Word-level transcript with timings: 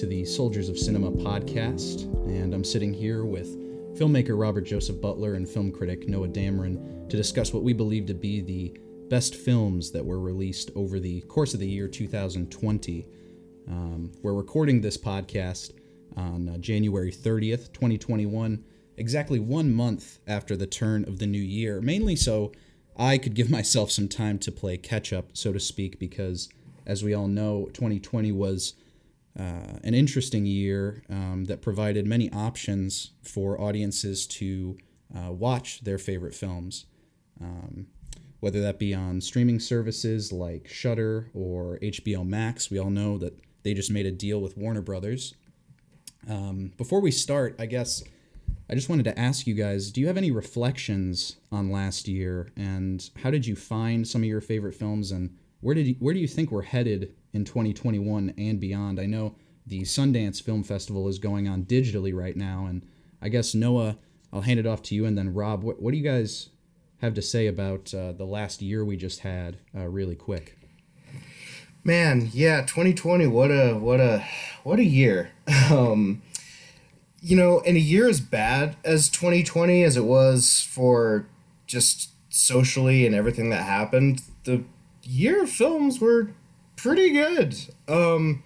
to 0.00 0.06
the 0.06 0.24
Soldiers 0.24 0.70
of 0.70 0.78
Cinema 0.78 1.12
podcast, 1.12 2.04
and 2.26 2.54
I'm 2.54 2.64
sitting 2.64 2.94
here 2.94 3.26
with 3.26 3.58
filmmaker 3.98 4.40
Robert 4.40 4.62
Joseph 4.62 4.98
Butler 4.98 5.34
and 5.34 5.46
film 5.46 5.70
critic 5.70 6.08
Noah 6.08 6.28
Damron 6.28 7.06
to 7.10 7.18
discuss 7.18 7.52
what 7.52 7.64
we 7.64 7.74
believe 7.74 8.06
to 8.06 8.14
be 8.14 8.40
the 8.40 8.74
best 9.10 9.34
films 9.34 9.90
that 9.90 10.02
were 10.02 10.18
released 10.18 10.70
over 10.74 10.98
the 10.98 11.20
course 11.22 11.52
of 11.52 11.60
the 11.60 11.68
year 11.68 11.86
2020. 11.86 13.06
Um, 13.68 14.10
we're 14.22 14.32
recording 14.32 14.80
this 14.80 14.96
podcast 14.96 15.72
on 16.16 16.48
uh, 16.48 16.56
January 16.56 17.12
30th, 17.12 17.70
2021, 17.74 18.64
exactly 18.96 19.38
one 19.38 19.70
month 19.70 20.18
after 20.26 20.56
the 20.56 20.66
turn 20.66 21.04
of 21.04 21.18
the 21.18 21.26
new 21.26 21.42
year, 21.42 21.82
mainly 21.82 22.16
so 22.16 22.52
I 22.96 23.18
could 23.18 23.34
give 23.34 23.50
myself 23.50 23.90
some 23.90 24.08
time 24.08 24.38
to 24.38 24.50
play 24.50 24.78
catch 24.78 25.12
up, 25.12 25.26
so 25.34 25.52
to 25.52 25.60
speak, 25.60 25.98
because 25.98 26.48
as 26.86 27.04
we 27.04 27.12
all 27.12 27.28
know, 27.28 27.68
2020 27.74 28.32
was 28.32 28.72
uh, 29.38 29.78
an 29.84 29.94
interesting 29.94 30.44
year 30.44 31.02
um, 31.08 31.44
that 31.46 31.62
provided 31.62 32.06
many 32.06 32.30
options 32.32 33.12
for 33.22 33.60
audiences 33.60 34.26
to 34.26 34.76
uh, 35.16 35.30
watch 35.30 35.80
their 35.82 35.98
favorite 35.98 36.34
films, 36.34 36.86
um, 37.40 37.86
whether 38.40 38.60
that 38.60 38.78
be 38.78 38.94
on 38.94 39.20
streaming 39.20 39.60
services 39.60 40.32
like 40.32 40.68
Shudder 40.68 41.30
or 41.34 41.78
HBO 41.82 42.26
Max. 42.26 42.70
We 42.70 42.78
all 42.78 42.90
know 42.90 43.18
that 43.18 43.38
they 43.62 43.74
just 43.74 43.90
made 43.90 44.06
a 44.06 44.10
deal 44.10 44.40
with 44.40 44.56
Warner 44.56 44.82
Brothers. 44.82 45.34
Um, 46.28 46.72
before 46.76 47.00
we 47.00 47.10
start, 47.10 47.56
I 47.58 47.66
guess 47.66 48.02
I 48.68 48.74
just 48.74 48.88
wanted 48.88 49.04
to 49.04 49.18
ask 49.18 49.46
you 49.46 49.54
guys 49.54 49.90
do 49.90 50.00
you 50.00 50.06
have 50.06 50.16
any 50.16 50.30
reflections 50.30 51.36
on 51.50 51.70
last 51.70 52.06
year 52.06 52.50
and 52.56 53.08
how 53.22 53.30
did 53.30 53.46
you 53.46 53.56
find 53.56 54.06
some 54.06 54.22
of 54.22 54.28
your 54.28 54.40
favorite 54.40 54.74
films 54.74 55.12
and 55.12 55.36
where 55.60 55.74
did 55.74 55.86
you, 55.86 55.96
where 55.98 56.14
do 56.14 56.20
you 56.20 56.28
think 56.28 56.50
we're 56.50 56.62
headed 56.62 57.14
in 57.32 57.44
2021 57.44 58.34
and 58.36 58.60
beyond? 58.60 59.00
I 59.00 59.06
know 59.06 59.34
the 59.66 59.82
Sundance 59.82 60.42
Film 60.42 60.62
Festival 60.62 61.08
is 61.08 61.18
going 61.18 61.48
on 61.48 61.64
digitally 61.64 62.14
right 62.14 62.36
now, 62.36 62.66
and 62.66 62.86
I 63.22 63.28
guess 63.28 63.54
Noah, 63.54 63.96
I'll 64.32 64.42
hand 64.42 64.60
it 64.60 64.66
off 64.66 64.82
to 64.84 64.94
you, 64.94 65.06
and 65.06 65.16
then 65.16 65.34
Rob, 65.34 65.62
what, 65.62 65.80
what 65.80 65.92
do 65.92 65.96
you 65.98 66.04
guys 66.04 66.50
have 67.00 67.14
to 67.14 67.22
say 67.22 67.46
about 67.46 67.92
uh, 67.94 68.12
the 68.12 68.24
last 68.24 68.62
year 68.62 68.84
we 68.84 68.96
just 68.96 69.20
had, 69.20 69.58
uh, 69.76 69.86
really 69.88 70.16
quick? 70.16 70.56
Man, 71.82 72.30
yeah, 72.32 72.60
2020. 72.60 73.26
What 73.26 73.50
a 73.50 73.72
what 73.74 74.00
a 74.00 74.24
what 74.64 74.78
a 74.78 74.84
year. 74.84 75.30
Um, 75.70 76.22
you 77.22 77.36
know, 77.36 77.60
in 77.60 77.76
a 77.76 77.80
year 77.80 78.08
as 78.08 78.20
bad 78.20 78.76
as 78.82 79.08
2020 79.08 79.84
as 79.84 79.96
it 79.96 80.04
was 80.04 80.66
for 80.68 81.26
just 81.66 82.10
socially 82.30 83.06
and 83.06 83.14
everything 83.14 83.50
that 83.50 83.64
happened, 83.64 84.22
the 84.44 84.64
year 85.02 85.42
of 85.42 85.50
films 85.50 86.00
were 86.00 86.30
pretty 86.82 87.10
good. 87.10 87.56
Um, 87.88 88.42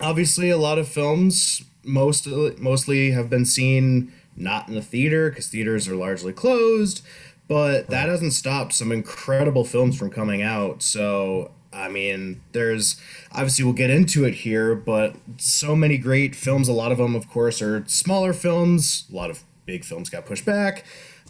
obviously, 0.00 0.50
a 0.50 0.58
lot 0.58 0.78
of 0.78 0.88
films 0.88 1.64
most 1.84 2.26
mostly 2.58 3.12
have 3.12 3.30
been 3.30 3.44
seen 3.44 4.12
not 4.36 4.68
in 4.68 4.74
the 4.74 4.82
theater 4.82 5.30
because 5.30 5.48
theaters 5.48 5.88
are 5.88 5.96
largely 5.96 6.32
closed, 6.32 7.04
but 7.48 7.88
that 7.88 8.08
hasn't 8.08 8.32
stopped 8.32 8.72
some 8.72 8.92
incredible 8.92 9.64
films 9.64 9.98
from 9.98 10.10
coming 10.10 10.42
out. 10.42 10.82
So 10.82 11.52
I 11.72 11.88
mean, 11.88 12.40
there's 12.52 13.00
obviously 13.32 13.64
we'll 13.64 13.74
get 13.74 13.90
into 13.90 14.24
it 14.24 14.34
here, 14.34 14.74
but 14.74 15.16
so 15.36 15.76
many 15.76 15.98
great 15.98 16.34
films. 16.34 16.68
A 16.68 16.72
lot 16.72 16.92
of 16.92 16.98
them, 16.98 17.14
of 17.14 17.28
course, 17.28 17.60
are 17.60 17.84
smaller 17.86 18.32
films. 18.32 19.04
A 19.12 19.16
lot 19.16 19.30
of 19.30 19.44
big 19.66 19.84
films 19.84 20.08
got 20.08 20.26
pushed 20.26 20.44
back. 20.44 20.84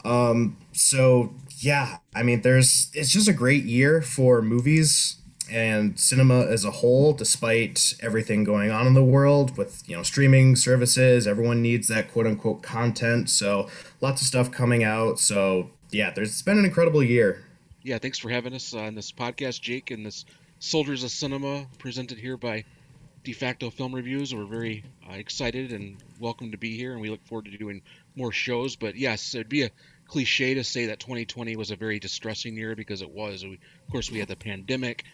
Um, 0.05 0.56
so 0.72 1.34
yeah, 1.59 1.99
I 2.15 2.22
mean, 2.22 2.43
there's 2.43 2.91
it's 2.94 3.10
just 3.10 3.28
a 3.28 3.33
great 3.33 3.65
year 3.65 4.03
for 4.03 4.43
movies 4.43 5.16
and 5.51 5.99
cinema 5.99 6.47
as 6.47 6.65
a 6.65 6.71
whole, 6.71 7.12
despite 7.12 7.95
everything 8.01 8.45
going 8.45 8.71
on 8.71 8.87
in 8.87 8.95
the 8.95 9.05
world 9.05 9.57
with 9.57 9.83
you 9.89 9.97
know 9.97 10.03
streaming 10.03 10.57
services. 10.57 11.27
Everyone 11.27 11.62
needs 11.62 11.89
that 11.89 12.11
quote 12.11 12.27
unquote 12.27 12.62
content, 12.62 13.31
so 13.31 13.69
lots 14.01 14.23
of 14.23 14.29
stuff 14.29 14.51
coming 14.51 14.84
out. 14.84 15.19
So 15.19 15.71
yeah, 15.91 16.11
there's 16.11 16.31
it's 16.31 16.43
been 16.43 16.59
an 16.59 16.65
incredible 16.65 17.03
year. 17.03 17.45
Yeah, 17.83 17.99
thanks 17.99 18.19
for 18.19 18.31
having 18.31 18.53
us 18.53 18.75
on 18.75 18.95
this 18.95 19.12
podcast, 19.12 19.61
Jake, 19.61 19.91
and 19.91 20.05
this 20.05 20.25
Soldiers 20.59 21.05
of 21.05 21.11
Cinema 21.11 21.67
presented 21.78 22.19
here 22.19 22.37
by 22.37 22.65
DeFacto 23.25 23.73
Film 23.73 23.95
Reviews. 23.95 24.34
We're 24.34 24.45
very 24.45 24.84
uh, 25.09 25.15
excited 25.15 25.73
and 25.73 25.97
welcome 26.19 26.53
to 26.53 26.57
be 26.57 26.77
here, 26.77 26.93
and 26.93 27.01
we 27.01 27.11
look 27.11 27.25
forward 27.27 27.45
to 27.47 27.57
doing 27.59 27.83
more 28.15 28.33
shows. 28.33 28.77
But 28.77 28.97
yes, 28.97 29.34
it'd 29.34 29.49
be 29.49 29.63
a 29.63 29.71
cliche 30.07 30.55
to 30.55 30.65
say 30.65 30.87
that 30.87 31.01
2020 31.01 31.57
was 31.57 31.71
a 31.71 31.77
very 31.77 31.99
distressing 31.99 32.57
year 32.57 32.75
because 32.75 33.03
it 33.03 33.11
was. 33.11 33.45
We, 33.45 33.55
of 33.55 33.93
course, 33.93 34.11
we 34.11 34.19
had 34.19 34.28
the 34.28 34.37
pandemic, 34.37 35.05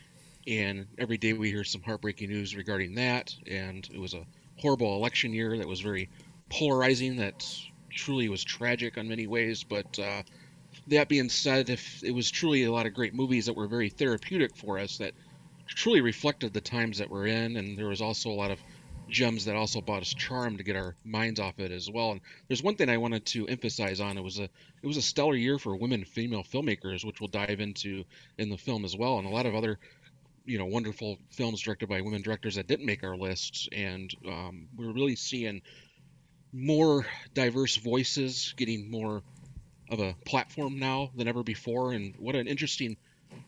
and 0.46 0.86
every 0.98 1.18
day 1.18 1.32
we 1.32 1.50
hear 1.50 1.64
some 1.64 1.82
heartbreaking 1.82 2.30
news 2.30 2.56
regarding 2.56 2.94
that. 2.96 3.34
And 3.46 3.88
it 3.92 3.98
was 3.98 4.14
a 4.14 4.26
horrible 4.58 4.96
election 4.96 5.32
year 5.32 5.56
that 5.58 5.68
was 5.68 5.80
very 5.80 6.08
polarizing. 6.48 7.16
That 7.16 7.46
truly 7.90 8.28
was 8.28 8.42
tragic 8.42 8.98
on 8.98 9.08
many 9.08 9.26
ways. 9.26 9.64
But 9.64 9.98
uh, 9.98 10.22
that 10.88 11.08
being 11.08 11.28
said, 11.28 11.70
if 11.70 12.02
it 12.02 12.12
was 12.12 12.30
truly 12.30 12.64
a 12.64 12.72
lot 12.72 12.86
of 12.86 12.94
great 12.94 13.14
movies 13.14 13.46
that 13.46 13.56
were 13.56 13.68
very 13.68 13.88
therapeutic 13.88 14.56
for 14.56 14.78
us, 14.78 14.98
that 14.98 15.12
truly 15.66 16.00
reflected 16.00 16.52
the 16.52 16.60
times 16.60 16.98
that 16.98 17.10
we're 17.10 17.26
in, 17.26 17.56
and 17.56 17.78
there 17.78 17.88
was 17.88 18.02
also 18.02 18.30
a 18.30 18.34
lot 18.34 18.50
of 18.50 18.58
gems 19.08 19.44
that 19.44 19.56
also 19.56 19.80
brought 19.80 20.02
us 20.02 20.14
charm 20.14 20.56
to 20.56 20.62
get 20.62 20.76
our 20.76 20.96
minds 21.04 21.38
off 21.38 21.58
it 21.58 21.70
as 21.70 21.90
well. 21.90 22.12
And 22.12 22.20
there's 22.48 22.62
one 22.62 22.76
thing 22.76 22.88
I 22.88 22.96
wanted 22.96 23.26
to 23.26 23.46
emphasize 23.46 24.00
on. 24.00 24.16
It 24.16 24.22
was 24.22 24.38
a 24.38 24.44
it 24.44 24.86
was 24.86 24.96
a 24.96 25.02
stellar 25.02 25.34
year 25.34 25.58
for 25.58 25.76
women 25.76 26.04
female 26.04 26.42
filmmakers, 26.42 27.04
which 27.04 27.20
we'll 27.20 27.28
dive 27.28 27.60
into 27.60 28.04
in 28.38 28.48
the 28.48 28.56
film 28.56 28.84
as 28.84 28.96
well, 28.96 29.18
and 29.18 29.26
a 29.26 29.30
lot 29.30 29.46
of 29.46 29.54
other 29.54 29.78
you 30.44 30.58
know 30.58 30.66
wonderful 30.66 31.18
films 31.30 31.60
directed 31.62 31.88
by 31.88 32.00
women 32.00 32.22
directors 32.22 32.56
that 32.56 32.66
didn't 32.66 32.86
make 32.86 33.04
our 33.04 33.16
lists. 33.16 33.68
And 33.72 34.12
um, 34.26 34.68
we're 34.76 34.92
really 34.92 35.16
seeing 35.16 35.62
more 36.52 37.06
diverse 37.32 37.76
voices 37.76 38.54
getting 38.56 38.90
more 38.90 39.22
of 39.90 40.00
a 40.00 40.14
platform 40.24 40.78
now 40.78 41.10
than 41.16 41.28
ever 41.28 41.42
before. 41.42 41.92
And 41.92 42.14
what 42.18 42.34
an 42.34 42.46
interesting 42.46 42.96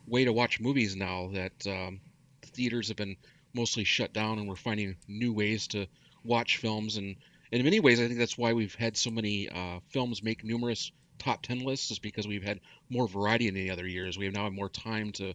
way 0.06 0.24
to 0.24 0.32
watch 0.32 0.60
movies 0.60 0.96
now 0.96 1.30
that 1.32 1.66
um, 1.66 2.00
theaters 2.42 2.88
have 2.88 2.96
been 2.96 3.16
mostly 3.54 3.84
shut 3.84 4.12
down, 4.12 4.38
and 4.38 4.48
we're 4.48 4.56
finding 4.56 4.96
new 5.08 5.32
ways 5.32 5.68
to 5.68 5.86
watch 6.24 6.58
films. 6.58 6.96
And, 6.96 7.16
and 7.52 7.60
in 7.60 7.64
many 7.64 7.80
ways, 7.80 8.00
I 8.00 8.06
think 8.06 8.18
that's 8.18 8.38
why 8.38 8.52
we've 8.52 8.74
had 8.74 8.96
so 8.96 9.10
many 9.10 9.48
uh, 9.48 9.80
films 9.90 10.22
make 10.22 10.44
numerous 10.44 10.92
top 11.18 11.42
10 11.42 11.60
lists, 11.60 11.90
is 11.90 11.98
because 11.98 12.26
we've 12.26 12.42
had 12.42 12.60
more 12.90 13.06
variety 13.06 13.48
in 13.48 13.54
the 13.54 13.70
other 13.70 13.86
years. 13.86 14.18
We 14.18 14.24
have 14.24 14.34
now 14.34 14.48
more 14.50 14.68
time 14.68 15.12
to 15.12 15.34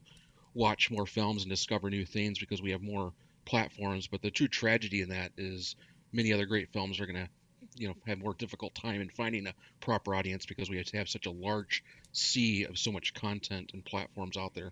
watch 0.53 0.91
more 0.91 1.05
films 1.05 1.43
and 1.43 1.49
discover 1.49 1.89
new 1.89 2.05
things 2.05 2.39
because 2.39 2.61
we 2.61 2.71
have 2.71 2.81
more 2.81 3.13
platforms. 3.45 4.07
But 4.07 4.21
the 4.21 4.31
true 4.31 4.47
tragedy 4.47 5.01
in 5.01 5.09
that 5.09 5.31
is 5.37 5.75
many 6.11 6.33
other 6.33 6.45
great 6.45 6.71
films 6.71 6.99
are 6.99 7.05
going 7.05 7.23
to 7.23 7.29
you 7.75 7.87
know 7.87 7.95
have 8.07 8.19
more 8.19 8.33
difficult 8.33 8.75
time 8.75 9.01
in 9.01 9.09
finding 9.09 9.47
a 9.47 9.53
proper 9.79 10.15
audience 10.15 10.45
because 10.45 10.69
we 10.69 10.77
have 10.77 10.85
to 10.87 10.97
have 10.97 11.09
such 11.09 11.25
a 11.25 11.31
large 11.31 11.83
sea 12.11 12.65
of 12.65 12.77
so 12.77 12.91
much 12.91 13.13
content 13.13 13.71
and 13.73 13.85
platforms 13.85 14.37
out 14.37 14.53
there. 14.53 14.71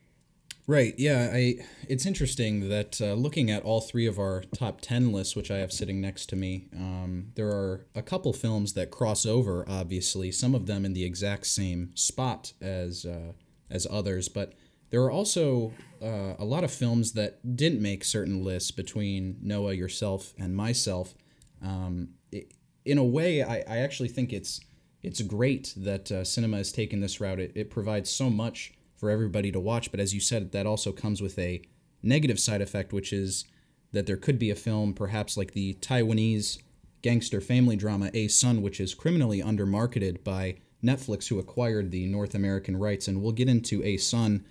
Right. 0.67 0.93
Yeah. 0.97 1.31
I. 1.33 1.65
It's 1.87 2.05
interesting 2.05 2.67
that 2.67 2.99
uh, 2.99 3.13
looking 3.13 3.49
at 3.49 3.63
all 3.63 3.79
three 3.79 4.05
of 4.05 4.19
our 4.19 4.43
top 4.53 4.81
ten 4.81 5.13
lists, 5.13 5.33
which 5.33 5.49
I 5.49 5.59
have 5.59 5.71
sitting 5.71 6.01
next 6.01 6.27
to 6.27 6.35
me, 6.35 6.67
um, 6.75 7.31
there 7.35 7.47
are 7.47 7.85
a 7.95 8.01
couple 8.01 8.33
films 8.33 8.73
that 8.73 8.91
cross 8.91 9.25
over. 9.25 9.63
Obviously, 9.69 10.29
some 10.29 10.53
of 10.53 10.65
them 10.65 10.83
in 10.83 10.91
the 10.91 11.05
exact 11.05 11.47
same 11.47 11.95
spot 11.95 12.51
as 12.59 13.05
uh, 13.05 13.31
as 13.69 13.87
others, 13.89 14.27
but 14.27 14.53
there 14.89 15.01
are 15.01 15.11
also 15.11 15.73
uh, 16.01 16.33
a 16.39 16.45
lot 16.45 16.63
of 16.63 16.71
films 16.71 17.13
that 17.13 17.55
didn't 17.55 17.81
make 17.81 18.03
certain 18.03 18.43
lists 18.43 18.71
between 18.71 19.37
Noah, 19.41 19.73
yourself, 19.73 20.33
and 20.37 20.55
myself. 20.55 21.13
Um, 21.61 22.09
it, 22.31 22.53
in 22.85 22.97
a 22.97 23.03
way, 23.03 23.43
I, 23.43 23.63
I 23.67 23.77
actually 23.79 24.09
think 24.09 24.31
it's 24.31 24.61
it's 25.03 25.21
great 25.21 25.73
that 25.77 26.11
uh, 26.11 26.23
cinema 26.23 26.57
has 26.57 26.71
taken 26.71 26.99
this 26.99 27.21
route. 27.21 27.39
It, 27.39 27.51
it 27.55 27.69
provides 27.69 28.09
so 28.09 28.29
much 28.29 28.73
for 28.95 29.09
everybody 29.09 29.51
to 29.51 29.59
watch. 29.59 29.91
But 29.91 29.99
as 29.99 30.13
you 30.13 30.19
said, 30.19 30.51
that 30.51 30.65
also 30.65 30.91
comes 30.91 31.21
with 31.21 31.37
a 31.37 31.61
negative 32.01 32.39
side 32.39 32.61
effect, 32.61 32.91
which 32.91 33.13
is 33.13 33.45
that 33.91 34.05
there 34.05 34.17
could 34.17 34.39
be 34.39 34.49
a 34.49 34.55
film, 34.55 34.93
perhaps 34.93 35.37
like 35.37 35.53
the 35.53 35.75
Taiwanese 35.75 36.59
gangster 37.01 37.39
family 37.39 37.75
drama 37.75 38.09
A 38.13 38.27
Sun, 38.27 38.61
which 38.61 38.79
is 38.79 38.95
criminally 38.95 39.41
undermarketed 39.41 40.23
by 40.23 40.55
Netflix, 40.83 41.27
who 41.27 41.39
acquired 41.39 41.91
the 41.91 42.05
North 42.07 42.35
American 42.35 42.77
rights. 42.77 43.07
And 43.07 43.21
we'll 43.21 43.31
get 43.31 43.49
into 43.49 43.83
A 43.83 43.97
Sun 43.97 44.45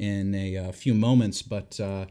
in 0.00 0.34
a, 0.34 0.56
uh, 0.56 0.72
few 0.72 0.94
moments. 0.94 1.42
But 1.42 1.78
uh, 1.78 2.06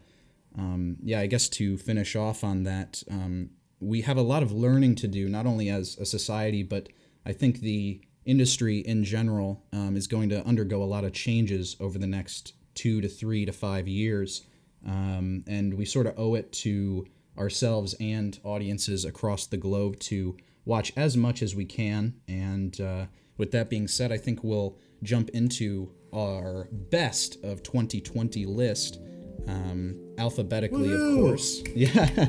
um, 0.57 0.97
yeah, 1.03 1.19
I 1.19 1.25
guess 1.25 1.49
to 1.49 1.77
finish 1.77 2.15
off 2.15 2.43
on 2.43 2.63
that, 2.63 3.03
um, 3.09 3.49
we 3.79 4.01
have 4.01 4.17
a 4.17 4.21
lot 4.21 4.43
of 4.43 4.51
learning 4.51 4.95
to 4.95 5.07
do, 5.07 5.27
not 5.27 5.45
only 5.45 5.69
as 5.69 5.97
a 5.97 6.05
society, 6.05 6.63
but 6.63 6.89
I 7.25 7.33
think 7.33 7.59
the 7.59 8.01
industry 8.25 8.79
in 8.79 9.03
general 9.03 9.63
um, 9.73 9.97
is 9.97 10.05
going 10.05 10.29
to 10.29 10.45
undergo 10.45 10.83
a 10.83 10.85
lot 10.85 11.03
of 11.03 11.13
changes 11.13 11.75
over 11.79 11.97
the 11.97 12.07
next 12.07 12.53
two 12.75 13.01
to 13.01 13.07
three 13.07 13.45
to 13.45 13.51
five 13.51 13.87
years. 13.87 14.45
Um, 14.85 15.43
and 15.47 15.73
we 15.73 15.85
sort 15.85 16.05
of 16.05 16.13
owe 16.17 16.35
it 16.35 16.51
to 16.53 17.07
ourselves 17.37 17.95
and 17.99 18.39
audiences 18.43 19.03
across 19.03 19.47
the 19.47 19.57
globe 19.57 19.99
to 19.99 20.37
watch 20.65 20.93
as 20.95 21.17
much 21.17 21.41
as 21.41 21.55
we 21.55 21.65
can. 21.65 22.15
And 22.27 22.79
uh, 22.79 23.05
with 23.37 23.51
that 23.51 23.69
being 23.69 23.87
said, 23.87 24.11
I 24.11 24.17
think 24.17 24.43
we'll 24.43 24.77
jump 25.01 25.29
into 25.29 25.91
our 26.13 26.67
best 26.71 27.43
of 27.43 27.63
2020 27.63 28.45
list 28.45 28.99
um, 29.47 29.99
alphabetically, 30.17 30.89
Woo-hoo! 30.89 31.19
of 31.19 31.29
course. 31.29 31.63
Yeah. 31.75 32.27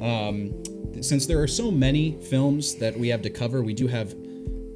Um, 0.00 0.62
since 1.00 1.26
there 1.26 1.40
are 1.42 1.46
so 1.48 1.70
many 1.70 2.18
films 2.22 2.74
that 2.76 2.98
we 2.98 3.08
have 3.08 3.22
to 3.22 3.30
cover, 3.30 3.62
we 3.62 3.74
do 3.74 3.86
have 3.86 4.14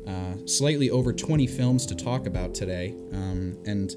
uh, 0.07 0.47
slightly 0.47 0.91
over 0.91 1.13
20 1.13 1.47
films 1.47 1.87
to 1.87 1.95
talk 1.95 2.27
about 2.27 2.55
today. 2.55 2.95
Um, 3.13 3.57
and, 3.67 3.95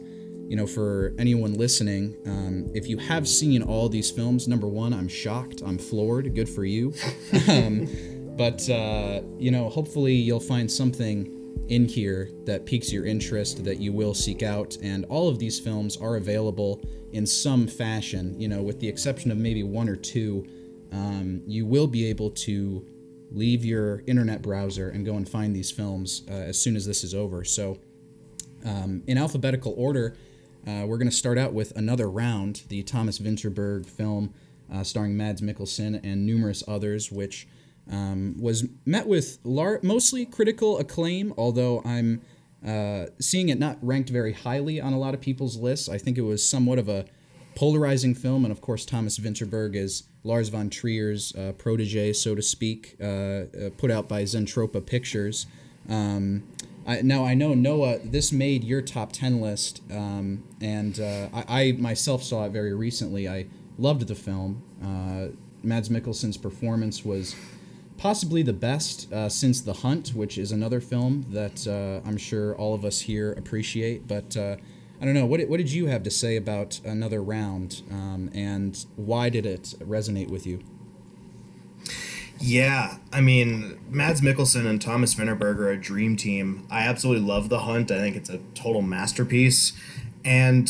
you 0.49 0.55
know, 0.55 0.67
for 0.67 1.13
anyone 1.17 1.53
listening, 1.53 2.15
um, 2.25 2.69
if 2.73 2.87
you 2.87 2.97
have 2.97 3.27
seen 3.27 3.63
all 3.63 3.89
these 3.89 4.11
films, 4.11 4.47
number 4.47 4.67
one, 4.67 4.93
I'm 4.93 5.07
shocked. 5.07 5.61
I'm 5.65 5.77
floored. 5.77 6.33
Good 6.35 6.49
for 6.49 6.65
you. 6.65 6.93
Um, 7.47 7.87
but, 8.35 8.67
uh, 8.67 9.21
you 9.37 9.51
know, 9.51 9.69
hopefully 9.69 10.13
you'll 10.13 10.39
find 10.39 10.71
something 10.71 11.42
in 11.69 11.87
here 11.87 12.29
that 12.45 12.65
piques 12.65 12.91
your 12.91 13.05
interest 13.05 13.63
that 13.63 13.79
you 13.79 13.93
will 13.93 14.13
seek 14.13 14.43
out. 14.43 14.77
And 14.81 15.05
all 15.05 15.29
of 15.29 15.39
these 15.39 15.59
films 15.59 15.97
are 15.97 16.17
available 16.17 16.81
in 17.11 17.25
some 17.25 17.67
fashion, 17.67 18.39
you 18.39 18.47
know, 18.47 18.61
with 18.61 18.79
the 18.79 18.87
exception 18.87 19.31
of 19.31 19.37
maybe 19.37 19.63
one 19.63 19.87
or 19.87 19.95
two. 19.95 20.47
Um, 20.91 21.41
you 21.47 21.65
will 21.65 21.87
be 21.87 22.05
able 22.05 22.29
to 22.31 22.85
leave 23.31 23.65
your 23.65 24.03
internet 24.05 24.41
browser 24.41 24.89
and 24.89 25.05
go 25.05 25.15
and 25.15 25.27
find 25.27 25.55
these 25.55 25.71
films 25.71 26.23
uh, 26.29 26.33
as 26.33 26.59
soon 26.59 26.75
as 26.75 26.85
this 26.85 27.03
is 27.03 27.15
over. 27.15 27.43
So, 27.43 27.79
um, 28.65 29.03
in 29.07 29.17
alphabetical 29.17 29.73
order, 29.75 30.15
uh, 30.67 30.85
we're 30.85 30.97
going 30.97 31.09
to 31.09 31.15
start 31.15 31.37
out 31.37 31.53
with 31.53 31.75
another 31.75 32.09
round, 32.09 32.63
the 32.69 32.83
Thomas 32.83 33.19
Vinterberg 33.19 33.85
film 33.85 34.33
uh, 34.71 34.83
starring 34.83 35.17
Mads 35.17 35.41
Mikkelsen 35.41 35.99
and 36.03 36.25
numerous 36.25 36.63
others, 36.67 37.11
which 37.11 37.47
um, 37.91 38.35
was 38.39 38.65
met 38.85 39.07
with 39.07 39.39
lar- 39.43 39.79
mostly 39.83 40.25
critical 40.25 40.77
acclaim, 40.79 41.33
although 41.37 41.81
I'm 41.83 42.21
uh, 42.65 43.07
seeing 43.19 43.49
it 43.49 43.59
not 43.59 43.77
ranked 43.81 44.09
very 44.09 44.33
highly 44.33 44.79
on 44.79 44.93
a 44.93 44.99
lot 44.99 45.13
of 45.13 45.21
people's 45.21 45.57
lists. 45.57 45.89
I 45.89 45.97
think 45.97 46.17
it 46.17 46.21
was 46.21 46.47
somewhat 46.47 46.79
of 46.79 46.87
a 46.87 47.05
polarizing 47.55 48.15
film, 48.15 48.45
and 48.45 48.51
of 48.51 48.61
course, 48.61 48.85
Thomas 48.85 49.19
Vinterberg 49.19 49.75
is 49.75 50.03
Lars 50.23 50.49
von 50.49 50.69
Trier's 50.69 51.35
uh, 51.35 51.51
protege, 51.57 52.13
so 52.13 52.35
to 52.35 52.41
speak, 52.41 52.95
uh, 53.01 53.05
uh 53.05 53.45
put 53.77 53.91
out 53.91 54.07
by 54.07 54.23
Zentropa 54.23 54.85
Pictures. 54.85 55.45
Um, 55.89 56.43
I, 56.87 57.01
now 57.01 57.25
I 57.25 57.33
know 57.33 57.53
Noah, 57.53 57.99
this 57.99 58.31
made 58.31 58.63
your 58.63 58.81
top 58.81 59.11
ten 59.11 59.41
list, 59.41 59.81
um, 59.91 60.43
and 60.61 60.99
uh, 60.99 61.29
I, 61.33 61.45
I, 61.47 61.71
myself 61.73 62.23
saw 62.23 62.45
it 62.45 62.51
very 62.51 62.73
recently. 62.73 63.27
I 63.27 63.47
loved 63.77 64.07
the 64.07 64.15
film. 64.15 64.63
Uh, 64.81 65.35
Mads 65.63 65.89
Mikkelsen's 65.89 66.37
performance 66.37 67.05
was 67.05 67.35
possibly 67.97 68.43
the 68.43 68.53
best 68.53 69.11
uh, 69.11 69.29
since 69.29 69.61
The 69.61 69.73
Hunt, 69.73 70.09
which 70.09 70.37
is 70.37 70.51
another 70.51 70.81
film 70.81 71.25
that 71.29 71.67
uh, 71.67 72.07
I'm 72.07 72.17
sure 72.17 72.55
all 72.55 72.73
of 72.73 72.83
us 72.85 73.01
here 73.01 73.31
appreciate. 73.33 74.07
But 74.07 74.35
uh, 74.35 74.57
I 75.01 75.05
don't 75.05 75.13
know. 75.13 75.25
What, 75.25 75.41
what 75.49 75.57
did 75.57 75.71
you 75.71 75.87
have 75.87 76.03
to 76.03 76.11
say 76.11 76.35
about 76.35 76.79
another 76.85 77.21
round, 77.21 77.81
um, 77.91 78.29
and 78.33 78.85
why 78.95 79.29
did 79.29 79.45
it 79.45 79.75
resonate 79.79 80.29
with 80.29 80.45
you? 80.45 80.61
Yeah, 82.39 82.97
I 83.11 83.21
mean, 83.21 83.79
Mads 83.89 84.21
Mikkelsen 84.21 84.65
and 84.65 84.81
Thomas 84.81 85.15
Vinterberg 85.15 85.59
are 85.59 85.69
a 85.69 85.77
dream 85.77 86.17
team. 86.17 86.67
I 86.69 86.81
absolutely 86.81 87.25
love 87.25 87.49
The 87.49 87.59
Hunt. 87.59 87.89
I 87.89 87.99
think 87.99 88.15
it's 88.15 88.29
a 88.29 88.39
total 88.53 88.81
masterpiece. 88.81 89.71
And 90.25 90.69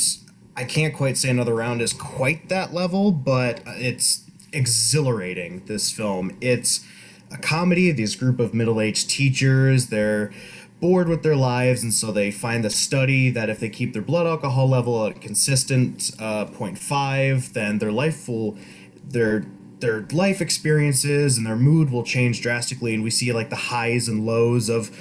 I 0.56 0.66
can't 0.66 0.94
quite 0.94 1.18
say 1.18 1.30
another 1.30 1.56
round 1.56 1.82
is 1.82 1.94
quite 1.94 2.50
that 2.50 2.74
level, 2.74 3.12
but 3.12 3.62
it's 3.66 4.30
exhilarating, 4.52 5.64
this 5.66 5.92
film. 5.92 6.38
It's 6.42 6.86
a 7.34 7.38
comedy, 7.38 7.92
these 7.92 8.16
group 8.16 8.40
of 8.40 8.54
middle 8.54 8.80
aged 8.80 9.10
teachers, 9.10 9.88
they're 9.88 10.32
bored 10.80 11.08
with 11.08 11.24
their 11.24 11.36
lives, 11.36 11.82
and 11.82 11.94
so 11.94 12.12
they 12.12 12.30
find 12.30 12.64
the 12.64 12.70
study 12.70 13.30
that 13.30 13.50
if 13.50 13.60
they 13.60 13.70
keep 13.70 13.94
their 13.94 14.02
blood 14.02 14.28
alcohol 14.28 14.68
level 14.68 15.06
at 15.06 15.16
a 15.16 15.20
consistent 15.20 16.12
uh, 16.20 16.46
0.5, 16.46 17.54
then 17.54 17.80
their 17.80 17.92
life 17.92 18.28
will, 18.28 18.58
their 19.04 19.46
their 19.80 20.02
life 20.14 20.40
experiences 20.40 21.38
and 21.38 21.46
their 21.46 21.58
mood 21.58 21.92
will 21.92 22.04
change 22.04 22.42
drastically, 22.42 22.94
and 22.94 23.04
we 23.04 23.10
see 23.10 23.34
like 23.34 23.50
the 23.50 23.56
highs 23.56 24.08
and 24.08 24.26
lows 24.26 24.70
of 24.70 24.96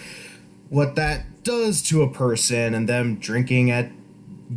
what 0.70 0.96
that 0.96 1.43
does 1.44 1.82
to 1.82 2.02
a 2.02 2.11
person, 2.12 2.75
and 2.75 2.88
them 2.88 3.17
drinking 3.17 3.70
at 3.70 3.90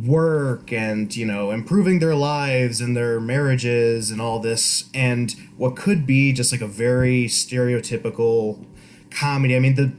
work 0.04 0.72
and 0.72 1.14
you 1.16 1.24
know 1.24 1.50
improving 1.50 2.00
their 2.00 2.14
lives 2.14 2.80
and 2.80 2.96
their 2.96 3.20
marriages 3.20 4.10
and 4.10 4.20
all 4.20 4.40
this 4.40 4.90
and 4.92 5.34
what 5.56 5.76
could 5.76 6.06
be 6.06 6.32
just 6.32 6.50
like 6.50 6.60
a 6.60 6.66
very 6.66 7.26
stereotypical 7.26 8.64
comedy 9.10 9.54
i 9.56 9.58
mean 9.58 9.74
the 9.74 9.92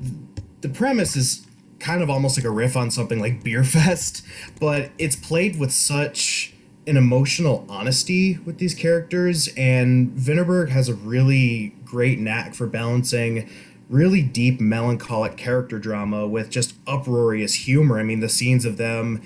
the 0.62 0.70
premise 0.70 1.16
is 1.16 1.48
kind 1.80 2.02
of 2.02 2.10
almost 2.10 2.38
like 2.38 2.46
a 2.46 2.50
riff 2.50 2.76
on 2.76 2.92
something 2.92 3.20
like 3.20 3.44
Beer 3.44 3.64
Fest, 3.64 4.26
but 4.60 4.92
it's 4.98 5.16
played 5.16 5.60
with 5.60 5.72
such 5.72 6.54
an 6.86 6.98
emotional 6.98 7.66
honesty 7.68 8.40
with 8.46 8.60
these 8.60 8.74
characters, 8.74 9.50
and 9.58 10.12
Vinterberg 10.12 10.70
has 10.70 10.88
a 10.88 10.96
really 10.96 11.76
great 11.84 12.20
knack 12.20 12.56
for 12.56 12.66
balancing 12.66 13.50
really 13.90 14.22
deep 14.22 14.60
melancholic 14.60 15.38
character 15.38 15.80
drama 15.80 16.28
with 16.28 16.50
just 16.50 16.76
uproarious 16.86 17.54
humor. 17.54 18.00
I 18.00 18.04
mean, 18.04 18.20
the 18.20 18.30
scenes 18.30 18.66
of 18.66 18.78
them 18.78 19.22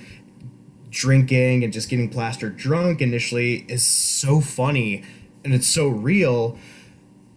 drinking 0.92 1.64
and 1.64 1.74
just 1.74 1.90
getting 1.90 2.10
plastered 2.10 2.58
drunk 2.58 3.02
initially 3.02 3.66
is 3.68 3.84
so 3.84 4.40
funny 4.40 5.04
and 5.44 5.54
it's 5.54 5.68
so 5.68 5.88
real. 5.88 6.58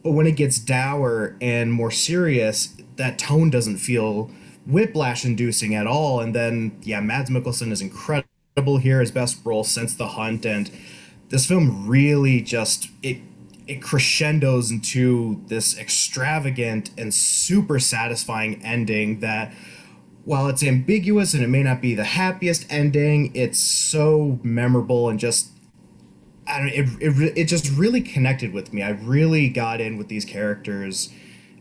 But 0.03 0.11
when 0.11 0.27
it 0.27 0.37
gets 0.37 0.59
dour 0.59 1.37
and 1.41 1.73
more 1.73 1.91
serious, 1.91 2.77
that 2.97 3.19
tone 3.19 3.49
doesn't 3.49 3.79
feel 3.79 4.31
whiplash 4.67 5.25
inducing 5.25 5.75
at 5.75 5.87
all. 5.87 6.21
And 6.21 6.35
then, 6.35 6.79
yeah, 6.83 7.01
Mads 7.01 7.31
Mikkelsen 7.31 7.73
is 7.73 7.81
incredible 7.81 8.79
here, 8.79 9.01
his 9.01 9.11
best 9.11 9.39
role 9.45 9.65
since 9.65 9.95
The 9.95 10.09
Hunt. 10.09 10.45
And 10.45 10.71
this 11.31 11.47
film 11.47 11.89
really 11.89 12.43
just, 12.43 12.91
it, 13.03 13.19
it 13.67 13.81
crescendos 13.81 14.71
into 14.71 15.43
this 15.47 15.79
extravagant 15.79 16.91
and 16.99 17.15
super 17.15 17.79
satisfying 17.79 18.63
ending 18.63 19.21
that 19.21 19.55
while 20.25 20.49
it's 20.49 20.63
ambiguous 20.63 21.35
and 21.35 21.43
it 21.43 21.49
may 21.49 21.63
not 21.63 21.81
be 21.81 21.95
the 21.95 22.05
happiest 22.05 22.67
ending, 22.71 23.31
it's 23.35 23.59
so 23.59 24.39
memorable 24.43 25.09
and 25.09 25.19
just 25.19 25.51
I 26.47 26.59
don't 26.59 26.69
it, 26.69 26.89
it, 27.01 27.39
it 27.39 27.45
just 27.45 27.71
really 27.71 28.01
connected 28.01 28.53
with 28.53 28.73
me. 28.73 28.83
I 28.83 28.91
really 28.91 29.49
got 29.49 29.81
in 29.81 29.97
with 29.97 30.09
these 30.09 30.25
characters 30.25 31.11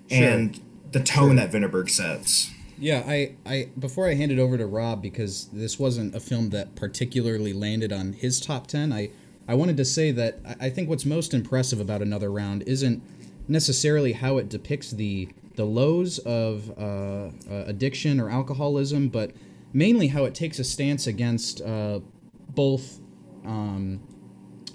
sure. 0.10 0.24
and 0.24 0.60
the 0.92 1.00
tone 1.00 1.38
sure. 1.38 1.48
that 1.48 1.52
Vinterberg 1.52 1.90
sets. 1.90 2.52
Yeah, 2.78 3.04
I, 3.08 3.36
I 3.46 3.70
before 3.80 4.10
I 4.10 4.16
hand 4.16 4.32
it 4.32 4.40
over 4.40 4.58
to 4.58 4.66
Rob 4.66 5.02
because 5.02 5.48
this 5.54 5.80
wasn't 5.80 6.16
a 6.16 6.20
film 6.20 6.50
that 6.50 6.76
particularly 6.76 7.54
landed 7.54 7.94
on 7.94 8.14
his 8.14 8.42
top 8.42 8.68
ten. 8.68 8.92
I 8.92 9.12
I 9.48 9.56
wanted 9.56 9.78
to 9.78 9.86
say 9.86 10.12
that 10.12 10.40
I 10.60 10.70
think 10.70 10.90
what's 10.90 11.06
most 11.06 11.34
impressive 11.34 11.80
about 11.80 12.02
Another 12.02 12.32
Round 12.32 12.64
isn't 12.64 13.02
necessarily 13.48 14.14
how 14.14 14.38
it 14.38 14.50
depicts 14.50 14.92
the 14.92 15.30
the 15.56 15.66
lows 15.66 16.20
of 16.20 16.72
uh, 16.78 16.82
uh, 16.82 17.30
addiction 17.68 18.20
or 18.20 18.30
alcoholism, 18.30 19.10
but 19.10 19.32
mainly 19.72 20.08
how 20.08 20.26
it 20.26 20.36
takes 20.36 20.60
a 20.60 20.64
stance 20.64 21.08
against 21.08 21.62
uh, 21.62 22.00
both 22.50 23.00
um, 23.46 24.02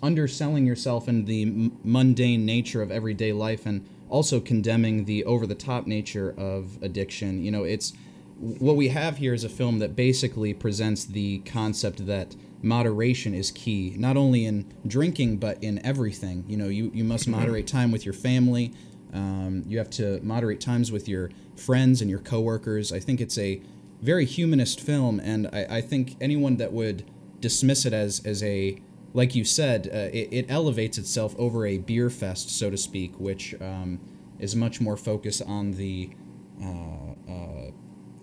underselling 0.03 0.67
yourself 0.67 1.09
and 1.09 1.27
the 1.27 1.43
m- 1.43 1.79
mundane 1.85 2.45
nature 2.45 2.83
of 2.83 2.91
everyday 2.91 3.33
life 3.33 3.67
and 3.67 3.87
also 4.09 4.41
condemning 4.41 5.05
the 5.05 5.25
over 5.25 5.47
the 5.47 5.55
top 5.55 5.87
nature 5.87 6.35
of 6.39 6.83
addiction. 6.83 7.43
You 7.43 7.51
know, 7.51 7.65
it's 7.65 7.93
what 8.39 8.77
we 8.77 8.89
have 8.89 9.19
here 9.19 9.35
is 9.35 9.45
a 9.45 9.49
film 9.49 9.81
that 9.81 9.97
basically 9.97 10.55
presents 10.55 11.05
the 11.05 11.41
concept 11.41 12.07
that 12.07 12.37
moderation 12.63 13.35
is 13.35 13.51
key, 13.51 13.95
not 13.97 14.17
only 14.17 14.47
in 14.47 14.73
drinking, 14.87 15.39
but 15.39 15.63
in 15.63 15.85
everything. 15.85 16.45
You 16.49 16.57
know, 16.57 16.69
you, 16.69 16.91
you 16.95 17.05
must 17.05 17.29
moderate 17.29 17.67
time 17.67 17.91
with 17.91 18.05
your 18.05 18.15
family. 18.15 18.73
Um, 19.13 19.65
you 19.67 19.79
have 19.79 19.91
to 19.91 20.21
moderate 20.23 20.61
times 20.61 20.93
with 20.93 21.09
your 21.09 21.31
friends 21.57 22.01
and 22.01 22.11
your 22.11 22.21
coworkers. 22.21 22.93
I 22.93 23.01
think 23.01 23.21
it's 23.21 23.39
a 23.39 23.61
very 24.01 24.25
humanist 24.25 24.81
film, 24.81 25.21
and 25.21 25.49
I, 25.53 25.67
I 25.71 25.81
think 25.81 26.17
anyone 26.21 26.57
that 26.57 26.73
would 26.73 27.05
dismiss 27.41 27.87
it 27.87 27.93
as, 27.93 28.21
as 28.25 28.43
a 28.43 28.81
like 29.15 29.35
you 29.35 29.45
said, 29.45 29.89
uh, 29.93 30.15
it, 30.17 30.29
it, 30.31 30.47
elevates 30.51 30.99
itself 30.99 31.35
over 31.39 31.67
a 31.67 31.79
beer 31.79 32.11
fest, 32.11 32.51
so 32.51 32.69
to 32.71 32.77
speak, 32.77 33.19
which 33.19 33.55
um, 33.61 33.99
is 34.39 34.55
much 34.55 34.81
more 34.81 34.97
focused 34.97 35.43
on 35.43 35.73
the 35.73 36.11
uh, 36.63 37.31
uh, 37.31 37.71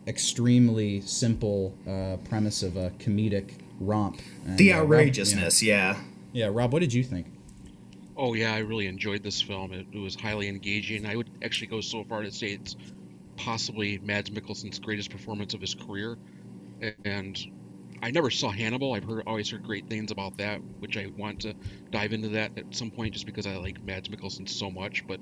extremely 0.08 1.01
simple 1.01 1.75
uh, 1.88 2.18
premise 2.27 2.62
of 2.63 2.77
a 2.77 2.92
comedic 2.92 3.54
romp. 3.80 4.22
And, 4.46 4.58
the 4.58 4.74
uh, 4.74 4.82
outrageousness, 4.82 5.62
Rob, 5.62 5.68
yeah. 5.68 5.98
yeah. 6.34 6.50
Rob, 6.51 6.72
what 6.72 6.80
did 6.80 6.94
you 6.94 7.04
think? 7.04 7.27
Oh 8.17 8.34
yeah, 8.34 8.53
I 8.53 8.60
really 8.60 8.88
enjoyed 8.88 9.24
this 9.24 9.41
film. 9.41 9.74
It, 9.74 9.88
it 9.91 10.00
was 10.00 10.15
highly 10.15 10.48
engaging. 10.48 11.05
I 11.05 11.15
would 11.15 11.29
actually 11.43 11.67
go 11.67 11.81
so 11.81 12.03
far 12.03 12.22
to 12.22 12.31
say 12.31 12.48
it's 12.48 12.75
possibly 13.36 13.98
Mads 13.98 14.29
Mikkelsen's 14.29 14.79
greatest 14.79 15.10
performance 15.10 15.53
of 15.53 15.62
his 15.62 15.75
career, 15.75 16.17
and 17.03 17.38
I 18.01 18.12
never 18.12 18.29
saw 18.29 18.50
Hannibal. 18.50 18.93
I've 18.93 19.03
heard 19.03 19.24
always 19.27 19.50
heard 19.50 19.63
great 19.63 19.89
things 19.89 20.12
about 20.12 20.38
that, 20.38 20.62
which 20.79 20.98
I 20.98 21.07
want 21.17 21.41
to 21.41 21.55
dive 21.91 22.13
into 22.13 22.29
that 22.29 22.57
at 22.57 22.74
some 22.74 22.89
point, 22.89 23.13
just 23.13 23.25
because 23.25 23.45
I 23.48 23.57
like 23.57 23.84
Mads 23.84 24.07
Mikkelsen 24.07 24.48
so 24.48 24.72
much. 24.72 25.05
But 25.05 25.19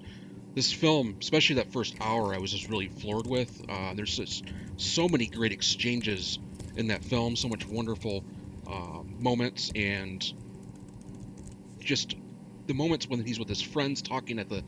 this 0.54 0.72
film, 0.72 1.18
especially 1.20 1.56
that 1.56 1.72
first 1.74 1.96
hour, 2.00 2.36
I 2.36 2.38
was 2.38 2.52
just 2.52 2.70
really 2.70 2.90
floored 2.90 3.26
with. 3.26 3.60
Uh, 3.68 3.96
there's 3.96 4.18
just 4.18 4.44
so 4.78 5.08
many 5.08 5.26
great 5.26 5.52
exchanges 5.52 6.38
in 6.76 6.88
that 6.88 7.04
film, 7.04 7.36
so 7.36 7.48
much 7.48 7.68
wonderful 7.68 8.24
uh, 8.68 9.02
moments, 9.20 9.72
and 9.76 10.32
just 11.80 12.16
the 12.68 12.74
moments 12.74 13.08
when 13.08 13.24
he's 13.26 13.40
with 13.40 13.50
his 13.50 13.62
friends 13.62 14.02
talking 14.02 14.40
at 14.40 14.50
the 14.50 14.64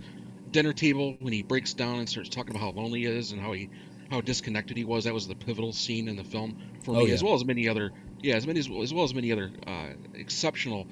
dinner 0.51 0.73
table 0.73 1.15
when 1.19 1.33
he 1.33 1.43
breaks 1.43 1.73
down 1.73 1.99
and 1.99 2.09
starts 2.09 2.29
talking 2.29 2.55
about 2.55 2.61
how 2.61 2.71
lonely 2.81 3.01
he 3.01 3.05
is 3.05 3.31
and 3.31 3.41
how 3.41 3.53
he 3.53 3.69
how 4.09 4.21
disconnected 4.21 4.77
he 4.77 4.83
was. 4.85 5.05
That 5.05 5.13
was 5.13 5.27
the 5.27 5.35
pivotal 5.35 5.73
scene 5.73 6.07
in 6.07 6.15
the 6.15 6.23
film 6.23 6.55
for 6.83 6.95
Oh, 6.95 6.99
me, 6.99 7.07
yeah. 7.07 7.13
as 7.13 7.23
well 7.23 7.33
as 7.33 7.43
many 7.45 7.67
other 7.67 7.91
yeah, 8.21 8.35
as 8.35 8.47
many 8.47 8.59
as, 8.59 8.69
as 8.69 8.93
well 8.93 9.03
as 9.03 9.13
many 9.13 9.31
other 9.31 9.51
uh, 9.67 9.89
exceptional 10.13 10.87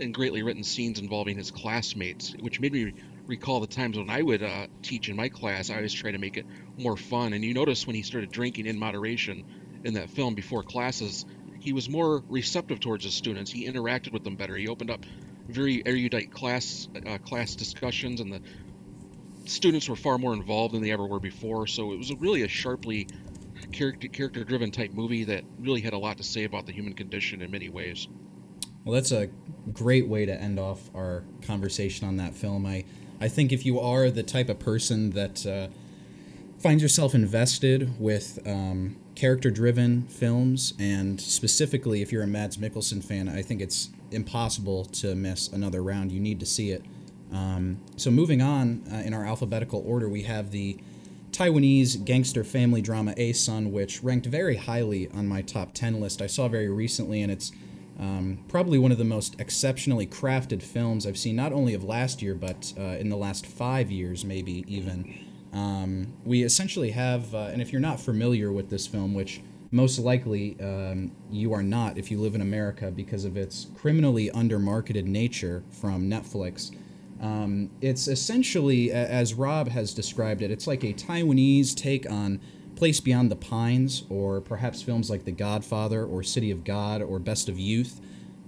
and 0.00 0.14
greatly 0.14 0.42
written 0.42 0.62
scenes 0.62 0.98
involving 1.00 1.36
his 1.36 1.50
classmates, 1.50 2.34
which 2.40 2.60
made 2.60 2.72
me 2.72 2.92
recall 3.26 3.60
the 3.60 3.66
times 3.66 3.98
when 3.98 4.08
I 4.08 4.22
would 4.22 4.42
uh, 4.42 4.66
teach 4.82 5.08
in 5.08 5.16
my 5.16 5.28
class. 5.28 5.70
I 5.70 5.76
always 5.76 5.92
try 5.92 6.12
to 6.12 6.18
make 6.18 6.36
it 6.36 6.46
more 6.78 6.96
fun. 6.96 7.32
And 7.32 7.44
you 7.44 7.52
notice 7.52 7.86
when 7.86 7.96
he 7.96 8.02
started 8.02 8.30
drinking 8.30 8.66
in 8.66 8.78
moderation 8.78 9.44
in 9.84 9.94
that 9.94 10.10
film 10.10 10.34
before 10.34 10.62
classes, 10.62 11.26
he 11.60 11.72
was 11.72 11.88
more 11.88 12.22
receptive 12.28 12.80
towards 12.80 13.04
his 13.04 13.14
students. 13.14 13.50
He 13.50 13.66
interacted 13.66 14.12
with 14.12 14.22
them 14.24 14.36
better. 14.36 14.56
He 14.56 14.68
opened 14.68 14.90
up 14.90 15.04
very 15.48 15.82
erudite 15.84 16.30
class 16.30 16.88
uh, 17.06 17.18
class 17.18 17.54
discussions, 17.54 18.20
and 18.20 18.32
the 18.32 18.40
students 19.46 19.88
were 19.88 19.96
far 19.96 20.18
more 20.18 20.34
involved 20.34 20.74
than 20.74 20.82
they 20.82 20.92
ever 20.92 21.06
were 21.06 21.20
before. 21.20 21.66
So 21.66 21.92
it 21.92 21.98
was 21.98 22.14
really 22.14 22.42
a 22.42 22.48
sharply 22.48 23.08
character 23.72 24.08
character 24.08 24.44
driven 24.44 24.70
type 24.70 24.92
movie 24.92 25.24
that 25.24 25.44
really 25.60 25.80
had 25.80 25.92
a 25.92 25.98
lot 25.98 26.18
to 26.18 26.22
say 26.22 26.44
about 26.44 26.66
the 26.66 26.72
human 26.72 26.92
condition 26.92 27.42
in 27.42 27.50
many 27.50 27.68
ways. 27.68 28.08
Well, 28.84 28.94
that's 28.94 29.12
a 29.12 29.28
great 29.72 30.08
way 30.08 30.24
to 30.26 30.32
end 30.32 30.58
off 30.58 30.90
our 30.94 31.24
conversation 31.42 32.06
on 32.06 32.16
that 32.16 32.34
film. 32.34 32.64
I, 32.64 32.84
I 33.20 33.28
think 33.28 33.52
if 33.52 33.66
you 33.66 33.80
are 33.80 34.10
the 34.10 34.22
type 34.22 34.48
of 34.48 34.58
person 34.58 35.10
that 35.10 35.44
uh, 35.44 35.68
finds 36.58 36.82
yourself 36.82 37.14
invested 37.14 38.00
with 38.00 38.38
um, 38.46 38.96
character 39.14 39.50
driven 39.50 40.02
films, 40.02 40.74
and 40.78 41.20
specifically 41.20 42.02
if 42.02 42.12
you're 42.12 42.22
a 42.22 42.26
Mads 42.26 42.56
Mikkelsen 42.56 43.04
fan, 43.04 43.28
I 43.28 43.42
think 43.42 43.60
it's 43.60 43.90
impossible 44.10 44.84
to 44.86 45.14
miss 45.14 45.48
another 45.48 45.82
round. 45.82 46.12
You 46.12 46.20
need 46.20 46.40
to 46.40 46.46
see 46.46 46.70
it. 46.70 46.84
Um, 47.32 47.78
so, 47.96 48.10
moving 48.10 48.40
on 48.40 48.82
uh, 48.90 48.96
in 48.96 49.12
our 49.12 49.26
alphabetical 49.26 49.82
order, 49.86 50.08
we 50.08 50.22
have 50.22 50.50
the 50.50 50.78
Taiwanese 51.30 52.04
gangster 52.04 52.42
family 52.42 52.80
drama 52.80 53.14
A 53.16 53.32
Sun, 53.32 53.72
which 53.72 54.02
ranked 54.02 54.26
very 54.26 54.56
highly 54.56 55.08
on 55.10 55.28
my 55.28 55.42
top 55.42 55.74
10 55.74 56.00
list. 56.00 56.22
I 56.22 56.26
saw 56.26 56.48
very 56.48 56.68
recently, 56.68 57.22
and 57.22 57.30
it's 57.30 57.52
um, 57.98 58.38
probably 58.48 58.78
one 58.78 58.92
of 58.92 58.98
the 58.98 59.04
most 59.04 59.38
exceptionally 59.40 60.06
crafted 60.06 60.62
films 60.62 61.06
I've 61.06 61.18
seen, 61.18 61.36
not 61.36 61.52
only 61.52 61.74
of 61.74 61.84
last 61.84 62.22
year, 62.22 62.34
but 62.34 62.72
uh, 62.78 62.82
in 62.82 63.08
the 63.08 63.16
last 63.16 63.46
five 63.46 63.90
years, 63.90 64.24
maybe 64.24 64.64
even. 64.66 65.26
Um, 65.52 66.12
we 66.24 66.42
essentially 66.42 66.90
have, 66.90 67.34
uh, 67.34 67.48
and 67.52 67.62
if 67.62 67.72
you're 67.72 67.80
not 67.80 68.00
familiar 68.00 68.52
with 68.52 68.68
this 68.70 68.86
film, 68.86 69.14
which 69.14 69.40
most 69.70 69.98
likely 69.98 70.58
um, 70.60 71.12
you 71.30 71.52
are 71.52 71.62
not 71.62 71.98
if 71.98 72.10
you 72.10 72.18
live 72.18 72.34
in 72.34 72.40
America 72.40 72.90
because 72.90 73.24
of 73.24 73.36
its 73.36 73.66
criminally 73.76 74.30
undermarketed 74.30 75.04
nature 75.04 75.62
from 75.70 76.08
Netflix. 76.08 76.74
Um, 77.20 77.70
it's 77.80 78.08
essentially, 78.08 78.92
as 78.92 79.34
Rob 79.34 79.68
has 79.68 79.92
described 79.92 80.40
it, 80.40 80.50
it's 80.50 80.66
like 80.66 80.84
a 80.84 80.92
Taiwanese 80.94 81.74
take 81.74 82.10
on 82.10 82.40
Place 82.76 83.00
Beyond 83.00 83.28
the 83.28 83.36
Pines, 83.36 84.04
or 84.08 84.40
perhaps 84.40 84.82
films 84.82 85.10
like 85.10 85.24
The 85.24 85.32
Godfather, 85.32 86.04
or 86.04 86.22
City 86.22 86.52
of 86.52 86.62
God, 86.62 87.02
or 87.02 87.18
Best 87.18 87.48
of 87.48 87.58
Youth, 87.58 88.00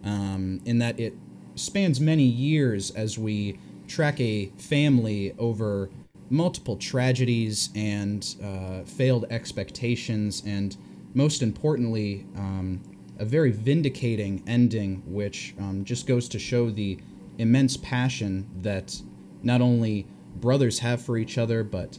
um, 0.05 0.61
in 0.65 0.79
that 0.79 1.01
it 1.01 1.15
spans 1.57 2.01
many 2.01 2.23
years 2.23 2.93
as 2.93 3.19
we 3.19 3.59
track 3.89 4.21
a 4.21 4.47
family 4.57 5.35
over 5.37 5.91
multiple 6.31 6.77
tragedies 6.77 7.71
and 7.75 8.37
uh, 8.41 8.83
failed 8.85 9.27
expectations, 9.31 10.45
and 10.47 10.77
most 11.15 11.43
importantly, 11.43 12.27
um, 12.37 12.81
a 13.19 13.25
very 13.25 13.51
vindicating 13.51 14.43
ending, 14.47 15.03
which 15.07 15.55
um, 15.59 15.85
just 15.85 16.07
goes 16.07 16.29
to 16.29 16.39
show 16.39 16.71
the 16.71 16.99
immense 17.39 17.77
passion 17.77 18.49
that 18.63 19.01
not 19.43 19.61
only 19.61 20.07
brothers 20.37 20.79
have 20.79 21.03
for 21.03 21.19
each 21.19 21.39
other, 21.39 21.65
but 21.65 21.99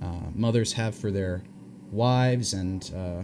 uh, 0.00 0.30
mothers 0.34 0.72
have 0.74 0.94
for 0.94 1.10
their 1.10 1.42
wives 1.90 2.52
and 2.52 2.92
uh, 2.96 3.22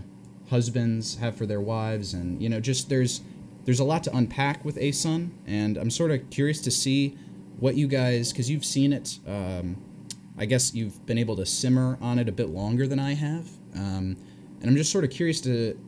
husbands 0.51 1.17
have 1.17 1.37
for 1.37 1.47
their 1.47 1.61
wives, 1.61 2.15
and 2.15 2.43
you 2.43 2.49
know, 2.49 2.61
just 2.61 2.89
there's 2.89 3.21
there's 3.65 3.81
a 3.81 3.85
lot 3.85 4.03
to 4.05 4.17
unpack 4.17 4.65
with 4.65 4.79
A 4.79 4.93
Sun, 4.93 5.33
and 5.47 5.77
I'm 5.77 5.91
sort 5.91 6.11
of 6.11 6.31
curious 6.31 6.61
to 6.63 6.71
see 6.71 7.17
what 7.59 7.77
you 7.77 7.87
guys, 7.87 8.33
because 8.33 8.49
you've 8.49 8.65
seen 8.65 8.93
it. 8.93 9.19
Um, 9.27 9.77
I 10.39 10.47
guess 10.47 10.73
you've 10.73 11.05
been 11.05 11.19
able 11.19 11.37
to 11.37 11.45
simmer 11.45 11.99
on 12.01 12.19
it 12.19 12.29
a 12.29 12.33
bit 12.33 12.51
longer 12.51 12.87
than 12.87 13.01
I 13.01 13.15
have, 13.15 13.49
um, 13.75 14.17
and 14.61 14.71
I'm 14.71 14.77
just 14.77 14.93
sort 14.93 15.05
of 15.05 15.11
curious 15.11 15.41
to 15.43 15.79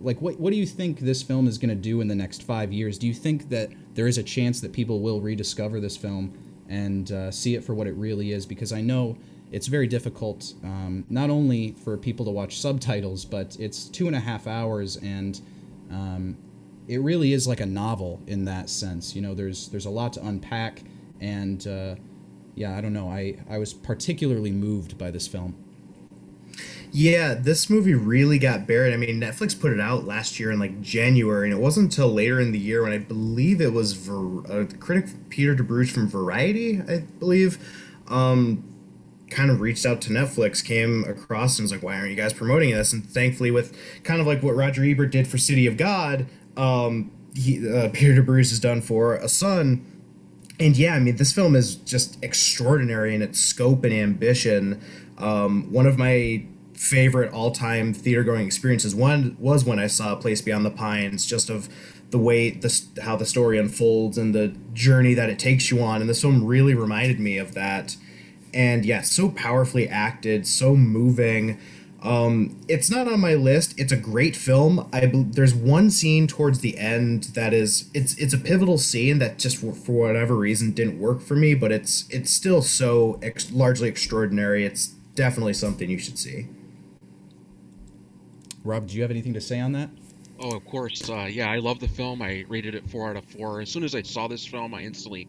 like 0.00 0.20
what 0.20 0.38
what 0.38 0.50
do 0.50 0.56
you 0.56 0.66
think 0.66 1.00
this 1.00 1.22
film 1.22 1.48
is 1.48 1.58
going 1.58 1.70
to 1.70 1.74
do 1.74 2.00
in 2.00 2.08
the 2.08 2.14
next 2.14 2.42
five 2.42 2.72
years? 2.72 2.98
Do 2.98 3.06
you 3.06 3.14
think 3.14 3.48
that 3.48 3.70
there 3.94 4.06
is 4.06 4.18
a 4.18 4.22
chance 4.22 4.60
that 4.60 4.72
people 4.72 5.00
will 5.00 5.20
rediscover 5.20 5.80
this 5.80 5.96
film 5.96 6.32
and 6.68 7.10
uh, 7.10 7.30
see 7.30 7.54
it 7.54 7.64
for 7.64 7.74
what 7.74 7.86
it 7.86 7.94
really 7.94 8.32
is? 8.32 8.46
Because 8.46 8.72
I 8.72 8.80
know 8.80 9.16
it's 9.50 9.66
very 9.66 9.86
difficult, 9.86 10.54
um, 10.62 11.04
not 11.08 11.30
only 11.30 11.72
for 11.72 11.96
people 11.96 12.24
to 12.26 12.30
watch 12.30 12.60
subtitles, 12.60 13.24
but 13.24 13.56
it's 13.58 13.88
two 13.88 14.06
and 14.06 14.14
a 14.14 14.20
half 14.20 14.46
hours, 14.46 14.96
and 14.98 15.40
um, 15.90 16.36
it 16.86 17.00
really 17.00 17.32
is 17.32 17.48
like 17.48 17.60
a 17.60 17.66
novel 17.66 18.20
in 18.26 18.44
that 18.44 18.68
sense. 18.68 19.16
You 19.16 19.22
know, 19.22 19.34
there's 19.34 19.68
there's 19.68 19.86
a 19.86 19.90
lot 19.90 20.12
to 20.14 20.26
unpack, 20.26 20.82
and 21.20 21.66
uh, 21.66 21.94
yeah, 22.54 22.76
I 22.76 22.80
don't 22.80 22.92
know. 22.92 23.08
I 23.08 23.38
I 23.48 23.58
was 23.58 23.72
particularly 23.72 24.52
moved 24.52 24.98
by 24.98 25.10
this 25.10 25.26
film. 25.26 25.56
Yeah, 26.90 27.34
this 27.34 27.68
movie 27.68 27.94
really 27.94 28.38
got 28.38 28.66
buried. 28.66 28.94
I 28.94 28.96
mean, 28.96 29.20
Netflix 29.20 29.58
put 29.58 29.72
it 29.72 29.80
out 29.80 30.04
last 30.06 30.40
year 30.40 30.50
in 30.50 30.58
like 30.58 30.80
January, 30.80 31.50
and 31.50 31.58
it 31.58 31.62
wasn't 31.62 31.92
until 31.92 32.08
later 32.08 32.40
in 32.40 32.52
the 32.52 32.58
year 32.58 32.82
when 32.82 32.92
I 32.92 32.98
believe 32.98 33.60
it 33.60 33.72
was 33.72 33.92
Ver- 33.92 34.62
uh, 34.62 34.66
critic 34.80 35.10
Peter 35.28 35.54
DeBruge 35.54 35.90
from 35.90 36.08
Variety, 36.08 36.80
I 36.80 37.00
believe, 37.18 37.58
um, 38.08 38.64
kind 39.30 39.50
of 39.50 39.60
reached 39.60 39.84
out 39.84 40.00
to 40.02 40.10
Netflix, 40.10 40.64
came 40.64 41.04
across 41.04 41.58
and 41.58 41.64
was 41.64 41.72
like, 41.72 41.82
"Why 41.82 41.96
aren't 41.96 42.10
you 42.10 42.16
guys 42.16 42.32
promoting 42.32 42.70
this?" 42.70 42.92
And 42.92 43.04
thankfully, 43.08 43.50
with 43.50 43.76
kind 44.02 44.20
of 44.20 44.26
like 44.26 44.42
what 44.42 44.56
Roger 44.56 44.82
Ebert 44.82 45.12
did 45.12 45.28
for 45.28 45.36
City 45.36 45.66
of 45.66 45.76
God, 45.76 46.26
um, 46.56 47.10
he, 47.34 47.68
uh, 47.68 47.90
Peter 47.92 48.22
DeBruge 48.22 48.48
has 48.48 48.60
done 48.60 48.80
for 48.80 49.16
A 49.16 49.28
Sun. 49.28 49.84
And 50.58 50.76
yeah, 50.76 50.94
I 50.94 50.98
mean, 50.98 51.16
this 51.16 51.32
film 51.32 51.54
is 51.54 51.76
just 51.76 52.22
extraordinary 52.24 53.14
in 53.14 53.22
its 53.22 53.38
scope 53.38 53.84
and 53.84 53.92
ambition. 53.92 54.80
Um, 55.18 55.72
one 55.72 55.86
of 55.86 55.98
my 55.98 56.44
favorite 56.78 57.32
all-time 57.32 57.92
theater-going 57.92 58.46
experiences 58.46 58.94
one 58.94 59.36
was 59.40 59.64
when 59.64 59.80
I 59.80 59.88
saw 59.88 60.14
Place 60.14 60.40
Beyond 60.40 60.64
the 60.64 60.70
Pines, 60.70 61.26
just 61.26 61.50
of 61.50 61.68
the 62.10 62.18
way 62.18 62.50
this 62.50 62.86
how 63.02 63.16
the 63.16 63.26
story 63.26 63.58
unfolds 63.58 64.16
and 64.16 64.34
the 64.34 64.56
journey 64.72 65.12
that 65.12 65.28
it 65.28 65.38
takes 65.40 65.70
you 65.72 65.82
on. 65.82 66.00
And 66.00 66.08
this 66.08 66.22
film 66.22 66.44
really 66.44 66.74
reminded 66.74 67.18
me 67.18 67.36
of 67.36 67.54
that. 67.54 67.96
And 68.54 68.86
yeah, 68.86 69.02
so 69.02 69.28
powerfully 69.28 69.88
acted, 69.88 70.46
so 70.46 70.76
moving. 70.76 71.58
Um, 72.00 72.60
it's 72.68 72.90
not 72.92 73.08
on 73.08 73.18
my 73.18 73.34
list. 73.34 73.78
It's 73.78 73.90
a 73.90 73.96
great 73.96 74.36
film. 74.36 74.88
I 74.92 75.10
there's 75.12 75.54
one 75.54 75.90
scene 75.90 76.28
towards 76.28 76.60
the 76.60 76.78
end 76.78 77.24
that 77.34 77.52
is 77.52 77.90
it's 77.92 78.16
it's 78.18 78.32
a 78.32 78.38
pivotal 78.38 78.78
scene 78.78 79.18
that 79.18 79.36
just 79.36 79.56
for, 79.56 79.72
for 79.72 80.06
whatever 80.06 80.36
reason 80.36 80.70
didn't 80.70 81.00
work 81.00 81.20
for 81.20 81.34
me, 81.34 81.54
but 81.54 81.72
it's 81.72 82.08
it's 82.08 82.30
still 82.30 82.62
so 82.62 83.18
ex- 83.20 83.50
largely 83.50 83.88
extraordinary. 83.88 84.64
It's 84.64 84.86
definitely 85.16 85.54
something 85.54 85.90
you 85.90 85.98
should 85.98 86.20
see. 86.20 86.46
Rob, 88.68 88.86
do 88.86 88.96
you 88.96 89.02
have 89.02 89.10
anything 89.10 89.32
to 89.32 89.40
say 89.40 89.60
on 89.60 89.72
that? 89.72 89.88
Oh, 90.38 90.54
of 90.54 90.62
course. 90.66 91.08
Uh, 91.08 91.26
yeah, 91.30 91.50
I 91.50 91.56
love 91.56 91.80
the 91.80 91.88
film. 91.88 92.20
I 92.20 92.44
rated 92.48 92.74
it 92.74 92.88
four 92.90 93.08
out 93.08 93.16
of 93.16 93.24
four. 93.24 93.62
As 93.62 93.70
soon 93.70 93.82
as 93.82 93.94
I 93.94 94.02
saw 94.02 94.28
this 94.28 94.44
film, 94.44 94.74
I 94.74 94.82
instantly 94.82 95.26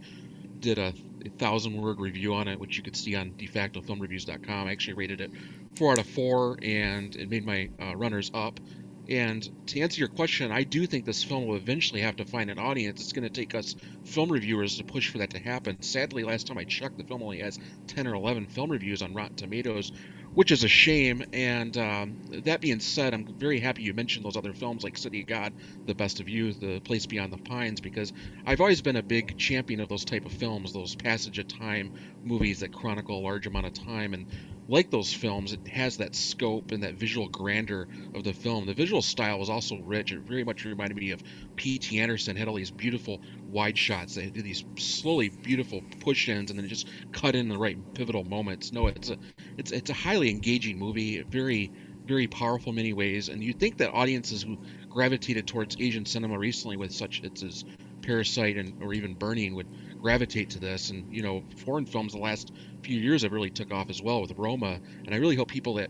did 0.60 0.78
a, 0.78 0.94
thousand 1.38 1.82
word 1.82 2.00
review 2.00 2.34
on 2.34 2.48
it, 2.50 2.60
which 2.60 2.76
you 2.76 2.84
could 2.84 2.96
see 2.96 3.16
on 3.16 3.32
defactofilmreviews.com. 3.32 4.68
I 4.68 4.72
actually 4.72 4.94
rated 4.96 5.22
it 5.22 5.32
four 5.76 5.94
out 5.94 6.00
of 6.00 6.06
four, 6.06 6.58
and 6.62 7.16
it 7.16 7.30
made 7.30 7.46
my 7.46 7.70
uh, 7.82 7.96
runners 7.96 8.30
up. 8.34 8.60
And 9.08 9.50
to 9.68 9.80
answer 9.82 10.00
your 10.00 10.10
question, 10.10 10.52
I 10.52 10.64
do 10.64 10.86
think 10.86 11.06
this 11.06 11.24
film 11.24 11.48
will 11.48 11.56
eventually 11.56 12.02
have 12.02 12.18
to 12.18 12.26
find 12.26 12.50
an 12.50 12.60
audience. 12.60 13.02
It's 13.02 13.14
going 13.14 13.28
to 13.28 13.30
take 13.30 13.56
us 13.56 13.76
film 14.04 14.32
reviewers 14.32 14.78
to 14.78 14.84
push 14.84 15.10
for 15.10 15.18
that 15.20 15.30
to 15.32 15.40
happen. 15.40 15.82
Sadly, 15.82 16.24
last 16.24 16.48
time 16.48 16.58
I 16.58 16.66
checked, 16.66 16.98
the 16.98 17.04
film 17.06 17.24
only 17.24 17.40
has 17.40 17.58
10 17.88 18.06
or 18.06 18.16
11 18.16 18.48
film 18.48 18.70
reviews 18.70 19.02
on 19.02 19.14
Rotten 19.14 19.36
Tomatoes, 19.36 19.92
which 20.34 20.52
is 20.52 20.64
a 20.64 20.68
shame. 20.68 21.24
And 21.34 21.76
um, 21.78 22.20
that 22.30 22.62
being 22.62 22.80
said, 22.80 23.14
I'm 23.14 23.26
very 23.38 23.60
happy 23.60 23.84
you 23.84 23.94
mentioned 23.94 24.26
those 24.26 24.38
other 24.38 24.54
films 24.54 24.84
like 24.84 24.98
City 24.98 25.22
of 25.22 25.28
God, 25.28 25.54
The 25.86 25.96
Best 25.96 26.20
of 26.20 26.30
You, 26.30 26.54
The 26.54 26.82
Place 26.82 27.06
Beyond 27.06 27.34
the 27.34 27.38
Pines, 27.40 27.82
because 27.82 28.12
I've 28.46 28.62
always 28.62 28.82
been 28.82 28.96
a 28.96 29.04
big 29.04 29.36
champion 29.38 29.80
of 29.80 29.90
those 29.90 30.06
type 30.06 30.26
of 30.26 30.32
films, 30.32 30.72
those 30.72 30.96
passage 30.96 31.40
of 31.40 31.48
time 31.48 31.92
movies 32.24 32.60
that 32.60 32.72
chronicle 32.72 33.20
a 33.20 33.22
large 33.22 33.48
amount 33.48 33.66
of 33.66 33.74
time. 33.74 34.14
And 34.14 34.28
like 34.70 34.90
those 34.92 35.12
films, 35.12 35.52
it 35.52 35.68
has 35.68 35.98
that 35.98 36.16
scope 36.16 36.72
and 36.72 36.84
that 36.84 36.96
visual 36.96 37.28
grandeur 37.28 37.88
of 38.14 38.24
the 38.24 38.34
film. 38.34 38.66
The 38.66 38.74
visual 38.74 39.02
style 39.02 39.40
was 39.40 39.50
also 39.50 39.78
rich. 39.80 40.12
It 40.12 40.22
very 40.22 40.44
much 40.44 40.64
reminded 40.64 40.96
me 40.98 41.12
of 41.12 41.22
P.T. 41.56 42.00
Anderson. 42.00 42.36
Had 42.36 42.48
all 42.48 42.56
these 42.56 42.72
beautiful 42.72 43.22
wide 43.48 43.78
shots. 43.78 44.14
They 44.14 44.30
did 44.30 44.46
these 44.46 44.64
slowly 44.78 45.32
beautiful 45.44 45.82
push-ins 46.00 46.52
and 46.52 46.60
then 46.60 46.68
just 46.68 46.88
cut 47.12 47.36
in 47.36 47.50
the 47.50 47.58
right 47.58 47.78
pivotal 47.96 48.24
moments. 48.24 48.72
No, 48.72 48.88
it's 48.88 49.10
a 49.10 49.18
it's 49.58 49.72
it's 49.72 49.90
a 49.90 49.94
highly 49.96 50.30
engaging 50.30 50.78
movie. 50.78 51.24
Very 51.24 51.72
very 52.06 52.28
powerful 52.28 52.72
in 52.72 52.76
many 52.76 52.94
ways. 52.94 53.30
And 53.30 53.44
you'd 53.44 53.60
think 53.60 53.78
that 53.78 53.94
audiences 53.94 54.44
who 54.44 54.58
gravitated 54.90 55.48
towards 55.48 55.76
Asian 55.80 56.06
cinema 56.06 56.38
recently 56.38 56.78
with 56.78 56.94
such 56.94 57.22
it's 57.24 57.44
as 57.44 57.64
Parasite 58.02 58.58
and 58.58 58.76
or 58.80 58.94
even 58.94 59.16
Burning 59.16 59.56
would 59.56 59.68
gravitate 60.02 60.52
to 60.52 60.60
this. 60.60 60.90
And 60.90 61.14
you 61.14 61.22
know, 61.22 61.44
foreign 61.66 61.86
films 61.86 62.14
the 62.14 62.20
last 62.20 62.52
few 62.84 63.00
years 63.00 63.24
have 63.24 63.32
really 63.32 63.50
took 63.50 63.72
off 63.72 63.90
as 63.90 64.02
well 64.02 64.22
with 64.22 64.32
Roma, 64.38 64.80
and 65.06 65.14
I 65.14 65.18
really 65.18 65.36
hope 65.36 65.50
people 65.50 65.76
that 65.76 65.90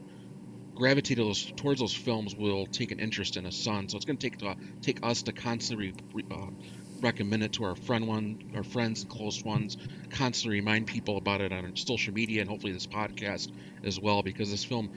gravitate 0.80 1.18
to 1.18 1.24
those, 1.26 1.52
towards 1.58 1.82
those 1.82 1.94
films 1.94 2.36
will 2.36 2.66
take 2.66 2.92
an 2.92 3.00
interest 3.00 3.36
in 3.38 3.46
a 3.46 3.52
Sun. 3.52 3.90
So 3.90 3.98
it's 3.98 4.06
going 4.06 4.18
to 4.18 4.30
take 4.30 4.40
to, 4.40 4.56
take 4.82 5.06
us 5.06 5.24
to 5.24 5.34
constantly 5.34 5.94
uh, 6.32 6.48
recommend 7.02 7.44
it 7.44 7.54
to 7.54 7.66
our 7.66 7.76
friend 7.76 8.08
one, 8.08 8.52
our 8.56 8.64
friends 8.64 9.02
and 9.02 9.12
close 9.12 9.44
ones, 9.44 9.78
constantly 10.10 10.60
remind 10.60 10.88
people 10.88 11.18
about 11.18 11.42
it 11.42 11.52
on 11.52 11.76
social 11.76 12.14
media 12.14 12.42
and 12.42 12.50
hopefully 12.50 12.72
this 12.72 12.88
podcast 12.88 13.52
as 13.84 14.00
well, 14.00 14.24
because 14.24 14.50
this 14.50 14.64
film 14.64 14.90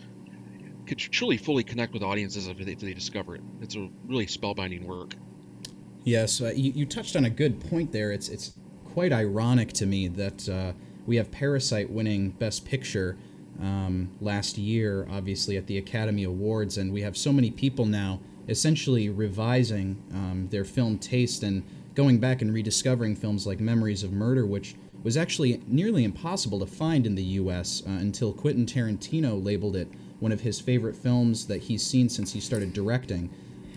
could 0.86 0.98
truly 0.98 1.36
fully 1.36 1.64
connect 1.64 1.92
with 1.92 2.02
audiences 2.02 2.46
if 2.46 2.58
they, 2.58 2.72
if 2.72 2.80
they 2.80 2.94
discover 2.94 3.34
it. 3.34 3.42
It's 3.60 3.74
a 3.74 3.88
really 4.06 4.26
spellbinding 4.26 4.84
work. 4.84 5.14
Yes, 6.04 6.40
uh, 6.40 6.52
you, 6.54 6.72
you 6.72 6.86
touched 6.86 7.16
on 7.16 7.24
a 7.24 7.30
good 7.30 7.60
point 7.68 7.92
there. 7.92 8.10
It's 8.10 8.28
it's 8.28 8.52
quite 8.92 9.12
ironic 9.12 9.72
to 9.72 9.86
me 9.86 10.06
that 10.06 10.48
uh, 10.48 10.72
we 11.06 11.16
have 11.16 11.30
Parasite 11.30 11.90
winning 11.90 12.30
Best 12.30 12.66
Picture 12.66 13.16
um, 13.58 14.10
last 14.20 14.58
year, 14.58 15.06
obviously 15.10 15.56
at 15.56 15.66
the 15.66 15.78
Academy 15.78 16.24
Awards, 16.24 16.76
and 16.76 16.92
we 16.92 17.00
have 17.00 17.16
so 17.16 17.32
many 17.32 17.50
people 17.50 17.86
now 17.86 18.20
essentially 18.48 19.08
revising 19.08 20.02
um, 20.12 20.48
their 20.50 20.64
film 20.64 20.98
taste 20.98 21.42
and 21.42 21.62
going 21.94 22.18
back 22.18 22.42
and 22.42 22.52
rediscovering 22.52 23.16
films 23.16 23.46
like 23.46 23.60
Memories 23.60 24.02
of 24.02 24.12
Murder, 24.12 24.44
which 24.44 24.74
was 25.02 25.16
actually 25.16 25.62
nearly 25.66 26.04
impossible 26.04 26.60
to 26.60 26.66
find 26.66 27.06
in 27.06 27.14
the 27.14 27.22
U.S. 27.22 27.82
Uh, 27.86 27.92
until 27.92 28.32
Quentin 28.32 28.66
Tarantino 28.66 29.42
labeled 29.42 29.74
it 29.74 29.88
one 30.20 30.32
of 30.32 30.42
his 30.42 30.60
favorite 30.60 30.94
films 30.94 31.46
that 31.46 31.62
he's 31.62 31.82
seen 31.82 32.10
since 32.10 32.32
he 32.32 32.40
started 32.40 32.74
directing. 32.74 33.30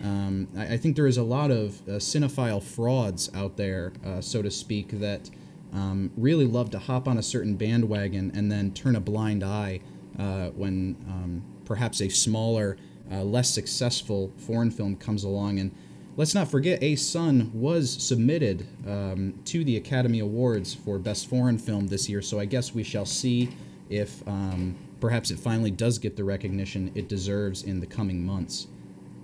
Um, 0.03 0.47
I, 0.57 0.73
I, 0.73 0.77
think 0.77 0.95
there 0.95 1.07
is 1.07 1.17
a 1.17 1.23
lot 1.23 1.51
of 1.51 1.81
uh, 1.87 1.93
cinephile 1.93 2.61
frauds 2.61 3.29
out 3.33 3.57
there, 3.57 3.93
uh, 4.05 4.21
so 4.21 4.41
to 4.41 4.51
speak, 4.51 4.99
that 4.99 5.29
um, 5.73 6.11
really 6.15 6.45
love 6.45 6.69
to 6.71 6.79
hop 6.79 7.07
on 7.07 7.17
a 7.17 7.23
certain 7.23 7.55
bandwagon 7.55 8.31
and 8.35 8.51
then 8.51 8.71
turn 8.73 8.95
a 8.95 8.99
blind 8.99 9.43
eye 9.43 9.79
uh, 10.17 10.49
when 10.49 10.95
um, 11.07 11.43
perhaps 11.65 12.01
a 12.01 12.09
smaller, 12.09 12.77
uh, 13.11 13.23
less 13.23 13.49
successful 13.49 14.31
foreign 14.37 14.71
film 14.71 14.95
comes 14.95 15.23
along. 15.23 15.59
And 15.59 15.75
let's 16.17 16.33
not 16.33 16.49
forget, 16.49 16.81
A 16.81 16.95
Sun 16.95 17.51
was 17.53 17.91
submitted 17.91 18.67
um, 18.87 19.39
to 19.45 19.63
the 19.63 19.77
Academy 19.77 20.19
Awards 20.19 20.73
for 20.73 20.97
Best 20.97 21.27
Foreign 21.27 21.57
Film 21.57 21.87
this 21.87 22.07
year, 22.09 22.21
so 22.21 22.39
I 22.39 22.45
guess 22.45 22.73
we 22.73 22.83
shall 22.83 23.05
see 23.05 23.49
if 23.89 24.25
um, 24.27 24.75
perhaps 24.99 25.31
it 25.31 25.39
finally 25.39 25.71
does 25.71 25.99
get 25.99 26.15
the 26.15 26.23
recognition 26.23 26.91
it 26.95 27.07
deserves 27.07 27.63
in 27.63 27.79
the 27.79 27.87
coming 27.87 28.25
months. 28.25 28.67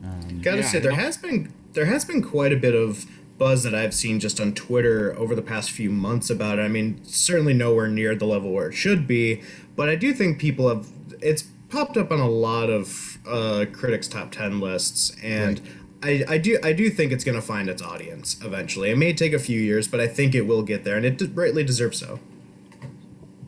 Um, 0.04 0.42
Gotta 0.42 0.62
yeah, 0.62 0.68
say, 0.68 0.80
there 0.80 0.94
has 0.94 1.18
been 1.18 1.54
there 1.74 1.86
has 1.86 2.06
been 2.06 2.22
quite 2.22 2.52
a 2.52 2.58
bit 2.58 2.76
of 2.76 3.06
buzz 3.38 3.64
that 3.64 3.74
I've 3.74 3.94
seen 3.94 4.20
just 4.20 4.40
on 4.40 4.54
Twitter 4.54 5.18
over 5.18 5.34
the 5.34 5.42
past 5.42 5.72
few 5.72 5.90
months 5.90 6.30
about 6.30 6.60
it. 6.60 6.64
I 6.64 6.68
mean, 6.68 7.00
certainly 7.04 7.54
nowhere 7.54 7.88
near 7.88 8.16
the 8.16 8.26
level 8.26 8.52
where 8.52 8.70
it 8.70 8.74
should 8.74 9.08
be, 9.08 9.42
but 9.76 9.90
I 9.90 9.96
do 9.96 10.14
think 10.14 10.40
people 10.40 10.70
have. 10.70 10.88
It's 11.22 11.44
popped 11.70 11.98
up 11.98 12.12
on 12.12 12.20
a 12.20 12.30
lot 12.30 12.70
of 12.70 13.20
uh, 13.28 13.66
critics' 13.72 14.08
top 14.08 14.32
ten 14.32 14.60
lists, 14.60 15.16
and. 15.24 15.60
Right. 15.60 15.70
I, 16.04 16.26
I 16.28 16.38
do 16.40 16.58
I 16.64 16.74
do 16.74 16.90
think 16.90 17.12
it's 17.12 17.24
going 17.24 17.36
to 17.36 17.44
find 17.44 17.70
its 17.70 17.80
audience 17.80 18.36
eventually. 18.44 18.90
It 18.90 18.98
may 18.98 19.14
take 19.14 19.34
a 19.34 19.38
few 19.38 19.62
years, 19.62 19.88
but 19.88 20.00
I 20.00 20.08
think 20.08 20.34
it 20.34 20.48
will 20.48 20.64
get 20.64 20.84
there, 20.84 20.98
and 20.98 21.06
it 21.06 21.22
rightly 21.36 21.64
deserves 21.64 22.00
so. 22.00 22.20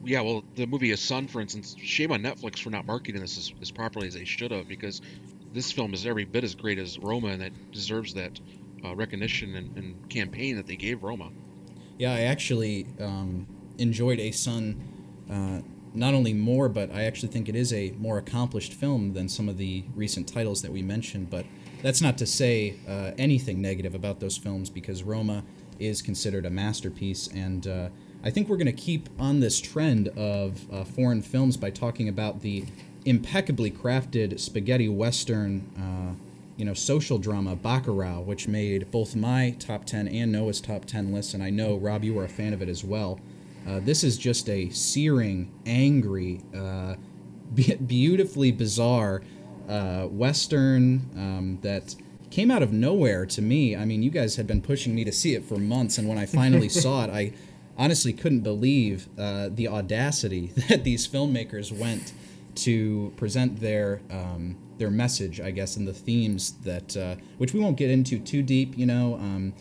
Yeah, 0.05 0.21
well, 0.21 0.43
the 0.55 0.67
movie 0.67 0.91
A 0.91 0.97
Sun, 0.97 1.29
for 1.29 1.41
instance, 1.41 1.75
shame 1.81 2.11
on 2.11 2.21
Netflix 2.21 2.59
for 2.59 2.69
not 2.69 2.85
marketing 2.85 3.21
this 3.21 3.39
as, 3.39 3.53
as 3.61 3.71
properly 3.71 4.07
as 4.07 4.13
they 4.13 4.25
should 4.25 4.51
have, 4.51 4.67
because 4.67 5.01
this 5.53 5.71
film 5.71 5.93
is 5.93 6.05
every 6.05 6.25
bit 6.25 6.43
as 6.43 6.55
great 6.55 6.79
as 6.79 6.99
Roma, 6.99 7.27
and 7.27 7.43
it 7.43 7.71
deserves 7.71 8.13
that 8.15 8.39
uh, 8.83 8.95
recognition 8.95 9.55
and, 9.55 9.77
and, 9.77 10.09
campaign 10.09 10.57
that 10.57 10.67
they 10.67 10.75
gave 10.75 11.03
Roma. 11.03 11.29
Yeah, 11.97 12.13
I 12.13 12.21
actually 12.21 12.85
um, 12.99 13.47
enjoyed 13.77 14.19
A 14.19 14.31
Sun 14.31 14.81
uh, 15.29 15.61
not 15.93 16.13
only 16.13 16.33
more, 16.33 16.67
but 16.69 16.91
I 16.91 17.03
actually 17.03 17.29
think 17.29 17.47
it 17.47 17.55
is 17.55 17.71
a 17.71 17.91
more 17.97 18.17
accomplished 18.17 18.73
film 18.73 19.13
than 19.13 19.29
some 19.29 19.47
of 19.47 19.57
the 19.57 19.85
recent 19.95 20.27
titles 20.27 20.61
that 20.63 20.71
we 20.71 20.81
mentioned. 20.81 21.29
But 21.29 21.45
that's 21.81 22.01
not 22.01 22.17
to 22.17 22.25
say 22.25 22.75
uh, 22.87 23.11
anything 23.17 23.61
negative 23.61 23.93
about 23.93 24.19
those 24.19 24.37
films 24.37 24.69
because 24.69 25.03
Roma 25.03 25.43
is 25.79 26.01
considered 26.01 26.45
a 26.45 26.49
masterpiece. 26.49 27.27
And 27.27 27.67
uh, 27.67 27.89
I 28.23 28.31
think 28.31 28.49
we're 28.49 28.57
going 28.57 28.65
to 28.67 28.71
keep 28.71 29.09
on 29.19 29.39
this 29.39 29.59
trend 29.59 30.07
of 30.09 30.71
uh, 30.71 30.83
foreign 30.83 31.21
films 31.21 31.57
by 31.57 31.69
talking 31.69 32.09
about 32.09 32.41
the 32.41 32.65
impeccably 33.05 33.71
crafted 33.71 34.39
spaghetti 34.39 34.89
western 34.89 35.61
uh, 35.77 36.13
you 36.57 36.65
know, 36.65 36.73
social 36.73 37.17
drama 37.17 37.55
Bacurau, 37.55 38.23
which 38.23 38.47
made 38.47 38.89
both 38.91 39.15
my 39.15 39.55
top 39.59 39.85
10 39.85 40.07
and 40.07 40.31
Noah's 40.31 40.61
top 40.61 40.85
10 40.85 41.11
lists, 41.11 41.33
and 41.33 41.41
I 41.41 41.49
know, 41.49 41.75
Rob, 41.75 42.03
you 42.03 42.13
were 42.13 42.25
a 42.25 42.29
fan 42.29 42.53
of 42.53 42.61
it 42.61 42.69
as 42.69 42.83
well. 42.83 43.19
Uh, 43.67 43.79
this 43.79 44.03
is 44.03 44.17
just 44.17 44.49
a 44.49 44.69
searing, 44.69 45.51
angry, 45.65 46.41
uh, 46.55 46.95
be- 47.53 47.75
beautifully 47.75 48.51
bizarre 48.51 49.23
uh, 49.67 50.03
Western 50.03 51.09
um, 51.15 51.59
that 51.61 51.95
came 52.29 52.51
out 52.51 52.61
of 52.61 52.71
nowhere 52.73 53.25
to 53.25 53.41
me. 53.41 53.75
I 53.75 53.85
mean, 53.85 54.03
you 54.03 54.09
guys 54.09 54.35
had 54.35 54.45
been 54.45 54.61
pushing 54.61 54.93
me 54.93 55.03
to 55.05 55.11
see 55.11 55.33
it 55.33 55.45
for 55.45 55.55
months, 55.55 55.97
and 55.97 56.07
when 56.07 56.17
I 56.17 56.25
finally 56.25 56.69
saw 56.83 57.05
it, 57.05 57.09
I 57.09 57.33
honestly 57.77 58.13
couldn't 58.13 58.41
believe 58.41 59.07
uh, 59.17 59.49
the 59.51 59.67
audacity 59.67 60.47
that 60.69 60.83
these 60.83 61.07
filmmakers 61.07 61.77
went 61.77 62.13
to 62.55 63.13
present 63.17 63.59
their 63.59 64.01
um, 64.09 64.57
their 64.77 64.91
message, 64.91 65.39
I 65.39 65.51
guess, 65.51 65.77
and 65.77 65.87
the 65.87 65.93
themes 65.93 66.53
that 66.63 66.97
uh, 66.97 67.15
which 67.37 67.53
we 67.53 67.59
won't 67.59 67.77
get 67.77 67.89
into 67.89 68.19
too 68.19 68.41
deep. 68.41 68.77
You 68.77 68.85
know, 68.85 69.15
um, 69.15 69.53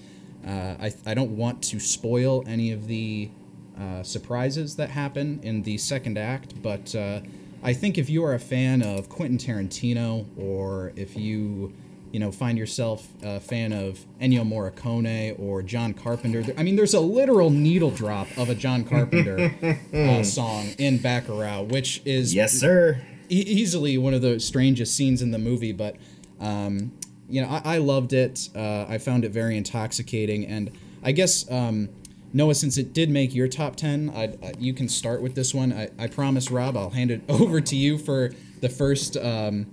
uh, 0.47 0.75
I 0.81 0.93
I 1.07 1.15
don't 1.15 1.37
want 1.37 1.63
to 1.65 1.81
spoil 1.81 2.45
any 2.47 2.73
of 2.73 2.87
the 2.87 3.31
uh, 3.79 4.03
surprises 4.03 4.77
that 4.77 4.91
happen 4.91 5.41
in 5.43 5.63
the 5.63 5.79
second 5.79 6.19
act, 6.19 6.61
but 6.63 6.95
uh, 6.95 7.21
I 7.63 7.73
think 7.73 7.97
if 7.97 8.11
you 8.11 8.25
are 8.25 8.35
a 8.35 8.39
fan 8.41 8.83
of 8.83 9.09
Quentin 9.09 9.39
Tarantino 9.39 10.27
or 10.37 10.93
if 10.97 11.17
you 11.17 11.73
you 12.13 12.21
know 12.21 12.31
find 12.31 12.59
yourself 12.59 13.09
a 13.23 13.41
fan 13.41 13.73
of 13.73 14.05
Ennio 14.21 14.47
Morricone 14.47 15.39
or 15.41 15.63
John 15.63 15.95
Carpenter. 15.95 16.45
I 16.57 16.63
mean, 16.63 16.77
there's 16.77 16.95
a 16.95 17.01
literal 17.01 17.51
needle 17.51 17.91
drop 17.91 18.29
of 18.37 18.51
a 18.51 18.55
John 18.55 18.85
Carpenter 18.85 19.51
uh, 19.95 20.23
song 20.23 20.67
in 20.79 20.99
Bacurau, 20.99 21.67
which 21.69 22.03
is 22.05 22.35
yes, 22.35 22.53
sir, 22.53 23.01
e- 23.31 23.35
easily 23.35 23.97
one 23.99 24.15
of 24.15 24.21
the 24.21 24.39
strangest 24.39 24.95
scenes 24.95 25.23
in 25.23 25.31
the 25.31 25.39
movie. 25.39 25.73
But 25.73 25.97
um, 26.39 26.93
you 27.29 27.41
know, 27.41 27.49
I, 27.49 27.77
I 27.77 27.79
loved 27.79 28.13
it. 28.13 28.51
Uh, 28.55 28.85
I 28.89 28.99
found 28.99 29.25
it 29.25 29.33
very 29.33 29.57
intoxicating, 29.57 30.47
and 30.47 30.71
I 31.03 31.13
guess. 31.13 31.51
Um, 31.51 31.89
Noah, 32.35 32.55
since 32.55 32.79
it 32.79 32.95
did 32.95 33.11
make 33.11 33.35
your 33.35 33.47
top 33.47 33.77
10, 33.77 34.11
I, 34.17 34.23
I, 34.23 34.55
you 34.59 34.73
can 34.73 34.89
start 34.89 35.21
with 35.21 35.35
this 35.35 35.53
one. 35.53 35.71
I, 35.71 35.91
I 35.99 36.07
promise, 36.07 36.51
Rob, 36.51 36.79
I'll 36.79 36.89
hand 36.89 37.11
it 37.11 37.21
over 37.29 37.61
to 37.61 37.77
you 37.77 37.99
for 37.99 38.31
the 38.63 38.71
first 38.71 39.19
um, 39.19 39.67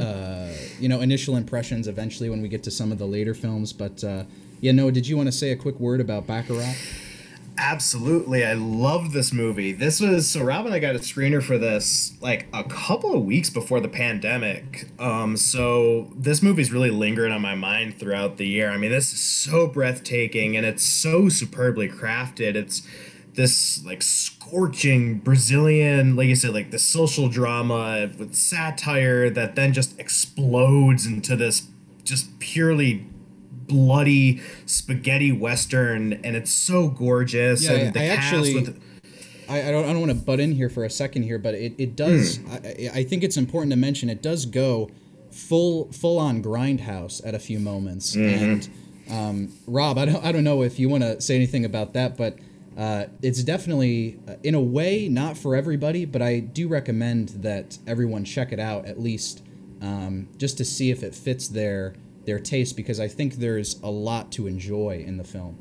uh, 0.00 0.52
you 0.78 0.88
know 0.88 1.00
initial 1.00 1.36
impressions 1.36 1.88
eventually 1.88 2.30
when 2.30 2.42
we 2.42 2.48
get 2.48 2.62
to 2.64 2.70
some 2.70 2.92
of 2.92 2.98
the 2.98 3.06
later 3.06 3.34
films. 3.34 3.72
But 3.72 4.02
uh, 4.04 4.24
yeah, 4.60 4.72
Noah, 4.72 4.92
did 4.92 5.06
you 5.06 5.16
want 5.16 5.28
to 5.28 5.32
say 5.32 5.50
a 5.50 5.56
quick 5.56 5.78
word 5.80 6.00
about 6.00 6.26
Bacurau? 6.26 6.74
Absolutely, 7.56 8.44
I 8.44 8.54
love 8.54 9.12
this 9.12 9.32
movie. 9.32 9.70
This 9.70 10.00
was 10.00 10.28
so 10.28 10.42
Rob 10.42 10.66
and 10.66 10.74
I 10.74 10.80
got 10.80 10.96
a 10.96 10.98
screener 10.98 11.40
for 11.40 11.56
this 11.56 12.14
like 12.20 12.46
a 12.52 12.64
couple 12.64 13.14
of 13.14 13.24
weeks 13.24 13.48
before 13.48 13.78
the 13.78 13.88
pandemic. 13.88 14.88
Um, 14.98 15.36
so 15.36 16.10
this 16.16 16.42
movie's 16.42 16.72
really 16.72 16.90
lingering 16.90 17.32
on 17.32 17.42
my 17.42 17.54
mind 17.54 17.98
throughout 18.00 18.38
the 18.38 18.46
year. 18.46 18.70
I 18.70 18.76
mean, 18.76 18.90
this 18.90 19.12
is 19.12 19.20
so 19.20 19.68
breathtaking 19.68 20.56
and 20.56 20.66
it's 20.66 20.82
so 20.82 21.28
superbly 21.28 21.88
crafted. 21.88 22.56
It's 22.56 22.82
this 23.34 23.84
like 23.84 24.02
scorching 24.02 25.18
Brazilian, 25.18 26.16
like 26.16 26.28
I 26.28 26.34
said, 26.34 26.54
like 26.54 26.70
the 26.70 26.78
social 26.78 27.28
drama 27.28 28.10
with 28.18 28.34
satire 28.34 29.30
that 29.30 29.56
then 29.56 29.72
just 29.72 29.98
explodes 29.98 31.06
into 31.06 31.36
this 31.36 31.68
just 32.04 32.38
purely 32.38 33.06
bloody 33.66 34.40
spaghetti 34.66 35.32
western, 35.32 36.14
and 36.24 36.36
it's 36.36 36.52
so 36.52 36.88
gorgeous. 36.88 37.64
Yeah, 37.64 37.72
and 37.72 37.94
the 37.94 38.00
I 38.00 38.16
cast 38.16 38.18
actually. 38.18 38.54
With, 38.54 38.82
I, 39.48 39.68
I 39.68 39.70
don't, 39.70 39.84
I 39.84 39.88
don't 39.88 40.00
want 40.00 40.12
to 40.12 40.18
butt 40.18 40.40
in 40.40 40.52
here 40.52 40.70
for 40.70 40.84
a 40.84 40.90
second 40.90 41.24
here, 41.24 41.38
but 41.38 41.54
it, 41.54 41.74
it 41.76 41.96
does. 41.96 42.38
Mm. 42.38 42.94
I, 42.94 43.00
I 43.00 43.04
think 43.04 43.22
it's 43.22 43.36
important 43.36 43.72
to 43.72 43.76
mention 43.76 44.08
it 44.08 44.22
does 44.22 44.46
go 44.46 44.90
full 45.30 45.90
full 45.92 46.18
on 46.18 46.42
grindhouse 46.42 47.20
at 47.26 47.34
a 47.34 47.38
few 47.38 47.58
moments. 47.58 48.16
Mm-hmm. 48.16 48.44
And 48.44 48.68
um, 49.10 49.52
Rob, 49.66 49.98
I 49.98 50.04
don't 50.06 50.24
I 50.24 50.32
don't 50.32 50.44
know 50.44 50.62
if 50.62 50.78
you 50.78 50.88
want 50.88 51.02
to 51.02 51.20
say 51.20 51.34
anything 51.34 51.64
about 51.64 51.92
that, 51.94 52.16
but 52.16 52.38
uh, 52.76 53.06
it's 53.22 53.42
definitely, 53.42 54.18
uh, 54.28 54.34
in 54.42 54.54
a 54.54 54.60
way, 54.60 55.08
not 55.08 55.36
for 55.36 55.54
everybody, 55.54 56.04
but 56.04 56.22
I 56.22 56.40
do 56.40 56.68
recommend 56.68 57.28
that 57.42 57.78
everyone 57.86 58.24
check 58.24 58.52
it 58.52 58.58
out 58.58 58.86
at 58.86 58.98
least, 59.00 59.42
um, 59.80 60.28
just 60.36 60.58
to 60.58 60.64
see 60.64 60.90
if 60.90 61.02
it 61.02 61.14
fits 61.14 61.48
their 61.48 61.94
their 62.24 62.38
taste, 62.38 62.74
because 62.74 63.00
I 63.00 63.08
think 63.08 63.34
there's 63.34 63.78
a 63.82 63.90
lot 63.90 64.32
to 64.32 64.46
enjoy 64.46 65.04
in 65.06 65.18
the 65.18 65.24
film. 65.24 65.58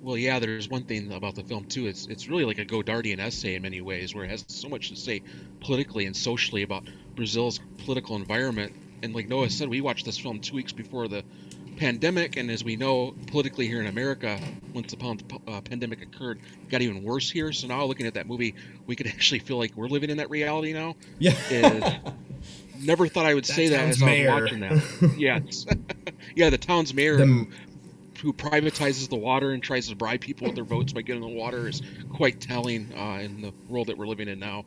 Well, 0.00 0.16
yeah, 0.16 0.38
there's 0.38 0.68
one 0.68 0.84
thing 0.84 1.12
about 1.12 1.34
the 1.34 1.42
film 1.42 1.64
too. 1.64 1.88
It's 1.88 2.06
it's 2.06 2.28
really 2.28 2.44
like 2.44 2.58
a 2.58 2.64
Godardian 2.64 3.18
essay 3.18 3.56
in 3.56 3.62
many 3.62 3.80
ways, 3.80 4.14
where 4.14 4.24
it 4.24 4.30
has 4.30 4.44
so 4.48 4.68
much 4.68 4.88
to 4.90 4.96
say 4.96 5.22
politically 5.60 6.06
and 6.06 6.16
socially 6.16 6.62
about 6.62 6.88
Brazil's 7.16 7.60
political 7.78 8.16
environment. 8.16 8.72
And 9.02 9.14
like 9.14 9.28
Noah 9.28 9.50
said, 9.50 9.68
we 9.68 9.80
watched 9.80 10.06
this 10.06 10.16
film 10.16 10.40
two 10.40 10.56
weeks 10.56 10.72
before 10.72 11.08
the 11.08 11.24
pandemic, 11.78 12.36
and 12.36 12.50
as 12.50 12.62
we 12.64 12.76
know 12.76 13.14
politically 13.28 13.66
here 13.66 13.80
in 13.80 13.86
America, 13.86 14.38
once 14.74 14.92
upon 14.92 15.18
the 15.18 15.52
uh, 15.52 15.60
pandemic 15.60 16.02
occurred, 16.02 16.38
it 16.62 16.68
got 16.70 16.82
even 16.82 17.02
worse 17.02 17.30
here. 17.30 17.52
So 17.52 17.66
now, 17.68 17.84
looking 17.84 18.06
at 18.06 18.14
that 18.14 18.26
movie, 18.26 18.54
we 18.86 18.96
could 18.96 19.06
actually 19.14 19.38
feel 19.40 19.58
like 19.58 19.72
we're 19.76 19.88
living 19.88 20.10
in 20.10 20.16
that 20.18 20.30
reality 20.30 20.72
now. 20.72 20.96
Yeah. 21.18 21.98
never 22.80 23.08
thought 23.08 23.26
I 23.26 23.34
would 23.34 23.44
that 23.44 23.52
say 23.52 23.68
that 23.68 23.88
as 23.88 24.00
mayor. 24.00 24.30
I 24.30 24.34
was 24.34 24.42
watching 24.44 24.60
that. 24.60 25.14
yes. 25.18 25.66
yeah, 26.34 26.50
the 26.50 26.58
town's 26.58 26.94
mayor 26.94 27.16
The- 27.16 27.26
who, 27.26 27.46
who 28.22 28.32
privatizes 28.32 29.08
the 29.08 29.16
water 29.16 29.52
and 29.52 29.62
tries 29.62 29.88
to 29.88 29.96
bribe 29.96 30.20
people 30.20 30.46
with 30.46 30.54
their 30.56 30.64
votes 30.64 30.92
by 30.92 31.02
getting 31.02 31.22
the 31.22 31.28
water 31.28 31.68
is 31.68 31.82
quite 32.12 32.40
telling 32.40 32.92
uh, 32.96 33.18
in 33.20 33.40
the 33.42 33.52
world 33.68 33.88
that 33.88 33.96
we're 33.98 34.06
living 34.06 34.28
in 34.28 34.38
now. 34.38 34.64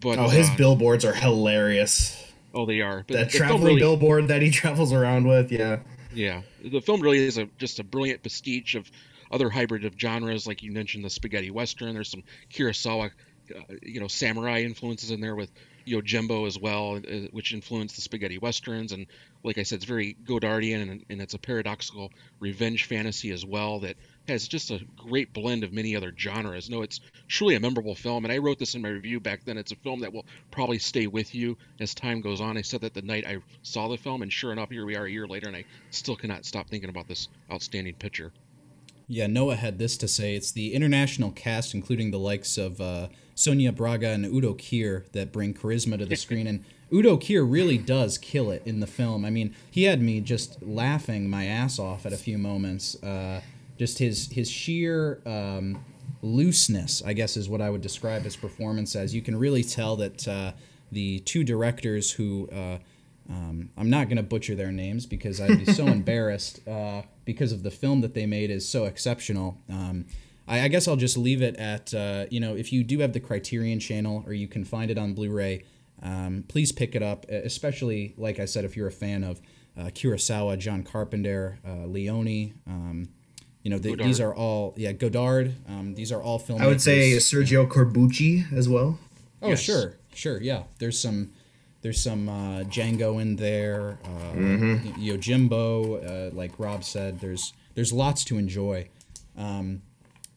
But 0.00 0.18
Oh, 0.18 0.28
his 0.28 0.48
uh, 0.50 0.54
billboards 0.56 1.04
are 1.04 1.14
hilarious. 1.14 2.22
oh, 2.54 2.66
they 2.66 2.80
are. 2.82 3.04
But 3.08 3.16
That 3.16 3.32
the 3.32 3.38
traveling 3.38 3.64
really- 3.64 3.80
billboard 3.80 4.28
that 4.28 4.42
he 4.42 4.50
travels 4.50 4.92
around 4.92 5.26
with, 5.26 5.50
yeah. 5.52 5.78
Yeah, 6.18 6.42
the 6.64 6.80
film 6.80 7.00
really 7.00 7.24
is 7.24 7.38
a 7.38 7.46
just 7.58 7.78
a 7.78 7.84
brilliant 7.84 8.24
pastiche 8.24 8.74
of 8.74 8.90
other 9.30 9.48
hybrid 9.48 9.84
of 9.84 9.94
genres, 9.96 10.48
like 10.48 10.64
you 10.64 10.72
mentioned, 10.72 11.04
the 11.04 11.10
spaghetti 11.10 11.52
western. 11.52 11.94
There's 11.94 12.10
some 12.10 12.24
Kurosawa, 12.52 13.12
uh, 13.54 13.74
you 13.82 14.00
know, 14.00 14.08
samurai 14.08 14.62
influences 14.62 15.12
in 15.12 15.20
there 15.20 15.36
with 15.36 15.48
Yojimbo 15.86 16.48
as 16.48 16.58
well, 16.58 16.96
uh, 16.96 17.28
which 17.30 17.54
influenced 17.54 17.94
the 17.94 18.02
spaghetti 18.02 18.36
westerns. 18.36 18.90
And 18.90 19.06
like 19.44 19.58
I 19.58 19.62
said, 19.62 19.76
it's 19.76 19.84
very 19.84 20.16
Godardian, 20.24 20.82
and, 20.90 21.04
and 21.08 21.22
it's 21.22 21.34
a 21.34 21.38
paradoxical 21.38 22.10
revenge 22.40 22.86
fantasy 22.86 23.30
as 23.30 23.46
well 23.46 23.78
that 23.80 23.96
has 24.28 24.48
just 24.48 24.70
a 24.70 24.84
great 24.96 25.32
blend 25.32 25.64
of 25.64 25.72
many 25.72 25.96
other 25.96 26.12
genres. 26.16 26.70
No, 26.70 26.82
it's 26.82 27.00
truly 27.26 27.54
a 27.54 27.60
memorable 27.60 27.94
film, 27.94 28.24
and 28.24 28.32
I 28.32 28.38
wrote 28.38 28.58
this 28.58 28.74
in 28.74 28.82
my 28.82 28.88
review 28.88 29.20
back 29.20 29.44
then. 29.44 29.58
It's 29.58 29.72
a 29.72 29.76
film 29.76 30.00
that 30.00 30.12
will 30.12 30.26
probably 30.50 30.78
stay 30.78 31.06
with 31.06 31.34
you 31.34 31.56
as 31.80 31.94
time 31.94 32.20
goes 32.20 32.40
on. 32.40 32.56
I 32.56 32.62
said 32.62 32.82
that 32.82 32.94
the 32.94 33.02
night 33.02 33.26
I 33.26 33.38
saw 33.62 33.88
the 33.88 33.96
film, 33.96 34.22
and 34.22 34.32
sure 34.32 34.52
enough, 34.52 34.70
here 34.70 34.86
we 34.86 34.96
are 34.96 35.04
a 35.04 35.10
year 35.10 35.26
later, 35.26 35.48
and 35.48 35.56
I 35.56 35.64
still 35.90 36.16
cannot 36.16 36.44
stop 36.44 36.68
thinking 36.68 36.90
about 36.90 37.08
this 37.08 37.28
outstanding 37.50 37.94
picture. 37.94 38.32
Yeah, 39.10 39.26
Noah 39.26 39.56
had 39.56 39.78
this 39.78 39.96
to 39.98 40.08
say. 40.08 40.36
It's 40.36 40.52
the 40.52 40.74
international 40.74 41.30
cast, 41.30 41.74
including 41.74 42.10
the 42.10 42.18
likes 42.18 42.58
of 42.58 42.80
uh, 42.80 43.08
Sonia 43.34 43.72
Braga 43.72 44.10
and 44.10 44.26
Udo 44.26 44.52
Kier, 44.54 45.10
that 45.12 45.32
bring 45.32 45.54
charisma 45.54 45.98
to 45.98 46.04
the 46.04 46.16
screen. 46.26 46.46
And 46.46 46.64
Udo 46.92 47.16
Kier 47.16 47.50
really 47.50 47.78
does 47.78 48.18
kill 48.18 48.50
it 48.50 48.62
in 48.66 48.80
the 48.80 48.86
film. 48.86 49.24
I 49.24 49.30
mean, 49.30 49.54
he 49.70 49.84
had 49.84 50.02
me 50.02 50.20
just 50.20 50.62
laughing 50.62 51.30
my 51.30 51.46
ass 51.46 51.78
off 51.78 52.04
at 52.04 52.12
a 52.12 52.18
few 52.18 52.36
moments. 52.36 53.02
Uh, 53.02 53.40
just 53.78 53.98
his 53.98 54.30
his 54.30 54.50
sheer 54.50 55.22
um, 55.24 55.82
looseness, 56.20 57.02
I 57.04 57.12
guess, 57.12 57.36
is 57.36 57.48
what 57.48 57.60
I 57.60 57.70
would 57.70 57.80
describe 57.80 58.22
his 58.22 58.36
performance 58.36 58.96
as. 58.96 59.14
You 59.14 59.22
can 59.22 59.38
really 59.38 59.62
tell 59.62 59.96
that 59.96 60.26
uh, 60.26 60.52
the 60.90 61.20
two 61.20 61.44
directors 61.44 62.10
who 62.10 62.48
uh, 62.52 62.78
um, 63.30 63.70
I'm 63.76 63.90
not 63.90 64.08
going 64.08 64.16
to 64.16 64.22
butcher 64.22 64.54
their 64.54 64.72
names 64.72 65.06
because 65.06 65.40
I'd 65.40 65.58
be 65.58 65.72
so 65.72 65.86
embarrassed 65.86 66.66
uh, 66.66 67.02
because 67.24 67.52
of 67.52 67.62
the 67.62 67.70
film 67.70 68.00
that 68.00 68.14
they 68.14 68.26
made 68.26 68.50
is 68.50 68.66
so 68.66 68.84
exceptional. 68.84 69.58
Um, 69.68 70.06
I, 70.46 70.62
I 70.62 70.68
guess 70.68 70.88
I'll 70.88 70.96
just 70.96 71.18
leave 71.18 71.42
it 71.42 71.56
at 71.56 71.92
uh, 71.94 72.26
you 72.30 72.40
know 72.40 72.56
if 72.56 72.72
you 72.72 72.82
do 72.82 72.98
have 73.00 73.12
the 73.12 73.20
Criterion 73.20 73.80
Channel 73.80 74.24
or 74.26 74.32
you 74.32 74.48
can 74.48 74.64
find 74.64 74.90
it 74.90 74.98
on 74.98 75.14
Blu-ray, 75.14 75.64
um, 76.02 76.44
please 76.48 76.72
pick 76.72 76.94
it 76.94 77.02
up. 77.02 77.26
Especially 77.28 78.14
like 78.16 78.40
I 78.40 78.46
said, 78.46 78.64
if 78.64 78.76
you're 78.76 78.88
a 78.88 78.92
fan 78.92 79.22
of 79.24 79.40
uh, 79.78 79.84
Kurosawa, 79.84 80.58
John 80.58 80.82
Carpenter, 80.82 81.58
uh, 81.66 81.86
Leone. 81.86 82.54
You 83.68 83.74
know, 83.74 83.78
the, 83.80 83.96
these 83.96 84.18
are 84.18 84.34
all 84.34 84.72
yeah 84.78 84.92
Godard. 84.92 85.54
Um, 85.68 85.94
these 85.94 86.10
are 86.10 86.22
all 86.22 86.38
films. 86.38 86.62
I 86.62 86.66
would 86.66 86.80
say 86.80 87.12
Sergio 87.18 87.68
Corbucci 87.68 88.50
as 88.50 88.66
well. 88.66 88.98
Oh 89.42 89.50
Yes. 89.50 89.60
sure, 89.60 89.98
sure, 90.14 90.40
yeah. 90.40 90.62
There's 90.78 90.98
some, 90.98 91.32
there's 91.82 92.00
some 92.00 92.30
uh, 92.30 92.60
Django 92.64 93.20
in 93.20 93.36
there. 93.36 93.98
Uh, 94.02 94.32
Yojimbo, 94.98 96.30
uh, 96.32 96.34
like 96.34 96.58
Rob 96.58 96.82
said. 96.82 97.20
There's 97.20 97.52
there's 97.74 97.92
lots 97.92 98.24
to 98.24 98.38
enjoy, 98.38 98.88
um, 99.36 99.82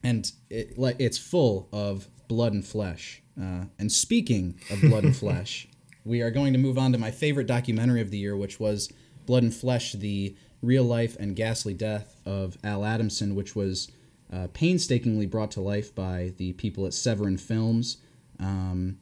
and 0.02 0.30
it, 0.50 0.78
like 0.78 0.96
it's 0.98 1.16
full 1.16 1.70
of 1.72 2.08
blood 2.28 2.52
and 2.52 2.64
flesh. 2.64 3.22
Uh, 3.40 3.64
and 3.78 3.90
speaking 3.90 4.60
of 4.70 4.78
blood 4.82 5.04
and 5.04 5.16
flesh, 5.24 5.68
we 6.04 6.20
are 6.20 6.30
going 6.30 6.52
to 6.52 6.58
move 6.58 6.76
on 6.76 6.92
to 6.92 6.98
my 6.98 7.10
favorite 7.10 7.46
documentary 7.46 8.02
of 8.02 8.10
the 8.10 8.18
year, 8.18 8.36
which 8.36 8.60
was 8.60 8.92
Blood 9.24 9.42
and 9.42 9.54
Flesh: 9.54 9.92
The 9.92 10.36
Real 10.62 10.84
Life 10.84 11.16
and 11.18 11.34
Ghastly 11.34 11.74
Death 11.74 12.16
of 12.24 12.56
Al 12.62 12.84
Adamson, 12.84 13.34
which 13.34 13.56
was 13.56 13.90
uh, 14.32 14.46
painstakingly 14.54 15.26
brought 15.26 15.50
to 15.50 15.60
life 15.60 15.94
by 15.94 16.32
the 16.38 16.52
people 16.54 16.86
at 16.86 16.94
Severin 16.94 17.36
Films. 17.36 17.98
Um, 18.38 18.98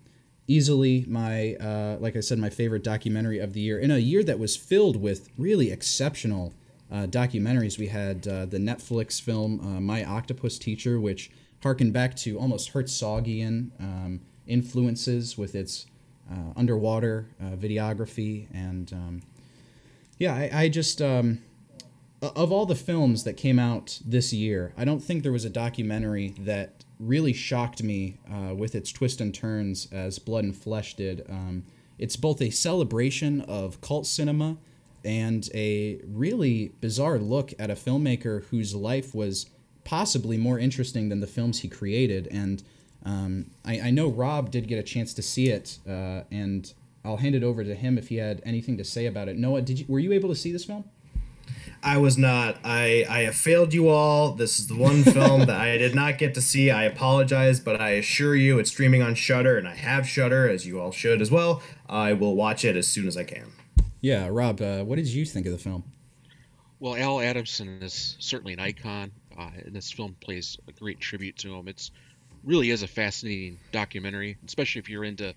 easily 0.49 1.05
my, 1.07 1.55
uh, 1.55 1.99
like 2.01 2.17
I 2.17 2.21
said, 2.21 2.39
my 2.39 2.51
favorite 2.51 2.83
documentary 2.83 3.39
of 3.39 3.53
the 3.53 3.61
year. 3.61 3.79
In 3.79 3.91
a 3.91 3.99
year 3.99 4.25
that 4.25 4.39
was 4.39 4.57
filled 4.57 4.97
with 4.97 5.29
really 5.39 5.71
exceptional 5.71 6.53
uh, 6.91 7.07
documentaries, 7.07 7.79
we 7.79 7.87
had 7.87 8.27
uh, 8.27 8.47
the 8.47 8.59
Netflix 8.59 9.21
film 9.21 9.61
uh, 9.61 9.81
My 9.81 10.05
Octopus 10.05 10.59
Teacher, 10.59 10.99
which 10.99 11.31
harkened 11.63 11.93
back 11.93 12.17
to 12.17 12.39
almost 12.39 12.73
Herzogian 12.73 13.71
um, 13.79 14.23
influences 14.47 15.39
with 15.39 15.55
its 15.55 15.87
uh, 16.29 16.53
underwater 16.57 17.27
videography. 17.41 18.47
And 18.53 18.93
um, 18.93 19.23
yeah, 20.19 20.35
I, 20.35 20.51
I 20.53 20.69
just. 20.69 21.03
Um, 21.03 21.43
of 22.23 22.53
all 22.53 22.67
the 22.67 22.75
films 22.75 23.25
that 23.25 23.37
came 23.37 23.59
out 23.59 23.99
this 24.05 24.33
year, 24.33 24.73
I 24.77 24.85
don't 24.85 25.01
think 25.01 25.23
there 25.23 25.33
was 25.33 25.45
a 25.45 25.51
documentary 25.51 26.35
that 26.41 26.85
really 26.99 27.33
shocked 27.33 27.83
me 27.83 28.19
uh, 28.31 28.55
with 28.55 28.75
its 28.75 28.93
twists 28.93 29.21
and 29.21 29.35
turns 29.35 29.89
as 29.91 30.19
Blood 30.19 30.45
and 30.45 30.57
Flesh 30.57 30.95
did. 30.95 31.25
Um, 31.31 31.65
it's 31.99 32.17
both 32.17 32.43
a 32.43 32.51
celebration 32.51 33.41
of 33.43 33.81
cult 33.81 34.07
cinema 34.07 34.59
and 35.05 35.49
a 35.55 36.01
really 36.07 36.73
bizarre 36.81 37.19
look 37.19 37.55
at 37.59 37.71
a 37.71 37.75
filmmaker 37.75 38.45
whose 38.47 38.75
life 38.75 39.15
was 39.15 39.47
possibly 39.85 40.37
more 40.37 40.59
interesting 40.59 41.09
than 41.09 41.21
the 41.21 41.27
films 41.27 41.61
he 41.61 41.69
created. 41.69 42.29
And 42.31 42.63
um, 43.05 43.47
I, 43.65 43.81
I 43.81 43.91
know 43.91 44.09
Rob 44.09 44.51
did 44.51 44.69
get 44.69 44.79
a 44.79 44.83
chance 44.83 45.15
to 45.15 45.23
see 45.23 45.49
it, 45.49 45.79
uh, 45.89 46.23
and 46.31 46.73
I'll 47.03 47.17
hand 47.17 47.35
it 47.35 47.43
over 47.43 47.65
to 47.65 47.75
him 47.75 47.97
if 47.97 48.09
he 48.09 48.17
had 48.17 48.43
anything 48.45 48.77
to 48.77 48.85
say 48.85 49.07
about 49.07 49.29
it. 49.29 49.39
Noah, 49.39 49.63
did 49.63 49.79
you 49.79 49.87
were 49.89 49.99
you 49.99 50.13
able 50.13 50.29
to 50.29 50.35
see 50.35 50.53
this 50.53 50.67
film? 50.67 50.85
I 51.83 51.97
was 51.97 52.19
not. 52.19 52.59
I 52.63 53.07
I 53.09 53.21
have 53.21 53.35
failed 53.35 53.73
you 53.73 53.89
all. 53.89 54.33
This 54.33 54.59
is 54.59 54.67
the 54.67 54.77
one 54.77 55.03
film 55.03 55.47
that 55.47 55.61
I 55.61 55.79
did 55.79 55.95
not 55.95 56.19
get 56.19 56.35
to 56.35 56.43
see. 56.43 56.71
I 56.71 56.85
apologize, 56.85 57.59
but 57.61 57.81
I 57.81 57.91
assure 57.91 58.37
you, 58.37 58.59
it's 58.59 58.71
streaming 58.71 59.03
on 59.03 59.15
Shudder, 59.15 59.57
and 59.57 59.67
I 59.67 59.75
have 59.75 60.07
Shudder, 60.07 60.49
as 60.49 60.67
you 60.67 60.81
all 60.81 60.93
should 60.93 61.23
as 61.23 61.31
well. 61.31 61.63
I 61.89 62.13
will 62.13 62.37
watch 62.37 62.65
it 62.65 62.77
as 62.77 62.87
soon 62.87 63.09
as 63.09 63.17
I 63.17 63.25
can. 63.25 63.53
Yeah, 64.01 64.29
Rob, 64.31 64.61
uh, 64.61 64.85
what 64.85 64.97
did 64.97 65.09
you 65.09 65.25
think 65.25 65.47
of 65.47 65.53
the 65.53 65.59
film? 65.59 65.85
Well, 66.81 66.97
Al 66.97 67.21
Adamson 67.21 67.83
is 67.83 68.17
certainly 68.19 68.55
an 68.55 68.61
icon, 68.61 69.11
uh, 69.39 69.51
and 69.65 69.75
this 69.75 69.91
film 69.91 70.17
plays 70.21 70.59
a 70.69 70.73
great 70.73 71.01
tribute 71.01 71.37
to 71.39 71.55
him. 71.55 71.69
It's 71.69 71.91
really 72.45 72.71
is 72.71 72.83
a 72.83 72.89
fascinating 72.89 73.59
documentary, 73.73 74.39
especially 74.47 74.81
if 74.81 74.89
you're 74.89 75.05
into 75.05 75.35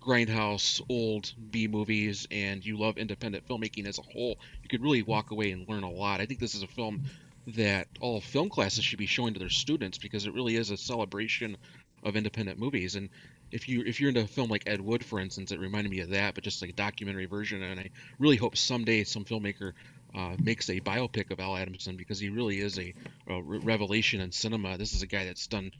grindhouse 0.00 0.80
old 0.88 1.32
B 1.50 1.68
movies 1.68 2.26
and 2.30 2.64
you 2.64 2.78
love 2.78 2.98
independent 2.98 3.46
filmmaking 3.48 3.86
as 3.86 3.98
a 3.98 4.02
whole. 4.02 4.38
You 4.62 4.68
could 4.68 4.82
really 4.82 5.02
walk 5.02 5.30
away 5.30 5.50
and 5.50 5.68
learn 5.68 5.82
a 5.82 5.90
lot. 5.90 6.20
I 6.20 6.26
think 6.26 6.40
this 6.40 6.54
is 6.54 6.62
a 6.62 6.68
film 6.68 7.02
that 7.48 7.88
all 8.00 8.20
film 8.20 8.48
classes 8.48 8.84
should 8.84 8.98
be 8.98 9.06
showing 9.06 9.34
to 9.34 9.40
their 9.40 9.48
students 9.48 9.98
because 9.98 10.26
it 10.26 10.34
really 10.34 10.56
is 10.56 10.70
a 10.70 10.76
celebration 10.76 11.56
of 12.02 12.16
independent 12.16 12.58
movies. 12.58 12.94
And 12.94 13.08
if 13.50 13.68
you 13.68 13.82
if 13.86 14.00
you're 14.00 14.10
into 14.10 14.20
a 14.20 14.26
film 14.26 14.50
like 14.50 14.64
Ed 14.66 14.80
Wood, 14.80 15.04
for 15.04 15.20
instance, 15.20 15.52
it 15.52 15.58
reminded 15.58 15.90
me 15.90 16.00
of 16.00 16.10
that, 16.10 16.34
but 16.34 16.44
just 16.44 16.60
like 16.60 16.70
a 16.70 16.74
documentary 16.74 17.26
version. 17.26 17.62
And 17.62 17.80
I 17.80 17.90
really 18.18 18.36
hope 18.36 18.56
someday 18.56 19.04
some 19.04 19.24
filmmaker 19.24 19.72
uh, 20.14 20.36
makes 20.38 20.68
a 20.68 20.80
biopic 20.80 21.30
of 21.30 21.40
Al 21.40 21.56
Adamson 21.56 21.96
because 21.96 22.18
he 22.18 22.28
really 22.28 22.60
is 22.60 22.78
a, 22.78 22.94
a 23.26 23.42
re- 23.42 23.58
revelation 23.58 24.20
in 24.20 24.32
cinema. 24.32 24.76
This 24.76 24.94
is 24.94 25.02
a 25.02 25.06
guy 25.06 25.24
that's 25.24 25.46
done 25.46 25.70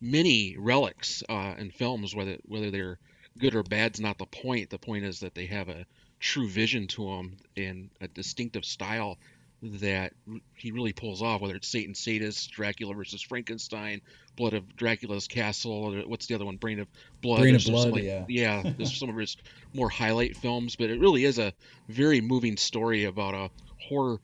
many 0.00 0.56
relics 0.58 1.22
uh, 1.28 1.54
in 1.58 1.70
films, 1.70 2.14
whether 2.14 2.36
whether 2.46 2.70
they're 2.70 2.98
good 3.38 3.54
or 3.54 3.62
bad's 3.62 4.00
not 4.00 4.18
the 4.18 4.26
point. 4.26 4.70
The 4.70 4.78
point 4.78 5.04
is 5.04 5.20
that 5.20 5.34
they 5.34 5.46
have 5.46 5.68
a 5.68 5.86
true 6.18 6.48
vision 6.48 6.86
to 6.88 7.04
them 7.06 7.36
and 7.56 7.90
a 8.00 8.08
distinctive 8.08 8.64
style 8.64 9.18
that 9.62 10.12
he 10.54 10.72
really 10.72 10.92
pulls 10.92 11.22
off. 11.22 11.40
Whether 11.40 11.56
it's 11.56 11.68
Satan 11.68 11.94
Sadist, 11.94 12.50
Dracula 12.50 12.94
versus 12.94 13.22
Frankenstein, 13.22 14.00
Blood 14.36 14.54
of 14.54 14.74
Dracula's 14.76 15.28
Castle, 15.28 15.72
or 15.72 16.00
what's 16.08 16.26
the 16.26 16.34
other 16.34 16.46
one? 16.46 16.56
Brain 16.56 16.80
of 16.80 16.88
Blood. 17.20 17.40
Brain 17.40 17.54
of 17.54 17.64
Blood, 17.64 17.92
like- 17.92 18.04
yeah. 18.04 18.24
yeah. 18.28 18.62
There's 18.76 18.98
some 18.98 19.10
of 19.10 19.16
his 19.16 19.36
more 19.74 19.90
highlight 19.90 20.36
films, 20.36 20.76
but 20.76 20.90
it 20.90 20.98
really 21.00 21.24
is 21.24 21.38
a 21.38 21.52
very 21.88 22.20
moving 22.20 22.56
story 22.56 23.04
about 23.04 23.34
a 23.34 23.50
horror 23.88 24.18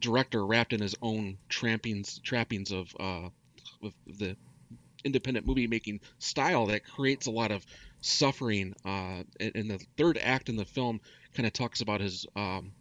director 0.00 0.44
wrapped 0.44 0.74
in 0.74 0.80
his 0.80 0.94
own 1.00 1.38
trappings 1.48 2.20
trappings 2.22 2.70
of 2.72 2.94
uh, 3.00 3.28
of 3.82 3.94
the 4.06 4.36
independent 5.04 5.46
movie 5.46 5.66
making 5.66 6.00
style 6.18 6.66
that 6.66 6.84
creates 6.84 7.26
a 7.26 7.30
lot 7.30 7.50
of 7.52 7.64
suffering. 8.04 8.74
Uh, 8.84 9.22
and, 9.40 9.70
the 9.70 9.84
third 9.96 10.18
act 10.18 10.48
in 10.48 10.56
the 10.56 10.64
film 10.64 11.00
kind 11.34 11.46
of 11.46 11.52
talks 11.52 11.80
about 11.80 12.00
his. 12.00 12.26
Um, 12.36 12.72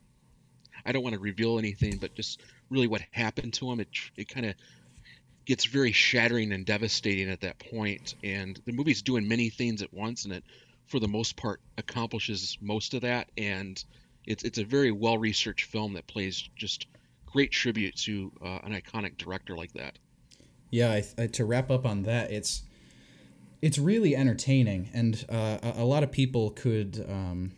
I 0.85 0.91
don't 0.91 1.03
want 1.03 1.13
to 1.13 1.19
reveal 1.19 1.59
anything, 1.59 1.97
but 1.97 2.13
just 2.13 2.41
really 2.69 2.87
what 2.87 3.01
happened 3.11 3.53
to 3.55 3.71
him. 3.71 3.79
It 3.79 3.87
it 4.17 4.27
kind 4.27 4.45
of 4.45 4.55
gets 5.45 5.65
very 5.65 5.91
shattering 5.91 6.51
and 6.51 6.65
devastating 6.65 7.29
at 7.29 7.41
that 7.41 7.59
point. 7.59 8.15
And 8.23 8.59
the 8.65 8.71
movie's 8.71 9.01
doing 9.01 9.27
many 9.27 9.49
things 9.49 9.81
at 9.81 9.93
once, 9.93 10.25
and 10.25 10.33
it, 10.33 10.43
for 10.87 10.99
the 10.99 11.07
most 11.07 11.35
part, 11.35 11.61
accomplishes 11.77 12.57
most 12.61 12.93
of 12.93 13.01
that. 13.01 13.29
And 13.37 13.83
it's 14.25 14.43
it's 14.43 14.57
a 14.57 14.65
very 14.65 14.91
well 14.91 15.17
researched 15.17 15.69
film 15.69 15.93
that 15.93 16.07
plays 16.07 16.49
just 16.55 16.87
great 17.25 17.51
tribute 17.51 17.95
to 17.95 18.31
uh, 18.43 18.59
an 18.63 18.73
iconic 18.73 19.17
director 19.17 19.55
like 19.55 19.73
that. 19.73 19.97
Yeah, 20.69 21.01
I, 21.17 21.27
to 21.27 21.45
wrap 21.45 21.69
up 21.69 21.85
on 21.85 22.03
that, 22.03 22.31
it's 22.31 22.63
it's 23.63 23.79
really 23.79 24.13
entertaining, 24.13 24.89
and 24.93 25.25
uh, 25.29 25.57
a, 25.63 25.73
a, 25.77 25.85
lot 25.85 26.03
of 26.03 26.11
people 26.11 26.49
could 26.49 27.05
um, 27.07 27.53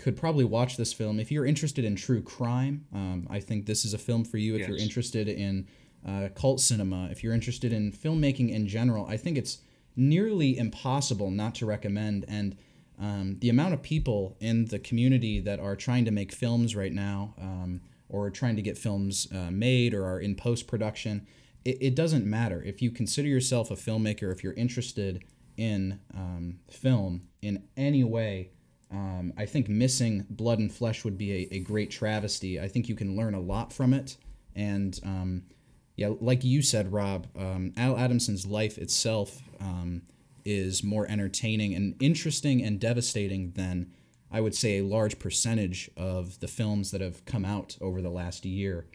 could 0.00 0.16
probably 0.16 0.44
watch 0.44 0.76
this 0.76 0.92
film 0.92 1.20
if 1.20 1.30
you're 1.30 1.46
interested 1.46 1.84
in 1.84 1.94
true 1.94 2.20
crime. 2.20 2.84
Um, 2.92 3.28
I 3.30 3.38
think 3.38 3.64
this 3.64 3.84
is 3.84 3.94
a 3.94 3.98
film 3.98 4.24
for 4.24 4.38
you 4.38 4.54
if 4.54 4.62
yes. 4.62 4.68
you're 4.68 4.78
interested 4.78 5.28
in 5.28 5.68
uh, 6.04 6.30
cult 6.34 6.58
cinema. 6.58 7.06
If 7.12 7.22
you're 7.22 7.32
interested 7.32 7.72
in 7.72 7.92
filmmaking 7.92 8.50
in 8.50 8.66
general, 8.66 9.06
I 9.06 9.16
think 9.16 9.38
it's 9.38 9.58
nearly 9.94 10.58
impossible 10.58 11.30
not 11.30 11.54
to 11.56 11.66
recommend. 11.66 12.24
And 12.26 12.56
um, 12.98 13.36
the 13.38 13.48
amount 13.48 13.72
of 13.72 13.82
people 13.82 14.36
in 14.40 14.64
the 14.64 14.80
community 14.80 15.38
that 15.38 15.60
are 15.60 15.76
trying 15.76 16.06
to 16.06 16.10
make 16.10 16.32
films 16.32 16.74
right 16.74 16.92
now, 16.92 17.34
um, 17.40 17.82
or 18.08 18.30
trying 18.30 18.56
to 18.56 18.62
get 18.62 18.76
films 18.76 19.28
uh, 19.32 19.52
made, 19.52 19.94
or 19.94 20.06
are 20.06 20.18
in 20.18 20.34
post 20.34 20.66
production, 20.66 21.24
it, 21.64 21.78
it, 21.80 21.94
doesn't 21.94 22.26
matter. 22.26 22.60
If 22.64 22.82
you 22.82 22.90
consider 22.90 23.28
yourself 23.28 23.70
a 23.70 23.74
filmmaker, 23.74 24.32
if 24.32 24.42
you're 24.42 24.54
interested 24.54 25.22
in 25.56 26.00
um, 26.14 26.58
film 26.70 27.28
in 27.42 27.64
any 27.76 28.04
way, 28.04 28.50
um, 28.90 29.32
I 29.36 29.46
think 29.46 29.68
missing 29.68 30.26
Blood 30.30 30.58
and 30.58 30.72
Flesh 30.72 31.04
would 31.04 31.18
be 31.18 31.32
a, 31.32 31.54
a 31.56 31.58
great 31.60 31.90
travesty. 31.90 32.60
I 32.60 32.68
think 32.68 32.88
you 32.88 32.94
can 32.94 33.16
learn 33.16 33.34
a 33.34 33.40
lot 33.40 33.72
from 33.72 33.92
it. 33.92 34.16
And 34.54 34.98
um, 35.04 35.42
yeah, 35.96 36.10
like 36.20 36.44
you 36.44 36.62
said, 36.62 36.92
Rob, 36.92 37.26
um, 37.36 37.72
Al 37.76 37.96
Adamson's 37.96 38.46
life 38.46 38.78
itself 38.78 39.42
um, 39.60 40.02
is 40.44 40.84
more 40.84 41.06
entertaining 41.08 41.74
and 41.74 41.94
interesting 42.00 42.62
and 42.62 42.78
devastating 42.78 43.52
than 43.52 43.90
I 44.30 44.40
would 44.40 44.54
say 44.54 44.78
a 44.78 44.84
large 44.84 45.18
percentage 45.18 45.90
of 45.96 46.38
the 46.40 46.48
films 46.48 46.90
that 46.90 47.00
have 47.00 47.24
come 47.24 47.44
out 47.44 47.76
over 47.80 48.02
the 48.02 48.10
last 48.10 48.44
year. 48.44 48.86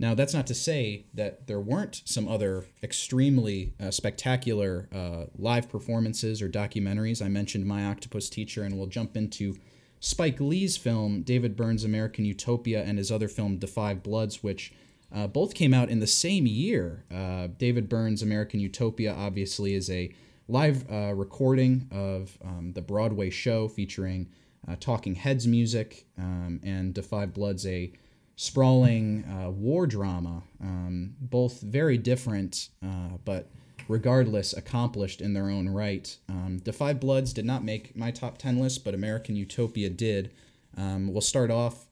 Now, 0.00 0.14
that's 0.14 0.34
not 0.34 0.46
to 0.46 0.54
say 0.54 1.06
that 1.14 1.48
there 1.48 1.58
weren't 1.58 2.02
some 2.04 2.28
other 2.28 2.66
extremely 2.82 3.74
uh, 3.82 3.90
spectacular 3.90 4.88
uh, 4.94 5.24
live 5.36 5.68
performances 5.68 6.40
or 6.40 6.48
documentaries. 6.48 7.24
I 7.24 7.28
mentioned 7.28 7.66
My 7.66 7.84
Octopus 7.84 8.30
Teacher, 8.30 8.62
and 8.62 8.78
we'll 8.78 8.86
jump 8.86 9.16
into 9.16 9.56
Spike 9.98 10.38
Lee's 10.38 10.76
film, 10.76 11.22
David 11.22 11.56
Byrne's 11.56 11.82
American 11.82 12.24
Utopia, 12.24 12.84
and 12.84 12.98
his 12.98 13.10
other 13.10 13.26
film, 13.26 13.58
The 13.58 13.66
5 13.66 14.04
Bloods, 14.04 14.40
which 14.40 14.72
uh, 15.12 15.26
both 15.26 15.54
came 15.54 15.74
out 15.74 15.88
in 15.88 15.98
the 15.98 16.06
same 16.06 16.46
year. 16.46 17.04
Uh, 17.12 17.48
David 17.58 17.88
Byrne's 17.88 18.22
American 18.22 18.60
Utopia 18.60 19.12
obviously 19.12 19.74
is 19.74 19.90
a 19.90 20.14
live 20.46 20.84
uh, 20.90 21.12
recording 21.12 21.88
of 21.90 22.38
um, 22.44 22.72
the 22.74 22.82
Broadway 22.82 23.30
show 23.30 23.66
featuring 23.66 24.28
uh, 24.68 24.76
Talking 24.78 25.16
Heads 25.16 25.48
music, 25.48 26.06
um, 26.16 26.60
and 26.62 26.94
The 26.94 27.02
5 27.02 27.34
Bloods 27.34 27.66
a 27.66 27.92
sprawling 28.38 29.24
uh, 29.24 29.50
war 29.50 29.86
drama, 29.86 30.42
um, 30.62 31.14
both 31.20 31.60
very 31.60 31.98
different, 31.98 32.68
uh, 32.82 33.18
but 33.24 33.50
regardless 33.88 34.52
accomplished 34.52 35.20
in 35.20 35.34
their 35.34 35.50
own 35.50 35.68
right. 35.68 36.16
Um, 36.28 36.60
5 36.60 37.00
Bloods 37.00 37.32
did 37.32 37.44
not 37.44 37.64
make 37.64 37.96
my 37.96 38.10
top 38.10 38.38
10 38.38 38.58
list, 38.58 38.84
but 38.84 38.94
American 38.94 39.34
Utopia 39.34 39.90
did. 39.90 40.32
Um, 40.76 41.12
we'll 41.12 41.20
start 41.20 41.50
off 41.50 41.86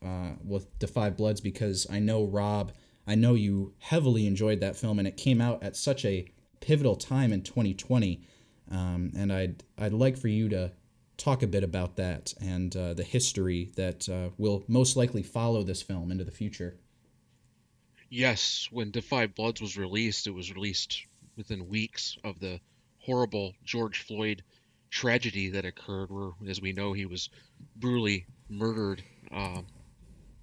with 0.45 0.79
Da 0.79 0.87
5 0.87 1.17
Bloods 1.17 1.41
because 1.41 1.87
I 1.91 1.99
know 1.99 2.25
Rob 2.25 2.73
I 3.07 3.15
know 3.15 3.35
you 3.35 3.73
heavily 3.79 4.27
enjoyed 4.27 4.61
that 4.61 4.77
film, 4.77 4.99
and 4.99 5.07
it 5.07 5.17
came 5.17 5.41
out 5.41 5.63
at 5.63 5.77
such 5.77 6.05
a 6.05 6.27
pivotal 6.61 6.97
time 6.97 7.33
in 7.33 7.43
2020. 7.43 8.21
Um, 8.71 9.13
and 9.17 9.33
I'd 9.33 9.63
I'd 9.79 9.93
like 9.93 10.17
for 10.17 10.29
you 10.29 10.49
to 10.49 10.73
talk 11.17 11.43
a 11.43 11.47
bit 11.47 11.65
about 11.65 11.97
that 11.97 12.35
and 12.41 12.77
uh, 12.77 12.95
the 12.95 13.03
history 13.03 13.71
that 13.77 14.09
uh, 14.09 14.31
will 14.39 14.65
most 14.69 14.97
likely 14.97 15.23
follow 15.23 15.63
this 15.63 15.83
film 15.83 16.11
into 16.11 16.25
the 16.25 16.31
future. 16.31 16.77
Yes, 18.09 18.69
when 18.71 18.93
5 18.93 19.35
Bloods 19.35 19.61
was 19.61 19.77
released, 19.77 20.27
it 20.27 20.35
was 20.35 20.53
released 20.53 21.07
within 21.37 21.69
weeks 21.69 22.17
of 22.25 22.39
the 22.39 22.61
horrible 22.99 23.55
George 23.65 24.03
Floyd 24.03 24.43
tragedy 24.91 25.51
that 25.51 25.65
occurred, 25.65 26.11
where, 26.11 26.31
as 26.49 26.61
we 26.61 26.73
know, 26.73 26.93
he 26.93 27.07
was 27.07 27.29
brutally 27.77 28.27
murdered 28.49 29.03
uh, 29.33 29.63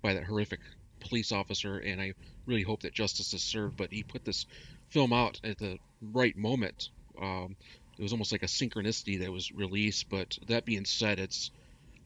by 0.02 0.14
that 0.14 0.26
horrific 0.26 0.60
police 1.00 1.32
officer, 1.32 1.78
and 1.80 2.02
I 2.02 2.14
really 2.46 2.64
hope 2.64 2.82
that 2.82 2.94
justice 2.94 3.34
is 3.34 3.42
served. 3.42 3.78
But 3.78 3.92
he 3.92 4.04
put 4.04 4.26
this 4.26 4.46
film 4.90 5.14
out 5.14 5.40
at 5.44 5.58
the 5.58 5.78
right 6.02 6.36
moment. 6.38 6.90
Um, 7.22 7.56
it 7.98 8.02
was 8.02 8.12
almost 8.12 8.32
like 8.32 8.44
a 8.44 8.48
synchronicity 8.48 9.20
that 9.20 9.32
was 9.32 9.52
released. 9.52 10.10
But 10.10 10.38
that 10.48 10.66
being 10.66 10.86
said, 10.86 11.20
it's 11.20 11.52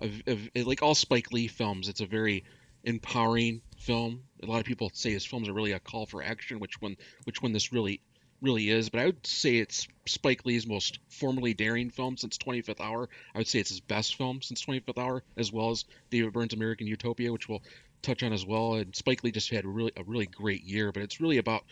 a, 0.01 0.11
a, 0.55 0.63
like 0.63 0.81
all 0.81 0.95
Spike 0.95 1.31
Lee 1.31 1.47
films. 1.47 1.89
It's 1.89 2.01
a 2.01 2.05
very 2.05 2.43
empowering 2.83 3.61
film. 3.77 4.21
A 4.43 4.45
lot 4.45 4.59
of 4.59 4.65
people 4.65 4.91
say 4.93 5.11
his 5.11 5.25
films 5.25 5.49
are 5.49 5.53
really 5.53 5.71
a 5.73 5.79
call 5.79 6.05
for 6.05 6.23
action, 6.23 6.59
which 6.59 6.81
one 6.81 6.97
which 7.25 7.41
one 7.41 7.53
this 7.53 7.71
really 7.71 8.01
really 8.41 8.69
is. 8.69 8.89
But 8.89 9.01
I 9.01 9.05
would 9.07 9.25
say 9.25 9.57
it's 9.57 9.87
Spike 10.05 10.45
Lee's 10.45 10.67
most 10.67 10.99
formally 11.09 11.53
daring 11.53 11.89
film 11.89 12.17
since 12.17 12.37
25th 12.37 12.81
Hour. 12.81 13.09
I 13.33 13.39
would 13.39 13.47
say 13.47 13.59
it's 13.59 13.69
his 13.69 13.79
best 13.79 14.15
film 14.15 14.41
since 14.41 14.63
25th 14.63 14.97
Hour, 14.97 15.23
as 15.37 15.51
well 15.51 15.71
as 15.71 15.85
David 16.09 16.33
Byrne's 16.33 16.53
American 16.53 16.87
Utopia, 16.87 17.31
which 17.31 17.49
we'll 17.49 17.63
touch 18.01 18.23
on 18.23 18.33
as 18.33 18.45
well. 18.45 18.75
And 18.75 18.95
Spike 18.95 19.23
Lee 19.23 19.31
just 19.31 19.49
had 19.49 19.65
a 19.65 19.69
really 19.69 19.91
a 19.97 20.03
really 20.03 20.27
great 20.27 20.63
year, 20.63 20.91
but 20.91 21.03
it's 21.03 21.19
really 21.19 21.37
about 21.37 21.63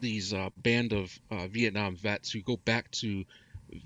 these 0.00 0.32
uh, 0.32 0.50
band 0.56 0.92
of 0.92 1.18
uh, 1.30 1.46
Vietnam 1.48 1.96
vets 1.96 2.30
who 2.30 2.40
go 2.40 2.56
back 2.56 2.90
to 2.90 3.24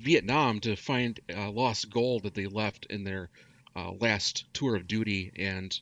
Vietnam 0.00 0.60
to 0.60 0.76
find 0.76 1.20
uh, 1.34 1.50
lost 1.50 1.90
gold 1.90 2.24
that 2.24 2.34
they 2.34 2.46
left 2.46 2.86
in 2.86 3.04
their 3.04 3.30
uh, 3.76 3.92
last 3.92 4.44
tour 4.54 4.76
of 4.76 4.86
duty, 4.86 5.32
and 5.36 5.78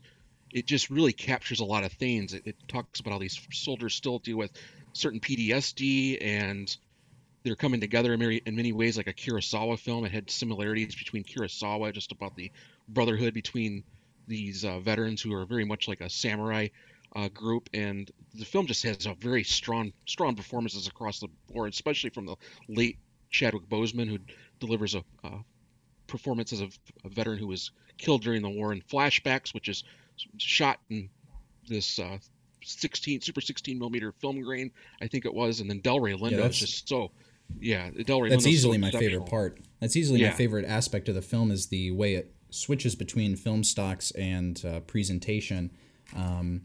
it 0.53 0.67
just 0.67 0.91
really 0.91 1.13
captures 1.13 1.61
a 1.61 1.65
lot 1.65 1.85
of 1.85 1.93
things. 1.93 2.35
It, 2.35 2.43
it 2.47 2.57
talks 2.69 3.01
about 3.01 3.13
how 3.13 3.19
these 3.19 3.41
soldiers 3.53 3.95
still 3.95 4.19
deal 4.19 4.37
with 4.37 4.53
certain 4.93 5.21
PTSD 5.21 6.19
and 6.21 6.77
they're 7.45 7.57
coming 7.57 7.81
together 7.81 8.13
in 8.13 8.21
many, 8.21 8.37
in 8.47 8.55
many 8.55 8.73
ways 8.73 8.97
like 8.97 9.09
a 9.09 9.15
Kurosawa 9.15 9.79
film. 9.79 10.05
It 10.05 10.13
had 10.13 10.31
similarities 10.31 10.95
between 10.95 11.25
Kurosawa, 11.25 11.93
just 11.93 12.13
about 12.13 12.37
the 12.37 12.53
brotherhood 12.89 13.35
between 13.35 13.85
these 14.29 14.65
uh, 14.65 14.79
veterans 14.79 15.21
who 15.21 15.35
are 15.35 15.45
very 15.45 15.65
much 15.65 15.89
like 15.89 16.01
a 16.01 16.11
samurai 16.11 16.69
uh, 17.17 17.29
group, 17.29 17.69
and 17.75 18.11
the 18.35 18.45
film 18.45 18.67
just 18.67 18.85
has 18.85 19.07
a 19.07 19.15
very 19.15 19.43
strong 19.43 19.93
strong 20.07 20.37
performances 20.37 20.87
across 20.87 21.21
the 21.21 21.29
board, 21.53 21.73
especially 21.73 22.11
from 22.11 22.27
the 22.27 22.37
late 22.69 22.99
Chadwick 23.33 23.69
Boseman, 23.69 24.09
who 24.09 24.19
delivers 24.61 24.95
a, 24.95 25.03
a 25.25 25.39
performance 26.07 26.53
as 26.53 26.61
a, 26.61 26.69
a, 27.05 27.09
veteran 27.09 27.39
who 27.39 27.49
was 27.49 27.73
killed 27.99 28.23
during 28.23 28.43
the 28.43 28.49
war, 28.49 28.73
in 28.73 28.81
flashbacks, 28.83 29.53
which 29.55 29.69
is 29.69 29.83
shot 30.37 30.79
in 30.91 31.09
this 31.69 31.99
uh, 31.99 32.19
16 32.63 33.23
super 33.23 33.41
16 33.41 33.79
millimeter 33.79 34.13
film 34.13 34.41
grain, 34.43 34.71
I 35.01 35.09
think 35.09 35.25
it 35.25 35.35
was, 35.35 35.61
and 35.61 35.69
then 35.69 35.81
Delroy 35.81 36.15
Lindo 36.19 36.39
yeah, 36.39 36.47
is 36.47 36.59
just 36.59 36.89
so. 36.89 37.11
Yeah, 37.61 37.91
Delroy. 37.91 38.31
That's 38.31 38.45
Lindo's 38.45 38.47
easily 38.47 38.77
so 38.77 38.81
my 38.81 38.91
favorite 38.91 39.27
part. 39.27 39.59
That's 39.81 39.97
easily 39.97 40.21
yeah. 40.21 40.31
my 40.31 40.35
favorite 40.35 40.65
aspect 40.67 41.09
of 41.09 41.15
the 41.15 41.23
film 41.23 41.51
is 41.51 41.67
the 41.67 41.91
way 41.91 42.15
it 42.15 42.33
switches 42.51 42.95
between 42.95 43.37
film 43.37 43.65
stocks 43.65 44.11
and 44.13 44.63
uh, 44.65 44.81
presentation. 44.81 45.71
Um, 46.15 46.63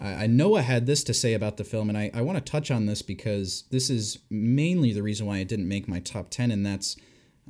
I, 0.00 0.26
Noah 0.26 0.62
had 0.62 0.86
this 0.86 1.02
to 1.04 1.14
say 1.14 1.34
about 1.34 1.56
the 1.56 1.64
film, 1.64 1.88
and 1.88 1.98
I, 1.98 2.10
I 2.14 2.22
want 2.22 2.38
to 2.38 2.50
touch 2.52 2.70
on 2.70 2.86
this 2.86 3.02
because 3.02 3.64
this 3.70 3.90
is 3.90 4.18
mainly 4.30 4.92
the 4.92 5.02
reason 5.02 5.26
why 5.26 5.38
it 5.38 5.48
didn't 5.48 5.68
make 5.68 5.88
my 5.88 6.00
top 6.00 6.30
10, 6.30 6.50
and 6.50 6.64
that's 6.64 6.96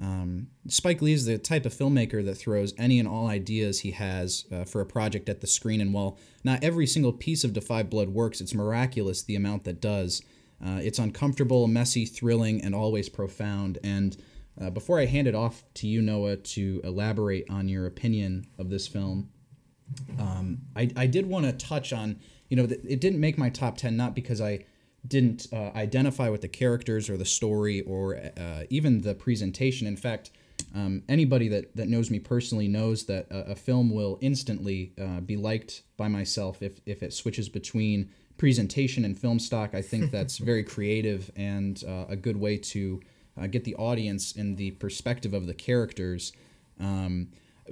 um, 0.01 0.47
Spike 0.69 1.03
Lee 1.03 1.13
is 1.13 1.27
the 1.27 1.39
type 1.39 1.67
of 1.67 1.75
filmmaker 1.75 2.25
that 2.25 2.37
throws 2.37 2.73
any 2.79 2.99
and 2.99 3.09
all 3.09 3.27
ideas 3.27 3.81
he 3.81 3.91
has 3.93 4.45
uh, 4.53 4.65
for 4.65 4.81
a 4.81 4.87
project 4.87 5.29
at 5.29 5.41
the 5.41 5.47
screen, 5.47 5.81
and 5.81 5.93
while 5.93 6.19
not 6.45 6.63
every 6.63 6.87
single 6.87 7.13
piece 7.13 7.45
of 7.45 7.57
5 7.63 7.91
Blood 7.91 8.11
works, 8.11 8.41
it's 8.41 8.55
miraculous 8.55 9.23
the 9.23 9.37
amount 9.37 9.65
that 9.65 9.81
does. 9.81 10.23
Uh, 10.65 10.81
it's 10.83 10.99
uncomfortable, 10.99 11.69
messy, 11.69 12.05
thrilling, 12.05 12.63
and 12.63 12.75
always 12.75 13.09
profound, 13.09 13.79
and 13.83 14.17
uh, 14.61 14.71
before 14.71 14.99
I 14.99 15.07
hand 15.07 15.29
it 15.29 15.35
off 15.35 15.63
to 15.75 15.87
you, 15.87 16.03
Noah, 16.03 16.37
to 16.37 16.81
elaborate 16.83 17.49
on 17.49 17.69
your 17.69 17.87
opinion 17.87 18.47
of 18.59 18.71
this 18.71 18.89
film, 18.89 19.31
um, 20.19 20.59
I, 20.77 20.91
I 20.97 21.07
did 21.07 21.27
want 21.27 21.47
to 21.47 21.53
touch 21.53 21.93
on, 21.93 22.19
you 22.49 22.57
know, 22.57 22.65
it 22.65 23.01
didn't 23.01 23.21
make 23.21 23.39
my 23.39 23.51
top 23.51 23.77
10, 23.77 23.97
not 23.97 24.15
because 24.15 24.41
I 24.41 24.65
didn't 25.07 25.47
uh, 25.53 25.71
identify 25.75 26.29
with 26.29 26.41
the 26.41 26.49
characters 26.49 27.09
or 27.09 27.17
the 27.17 27.25
story 27.25 27.83
or 27.83 28.17
uh, 28.17 28.65
even 28.71 29.03
the 29.03 29.15
presentation. 29.15 29.87
In 29.87 29.97
fact, 29.97 30.31
um, 30.75 31.03
anybody 31.09 31.49
that, 31.49 31.75
that 31.77 31.89
knows 31.89 32.11
me 32.11 32.19
personally 32.19 32.69
knows 32.69 33.05
that 33.05 33.31
a, 33.31 33.53
a 33.53 33.55
film 33.55 33.91
will 33.91 34.19
instantly 34.21 34.93
uh, 35.01 35.21
be 35.21 35.37
liked 35.37 35.83
by 35.97 36.09
myself 36.09 36.63
if, 36.63 36.81
if 36.85 37.03
it 37.03 37.13
switches 37.13 37.49
between 37.49 38.11
presentation 38.37 39.05
and 39.05 39.19
film 39.19 39.39
stock. 39.39 39.75
I 39.75 39.83
think 39.83 40.11
that's 40.11 40.39
very 40.39 40.65
creative 40.65 41.31
and 41.37 41.83
uh, 41.87 42.07
a 42.09 42.17
good 42.17 42.37
way 42.37 42.57
to 42.57 43.01
uh, 43.41 43.47
get 43.47 43.65
the 43.65 43.77
audience 43.77 44.33
in 44.33 44.57
the 44.57 44.73
perspective 44.73 45.33
of 45.33 45.47
the 45.47 45.55
characters. 45.55 46.33
Um, 46.81 47.29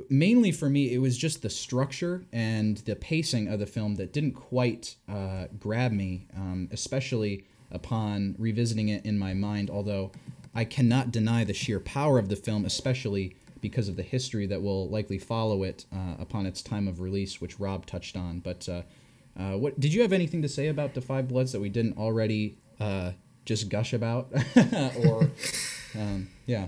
mainly 0.09 0.53
for 0.53 0.69
me, 0.69 0.93
it 0.93 0.99
was 0.99 1.17
just 1.17 1.43
the 1.43 1.51
structure 1.51 2.25
and 2.33 2.79
the 2.79 2.97
pacing 2.97 3.49
of 3.49 3.59
the 3.59 3.67
film 3.67 3.97
that 3.97 4.13
didn't 4.13 4.33
quite 4.33 4.97
uh, 5.09 5.47
grab 5.59 5.93
me, 5.93 6.27
um, 6.37 6.69
especially 6.73 7.45
upon 7.71 8.37
revisiting 8.39 8.89
it 8.89 9.05
in 9.05 9.19
my 9.19 9.35
mind. 9.35 9.71
Although 9.71 10.13
I 10.55 10.65
cannot 10.65 11.11
deny 11.11 11.45
the 11.45 11.55
sheer 11.55 11.81
power 11.81 12.19
of 12.19 12.29
the 12.29 12.37
film, 12.37 12.65
especially 12.65 13.37
because 13.61 13.89
of 13.89 13.97
the 13.97 14.03
history 14.03 14.47
that 14.47 14.63
will 14.63 14.89
likely 14.89 15.19
follow 15.19 15.63
it 15.63 15.87
uh, 15.93 16.15
upon 16.21 16.47
its 16.47 16.63
time 16.63 16.87
of 16.87 17.01
release, 17.01 17.41
which 17.41 17.59
Rob 17.59 17.87
touched 17.87 18.17
on. 18.17 18.41
But 18.41 18.69
uh, 18.69 18.83
Uh, 19.39 19.59
what 19.59 19.79
did 19.79 19.93
you 19.93 20.01
have 20.01 20.15
anything 20.15 20.41
to 20.43 20.49
say 20.49 20.69
about 20.69 20.95
the 20.95 21.01
5 21.01 21.29
Bloods 21.29 21.53
that 21.53 21.61
we 21.61 21.69
didn't 21.69 21.99
already 21.99 22.57
uh, 22.81 23.13
just 23.45 23.69
gush 23.69 23.93
about, 23.93 24.29
or 25.05 25.31
um, 25.95 26.29
yeah? 26.47 26.67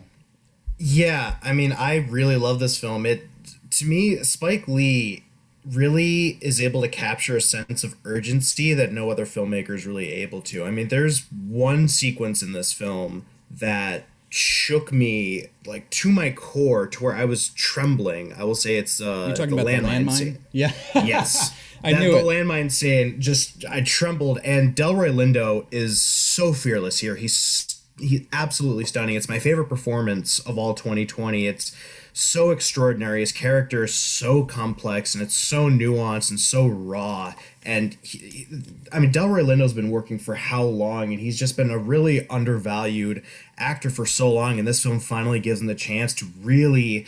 Yeah, 0.79 1.37
I 1.43 1.53
mean, 1.53 1.73
I 1.73 1.97
really 1.97 2.37
love 2.37 2.61
this 2.61 2.79
film. 2.79 3.05
It 3.07 3.27
to 3.71 3.85
me, 3.85 4.23
Spike 4.23 4.67
Lee 4.69 5.25
really 5.69 6.39
is 6.41 6.61
able 6.61 6.81
to 6.81 6.89
capture 6.89 7.37
a 7.37 7.41
sense 7.41 7.85
of 7.85 7.95
urgency 8.05 8.73
that 8.75 8.93
no 8.93 9.11
other 9.11 9.27
filmmaker 9.27 9.71
is 9.71 9.87
really 9.87 10.13
able 10.13 10.41
to. 10.43 10.65
I 10.65 10.71
mean, 10.71 10.89
there's 10.89 11.27
one 11.31 11.89
sequence 11.89 12.43
in 12.43 12.53
this 12.53 12.73
film 12.73 13.27
that 13.51 14.05
shook 14.31 14.93
me 14.93 15.47
like 15.67 15.89
to 15.91 16.11
my 16.11 16.31
core 16.31 16.87
to 16.87 17.03
where 17.05 17.15
I 17.15 17.25
was 17.25 17.49
trembling. 17.51 18.33
I 18.35 18.45
will 18.45 18.55
say 18.55 18.77
it's 18.77 19.01
uh 19.01 19.25
You're 19.29 19.37
talking 19.37 19.57
the 19.57 19.63
about 19.63 19.73
landmine 19.75 20.05
the 20.05 20.11
landmine? 20.11 20.13
Scene. 20.13 20.39
Yeah. 20.53 20.73
yes. 20.95 21.55
I 21.83 21.93
that, 21.93 22.01
knew 22.01 22.13
the 22.13 22.19
it. 22.19 22.25
landmine 22.25 22.71
scene 22.71 23.21
just 23.21 23.65
I 23.67 23.81
trembled 23.81 24.39
and 24.45 24.75
Delroy 24.77 25.13
Lindo 25.13 25.67
is 25.71 26.01
so 26.01 26.53
fearless 26.53 26.99
here. 26.99 27.17
He's 27.17 27.78
he's 27.99 28.27
absolutely 28.33 28.85
stunning. 28.85 29.17
It's 29.17 29.29
my 29.29 29.39
favorite 29.39 29.69
performance 29.69 30.39
of 30.41 30.59
all 30.59 30.75
2020. 30.75 31.47
It's 31.47 31.75
so 32.13 32.51
extraordinary. 32.51 33.21
His 33.21 33.33
character 33.33 33.85
is 33.85 33.95
so 33.95 34.45
complex 34.45 35.15
and 35.15 35.23
it's 35.23 35.35
so 35.35 35.69
nuanced 35.69 36.31
and 36.31 36.41
so 36.41 36.67
raw. 36.67 37.35
And 37.63 37.97
he, 38.03 38.47
I 38.93 38.99
mean, 38.99 39.13
Delroy 39.13 39.45
Lindo's 39.45 39.73
been 39.73 39.91
working 39.91 40.19
for 40.19 40.35
how 40.35 40.65
long? 40.65 41.13
And 41.13 41.21
he's 41.21 41.39
just 41.39 41.57
been 41.57 41.71
a 41.71 41.79
really 41.79 42.29
undervalued 42.29 43.23
actor 43.57 43.91
for 43.91 44.07
so 44.07 44.33
long. 44.33 44.59
And 44.59 44.67
this 44.67 44.83
film 44.83 45.01
finally 45.01 45.39
gives 45.39 45.61
him 45.61 45.67
the 45.67 45.75
chance 45.75 46.13
to 46.15 46.27
really 46.41 47.07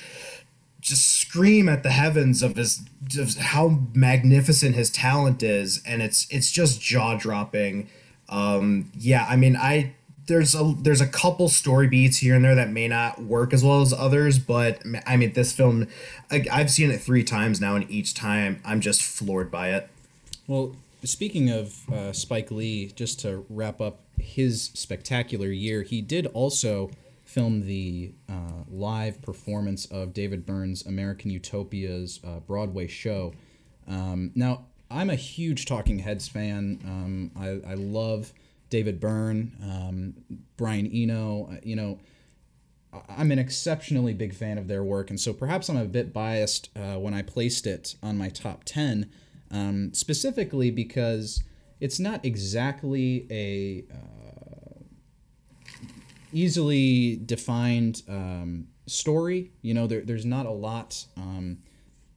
just 0.81 1.07
scream 1.17 1.69
at 1.69 1.83
the 1.83 1.91
heavens 1.91 2.43
of 2.43 2.57
his 2.57 2.81
of 3.19 3.37
how 3.37 3.81
magnificent 3.95 4.75
his 4.75 4.91
talent 4.91 5.43
is 5.43 5.83
and 5.85 6.01
it's 6.01 6.27
it's 6.31 6.51
just 6.51 6.81
jaw 6.81 7.17
dropping 7.17 7.87
um 8.31 8.91
yeah 8.97 9.27
i 9.29 9.37
mean 9.37 9.57
i 9.57 9.93
there's 10.31 10.55
a 10.55 10.75
there's 10.79 11.01
a 11.01 11.07
couple 11.07 11.49
story 11.49 11.89
beats 11.89 12.19
here 12.19 12.37
and 12.37 12.45
there 12.45 12.55
that 12.55 12.71
may 12.71 12.87
not 12.87 13.21
work 13.21 13.53
as 13.53 13.65
well 13.65 13.83
as 13.83 13.93
others, 13.93 14.39
but 14.39 14.81
I 15.05 15.17
mean 15.17 15.33
this 15.33 15.53
film, 15.53 15.89
I, 16.31 16.47
I've 16.51 16.71
seen 16.71 16.91
it 16.91 17.03
three 17.03 17.25
times 17.25 17.61
now, 17.61 17.75
and 17.75 17.91
each 17.91 18.15
time 18.15 18.63
I'm 18.65 18.81
just 18.81 19.03
floored 19.03 19.51
by 19.51 19.71
it. 19.71 19.91
Well, 20.47 20.77
speaking 21.03 21.51
of 21.51 21.91
uh, 21.91 22.13
Spike 22.13 22.51
Lee, 22.51 22.93
just 22.95 23.21
to 23.21 23.45
wrap 23.51 23.81
up 23.81 23.99
his 24.19 24.71
spectacular 24.75 25.49
year, 25.49 25.83
he 25.83 26.01
did 26.01 26.27
also 26.29 26.91
film 27.25 27.67
the 27.67 28.13
uh, 28.29 28.65
live 28.71 29.21
performance 29.23 29.85
of 29.87 30.15
David 30.15 30.47
Byrne's 30.47 30.87
American 30.87 31.31
Utopia's 31.31 32.21
uh, 32.25 32.39
Broadway 32.41 32.87
show. 32.87 33.35
Um, 33.89 34.31
now, 34.37 34.67
I'm 34.91 35.11
a 35.11 35.17
huge 35.17 35.67
Talking 35.67 36.01
Heads 36.01 36.29
fan. 36.29 36.81
Um, 36.85 37.31
I, 37.37 37.73
I 37.73 37.75
love 37.75 38.33
David 38.71 39.01
Byrne, 39.01 39.53
um, 39.63 40.15
Brian 40.57 40.87
Eno. 40.87 41.51
Uh, 41.53 41.57
you 41.63 41.77
know, 41.77 41.99
I'm 43.09 43.31
an 43.31 43.39
exceptionally 43.39 44.15
big 44.15 44.35
fan 44.35 44.59
of 44.59 44.69
their 44.69 44.83
work, 44.83 45.11
and 45.11 45.21
so 45.21 45.33
perhaps 45.33 45.69
I'm 45.69 45.77
a 45.77 45.85
bit 45.85 46.13
biased 46.13 46.71
uh, 46.77 46.99
when 46.99 47.13
I 47.13 47.23
placed 47.23 47.67
it 47.67 47.97
on 48.03 48.17
my 48.17 48.29
top 48.29 48.65
10, 48.65 49.11
um, 49.51 49.93
specifically 49.93 50.71
because 50.71 51.43
it's 51.81 52.01
not 52.01 52.25
exactly 52.25 53.27
a 53.31 53.85
uh, 53.93 54.83
easily 56.33 57.21
defined 57.25 58.03
um, 58.09 58.69
story. 58.87 59.53
You 59.63 59.75
know, 59.75 59.87
there, 59.87 60.01
there's 60.03 60.27
not 60.27 60.47
a 60.47 60.51
lot 60.51 61.05
um, 61.17 61.59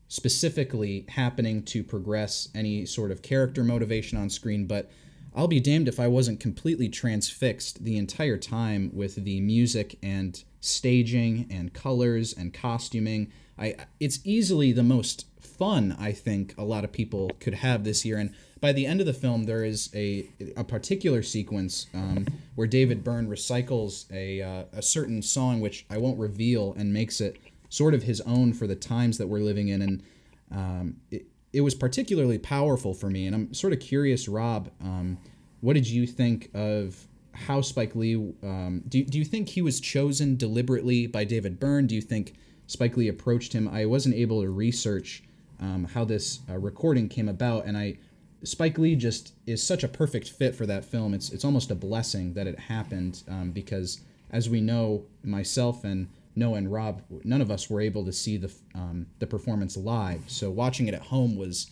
specifically 0.07 1.05
happening 1.09 1.63
to 1.63 1.83
progress 1.83 2.49
any 2.55 2.85
sort 2.85 3.11
of 3.11 3.21
character 3.21 3.63
motivation 3.63 4.17
on 4.17 4.29
screen, 4.29 4.65
but 4.65 4.91
I'll 5.35 5.47
be 5.47 5.59
damned 5.59 5.87
if 5.87 5.99
I 5.99 6.07
wasn't 6.07 6.39
completely 6.39 6.89
transfixed 6.89 7.83
the 7.83 7.97
entire 7.97 8.37
time 8.37 8.91
with 8.93 9.15
the 9.15 9.39
music 9.41 9.97
and 10.03 10.41
staging 10.59 11.47
and 11.49 11.73
colors 11.73 12.33
and 12.33 12.53
costuming. 12.53 13.31
I 13.57 13.75
it's 13.99 14.19
easily 14.23 14.71
the 14.71 14.83
most 14.83 15.25
fun 15.39 15.95
I 15.99 16.11
think 16.11 16.55
a 16.57 16.63
lot 16.63 16.83
of 16.83 16.91
people 16.91 17.31
could 17.39 17.55
have 17.55 17.83
this 17.83 18.05
year. 18.05 18.17
And 18.17 18.33
by 18.61 18.71
the 18.71 18.85
end 18.85 18.99
of 19.01 19.05
the 19.05 19.13
film, 19.13 19.43
there 19.43 19.65
is 19.65 19.89
a 19.93 20.29
a 20.55 20.63
particular 20.63 21.21
sequence 21.23 21.87
um, 21.93 22.27
where 22.55 22.67
David 22.67 23.03
Byrne 23.03 23.27
recycles 23.27 24.11
a 24.11 24.41
uh, 24.41 24.63
a 24.71 24.81
certain 24.81 25.21
song, 25.21 25.59
which 25.59 25.85
I 25.89 25.97
won't 25.97 26.19
reveal, 26.19 26.73
and 26.77 26.93
makes 26.93 27.19
it 27.19 27.37
sort 27.69 27.93
of 27.93 28.03
his 28.03 28.21
own 28.21 28.53
for 28.53 28.67
the 28.67 28.75
times 28.75 29.17
that 29.17 29.27
we're 29.27 29.39
living 29.39 29.69
in. 29.69 29.81
And 29.81 30.03
um, 30.51 30.95
it, 31.11 31.25
it 31.53 31.61
was 31.61 31.75
particularly 31.75 32.39
powerful 32.39 32.93
for 32.93 33.09
me. 33.09 33.27
And 33.27 33.35
I'm 33.35 33.53
sort 33.53 33.73
of 33.73 33.79
curious, 33.79 34.27
Rob, 34.27 34.71
um, 34.81 35.19
what 35.61 35.73
did 35.73 35.87
you 35.87 36.05
think 36.07 36.49
of 36.53 37.07
how 37.31 37.61
Spike 37.61 37.95
Lee? 37.95 38.15
Um, 38.43 38.83
do, 38.87 39.03
do 39.05 39.17
you 39.17 39.25
think 39.25 39.49
he 39.49 39.61
was 39.61 39.79
chosen 39.79 40.35
deliberately 40.35 41.07
by 41.07 41.23
David 41.23 41.59
Byrne? 41.59 41.87
Do 41.87 41.95
you 41.95 42.01
think 42.01 42.33
Spike 42.67 42.97
Lee 42.97 43.07
approached 43.07 43.53
him? 43.53 43.67
I 43.67 43.85
wasn't 43.85 44.15
able 44.15 44.41
to 44.41 44.49
research 44.49 45.23
um, 45.59 45.85
how 45.85 46.03
this 46.03 46.39
uh, 46.49 46.57
recording 46.57 47.07
came 47.07 47.29
about, 47.29 47.65
and 47.65 47.77
I 47.77 47.97
Spike 48.43 48.77
Lee 48.77 48.95
just 48.95 49.33
is 49.47 49.63
such 49.63 49.83
a 49.83 49.87
perfect 49.87 50.29
fit 50.29 50.53
for 50.53 50.65
that 50.65 50.83
film. 50.83 51.13
It's 51.13 51.29
it's 51.29 51.45
almost 51.45 51.71
a 51.71 51.75
blessing 51.75 52.33
that 52.33 52.47
it 52.47 52.59
happened 52.59 53.23
um, 53.29 53.51
because, 53.51 54.01
as 54.31 54.49
we 54.49 54.59
know, 54.59 55.05
myself 55.23 55.83
and 55.83 56.09
Noah 56.35 56.57
and 56.57 56.71
Rob, 56.71 57.01
none 57.23 57.41
of 57.41 57.51
us 57.51 57.69
were 57.69 57.81
able 57.81 58.05
to 58.05 58.13
see 58.13 58.37
the 58.37 58.51
um, 58.75 59.05
the 59.19 59.27
performance 59.27 59.77
live. 59.77 60.23
So 60.27 60.49
watching 60.49 60.87
it 60.87 60.93
at 60.93 61.01
home 61.01 61.35
was 61.35 61.69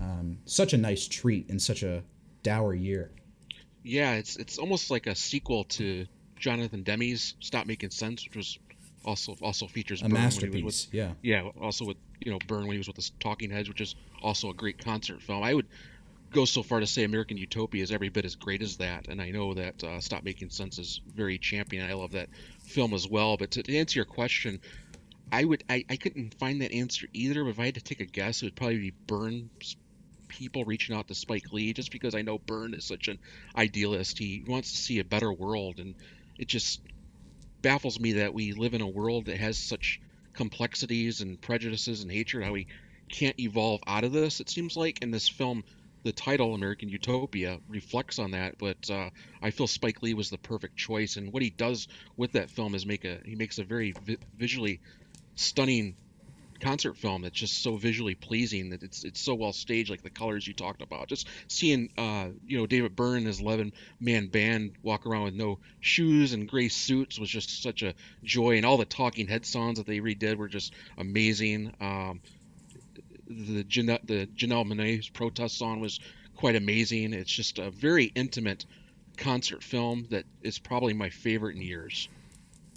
um, 0.00 0.38
such 0.44 0.72
a 0.72 0.76
nice 0.76 1.06
treat 1.06 1.48
in 1.48 1.58
such 1.58 1.82
a 1.82 2.02
dour 2.42 2.74
year. 2.74 3.10
Yeah, 3.82 4.14
it's 4.14 4.36
it's 4.36 4.58
almost 4.58 4.90
like 4.90 5.06
a 5.06 5.14
sequel 5.14 5.64
to 5.64 6.06
Jonathan 6.36 6.82
Demme's 6.82 7.34
Stop 7.40 7.66
Making 7.66 7.90
Sense, 7.90 8.24
which 8.24 8.36
was 8.36 8.58
also 9.04 9.36
also 9.40 9.66
features 9.66 10.00
a 10.00 10.04
Byrne 10.04 10.14
masterpiece. 10.14 10.64
With, 10.64 10.94
yeah, 10.94 11.12
yeah. 11.22 11.48
Also 11.60 11.84
with 11.84 11.96
you 12.20 12.32
know 12.32 12.38
Byrne 12.46 12.66
when 12.66 12.72
he 12.72 12.78
was 12.78 12.88
with 12.88 12.96
the 12.96 13.10
Talking 13.20 13.50
Heads, 13.50 13.68
which 13.68 13.80
is 13.80 13.94
also 14.22 14.50
a 14.50 14.54
great 14.54 14.84
concert 14.84 15.22
film. 15.22 15.42
I 15.42 15.54
would 15.54 15.66
go 16.32 16.44
so 16.44 16.62
far 16.62 16.80
to 16.80 16.86
say 16.86 17.04
American 17.04 17.36
Utopia 17.36 17.82
is 17.82 17.90
every 17.90 18.08
bit 18.08 18.24
as 18.24 18.36
great 18.36 18.62
as 18.62 18.76
that, 18.78 19.08
and 19.08 19.20
I 19.20 19.30
know 19.30 19.54
that 19.54 19.82
uh, 19.82 20.00
Stop 20.00 20.24
Making 20.24 20.50
Sense 20.50 20.78
is 20.78 21.00
very 21.14 21.38
champion. 21.38 21.88
I 21.88 21.94
love 21.94 22.12
that 22.12 22.28
film 22.70 22.94
as 22.94 23.08
well. 23.08 23.36
But 23.36 23.52
to, 23.52 23.62
to 23.62 23.76
answer 23.76 23.98
your 23.98 24.06
question, 24.06 24.60
I 25.32 25.44
would 25.44 25.64
I, 25.68 25.84
I 25.88 25.96
couldn't 25.96 26.34
find 26.34 26.62
that 26.62 26.72
answer 26.72 27.06
either. 27.12 27.44
But 27.44 27.50
if 27.50 27.60
I 27.60 27.66
had 27.66 27.74
to 27.74 27.80
take 27.80 28.00
a 28.00 28.06
guess, 28.06 28.42
it 28.42 28.46
would 28.46 28.56
probably 28.56 28.78
be 28.78 28.94
Byrne's 29.06 29.76
people 30.28 30.64
reaching 30.64 30.94
out 30.94 31.08
to 31.08 31.14
Spike 31.14 31.52
Lee, 31.52 31.72
just 31.72 31.90
because 31.90 32.14
I 32.14 32.22
know 32.22 32.38
Byrne 32.38 32.74
is 32.74 32.84
such 32.84 33.08
an 33.08 33.18
idealist. 33.56 34.18
He 34.18 34.44
wants 34.46 34.70
to 34.70 34.76
see 34.78 34.98
a 34.98 35.04
better 35.04 35.32
world, 35.32 35.78
and 35.78 35.94
it 36.38 36.48
just 36.48 36.80
baffles 37.62 38.00
me 38.00 38.14
that 38.14 38.32
we 38.32 38.52
live 38.52 38.74
in 38.74 38.80
a 38.80 38.88
world 38.88 39.26
that 39.26 39.38
has 39.38 39.58
such 39.58 40.00
complexities 40.32 41.20
and 41.20 41.40
prejudices 41.40 42.02
and 42.02 42.10
hatred. 42.10 42.44
How 42.44 42.52
we 42.52 42.68
can't 43.10 43.38
evolve 43.40 43.80
out 43.86 44.04
of 44.04 44.12
this. 44.12 44.40
It 44.40 44.48
seems 44.48 44.76
like 44.76 45.02
in 45.02 45.10
this 45.10 45.28
film 45.28 45.64
the 46.02 46.12
title 46.12 46.54
American 46.54 46.88
Utopia 46.88 47.58
reflects 47.68 48.18
on 48.18 48.32
that, 48.32 48.56
but 48.58 48.90
uh, 48.90 49.10
I 49.42 49.50
feel 49.50 49.66
Spike 49.66 50.02
Lee 50.02 50.14
was 50.14 50.30
the 50.30 50.38
perfect 50.38 50.76
choice, 50.76 51.16
and 51.16 51.32
what 51.32 51.42
he 51.42 51.50
does 51.50 51.88
with 52.16 52.32
that 52.32 52.50
film 52.50 52.74
is 52.74 52.86
make 52.86 53.04
a 53.04 53.20
he 53.24 53.34
makes 53.34 53.58
a 53.58 53.64
very 53.64 53.92
vi- 53.92 54.18
visually 54.36 54.80
stunning 55.34 55.96
concert 56.60 56.96
film 56.96 57.22
that's 57.22 57.38
just 57.38 57.62
so 57.62 57.76
visually 57.76 58.14
pleasing 58.14 58.70
that 58.70 58.82
it's 58.82 59.04
it's 59.04 59.20
so 59.20 59.34
well 59.34 59.52
staged, 59.52 59.90
like 59.90 60.02
the 60.02 60.10
colors 60.10 60.46
you 60.46 60.54
talked 60.54 60.82
about. 60.82 61.08
Just 61.08 61.28
seeing 61.48 61.88
uh, 61.98 62.28
you 62.46 62.58
know 62.58 62.66
David 62.66 62.94
Byrne 62.96 63.18
and 63.18 63.26
his 63.26 63.40
eleven 63.40 63.72
man 63.98 64.28
band 64.28 64.76
walk 64.82 65.06
around 65.06 65.24
with 65.24 65.34
no 65.34 65.58
shoes 65.80 66.32
and 66.32 66.48
gray 66.48 66.68
suits 66.68 67.18
was 67.18 67.30
just 67.30 67.62
such 67.62 67.82
a 67.82 67.94
joy, 68.24 68.56
and 68.56 68.66
all 68.66 68.76
the 68.76 68.84
Talking 68.84 69.26
Head 69.28 69.46
songs 69.46 69.78
that 69.78 69.86
they 69.86 70.00
redid 70.00 70.36
were 70.36 70.48
just 70.48 70.74
amazing. 70.98 71.72
Um, 71.80 72.20
the 73.30 73.64
Janelle, 73.64 74.04
the 74.06 74.26
Janelle 74.36 74.66
Monáe's 74.66 75.08
protest 75.08 75.56
song 75.56 75.80
was 75.80 76.00
quite 76.36 76.56
amazing. 76.56 77.12
It's 77.12 77.30
just 77.30 77.58
a 77.58 77.70
very 77.70 78.06
intimate 78.14 78.66
concert 79.16 79.62
film 79.62 80.06
that 80.10 80.24
is 80.42 80.58
probably 80.58 80.94
my 80.94 81.10
favorite 81.10 81.56
in 81.56 81.62
years. 81.62 82.08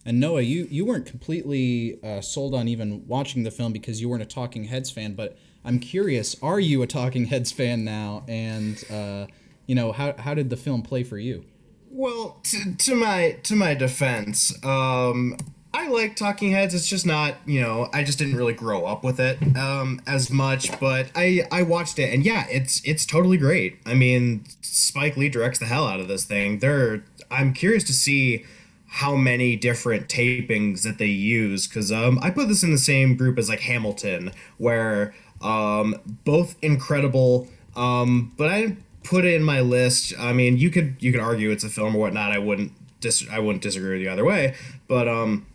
And 0.06 0.20
Noah, 0.20 0.42
you 0.42 0.68
you 0.70 0.86
weren't 0.86 1.06
completely 1.06 1.98
uh, 2.04 2.22
sold 2.22 2.54
on 2.54 2.68
even 2.68 3.08
watching 3.08 3.44
the 3.44 3.52
film 3.52 3.72
because 3.72 4.02
you 4.02 4.10
weren't 4.10 4.22
a 4.22 4.28
Talking 4.28 4.66
Heads 4.66 4.92
fan. 4.92 5.14
But 5.14 5.38
I'm 5.64 5.80
curious, 5.80 6.36
are 6.44 6.60
you 6.60 6.82
a 6.82 6.88
Talking 6.88 7.26
Heads 7.26 7.52
fan 7.52 7.86
now? 7.86 8.26
And 8.28 8.84
uh, 8.92 9.28
you 9.66 9.76
know, 9.76 9.92
how 9.94 10.14
how 10.18 10.34
did 10.34 10.50
the 10.50 10.58
film 10.58 10.82
play 10.82 11.04
for 11.04 11.18
you? 11.18 11.46
Well, 11.90 12.42
to, 12.44 12.76
to 12.76 12.96
my 12.96 13.38
to 13.44 13.56
my 13.56 13.76
defense, 13.76 14.54
um, 14.64 15.38
I 15.74 15.88
like 15.88 16.16
Talking 16.16 16.52
Heads. 16.52 16.76
It's 16.76 16.88
just 16.88 17.06
not, 17.06 17.36
you 17.46 17.60
know, 17.60 17.90
I 17.94 18.04
just 18.04 18.20
didn't 18.20 18.36
really 18.36 18.54
grow 18.54 18.86
up 18.86 19.04
with 19.04 19.20
it 19.20 19.40
um, 19.58 20.02
as 20.06 20.30
much. 20.30 20.80
But 20.80 21.10
I 21.16 21.48
I 21.52 21.64
watched 21.64 21.98
it, 21.98 22.14
and 22.14 22.24
yeah, 22.24 22.46
it's 22.50 22.82
it's 22.86 23.06
totally 23.06 23.38
great. 23.38 23.80
I 23.86 23.94
mean, 23.96 24.44
Spike 24.62 25.18
Lee 25.18 25.30
directs 25.30 25.60
the 25.60 25.66
hell 25.66 25.88
out 25.88 26.00
of 26.00 26.08
this 26.08 26.26
thing. 26.26 26.60
There, 26.60 27.04
I'm 27.32 27.54
curious 27.54 27.84
to 27.86 27.94
see 27.94 28.46
how 28.86 29.16
many 29.16 29.56
different 29.56 30.08
tapings 30.08 30.84
that 30.84 31.00
they 31.00 31.08
use 31.08 31.68
because 31.68 31.92
um, 31.92 32.20
I 32.22 32.30
put 32.30 32.48
this 32.48 32.62
in 32.62 32.72
the 32.72 32.78
same 32.78 33.16
group 33.16 33.40
as 33.40 33.50
like 33.50 33.62
Hamilton, 33.62 34.32
where 34.60 35.16
um, 35.42 35.96
both 36.24 36.56
incredible 36.62 37.48
Um, 37.76 38.32
but 38.38 38.50
I 38.50 38.78
put 39.04 39.26
it 39.26 39.34
in 39.34 39.44
my 39.44 39.62
list. 39.62 40.14
I 40.20 40.34
mean, 40.34 40.58
you 40.58 40.70
could 40.70 40.96
you 41.00 41.12
could 41.12 41.22
argue 41.22 41.52
it's 41.52 41.64
a 41.64 41.70
film 41.70 41.96
or 41.96 42.00
whatnot. 42.00 42.32
I 42.32 42.38
wouldn't 42.38 42.72
dis- 43.00 43.28
I 43.30 43.40
wouldn't 43.40 43.64
disagree 43.64 43.94
with 43.94 44.02
you 44.02 44.12
either 44.12 44.26
way. 44.26 44.54
But 44.88 45.08
um, 45.08 45.46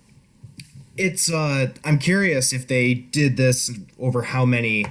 it's 0.98 1.32
uh, 1.32 1.68
I'm 1.84 1.98
curious 1.98 2.52
if 2.52 2.66
they 2.66 2.94
did 2.94 3.36
this 3.36 3.70
over 3.98 4.22
how 4.22 4.44
many 4.44 4.84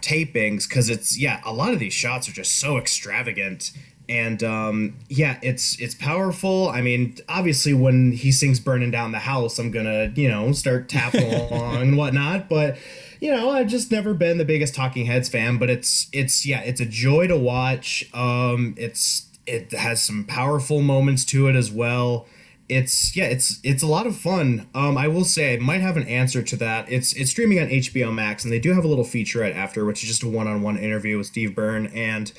tapings 0.00 0.66
because 0.66 0.88
it's 0.88 1.18
yeah 1.20 1.40
a 1.44 1.52
lot 1.52 1.72
of 1.74 1.78
these 1.78 1.92
shots 1.92 2.28
are 2.28 2.32
just 2.32 2.58
so 2.58 2.78
extravagant. 2.78 3.72
And 4.08 4.42
um, 4.42 4.96
yeah 5.08 5.38
it's 5.42 5.78
it's 5.80 5.94
powerful. 5.94 6.68
I 6.70 6.80
mean 6.80 7.16
obviously 7.28 7.74
when 7.74 8.12
he 8.12 8.32
sings 8.32 8.58
burning 8.58 8.90
down 8.90 9.12
the 9.12 9.20
house 9.20 9.58
i'm 9.58 9.70
gonna 9.70 10.12
you 10.16 10.28
know 10.28 10.50
start 10.52 10.88
tapping 10.88 11.32
along 11.52 11.76
and 11.76 11.96
whatnot. 11.96 12.48
But 12.48 12.76
you 13.20 13.30
know 13.30 13.50
i've 13.50 13.68
just 13.68 13.92
never 13.92 14.14
been 14.14 14.38
the 14.38 14.46
biggest 14.46 14.74
talking 14.74 15.04
heads 15.04 15.28
fan 15.28 15.58
but 15.58 15.68
it's 15.68 16.08
it's 16.10 16.46
yeah 16.46 16.60
it's 16.62 16.80
a 16.80 16.86
joy 16.86 17.26
to 17.28 17.36
watch. 17.36 18.08
Um 18.14 18.74
it's 18.76 19.26
it 19.46 19.72
has 19.72 20.02
some 20.02 20.24
powerful 20.24 20.80
moments 20.80 21.24
to 21.26 21.48
it 21.48 21.54
as 21.54 21.70
well 21.70 22.26
it's 22.70 23.16
yeah, 23.16 23.24
it's 23.24 23.58
it's 23.64 23.82
a 23.82 23.86
lot 23.86 24.06
of 24.06 24.16
fun. 24.16 24.68
Um, 24.74 24.96
I 24.96 25.08
will 25.08 25.24
say 25.24 25.54
I 25.54 25.58
might 25.58 25.80
have 25.80 25.96
an 25.96 26.06
answer 26.06 26.40
to 26.42 26.56
that. 26.56 26.90
It's 26.90 27.12
it's 27.14 27.30
streaming 27.30 27.58
on 27.58 27.66
HBO 27.66 28.14
Max, 28.14 28.44
and 28.44 28.52
they 28.52 28.60
do 28.60 28.72
have 28.72 28.84
a 28.84 28.88
little 28.88 29.04
featurette 29.04 29.54
after, 29.54 29.84
which 29.84 30.02
is 30.04 30.08
just 30.08 30.22
a 30.22 30.28
one-on-one 30.28 30.78
interview 30.78 31.18
with 31.18 31.26
Steve 31.26 31.54
Byrne 31.54 31.88
and 31.88 32.32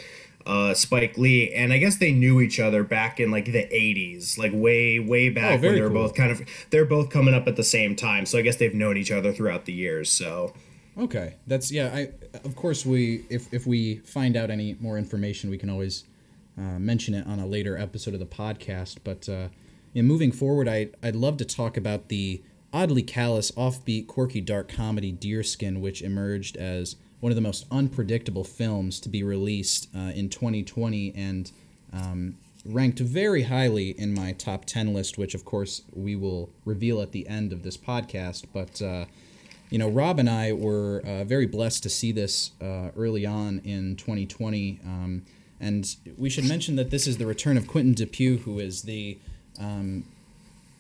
uh, 0.46 0.74
Spike 0.74 1.18
Lee, 1.18 1.54
and 1.54 1.74
I 1.74 1.78
guess 1.78 1.98
they 1.98 2.14
knew 2.14 2.40
each 2.40 2.60
other 2.62 2.82
back 2.84 3.20
in 3.20 3.30
like 3.30 3.46
the 3.46 3.66
'80s, 3.66 4.38
like 4.38 4.54
way 4.54 5.00
way 5.00 5.30
back 5.30 5.60
oh, 5.60 5.64
when 5.64 5.76
they 5.76 5.82
were 5.82 5.90
cool. 5.90 6.04
both 6.04 6.16
kind 6.16 6.32
of 6.32 6.42
they're 6.70 6.86
both 6.86 7.10
coming 7.10 7.34
up 7.34 7.48
at 7.48 7.58
the 7.58 7.64
same 7.64 7.96
time. 7.96 8.26
So 8.26 8.38
I 8.38 8.42
guess 8.42 8.56
they've 8.56 8.74
known 8.74 8.96
each 8.98 9.12
other 9.12 9.34
throughout 9.34 9.66
the 9.66 9.74
years. 9.74 10.10
So 10.10 10.54
okay, 10.98 11.36
that's 11.46 11.72
yeah. 11.72 11.92
I 11.94 12.12
of 12.46 12.56
course 12.56 12.86
we 12.86 13.26
if 13.30 13.54
if 13.54 13.68
we 13.68 13.98
find 13.98 14.38
out 14.38 14.50
any 14.50 14.78
more 14.80 14.98
information, 14.98 15.50
we 15.50 15.58
can 15.58 15.70
always 15.70 16.06
uh, 16.58 16.80
mention 16.80 17.16
it 17.16 17.28
on 17.28 17.40
a 17.40 17.46
later 17.46 17.78
episode 17.78 18.14
of 18.14 18.22
the 18.22 18.26
podcast, 18.26 19.00
but. 19.04 19.28
Uh, 19.28 19.50
know, 19.96 20.02
moving 20.08 20.32
forward, 20.32 20.68
I, 20.68 20.90
I'd 21.04 21.16
love 21.16 21.38
to 21.38 21.46
talk 21.46 21.78
about 21.78 22.10
the 22.10 22.42
oddly 22.74 23.04
callous, 23.04 23.52
offbeat, 23.52 24.08
quirky, 24.08 24.42
dark 24.42 24.70
comedy 24.70 25.12
Deerskin, 25.12 25.82
which 25.82 26.02
emerged 26.02 26.56
as 26.58 26.96
one 27.20 27.32
of 27.32 27.36
the 27.36 27.42
most 27.42 27.66
unpredictable 27.72 28.44
films 28.44 29.00
to 29.00 29.10
be 29.10 29.24
released 29.24 29.88
uh, 29.96 30.12
in 30.16 30.30
2020 30.30 31.14
and 31.16 31.52
um, 31.94 32.36
ranked 32.66 33.00
very 33.00 33.44
highly 33.44 33.90
in 33.92 34.14
my 34.14 34.32
top 34.34 34.66
10 34.66 34.94
list, 34.94 35.18
which 35.18 35.36
of 35.36 35.46
course 35.46 35.84
we 35.94 36.16
will 36.16 36.50
reveal 36.66 37.02
at 37.02 37.12
the 37.12 37.28
end 37.28 37.52
of 37.52 37.64
this 37.64 37.78
podcast. 37.78 38.46
But, 38.54 38.82
uh, 38.82 39.06
you 39.70 39.78
know, 39.78 39.90
Rob 39.90 40.20
and 40.20 40.30
I 40.30 40.54
were 40.54 41.02
uh, 41.06 41.24
very 41.24 41.46
blessed 41.46 41.84
to 41.84 41.90
see 41.90 42.12
this 42.12 42.52
uh, 42.62 42.90
early 42.96 43.26
on 43.26 43.60
in 43.64 43.96
2020. 43.98 44.80
Um, 44.84 45.24
and 45.60 45.96
we 46.18 46.30
should 46.30 46.46
mention 46.46 46.76
that 46.78 46.90
this 46.90 47.06
is 47.06 47.18
the 47.18 47.28
return 47.28 47.56
of 47.56 47.68
Quentin 47.68 47.94
Dupieux, 47.94 48.40
who 48.40 48.60
is 48.60 48.82
the 48.84 49.20
um, 49.62 50.04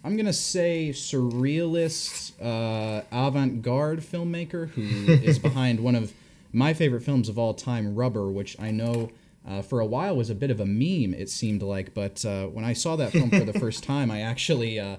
I'm 0.03 0.17
gonna 0.17 0.33
say 0.33 0.89
surrealist, 0.89 2.33
uh, 2.41 3.03
avant-garde 3.11 3.99
filmmaker 4.01 4.69
who 4.69 4.81
is 5.13 5.37
behind 5.37 5.79
one 5.79 5.95
of 5.95 6.13
my 6.51 6.73
favorite 6.73 7.01
films 7.01 7.29
of 7.29 7.37
all 7.37 7.53
time, 7.53 7.95
Rubber, 7.95 8.29
which 8.29 8.59
I 8.59 8.71
know 8.71 9.11
uh, 9.47 9.61
for 9.61 9.79
a 9.79 9.85
while 9.85 10.15
was 10.15 10.29
a 10.29 10.35
bit 10.35 10.51
of 10.51 10.59
a 10.59 10.65
meme. 10.65 11.13
It 11.13 11.29
seemed 11.29 11.61
like, 11.61 11.93
but 11.93 12.25
uh, 12.25 12.47
when 12.47 12.65
I 12.65 12.73
saw 12.73 12.95
that 12.95 13.11
film 13.11 13.29
for 13.29 13.45
the 13.45 13.57
first 13.59 13.83
time, 13.83 14.11
I 14.11 14.21
actually, 14.21 14.79
uh, 14.79 14.97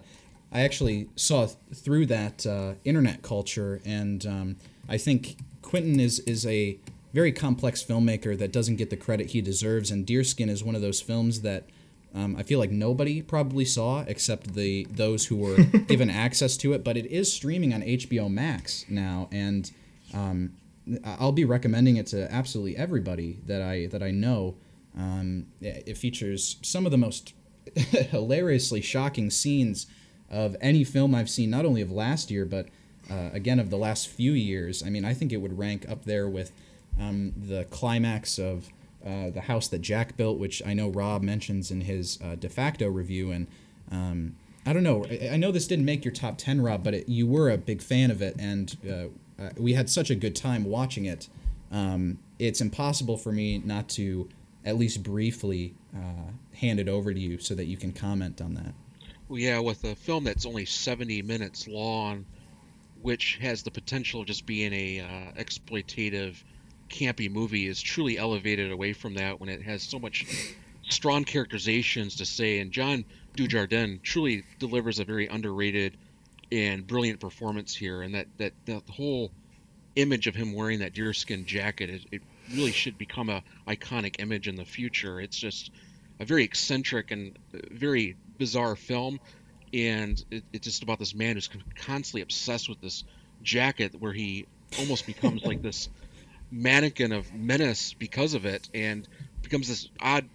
I 0.52 0.62
actually 0.62 1.08
saw 1.16 1.46
th- 1.46 1.56
through 1.74 2.06
that 2.06 2.46
uh, 2.46 2.74
internet 2.84 3.22
culture, 3.22 3.80
and 3.84 4.24
um, 4.26 4.56
I 4.88 4.98
think 4.98 5.36
Quentin 5.62 6.00
is 6.00 6.20
is 6.20 6.46
a 6.46 6.78
very 7.12 7.32
complex 7.32 7.82
filmmaker 7.82 8.38
that 8.38 8.52
doesn't 8.52 8.76
get 8.76 8.90
the 8.90 8.96
credit 8.96 9.30
he 9.30 9.40
deserves, 9.40 9.90
and 9.90 10.06
Deerskin 10.06 10.48
is 10.48 10.64
one 10.64 10.74
of 10.74 10.80
those 10.80 11.00
films 11.00 11.42
that 11.42 11.64
um, 12.14 12.36
I 12.36 12.42
feel 12.42 12.58
like 12.58 12.70
nobody 12.70 13.22
probably 13.22 13.64
saw 13.64 14.04
except 14.06 14.54
the 14.54 14.86
those 14.90 15.26
who 15.26 15.36
were 15.36 15.56
given 15.86 16.10
access 16.10 16.56
to 16.58 16.72
it. 16.74 16.84
But 16.84 16.96
it 16.96 17.06
is 17.06 17.32
streaming 17.32 17.72
on 17.72 17.82
HBO 17.82 18.30
Max 18.30 18.84
now, 18.88 19.28
and 19.32 19.70
um, 20.12 20.52
I'll 21.04 21.32
be 21.32 21.44
recommending 21.44 21.96
it 21.96 22.06
to 22.08 22.30
absolutely 22.32 22.76
everybody 22.76 23.38
that 23.46 23.62
I 23.62 23.86
that 23.86 24.02
I 24.02 24.10
know. 24.10 24.56
Um, 24.96 25.46
it 25.62 25.96
features 25.96 26.56
some 26.60 26.84
of 26.84 26.92
the 26.92 26.98
most 26.98 27.32
hilariously 27.74 28.82
shocking 28.82 29.30
scenes 29.30 29.86
of 30.30 30.54
any 30.60 30.84
film 30.84 31.14
I've 31.14 31.30
seen, 31.30 31.48
not 31.48 31.64
only 31.64 31.80
of 31.80 31.90
last 31.90 32.30
year, 32.30 32.44
but 32.44 32.66
uh, 33.10 33.30
again 33.32 33.58
of 33.58 33.70
the 33.70 33.78
last 33.78 34.08
few 34.08 34.32
years. 34.32 34.82
I 34.82 34.90
mean, 34.90 35.04
I 35.04 35.14
think 35.14 35.32
it 35.32 35.38
would 35.38 35.56
rank 35.56 35.88
up 35.88 36.04
there 36.04 36.28
with 36.28 36.52
um, 37.00 37.32
the 37.36 37.64
climax 37.64 38.38
of 38.38 38.68
uh, 39.04 39.30
the 39.30 39.42
house 39.42 39.68
that 39.68 39.80
Jack 39.80 40.16
built, 40.16 40.38
which 40.38 40.62
I 40.64 40.74
know 40.74 40.88
Rob 40.88 41.22
mentions 41.22 41.70
in 41.70 41.82
his 41.82 42.18
uh, 42.22 42.36
de 42.36 42.48
facto 42.48 42.88
review. 42.88 43.32
And 43.32 43.46
um, 43.90 44.36
I 44.64 44.72
don't 44.72 44.84
know, 44.84 45.04
I, 45.10 45.30
I, 45.32 45.36
know 45.36 45.50
this 45.50 45.66
didn't 45.66 45.84
make 45.84 46.04
your 46.04 46.14
top 46.14 46.38
10, 46.38 46.60
Rob, 46.60 46.84
but 46.84 46.94
it, 46.94 47.08
you 47.08 47.26
were 47.26 47.50
a 47.50 47.58
big 47.58 47.82
fan 47.82 48.10
of 48.10 48.22
it, 48.22 48.36
and 48.38 48.76
uh, 48.88 49.42
uh, 49.42 49.50
we 49.56 49.72
had 49.72 49.90
such 49.90 50.10
a 50.10 50.14
good 50.14 50.36
time 50.36 50.64
watching 50.64 51.04
it. 51.04 51.28
Um, 51.72 52.18
it's 52.38 52.60
impossible 52.60 53.16
for 53.16 53.32
me 53.32 53.58
not 53.58 53.88
to 53.90 54.28
at 54.64 54.76
least 54.76 55.02
briefly 55.02 55.74
uh, 55.96 56.30
hand 56.54 56.78
it 56.78 56.88
over 56.88 57.12
to 57.12 57.18
you 57.18 57.38
so 57.38 57.54
that 57.54 57.64
you 57.64 57.76
can 57.76 57.92
comment 57.92 58.40
on 58.40 58.54
that. 58.54 58.72
Well, 59.28 59.38
yeah, 59.38 59.58
with 59.58 59.82
a 59.84 59.96
film 59.96 60.24
that's 60.24 60.46
only 60.46 60.64
70 60.64 61.22
minutes 61.22 61.66
long, 61.66 62.24
which 63.00 63.38
has 63.40 63.62
the 63.64 63.70
potential 63.70 64.20
of 64.20 64.26
just 64.26 64.46
being 64.46 64.72
a 64.72 65.32
exploitative 65.36 66.36
campy 66.92 67.30
movie 67.30 67.66
is 67.66 67.80
truly 67.80 68.18
elevated 68.18 68.70
away 68.70 68.92
from 68.92 69.14
that 69.14 69.40
when 69.40 69.48
it 69.48 69.62
has 69.62 69.82
so 69.82 69.98
much 69.98 70.54
strong 70.88 71.24
characterizations 71.24 72.16
to 72.16 72.24
say. 72.24 72.60
And 72.60 72.70
John 72.70 73.04
Dujardin 73.36 74.02
truly 74.02 74.44
delivers 74.58 75.00
a 75.00 75.04
very 75.04 75.26
underrated 75.26 75.96
and 76.52 76.86
brilliant 76.86 77.18
performance 77.18 77.74
here. 77.74 78.02
And 78.02 78.14
that 78.14 78.26
that 78.36 78.52
that 78.66 78.82
whole 78.88 79.32
image 79.96 80.26
of 80.26 80.34
him 80.34 80.52
wearing 80.52 80.80
that 80.80 80.94
deerskin 80.94 81.46
jacket, 81.46 81.90
it, 81.90 82.02
it 82.12 82.22
really 82.54 82.72
should 82.72 82.98
become 82.98 83.28
a 83.28 83.42
iconic 83.66 84.16
image 84.20 84.48
in 84.48 84.56
the 84.56 84.64
future. 84.64 85.20
It's 85.20 85.36
just 85.36 85.70
a 86.20 86.24
very 86.24 86.44
eccentric 86.44 87.10
and 87.10 87.36
very 87.52 88.16
bizarre 88.38 88.76
film, 88.76 89.18
and 89.72 90.22
it, 90.30 90.44
it's 90.52 90.66
just 90.66 90.82
about 90.82 90.98
this 90.98 91.14
man 91.14 91.34
who's 91.36 91.48
constantly 91.76 92.22
obsessed 92.22 92.68
with 92.68 92.80
this 92.80 93.04
jacket, 93.42 93.94
where 93.98 94.12
he 94.12 94.46
almost 94.78 95.06
becomes 95.06 95.42
like 95.44 95.62
this 95.62 95.88
mannequin 96.52 97.12
of 97.12 97.32
menace 97.34 97.94
because 97.94 98.34
of 98.34 98.44
it, 98.44 98.68
and 98.74 99.08
becomes 99.42 99.68
this 99.68 99.88
odd. 100.00 100.28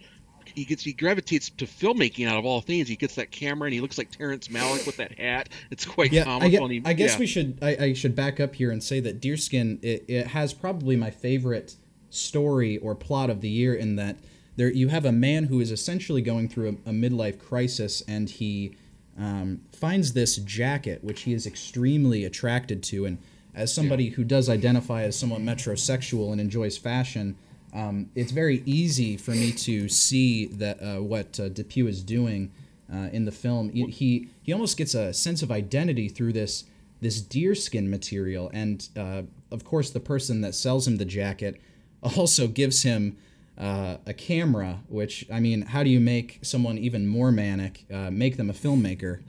He 0.44 0.64
gets 0.64 0.82
he 0.82 0.92
gravitates 0.92 1.50
to 1.50 1.66
filmmaking 1.66 2.26
out 2.26 2.36
of 2.36 2.44
all 2.44 2.60
things. 2.60 2.88
He 2.88 2.96
gets 2.96 3.14
that 3.14 3.30
camera 3.30 3.66
and 3.66 3.74
he 3.74 3.80
looks 3.80 3.96
like 3.96 4.10
Terrence 4.10 4.48
Malick 4.48 4.86
with 4.86 4.96
that 4.96 5.16
hat. 5.18 5.50
It's 5.70 5.84
quite 5.84 6.12
yeah, 6.12 6.24
comical. 6.24 6.64
I, 6.64 6.68
get, 6.68 6.70
he, 6.70 6.82
I 6.84 6.92
guess 6.94 7.12
yeah. 7.12 7.18
we 7.18 7.26
should 7.26 7.58
I, 7.62 7.76
I, 7.76 7.92
should 7.92 8.16
back 8.16 8.40
up 8.40 8.54
here 8.54 8.70
and 8.70 8.82
say 8.82 8.98
that 9.00 9.20
Deerskin 9.20 9.78
it, 9.82 10.04
it 10.08 10.26
has 10.28 10.52
probably 10.54 10.96
my 10.96 11.10
favorite 11.10 11.76
story 12.10 12.78
or 12.78 12.94
plot 12.94 13.30
of 13.30 13.40
the 13.40 13.48
year 13.48 13.74
in 13.74 13.96
that 13.96 14.16
there 14.56 14.72
you 14.72 14.88
have 14.88 15.04
a 15.04 15.12
man 15.12 15.44
who 15.44 15.60
is 15.60 15.70
essentially 15.70 16.22
going 16.22 16.48
through 16.48 16.80
a, 16.86 16.90
a 16.90 16.92
midlife 16.92 17.38
crisis 17.38 18.02
and 18.08 18.30
he 18.30 18.74
um, 19.18 19.60
finds 19.72 20.14
this 20.14 20.36
jacket 20.36 21.04
which 21.04 21.22
he 21.22 21.34
is 21.34 21.46
extremely 21.46 22.24
attracted 22.24 22.82
to 22.82 23.04
and 23.04 23.18
as 23.58 23.74
somebody 23.74 24.04
yeah. 24.04 24.10
who 24.12 24.24
does 24.24 24.48
identify 24.48 25.02
as 25.02 25.18
somewhat 25.18 25.40
metrosexual 25.40 26.30
and 26.30 26.40
enjoys 26.40 26.78
fashion, 26.78 27.36
um, 27.74 28.08
it's 28.14 28.32
very 28.32 28.62
easy 28.64 29.16
for 29.16 29.32
me 29.32 29.52
to 29.52 29.88
see 29.88 30.46
that 30.46 30.80
uh, 30.80 31.02
what 31.02 31.38
uh, 31.38 31.48
Dupieux 31.48 31.88
is 31.88 32.02
doing 32.02 32.52
uh, 32.92 33.08
in 33.12 33.24
the 33.24 33.32
film. 33.32 33.70
He, 33.70 33.86
he, 33.86 34.28
he 34.42 34.52
almost 34.52 34.78
gets 34.78 34.94
a 34.94 35.12
sense 35.12 35.42
of 35.42 35.50
identity 35.50 36.08
through 36.08 36.32
this 36.32 36.64
this 37.00 37.20
deerskin 37.20 37.88
material, 37.88 38.50
and 38.52 38.88
uh, 38.96 39.22
of 39.52 39.62
course, 39.64 39.90
the 39.90 40.00
person 40.00 40.40
that 40.40 40.52
sells 40.52 40.88
him 40.88 40.96
the 40.96 41.04
jacket 41.04 41.60
also 42.16 42.48
gives 42.48 42.82
him 42.82 43.16
uh, 43.58 43.96
a 44.06 44.14
camera, 44.14 44.80
which 44.88 45.26
I 45.32 45.40
mean, 45.40 45.62
how 45.62 45.82
do 45.82 45.90
you 45.90 45.98
make 45.98 46.38
someone 46.42 46.78
even 46.78 47.06
more 47.06 47.32
manic? 47.32 47.84
Uh, 47.92 48.10
make 48.10 48.36
them 48.36 48.50
a 48.50 48.52
filmmaker, 48.52 49.20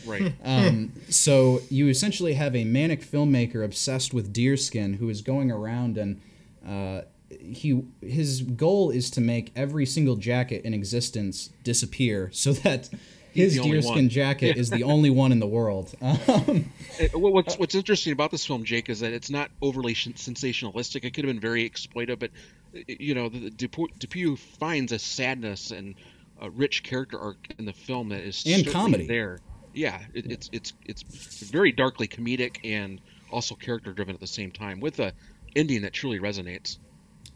right? 0.06 0.34
Um, 0.44 0.92
so 1.08 1.60
you 1.70 1.88
essentially 1.88 2.34
have 2.34 2.56
a 2.56 2.64
manic 2.64 3.00
filmmaker 3.00 3.64
obsessed 3.64 4.12
with 4.12 4.32
deerskin 4.32 4.94
who 4.94 5.08
is 5.08 5.22
going 5.22 5.52
around 5.52 5.98
and 5.98 6.20
uh, 6.66 7.02
he 7.38 7.84
his 8.00 8.42
goal 8.42 8.90
is 8.90 9.08
to 9.10 9.20
make 9.20 9.52
every 9.54 9.86
single 9.86 10.16
jacket 10.16 10.64
in 10.64 10.74
existence 10.74 11.50
disappear 11.62 12.28
so 12.32 12.52
that 12.52 12.90
his 13.32 13.54
deerskin 13.54 14.08
jacket 14.08 14.56
is 14.56 14.70
the 14.70 14.82
only 14.82 15.10
one 15.10 15.30
in 15.30 15.38
the 15.38 15.46
world. 15.46 15.94
Um, 16.02 16.72
what's 17.12 17.56
what's 17.56 17.76
interesting 17.76 18.12
about 18.12 18.32
this 18.32 18.44
film, 18.44 18.64
Jake, 18.64 18.88
is 18.88 18.98
that 18.98 19.12
it's 19.12 19.30
not 19.30 19.52
overly 19.62 19.94
sensationalistic. 19.94 21.04
It 21.04 21.14
could 21.14 21.24
have 21.24 21.32
been 21.32 21.40
very 21.40 21.68
exploitive, 21.70 22.18
but 22.18 22.32
you 22.72 23.14
know, 23.14 23.28
the, 23.28 23.50
Dupieux 23.50 24.36
finds 24.36 24.92
a 24.92 24.98
sadness 24.98 25.70
and 25.70 25.94
a 26.40 26.50
rich 26.50 26.82
character 26.82 27.18
arc 27.18 27.48
in 27.58 27.64
the 27.64 27.72
film 27.72 28.08
that 28.10 28.22
is 28.22 28.44
and 28.46 28.66
comedy 28.66 29.06
there. 29.06 29.40
Yeah, 29.72 30.00
it, 30.14 30.26
it's 30.30 30.50
it's 30.52 30.72
it's 30.84 31.02
very 31.50 31.70
darkly 31.72 32.08
comedic 32.08 32.58
and 32.64 33.00
also 33.30 33.54
character 33.54 33.92
driven 33.92 34.14
at 34.14 34.20
the 34.20 34.26
same 34.26 34.50
time 34.50 34.80
with 34.80 34.98
a 34.98 35.12
ending 35.54 35.82
that 35.82 35.92
truly 35.92 36.18
resonates. 36.18 36.78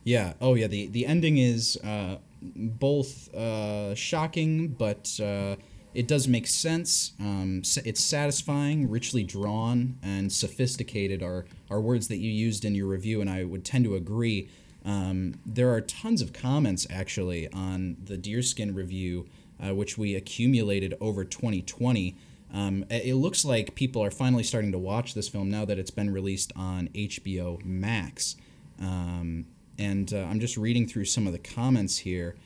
Yeah. 0.05 0.35
Oh, 0.41 0.55
yeah. 0.55 0.67
The 0.67 0.89
the 0.89 1.07
ending 1.07 1.39
is 1.39 1.79
uh, 1.83 2.19
both 2.43 3.33
uh, 3.35 3.95
shocking, 3.95 4.69
but 4.69 5.19
uh, 5.21 5.57
it 5.95 6.09
does 6.09 6.29
make 6.29 6.47
sense. 6.47 7.13
Um, 7.21 7.63
it's 7.85 8.03
satisfying, 8.03 8.91
richly 8.91 9.23
drawn, 9.23 9.99
and 10.03 10.33
sophisticated. 10.33 11.23
Are 11.23 11.47
are 11.71 11.81
words 11.81 12.09
that 12.09 12.19
you 12.19 12.31
used 12.31 12.65
in 12.65 12.75
your 12.75 12.87
review, 12.87 13.21
and 13.21 13.31
I 13.31 13.45
would 13.45 13.65
tend 13.65 13.85
to 13.85 13.95
agree. 13.95 14.49
Um, 14.85 15.35
there 15.47 15.73
are 15.73 15.81
tons 15.81 16.21
of 16.21 16.33
comments 16.33 16.87
actually 16.91 17.49
on 17.53 17.97
the 18.05 18.19
Deerskin 18.19 18.75
review, 18.75 19.27
uh, 19.65 19.75
which 19.75 19.97
we 19.97 20.15
accumulated 20.15 20.95
over 21.01 21.25
2020. 21.25 22.15
Um, 22.53 22.85
it 22.91 23.15
looks 23.15 23.45
like 23.45 23.75
people 23.75 24.05
are 24.05 24.11
finally 24.11 24.43
starting 24.43 24.73
to 24.73 24.79
watch 24.79 25.15
this 25.15 25.29
film 25.29 25.51
now 25.51 25.65
that 25.65 25.79
it's 25.79 25.91
been 25.91 26.13
released 26.13 26.53
on 26.55 26.89
HBO 26.95 27.65
Max. 27.65 28.37
Um, 28.81 29.47
and 29.79 30.13
uh, 30.13 30.19
I'm 30.19 30.39
just 30.39 30.57
reading 30.57 30.87
through 30.87 31.07
some 31.07 31.27
of 31.27 31.33
the 31.33 31.39
comments 31.39 31.99
here. 31.99 32.37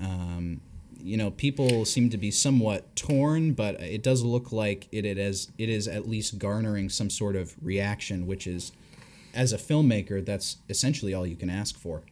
Um, 0.00 0.60
you 1.02 1.16
know, 1.16 1.30
people 1.30 1.84
seem 1.84 2.10
to 2.10 2.18
be 2.18 2.30
somewhat 2.30 2.94
torn, 2.96 3.52
but 3.52 3.80
it 3.80 4.02
does 4.02 4.22
look 4.22 4.52
like 4.52 4.88
it, 4.92 5.04
it 5.04 5.18
is 5.18 5.50
it 5.58 5.68
is 5.68 5.88
at 5.88 6.08
least 6.08 6.38
garnering 6.38 6.88
some 6.88 7.10
sort 7.10 7.36
of 7.36 7.54
reaction, 7.62 8.26
which 8.26 8.46
is, 8.46 8.72
as 9.34 9.52
a 9.52 9.58
filmmaker, 9.58 10.24
that's 10.24 10.56
essentially 10.68 11.14
all 11.14 11.26
you 11.26 11.36
can 11.36 11.50
ask 11.50 11.78
for. 11.78 12.02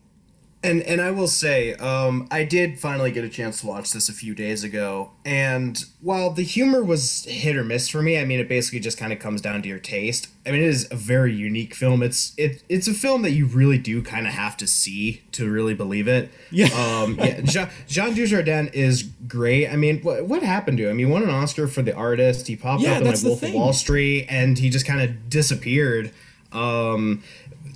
And 0.60 0.82
and 0.82 1.00
I 1.00 1.12
will 1.12 1.28
say, 1.28 1.74
um, 1.74 2.26
I 2.32 2.42
did 2.42 2.80
finally 2.80 3.12
get 3.12 3.22
a 3.24 3.28
chance 3.28 3.60
to 3.60 3.68
watch 3.68 3.92
this 3.92 4.08
a 4.08 4.12
few 4.12 4.34
days 4.34 4.64
ago, 4.64 5.12
and 5.24 5.84
while 6.00 6.30
the 6.32 6.42
humor 6.42 6.82
was 6.82 7.26
hit 7.26 7.54
or 7.56 7.62
miss 7.62 7.88
for 7.88 8.02
me, 8.02 8.18
I 8.18 8.24
mean, 8.24 8.40
it 8.40 8.48
basically 8.48 8.80
just 8.80 8.98
kind 8.98 9.12
of 9.12 9.20
comes 9.20 9.40
down 9.40 9.62
to 9.62 9.68
your 9.68 9.78
taste. 9.78 10.26
I 10.44 10.50
mean, 10.50 10.60
it 10.60 10.66
is 10.66 10.88
a 10.90 10.96
very 10.96 11.32
unique 11.32 11.76
film. 11.76 12.02
It's 12.02 12.34
it 12.36 12.64
it's 12.68 12.88
a 12.88 12.92
film 12.92 13.22
that 13.22 13.30
you 13.30 13.46
really 13.46 13.78
do 13.78 14.02
kind 14.02 14.26
of 14.26 14.32
have 14.32 14.56
to 14.56 14.66
see 14.66 15.22
to 15.30 15.48
really 15.48 15.74
believe 15.74 16.08
it. 16.08 16.28
Yeah. 16.50 16.66
Um, 16.74 17.14
yeah. 17.20 17.40
Jean, 17.42 17.68
Jean 17.86 18.14
Dujardin 18.14 18.74
is 18.74 19.04
great. 19.28 19.68
I 19.68 19.76
mean, 19.76 20.00
what 20.00 20.24
what 20.26 20.42
happened 20.42 20.78
to 20.78 20.88
him? 20.88 20.98
He 20.98 21.04
won 21.04 21.22
an 21.22 21.30
Oscar 21.30 21.68
for 21.68 21.82
The 21.82 21.94
Artist. 21.94 22.48
He 22.48 22.56
popped 22.56 22.82
Yeah, 22.82 22.94
up 22.94 23.02
in 23.02 23.06
like 23.06 23.22
Wolf 23.22 23.44
of. 23.44 23.54
Wall 23.54 23.72
Street, 23.72 24.26
and 24.28 24.58
he 24.58 24.70
just 24.70 24.86
kind 24.88 25.02
of 25.02 25.30
disappeared. 25.30 26.10
Um, 26.52 27.22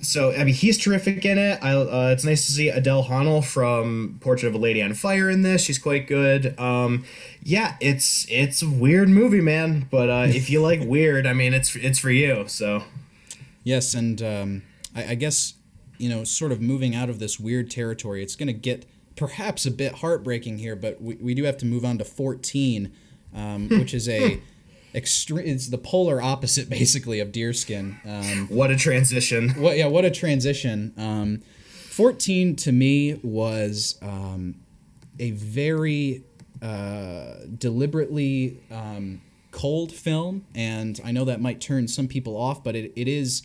so 0.01 0.31
I 0.31 0.43
mean, 0.43 0.53
he's 0.53 0.77
terrific 0.77 1.25
in 1.25 1.37
it. 1.37 1.59
I, 1.61 1.73
uh, 1.73 2.09
it's 2.11 2.25
nice 2.25 2.45
to 2.47 2.51
see 2.51 2.69
Adele 2.69 3.03
Haenel 3.03 3.43
from 3.43 4.17
Portrait 4.21 4.49
of 4.49 4.55
a 4.55 4.57
Lady 4.57 4.81
on 4.81 4.93
Fire 4.93 5.29
in 5.29 5.43
this. 5.43 5.63
She's 5.63 5.79
quite 5.79 6.07
good. 6.07 6.59
Um, 6.59 7.05
yeah, 7.41 7.75
it's 7.79 8.25
it's 8.29 8.61
a 8.61 8.69
weird 8.69 9.09
movie, 9.09 9.41
man. 9.41 9.87
But 9.89 10.09
uh, 10.09 10.25
if 10.27 10.49
you 10.49 10.61
like 10.61 10.81
weird, 10.85 11.25
I 11.25 11.33
mean, 11.33 11.53
it's 11.53 11.75
it's 11.75 11.99
for 11.99 12.11
you. 12.11 12.45
So 12.47 12.83
Yes, 13.63 13.93
and 13.93 14.21
um, 14.21 14.63
I, 14.95 15.11
I 15.11 15.15
guess 15.15 15.53
you 15.97 16.09
know, 16.09 16.23
sort 16.23 16.51
of 16.51 16.61
moving 16.61 16.95
out 16.95 17.09
of 17.09 17.19
this 17.19 17.39
weird 17.39 17.71
territory, 17.71 18.21
it's 18.21 18.35
going 18.35 18.47
to 18.47 18.53
get 18.53 18.85
perhaps 19.15 19.65
a 19.65 19.71
bit 19.71 19.95
heartbreaking 19.95 20.57
here, 20.57 20.75
but 20.75 21.01
we, 21.01 21.15
we 21.15 21.33
do 21.33 21.43
have 21.43 21.57
to 21.57 21.65
move 21.65 21.85
on 21.85 21.97
to 21.97 22.03
14, 22.03 22.91
um, 23.33 23.69
which 23.69 23.93
is 23.93 24.09
a 24.09 24.41
extreme. 24.93 25.45
It's 25.45 25.67
the 25.67 25.77
polar 25.77 26.21
opposite, 26.21 26.69
basically, 26.79 27.19
of 27.19 27.31
Deerskin. 27.31 27.97
Um, 28.05 28.47
what 28.47 28.71
a 28.71 28.75
transition. 28.75 29.49
what? 29.51 29.77
Yeah, 29.77 29.87
what 29.87 30.05
a 30.05 30.11
transition. 30.11 30.93
Um, 30.97 31.41
14 31.89 32.55
to 32.55 32.71
me 32.71 33.19
was 33.21 33.99
um, 34.01 34.55
a 35.19 35.31
very 35.31 36.23
uh, 36.61 37.35
deliberately 37.57 38.59
um, 38.71 39.21
cold 39.51 39.91
film, 39.91 40.45
and 40.55 40.99
I 41.05 41.11
know 41.11 41.25
that 41.25 41.39
might 41.39 41.61
turn 41.61 41.87
some 41.87 42.07
people 42.07 42.35
off, 42.35 42.63
but 42.63 42.75
it, 42.75 42.91
it 42.95 43.07
is 43.07 43.43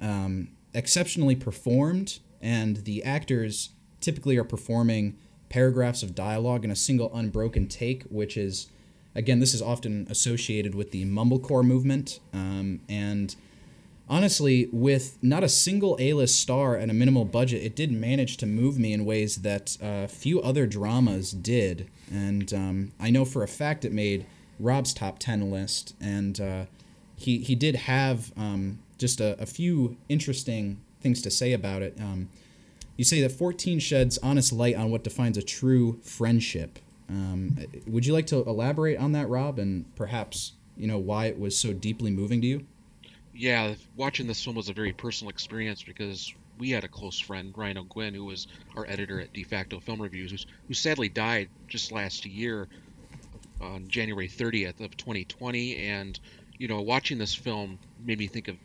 um, 0.00 0.48
exceptionally 0.74 1.34
performed, 1.34 2.20
and 2.40 2.78
the 2.78 3.02
actors 3.02 3.70
typically 4.00 4.36
are 4.36 4.44
performing 4.44 5.18
paragraphs 5.48 6.02
of 6.02 6.14
dialogue 6.14 6.64
in 6.64 6.70
a 6.70 6.76
single 6.76 7.12
unbroken 7.14 7.66
take, 7.66 8.04
which 8.04 8.36
is, 8.36 8.68
again, 9.18 9.40
this 9.40 9.52
is 9.52 9.60
often 9.60 10.06
associated 10.08 10.74
with 10.74 10.92
the 10.92 11.04
mumblecore 11.04 11.64
movement, 11.64 12.20
um, 12.32 12.80
and 12.88 13.34
honestly, 14.08 14.68
with 14.72 15.18
not 15.20 15.42
a 15.42 15.48
single 15.48 15.96
A-list 15.98 16.40
star 16.40 16.76
and 16.76 16.90
a 16.90 16.94
minimal 16.94 17.24
budget, 17.24 17.62
it 17.62 17.74
did 17.74 17.90
manage 17.90 18.36
to 18.38 18.46
move 18.46 18.78
me 18.78 18.92
in 18.92 19.04
ways 19.04 19.38
that 19.42 19.76
uh, 19.82 20.06
few 20.06 20.40
other 20.40 20.66
dramas 20.66 21.32
did. 21.32 21.90
And 22.12 22.54
um, 22.54 22.92
I 23.00 23.10
know 23.10 23.24
for 23.24 23.42
a 23.42 23.48
fact 23.48 23.84
it 23.84 23.92
made 23.92 24.24
Rob's 24.60 24.94
top 24.94 25.18
ten 25.18 25.50
list, 25.50 25.94
and 26.00 26.40
uh, 26.40 26.64
he 27.16 27.38
he 27.38 27.56
did 27.56 27.74
have 27.74 28.32
um, 28.36 28.78
just 28.98 29.20
a, 29.20 29.40
a 29.42 29.46
few 29.46 29.96
interesting 30.08 30.80
things 31.00 31.20
to 31.22 31.30
say 31.30 31.52
about 31.52 31.82
it. 31.82 31.96
Um, 32.00 32.28
you 32.96 33.04
say 33.04 33.20
that 33.20 33.30
14 33.30 33.78
sheds 33.78 34.18
honest 34.18 34.52
light 34.52 34.74
on 34.74 34.90
what 34.90 35.04
defines 35.04 35.38
a 35.38 35.42
true 35.42 36.00
friendship. 36.02 36.80
Um, 37.08 37.56
would 37.86 38.04
you 38.04 38.12
like 38.12 38.26
to 38.28 38.36
elaborate 38.36 38.98
on 38.98 39.12
that, 39.12 39.28
Rob, 39.28 39.58
and 39.58 39.84
perhaps 39.96 40.52
you 40.76 40.86
know 40.86 40.98
why 40.98 41.26
it 41.26 41.38
was 41.38 41.56
so 41.56 41.72
deeply 41.72 42.10
moving 42.10 42.40
to 42.42 42.46
you? 42.46 42.66
Yeah, 43.34 43.74
watching 43.96 44.26
this 44.26 44.42
film 44.42 44.56
was 44.56 44.68
a 44.68 44.72
very 44.72 44.92
personal 44.92 45.30
experience 45.30 45.82
because 45.82 46.34
we 46.58 46.70
had 46.70 46.84
a 46.84 46.88
close 46.88 47.18
friend, 47.18 47.52
Ryan 47.56 47.78
O'Gwyn, 47.78 48.14
who 48.14 48.24
was 48.24 48.48
our 48.76 48.84
editor 48.86 49.20
at 49.20 49.32
DeFacto 49.32 49.82
Film 49.82 50.02
Reviews, 50.02 50.46
who 50.66 50.74
sadly 50.74 51.08
died 51.08 51.48
just 51.68 51.92
last 51.92 52.26
year 52.26 52.68
on 53.60 53.88
January 53.88 54.28
30th 54.28 54.80
of 54.80 54.96
2020. 54.96 55.76
And, 55.76 56.18
you 56.58 56.68
know, 56.68 56.82
watching 56.82 57.18
this 57.18 57.34
film 57.34 57.78
made 58.04 58.18
me 58.18 58.26
think 58.26 58.48
of 58.48 58.56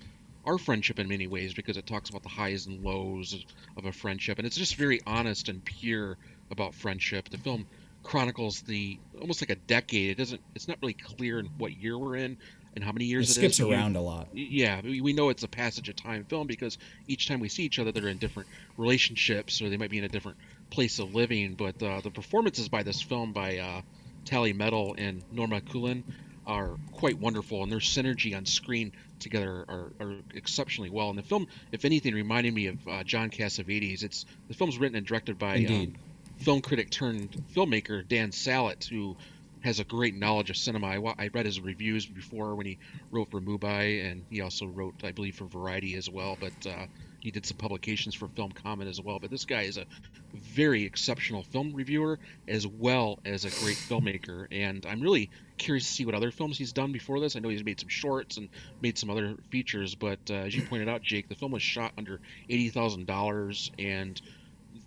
our 0.45 0.57
friendship 0.57 0.99
in 0.99 1.07
many 1.07 1.27
ways 1.27 1.53
because 1.53 1.77
it 1.77 1.85
talks 1.85 2.09
about 2.09 2.23
the 2.23 2.29
highs 2.29 2.65
and 2.65 2.83
lows 2.83 3.33
of, 3.33 3.41
of 3.77 3.85
a 3.85 3.91
friendship. 3.91 4.39
And 4.39 4.47
it's 4.47 4.57
just 4.57 4.75
very 4.75 4.99
honest 5.05 5.49
and 5.49 5.63
pure 5.63 6.17
about 6.51 6.73
friendship. 6.73 7.29
The 7.29 7.37
film 7.37 7.65
chronicles 8.03 8.61
the 8.61 8.99
almost 9.19 9.41
like 9.41 9.49
a 9.49 9.55
decade. 9.55 10.11
It 10.11 10.17
doesn't, 10.17 10.41
it's 10.55 10.67
not 10.67 10.77
really 10.81 10.93
clear 10.93 11.39
in 11.39 11.47
what 11.57 11.75
year 11.75 11.97
we're 11.97 12.17
in 12.17 12.37
and 12.75 12.83
how 12.83 12.91
many 12.91 13.05
years 13.05 13.29
it, 13.29 13.33
skips 13.33 13.59
is. 13.59 13.65
around 13.65 13.95
a 13.95 14.01
lot. 14.01 14.27
yeah, 14.33 14.81
we 14.81 15.13
know 15.13 15.29
it's 15.29 15.43
a 15.43 15.47
passage 15.47 15.89
of 15.89 15.95
time 15.95 16.25
film 16.25 16.47
because 16.47 16.77
each 17.07 17.27
time 17.27 17.39
we 17.39 17.49
see 17.49 17.63
each 17.63 17.79
other, 17.79 17.91
they're 17.91 18.07
in 18.07 18.17
different 18.17 18.49
relationships 18.77 19.61
or 19.61 19.69
they 19.69 19.77
might 19.77 19.91
be 19.91 19.97
in 19.97 20.03
a 20.03 20.09
different 20.09 20.37
place 20.69 20.99
of 20.99 21.13
living. 21.13 21.53
But 21.53 21.81
uh, 21.81 22.01
the 22.01 22.11
performances 22.11 22.69
by 22.69 22.83
this 22.83 23.01
film 23.01 23.31
by 23.31 23.57
uh, 23.57 23.81
Tallie 24.25 24.53
Medel 24.53 24.95
and 24.97 25.23
Norma 25.31 25.61
Kuhling 25.61 26.03
are 26.45 26.71
quite 26.91 27.17
wonderful, 27.19 27.63
and 27.63 27.71
their 27.71 27.79
synergy 27.79 28.35
on 28.35 28.45
screen 28.45 28.91
together 29.19 29.65
are, 29.67 29.91
are 29.99 30.15
exceptionally 30.33 30.89
well. 30.89 31.09
And 31.09 31.17
the 31.17 31.23
film, 31.23 31.47
if 31.71 31.85
anything, 31.85 32.13
reminded 32.13 32.53
me 32.53 32.67
of 32.67 32.87
uh, 32.87 33.03
John 33.03 33.29
Cassavetes. 33.29 34.03
It's 34.03 34.25
the 34.47 34.53
film's 34.53 34.77
written 34.77 34.97
and 34.97 35.05
directed 35.05 35.39
by 35.39 35.55
Indeed. 35.55 35.95
uh, 35.95 36.12
film 36.43 36.61
critic 36.61 36.89
turned 36.89 37.31
filmmaker 37.55 38.07
Dan 38.07 38.31
Sallitt, 38.31 38.87
who 38.87 39.15
has 39.63 39.79
a 39.79 39.85
great 39.85 40.13
knowledge 40.13 40.49
of 40.49 40.57
cinema. 40.57 40.87
I, 40.87 41.13
I 41.17 41.29
read 41.33 41.45
his 41.45 41.61
reviews 41.61 42.05
before 42.05 42.55
when 42.55 42.65
he 42.65 42.79
wrote 43.11 43.31
for 43.31 43.39
MUBI, 43.39 44.11
and 44.11 44.25
he 44.29 44.41
also 44.41 44.65
wrote, 44.65 44.95
I 45.05 45.13
believe, 45.13 45.35
for 45.35 45.45
Variety 45.45 45.95
as 45.95 46.09
well. 46.09 46.37
But 46.37 46.67
uh, 46.69 46.87
he 47.21 47.31
did 47.31 47.45
some 47.45 47.55
publications 47.55 48.13
for 48.13 48.27
Film 48.27 48.51
Comment 48.51 48.89
as 48.89 48.99
well. 48.99 49.19
But 49.19 49.31
this 49.31 49.45
guy 49.45 49.61
is 49.61 49.77
a 49.77 49.85
very 50.33 50.83
exceptional 50.83 51.43
film 51.43 51.71
reviewer 51.73 52.19
as 52.45 52.67
well 52.67 53.19
as 53.23 53.45
a 53.45 53.49
great 53.63 53.77
filmmaker, 53.77 54.47
and 54.51 54.85
I'm 54.85 54.99
really 54.99 55.29
curious 55.57 55.85
to 55.85 55.93
see 55.93 56.05
what 56.05 56.15
other 56.15 56.31
films 56.31 56.57
he's 56.57 56.73
done 56.73 56.91
before 56.91 57.21
this. 57.21 57.37
I 57.37 57.39
know 57.39 57.47
he's 57.47 57.63
made 57.63 57.79
some 57.79 57.87
shorts 57.87 58.35
and 58.35 58.49
made 58.81 58.97
some 58.97 59.09
other 59.09 59.37
features, 59.49 59.95
but 59.95 60.19
uh, 60.29 60.33
as 60.33 60.53
you 60.53 60.63
pointed 60.63 60.89
out, 60.89 61.03
Jake, 61.03 61.29
the 61.29 61.35
film 61.35 61.53
was 61.53 61.63
shot 61.63 61.93
under 61.97 62.19
eighty 62.49 62.67
thousand 62.67 63.07
dollars, 63.07 63.71
and 63.79 64.19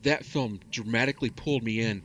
that 0.06 0.24
film 0.24 0.58
dramatically 0.70 1.30
pulled 1.30 1.62
me 1.62 1.80
in 1.80 2.02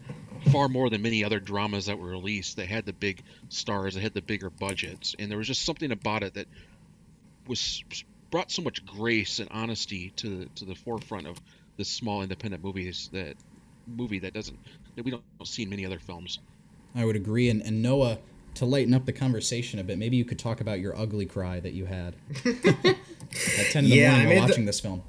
far 0.51 0.67
more 0.67 0.89
than 0.89 1.01
many 1.01 1.23
other 1.23 1.39
dramas 1.39 1.85
that 1.85 1.97
were 1.97 2.07
released 2.09 2.57
that 2.57 2.67
had 2.67 2.85
the 2.85 2.93
big 2.93 3.21
stars, 3.49 3.93
that 3.95 4.01
had 4.01 4.13
the 4.13 4.21
bigger 4.21 4.49
budgets, 4.49 5.15
and 5.17 5.29
there 5.31 5.37
was 5.37 5.47
just 5.47 5.63
something 5.63 5.91
about 5.91 6.23
it 6.23 6.33
that 6.35 6.47
was 7.47 7.83
brought 8.29 8.51
so 8.51 8.61
much 8.61 8.85
grace 8.85 9.39
and 9.39 9.47
honesty 9.51 10.11
to 10.17 10.39
the, 10.39 10.45
to 10.55 10.65
the 10.65 10.75
forefront 10.75 11.27
of 11.27 11.37
the 11.77 11.85
small 11.85 12.21
independent 12.21 12.63
movies 12.63 13.09
that 13.13 13.35
movie 13.87 14.19
that 14.19 14.33
doesn't 14.33 14.57
that 14.95 15.03
we 15.03 15.11
don't 15.11 15.23
see 15.43 15.63
in 15.63 15.69
many 15.69 15.85
other 15.85 15.99
films. 15.99 16.39
I 16.95 17.03
would 17.05 17.15
agree. 17.15 17.49
And, 17.49 17.61
and 17.61 17.81
Noah, 17.81 18.19
to 18.55 18.65
lighten 18.65 18.93
up 18.93 19.05
the 19.05 19.13
conversation 19.13 19.79
a 19.79 19.83
bit, 19.83 19.97
maybe 19.97 20.17
you 20.17 20.25
could 20.25 20.39
talk 20.39 20.59
about 20.61 20.79
your 20.79 20.95
ugly 20.97 21.25
cry 21.25 21.59
that 21.59 21.73
you 21.73 21.85
had 21.85 22.13
at 22.45 23.71
10 23.71 23.85
in 23.85 23.89
the 23.89 23.95
Yeah, 23.95 24.07
I 24.07 24.11
morning 24.11 24.29
made 24.29 24.35
while 24.37 24.47
the- 24.47 24.51
watching 24.51 24.65
this 24.65 24.79
film. 24.79 25.03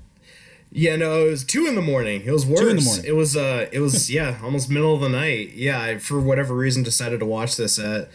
Yeah, 0.74 0.96
no, 0.96 1.26
it 1.26 1.30
was 1.30 1.44
two 1.44 1.66
in 1.66 1.74
the 1.74 1.82
morning. 1.82 2.22
It 2.24 2.30
was 2.32 2.46
worse. 2.46 2.60
in 2.60 2.76
the 2.76 2.82
morning. 2.82 3.04
It 3.06 3.12
was 3.14 3.36
uh, 3.36 3.68
it 3.72 3.80
was 3.80 4.10
yeah, 4.18 4.38
almost 4.42 4.70
middle 4.70 4.94
of 4.94 5.00
the 5.02 5.08
night. 5.10 5.52
Yeah, 5.54 5.80
I 5.80 5.98
for 5.98 6.18
whatever 6.20 6.54
reason 6.54 6.82
decided 6.82 7.20
to 7.20 7.26
watch 7.26 7.56
this 7.56 7.78
at 7.78 8.08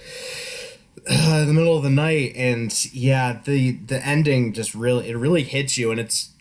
uh, 1.09 1.45
the 1.45 1.53
middle 1.53 1.77
of 1.77 1.83
the 1.83 1.89
night, 1.89 2.33
and 2.35 2.73
yeah, 2.93 3.39
the 3.45 3.73
the 3.73 4.05
ending 4.05 4.53
just 4.53 4.73
really 4.75 5.09
it 5.09 5.15
really 5.15 5.43
hits 5.43 5.77
you, 5.77 5.91
and 5.91 5.99
it's 5.99 6.31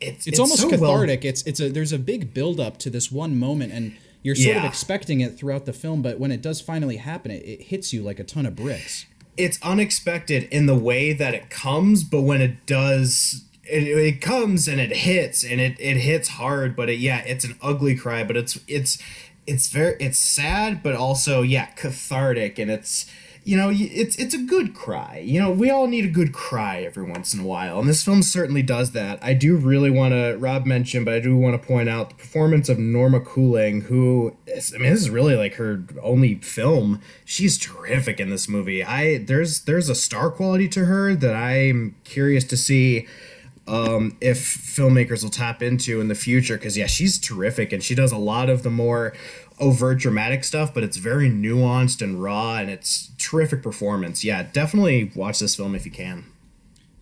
it's 0.00 0.26
It's, 0.26 0.38
almost 0.38 0.60
so 0.60 0.68
well- 0.68 0.78
cathartic. 0.92 1.24
It's 1.24 1.42
it's 1.42 1.60
a 1.60 1.68
there's 1.70 1.92
a 1.92 1.98
big 1.98 2.32
build 2.34 2.60
up 2.60 2.78
to 2.78 2.90
this 2.90 3.10
one 3.10 3.38
moment, 3.38 3.72
and 3.72 3.96
you're 4.22 4.34
sort 4.36 4.56
of 4.56 4.64
expecting 4.64 5.20
it 5.20 5.38
throughout 5.38 5.64
the 5.66 5.72
film, 5.72 6.02
but 6.02 6.18
when 6.18 6.30
it 6.32 6.42
does 6.42 6.60
finally 6.60 6.96
happen, 6.98 7.30
it, 7.30 7.42
it 7.44 7.62
hits 7.62 7.92
you 7.92 8.02
like 8.02 8.18
a 8.18 8.24
ton 8.24 8.44
of 8.44 8.56
bricks. 8.56 9.06
it's 9.36 9.58
unexpected 9.62 10.44
in 10.50 10.66
the 10.66 10.74
way 10.74 11.12
that 11.12 11.32
it 11.32 11.48
comes, 11.48 12.02
but 12.04 12.22
when 12.22 12.40
it 12.42 12.66
does, 12.66 13.44
it, 13.68 13.82
it 13.84 14.20
comes 14.20 14.68
and 14.68 14.80
it 14.80 14.90
hits 14.90 15.44
and 15.44 15.60
it, 15.60 15.76
it 15.78 15.96
hits 15.98 16.28
hard 16.30 16.76
but 16.76 16.88
it, 16.88 16.98
yeah 16.98 17.18
it's 17.18 17.44
an 17.44 17.56
ugly 17.62 17.96
cry 17.96 18.24
but 18.24 18.36
it's 18.36 18.58
it's 18.68 18.98
it's 19.46 19.68
very 19.68 19.96
it's 20.00 20.18
sad 20.18 20.82
but 20.82 20.94
also 20.94 21.42
yeah 21.42 21.66
cathartic 21.66 22.58
and 22.58 22.70
it's 22.70 23.06
you 23.46 23.56
know 23.56 23.70
it's 23.72 24.16
it's 24.16 24.34
a 24.34 24.38
good 24.38 24.74
cry. 24.74 25.22
You 25.24 25.40
know 25.40 25.52
we 25.52 25.70
all 25.70 25.86
need 25.86 26.04
a 26.04 26.08
good 26.08 26.32
cry 26.32 26.80
every 26.80 27.04
once 27.04 27.32
in 27.32 27.38
a 27.38 27.44
while 27.44 27.78
and 27.78 27.88
this 27.88 28.02
film 28.02 28.24
certainly 28.24 28.62
does 28.62 28.90
that. 28.90 29.20
I 29.22 29.34
do 29.34 29.56
really 29.56 29.88
want 29.88 30.14
to 30.14 30.36
rob 30.36 30.66
mentioned 30.66 31.04
but 31.04 31.14
i 31.14 31.20
do 31.20 31.36
want 31.36 31.60
to 31.60 31.64
point 31.64 31.88
out 31.88 32.08
the 32.08 32.16
performance 32.16 32.68
of 32.68 32.80
norma 32.80 33.20
kuhling 33.20 33.84
who 33.84 34.36
is, 34.48 34.74
i 34.74 34.78
mean 34.78 34.90
this 34.90 35.00
is 35.00 35.10
really 35.10 35.36
like 35.36 35.54
her 35.54 35.84
only 36.02 36.34
film. 36.36 37.00
She's 37.24 37.56
terrific 37.56 38.18
in 38.18 38.30
this 38.30 38.48
movie. 38.48 38.82
I 38.82 39.18
there's 39.18 39.60
there's 39.60 39.88
a 39.88 39.94
star 39.94 40.28
quality 40.30 40.68
to 40.70 40.86
her 40.86 41.14
that 41.14 41.36
i'm 41.36 41.94
curious 42.02 42.42
to 42.44 42.56
see 42.56 43.06
um, 43.68 44.16
if 44.20 44.38
filmmakers 44.38 45.22
will 45.22 45.30
tap 45.30 45.62
into 45.62 46.00
in 46.00 46.08
the 46.08 46.14
future 46.14 46.56
because 46.56 46.76
yeah 46.76 46.86
she's 46.86 47.18
terrific 47.18 47.72
and 47.72 47.82
she 47.82 47.94
does 47.94 48.12
a 48.12 48.18
lot 48.18 48.48
of 48.48 48.62
the 48.62 48.70
more 48.70 49.12
overt 49.58 49.98
dramatic 49.98 50.44
stuff 50.44 50.72
but 50.72 50.82
it's 50.82 50.98
very 50.98 51.30
nuanced 51.30 52.02
and 52.02 52.22
raw 52.22 52.56
and 52.56 52.70
it's 52.70 53.10
terrific 53.18 53.62
performance 53.62 54.22
yeah 54.22 54.42
definitely 54.52 55.10
watch 55.14 55.38
this 55.38 55.56
film 55.56 55.74
if 55.74 55.84
you 55.84 55.90
can 55.90 56.24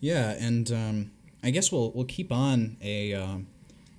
yeah 0.01 0.31
and 0.39 0.71
um, 0.71 1.11
i 1.43 1.51
guess 1.51 1.71
we'll 1.73 1.91
we'll 1.93 2.05
keep 2.05 2.31
on 2.33 2.77
a 2.81 3.13
um, 3.13 3.47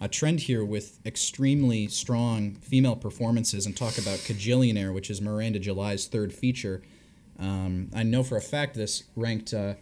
a 0.01 0.07
trend 0.07 0.41
here 0.41 0.63
with 0.63 0.99
extremely 1.05 1.87
strong 1.87 2.55
female 2.55 2.95
performances 2.95 3.65
and 3.65 3.75
talk 3.75 3.97
about 3.97 4.19
Kajillionaire, 4.19 4.93
which 4.93 5.09
is 5.09 5.21
Miranda 5.21 5.57
July's 5.57 6.05
third 6.05 6.33
feature. 6.33 6.81
Um, 7.39 7.89
I 7.93 8.03
know 8.03 8.21
for 8.21 8.37
a 8.37 8.41
fact 8.41 8.75
this 8.75 9.03
ranked 9.15 9.53
uh, 9.53 9.75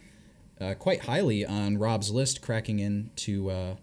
uh, 0.60 0.74
quite 0.74 1.00
highly 1.00 1.44
on 1.44 1.78
Rob's 1.78 2.10
list, 2.10 2.42
cracking 2.42 2.78
into 2.78 3.50
uh, 3.50 3.74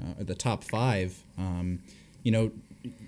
uh, 0.00 0.04
the 0.18 0.34
top 0.34 0.64
five. 0.64 1.24
Um, 1.36 1.80
you 2.22 2.32
know, 2.32 2.52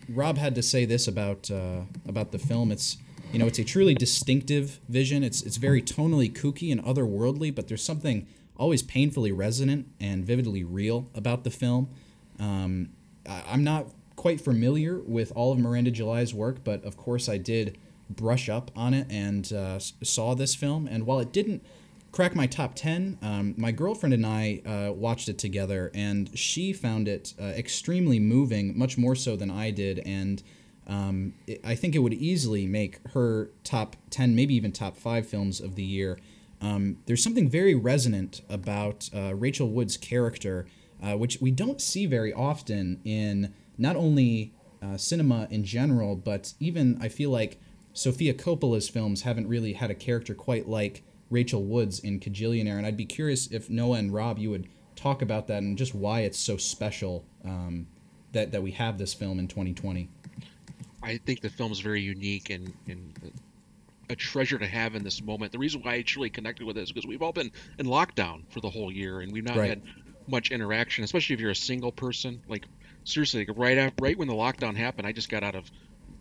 Rob 0.09 0.39
had 0.39 0.55
to 0.57 0.63
say 0.63 0.85
this 0.85 1.07
about 1.07 1.51
uh, 1.51 1.83
about 2.07 2.33
the 2.33 2.39
film. 2.39 2.73
It's 2.73 2.99
you 3.33 3.39
know, 3.39 3.47
it's 3.47 3.59
a 3.59 3.65
truly 3.65 3.95
distinctive 3.95 4.81
vision. 4.89 5.23
It's 5.23 5.43
it's 5.43 5.57
very 5.57 5.83
tonally 5.83 6.33
kooky 6.33 6.71
and 6.73 6.83
otherworldly, 6.85 7.55
but 7.55 7.69
there's 7.69 7.85
something 7.85 8.27
always 8.57 8.83
painfully 8.83 9.33
resonant 9.33 9.87
and 9.99 10.25
vividly 10.25 10.65
real 10.65 11.09
about 11.15 11.45
the 11.45 11.51
film. 11.51 11.89
Um, 12.39 12.91
I, 13.29 13.43
I'm 13.49 13.65
not 13.65 13.87
quite 14.17 14.41
familiar 14.41 14.99
with 14.99 15.33
all 15.35 15.53
of 15.53 15.59
Miranda 15.59 15.91
July's 15.91 16.35
work, 16.35 16.63
but 16.63 16.85
of 16.85 16.97
course 16.97 17.29
I 17.29 17.39
did 17.39 17.79
brush 18.11 18.49
up 18.49 18.71
on 18.77 18.95
it 18.95 19.07
and 19.11 19.51
uh, 19.53 19.79
saw 19.79 20.35
this 20.35 20.55
film. 20.55 20.87
And 20.87 21.07
while 21.07 21.19
it 21.19 21.33
didn't 21.33 21.65
crack 22.13 22.37
my 22.37 22.47
top 22.47 22.75
10 22.75 23.19
um, 23.23 23.55
my 23.57 23.73
girlfriend 23.73 24.13
and 24.13 24.27
i 24.27 24.61
uh, 24.67 24.93
watched 24.93 25.29
it 25.29 25.39
together 25.39 25.91
and 25.95 26.39
she 26.39 26.73
found 26.73 27.09
it 27.09 27.33
uh, 27.41 27.45
extremely 27.45 28.21
moving 28.21 28.79
much 28.79 28.97
more 28.97 29.17
so 29.17 29.35
than 29.35 29.51
i 29.51 29.71
did 29.71 29.99
and 30.01 30.43
um, 30.87 31.33
it, 31.47 31.61
i 31.65 31.75
think 31.75 31.95
it 31.95 32.01
would 32.01 32.13
easily 32.13 32.67
make 32.67 33.01
her 33.15 33.51
top 33.65 33.97
10 34.11 34.37
maybe 34.37 34.55
even 34.55 34.71
top 34.71 34.97
5 34.97 35.27
films 35.27 35.61
of 35.61 35.75
the 35.75 35.83
year. 35.83 36.19
Um, 36.61 36.99
there's 37.07 37.25
something 37.25 37.49
very 37.49 37.75
resonant 37.75 38.43
about 38.49 39.09
uh, 39.15 39.35
rachel 39.35 39.69
wood's 39.69 39.97
character 39.97 40.67
uh, 41.03 41.17
which 41.17 41.41
we 41.41 41.51
don't 41.51 41.81
see 41.81 42.07
very 42.07 42.33
often 42.33 43.01
in 43.05 43.53
not 43.79 43.97
only 43.97 44.53
uh, 44.83 44.97
cinema 44.97 45.49
in 45.51 45.65
general 45.65 46.15
but 46.15 46.53
even 46.61 46.99
i 47.01 47.09
feel 47.09 47.31
like 47.31 47.59
sofia 47.95 48.35
coppola's 48.35 48.89
films 48.89 49.23
haven't 49.23 49.49
really 49.49 49.73
had 49.73 49.91
a 49.91 49.95
character 49.95 50.35
quite 50.35 50.69
like 50.69 51.03
Rachel 51.33 51.65
Woods 51.65 51.99
in 51.99 52.21
Kajillionaire, 52.21 52.77
and 52.77 52.87
I'd 52.87 52.97
be 52.97 53.07
curious 53.07 53.47
if 53.51 53.71
Noah 53.71 53.99
and 53.99 54.13
Rob 54.13 54.39
you 54.39 54.51
would 54.51 54.69
talk 54.95 55.23
about 55.23 55.47
that 55.49 55.63
and 55.63 55.79
just 55.79 55.95
why 55.95 56.21
it's 56.21 56.39
so 56.39 56.59
special 56.59 57.25
um, 57.45 57.87
that 58.33 58.53
that 58.53 58.63
we 58.63 58.73
have 58.73 58.99
this 58.99 59.15
film 59.15 59.39
in 59.39 59.49
2020. 59.49 60.09
I 61.03 61.17
think 61.17 61.41
the 61.41 61.51
film 61.51 61.73
is 61.73 61.81
very 61.81 62.03
unique 62.03 62.51
and 62.51 62.73
and 62.87 63.33
a 64.11 64.15
treasure 64.15 64.59
to 64.59 64.67
have 64.67 64.95
in 64.95 65.03
this 65.03 65.23
moment. 65.23 65.53
The 65.53 65.59
reason 65.59 65.83
why 65.83 65.95
I 65.95 66.03
truly 66.03 66.29
connected 66.29 66.67
with 66.67 66.77
it 66.77 66.83
is 66.83 66.93
because 66.93 67.09
we've 67.09 67.23
all 67.23 67.33
been 67.33 67.51
in 67.79 67.87
lockdown 67.87 68.43
for 68.51 68.61
the 68.61 68.69
whole 68.69 68.93
year 68.93 69.21
and 69.21 69.33
we've 69.33 69.45
not 69.45 69.57
right. 69.57 69.71
had 69.71 69.83
much 70.27 70.51
interaction, 70.51 71.03
especially 71.03 71.35
if 71.35 71.41
you're 71.41 71.51
a 71.51 71.57
single 71.57 71.93
person. 71.93 72.43
Like 72.47 72.67
seriously, 73.05 73.47
like 73.47 73.57
right 73.57 73.79
after, 73.79 74.03
right 74.03 74.19
when 74.19 74.29
the 74.29 74.35
lockdown 74.35 74.77
happened, 74.77 75.07
I 75.07 75.13
just 75.13 75.31
got 75.31 75.43
out 75.43 75.55
of 75.55 75.71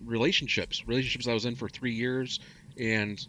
relationships, 0.06 0.88
relationships 0.88 1.28
I 1.28 1.34
was 1.34 1.44
in 1.44 1.56
for 1.56 1.68
three 1.68 1.94
years, 1.94 2.40
and 2.78 3.26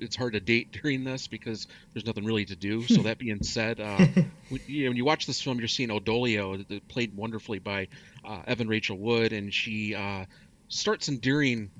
it's 0.00 0.16
hard 0.16 0.32
to 0.32 0.40
date 0.40 0.72
during 0.82 1.04
this 1.04 1.26
because 1.26 1.66
there's 1.92 2.06
nothing 2.06 2.24
really 2.24 2.44
to 2.46 2.56
do. 2.56 2.82
So 2.86 3.02
that 3.02 3.18
being 3.18 3.42
said, 3.42 3.80
uh, 3.80 3.96
when, 4.48 4.60
you 4.66 4.84
know, 4.84 4.90
when, 4.90 4.96
you 4.96 5.04
watch 5.04 5.26
this 5.26 5.40
film, 5.40 5.58
you're 5.58 5.68
seeing 5.68 5.90
Old 5.90 6.04
Dolio, 6.04 6.80
played 6.88 7.16
wonderfully 7.16 7.58
by 7.58 7.88
uh, 8.24 8.42
Evan 8.46 8.68
Rachel 8.68 8.96
Wood, 8.96 9.32
and 9.32 9.52
she 9.52 9.94
uh, 9.94 10.24
starts 10.68 11.08
enduring 11.08 11.70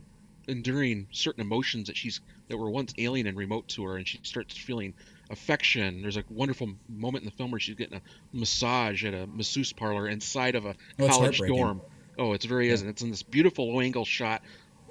enduring 0.49 1.07
certain 1.13 1.43
emotions 1.43 1.87
that 1.87 1.97
she's 1.97 2.21
that 2.49 2.57
were 2.57 2.71
once 2.71 2.93
alien 2.99 3.27
and 3.27 3.37
remote 3.37 3.69
to 3.69 3.85
her, 3.85 3.97
and 3.97 4.07
she 4.07 4.19
starts 4.23 4.57
feeling 4.57 4.95
affection. 5.31 6.03
There's 6.03 6.17
a 6.17 6.25
wonderful 6.29 6.71
moment 6.89 7.23
in 7.23 7.31
the 7.31 7.37
film 7.37 7.53
where 7.53 7.61
she's 7.61 7.77
getting 7.77 7.99
a 7.99 8.03
massage 8.33 9.05
at 9.05 9.15
a 9.15 9.27
masseuse 9.27 9.73
parlor 9.73 10.09
inside 10.09 10.57
of 10.57 10.67
a 10.67 10.75
oh, 10.99 11.09
college 11.09 11.39
dorm. 11.39 11.81
Oh, 12.19 12.33
it's 12.33 12.45
very 12.45 12.69
yeah. 12.69 12.75
is, 12.75 12.81
and 12.83 12.91
it's 12.91 13.03
in 13.03 13.11
this 13.11 13.23
beautiful 13.23 13.73
low 13.73 13.81
angle 13.81 14.05
shot 14.05 14.43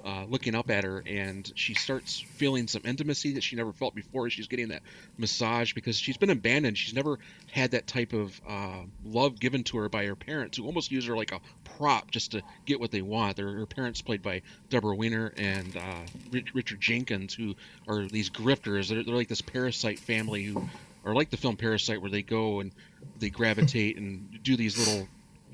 uh, 0.04 0.24
looking 0.28 0.54
up 0.54 0.70
at 0.70 0.84
her, 0.84 1.02
and 1.06 1.50
she 1.54 1.74
starts 1.74 2.20
feeling 2.20 2.68
some 2.68 2.82
intimacy 2.84 3.34
that 3.34 3.42
she 3.42 3.56
never 3.56 3.72
felt 3.72 3.94
before. 3.94 4.30
She's 4.30 4.46
getting 4.46 4.68
that 4.68 4.82
massage 5.18 5.72
because 5.72 5.96
she's 5.96 6.16
been 6.16 6.30
abandoned. 6.30 6.78
She's 6.78 6.94
never 6.94 7.18
had 7.50 7.72
that 7.72 7.86
type 7.86 8.12
of 8.12 8.40
uh, 8.48 8.82
love 9.04 9.38
given 9.38 9.64
to 9.64 9.78
her 9.78 9.88
by 9.88 10.06
her 10.06 10.16
parents, 10.16 10.56
who 10.56 10.64
almost 10.64 10.90
use 10.90 11.06
her 11.06 11.16
like 11.16 11.32
a 11.32 11.40
prop 11.64 12.10
just 12.10 12.32
to 12.32 12.42
get 12.66 12.80
what 12.80 12.90
they 12.90 13.02
want. 13.02 13.36
They're, 13.36 13.52
her 13.52 13.66
parents, 13.66 14.00
played 14.00 14.22
by 14.22 14.42
Debra 14.70 14.94
Winger 14.94 15.32
and 15.36 15.76
uh, 15.76 16.40
Richard 16.54 16.80
Jenkins, 16.80 17.34
who 17.34 17.54
are 17.88 18.06
these 18.06 18.30
grifters. 18.30 18.88
They're, 18.88 19.02
they're 19.02 19.14
like 19.14 19.28
this 19.28 19.42
parasite 19.42 19.98
family 19.98 20.44
who 20.44 20.68
are 21.04 21.14
like 21.14 21.30
the 21.30 21.36
film 21.36 21.56
Parasite, 21.56 22.00
where 22.00 22.10
they 22.10 22.22
go 22.22 22.60
and 22.60 22.72
they 23.18 23.30
gravitate 23.30 23.96
and 23.96 24.42
do 24.42 24.56
these 24.56 24.78
little 24.78 25.08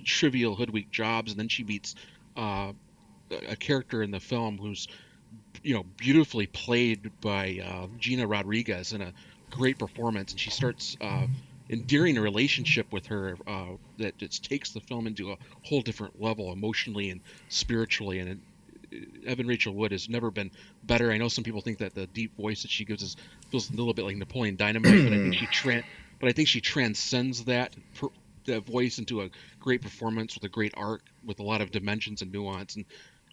trivial 0.05 0.55
hoodwink 0.55 0.90
jobs, 0.90 1.32
and 1.32 1.38
then 1.38 1.49
she 1.49 1.64
meets 1.64 1.94
uh, 2.36 2.72
a 3.31 3.57
character 3.57 4.03
in 4.03 4.11
the 4.11 4.20
film 4.20 4.59
who's 4.59 4.89
you 5.62 5.74
know 5.74 5.85
beautifully 5.97 6.47
played 6.47 7.11
by 7.20 7.61
uh, 7.64 7.87
Gina 7.99 8.27
Rodriguez 8.27 8.93
in 8.93 9.03
a 9.03 9.12
great 9.51 9.79
performance, 9.79 10.33
and 10.33 10.41
she 10.41 10.51
starts 10.51 10.97
uh, 11.01 11.27
endearing 11.70 12.16
a 12.16 12.20
relationship 12.20 12.93
with 12.93 13.07
her 13.07 13.37
uh, 13.47 13.66
that 13.99 14.18
just 14.18 14.45
takes 14.45 14.72
the 14.72 14.81
film 14.81 15.07
into 15.07 15.33
a 15.33 15.37
whole 15.62 15.81
different 15.81 16.20
level 16.20 16.53
emotionally 16.53 17.11
and 17.11 17.20
spiritually. 17.49 18.20
And 18.20 18.41
it, 18.91 19.09
Evan 19.27 19.47
Rachel 19.47 19.74
Wood 19.74 19.93
has 19.93 20.09
never 20.09 20.31
been 20.31 20.51
better. 20.85 21.11
I 21.11 21.18
know 21.18 21.29
some 21.29 21.45
people 21.45 21.61
think 21.61 21.79
that 21.79 21.95
the 21.95 22.07
deep 22.07 22.37
voice 22.37 22.62
that 22.62 22.70
she 22.70 22.85
gives 22.85 23.03
is 23.03 23.16
feels 23.51 23.70
a 23.70 23.74
little 23.74 23.95
bit 23.95 24.05
like 24.05 24.16
Napoleon 24.16 24.57
Dynamite, 24.57 25.05
but 25.05 25.12
I 25.12 25.16
think 25.16 25.35
she 25.35 25.47
tran- 25.47 25.85
but 26.20 26.29
I 26.29 26.33
think 26.33 26.49
she 26.49 26.61
transcends 26.61 27.45
that. 27.45 27.74
Per- 27.95 28.09
that 28.45 28.64
voice 28.64 28.99
into 28.99 29.22
a 29.22 29.31
great 29.59 29.83
performance 29.83 30.37
with 30.37 30.45
a 30.45 30.49
great 30.49 30.72
arc 30.77 31.03
with 31.24 31.41
a 31.41 31.43
lot 31.43 31.61
of 31.61 31.72
dimensions 31.72 32.22
and 32.22 32.31
nuance 32.31 32.77
and 32.77 32.85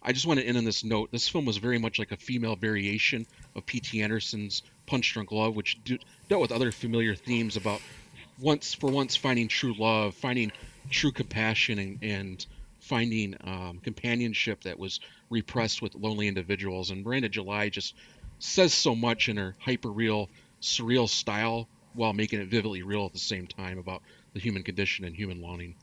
I 0.04 0.12
just 0.12 0.26
want 0.26 0.38
to 0.38 0.46
end 0.46 0.58
on 0.58 0.64
this 0.64 0.84
note. 0.84 1.10
This 1.10 1.28
film 1.28 1.46
was 1.46 1.56
very 1.56 1.78
much 1.78 1.98
like 1.98 2.12
a 2.12 2.16
female 2.16 2.56
variation 2.56 3.26
of 3.56 3.64
P.T. 3.64 4.02
Anderson's 4.02 4.62
Punch 4.86 5.14
Drunk 5.14 5.32
Love, 5.32 5.56
which 5.56 5.82
do, 5.82 5.98
dealt 6.28 6.42
with 6.42 6.52
other 6.52 6.70
familiar 6.72 7.14
themes 7.14 7.56
about 7.56 7.80
once 8.38 8.74
for 8.74 8.90
once 8.90 9.16
finding 9.16 9.48
true 9.48 9.74
love, 9.78 10.14
finding 10.14 10.52
true 10.90 11.10
compassion, 11.10 11.78
and, 11.78 11.98
and 12.02 12.46
finding 12.80 13.34
um, 13.44 13.80
companionship 13.82 14.62
that 14.64 14.78
was 14.78 15.00
repressed 15.30 15.80
with 15.80 15.94
lonely 15.94 16.28
individuals. 16.28 16.90
And 16.90 17.02
Miranda 17.02 17.30
July 17.30 17.70
just 17.70 17.94
says 18.38 18.74
so 18.74 18.94
much 18.94 19.30
in 19.30 19.38
her 19.38 19.56
hyper 19.58 19.90
real, 19.90 20.28
surreal 20.60 21.08
style 21.08 21.66
while 21.94 22.12
making 22.12 22.40
it 22.40 22.48
vividly 22.48 22.82
real 22.82 23.06
at 23.06 23.12
the 23.14 23.18
same 23.18 23.46
time 23.46 23.78
about 23.78 24.02
the 24.34 24.40
human 24.40 24.62
condition 24.62 25.06
and 25.06 25.16
human 25.16 25.40
longing. 25.40 25.76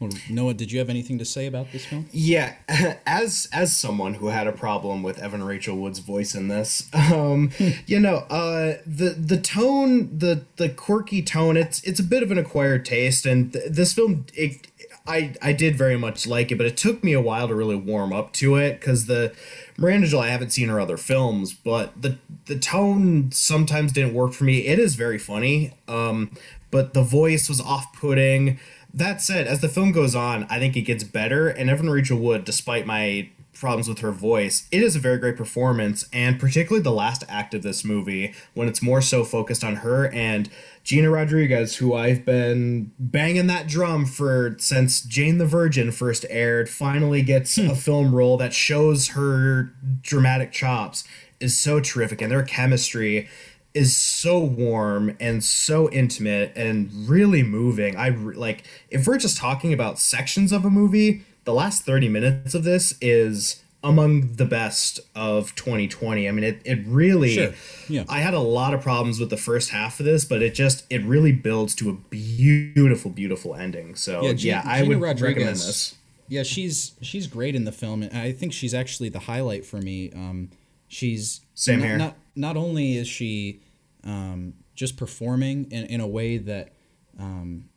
Well, 0.00 0.10
Noah, 0.30 0.54
did 0.54 0.70
you 0.70 0.78
have 0.78 0.90
anything 0.90 1.18
to 1.18 1.24
say 1.24 1.46
about 1.46 1.72
this 1.72 1.84
film? 1.84 2.08
Yeah, 2.12 2.54
as 3.06 3.48
as 3.52 3.76
someone 3.76 4.14
who 4.14 4.28
had 4.28 4.46
a 4.46 4.52
problem 4.52 5.02
with 5.02 5.18
Evan 5.18 5.42
Rachel 5.42 5.76
Wood's 5.76 5.98
voice 5.98 6.36
in 6.36 6.46
this, 6.46 6.88
um, 6.92 7.50
you 7.86 7.98
know, 7.98 8.18
uh, 8.30 8.74
the 8.86 9.10
the 9.18 9.40
tone, 9.40 10.16
the 10.16 10.44
the 10.56 10.68
quirky 10.68 11.20
tone, 11.20 11.56
it's 11.56 11.82
it's 11.82 11.98
a 11.98 12.04
bit 12.04 12.22
of 12.22 12.30
an 12.30 12.38
acquired 12.38 12.84
taste, 12.84 13.26
and 13.26 13.52
th- 13.52 13.72
this 13.72 13.92
film, 13.92 14.26
it, 14.34 14.68
I 15.04 15.34
I 15.42 15.52
did 15.52 15.76
very 15.76 15.98
much 15.98 16.28
like 16.28 16.52
it, 16.52 16.58
but 16.58 16.66
it 16.66 16.76
took 16.76 17.02
me 17.02 17.12
a 17.12 17.20
while 17.20 17.48
to 17.48 17.54
really 17.54 17.74
warm 17.74 18.12
up 18.12 18.32
to 18.34 18.54
it 18.54 18.78
because 18.78 19.06
the 19.06 19.34
Miranda 19.76 20.06
July, 20.06 20.26
I 20.26 20.30
haven't 20.30 20.50
seen 20.50 20.68
her 20.68 20.78
other 20.78 20.96
films, 20.96 21.52
but 21.52 22.00
the 22.00 22.18
the 22.46 22.58
tone 22.58 23.32
sometimes 23.32 23.92
didn't 23.92 24.14
work 24.14 24.32
for 24.32 24.44
me. 24.44 24.66
It 24.66 24.78
is 24.78 24.94
very 24.94 25.18
funny, 25.18 25.74
um, 25.88 26.30
but 26.70 26.94
the 26.94 27.02
voice 27.02 27.48
was 27.48 27.60
off 27.60 27.92
putting 27.94 28.60
that 28.94 29.20
said, 29.20 29.46
as 29.46 29.60
the 29.60 29.68
film 29.68 29.92
goes 29.92 30.14
on, 30.14 30.46
I 30.50 30.58
think 30.58 30.76
it 30.76 30.82
gets 30.82 31.04
better. 31.04 31.48
And 31.48 31.70
Evan 31.70 31.90
Rachel 31.90 32.18
Wood, 32.18 32.44
despite 32.44 32.86
my 32.86 33.30
problems 33.58 33.88
with 33.88 33.98
her 33.98 34.12
voice. 34.12 34.68
It 34.70 34.82
is 34.82 34.94
a 34.94 35.00
very 35.00 35.18
great 35.18 35.36
performance, 35.36 36.08
and 36.12 36.38
particularly 36.38 36.82
the 36.82 36.92
last 36.92 37.24
act 37.28 37.54
of 37.54 37.62
this 37.62 37.84
movie 37.84 38.32
when 38.54 38.68
it's 38.68 38.82
more 38.82 39.02
so 39.02 39.24
focused 39.24 39.64
on 39.64 39.76
her 39.76 40.12
and 40.12 40.48
Gina 40.84 41.10
Rodriguez, 41.10 41.76
who 41.76 41.94
I've 41.94 42.24
been 42.24 42.92
banging 42.98 43.46
that 43.48 43.66
drum 43.66 44.06
for 44.06 44.56
since 44.58 45.02
Jane 45.02 45.38
the 45.38 45.44
Virgin 45.44 45.90
first 45.92 46.24
aired, 46.30 46.70
finally 46.70 47.20
gets 47.20 47.58
a 47.58 47.68
hmm. 47.68 47.74
film 47.74 48.14
role 48.14 48.36
that 48.38 48.54
shows 48.54 49.08
her 49.08 49.74
dramatic 50.00 50.52
chops 50.52 51.04
is 51.40 51.58
so 51.58 51.78
terrific, 51.80 52.22
and 52.22 52.32
their 52.32 52.42
chemistry 52.42 53.28
is 53.74 53.96
so 53.96 54.38
warm 54.38 55.16
and 55.20 55.44
so 55.44 55.90
intimate 55.90 56.52
and 56.56 56.90
really 57.08 57.42
moving. 57.42 57.96
I 57.96 58.08
like 58.10 58.64
if 58.90 59.06
we're 59.06 59.18
just 59.18 59.36
talking 59.36 59.72
about 59.72 59.98
sections 59.98 60.52
of 60.52 60.64
a 60.64 60.70
movie, 60.70 61.22
the 61.44 61.52
last 61.52 61.84
30 61.84 62.08
minutes 62.08 62.54
of 62.54 62.64
this 62.64 62.94
is 63.00 63.62
among 63.84 64.34
the 64.34 64.44
best 64.44 64.98
of 65.14 65.54
2020. 65.54 66.28
I 66.28 66.32
mean, 66.32 66.44
it, 66.44 66.60
it 66.64 66.80
really, 66.86 67.34
Sure. 67.34 67.52
Yeah. 67.88 68.04
I 68.08 68.20
had 68.20 68.34
a 68.34 68.40
lot 68.40 68.74
of 68.74 68.80
problems 68.80 69.20
with 69.20 69.30
the 69.30 69.36
first 69.36 69.70
half 69.70 70.00
of 70.00 70.06
this, 70.06 70.24
but 70.24 70.42
it 70.42 70.52
just, 70.52 70.84
it 70.90 71.04
really 71.04 71.32
builds 71.32 71.74
to 71.76 71.90
a 71.90 71.92
beautiful, 71.92 73.10
beautiful 73.10 73.54
ending. 73.54 73.94
So 73.94 74.22
yeah, 74.22 74.32
Gina- 74.32 74.62
I 74.64 74.82
Gina 74.82 74.98
would 74.98 75.20
recommend 75.20 75.50
this. 75.50 75.94
Yeah, 76.30 76.42
she's 76.42 76.92
she's 77.00 77.26
great 77.26 77.54
in 77.54 77.64
the 77.64 77.72
film, 77.72 78.02
and 78.02 78.14
I 78.14 78.32
think 78.32 78.52
she's 78.52 78.74
actually 78.74 79.08
the 79.08 79.20
highlight 79.20 79.64
for 79.64 79.78
me. 79.78 80.12
Um, 80.12 80.50
she's 80.88 81.40
Same 81.54 81.80
not, 81.80 81.86
here. 81.86 81.98
Not 81.98 82.16
not 82.34 82.56
only 82.56 82.96
is 82.96 83.08
she 83.08 83.60
um, 84.04 84.54
just 84.74 84.96
performing 84.96 85.70
in, 85.70 85.84
in 85.86 86.00
a 86.00 86.06
way 86.06 86.38
that 86.38 86.72
um, 87.18 87.68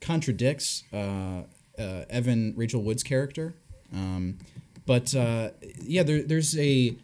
contradicts 0.00 0.84
uh, 0.92 1.42
uh, 1.78 2.04
Evan 2.08 2.54
Rachel 2.56 2.82
Wood's 2.82 3.02
character, 3.02 3.54
um, 3.92 4.38
but 4.86 5.14
uh, 5.14 5.50
yeah, 5.82 6.02
there, 6.02 6.22
there's 6.22 6.58
a 6.58 6.96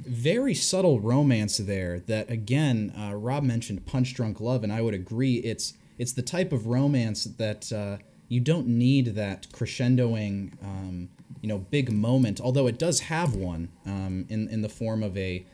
very 0.00 0.54
subtle 0.54 1.00
romance 1.00 1.56
there 1.56 2.00
that 2.00 2.30
again 2.30 2.92
uh, 2.98 3.14
rob 3.14 3.42
mentioned 3.42 3.86
punch 3.86 4.12
drunk 4.12 4.38
love 4.38 4.62
and 4.62 4.70
i 4.70 4.82
would 4.82 4.92
agree 4.92 5.36
it's 5.36 5.72
it's 5.98 6.12
the 6.12 6.22
type 6.22 6.52
of 6.52 6.66
romance 6.66 7.24
that 7.24 7.72
uh, 7.72 7.96
you 8.28 8.40
don't 8.40 8.66
need 8.66 9.14
that 9.14 9.46
crescendoing 9.50 10.52
um, 10.62 11.08
you 11.44 11.48
know 11.48 11.58
big 11.58 11.92
moment 11.92 12.40
although 12.40 12.66
it 12.66 12.78
does 12.78 13.00
have 13.00 13.34
one 13.34 13.68
um, 13.84 14.24
in, 14.30 14.48
in 14.48 14.62
the 14.62 14.68
form 14.70 15.02
of 15.02 15.14
a 15.18 15.44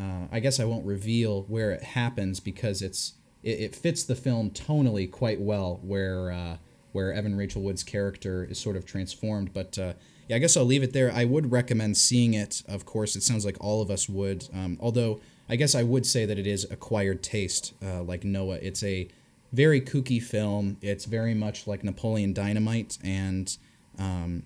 uh, 0.00 0.26
i 0.32 0.40
guess 0.40 0.58
i 0.58 0.64
won't 0.64 0.86
reveal 0.86 1.42
where 1.42 1.70
it 1.70 1.82
happens 1.82 2.40
because 2.40 2.80
it's 2.80 3.12
it, 3.42 3.60
it 3.60 3.76
fits 3.76 4.04
the 4.04 4.14
film 4.14 4.48
tonally 4.48 5.10
quite 5.10 5.38
well 5.38 5.80
where 5.82 6.32
uh, 6.32 6.56
where 6.92 7.12
evan 7.12 7.36
rachel 7.36 7.60
wood's 7.60 7.82
character 7.82 8.42
is 8.42 8.58
sort 8.58 8.74
of 8.74 8.86
transformed 8.86 9.52
but 9.52 9.78
uh, 9.78 9.92
yeah, 10.28 10.36
I 10.36 10.38
guess 10.38 10.56
I'll 10.56 10.64
leave 10.64 10.82
it 10.82 10.94
there. 10.94 11.12
I 11.12 11.26
would 11.26 11.52
recommend 11.52 11.98
seeing 11.98 12.32
it. 12.32 12.62
Of 12.66 12.86
course, 12.86 13.14
it 13.14 13.22
sounds 13.22 13.44
like 13.44 13.58
all 13.60 13.82
of 13.82 13.90
us 13.90 14.08
would. 14.08 14.48
Um, 14.54 14.78
although 14.80 15.20
I 15.50 15.56
guess 15.56 15.74
I 15.74 15.82
would 15.82 16.06
say 16.06 16.24
that 16.24 16.38
it 16.38 16.46
is 16.46 16.66
acquired 16.70 17.22
taste, 17.22 17.74
uh, 17.84 18.02
like 18.02 18.24
Noah. 18.24 18.58
It's 18.62 18.82
a 18.82 19.08
very 19.52 19.82
kooky 19.82 20.22
film. 20.22 20.78
It's 20.80 21.04
very 21.04 21.34
much 21.34 21.66
like 21.66 21.84
Napoleon 21.84 22.32
Dynamite, 22.32 22.96
and 23.04 23.54
um, 23.98 24.44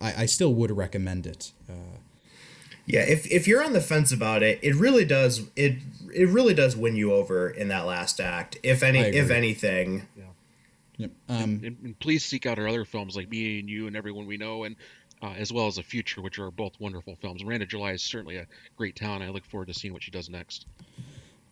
I, 0.00 0.22
I 0.22 0.26
still 0.26 0.54
would 0.54 0.70
recommend 0.70 1.26
it. 1.26 1.52
Uh, 1.68 1.98
Yeah, 2.86 3.02
if 3.02 3.30
if 3.30 3.46
you're 3.46 3.62
on 3.62 3.72
the 3.72 3.80
fence 3.80 4.10
about 4.12 4.42
it, 4.42 4.58
it 4.62 4.74
really 4.74 5.04
does 5.04 5.48
it 5.54 5.76
it 6.12 6.28
really 6.28 6.54
does 6.54 6.76
win 6.76 6.96
you 6.96 7.12
over 7.12 7.48
in 7.48 7.68
that 7.68 7.86
last 7.86 8.20
act. 8.20 8.58
If 8.62 8.82
any 8.82 9.00
if 9.00 9.26
agree. 9.26 9.36
anything. 9.36 10.08
yep. 10.96 11.10
um, 11.28 11.60
and, 11.64 11.76
and 11.82 11.98
please 11.98 12.24
seek 12.24 12.46
out 12.46 12.58
our 12.58 12.68
other 12.68 12.84
films 12.84 13.16
like 13.16 13.30
Me 13.30 13.60
and 13.60 13.68
You 13.68 13.86
and 13.86 13.96
Everyone 13.96 14.26
We 14.26 14.36
Know, 14.36 14.64
and 14.64 14.76
uh, 15.22 15.34
as 15.36 15.52
well 15.52 15.66
as 15.66 15.76
The 15.76 15.82
Future, 15.82 16.20
which 16.20 16.38
are 16.38 16.50
both 16.50 16.72
wonderful 16.78 17.16
films. 17.16 17.44
Miranda 17.44 17.66
July 17.66 17.92
is 17.92 18.02
certainly 18.02 18.36
a 18.36 18.46
great 18.76 18.96
talent. 18.96 19.22
I 19.22 19.28
look 19.28 19.44
forward 19.44 19.68
to 19.68 19.74
seeing 19.74 19.92
what 19.92 20.02
she 20.02 20.10
does 20.10 20.28
next. 20.28 20.66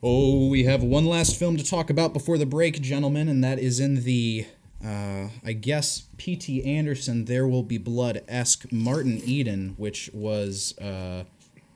Oh, 0.02 0.48
we 0.48 0.64
have 0.64 0.82
one 0.82 1.06
last 1.06 1.36
film 1.36 1.56
to 1.56 1.64
talk 1.64 1.90
about 1.90 2.12
before 2.12 2.38
the 2.38 2.46
break, 2.46 2.80
gentlemen, 2.80 3.28
and 3.28 3.42
that 3.42 3.58
is 3.58 3.80
in 3.80 4.04
the, 4.04 4.46
uh, 4.84 5.28
I 5.44 5.52
guess, 5.52 6.06
P.T. 6.16 6.64
Anderson, 6.64 7.24
There 7.24 7.46
Will 7.48 7.62
Be 7.62 7.78
Blood 7.78 8.22
esque 8.28 8.70
Martin 8.72 9.20
Eden, 9.24 9.74
which 9.76 10.10
was 10.12 10.76
uh, 10.78 11.24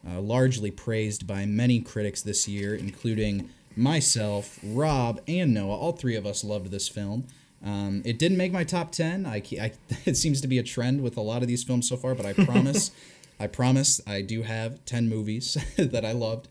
uh, 0.08 0.20
largely 0.20 0.70
praised 0.70 1.26
by 1.26 1.44
many 1.46 1.80
critics 1.80 2.22
this 2.22 2.46
year, 2.46 2.74
including 2.74 3.50
myself, 3.76 4.58
Rob, 4.62 5.20
and 5.26 5.52
Noah. 5.52 5.76
All 5.76 5.92
three 5.92 6.16
of 6.16 6.26
us 6.26 6.44
loved 6.44 6.70
this 6.70 6.88
film. 6.88 7.26
Um, 7.64 8.02
it 8.04 8.18
didn't 8.18 8.38
make 8.38 8.52
my 8.52 8.64
top 8.64 8.92
10. 8.92 9.26
I, 9.26 9.42
I, 9.60 9.72
it 10.04 10.16
seems 10.16 10.40
to 10.40 10.48
be 10.48 10.58
a 10.58 10.62
trend 10.62 11.00
with 11.00 11.16
a 11.16 11.20
lot 11.22 11.42
of 11.42 11.48
these 11.48 11.64
films 11.64 11.88
so 11.88 11.96
far, 11.96 12.14
but 12.14 12.26
I 12.26 12.32
promise. 12.32 12.90
I 13.40 13.48
promise 13.48 14.00
I 14.06 14.22
do 14.22 14.42
have 14.42 14.84
10 14.84 15.08
movies 15.08 15.56
that 15.76 16.04
I 16.04 16.12
loved, 16.12 16.46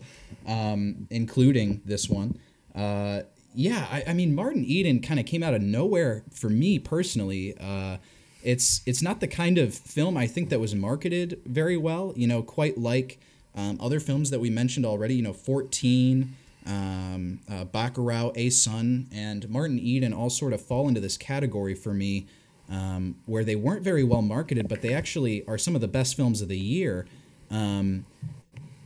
um, 0.46 1.08
including 1.10 1.82
this 1.86 2.10
one. 2.10 2.38
Uh, 2.76 3.22
yeah, 3.54 3.88
I, 3.92 4.04
I 4.08 4.14
mean, 4.14 4.34
Martin 4.34 4.64
Eden 4.66 5.02
kind 5.02 5.20
of 5.20 5.26
came 5.26 5.44
out 5.44 5.54
of 5.54 5.62
nowhere 5.62 6.24
for 6.32 6.50
me 6.50 6.80
personally. 6.80 7.56
Uh, 7.60 7.98
it's 8.44 8.82
it's 8.86 9.02
not 9.02 9.20
the 9.20 9.28
kind 9.28 9.58
of 9.58 9.74
film 9.74 10.18
I 10.18 10.28
think 10.28 10.50
that 10.50 10.60
was 10.60 10.74
marketed 10.74 11.42
very 11.46 11.78
well. 11.78 12.14
You 12.16 12.28
know, 12.28 12.42
quite 12.42 12.78
like 12.78 13.20
um, 13.56 13.78
other 13.82 14.00
films 14.00 14.30
that 14.30 14.40
we 14.40 14.50
mentioned 14.50 14.86
already. 14.86 15.16
You 15.16 15.22
know, 15.22 15.34
14, 15.34 16.36
um, 16.66 17.40
uh, 17.50 17.66
Bacurau, 17.66 18.32
A 18.36 18.50
Sun, 18.50 19.08
and 19.12 19.50
Martin 19.50 19.80
Eden 19.80 20.14
all 20.14 20.30
sort 20.30 20.54
of 20.54 20.62
fall 20.62 20.88
into 20.88 21.02
this 21.02 21.18
category 21.18 21.76
for 21.76 21.94
me 21.94 22.28
um, 22.70 23.16
where 23.26 23.44
they 23.44 23.56
weren't 23.56 23.84
very 23.84 24.04
well 24.04 24.22
marketed, 24.22 24.68
but 24.68 24.82
they 24.82 24.94
actually 24.94 25.46
are 25.48 25.58
some 25.58 25.76
of 25.76 25.82
the 25.82 25.88
best 25.88 26.16
films 26.16 26.42
of 26.42 26.48
the 26.48 26.58
year. 26.60 27.06
Um, 27.50 28.06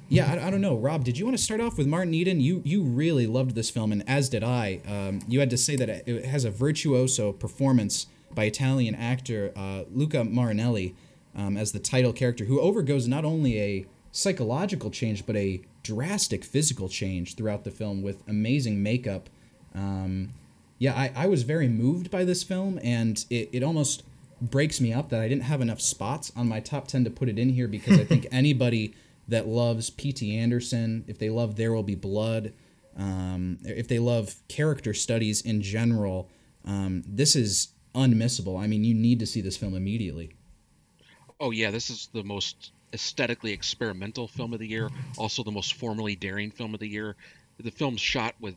yeah, 0.10 0.32
I, 0.32 0.48
I 0.48 0.50
don't 0.50 0.62
know, 0.62 0.76
Rob. 0.76 1.04
Did 1.04 1.18
you 1.18 1.26
want 1.26 1.38
to 1.38 1.44
start 1.44 1.62
off 1.62 1.78
with 1.78 1.88
Martin 1.88 2.14
Eden? 2.14 2.40
You 2.40 2.62
you 2.64 2.84
really 2.84 3.28
loved 3.28 3.56
this 3.56 3.70
film, 3.70 3.92
and 3.92 4.08
as 4.08 4.30
did 4.30 4.44
I. 4.44 4.82
Um, 4.88 5.22
you 5.28 5.40
had 5.40 5.50
to 5.50 5.58
say 5.58 5.76
that 5.76 5.90
it 5.90 6.26
has 6.26 6.46
a 6.46 6.52
virtuoso 6.52 7.32
performance 7.32 8.08
by 8.34 8.46
Italian 8.46 8.96
actor 8.96 9.52
uh, 9.56 9.84
Luca 9.92 10.24
Marinelli 10.24 10.96
um, 11.36 11.58
as 11.58 11.72
the 11.72 11.80
title 11.80 12.14
character, 12.14 12.46
who 12.46 12.60
overgoes 12.60 13.08
not 13.08 13.26
only 13.26 13.60
a 13.60 13.86
psychological 14.12 14.90
change 14.90 15.26
but 15.26 15.36
a 15.36 15.62
drastic 15.84 16.44
physical 16.44 16.88
change 16.88 17.36
throughout 17.36 17.64
the 17.64 17.72
film 17.72 18.02
with 18.02 18.24
amazing 18.28 18.82
makeup. 18.82 19.30
Um, 19.74 20.30
yeah, 20.78 20.94
I, 20.94 21.12
I 21.16 21.28
was 21.28 21.44
very 21.44 21.68
moved 21.68 22.12
by 22.12 22.26
this 22.26 22.44
film, 22.44 22.80
and 22.84 23.24
it, 23.30 23.50
it 23.54 23.64
almost 23.64 24.04
breaks 24.42 24.82
me 24.82 24.94
up 24.94 25.10
that 25.10 25.22
I 25.22 25.28
didn't 25.28 25.44
have 25.44 25.62
enough 25.62 25.80
spots 25.80 26.32
on 26.36 26.48
my 26.48 26.60
top 26.60 26.88
10 26.88 27.06
to 27.06 27.10
put 27.10 27.30
it 27.30 27.40
in 27.40 27.50
here 27.50 27.68
because 27.68 28.00
I 28.00 28.04
think 28.04 28.28
anybody 28.32 28.94
that 29.28 29.48
loves 29.48 29.90
P.T. 29.90 30.38
Anderson, 30.38 31.04
if 31.08 31.18
they 31.18 31.30
love 31.30 31.56
There 31.56 31.74
Will 31.74 31.84
Be 31.84 31.96
Blood, 31.96 32.54
um, 32.98 33.58
if 33.64 33.88
they 33.88 34.00
love 34.00 34.36
character 34.48 34.94
studies 34.94 35.42
in 35.42 35.62
general, 35.62 36.30
um, 36.64 37.04
this 37.08 37.36
is 37.36 37.70
unmissable. 37.94 38.62
I 38.62 38.68
mean, 38.68 38.84
you 38.84 38.94
need 38.94 39.20
to 39.20 39.26
see 39.26 39.42
this 39.42 39.58
film 39.58 39.76
immediately. 39.76 40.36
Oh 41.40 41.52
yeah, 41.52 41.72
this 41.72 41.90
is 41.90 42.10
the 42.14 42.24
most 42.24 42.72
aesthetically 42.94 43.52
experimental 43.52 44.28
film 44.28 44.54
of 44.54 44.60
the 44.60 44.68
year. 44.68 44.90
Also, 45.18 45.44
the 45.44 45.52
most 45.52 45.74
formally 45.74 46.16
daring 46.16 46.52
film 46.52 46.74
of 46.74 46.80
the 46.80 46.88
year. 46.88 47.16
The 47.60 47.72
film's 47.72 48.02
shot 48.02 48.36
with 48.40 48.56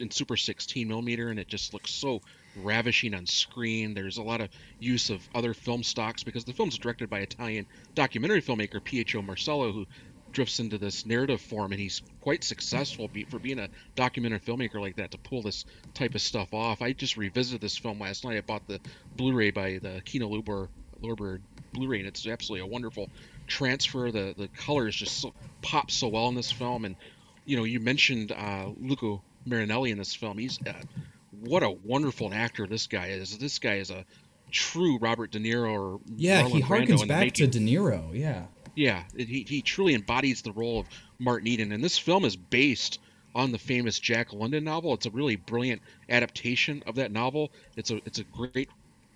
in 0.00 0.10
super 0.10 0.36
16 0.36 0.88
millimeter, 0.88 1.28
and 1.28 1.38
it 1.38 1.48
just 1.48 1.72
looks 1.72 1.90
so 1.90 2.20
ravishing 2.56 3.14
on 3.14 3.26
screen. 3.26 3.94
There's 3.94 4.18
a 4.18 4.22
lot 4.22 4.40
of 4.40 4.48
use 4.80 5.10
of 5.10 5.26
other 5.34 5.54
film 5.54 5.82
stocks 5.82 6.22
because 6.24 6.44
the 6.44 6.52
film's 6.52 6.78
directed 6.78 7.08
by 7.08 7.20
Italian 7.20 7.66
documentary 7.94 8.42
filmmaker 8.42 8.82
Pietro 8.82 9.22
Marcello, 9.22 9.72
who 9.72 9.86
drifts 10.32 10.60
into 10.60 10.78
this 10.78 11.06
narrative 11.06 11.40
form, 11.40 11.72
and 11.72 11.80
he's 11.80 12.02
quite 12.20 12.44
successful 12.44 13.08
be, 13.08 13.24
for 13.24 13.38
being 13.38 13.58
a 13.58 13.68
documentary 13.94 14.40
filmmaker 14.40 14.80
like 14.80 14.96
that 14.96 15.10
to 15.12 15.18
pull 15.18 15.42
this 15.42 15.64
type 15.94 16.14
of 16.14 16.20
stuff 16.20 16.52
off. 16.52 16.82
I 16.82 16.92
just 16.92 17.16
revisited 17.16 17.60
this 17.60 17.76
film 17.76 18.00
last 18.00 18.24
night. 18.24 18.36
I 18.36 18.40
bought 18.40 18.66
the 18.66 18.80
Blu-ray 19.16 19.50
by 19.50 19.78
the 19.78 20.02
Kino 20.04 20.28
Lorber, 20.28 20.68
Lorber 21.02 21.40
Blu-ray, 21.72 22.00
and 22.00 22.08
it's 22.08 22.26
absolutely 22.26 22.68
a 22.68 22.70
wonderful 22.70 23.10
transfer. 23.46 24.10
The 24.10 24.34
the 24.36 24.48
colors 24.48 24.94
just 24.94 25.20
so, 25.20 25.32
pop 25.62 25.90
so 25.90 26.08
well 26.08 26.28
in 26.28 26.34
this 26.34 26.52
film, 26.52 26.84
and 26.84 26.96
you 27.44 27.56
know 27.56 27.64
you 27.64 27.80
mentioned 27.80 28.32
uh, 28.32 28.68
Luca 28.80 29.18
Marinelli 29.46 29.90
in 29.90 29.98
this 29.98 30.14
film. 30.14 30.38
He's 30.38 30.58
uh, 30.66 30.72
what 31.40 31.62
a 31.62 31.70
wonderful 31.70 32.32
actor 32.32 32.66
this 32.66 32.86
guy 32.86 33.08
is. 33.08 33.38
This 33.38 33.58
guy 33.58 33.74
is 33.76 33.90
a 33.90 34.04
true 34.50 34.98
Robert 34.98 35.30
De 35.30 35.38
Niro 35.38 35.72
or 35.72 36.00
Yeah, 36.16 36.42
Marlon 36.42 36.50
he 36.52 36.62
harkens 36.62 37.00
the 37.00 37.06
back 37.06 37.32
to. 37.34 37.46
De 37.46 37.58
Niro. 37.58 38.10
Yeah. 38.12 38.44
Yeah, 38.78 39.04
it- 39.14 39.28
he, 39.28 39.42
he 39.42 39.62
truly 39.62 39.94
embodies 39.94 40.42
the 40.42 40.52
role 40.52 40.78
of 40.78 40.88
Martin 41.18 41.48
Eden, 41.48 41.72
and 41.72 41.82
this 41.82 41.98
film 41.98 42.24
is 42.24 42.36
based 42.36 42.98
on 43.34 43.50
the 43.50 43.58
famous 43.58 43.98
Jack 43.98 44.32
London 44.32 44.64
novel. 44.64 44.94
It's 44.94 45.06
a 45.06 45.10
really 45.10 45.36
brilliant 45.36 45.82
adaptation 46.08 46.82
of 46.86 46.94
that 46.94 47.10
novel. 47.12 47.52
It's 47.76 47.90
a 47.90 47.96
it's 48.06 48.20
a 48.20 48.24
great 48.24 48.70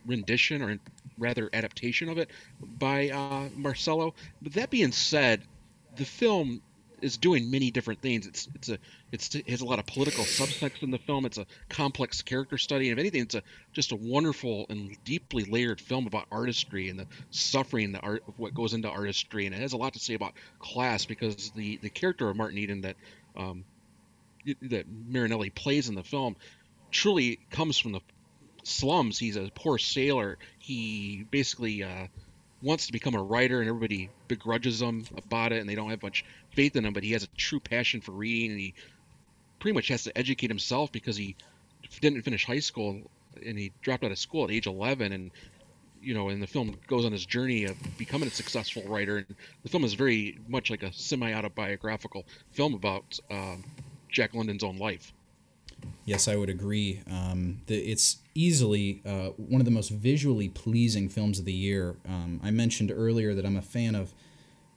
rendition, 0.04 0.62
or 0.62 0.78
rather 1.16 1.48
adaptation 1.52 2.08
of 2.08 2.18
it 2.18 2.30
by 2.60 3.10
uh, 3.10 3.50
Marcello. 3.54 4.14
But 4.40 4.54
that 4.54 4.70
being 4.70 4.92
said, 4.92 5.46
the 5.92 6.04
film 6.06 6.62
is 7.02 7.16
doing 7.16 7.50
many 7.50 7.70
different 7.70 8.00
things. 8.00 8.26
It's 8.26 8.48
it's 8.54 8.68
a 8.68 8.78
it's 9.10 9.34
it 9.34 9.48
has 9.48 9.60
a 9.60 9.64
lot 9.64 9.78
of 9.78 9.86
political 9.86 10.24
subtext 10.24 10.82
in 10.82 10.90
the 10.90 10.98
film. 10.98 11.26
It's 11.26 11.38
a 11.38 11.46
complex 11.68 12.22
character 12.22 12.58
study. 12.58 12.88
And 12.90 12.98
if 12.98 13.02
anything, 13.02 13.22
it's 13.22 13.34
a 13.34 13.42
just 13.72 13.92
a 13.92 13.96
wonderful 13.96 14.66
and 14.68 14.96
deeply 15.04 15.44
layered 15.44 15.80
film 15.80 16.06
about 16.06 16.26
artistry 16.30 16.88
and 16.88 16.98
the 16.98 17.06
suffering 17.30 17.92
the 17.92 18.00
art 18.00 18.22
of 18.26 18.38
what 18.38 18.54
goes 18.54 18.72
into 18.72 18.88
artistry. 18.88 19.46
And 19.46 19.54
it 19.54 19.60
has 19.60 19.72
a 19.72 19.76
lot 19.76 19.94
to 19.94 19.98
say 19.98 20.14
about 20.14 20.34
class 20.58 21.04
because 21.04 21.50
the 21.50 21.78
the 21.78 21.90
character 21.90 22.28
of 22.28 22.36
Martin 22.36 22.58
Eden 22.58 22.82
that 22.82 22.96
um, 23.36 23.64
that 24.62 24.86
Marinelli 24.88 25.50
plays 25.50 25.88
in 25.88 25.94
the 25.94 26.02
film 26.02 26.36
truly 26.90 27.40
comes 27.50 27.78
from 27.78 27.92
the 27.92 28.00
slums. 28.64 29.18
He's 29.18 29.36
a 29.36 29.50
poor 29.54 29.78
sailor. 29.78 30.38
He 30.58 31.26
basically 31.30 31.82
uh, 31.82 32.06
wants 32.62 32.86
to 32.86 32.92
become 32.92 33.14
a 33.14 33.22
writer, 33.22 33.60
and 33.60 33.68
everybody 33.68 34.10
begrudges 34.28 34.80
him 34.80 35.04
about 35.16 35.52
it, 35.52 35.60
and 35.60 35.68
they 35.68 35.74
don't 35.74 35.90
have 35.90 36.02
much 36.02 36.24
faith 36.54 36.76
in 36.76 36.84
him. 36.84 36.92
But 36.92 37.02
he 37.02 37.12
has 37.12 37.24
a 37.24 37.28
true 37.36 37.60
passion 37.60 38.00
for 38.00 38.12
reading, 38.12 38.52
and 38.52 38.60
he 38.60 38.74
pretty 39.58 39.74
much 39.74 39.88
has 39.88 40.04
to 40.04 40.16
educate 40.18 40.48
himself 40.50 40.90
because 40.92 41.16
he 41.16 41.36
didn't 42.00 42.22
finish 42.22 42.44
high 42.44 42.58
school 42.58 43.00
and 43.44 43.58
he 43.58 43.72
dropped 43.82 44.04
out 44.04 44.10
of 44.10 44.18
school 44.18 44.44
at 44.44 44.50
age 44.50 44.66
11 44.66 45.12
and 45.12 45.30
you 46.02 46.14
know, 46.14 46.30
and 46.30 46.42
the 46.42 46.48
film 46.48 46.76
goes 46.88 47.04
on 47.04 47.12
his 47.12 47.24
journey 47.24 47.64
of 47.64 47.76
becoming 47.96 48.26
a 48.26 48.30
successful 48.32 48.82
writer. 48.88 49.18
And 49.18 49.36
the 49.62 49.68
film 49.68 49.84
is 49.84 49.94
very 49.94 50.36
much 50.48 50.68
like 50.68 50.82
a 50.82 50.92
semi-autobiographical 50.92 52.26
film 52.50 52.74
about 52.74 53.20
um, 53.30 53.62
Jack 54.10 54.34
London's 54.34 54.64
own 54.64 54.78
life. 54.78 55.12
Yes, 56.04 56.26
I 56.26 56.34
would 56.34 56.50
agree. 56.50 57.00
Um, 57.08 57.60
the, 57.66 57.76
it's 57.76 58.16
easily 58.34 59.02
uh, 59.04 59.30
one 59.36 59.60
of 59.60 59.64
the 59.64 59.70
most 59.70 59.90
visually 59.90 60.48
pleasing 60.48 61.08
films 61.08 61.38
of 61.38 61.44
the 61.44 61.52
year. 61.52 61.96
Um, 62.08 62.40
I 62.42 62.50
mentioned 62.50 62.92
earlier 62.94 63.34
that 63.34 63.44
I'm 63.44 63.56
a 63.56 63.62
fan 63.62 63.94
of 63.94 64.14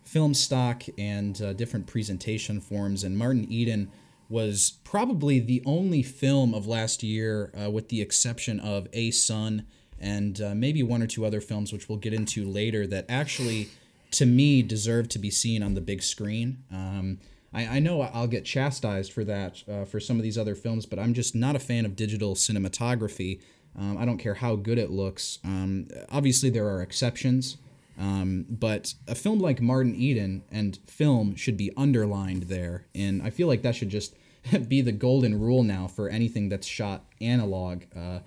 film 0.03 0.33
stock 0.33 0.83
and 0.97 1.41
uh, 1.41 1.53
different 1.53 1.87
presentation 1.87 2.61
forms, 2.61 3.03
and 3.03 3.17
Martin 3.17 3.45
Eden 3.49 3.91
was 4.29 4.77
probably 4.83 5.39
the 5.39 5.61
only 5.65 6.01
film 6.01 6.53
of 6.53 6.67
last 6.67 7.03
year, 7.03 7.51
uh, 7.59 7.69
with 7.69 7.89
the 7.89 8.01
exception 8.01 8.59
of 8.59 8.87
A 8.93 9.11
Sun 9.11 9.65
and 9.99 10.41
uh, 10.41 10.53
maybe 10.55 10.83
one 10.83 11.01
or 11.01 11.07
two 11.07 11.25
other 11.25 11.41
films, 11.41 11.71
which 11.71 11.87
we'll 11.87 11.97
get 11.97 12.13
into 12.13 12.43
later, 12.43 12.85
that 12.87 13.05
actually, 13.07 13.69
to 14.11 14.25
me, 14.25 14.61
deserve 14.61 15.07
to 15.09 15.19
be 15.19 15.29
seen 15.29 15.63
on 15.63 15.73
the 15.73 15.81
big 15.81 16.03
screen. 16.03 16.63
Um, 16.71 17.19
I, 17.55 17.77
I 17.77 17.79
know 17.79 18.01
I'll 18.01 18.27
get 18.27 18.43
chastised 18.43 19.13
for 19.13 19.23
that 19.23 19.63
uh, 19.71 19.85
for 19.85 19.99
some 19.99 20.17
of 20.17 20.23
these 20.23 20.37
other 20.37 20.55
films, 20.55 20.85
but 20.85 20.99
I'm 20.99 21.13
just 21.13 21.35
not 21.35 21.55
a 21.55 21.59
fan 21.59 21.85
of 21.85 21.95
digital 21.95 22.35
cinematography. 22.35 23.41
Um, 23.79 23.97
I 23.97 24.05
don't 24.05 24.17
care 24.17 24.35
how 24.35 24.55
good 24.55 24.77
it 24.77 24.91
looks. 24.91 25.39
Um, 25.43 25.87
obviously, 26.09 26.49
there 26.49 26.67
are 26.67 26.81
exceptions, 26.81 27.57
um, 27.97 28.45
but 28.49 28.93
a 29.07 29.15
film 29.15 29.39
like 29.39 29.61
Martin 29.61 29.95
Eden 29.95 30.43
and 30.51 30.77
film 30.85 31.35
should 31.35 31.57
be 31.57 31.71
underlined 31.77 32.43
there, 32.43 32.87
and 32.93 33.21
I 33.23 33.29
feel 33.29 33.47
like 33.47 33.61
that 33.61 33.75
should 33.75 33.89
just 33.89 34.15
be 34.67 34.81
the 34.81 34.91
golden 34.91 35.39
rule 35.39 35.63
now 35.63 35.87
for 35.87 36.09
anything 36.09 36.49
that's 36.49 36.67
shot 36.67 37.05
analog. 37.21 37.83
Uh, 37.95 38.19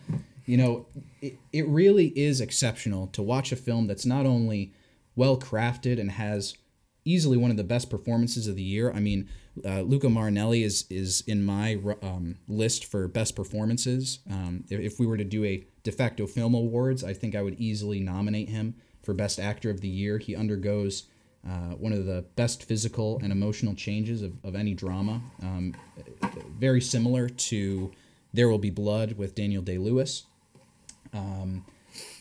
you 0.46 0.56
know, 0.56 0.86
it, 1.20 1.38
it 1.52 1.68
really 1.68 2.06
is 2.18 2.40
exceptional 2.40 3.08
to 3.08 3.22
watch 3.22 3.52
a 3.52 3.56
film 3.56 3.86
that's 3.86 4.06
not 4.06 4.24
only 4.24 4.72
well 5.14 5.38
crafted 5.38 6.00
and 6.00 6.12
has 6.12 6.56
easily 7.08 7.36
one 7.36 7.50
of 7.50 7.56
the 7.56 7.64
best 7.64 7.90
performances 7.90 8.46
of 8.46 8.56
the 8.56 8.62
year. 8.62 8.92
I 8.92 9.00
mean, 9.00 9.28
uh, 9.64 9.80
Luca 9.80 10.08
Marinelli 10.08 10.62
is 10.62 10.84
is 10.90 11.22
in 11.26 11.44
my 11.44 11.78
um, 12.02 12.36
list 12.46 12.84
for 12.84 13.08
best 13.08 13.34
performances. 13.34 14.20
Um, 14.30 14.64
if, 14.68 14.80
if, 14.80 15.00
we 15.00 15.06
were 15.06 15.16
to 15.16 15.24
do 15.24 15.44
a 15.44 15.66
de 15.82 15.92
facto 15.92 16.26
film 16.26 16.54
awards, 16.54 17.02
I 17.02 17.12
think 17.14 17.34
I 17.34 17.42
would 17.42 17.58
easily 17.58 18.00
nominate 18.00 18.48
him 18.48 18.74
for 19.02 19.14
best 19.14 19.40
actor 19.40 19.70
of 19.70 19.80
the 19.80 19.88
year. 19.88 20.18
He 20.18 20.36
undergoes 20.36 21.04
uh, 21.46 21.74
one 21.76 21.92
of 21.92 22.04
the 22.04 22.24
best 22.36 22.64
physical 22.64 23.18
and 23.22 23.32
emotional 23.32 23.74
changes 23.74 24.22
of, 24.22 24.32
of 24.44 24.54
any 24.54 24.74
drama. 24.74 25.20
Um, 25.42 25.74
very 26.58 26.80
similar 26.80 27.28
to 27.28 27.90
There 28.32 28.48
Will 28.48 28.58
Be 28.58 28.70
Blood 28.70 29.12
with 29.12 29.34
Daniel 29.34 29.62
Day 29.62 29.78
Lewis. 29.78 30.24
Um, 31.12 31.64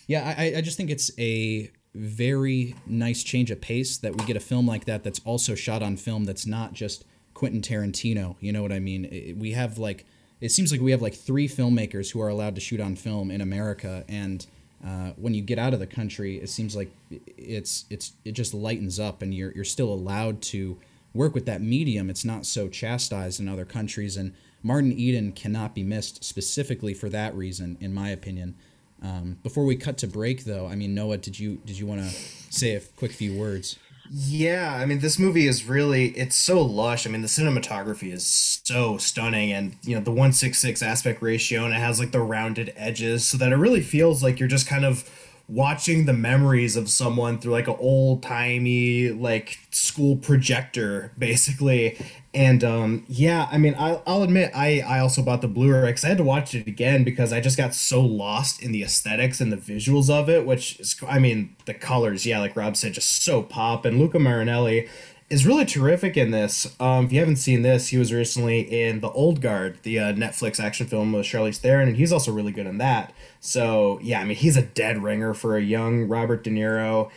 yeah, 0.08 0.34
I, 0.38 0.56
I 0.58 0.62
just 0.62 0.78
think 0.78 0.90
it's 0.90 1.12
a 1.20 1.72
very 1.98 2.76
nice 2.86 3.24
change 3.24 3.52
of 3.52 3.60
pace 3.60 3.98
that 3.98 4.16
we 4.16 4.26
get 4.26 4.38
a 4.38 4.40
film 4.42 4.68
like 4.68 4.86
that 4.86 5.04
that's 5.04 5.20
also 5.26 5.56
shot 5.56 5.82
on 5.82 5.98
film 5.98 6.26
that's 6.26 6.46
not 6.46 6.74
just 6.74 7.04
Quentin 7.34 7.62
Tarantino. 7.62 8.36
You 8.40 8.52
know 8.52 8.62
what 8.62 8.72
I 8.72 8.80
mean? 8.80 9.06
It, 9.06 9.38
we 9.38 9.52
have 9.52 9.78
like 9.78 10.06
it 10.40 10.52
seems 10.52 10.72
like 10.72 10.82
we 10.82 10.92
have 10.92 11.02
like 11.02 11.16
three 11.16 11.48
filmmakers 11.48 12.12
who 12.12 12.22
are 12.22 12.28
allowed 12.28 12.56
to 12.56 12.62
shoot 12.62 12.80
on 12.80 12.96
film 12.96 13.32
in 13.32 13.42
America, 13.42 14.04
and 14.08 14.46
uh, 14.86 15.12
when 15.16 15.34
you 15.34 15.42
get 15.42 15.58
out 15.58 15.74
of 15.74 15.80
the 15.80 15.88
country, 15.88 16.38
it 16.38 16.50
seems 16.50 16.76
like 16.76 16.92
it's 17.10 17.86
it's 17.90 18.14
it 18.24 18.34
just 18.34 18.54
lightens 18.54 19.00
up, 19.00 19.22
and 19.22 19.34
you're 19.34 19.52
you're 19.54 19.64
still 19.64 19.92
allowed 19.92 20.42
to 20.44 20.78
work 21.14 21.34
with 21.34 21.46
that 21.48 21.62
medium. 21.62 22.10
It's 22.10 22.26
not 22.26 22.46
so 22.46 22.68
chastised 22.68 23.40
in 23.40 23.50
other 23.50 23.66
countries, 23.66 24.18
and 24.18 24.34
Martin 24.62 24.92
Eden 24.92 25.32
cannot 25.32 25.74
be 25.74 25.84
missed 25.84 26.24
specifically 26.24 26.94
for 26.94 27.10
that 27.10 27.34
reason, 27.36 27.78
in 27.80 27.94
my 27.94 28.10
opinion. 28.10 28.56
Um, 29.02 29.38
before 29.44 29.66
we 29.66 29.76
cut 29.76 29.98
to 30.00 30.08
break, 30.08 30.46
though, 30.46 30.68
I 30.68 30.76
mean, 30.76 30.96
Noah, 30.96 31.18
did 31.18 31.40
you 31.40 31.58
did 31.66 31.78
you 31.78 31.86
want 31.86 32.02
to 32.02 32.10
say 32.10 32.74
a 32.76 32.80
quick 32.80 33.12
few 33.12 33.38
words? 33.38 33.78
Yeah, 34.10 34.74
I 34.74 34.86
mean, 34.86 35.00
this 35.00 35.20
movie 35.20 35.48
is 35.48 35.66
really 35.66 36.08
it's 36.10 36.36
so 36.36 36.62
lush. 36.62 37.06
I 37.06 37.10
mean, 37.10 37.22
the 37.22 37.28
cinematography 37.28 38.12
is 38.12 38.26
so 38.26 38.98
stunning, 38.98 39.52
and 39.52 39.76
you 39.84 39.96
know 39.96 40.02
the 40.02 40.12
one 40.12 40.34
six 40.34 40.60
six 40.60 40.82
aspect 40.82 41.22
ratio, 41.22 41.66
and 41.66 41.74
it 41.74 41.80
has 41.80 42.00
like 42.00 42.12
the 42.12 42.22
rounded 42.22 42.74
edges, 42.76 43.26
so 43.26 43.38
that 43.38 43.52
it 43.52 43.58
really 43.58 43.82
feels 43.82 44.24
like 44.24 44.40
you're 44.40 44.48
just 44.48 44.68
kind 44.68 44.86
of 44.86 45.10
watching 45.48 46.06
the 46.06 46.14
memories 46.14 46.76
of 46.76 46.90
someone 46.90 47.40
through 47.40 47.54
like 47.54 47.68
an 47.68 47.76
old 47.80 48.22
timey 48.22 49.10
like 49.10 49.60
school 49.72 50.18
projector 50.18 51.14
basically. 51.18 51.98
And 52.34 52.64
um 52.64 53.04
yeah 53.08 53.48
i 53.52 53.58
mean 53.58 53.74
I'll, 53.80 54.04
I'll 54.06 54.22
admit 54.22 54.52
i 54.54 54.82
i 54.82 55.00
also 55.00 55.24
bought 55.24 55.42
the 55.42 55.48
blu-ray 55.48 55.88
because 55.88 56.06
i 56.06 56.10
had 56.10 56.18
to 56.18 56.24
watch 56.24 56.54
it 56.54 56.68
again 56.68 57.04
because 57.04 57.34
i 57.34 57.42
just 57.42 57.58
got 57.58 57.74
so 57.74 58.00
lost 58.00 58.62
in 58.62 58.72
the 58.72 58.84
aesthetics 58.84 59.42
and 59.42 59.52
the 59.52 59.58
visuals 59.58 60.08
of 60.08 60.30
it 60.30 60.46
which 60.46 60.80
is 60.80 60.96
i 61.08 61.18
mean 61.18 61.56
the 61.66 61.74
colors 61.74 62.28
yeah 62.28 62.40
like 62.40 62.56
rob 62.56 62.78
said 62.78 62.94
just 62.94 63.24
so 63.24 63.42
pop. 63.42 63.86
And 63.86 63.98
luca 63.98 64.20
marinelli 64.20 64.88
is 65.30 65.46
really 65.46 65.66
terrific 65.66 66.16
in 66.16 66.32
this. 66.32 66.74
Um, 66.80 67.06
if 67.06 67.12
you 67.12 67.20
haven't 67.20 67.36
seen 67.36 67.62
this, 67.62 67.90
he 67.90 67.98
was 67.98 68.14
recently 68.14 68.62
in 68.62 69.02
The 69.02 69.10
Old 69.10 69.42
Guard, 69.42 69.78
the 69.84 70.00
uh, 70.00 70.14
Netflix 70.14 70.60
action 70.60 70.88
film 70.88 71.12
with 71.12 71.26
Charlize 71.26 71.58
Theron, 71.58 71.90
and 71.90 71.98
he's 71.98 72.14
also 72.14 72.32
really 72.32 72.54
good 72.54 72.66
in 72.66 72.78
that. 72.78 73.14
So 73.42 74.00
yeah, 74.02 74.22
I 74.22 74.24
mean, 74.24 74.38
he's 74.38 74.56
a 74.56 74.62
dead 74.62 75.04
ringer 75.04 75.34
for 75.34 75.58
a 75.58 75.62
young 75.62 76.08
Robert 76.08 76.44
De 76.44 76.50
Niro. 76.50 77.10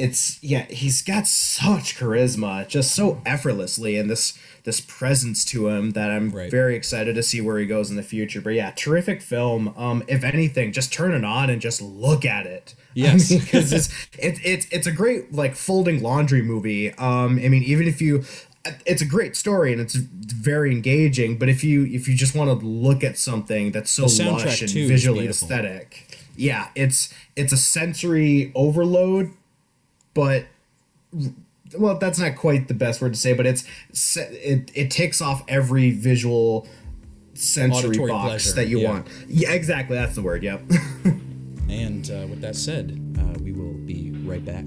It's 0.00 0.42
yeah, 0.42 0.64
he's 0.66 1.02
got 1.02 1.26
such 1.26 1.96
charisma, 1.96 2.66
just 2.66 2.94
so 2.94 3.20
effortlessly, 3.26 3.96
and 3.96 4.08
this 4.08 4.38
this 4.64 4.80
presence 4.80 5.44
to 5.46 5.68
him 5.68 5.92
that 5.92 6.10
I'm 6.10 6.30
right. 6.30 6.50
very 6.50 6.74
excited 6.74 7.14
to 7.14 7.22
see 7.22 7.40
where 7.40 7.58
he 7.58 7.66
goes 7.66 7.90
in 7.90 7.96
the 7.96 8.02
future. 8.02 8.40
But 8.40 8.50
yeah, 8.50 8.70
terrific 8.70 9.22
film. 9.22 9.74
Um, 9.76 10.02
if 10.08 10.24
anything, 10.24 10.72
just 10.72 10.92
turn 10.92 11.12
it 11.12 11.24
on 11.24 11.50
and 11.50 11.60
just 11.60 11.80
look 11.80 12.24
at 12.24 12.46
it. 12.46 12.74
Yes, 12.92 13.32
because 13.32 13.72
I 13.72 13.76
mean, 13.76 13.76
it's 13.76 14.08
it, 14.18 14.40
it's 14.44 14.66
it's 14.72 14.86
a 14.88 14.90
great 14.90 15.32
like 15.32 15.54
folding 15.54 16.02
laundry 16.02 16.42
movie. 16.42 16.92
Um, 16.94 17.38
I 17.38 17.48
mean, 17.48 17.62
even 17.62 17.86
if 17.86 18.02
you 18.02 18.24
it's 18.84 19.00
a 19.00 19.06
great 19.06 19.36
story 19.36 19.72
and 19.72 19.80
it's 19.80 19.94
very 19.94 20.70
engaging 20.70 21.38
but 21.38 21.48
if 21.48 21.64
you 21.64 21.86
if 21.86 22.06
you 22.06 22.14
just 22.14 22.34
want 22.34 22.48
to 22.50 22.66
look 22.66 23.02
at 23.02 23.16
something 23.16 23.72
that's 23.72 23.90
so 23.90 24.02
lush 24.02 24.60
and 24.60 24.70
visually 24.70 25.26
aesthetic 25.26 26.18
yeah 26.36 26.68
it's 26.74 27.12
it's 27.36 27.52
a 27.52 27.56
sensory 27.56 28.52
overload 28.54 29.32
but 30.14 30.46
well 31.78 31.98
that's 31.98 32.18
not 32.18 32.36
quite 32.36 32.68
the 32.68 32.74
best 32.74 33.00
word 33.00 33.12
to 33.14 33.18
say 33.18 33.32
but 33.32 33.46
it's 33.46 33.64
it, 34.16 34.70
it 34.74 34.90
takes 34.90 35.20
off 35.20 35.42
every 35.48 35.90
visual 35.90 36.66
sensory 37.34 37.90
Auditory 37.90 38.10
box 38.10 38.28
pleasure. 38.28 38.56
that 38.56 38.68
you 38.68 38.80
yeah. 38.80 38.90
want 38.90 39.08
yeah 39.28 39.52
exactly 39.52 39.96
that's 39.96 40.14
the 40.14 40.22
word 40.22 40.42
yep 40.42 40.62
and 41.68 42.10
uh, 42.10 42.26
with 42.28 42.40
that 42.40 42.56
said 42.56 42.98
uh, 43.18 43.38
we 43.40 43.52
will 43.52 43.74
be 43.74 44.10
right 44.24 44.44
back 44.44 44.64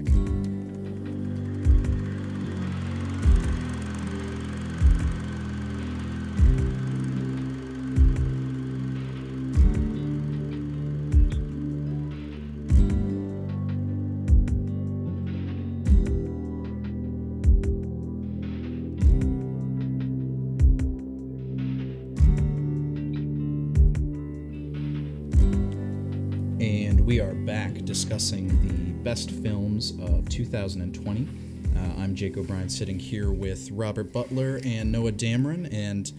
discussing 27.94 28.48
the 28.66 28.92
best 29.04 29.30
films 29.30 29.92
of 30.00 30.28
2020. 30.28 31.28
Uh, 31.76 32.02
I'm 32.02 32.16
Jake 32.16 32.36
O'Brien 32.36 32.68
sitting 32.68 32.98
here 32.98 33.30
with 33.30 33.70
Robert 33.70 34.12
Butler 34.12 34.58
and 34.64 34.90
Noah 34.90 35.12
Damron, 35.12 35.72
and 35.72 36.10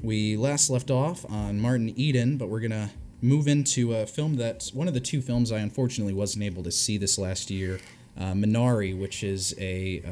we 0.00 0.36
last 0.36 0.70
left 0.70 0.92
off 0.92 1.28
on 1.28 1.60
Martin 1.60 1.92
Eden, 1.98 2.36
but 2.36 2.48
we're 2.48 2.60
to 2.70 2.88
move 3.20 3.48
into 3.48 3.96
a 3.96 4.06
film 4.06 4.36
that's 4.36 4.72
one 4.72 4.86
of 4.86 4.94
the 4.94 5.00
two 5.00 5.20
films 5.20 5.50
I 5.50 5.58
unfortunately 5.58 6.14
wasn't 6.14 6.44
able 6.44 6.62
to 6.62 6.70
see 6.70 6.98
this 6.98 7.18
last 7.18 7.50
year 7.50 7.80
uh, 8.16 8.30
Minari, 8.32 8.96
which 8.96 9.24
is 9.24 9.56
a 9.58 10.04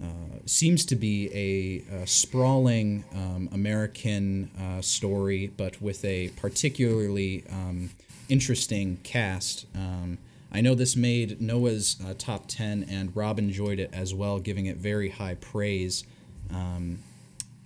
uh, 0.00 0.06
seems 0.46 0.84
to 0.86 0.94
be 0.94 1.30
a, 1.34 2.02
a 2.02 2.06
sprawling 2.06 3.02
um, 3.12 3.48
American 3.50 4.52
uh, 4.60 4.80
story, 4.80 5.48
but 5.56 5.82
with 5.82 6.04
a 6.04 6.28
particularly 6.36 7.42
um, 7.50 7.90
interesting 8.28 8.98
cast. 9.02 9.66
Um, 9.74 10.18
I 10.54 10.60
know 10.60 10.76
this 10.76 10.94
made 10.94 11.40
Noah's 11.40 11.96
uh, 12.06 12.14
top 12.16 12.44
10, 12.46 12.86
and 12.88 13.14
Rob 13.16 13.40
enjoyed 13.40 13.80
it 13.80 13.90
as 13.92 14.14
well, 14.14 14.38
giving 14.38 14.66
it 14.66 14.76
very 14.76 15.08
high 15.10 15.34
praise. 15.34 16.04
Um, 16.48 17.00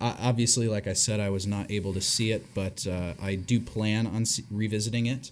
obviously, 0.00 0.68
like 0.68 0.86
I 0.86 0.94
said, 0.94 1.20
I 1.20 1.28
was 1.28 1.46
not 1.46 1.70
able 1.70 1.92
to 1.92 2.00
see 2.00 2.32
it, 2.32 2.46
but 2.54 2.86
uh, 2.86 3.12
I 3.20 3.34
do 3.34 3.60
plan 3.60 4.06
on 4.06 4.24
revisiting 4.50 5.04
it. 5.04 5.30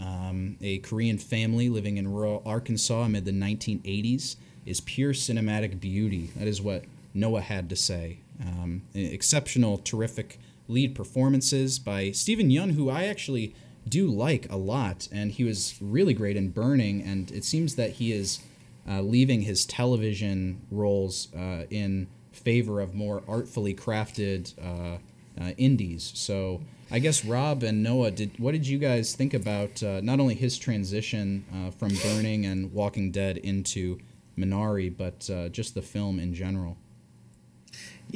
Um, 0.00 0.56
a 0.60 0.78
Korean 0.78 1.16
family 1.16 1.68
living 1.68 1.96
in 1.96 2.12
rural 2.12 2.42
Arkansas 2.44 3.02
amid 3.02 3.24
the 3.24 3.30
1980s 3.30 4.34
is 4.66 4.80
pure 4.80 5.12
cinematic 5.12 5.78
beauty. 5.78 6.32
That 6.36 6.48
is 6.48 6.60
what 6.60 6.84
Noah 7.14 7.40
had 7.40 7.70
to 7.70 7.76
say. 7.76 8.18
Um, 8.42 8.82
exceptional, 8.94 9.78
terrific 9.78 10.40
lead 10.66 10.96
performances 10.96 11.78
by 11.78 12.10
Steven 12.10 12.50
Yeun, 12.50 12.72
who 12.72 12.90
I 12.90 13.04
actually 13.04 13.54
do 13.88 14.08
like 14.08 14.50
a 14.50 14.56
lot, 14.56 15.08
and 15.12 15.32
he 15.32 15.44
was 15.44 15.76
really 15.80 16.14
great 16.14 16.36
in 16.36 16.50
Burning. 16.50 17.02
And 17.02 17.30
it 17.30 17.44
seems 17.44 17.76
that 17.76 17.92
he 17.92 18.12
is 18.12 18.40
uh, 18.88 19.00
leaving 19.00 19.42
his 19.42 19.64
television 19.66 20.60
roles 20.70 21.28
uh, 21.34 21.64
in 21.70 22.08
favor 22.32 22.80
of 22.80 22.94
more 22.94 23.22
artfully 23.26 23.74
crafted 23.74 24.52
uh, 24.62 24.98
uh 25.40 25.50
indies. 25.56 26.12
So 26.14 26.60
I 26.90 26.98
guess 26.98 27.24
Rob 27.24 27.62
and 27.62 27.82
Noah, 27.82 28.10
did 28.10 28.38
what 28.38 28.52
did 28.52 28.66
you 28.66 28.78
guys 28.78 29.14
think 29.14 29.34
about 29.34 29.82
uh, 29.82 30.00
not 30.02 30.20
only 30.20 30.34
his 30.34 30.58
transition 30.58 31.44
from 31.78 31.92
Burning 32.02 32.46
and 32.46 32.72
Walking 32.72 33.10
Dead 33.10 33.38
into 33.38 33.98
Minari, 34.38 34.94
but 34.94 35.52
just 35.52 35.74
the 35.74 35.82
film 35.82 36.20
in 36.20 36.34
general. 36.34 36.76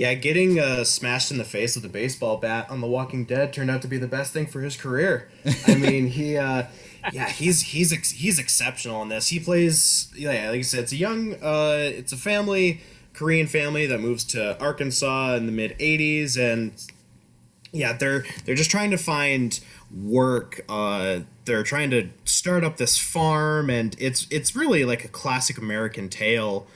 Yeah, 0.00 0.14
getting 0.14 0.58
uh, 0.58 0.84
smashed 0.84 1.30
in 1.30 1.36
the 1.36 1.44
face 1.44 1.76
with 1.76 1.84
a 1.84 1.88
baseball 1.90 2.38
bat 2.38 2.70
on 2.70 2.80
The 2.80 2.86
Walking 2.86 3.26
Dead 3.26 3.52
turned 3.52 3.70
out 3.70 3.82
to 3.82 3.86
be 3.86 3.98
the 3.98 4.08
best 4.08 4.32
thing 4.32 4.46
for 4.46 4.62
his 4.62 4.74
career. 4.74 5.28
I 5.66 5.74
mean, 5.78 6.06
he, 6.06 6.38
uh, 6.38 6.68
yeah, 7.12 7.28
he's 7.28 7.60
he's 7.60 7.92
ex- 7.92 8.12
he's 8.12 8.38
exceptional 8.38 9.02
in 9.02 9.10
this. 9.10 9.28
He 9.28 9.38
plays, 9.38 10.10
yeah, 10.16 10.48
like 10.48 10.60
I 10.60 10.62
said, 10.62 10.84
it's 10.84 10.92
a 10.92 10.96
young, 10.96 11.34
uh, 11.34 11.74
it's 11.76 12.14
a 12.14 12.16
family, 12.16 12.80
Korean 13.12 13.46
family 13.46 13.84
that 13.88 14.00
moves 14.00 14.24
to 14.28 14.58
Arkansas 14.58 15.34
in 15.34 15.44
the 15.44 15.52
mid 15.52 15.78
'80s, 15.78 16.38
and 16.38 16.72
yeah, 17.70 17.92
they're 17.92 18.24
they're 18.46 18.54
just 18.54 18.70
trying 18.70 18.92
to 18.92 18.96
find 18.96 19.60
work. 19.94 20.62
Uh, 20.66 21.20
they're 21.44 21.62
trying 21.62 21.90
to 21.90 22.08
start 22.24 22.64
up 22.64 22.78
this 22.78 22.96
farm, 22.96 23.68
and 23.68 23.96
it's 23.98 24.26
it's 24.30 24.56
really 24.56 24.86
like 24.86 25.04
a 25.04 25.08
classic 25.08 25.58
American 25.58 26.08
tale 26.08 26.66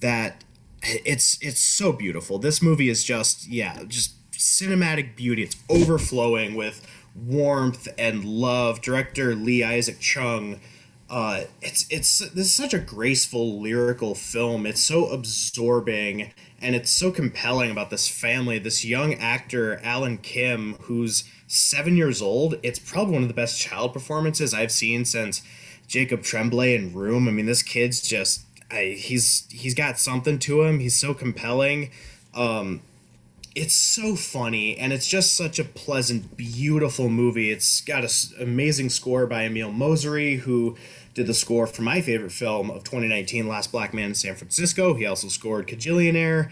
that 0.00 0.42
it's 0.82 1.38
it's 1.40 1.60
so 1.60 1.92
beautiful. 1.92 2.38
This 2.38 2.62
movie 2.62 2.88
is 2.88 3.04
just 3.04 3.48
yeah, 3.48 3.82
just 3.86 4.14
cinematic 4.32 5.16
beauty. 5.16 5.42
It's 5.42 5.56
overflowing 5.68 6.54
with 6.54 6.86
warmth 7.14 7.88
and 7.98 8.24
love. 8.24 8.80
Director 8.80 9.34
Lee 9.34 9.62
Isaac 9.62 10.00
Chung. 10.00 10.60
Uh, 11.08 11.44
it's 11.60 11.86
it's 11.90 12.18
this 12.18 12.46
is 12.46 12.54
such 12.54 12.72
a 12.72 12.78
graceful 12.78 13.60
lyrical 13.60 14.14
film. 14.14 14.64
It's 14.64 14.82
so 14.82 15.06
absorbing 15.06 16.32
and 16.62 16.74
it's 16.74 16.90
so 16.90 17.10
compelling 17.10 17.70
about 17.70 17.90
this 17.90 18.08
family. 18.08 18.58
This 18.58 18.84
young 18.84 19.14
actor 19.14 19.80
Alan 19.82 20.18
Kim, 20.18 20.74
who's 20.82 21.24
seven 21.46 21.96
years 21.96 22.22
old. 22.22 22.56
It's 22.62 22.78
probably 22.78 23.14
one 23.14 23.22
of 23.22 23.28
the 23.28 23.34
best 23.34 23.58
child 23.58 23.92
performances 23.92 24.54
I've 24.54 24.70
seen 24.70 25.04
since 25.04 25.42
Jacob 25.88 26.22
Tremblay 26.22 26.76
in 26.76 26.92
Room. 26.94 27.26
I 27.26 27.32
mean, 27.32 27.46
this 27.46 27.64
kid's 27.64 28.00
just 28.00 28.42
I, 28.70 28.96
he's 28.96 29.46
he's 29.50 29.74
got 29.74 29.98
something 29.98 30.38
to 30.40 30.62
him. 30.62 30.80
He's 30.80 30.96
so 30.96 31.14
compelling. 31.14 31.90
Um, 32.34 32.82
it's 33.54 33.74
so 33.74 34.14
funny 34.14 34.78
and 34.78 34.92
it's 34.92 35.06
just 35.08 35.34
such 35.34 35.58
a 35.58 35.64
pleasant, 35.64 36.36
beautiful 36.36 37.08
movie. 37.08 37.50
It's 37.50 37.80
got 37.80 38.04
an 38.04 38.10
amazing 38.40 38.90
score 38.90 39.26
by 39.26 39.44
Emile 39.44 39.72
Mosseri, 39.72 40.38
who 40.40 40.76
did 41.14 41.26
the 41.26 41.34
score 41.34 41.66
for 41.66 41.82
my 41.82 42.00
favorite 42.00 42.30
film 42.30 42.70
of 42.70 42.84
2019, 42.84 43.48
Last 43.48 43.72
Black 43.72 43.92
Man 43.92 44.10
in 44.10 44.14
San 44.14 44.36
Francisco. 44.36 44.94
He 44.94 45.04
also 45.04 45.28
scored 45.28 45.66
Kajillionaire. 45.66 46.50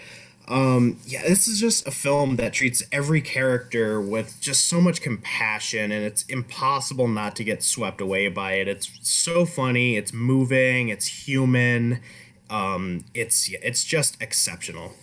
Um, 0.49 0.99
yeah, 1.05 1.23
this 1.29 1.47
is 1.47 1.61
just 1.61 1.87
a 1.87 1.91
film 1.91 2.37
that 2.37 2.55
treats 2.55 2.83
every 2.91 3.21
character 3.21 4.01
with 4.01 4.41
just 4.41 4.67
so 4.67 4.81
much 4.81 5.03
compassion, 5.03 5.93
and 5.93 6.03
it's 6.07 6.23
impossible 6.23 7.07
not 7.07 7.37
to 7.37 7.45
get 7.45 7.63
swept 7.63 8.01
away 8.01 8.29
by 8.29 8.55
it. 8.55 8.67
It's 8.67 8.91
so 9.03 9.45
funny, 9.45 9.97
it's 9.97 10.15
moving, 10.15 10.89
it's 10.89 11.07
human, 11.27 12.01
um, 12.49 13.05
it's 13.13 13.51
it's 13.63 13.85
just 13.85 14.21
exceptional. 14.23 14.95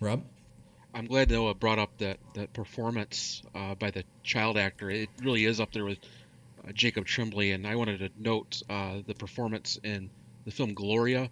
Rob, 0.00 0.24
I'm 0.94 1.06
glad 1.06 1.30
Noah 1.30 1.52
brought 1.52 1.78
up 1.78 1.98
that 1.98 2.16
that 2.32 2.54
performance 2.54 3.42
uh, 3.54 3.74
by 3.74 3.90
the 3.90 4.04
child 4.22 4.56
actor. 4.56 4.88
It 4.88 5.10
really 5.22 5.44
is 5.44 5.60
up 5.60 5.72
there 5.72 5.84
with 5.84 5.98
uh, 6.66 6.72
Jacob 6.72 7.04
Tremblay, 7.04 7.50
and 7.50 7.66
I 7.66 7.76
wanted 7.76 7.98
to 7.98 8.08
note 8.18 8.62
uh, 8.70 9.00
the 9.06 9.14
performance 9.14 9.78
in 9.84 10.08
the 10.46 10.50
film 10.50 10.72
Gloria 10.72 11.28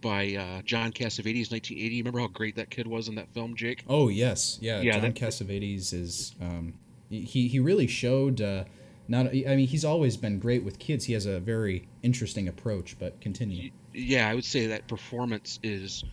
by 0.00 0.34
uh, 0.34 0.62
John 0.62 0.92
Cassavetes, 0.92 1.50
1980. 1.50 1.98
Remember 1.98 2.20
how 2.20 2.28
great 2.28 2.56
that 2.56 2.70
kid 2.70 2.86
was 2.86 3.08
in 3.08 3.14
that 3.16 3.32
film, 3.32 3.54
Jake? 3.56 3.84
Oh 3.88 4.08
yes, 4.08 4.58
yeah. 4.60 4.80
yeah 4.80 4.92
John 4.92 5.02
that, 5.02 5.14
Cassavetes 5.14 5.92
is 5.92 6.34
um, 6.40 6.74
he 7.08 7.48
he 7.48 7.60
really 7.60 7.86
showed. 7.86 8.40
Uh, 8.40 8.64
not, 9.08 9.26
I 9.26 9.56
mean, 9.56 9.66
he's 9.66 9.84
always 9.84 10.16
been 10.16 10.38
great 10.38 10.62
with 10.62 10.78
kids. 10.78 11.04
He 11.04 11.14
has 11.14 11.26
a 11.26 11.40
very 11.40 11.88
interesting 12.02 12.46
approach. 12.46 12.96
But 12.98 13.20
continue. 13.20 13.70
Yeah, 13.92 14.28
I 14.28 14.34
would 14.34 14.44
say 14.44 14.68
that 14.68 14.86
performance 14.86 15.58
is 15.64 16.04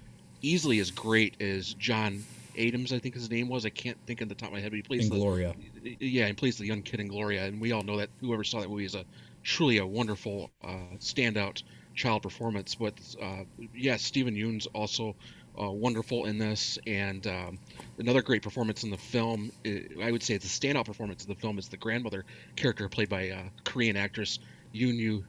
easily 0.42 0.80
as 0.80 0.90
great 0.90 1.40
as 1.42 1.74
John 1.76 2.24
Adams, 2.58 2.92
I 2.92 3.00
think 3.00 3.16
his 3.16 3.30
name 3.30 3.50
was. 3.50 3.66
I 3.66 3.70
can't 3.70 3.98
think 4.06 4.22
of 4.22 4.30
the 4.30 4.36
top 4.36 4.50
of 4.50 4.54
my 4.54 4.60
head, 4.60 4.72
but 4.72 4.78
he 4.78 4.82
plays 4.82 5.06
in 5.06 5.10
the, 5.10 5.16
Gloria. 5.16 5.54
Yeah, 5.84 6.28
he 6.28 6.34
plays 6.34 6.58
the 6.58 6.66
young 6.66 6.82
kid 6.82 7.00
in 7.00 7.08
Gloria, 7.08 7.46
and 7.46 7.62
we 7.62 7.72
all 7.72 7.84
know 7.84 7.98
that 7.98 8.10
whoever 8.20 8.44
saw 8.44 8.62
that 8.62 8.70
movie 8.70 8.86
is 8.86 8.96
a 8.96 9.06
truly 9.44 9.78
a 9.78 9.86
wonderful 9.86 10.52
uh, 10.64 10.98
standout 10.98 11.64
child 11.98 12.24
performance. 12.24 12.76
But 12.76 12.94
uh, 13.22 13.44
yes, 13.76 14.04
Steven 14.04 14.36
Yeun's 14.36 14.68
also 14.68 15.16
uh, 15.62 15.70
wonderful 15.70 16.26
in 16.26 16.38
this, 16.38 16.78
and 16.88 17.26
um, 17.28 17.60
another 17.98 18.22
great 18.22 18.44
performance 18.44 18.84
in 18.84 18.92
the 18.92 18.98
film. 18.98 19.52
I 20.02 20.12
would 20.12 20.24
say 20.24 20.36
it's 20.36 20.46
a 20.46 20.48
standout 20.48 20.86
performance 20.86 21.26
in 21.26 21.30
the 21.30 21.40
film 21.40 21.58
is 21.58 21.68
the 21.68 21.78
grandmother 21.78 22.24
character 22.56 22.88
played 22.88 23.10
by 23.10 23.32
uh, 23.32 23.44
Korean 23.66 23.98
actress 23.98 24.40
Yoon 24.74 24.96
Yu 24.96 25.26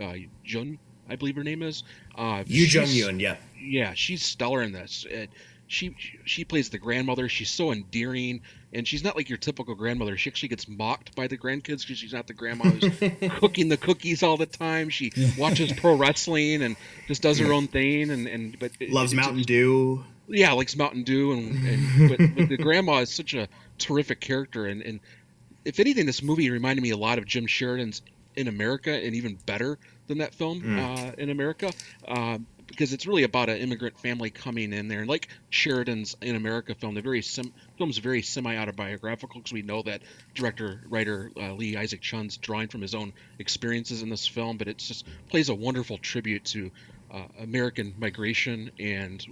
uh, 0.00 0.14
Jun, 0.44 0.78
I 1.08 1.16
believe 1.16 1.36
her 1.36 1.44
name 1.44 1.62
is. 1.62 1.82
Uh, 2.16 2.44
Yu 2.46 2.66
Jung 2.66 2.86
Yoon, 2.86 3.20
yeah. 3.20 3.36
Yeah, 3.60 3.92
she's 3.94 4.24
stellar 4.24 4.62
in 4.62 4.72
this. 4.72 5.06
It, 5.08 5.30
she 5.66 5.96
she 6.24 6.44
plays 6.44 6.70
the 6.70 6.78
grandmother. 6.78 7.28
She's 7.28 7.50
so 7.50 7.72
endearing, 7.72 8.42
and 8.72 8.86
she's 8.86 9.02
not 9.02 9.16
like 9.16 9.28
your 9.28 9.38
typical 9.38 9.74
grandmother. 9.74 10.16
She 10.16 10.30
actually 10.30 10.50
gets 10.50 10.68
mocked 10.68 11.14
by 11.16 11.26
the 11.26 11.36
grandkids 11.36 11.82
because 11.82 11.98
she's 11.98 12.12
not 12.12 12.26
the 12.26 12.34
grandma 12.34 12.64
who's 12.64 13.30
cooking 13.38 13.68
the 13.68 13.76
cookies 13.76 14.22
all 14.22 14.36
the 14.36 14.46
time. 14.46 14.88
She 14.90 15.12
watches 15.36 15.72
pro 15.72 15.94
wrestling 15.94 16.62
and 16.62 16.76
just 17.08 17.22
does 17.22 17.38
her 17.38 17.52
own 17.52 17.66
thing, 17.66 18.10
and 18.10 18.26
and 18.26 18.58
but 18.58 18.72
loves 18.88 19.12
it, 19.12 19.16
Mountain 19.16 19.42
Dew. 19.42 20.04
Yeah, 20.28 20.52
likes 20.52 20.76
Mountain 20.76 21.04
Dew, 21.04 21.32
and, 21.32 21.66
and 21.66 22.08
but, 22.08 22.18
but 22.36 22.48
the 22.48 22.56
grandma 22.56 22.98
is 22.98 23.10
such 23.10 23.34
a 23.34 23.48
terrific 23.78 24.20
character, 24.20 24.66
and 24.66 24.82
and 24.82 25.00
if 25.64 25.80
anything, 25.80 26.06
this 26.06 26.22
movie 26.22 26.48
reminded 26.50 26.82
me 26.82 26.90
a 26.90 26.96
lot 26.96 27.18
of 27.18 27.26
Jim 27.26 27.46
Sheridan's 27.46 28.02
In 28.36 28.46
America, 28.46 28.92
and 28.92 29.16
even 29.16 29.36
better 29.46 29.78
than 30.06 30.18
that 30.18 30.32
film 30.32 30.62
mm. 30.62 30.78
uh, 30.78 31.12
in 31.18 31.30
America. 31.30 31.72
Uh, 32.06 32.38
because 32.66 32.92
it's 32.92 33.06
really 33.06 33.22
about 33.22 33.48
an 33.48 33.58
immigrant 33.58 33.98
family 33.98 34.30
coming 34.30 34.72
in 34.72 34.88
there. 34.88 35.00
And 35.00 35.08
like 35.08 35.28
Sheridan's 35.50 36.16
In 36.20 36.36
America 36.36 36.74
film, 36.74 36.94
the 36.94 37.02
very 37.02 37.22
sim- 37.22 37.52
film's 37.78 37.98
very 37.98 38.22
semi-autobiographical 38.22 39.40
because 39.40 39.52
we 39.52 39.62
know 39.62 39.82
that 39.82 40.02
director 40.34 40.82
writer 40.88 41.30
uh, 41.36 41.52
Lee 41.52 41.76
Isaac 41.76 42.00
Chung's 42.00 42.36
drawing 42.36 42.68
from 42.68 42.82
his 42.82 42.94
own 42.94 43.12
experiences 43.38 44.02
in 44.02 44.08
this 44.08 44.26
film, 44.26 44.56
but 44.56 44.68
it 44.68 44.78
just 44.78 45.06
plays 45.30 45.48
a 45.48 45.54
wonderful 45.54 45.98
tribute 45.98 46.44
to 46.46 46.70
uh, 47.10 47.26
American 47.40 47.94
migration 47.98 48.70
and 48.78 49.24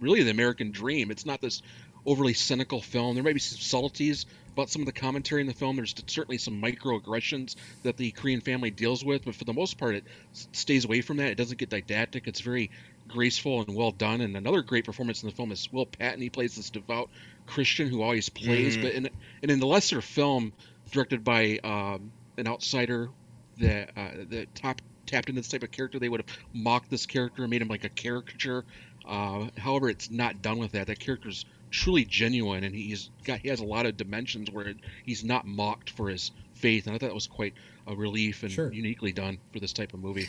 really 0.00 0.22
the 0.22 0.30
American 0.30 0.70
dream. 0.70 1.10
It's 1.10 1.26
not 1.26 1.40
this 1.40 1.62
overly 2.06 2.34
cynical 2.34 2.80
film. 2.80 3.14
There 3.14 3.24
might 3.24 3.34
be 3.34 3.40
some 3.40 3.58
subtleties 3.58 4.26
about 4.54 4.70
some 4.70 4.82
of 4.82 4.86
the 4.86 4.92
commentary 4.92 5.40
in 5.40 5.46
the 5.46 5.52
film. 5.52 5.76
There's 5.76 5.94
certainly 6.06 6.38
some 6.38 6.62
microaggressions 6.62 7.56
that 7.82 7.96
the 7.96 8.12
Korean 8.12 8.40
family 8.40 8.70
deals 8.70 9.04
with, 9.04 9.24
but 9.24 9.34
for 9.34 9.44
the 9.44 9.52
most 9.52 9.78
part, 9.78 9.96
it 9.96 10.04
stays 10.52 10.84
away 10.84 11.00
from 11.00 11.18
that. 11.18 11.28
It 11.28 11.34
doesn't 11.36 11.58
get 11.58 11.70
didactic. 11.70 12.26
It's 12.26 12.40
very 12.40 12.70
graceful 13.08 13.60
and 13.60 13.74
well 13.74 13.90
done. 13.90 14.20
And 14.20 14.36
another 14.36 14.62
great 14.62 14.84
performance 14.84 15.22
in 15.22 15.28
the 15.28 15.34
film 15.34 15.52
is 15.52 15.70
Will 15.72 15.86
Patton. 15.86 16.20
He 16.20 16.30
plays 16.30 16.54
this 16.54 16.70
devout 16.70 17.10
Christian 17.46 17.88
who 17.88 18.02
always 18.02 18.28
plays. 18.28 18.74
Mm-hmm. 18.74 18.82
But 18.82 18.92
in 18.94 19.10
and 19.42 19.50
in 19.50 19.60
the 19.60 19.66
lesser 19.66 20.00
film, 20.00 20.52
directed 20.92 21.24
by 21.24 21.58
um, 21.64 22.12
an 22.36 22.46
outsider 22.46 23.10
that 23.58 23.90
uh, 23.96 24.10
that 24.30 24.54
top 24.54 24.80
tapped 25.06 25.28
into 25.28 25.40
this 25.40 25.48
type 25.48 25.62
of 25.62 25.70
character, 25.70 25.98
they 25.98 26.08
would 26.08 26.20
have 26.20 26.38
mocked 26.52 26.90
this 26.90 27.06
character 27.06 27.42
and 27.42 27.50
made 27.50 27.60
him 27.60 27.68
like 27.68 27.84
a 27.84 27.88
caricature. 27.88 28.64
Uh, 29.06 29.48
however, 29.58 29.90
it's 29.90 30.10
not 30.10 30.40
done 30.40 30.58
with 30.58 30.72
that. 30.72 30.86
That 30.86 30.98
character's 30.98 31.44
truly 31.74 32.04
genuine, 32.04 32.64
and 32.64 32.74
he's 32.74 33.10
got 33.24 33.40
he 33.40 33.48
has 33.48 33.60
a 33.60 33.64
lot 33.64 33.84
of 33.84 33.96
dimensions 33.96 34.50
where 34.50 34.72
he's 35.04 35.24
not 35.24 35.46
mocked 35.46 35.90
for 35.90 36.08
his 36.08 36.30
faith, 36.54 36.86
and 36.86 36.94
I 36.94 36.98
thought 36.98 37.08
that 37.08 37.14
was 37.14 37.26
quite 37.26 37.54
a 37.86 37.94
relief 37.94 38.42
and 38.42 38.52
sure. 38.52 38.72
uniquely 38.72 39.12
done 39.12 39.38
for 39.52 39.58
this 39.58 39.72
type 39.72 39.92
of 39.92 40.00
movie. 40.00 40.28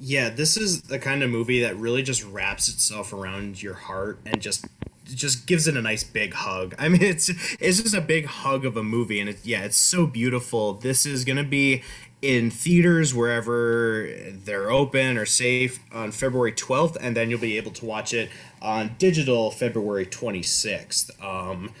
yeah, 0.00 0.30
this 0.30 0.56
is 0.56 0.82
the 0.82 0.98
kind 0.98 1.22
of 1.22 1.30
movie 1.30 1.60
that 1.60 1.76
really 1.76 2.02
just 2.02 2.24
wraps 2.24 2.68
itself 2.68 3.12
around 3.12 3.62
your 3.62 3.74
heart 3.74 4.18
and 4.24 4.40
just 4.40 4.64
just 5.04 5.46
gives 5.46 5.66
it 5.68 5.76
a 5.76 5.82
nice 5.82 6.04
big 6.04 6.32
hug. 6.34 6.74
I 6.78 6.88
mean, 6.88 7.02
it's 7.02 7.28
it's 7.60 7.82
just 7.82 7.94
a 7.94 8.00
big 8.00 8.24
hug 8.24 8.64
of 8.64 8.76
a 8.76 8.82
movie, 8.82 9.20
and 9.20 9.28
it, 9.28 9.44
yeah, 9.44 9.64
it's 9.64 9.76
so 9.76 10.06
beautiful. 10.06 10.72
This 10.72 11.04
is 11.04 11.24
gonna 11.24 11.44
be 11.44 11.82
in 12.20 12.50
theaters 12.50 13.14
wherever 13.14 14.08
they're 14.44 14.70
open 14.70 15.16
or 15.16 15.24
safe 15.26 15.78
on 15.92 16.10
February 16.10 16.52
12th, 16.52 16.96
and 17.00 17.16
then 17.16 17.30
you'll 17.30 17.38
be 17.40 17.56
able 17.56 17.70
to 17.72 17.84
watch 17.84 18.12
it 18.12 18.28
on 18.60 18.96
digital 18.98 19.50
February 19.50 20.04
26th. 20.06 21.10
Um, 21.22 21.72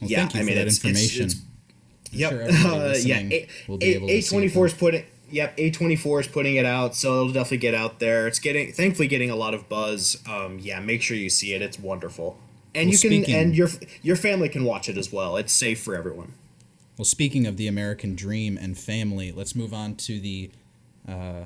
Well, 0.00 0.10
yeah, 0.10 0.28
I 0.32 0.42
mean, 0.42 0.54
that 0.54 0.66
it's, 0.66 0.76
it's, 0.76 0.84
information. 0.84 1.24
it's 1.26 1.36
Yep. 2.12 2.30
sure 2.30 2.42
Uh, 2.44 2.48
yeah. 3.04 3.16
listening 3.20 3.46
will 3.68 3.78
be 3.78 3.86
able 3.94 4.08
to 4.08 4.14
A24 4.14 4.66
is 4.66 4.74
putting. 4.74 5.04
Yep. 5.32 5.54
A 5.58 5.70
twenty 5.70 5.94
four 5.94 6.18
is 6.18 6.26
putting 6.26 6.56
it 6.56 6.66
out, 6.66 6.96
so 6.96 7.20
it'll 7.20 7.32
definitely 7.32 7.58
get 7.58 7.72
out 7.72 8.00
there. 8.00 8.26
It's 8.26 8.40
getting, 8.40 8.72
thankfully, 8.72 9.06
getting 9.06 9.30
a 9.30 9.36
lot 9.36 9.54
of 9.54 9.68
buzz. 9.68 10.16
Um, 10.28 10.58
yeah. 10.60 10.80
Make 10.80 11.02
sure 11.02 11.16
you 11.16 11.30
see 11.30 11.54
it. 11.54 11.62
It's 11.62 11.78
wonderful, 11.78 12.36
and 12.74 12.86
Well, 12.88 12.92
you 12.94 12.98
can, 12.98 13.10
speaking- 13.24 13.34
and 13.36 13.54
your 13.54 13.68
your 14.02 14.16
family 14.16 14.48
can 14.48 14.64
watch 14.64 14.88
it 14.88 14.98
as 14.98 15.12
well. 15.12 15.36
It's 15.36 15.52
safe 15.52 15.80
for 15.80 15.94
everyone. 15.94 16.32
Well, 17.00 17.06
speaking 17.06 17.46
of 17.46 17.56
the 17.56 17.66
American 17.66 18.14
dream 18.14 18.58
and 18.58 18.76
family, 18.76 19.32
let's 19.32 19.56
move 19.56 19.72
on 19.72 19.94
to 19.94 20.20
the, 20.20 20.50
uh, 21.08 21.44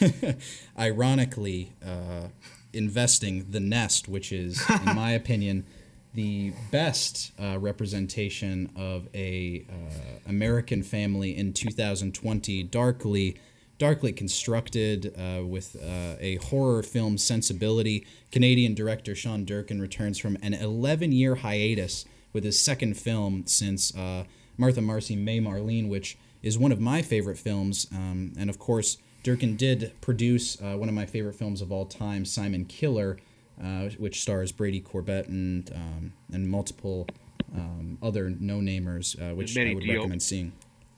ironically, 0.78 1.72
uh, 1.84 2.28
investing 2.72 3.46
the 3.50 3.58
nest, 3.58 4.06
which 4.06 4.30
is, 4.30 4.62
in 4.86 4.94
my 4.94 5.10
opinion, 5.22 5.66
the 6.14 6.52
best 6.70 7.32
uh, 7.36 7.58
representation 7.58 8.70
of 8.76 9.08
a 9.12 9.66
uh, 9.68 10.20
American 10.28 10.84
family 10.84 11.36
in 11.36 11.52
2020. 11.52 12.62
Darkly, 12.62 13.36
darkly 13.78 14.12
constructed 14.12 15.12
uh, 15.18 15.44
with 15.44 15.74
uh, 15.82 16.14
a 16.20 16.36
horror 16.36 16.84
film 16.84 17.18
sensibility. 17.18 18.06
Canadian 18.30 18.72
director 18.72 19.16
Sean 19.16 19.44
Durkin 19.44 19.80
returns 19.80 20.16
from 20.16 20.38
an 20.42 20.52
11-year 20.52 21.34
hiatus 21.34 22.04
with 22.32 22.44
his 22.44 22.56
second 22.56 22.96
film 22.96 23.48
since 23.48 23.92
uh, 23.96 24.22
Martha 24.58 24.80
Marcy 24.80 25.16
May 25.16 25.40
Marlene, 25.40 25.88
which 25.88 26.18
is 26.42 26.58
one 26.58 26.72
of 26.72 26.80
my 26.80 27.02
favorite 27.02 27.38
films. 27.38 27.86
Um, 27.92 28.32
and 28.38 28.48
of 28.50 28.58
course, 28.58 28.98
Durkin 29.22 29.56
did 29.56 29.92
produce 30.00 30.60
uh, 30.62 30.76
one 30.76 30.88
of 30.88 30.94
my 30.94 31.06
favorite 31.06 31.34
films 31.34 31.60
of 31.60 31.72
all 31.72 31.84
time, 31.86 32.24
Simon 32.24 32.64
Killer, 32.64 33.18
uh, 33.62 33.88
which 33.98 34.22
stars 34.22 34.52
Brady 34.52 34.80
Corbet 34.80 35.28
and 35.28 35.70
um, 35.74 36.12
and 36.32 36.48
multiple 36.48 37.06
um, 37.54 37.98
other 38.02 38.30
no-namers, 38.30 39.20
uh, 39.20 39.34
which 39.34 39.56
Mati 39.56 39.70
I 39.70 39.74
would 39.74 39.84
Diop. 39.84 39.96
recommend 39.96 40.22
seeing. 40.22 40.52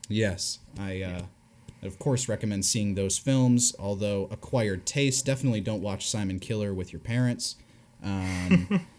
Yes, 0.09 0.59
I 0.79 1.03
uh, 1.03 1.23
of 1.83 1.99
course 1.99 2.29
recommend 2.29 2.65
seeing 2.65 2.95
those 2.95 3.17
films. 3.19 3.75
Although 3.79 4.29
acquired 4.31 4.85
taste, 4.87 5.25
definitely 5.25 5.61
don't 5.61 5.83
watch 5.83 6.09
Simon 6.09 6.39
Killer 6.39 6.75
with 6.75 6.93
your 6.93 7.01
parents. 7.01 7.57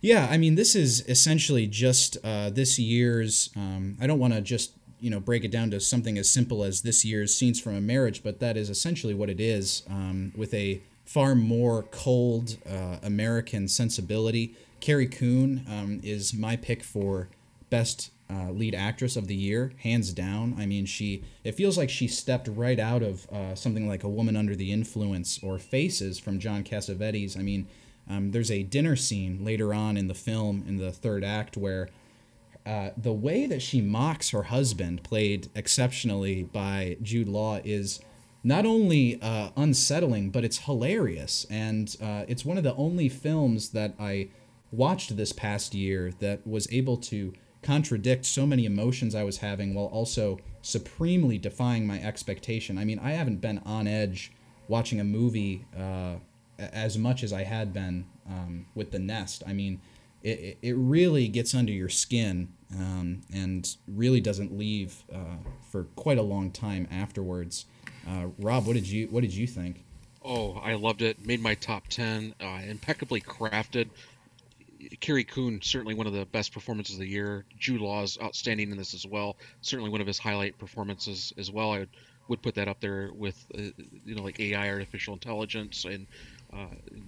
Yeah, 0.00 0.28
I 0.30 0.36
mean, 0.36 0.54
this 0.54 0.76
is 0.76 1.04
essentially 1.08 1.66
just 1.66 2.16
uh, 2.22 2.50
this 2.50 2.78
year's. 2.78 3.50
Um, 3.56 3.96
I 4.00 4.06
don't 4.06 4.18
want 4.18 4.34
to 4.34 4.40
just 4.40 4.72
you 5.00 5.10
know 5.10 5.20
break 5.20 5.44
it 5.44 5.50
down 5.50 5.70
to 5.72 5.80
something 5.80 6.18
as 6.18 6.30
simple 6.30 6.62
as 6.62 6.82
this 6.82 7.04
year's 7.04 7.34
scenes 7.34 7.60
from 7.60 7.74
a 7.74 7.80
marriage, 7.80 8.22
but 8.22 8.38
that 8.40 8.56
is 8.56 8.70
essentially 8.70 9.14
what 9.14 9.28
it 9.28 9.40
is, 9.40 9.82
um, 9.88 10.32
with 10.36 10.54
a 10.54 10.80
far 11.04 11.34
more 11.34 11.84
cold 11.90 12.58
uh, 12.68 12.98
American 13.02 13.66
sensibility. 13.66 14.54
Carrie 14.80 15.08
Coon 15.08 15.64
um, 15.68 16.00
is 16.04 16.32
my 16.32 16.54
pick 16.54 16.84
for 16.84 17.28
best 17.68 18.12
uh, 18.30 18.50
lead 18.50 18.74
actress 18.74 19.16
of 19.16 19.26
the 19.26 19.34
year, 19.34 19.72
hands 19.78 20.12
down. 20.12 20.54
I 20.58 20.66
mean, 20.66 20.86
she 20.86 21.24
it 21.42 21.52
feels 21.56 21.76
like 21.76 21.90
she 21.90 22.06
stepped 22.06 22.46
right 22.46 22.78
out 22.78 23.02
of 23.02 23.28
uh, 23.30 23.56
something 23.56 23.88
like 23.88 24.04
A 24.04 24.08
Woman 24.08 24.36
Under 24.36 24.54
the 24.54 24.72
Influence 24.72 25.40
or 25.42 25.58
Faces 25.58 26.20
from 26.20 26.38
John 26.38 26.62
Cassavetes. 26.62 27.36
I 27.36 27.42
mean, 27.42 27.66
um, 28.08 28.30
there's 28.30 28.50
a 28.50 28.62
dinner 28.62 28.96
scene 28.96 29.44
later 29.44 29.74
on 29.74 29.96
in 29.96 30.08
the 30.08 30.14
film 30.14 30.64
in 30.66 30.76
the 30.76 30.92
third 30.92 31.24
act 31.24 31.56
where 31.56 31.88
uh, 32.64 32.90
the 32.96 33.12
way 33.12 33.46
that 33.46 33.62
she 33.62 33.80
mocks 33.80 34.30
her 34.30 34.44
husband, 34.44 35.02
played 35.02 35.48
exceptionally 35.54 36.42
by 36.42 36.96
Jude 37.02 37.28
Law, 37.28 37.60
is 37.64 38.00
not 38.44 38.66
only 38.66 39.20
uh, 39.22 39.50
unsettling, 39.56 40.30
but 40.30 40.44
it's 40.44 40.58
hilarious. 40.58 41.46
And 41.50 41.94
uh, 42.00 42.24
it's 42.28 42.44
one 42.44 42.58
of 42.58 42.64
the 42.64 42.74
only 42.74 43.08
films 43.08 43.70
that 43.70 43.94
I 43.98 44.28
watched 44.70 45.16
this 45.16 45.32
past 45.32 45.74
year 45.74 46.12
that 46.20 46.46
was 46.46 46.70
able 46.70 46.98
to 46.98 47.32
contradict 47.62 48.24
so 48.24 48.46
many 48.46 48.66
emotions 48.66 49.14
I 49.14 49.24
was 49.24 49.38
having 49.38 49.74
while 49.74 49.86
also 49.86 50.38
supremely 50.62 51.38
defying 51.38 51.86
my 51.86 52.00
expectation. 52.00 52.78
I 52.78 52.84
mean, 52.84 52.98
I 52.98 53.12
haven't 53.12 53.40
been 53.40 53.58
on 53.64 53.86
edge 53.86 54.32
watching 54.68 55.00
a 55.00 55.04
movie 55.04 55.64
uh, 55.76 56.16
as 56.58 56.98
much 56.98 57.22
as 57.22 57.32
I 57.32 57.44
had 57.44 57.72
been 57.72 58.06
um, 58.28 58.66
with 58.74 58.90
The 58.90 58.98
Nest. 58.98 59.42
I 59.46 59.52
mean, 59.52 59.80
it, 60.22 60.58
it- 60.62 60.76
really 60.76 61.28
gets 61.28 61.54
under 61.54 61.72
your 61.72 61.88
skin 61.88 62.48
um, 62.74 63.22
and 63.32 63.76
really 63.86 64.20
doesn't 64.20 64.56
leave 64.56 65.04
uh, 65.14 65.36
for 65.70 65.84
quite 65.96 66.18
a 66.18 66.22
long 66.22 66.50
time 66.50 66.88
afterwards. 66.90 67.66
Uh, 68.06 68.26
Rob, 68.38 68.66
what 68.66 68.74
did 68.74 68.88
you 68.88 69.06
what 69.08 69.20
did 69.20 69.34
you 69.34 69.46
think? 69.46 69.84
Oh, 70.24 70.54
I 70.54 70.74
loved 70.74 71.02
it. 71.02 71.24
Made 71.24 71.40
my 71.40 71.54
top 71.54 71.88
ten. 71.88 72.34
Uh, 72.40 72.60
impeccably 72.66 73.20
crafted. 73.20 73.88
Carrie 75.00 75.24
Coon 75.24 75.60
certainly 75.62 75.94
one 75.94 76.06
of 76.06 76.12
the 76.12 76.24
best 76.26 76.52
performances 76.52 76.94
of 76.96 77.00
the 77.00 77.08
year. 77.08 77.44
Jude 77.58 77.80
Law 77.80 78.02
is 78.02 78.18
outstanding 78.22 78.70
in 78.70 78.76
this 78.76 78.94
as 78.94 79.06
well. 79.06 79.36
Certainly 79.60 79.90
one 79.90 80.00
of 80.00 80.06
his 80.06 80.18
highlight 80.18 80.58
performances 80.58 81.32
as 81.36 81.50
well. 81.50 81.72
I 81.72 81.80
would, 81.80 81.88
would 82.28 82.42
put 82.42 82.54
that 82.56 82.68
up 82.68 82.80
there 82.80 83.10
with 83.14 83.44
uh, 83.56 83.62
you 84.04 84.14
know 84.14 84.22
like 84.22 84.38
AI, 84.40 84.68
artificial 84.70 85.14
intelligence, 85.14 85.84
and 85.84 86.06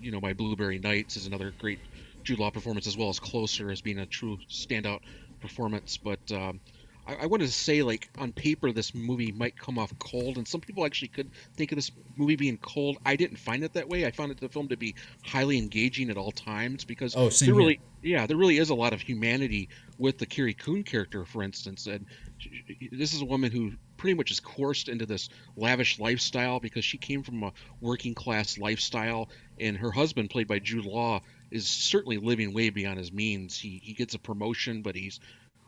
you 0.00 0.10
know 0.10 0.20
my 0.20 0.32
Blueberry 0.32 0.78
Nights 0.78 1.16
is 1.16 1.26
another 1.26 1.52
great 1.58 1.78
Jude 2.24 2.38
Law 2.38 2.50
performance 2.50 2.86
as 2.86 2.96
well 2.96 3.08
as 3.08 3.18
Closer 3.18 3.70
as 3.70 3.80
being 3.80 3.98
a 3.98 4.06
true 4.06 4.38
standout 4.48 5.00
performance. 5.40 5.96
But 5.96 6.20
um, 6.32 6.60
I, 7.06 7.14
I 7.22 7.26
wanted 7.26 7.46
to 7.46 7.52
say 7.52 7.82
like 7.82 8.08
on 8.18 8.32
paper 8.32 8.72
this 8.72 8.94
movie 8.94 9.32
might 9.32 9.56
come 9.58 9.78
off 9.78 9.92
cold, 9.98 10.36
and 10.36 10.46
some 10.46 10.60
people 10.60 10.84
actually 10.84 11.08
could 11.08 11.30
think 11.56 11.72
of 11.72 11.76
this 11.76 11.90
movie 12.16 12.36
being 12.36 12.58
cold. 12.58 12.98
I 13.04 13.16
didn't 13.16 13.38
find 13.38 13.64
it 13.64 13.72
that 13.74 13.88
way. 13.88 14.06
I 14.06 14.10
found 14.10 14.30
it 14.32 14.40
the 14.40 14.48
film 14.48 14.68
to 14.68 14.76
be 14.76 14.94
highly 15.24 15.58
engaging 15.58 16.10
at 16.10 16.16
all 16.16 16.32
times 16.32 16.84
because 16.84 17.14
Oh, 17.16 17.28
there 17.30 17.46
here. 17.46 17.54
really 17.54 17.80
yeah 18.02 18.26
there 18.26 18.36
really 18.36 18.58
is 18.58 18.70
a 18.70 18.74
lot 18.74 18.92
of 18.94 19.00
humanity 19.00 19.68
with 19.98 20.18
the 20.18 20.26
Carrie 20.26 20.54
Coon 20.54 20.82
character, 20.84 21.24
for 21.24 21.42
instance, 21.42 21.86
and 21.86 22.06
she- 22.38 22.88
this 22.92 23.12
is 23.14 23.22
a 23.22 23.26
woman 23.26 23.50
who 23.50 23.72
pretty 24.00 24.14
much 24.14 24.32
is 24.32 24.40
coursed 24.40 24.88
into 24.88 25.06
this 25.06 25.28
lavish 25.56 25.98
lifestyle 26.00 26.60
because 26.60 26.84
she 26.84 26.98
came 26.98 27.22
from 27.22 27.42
a 27.44 27.52
working 27.80 28.14
class 28.14 28.58
lifestyle, 28.58 29.30
and 29.60 29.76
her 29.78 29.92
husband, 29.92 30.30
played 30.30 30.48
by 30.48 30.58
Jude 30.58 30.86
Law, 30.86 31.20
is 31.52 31.68
certainly 31.68 32.18
living 32.18 32.54
way 32.54 32.70
beyond 32.70 32.98
his 32.98 33.12
means. 33.12 33.58
He 33.58 33.80
he 33.84 33.94
gets 33.94 34.14
a 34.14 34.18
promotion, 34.20 34.82
but 34.82 34.96
he's 34.96 35.20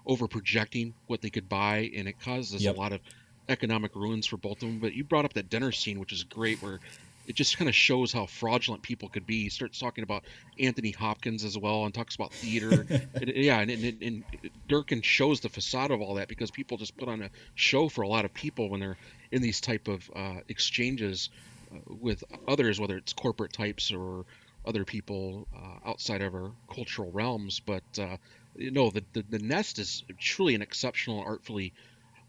over 0.06 0.28
projecting 0.28 0.94
what 1.06 1.20
they 1.22 1.30
could 1.30 1.48
buy, 1.48 1.90
and 1.96 2.08
it 2.08 2.18
causes 2.18 2.64
Yep. 2.64 2.76
a 2.76 2.80
lot 2.80 2.92
of 2.92 3.00
economic 3.48 3.94
ruins 3.94 4.26
for 4.26 4.36
both 4.38 4.62
of 4.62 4.68
them. 4.68 4.80
But 4.80 4.94
you 4.94 5.04
brought 5.04 5.24
up 5.24 5.34
that 5.34 5.48
dinner 5.50 5.72
scene, 5.72 6.00
which 6.00 6.12
is 6.12 6.24
great, 6.24 6.60
where 6.62 6.80
it 7.26 7.36
just 7.36 7.56
kind 7.56 7.68
of 7.68 7.74
shows 7.74 8.12
how 8.12 8.26
fraudulent 8.26 8.82
people 8.82 9.08
could 9.08 9.26
be. 9.26 9.44
He 9.44 9.48
starts 9.48 9.78
talking 9.78 10.04
about 10.04 10.24
Anthony 10.58 10.90
Hopkins 10.90 11.44
as 11.44 11.56
well, 11.56 11.84
and 11.84 11.94
talks 11.94 12.14
about 12.14 12.32
theater. 12.32 12.86
and, 13.14 13.28
yeah, 13.28 13.60
and, 13.60 13.70
and, 13.70 14.02
and 14.02 14.24
Durkin 14.68 15.02
shows 15.02 15.40
the 15.40 15.48
facade 15.48 15.90
of 15.90 16.00
all 16.00 16.14
that 16.14 16.28
because 16.28 16.50
people 16.50 16.76
just 16.76 16.96
put 16.96 17.08
on 17.08 17.22
a 17.22 17.30
show 17.54 17.88
for 17.88 18.02
a 18.02 18.08
lot 18.08 18.24
of 18.24 18.34
people 18.34 18.68
when 18.68 18.80
they're 18.80 18.98
in 19.30 19.42
these 19.42 19.60
type 19.60 19.88
of 19.88 20.10
uh, 20.14 20.40
exchanges 20.48 21.30
uh, 21.72 21.78
with 22.00 22.24
others, 22.48 22.80
whether 22.80 22.96
it's 22.96 23.12
corporate 23.12 23.52
types 23.52 23.92
or 23.92 24.24
other 24.64 24.84
people 24.84 25.46
uh, 25.56 25.88
outside 25.88 26.22
of 26.22 26.34
our 26.34 26.52
cultural 26.72 27.10
realms. 27.12 27.60
But 27.60 27.84
uh, 27.98 28.16
you 28.56 28.70
know, 28.70 28.90
the, 28.90 29.04
the 29.12 29.24
the 29.30 29.38
Nest 29.38 29.78
is 29.78 30.04
truly 30.18 30.54
an 30.54 30.62
exceptional, 30.62 31.22
artfully 31.22 31.72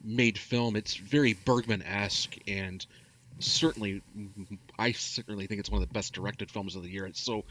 made 0.04 0.38
film. 0.38 0.76
It's 0.76 0.96
very 0.96 1.34
Bergman-esque 1.34 2.36
and 2.48 2.86
certainly, 3.44 4.02
I 4.78 4.92
certainly 4.94 5.48
think 5.48 5.60
it's 5.60 5.70
one 5.70 5.82
of 5.82 5.88
the 5.88 5.94
best 5.94 6.14
directed 6.14 6.52
films 6.52 6.76
of 6.76 6.84
the 6.84 6.90
year. 6.90 7.06
It's 7.06 7.22
so 7.22 7.44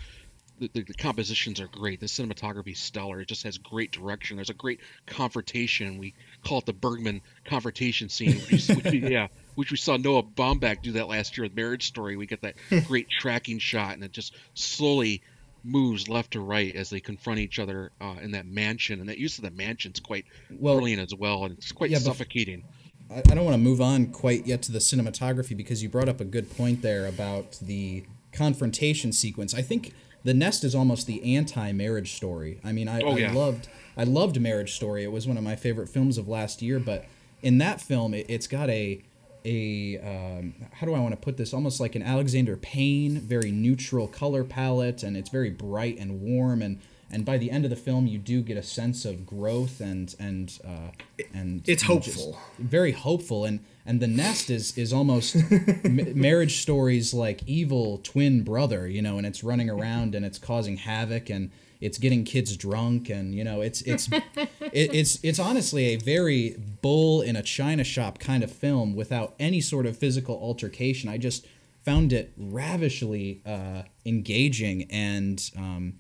the, 0.59 0.69
the, 0.73 0.83
the 0.83 0.95
compositions 0.95 1.61
are 1.61 1.67
great. 1.67 2.01
The 2.01 2.07
cinematography 2.07 2.73
is 2.73 2.79
stellar. 2.79 3.21
It 3.21 3.29
just 3.29 3.43
has 3.45 3.59
great 3.59 3.91
direction. 3.93 4.37
There's 4.37 4.51
a 4.51 4.55
great 4.55 4.81
confrontation. 5.07 5.99
We 5.99 6.15
call 6.45 6.59
it 6.59 6.67
the 6.67 6.73
Bergman 6.73 7.21
confrontation 7.45 8.09
scene. 8.09 8.39
Which, 8.51 8.69
which 8.69 8.85
we, 8.85 8.99
yeah, 9.11 9.29
which 9.55 9.71
we 9.71 9.77
saw 9.77 9.97
Noah 9.97 10.23
Baumbach 10.23 10.83
do 10.83 10.93
that 10.93 11.09
last 11.09 11.37
year 11.37 11.45
with 11.45 11.57
Marriage 11.57 11.87
Story. 11.87 12.17
We 12.17 12.27
get 12.27 12.43
that 12.43 12.55
great 12.87 13.09
tracking 13.11 13.59
shot, 13.59 13.95
and 13.95 14.05
it 14.05 14.13
just 14.13 14.35
slowly 14.55 15.23
moves 15.65 16.09
left 16.09 16.33
to 16.33 16.41
right 16.41 16.75
as 16.75 16.91
they 16.91 16.99
confront 17.01 17.39
each 17.39 17.59
other 17.59 17.93
uh, 18.01 18.17
in 18.21 18.33
that 18.33 18.47
mansion. 18.47 18.99
And 19.01 19.09
that 19.09 19.19
use 19.19 19.39
of 19.39 19.45
the 19.45 19.51
mansion's 19.51 20.01
quite 20.01 20.27
Well- 20.51 20.75
brilliant 20.75 21.01
as 21.03 21.15
well, 21.15 21.45
and 21.45 21.57
it's 21.57 21.73
quite 21.73 21.91
Yeah, 21.91 21.99
but- 21.99 22.05
suffocating. 22.05 22.65
I, 23.13 23.19
I 23.19 23.35
don't 23.35 23.45
want 23.45 23.55
to 23.55 23.59
move 23.63 23.81
on 23.81 24.07
quite 24.07 24.47
yet 24.47 24.63
to 24.63 24.73
the 24.73 24.79
cinematography 24.79 25.57
because 25.57 25.83
you 25.83 25.89
brought 25.89 26.09
up 26.09 26.21
a 26.21 26.25
good 26.25 26.51
point 26.57 26.83
there 26.83 27.07
about 27.07 27.59
the 27.61 28.05
confrontation 28.33 29.13
sequence. 29.13 29.55
I 29.55 29.63
think 29.63 29.93
The 30.25 30.35
Nest 30.35 30.65
is 30.65 30.75
almost 30.75 31.07
the 31.07 31.37
anti-marriage 31.37 32.13
story. 32.15 32.61
I 32.65 32.73
mean, 32.73 32.89
I, 32.89 33.01
Oh, 33.01 33.17
I 33.17 33.31
loved 33.33 33.69
I 33.97 34.05
loved 34.05 34.41
Marriage 34.41 34.75
Story. 34.75 35.05
It 35.05 35.13
was 35.13 35.29
one 35.29 35.37
of 35.37 35.45
my 35.45 35.55
favorite 35.57 35.89
films 35.89 36.17
of 36.17 36.27
last 36.27 36.63
year, 36.63 36.79
but 36.79 37.05
in 37.43 37.59
that 37.59 37.81
film, 37.81 38.15
it, 38.15 38.27
it's 38.29 38.47
got 38.47 38.71
a 38.71 39.03
a 39.45 39.99
um, 39.99 40.55
how 40.73 40.87
do 40.87 40.95
I 40.95 41.01
want 41.01 41.13
to 41.13 41.21
put 41.21 41.37
this? 41.37 41.53
Almost 41.53 41.81
like 41.81 41.95
an 41.95 42.03
Alexander 42.03 42.57
Payne, 42.57 43.19
very 43.19 43.51
neutral 43.51 44.09
color 44.09 44.45
palette, 44.45 45.03
and 45.03 45.17
it's 45.17 45.29
very 45.29 45.51
bright 45.51 45.99
and 45.99 46.23
warm. 46.23 46.63
And 46.63 46.79
and 47.13 47.25
by 47.25 47.37
the 47.37 47.51
end 47.51 47.65
of 47.65 47.71
the 47.71 47.77
film, 47.77 48.07
you 48.07 48.19
do 48.19 48.41
get 48.41 48.57
a 48.57 48.63
sense 48.63 49.05
of 49.05 49.27
growth 49.27 49.81
and 49.81 50.15
and 50.19 50.59
uh, 50.65 51.25
and 51.35 51.63
it's 51.69 51.83
hopeful, 51.83 52.39
very 52.59 52.93
hopeful. 52.93 53.45
And 53.45 53.61
and 53.85 54.01
the 54.01 54.07
nest 54.07 54.49
is 54.49 54.77
is 54.79 54.93
almost 54.93 55.37
m- 55.85 56.19
marriage 56.19 56.63
stories 56.63 57.13
like 57.13 57.43
evil 57.47 57.99
twin 58.03 58.43
brother, 58.43 58.89
you 58.89 59.03
know, 59.03 59.19
and 59.19 59.27
it's 59.27 59.45
running 59.45 59.69
around 59.69 60.15
and 60.15 60.25
it's 60.25 60.39
causing 60.39 60.79
havoc 60.79 61.29
and 61.29 61.51
it's 61.83 61.99
getting 61.99 62.25
kids 62.25 62.57
drunk 62.57 63.11
and 63.11 63.35
you 63.35 63.43
know 63.43 63.61
it's 63.61 63.83
it's 63.83 64.09
it, 64.37 64.95
it's 64.95 65.19
it's 65.25 65.41
honestly 65.41 65.87
a 65.87 65.97
very 65.97 66.57
bull 66.81 67.21
in 67.21 67.35
a 67.35 67.43
china 67.43 67.83
shop 67.83 68.21
kind 68.21 68.45
of 68.45 68.53
film 68.53 68.95
without 68.95 69.35
any 69.41 69.61
sort 69.61 69.85
of 69.85 69.97
physical 69.97 70.37
altercation 70.37 71.09
i 71.09 71.19
just 71.19 71.45
found 71.85 72.13
it 72.13 72.33
ravishly 72.37 73.43
uh, 73.45 73.83
engaging 74.07 74.85
and 74.91 75.51
um, 75.57 75.95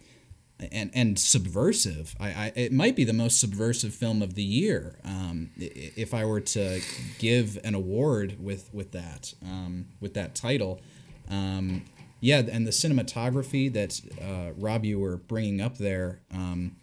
and 0.70 0.90
and 0.94 1.18
subversive. 1.18 2.14
I, 2.20 2.26
I, 2.26 2.52
it 2.54 2.72
might 2.72 2.96
be 2.96 3.04
the 3.04 3.12
most 3.12 3.40
subversive 3.40 3.94
film 3.94 4.22
of 4.22 4.34
the 4.34 4.42
year. 4.42 4.98
Um, 5.04 5.50
if 5.56 6.14
I 6.14 6.24
were 6.24 6.40
to 6.40 6.80
give 7.18 7.58
an 7.64 7.74
award 7.74 8.36
with 8.40 8.68
with 8.72 8.92
that 8.92 9.34
um, 9.42 9.86
with 10.00 10.14
that 10.14 10.34
title, 10.34 10.80
um, 11.28 11.84
yeah, 12.20 12.38
and 12.38 12.66
the 12.66 12.70
cinematography 12.70 13.72
that 13.72 14.00
uh, 14.20 14.52
Rob 14.56 14.84
you 14.84 15.00
were 15.00 15.16
bringing 15.16 15.60
up 15.60 15.78
there, 15.78 16.20
um, 16.32 16.76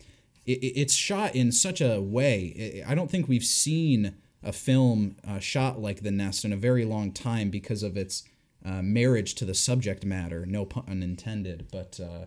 it, 0.46 0.60
it's 0.60 0.94
shot 0.94 1.36
in 1.36 1.52
such 1.52 1.80
a 1.82 2.02
way. 2.02 2.84
I 2.86 2.96
don't 2.96 3.10
think 3.10 3.28
we've 3.28 3.44
seen 3.44 4.16
a 4.44 4.52
film 4.52 5.16
uh, 5.28 5.40
shot 5.40 5.80
like 5.80 6.02
The 6.02 6.12
Nest 6.12 6.46
in 6.46 6.54
a 6.54 6.58
very 6.58 6.86
long 6.86 7.12
time 7.12 7.50
because 7.50 7.84
of 7.84 7.98
its 7.98 8.24
uh, 8.66 8.82
marriage 8.82 9.36
to 9.36 9.46
the 9.46 9.54
subject 9.54 10.06
matter. 10.06 10.46
No 10.46 10.66
pun 10.66 11.04
intended, 11.04 11.68
but 11.72 12.00
uh, 12.02 12.26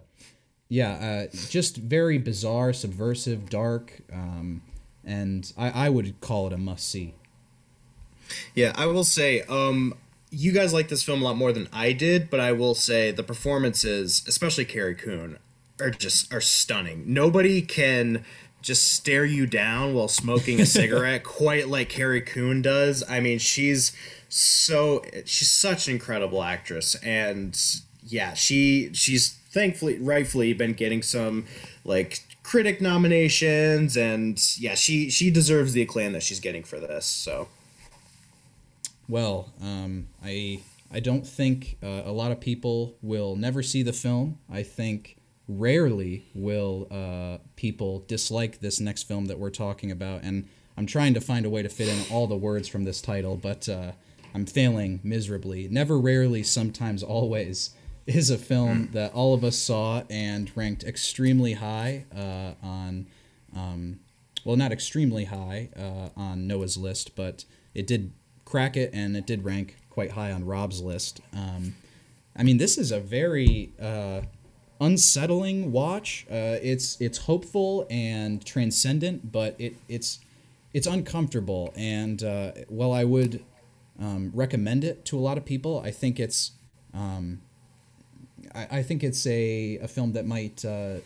yeah, 0.72 1.26
uh, 1.28 1.36
just 1.50 1.76
very 1.76 2.16
bizarre, 2.16 2.72
subversive, 2.72 3.50
dark, 3.50 4.00
um, 4.10 4.62
and 5.04 5.52
I, 5.58 5.86
I 5.86 5.88
would 5.90 6.18
call 6.22 6.46
it 6.46 6.54
a 6.54 6.56
must 6.56 6.88
see. 6.88 7.12
Yeah, 8.54 8.72
I 8.74 8.86
will 8.86 9.04
say, 9.04 9.42
um, 9.42 9.92
you 10.30 10.50
guys 10.50 10.72
like 10.72 10.88
this 10.88 11.02
film 11.02 11.20
a 11.20 11.26
lot 11.26 11.36
more 11.36 11.52
than 11.52 11.68
I 11.74 11.92
did, 11.92 12.30
but 12.30 12.40
I 12.40 12.52
will 12.52 12.74
say 12.74 13.10
the 13.10 13.22
performances, 13.22 14.24
especially 14.26 14.64
Carrie 14.64 14.94
Coon, 14.94 15.38
are 15.78 15.90
just 15.90 16.32
are 16.32 16.40
stunning. 16.40 17.04
Nobody 17.06 17.60
can 17.60 18.24
just 18.62 18.94
stare 18.94 19.26
you 19.26 19.46
down 19.46 19.92
while 19.92 20.08
smoking 20.08 20.58
a 20.58 20.64
cigarette 20.80 21.22
quite 21.22 21.68
like 21.68 21.90
Carrie 21.90 22.22
Coon 22.22 22.62
does. 22.62 23.04
I 23.10 23.20
mean, 23.20 23.38
she's 23.38 23.92
so 24.30 25.04
she's 25.26 25.50
such 25.50 25.86
an 25.86 25.92
incredible 25.92 26.42
actress 26.42 26.94
and 27.04 27.60
yeah, 28.02 28.32
she 28.32 28.88
she's 28.94 29.38
thankfully 29.52 29.98
rightfully 29.98 30.52
been 30.52 30.72
getting 30.72 31.02
some 31.02 31.46
like 31.84 32.20
critic 32.42 32.80
nominations 32.80 33.96
and 33.96 34.40
yeah, 34.58 34.74
she 34.74 35.10
she 35.10 35.30
deserves 35.30 35.72
the 35.72 35.82
acclaim 35.82 36.12
that 36.12 36.22
she's 36.22 36.40
getting 36.40 36.64
for 36.64 36.80
this. 36.80 37.04
So 37.06 37.48
well, 39.08 39.52
um, 39.60 40.08
I 40.24 40.60
I 40.90 41.00
don't 41.00 41.26
think 41.26 41.76
uh, 41.82 42.02
a 42.04 42.12
lot 42.12 42.32
of 42.32 42.40
people 42.40 42.96
will 43.02 43.36
never 43.36 43.62
see 43.62 43.82
the 43.82 43.92
film. 43.92 44.38
I 44.50 44.62
think 44.62 45.16
rarely 45.48 46.24
will 46.34 46.88
uh, 46.90 47.38
people 47.56 48.04
dislike 48.08 48.60
this 48.60 48.80
next 48.80 49.04
film 49.04 49.26
that 49.26 49.38
we're 49.38 49.50
talking 49.50 49.90
about, 49.90 50.22
and 50.22 50.48
I'm 50.76 50.86
trying 50.86 51.14
to 51.14 51.20
find 51.20 51.44
a 51.44 51.50
way 51.50 51.62
to 51.62 51.68
fit 51.68 51.88
in 51.88 52.04
all 52.10 52.26
the 52.26 52.36
words 52.36 52.68
from 52.68 52.84
this 52.84 53.02
title, 53.02 53.36
but 53.36 53.68
uh, 53.68 53.92
I'm 54.34 54.46
failing 54.46 55.00
miserably. 55.02 55.68
Never, 55.68 55.98
rarely, 55.98 56.42
sometimes, 56.42 57.02
always 57.02 57.70
is 58.06 58.30
a 58.30 58.38
film 58.38 58.88
mm. 58.88 58.92
that 58.92 59.12
all 59.12 59.34
of 59.34 59.44
us 59.44 59.56
saw 59.56 60.02
and 60.10 60.50
ranked 60.56 60.84
extremely 60.84 61.54
high 61.54 62.04
uh, 62.14 62.54
on, 62.64 63.06
um, 63.54 64.00
well, 64.44 64.56
not 64.56 64.72
extremely 64.72 65.26
high 65.26 65.68
uh, 65.76 66.08
on 66.18 66.46
Noah's 66.46 66.76
list, 66.76 67.14
but 67.14 67.44
it 67.74 67.86
did 67.86 68.12
crack 68.44 68.76
it, 68.76 68.90
and 68.92 69.16
it 69.16 69.26
did 69.26 69.44
rank 69.44 69.76
quite 69.90 70.12
high 70.12 70.32
on 70.32 70.44
Rob's 70.44 70.80
list. 70.80 71.20
Um, 71.32 71.74
I 72.36 72.42
mean, 72.42 72.58
this 72.58 72.78
is 72.78 72.92
a 72.92 73.00
very 73.00 73.72
uh, 73.80 74.22
unsettling 74.80 75.70
watch. 75.70 76.26
Uh, 76.30 76.58
it's 76.62 77.00
it's 77.00 77.18
hopeful 77.18 77.86
and 77.90 78.44
transcendent, 78.44 79.30
but 79.30 79.54
it 79.58 79.76
it's 79.88 80.20
it's 80.72 80.86
uncomfortable. 80.86 81.72
And 81.76 82.22
uh, 82.22 82.52
while 82.68 82.92
I 82.92 83.04
would 83.04 83.44
um, 84.00 84.32
recommend 84.34 84.84
it 84.84 85.04
to 85.06 85.18
a 85.18 85.20
lot 85.20 85.36
of 85.38 85.44
people, 85.44 85.80
I 85.84 85.90
think 85.90 86.18
it's 86.18 86.52
um, 86.94 87.42
I, 88.54 88.78
I 88.78 88.82
think 88.82 89.02
it's 89.02 89.26
a, 89.26 89.78
a 89.78 89.88
film 89.88 90.12
that 90.12 90.26
might 90.26 90.64
uh, 90.64 90.96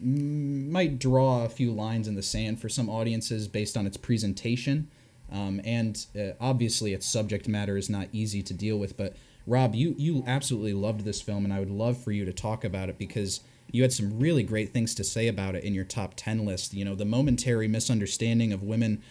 might 0.00 0.98
draw 0.98 1.44
a 1.44 1.48
few 1.48 1.70
lines 1.72 2.08
in 2.08 2.14
the 2.14 2.22
sand 2.22 2.60
for 2.60 2.68
some 2.68 2.88
audiences 2.88 3.48
based 3.48 3.76
on 3.76 3.86
its 3.86 3.96
presentation. 3.96 4.88
Um, 5.32 5.60
and 5.64 6.06
uh, 6.18 6.32
obviously, 6.40 6.92
its 6.92 7.06
subject 7.06 7.46
matter 7.48 7.76
is 7.76 7.88
not 7.88 8.08
easy 8.12 8.42
to 8.42 8.54
deal 8.54 8.78
with. 8.78 8.96
But 8.96 9.16
Rob, 9.46 9.74
you 9.74 9.94
you 9.96 10.24
absolutely 10.26 10.74
loved 10.74 11.04
this 11.04 11.20
film, 11.20 11.44
and 11.44 11.52
I 11.52 11.60
would 11.60 11.70
love 11.70 12.02
for 12.02 12.12
you 12.12 12.24
to 12.24 12.32
talk 12.32 12.64
about 12.64 12.88
it 12.88 12.98
because 12.98 13.40
you 13.72 13.82
had 13.82 13.92
some 13.92 14.18
really 14.18 14.42
great 14.42 14.72
things 14.72 14.94
to 14.96 15.04
say 15.04 15.28
about 15.28 15.54
it 15.54 15.62
in 15.62 15.74
your 15.74 15.84
top 15.84 16.14
ten 16.16 16.44
list. 16.44 16.74
You 16.74 16.84
know, 16.84 16.94
the 16.94 17.04
momentary 17.04 17.68
misunderstanding 17.68 18.52
of 18.52 18.62
women, 18.62 19.02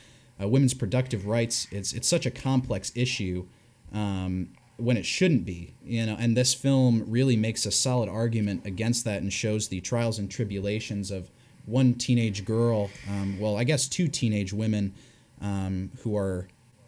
uh, 0.41 0.47
women's 0.47 0.73
productive 0.73 1.25
rights. 1.25 1.67
It's 1.71 1.93
it's 1.93 2.07
such 2.07 2.25
a 2.25 2.31
complex 2.31 2.91
issue. 2.95 3.45
Um, 3.93 4.49
when 4.79 4.97
it 4.97 5.05
shouldn't 5.05 5.45
be, 5.45 5.73
you 5.83 6.05
know, 6.05 6.15
and 6.19 6.35
this 6.35 6.53
film 6.53 7.03
really 7.07 7.35
makes 7.35 7.65
a 7.65 7.71
solid 7.71 8.09
argument 8.09 8.65
against 8.65 9.05
that 9.05 9.21
and 9.21 9.31
shows 9.31 9.67
the 9.67 9.81
trials 9.81 10.19
and 10.19 10.29
tribulations 10.31 11.11
of 11.11 11.29
one 11.65 11.93
teenage 11.93 12.45
girl, 12.45 12.89
um, 13.09 13.39
well, 13.39 13.57
I 13.57 13.63
guess 13.63 13.87
two 13.87 14.07
teenage 14.07 14.53
women 14.53 14.93
um, 15.41 15.91
who 16.01 16.17
are 16.17 16.47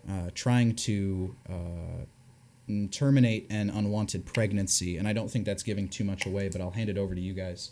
uh, 0.10 0.32
trying 0.34 0.76
to 0.76 1.36
uh, 1.50 2.86
terminate 2.92 3.48
an 3.50 3.70
unwanted 3.70 4.26
pregnancy. 4.26 4.98
And 4.98 5.08
I 5.08 5.14
don't 5.14 5.30
think 5.30 5.46
that's 5.46 5.64
giving 5.64 5.88
too 5.88 6.04
much 6.04 6.26
away, 6.26 6.50
but 6.50 6.62
I'll 6.62 6.72
hand 6.72 6.90
it 6.90 6.98
over 6.98 7.14
to 7.14 7.22
you 7.22 7.34
guys. 7.34 7.72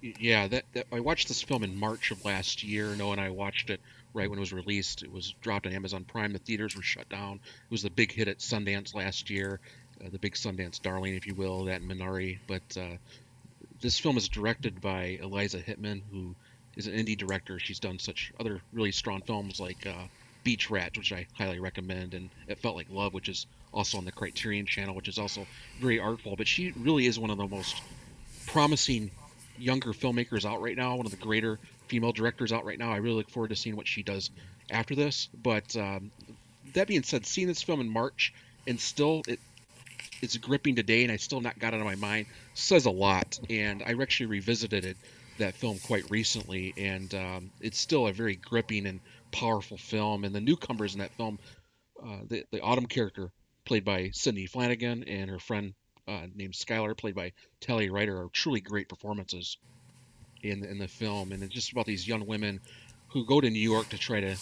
Yeah, 0.00 0.48
that, 0.48 0.64
that 0.72 0.86
I 0.92 1.00
watched 1.00 1.28
this 1.28 1.42
film 1.42 1.62
in 1.62 1.78
March 1.78 2.10
of 2.10 2.24
last 2.24 2.62
year. 2.62 2.94
Noah 2.96 3.12
and 3.12 3.20
I 3.20 3.30
watched 3.30 3.70
it 3.70 3.80
right 4.14 4.28
when 4.28 4.38
it 4.38 4.40
was 4.40 4.52
released. 4.52 5.02
It 5.02 5.12
was 5.12 5.34
dropped 5.40 5.66
on 5.66 5.72
Amazon 5.72 6.04
Prime. 6.04 6.32
The 6.32 6.38
theaters 6.38 6.76
were 6.76 6.82
shut 6.82 7.08
down. 7.08 7.36
It 7.36 7.70
was 7.70 7.82
the 7.82 7.90
big 7.90 8.12
hit 8.12 8.28
at 8.28 8.38
Sundance 8.38 8.94
last 8.94 9.30
year, 9.30 9.60
uh, 10.04 10.08
the 10.10 10.18
big 10.18 10.34
Sundance 10.34 10.80
darling, 10.80 11.14
if 11.14 11.26
you 11.26 11.34
will, 11.34 11.64
that 11.64 11.82
Minari. 11.82 12.38
But 12.46 12.76
uh, 12.76 12.96
this 13.80 13.98
film 13.98 14.16
is 14.16 14.28
directed 14.28 14.80
by 14.80 15.18
Eliza 15.22 15.58
Hittman, 15.58 16.02
who 16.10 16.34
is 16.76 16.86
an 16.86 16.94
indie 16.94 17.16
director. 17.16 17.58
She's 17.58 17.80
done 17.80 17.98
such 17.98 18.32
other 18.40 18.60
really 18.72 18.92
strong 18.92 19.22
films 19.22 19.60
like 19.60 19.86
uh, 19.86 20.06
Beach 20.44 20.70
Rat, 20.70 20.96
which 20.96 21.12
I 21.12 21.26
highly 21.34 21.60
recommend, 21.60 22.14
and 22.14 22.30
It 22.48 22.58
Felt 22.58 22.76
Like 22.76 22.88
Love, 22.90 23.14
which 23.14 23.28
is 23.28 23.46
also 23.72 23.98
on 23.98 24.04
the 24.04 24.12
Criterion 24.12 24.66
Channel, 24.66 24.94
which 24.94 25.08
is 25.08 25.18
also 25.18 25.46
very 25.80 26.00
artful. 26.00 26.36
But 26.36 26.48
she 26.48 26.72
really 26.72 27.06
is 27.06 27.18
one 27.18 27.30
of 27.30 27.38
the 27.38 27.46
most 27.46 27.80
promising 28.46 29.10
younger 29.58 29.92
filmmakers 29.92 30.44
out 30.44 30.62
right 30.62 30.76
now, 30.76 30.96
one 30.96 31.06
of 31.06 31.12
the 31.12 31.18
greater 31.18 31.58
female 31.90 32.12
directors 32.12 32.52
out 32.52 32.64
right 32.64 32.78
now. 32.78 32.92
I 32.92 32.98
really 32.98 33.16
look 33.16 33.30
forward 33.30 33.48
to 33.48 33.56
seeing 33.56 33.76
what 33.76 33.88
she 33.88 34.02
does 34.02 34.30
after 34.70 34.94
this. 34.94 35.28
But 35.42 35.76
um, 35.76 36.12
that 36.74 36.86
being 36.86 37.02
said, 37.02 37.26
seeing 37.26 37.48
this 37.48 37.62
film 37.62 37.80
in 37.80 37.90
March 37.90 38.32
and 38.66 38.80
still 38.80 39.22
it 39.26 39.40
it's 40.22 40.36
gripping 40.36 40.76
today, 40.76 41.02
and 41.02 41.10
I 41.10 41.16
still 41.16 41.40
not 41.40 41.58
got 41.58 41.74
it 41.74 41.80
on 41.80 41.86
my 41.86 41.94
mind 41.96 42.26
says 42.54 42.86
a 42.86 42.90
lot. 42.90 43.40
And 43.50 43.82
I 43.82 43.94
actually 44.00 44.26
revisited 44.26 44.84
it 44.84 44.96
that 45.38 45.54
film 45.54 45.78
quite 45.78 46.10
recently, 46.10 46.74
and 46.76 47.12
um, 47.14 47.50
it's 47.60 47.78
still 47.78 48.06
a 48.06 48.12
very 48.12 48.36
gripping 48.36 48.86
and 48.86 49.00
powerful 49.32 49.78
film. 49.78 50.24
And 50.24 50.34
the 50.34 50.40
newcomers 50.40 50.94
in 50.94 51.00
that 51.00 51.12
film, 51.12 51.38
uh, 52.02 52.20
the 52.28 52.44
the 52.52 52.60
Autumn 52.60 52.86
character 52.86 53.32
played 53.64 53.84
by 53.84 54.10
Sidney 54.12 54.46
Flanigan 54.46 55.04
and 55.06 55.28
her 55.28 55.38
friend 55.38 55.74
uh, 56.06 56.26
named 56.34 56.54
Skylar 56.54 56.96
played 56.96 57.14
by 57.14 57.32
Talia 57.60 57.90
Ryder 57.90 58.16
are 58.16 58.28
truly 58.32 58.60
great 58.60 58.88
performances 58.88 59.58
in 60.42 60.64
in 60.64 60.78
the 60.78 60.88
film. 60.88 61.32
And 61.32 61.42
it's 61.42 61.54
just 61.54 61.72
about 61.72 61.86
these 61.86 62.06
young 62.06 62.26
women 62.26 62.60
who 63.08 63.24
go 63.24 63.40
to 63.40 63.50
New 63.50 63.58
York 63.58 63.88
to 63.90 63.98
try 63.98 64.20
to 64.20 64.36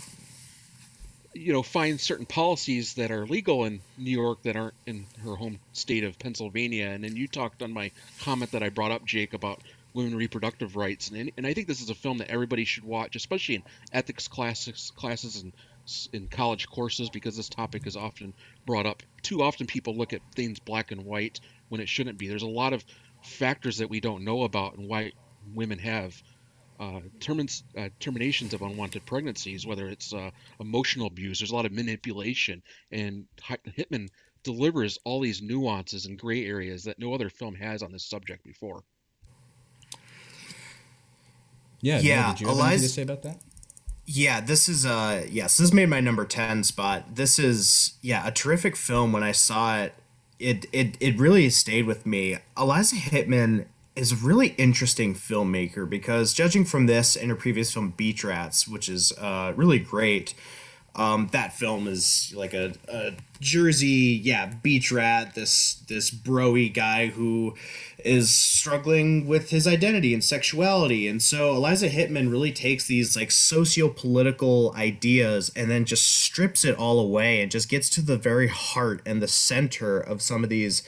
you 1.34 1.52
know 1.52 1.62
find 1.62 2.00
certain 2.00 2.26
policies 2.26 2.94
that 2.94 3.10
are 3.10 3.26
legal 3.26 3.64
in 3.64 3.80
New 3.96 4.10
York 4.10 4.42
that 4.42 4.56
aren't 4.56 4.74
in 4.86 5.06
her 5.22 5.36
home 5.36 5.58
state 5.72 6.04
of 6.04 6.18
Pennsylvania. 6.18 6.88
And 6.88 7.04
then 7.04 7.16
you 7.16 7.28
talked 7.28 7.62
on 7.62 7.72
my 7.72 7.90
comment 8.20 8.52
that 8.52 8.62
I 8.62 8.68
brought 8.70 8.92
up, 8.92 9.04
Jake, 9.04 9.34
about 9.34 9.60
women 9.94 10.16
reproductive 10.16 10.76
rights, 10.76 11.10
and 11.10 11.30
and 11.36 11.46
I 11.46 11.54
think 11.54 11.66
this 11.66 11.80
is 11.80 11.90
a 11.90 11.94
film 11.94 12.18
that 12.18 12.30
everybody 12.30 12.64
should 12.64 12.84
watch, 12.84 13.16
especially 13.16 13.56
in 13.56 13.62
ethics 13.92 14.28
classes 14.28 14.92
classes 14.96 15.42
and 15.42 15.52
in 16.12 16.28
college 16.28 16.68
courses, 16.68 17.08
because 17.08 17.36
this 17.36 17.48
topic 17.48 17.86
is 17.86 17.96
often 17.96 18.34
brought 18.66 18.86
up. 18.86 19.02
Too 19.22 19.42
often, 19.42 19.66
people 19.66 19.96
look 19.96 20.12
at 20.12 20.20
things 20.34 20.58
black 20.58 20.90
and 20.92 21.04
white 21.04 21.40
when 21.68 21.80
it 21.80 21.88
shouldn't 21.88 22.18
be. 22.18 22.28
There's 22.28 22.42
a 22.42 22.46
lot 22.46 22.72
of 22.74 22.84
factors 23.22 23.78
that 23.78 23.90
we 23.90 24.00
don't 24.00 24.24
know 24.24 24.42
about 24.42 24.76
and 24.76 24.88
why 24.88 25.12
women 25.54 25.78
have 25.78 26.20
uh, 26.80 27.00
termins, 27.18 27.62
uh, 27.76 27.88
terminations 27.98 28.54
of 28.54 28.62
unwanted 28.62 29.04
pregnancies, 29.04 29.66
whether 29.66 29.88
it's 29.88 30.12
uh, 30.12 30.30
emotional 30.60 31.06
abuse. 31.06 31.40
There's 31.40 31.50
a 31.50 31.54
lot 31.54 31.66
of 31.66 31.72
manipulation, 31.72 32.62
and 32.92 33.24
Hittman 33.42 34.08
delivers 34.44 34.98
all 35.04 35.20
these 35.20 35.42
nuances 35.42 36.06
and 36.06 36.18
gray 36.18 36.46
areas 36.46 36.84
that 36.84 36.98
no 36.98 37.12
other 37.12 37.28
film 37.28 37.54
has 37.56 37.82
on 37.82 37.92
this 37.92 38.04
subject 38.04 38.44
before. 38.44 38.84
Yeah, 41.80 41.98
yeah. 41.98 42.22
No, 42.22 42.28
did 42.28 42.40
you 42.40 42.46
have 42.48 42.56
Eliza, 42.56 42.66
anything 42.66 42.82
to 42.82 42.88
say 42.88 43.02
about 43.02 43.22
that? 43.22 43.38
Yeah, 44.06 44.40
this 44.40 44.68
is 44.68 44.86
uh 44.86 45.26
yes, 45.28 45.56
this 45.56 45.72
made 45.72 45.88
my 45.88 46.00
number 46.00 46.24
ten 46.24 46.64
spot. 46.64 47.16
This 47.16 47.38
is 47.38 47.94
yeah 48.02 48.26
a 48.26 48.32
terrific 48.32 48.76
film. 48.76 49.12
When 49.12 49.22
I 49.22 49.32
saw 49.32 49.80
it, 49.80 49.94
it 50.38 50.66
it 50.72 50.96
it 51.00 51.18
really 51.18 51.50
stayed 51.50 51.86
with 51.86 52.06
me. 52.06 52.38
Eliza 52.56 52.96
Hittman 52.96 53.66
is 53.98 54.12
a 54.12 54.16
really 54.16 54.48
interesting 54.58 55.14
filmmaker 55.14 55.88
because 55.88 56.32
judging 56.32 56.64
from 56.64 56.86
this 56.86 57.16
and 57.16 57.30
her 57.30 57.36
previous 57.36 57.72
film 57.72 57.92
Beach 57.96 58.22
Rats, 58.22 58.68
which 58.68 58.88
is 58.88 59.12
uh, 59.18 59.52
really 59.56 59.80
great, 59.80 60.34
um, 60.94 61.28
that 61.32 61.52
film 61.52 61.86
is 61.86 62.32
like 62.36 62.54
a, 62.54 62.72
a 62.88 63.12
Jersey, 63.40 64.20
yeah, 64.22 64.46
beach 64.46 64.90
rat. 64.90 65.34
This 65.36 65.74
this 65.86 66.10
broy 66.10 66.74
guy 66.74 67.06
who 67.06 67.54
is 68.04 68.34
struggling 68.34 69.26
with 69.26 69.50
his 69.50 69.66
identity 69.66 70.12
and 70.12 70.24
sexuality, 70.24 71.06
and 71.06 71.22
so 71.22 71.54
Eliza 71.54 71.88
Hittman 71.88 72.30
really 72.30 72.50
takes 72.50 72.86
these 72.86 73.16
like 73.16 73.30
socio-political 73.30 74.74
ideas 74.76 75.52
and 75.54 75.70
then 75.70 75.84
just 75.84 76.04
strips 76.04 76.64
it 76.64 76.76
all 76.76 76.98
away 76.98 77.42
and 77.42 77.50
just 77.50 77.68
gets 77.68 77.88
to 77.90 78.02
the 78.02 78.18
very 78.18 78.48
heart 78.48 79.00
and 79.06 79.22
the 79.22 79.28
center 79.28 80.00
of 80.00 80.20
some 80.20 80.42
of 80.42 80.50
these 80.50 80.82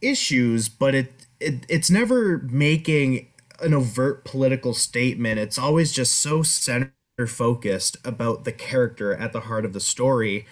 issues. 0.00 0.70
But 0.70 0.94
it, 0.94 1.25
it 1.40 1.66
it's 1.68 1.90
never 1.90 2.38
making 2.50 3.28
an 3.60 3.74
overt 3.74 4.24
political 4.24 4.74
statement. 4.74 5.38
It's 5.38 5.58
always 5.58 5.92
just 5.92 6.18
so 6.18 6.42
center 6.42 6.92
focused 7.26 7.96
about 8.04 8.44
the 8.44 8.52
character 8.52 9.14
at 9.14 9.32
the 9.32 9.40
heart 9.40 9.64
of 9.64 9.72
the 9.72 9.80
story 9.80 10.46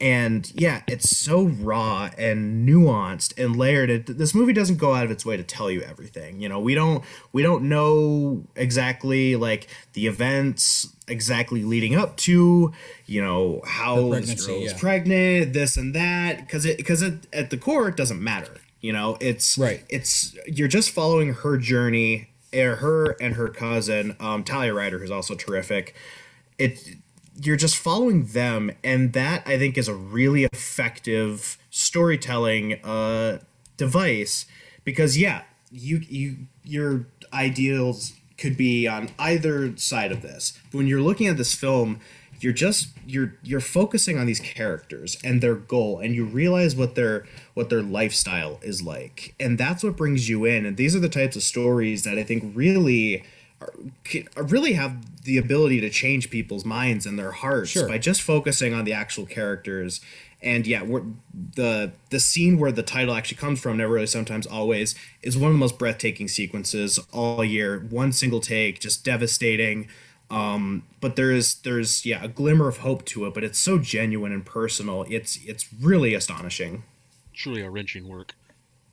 and 0.00 0.50
yeah 0.54 0.82
it's 0.86 1.16
so 1.16 1.42
raw 1.42 2.10
and 2.16 2.66
nuanced 2.66 3.36
and 3.42 3.54
layered 3.56 3.90
it, 3.90 4.18
this 4.18 4.34
movie 4.34 4.52
doesn't 4.52 4.76
go 4.76 4.94
out 4.94 5.04
of 5.04 5.10
its 5.10 5.26
way 5.26 5.36
to 5.36 5.42
tell 5.42 5.70
you 5.70 5.82
everything 5.82 6.40
you 6.40 6.48
know 6.48 6.58
we 6.58 6.74
don't 6.74 7.04
we 7.32 7.42
don't 7.42 7.62
know 7.62 8.42
exactly 8.56 9.36
like 9.36 9.68
the 9.92 10.06
events 10.06 10.94
exactly 11.06 11.64
leading 11.64 11.94
up 11.94 12.16
to 12.16 12.72
you 13.06 13.22
know 13.22 13.60
how 13.66 14.10
this 14.10 14.46
girl 14.46 14.62
is 14.62 14.72
yeah. 14.72 14.78
pregnant 14.78 15.52
this 15.52 15.76
and 15.76 15.94
that 15.94 16.38
because 16.38 16.64
it 16.64 16.78
because 16.78 17.02
it, 17.02 17.26
at 17.32 17.50
the 17.50 17.58
core 17.58 17.88
it 17.88 17.96
doesn't 17.96 18.22
matter 18.22 18.54
you 18.80 18.92
know 18.92 19.16
it's 19.20 19.58
right 19.58 19.84
it's 19.88 20.36
you're 20.46 20.68
just 20.68 20.90
following 20.90 21.34
her 21.34 21.56
journey 21.58 22.30
her 22.52 23.16
and 23.20 23.34
her 23.34 23.48
cousin, 23.48 24.16
um, 24.20 24.44
Talia 24.44 24.74
Ryder, 24.74 24.98
who's 24.98 25.10
also 25.10 25.34
terrific. 25.34 25.94
It 26.58 26.96
you're 27.42 27.56
just 27.56 27.76
following 27.76 28.26
them, 28.26 28.72
and 28.84 29.12
that 29.12 29.42
I 29.46 29.58
think 29.58 29.78
is 29.78 29.88
a 29.88 29.94
really 29.94 30.44
effective 30.44 31.58
storytelling 31.70 32.84
uh, 32.84 33.38
device 33.76 34.46
because 34.84 35.16
yeah, 35.16 35.42
you 35.70 35.98
you 36.08 36.36
your 36.64 37.06
ideals 37.32 38.14
could 38.36 38.56
be 38.56 38.88
on 38.88 39.10
either 39.18 39.76
side 39.76 40.12
of 40.12 40.22
this. 40.22 40.58
But 40.70 40.78
when 40.78 40.86
you're 40.86 41.02
looking 41.02 41.26
at 41.26 41.36
this 41.36 41.54
film, 41.54 42.00
you're 42.42 42.52
just 42.52 42.88
you're 43.06 43.34
you're 43.42 43.60
focusing 43.60 44.18
on 44.18 44.26
these 44.26 44.40
characters 44.40 45.18
and 45.22 45.42
their 45.42 45.54
goal 45.54 45.98
and 45.98 46.14
you 46.14 46.24
realize 46.24 46.74
what 46.74 46.94
their 46.94 47.26
what 47.54 47.68
their 47.68 47.82
lifestyle 47.82 48.58
is 48.62 48.82
like. 48.82 49.34
And 49.38 49.58
that's 49.58 49.84
what 49.84 49.96
brings 49.96 50.28
you 50.28 50.44
in. 50.46 50.64
And 50.64 50.76
these 50.76 50.96
are 50.96 51.00
the 51.00 51.08
types 51.08 51.36
of 51.36 51.42
stories 51.42 52.04
that 52.04 52.18
i 52.18 52.22
think 52.22 52.52
really 52.54 53.24
are, 53.60 53.72
really 54.42 54.72
have 54.72 55.22
the 55.24 55.36
ability 55.36 55.80
to 55.82 55.90
change 55.90 56.30
people's 56.30 56.64
minds 56.64 57.04
and 57.04 57.18
their 57.18 57.32
hearts 57.32 57.70
sure. 57.70 57.86
by 57.86 57.98
just 57.98 58.22
focusing 58.22 58.72
on 58.72 58.84
the 58.84 58.92
actual 58.92 59.26
characters. 59.26 60.00
And 60.42 60.66
yeah 60.66 60.82
we're, 60.82 61.02
the 61.34 61.92
the 62.08 62.20
scene 62.20 62.58
where 62.58 62.72
the 62.72 62.82
title 62.82 63.14
actually 63.14 63.36
comes 63.36 63.60
from 63.60 63.76
never 63.76 63.92
really 63.92 64.06
sometimes 64.06 64.46
always 64.46 64.94
is 65.20 65.36
one 65.36 65.50
of 65.50 65.54
the 65.54 65.58
most 65.58 65.78
breathtaking 65.78 66.28
sequences 66.28 66.98
all 67.12 67.44
year. 67.44 67.86
One 67.90 68.12
single 68.12 68.40
take 68.40 68.80
just 68.80 69.04
devastating 69.04 69.88
um, 70.30 70.84
but 71.00 71.16
there's 71.16 71.56
there's 71.56 72.06
yeah 72.06 72.24
a 72.24 72.28
glimmer 72.28 72.68
of 72.68 72.78
hope 72.78 73.04
to 73.06 73.26
it, 73.26 73.34
but 73.34 73.44
it's 73.44 73.58
so 73.58 73.78
genuine 73.78 74.32
and 74.32 74.46
personal. 74.46 75.04
It's 75.08 75.38
it's 75.44 75.72
really 75.72 76.14
astonishing. 76.14 76.84
Truly 77.32 77.62
a 77.62 77.70
wrenching 77.70 78.08
work. 78.08 78.34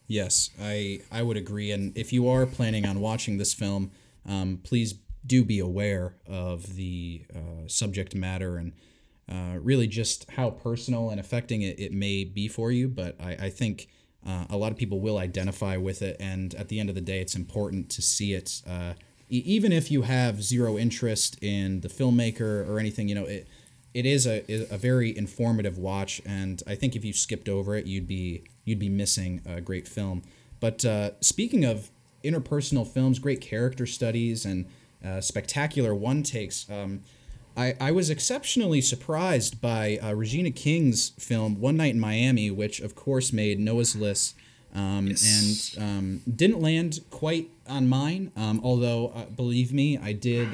Yes, 0.08 0.50
I 0.62 1.02
I 1.12 1.22
would 1.22 1.38
agree. 1.38 1.72
And 1.72 1.96
if 1.98 2.12
you 2.12 2.28
are 2.28 2.46
planning 2.46 2.86
on 2.86 3.00
watching 3.00 3.38
this 3.38 3.54
film, 3.54 3.92
um, 4.26 4.60
please 4.64 4.96
do 5.26 5.44
be 5.44 5.60
aware 5.60 6.16
of 6.26 6.76
the 6.76 7.22
uh, 7.36 7.68
subject 7.68 8.16
matter 8.16 8.58
and 8.58 8.72
uh, 9.30 9.60
really 9.60 9.88
just 9.88 10.30
how 10.32 10.50
personal 10.50 11.10
and 11.10 11.20
affecting 11.20 11.62
it, 11.62 11.78
it 11.80 11.92
may 11.92 12.24
be 12.24 12.48
for 12.48 12.72
you. 12.72 12.88
But 12.88 13.20
I, 13.22 13.32
I 13.32 13.50
think 13.50 13.90
uh, 14.26 14.46
a 14.50 14.58
lot 14.58 14.72
of 14.72 14.78
people 14.78 15.02
will 15.02 15.18
identify 15.18 15.76
with 15.76 16.02
it. 16.02 16.16
And 16.20 16.56
at 16.56 16.70
the 16.70 16.80
end 16.80 16.88
of 16.90 16.96
the 16.96 17.02
day, 17.02 17.20
it's 17.20 17.36
important 17.36 17.90
to 17.92 18.02
see 18.02 18.34
it 18.34 18.62
uh, 18.66 18.94
even 19.30 19.72
if 19.72 19.92
you 19.92 20.04
have 20.04 20.42
zero 20.42 20.78
interest 20.78 21.38
in 21.42 21.82
the 21.82 21.90
filmmaker 21.90 22.68
or 22.68 22.80
anything, 22.80 23.10
you 23.10 23.16
know, 23.16 23.26
it 23.26 23.48
it 23.94 24.06
is 24.06 24.28
a, 24.28 24.44
a 24.72 24.78
very 24.78 25.18
informative 25.18 25.78
watch, 25.78 26.22
and 26.26 26.62
I 26.68 26.76
think 26.76 26.96
if 26.96 27.04
you 27.04 27.14
skipped 27.14 27.50
over 27.50 27.76
it, 27.76 27.86
you'd 27.86 28.08
be 28.08 28.44
you'd 28.64 28.80
be 28.80 28.90
missing 28.90 29.42
a 29.46 29.60
great 29.62 29.88
film. 29.88 30.24
But 30.60 30.86
uh, 30.86 31.12
speaking 31.22 31.66
of 31.66 31.90
interpersonal 32.24 32.88
films, 32.88 33.20
great 33.20 33.42
character 33.42 33.86
studies, 33.86 34.46
and 34.46 34.66
uh, 35.04 35.22
spectacular 35.22 35.96
one 35.96 36.24
takes. 36.24 36.70
Um, 36.70 37.02
I, 37.56 37.76
I 37.80 37.92
was 37.92 38.12
exceptionally 38.12 38.82
surprised 38.82 39.60
by 39.62 39.98
uh, 39.98 40.14
Regina 40.14 40.52
King's 40.52 41.10
film 41.18 41.60
One 41.60 41.76
Night 41.76 41.96
in 41.96 42.00
Miami, 42.00 42.52
which 42.52 42.80
of 42.80 42.94
course 42.94 43.34
made 43.34 43.60
Noah's 43.60 43.96
List 43.96 44.36
um, 44.76 45.08
yes. 45.08 45.76
and 45.76 45.84
um, 45.84 46.22
didn't 46.36 46.62
land 46.62 47.00
quite 47.10 47.50
on 47.68 47.88
mine. 47.88 48.32
Um, 48.36 48.62
although, 48.64 49.10
uh, 49.10 49.26
believe 49.26 49.74
me, 49.74 49.98
I 49.98 50.14
did 50.14 50.50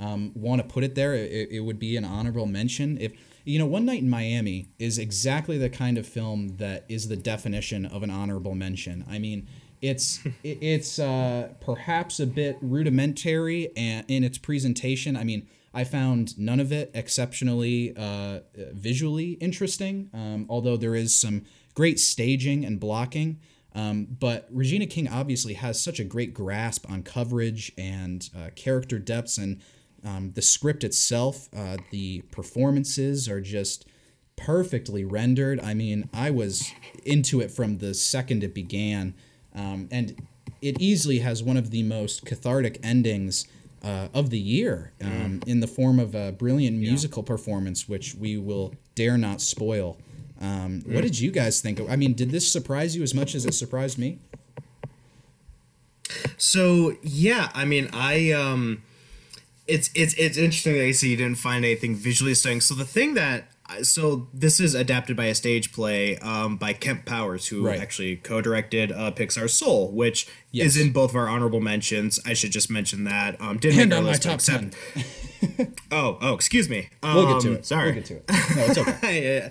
um, 0.00 0.32
want 0.34 0.62
to 0.62 0.68
put 0.68 0.84
it 0.84 0.94
there. 0.94 1.14
It, 1.14 1.50
it, 1.50 1.60
would 1.60 1.78
be 1.78 1.96
an 1.96 2.04
honorable 2.04 2.46
mention. 2.46 2.98
If 3.00 3.12
you 3.44 3.58
know, 3.58 3.66
One 3.66 3.84
Night 3.84 4.02
in 4.02 4.10
Miami 4.10 4.68
is 4.78 4.98
exactly 4.98 5.56
the 5.56 5.70
kind 5.70 5.98
of 5.98 6.06
film 6.06 6.56
that 6.56 6.84
is 6.88 7.08
the 7.08 7.16
definition 7.16 7.86
of 7.86 8.02
an 8.02 8.10
honorable 8.10 8.54
mention. 8.54 9.04
I 9.08 9.18
mean, 9.18 9.46
it's 9.80 10.20
it's 10.42 10.98
uh, 10.98 11.50
perhaps 11.60 12.20
a 12.20 12.26
bit 12.26 12.58
rudimentary 12.60 13.70
and 13.76 14.04
in 14.08 14.24
its 14.24 14.38
presentation. 14.38 15.16
I 15.16 15.24
mean. 15.24 15.48
I 15.74 15.84
found 15.84 16.38
none 16.38 16.58
of 16.58 16.72
it 16.72 16.90
exceptionally 16.94 17.94
uh, 17.94 18.38
visually 18.72 19.32
interesting, 19.32 20.08
um, 20.14 20.46
although 20.48 20.78
there 20.78 20.94
is 20.94 21.20
some 21.20 21.42
great 21.74 22.00
staging 22.00 22.64
and 22.64 22.80
blocking. 22.80 23.38
Um, 23.76 24.06
but 24.18 24.48
Regina 24.50 24.86
King 24.86 25.06
obviously 25.06 25.52
has 25.54 25.80
such 25.80 26.00
a 26.00 26.04
great 26.04 26.32
grasp 26.32 26.90
on 26.90 27.02
coverage 27.02 27.72
and 27.76 28.28
uh, 28.34 28.48
character 28.56 28.98
depths, 28.98 29.36
and 29.36 29.60
um, 30.02 30.32
the 30.32 30.40
script 30.40 30.82
itself, 30.82 31.48
uh, 31.54 31.76
the 31.90 32.22
performances 32.30 33.28
are 33.28 33.42
just 33.42 33.86
perfectly 34.34 35.04
rendered. 35.04 35.60
I 35.60 35.74
mean, 35.74 36.08
I 36.14 36.30
was 36.30 36.72
into 37.04 37.40
it 37.40 37.50
from 37.50 37.78
the 37.78 37.92
second 37.92 38.42
it 38.42 38.54
began, 38.54 39.14
um, 39.54 39.88
and 39.92 40.26
it 40.62 40.80
easily 40.80 41.18
has 41.18 41.42
one 41.42 41.58
of 41.58 41.70
the 41.70 41.82
most 41.82 42.24
cathartic 42.24 42.80
endings. 42.82 43.46
Uh, 43.84 44.08
of 44.14 44.30
the 44.30 44.38
year, 44.38 44.92
um, 45.00 45.10
mm. 45.38 45.46
in 45.46 45.60
the 45.60 45.66
form 45.68 46.00
of 46.00 46.12
a 46.16 46.32
brilliant 46.32 46.76
musical 46.76 47.22
yeah. 47.22 47.28
performance, 47.28 47.88
which 47.88 48.16
we 48.16 48.36
will 48.36 48.74
dare 48.96 49.16
not 49.16 49.40
spoil. 49.40 49.96
Um, 50.40 50.82
What 50.86 51.02
did 51.02 51.18
you 51.18 51.30
guys 51.30 51.60
think? 51.60 51.80
I 51.88 51.96
mean, 51.96 52.14
did 52.14 52.30
this 52.30 52.50
surprise 52.50 52.94
you 52.94 53.02
as 53.02 53.14
much 53.14 53.34
as 53.34 53.46
it 53.46 53.54
surprised 53.54 53.98
me? 53.98 54.18
So 56.36 56.96
yeah, 57.02 57.50
I 57.54 57.64
mean, 57.64 57.88
I 57.92 58.32
um, 58.32 58.82
it's 59.66 59.90
it's 59.94 60.14
it's 60.14 60.36
interesting 60.36 60.74
that 60.74 60.86
you 60.86 60.92
say 60.92 61.08
you 61.08 61.16
didn't 61.16 61.38
find 61.38 61.64
anything 61.64 61.94
visually 61.94 62.34
stunning. 62.34 62.60
So 62.60 62.74
the 62.74 62.84
thing 62.84 63.14
that 63.14 63.48
so 63.82 64.28
this 64.32 64.60
is 64.60 64.74
adapted 64.74 65.16
by 65.16 65.24
a 65.24 65.34
stage 65.34 65.72
play 65.72 66.18
um, 66.18 66.56
by 66.56 66.72
Kemp 66.72 67.04
Powers, 67.04 67.48
who 67.48 67.66
right. 67.66 67.80
actually 67.80 68.16
co-directed 68.16 68.92
uh, 68.92 69.10
Pixar's 69.10 69.54
Soul, 69.54 69.90
which 69.90 70.28
yes. 70.52 70.68
is 70.68 70.80
in 70.80 70.92
both 70.92 71.10
of 71.10 71.16
our 71.16 71.28
honorable 71.28 71.60
mentions. 71.60 72.20
I 72.24 72.34
should 72.34 72.52
just 72.52 72.70
mention 72.70 73.04
that. 73.04 73.40
Um, 73.40 73.58
didn't 73.58 73.80
and 73.80 73.90
make 73.90 73.98
our 73.98 74.04
list 74.04 74.22
top 74.22 74.34
except. 74.34 74.76
oh, 75.90 76.18
oh, 76.20 76.34
excuse 76.34 76.68
me. 76.68 76.90
Um, 77.02 77.14
we'll 77.14 77.34
get 77.34 77.42
to 77.42 77.52
it. 77.54 77.66
Sorry. 77.66 77.86
We'll 77.86 77.94
get 77.94 78.04
to 78.06 78.16
it. 78.16 78.24
No, 78.28 78.64
it's 78.66 78.78
okay. 78.78 79.42
yeah 79.42 79.50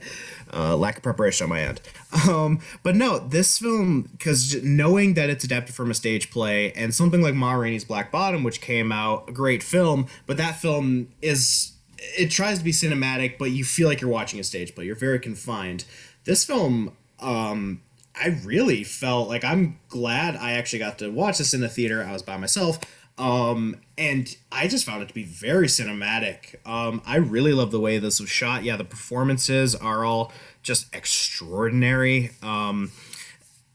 uh, 0.55 0.75
lack 0.77 0.97
of 0.97 1.03
preparation 1.03 1.43
on 1.45 1.49
my 1.49 1.61
end. 1.61 1.81
Um, 2.29 2.59
but 2.81 2.95
no, 2.95 3.19
this 3.19 3.59
film, 3.59 4.03
because 4.13 4.63
knowing 4.63 5.15
that 5.15 5.29
it's 5.29 5.43
adapted 5.43 5.75
from 5.75 5.91
a 5.91 5.93
stage 5.93 6.31
play 6.31 6.71
and 6.71 6.93
something 6.93 7.21
like 7.21 7.35
Ma 7.35 7.53
Rainey's 7.53 7.83
Black 7.83 8.11
Bottom, 8.11 8.43
which 8.43 8.61
came 8.61 8.91
out, 8.91 9.29
a 9.29 9.31
great 9.31 9.61
film, 9.61 10.07
but 10.25 10.37
that 10.37 10.55
film 10.55 11.09
is, 11.21 11.73
it 12.17 12.31
tries 12.31 12.59
to 12.59 12.63
be 12.63 12.71
cinematic, 12.71 13.37
but 13.37 13.51
you 13.51 13.65
feel 13.65 13.87
like 13.87 13.99
you're 13.99 14.09
watching 14.09 14.39
a 14.39 14.43
stage 14.43 14.73
play. 14.73 14.85
You're 14.85 14.95
very 14.95 15.19
confined. 15.19 15.83
This 16.23 16.45
film, 16.45 16.95
um, 17.19 17.81
I 18.15 18.39
really 18.43 18.83
felt 18.85 19.27
like 19.27 19.43
I'm 19.43 19.77
glad 19.89 20.37
I 20.37 20.53
actually 20.53 20.79
got 20.79 20.99
to 20.99 21.09
watch 21.09 21.37
this 21.37 21.53
in 21.53 21.59
the 21.59 21.69
theater. 21.69 22.01
I 22.01 22.13
was 22.13 22.23
by 22.23 22.37
myself. 22.37 22.79
Um, 23.17 23.77
and 23.97 24.35
I 24.51 24.67
just 24.67 24.85
found 24.85 25.01
it 25.01 25.07
to 25.07 25.13
be 25.13 25.23
very 25.23 25.67
cinematic. 25.67 26.55
Um, 26.67 27.01
I 27.05 27.15
really 27.15 27.53
love 27.53 27.71
the 27.71 27.79
way 27.79 27.97
this 27.97 28.19
was 28.19 28.29
shot. 28.29 28.63
Yeah, 28.63 28.75
the 28.75 28.83
performances 28.83 29.73
are 29.73 30.03
all 30.03 30.33
just 30.63 30.93
extraordinary. 30.93 32.31
Um, 32.41 32.91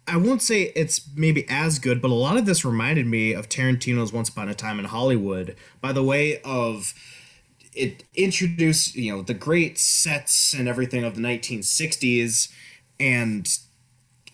I 0.06 0.16
won't 0.16 0.42
say 0.42 0.72
it's 0.74 1.08
maybe 1.14 1.46
as 1.48 1.78
good, 1.78 2.02
but 2.02 2.10
a 2.10 2.14
lot 2.14 2.36
of 2.36 2.44
this 2.44 2.64
reminded 2.64 3.06
me 3.06 3.32
of 3.32 3.48
Tarantino's 3.48 4.12
Once 4.12 4.28
Upon 4.28 4.48
a 4.48 4.54
Time 4.54 4.78
in 4.78 4.86
Hollywood 4.86 5.56
by 5.80 5.92
the 5.92 6.02
way 6.02 6.40
of 6.42 6.92
it 7.72 8.04
introduced, 8.14 8.96
you 8.96 9.12
know, 9.12 9.22
the 9.22 9.34
great 9.34 9.78
sets 9.78 10.52
and 10.52 10.68
everything 10.68 11.04
of 11.04 11.14
the 11.14 11.20
1960s 11.20 12.52
and 12.98 13.58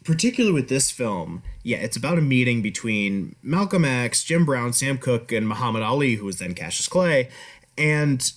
particularly 0.06 0.54
with 0.54 0.68
this 0.68 0.90
film, 0.90 1.42
yeah, 1.64 1.78
it's 1.78 1.96
about 1.96 2.16
a 2.16 2.22
meeting 2.22 2.62
between 2.62 3.34
Malcolm 3.42 3.84
X, 3.84 4.22
Jim 4.22 4.44
Brown, 4.44 4.72
Sam 4.72 4.98
Cooke, 4.98 5.32
and 5.32 5.48
Muhammad 5.48 5.82
Ali, 5.82 6.14
who 6.14 6.24
was 6.24 6.38
then 6.38 6.54
Cassius 6.54 6.88
Clay, 6.88 7.28
and 7.76 8.32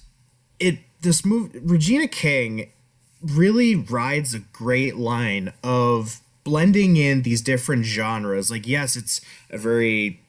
it 0.59 0.79
this 1.01 1.23
move 1.23 1.51
Regina 1.61 2.07
King 2.07 2.71
really 3.21 3.75
rides 3.75 4.33
a 4.33 4.39
great 4.39 4.95
line 4.95 5.53
of 5.63 6.21
blending 6.43 6.97
in 6.97 7.21
these 7.21 7.41
different 7.41 7.85
genres. 7.85 8.49
Like, 8.49 8.67
yes, 8.67 8.95
it's 8.95 9.21
a 9.51 9.57
very 9.57 10.19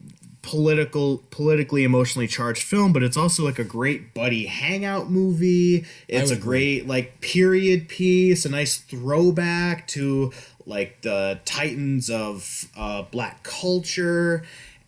political 0.42 1.18
politically 1.30 1.84
emotionally 1.84 2.26
charged 2.26 2.62
film 2.62 2.94
but 2.94 3.02
it's 3.02 3.16
also 3.16 3.44
like 3.44 3.58
a 3.58 3.64
great 3.64 4.14
buddy 4.14 4.46
hangout 4.46 5.10
movie. 5.10 5.84
It's 6.08 6.30
a 6.30 6.36
great 6.36 6.88
like 6.88 7.20
period 7.20 7.88
piece 7.88 8.46
a 8.46 8.48
nice 8.48 8.78
throwback 8.78 9.86
to 9.88 10.32
like 10.70 11.02
the 11.02 11.40
titans 11.44 12.08
of 12.08 12.66
uh, 12.76 13.02
black 13.02 13.42
culture. 13.42 14.42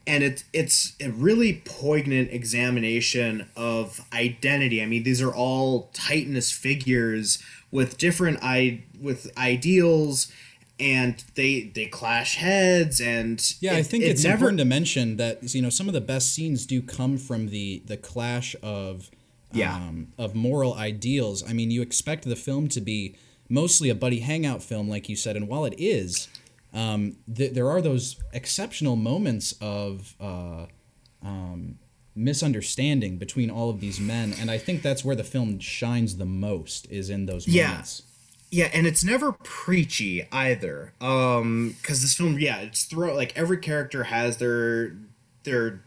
And 0.07 0.25
it's 0.25 0.45
it's 0.53 0.95
a 1.01 1.11
really 1.11 1.63
poignant 1.65 2.33
examination 2.33 3.49
of 3.57 4.01
identity. 4.13 4.83
I 4.83 4.87
mean 4.87 5.03
these 5.03 5.21
are 5.21 5.33
all 5.33 5.91
titanous 5.93 6.53
figures 6.53 7.43
with 7.71 7.97
different 7.97 8.39
i 8.43 8.83
with 9.01 9.31
ideals 9.39 10.31
and 10.79 11.25
they 11.37 11.71
they 11.75 11.87
clash 11.87 12.37
heads 12.37 13.01
and 13.01 13.55
yeah 13.61 13.73
it, 13.73 13.79
i 13.79 13.83
think 13.83 14.05
it 14.05 14.09
it's 14.09 14.25
never... 14.25 14.35
important 14.35 14.59
to 14.59 14.65
mention 14.67 15.17
that 15.17 15.55
you 15.55 15.63
know 15.63 15.71
some 15.71 15.89
of 15.89 15.95
the 15.95 16.01
best 16.01 16.35
scenes 16.35 16.67
do 16.67 16.83
come 16.83 17.17
from 17.17 17.49
the 17.49 17.83
the 17.87 17.97
clash 17.97 18.55
of 18.63 19.11
yeah. 19.55 19.77
Um, 19.77 20.09
of 20.19 20.35
moral 20.35 20.75
ideals. 20.75 21.45
I 21.49 21.53
mean 21.53 21.71
you 21.71 21.83
expect 21.83 22.25
the 22.25 22.37
film 22.37 22.69
to 22.69 22.81
be 22.81 23.15
mostly 23.53 23.91
a 23.91 23.95
buddy 23.95 24.21
hangout 24.21 24.63
film 24.63 24.89
like 24.89 25.09
you 25.09 25.17
said 25.17 25.37
and 25.37 25.49
while 25.49 25.65
it 25.65 25.75
is 25.79 26.29
um, 26.75 27.17
th- 27.33 27.53
there 27.53 27.69
are 27.69 27.83
those 27.83 28.17
exceptional 28.33 28.97
moments 28.97 29.55
of 29.61 30.15
uh, 30.19 30.65
um, 31.23 31.79
misunderstanding 32.17 33.19
between 33.19 33.51
all 33.51 33.69
of 33.69 33.81
these 33.81 34.01
men 34.01 34.35
and 34.41 34.51
i 34.51 34.59
think 34.59 34.83
that's 34.83 35.05
where 35.05 35.17
the 35.17 35.25
film 35.25 35.59
shines 35.59 36.17
the 36.17 36.25
most 36.25 36.91
is 36.91 37.11
in 37.11 37.27
those 37.27 37.47
moments 37.47 38.03
yeah 38.03 38.09
yeah, 38.55 38.69
and 38.75 38.87
it's 38.87 39.03
never 39.03 39.33
preachy 39.33 40.29
either. 40.31 40.93
Um, 41.01 41.75
because 41.81 42.03
this 42.03 42.15
film, 42.15 42.39
yeah, 42.39 42.59
it's 42.59 42.85
throw 42.85 43.15
like 43.15 43.35
every 43.35 43.57
character 43.57 44.05
has 44.05 44.37
their 44.37 44.95
their 45.45 45.83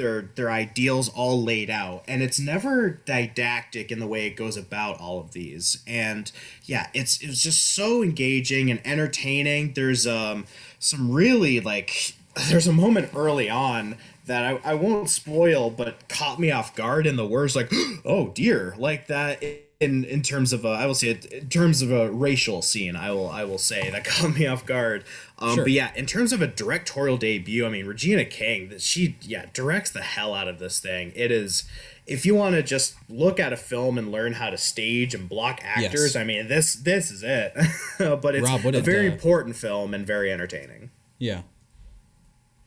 their 0.00 0.22
their 0.34 0.50
ideals 0.50 1.08
all 1.10 1.42
laid 1.42 1.68
out, 1.70 2.04
and 2.08 2.22
it's 2.22 2.40
never 2.40 2.90
didactic 2.90 3.92
in 3.92 4.00
the 4.00 4.06
way 4.06 4.26
it 4.26 4.30
goes 4.30 4.56
about 4.56 4.98
all 4.98 5.20
of 5.20 5.32
these. 5.32 5.82
And 5.86 6.30
yeah, 6.64 6.88
it's 6.94 7.20
it's 7.22 7.42
just 7.42 7.74
so 7.74 8.02
engaging 8.02 8.70
and 8.70 8.80
entertaining. 8.84 9.74
There's 9.74 10.06
um 10.06 10.46
some 10.78 11.10
really 11.10 11.60
like 11.60 12.14
there's 12.48 12.66
a 12.66 12.72
moment 12.72 13.10
early 13.14 13.50
on 13.50 13.96
that 14.26 14.44
I, 14.44 14.70
I 14.70 14.74
won't 14.74 15.10
spoil, 15.10 15.70
but 15.70 16.08
caught 16.08 16.38
me 16.38 16.50
off 16.50 16.74
guard 16.74 17.06
in 17.06 17.16
the 17.16 17.26
worst, 17.26 17.56
like, 17.56 17.72
oh 18.04 18.28
dear, 18.28 18.74
like 18.78 19.08
that. 19.08 19.42
It, 19.42 19.69
in 19.80 20.04
in 20.04 20.20
terms 20.20 20.52
of 20.52 20.64
a, 20.64 20.68
I 20.68 20.84
will 20.84 20.94
say 20.94 21.08
it 21.08 21.24
in 21.24 21.48
terms 21.48 21.80
of 21.80 21.90
a 21.90 22.10
racial 22.10 22.60
scene 22.60 22.96
I 22.96 23.10
will 23.10 23.28
I 23.30 23.44
will 23.44 23.58
say 23.58 23.88
that 23.90 24.04
caught 24.04 24.34
me 24.38 24.46
off 24.46 24.66
guard. 24.66 25.04
Um, 25.38 25.54
sure. 25.54 25.64
but 25.64 25.72
yeah 25.72 25.90
in 25.96 26.04
terms 26.04 26.32
of 26.32 26.42
a 26.42 26.46
directorial 26.46 27.16
debut 27.16 27.66
I 27.66 27.70
mean 27.70 27.86
Regina 27.86 28.26
King 28.26 28.74
she 28.78 29.16
yeah 29.22 29.46
directs 29.54 29.90
the 29.90 30.02
hell 30.02 30.34
out 30.34 30.48
of 30.48 30.58
this 30.58 30.78
thing. 30.78 31.12
It 31.16 31.32
is 31.32 31.64
if 32.06 32.26
you 32.26 32.34
want 32.34 32.56
to 32.56 32.62
just 32.62 32.94
look 33.08 33.40
at 33.40 33.52
a 33.52 33.56
film 33.56 33.96
and 33.96 34.12
learn 34.12 34.34
how 34.34 34.50
to 34.50 34.58
stage 34.58 35.14
and 35.14 35.28
block 35.28 35.60
actors 35.64 36.14
yes. 36.14 36.16
I 36.16 36.24
mean 36.24 36.48
this 36.48 36.74
this 36.74 37.10
is 37.10 37.22
it. 37.22 37.56
But 38.20 38.34
it's 38.34 38.48
Rob, 38.48 38.64
a 38.66 38.80
very 38.80 39.08
uh, 39.08 39.12
important 39.12 39.56
film 39.56 39.92
and 39.92 40.06
very 40.06 40.32
entertaining. 40.32 40.90
Yeah. 41.18 41.42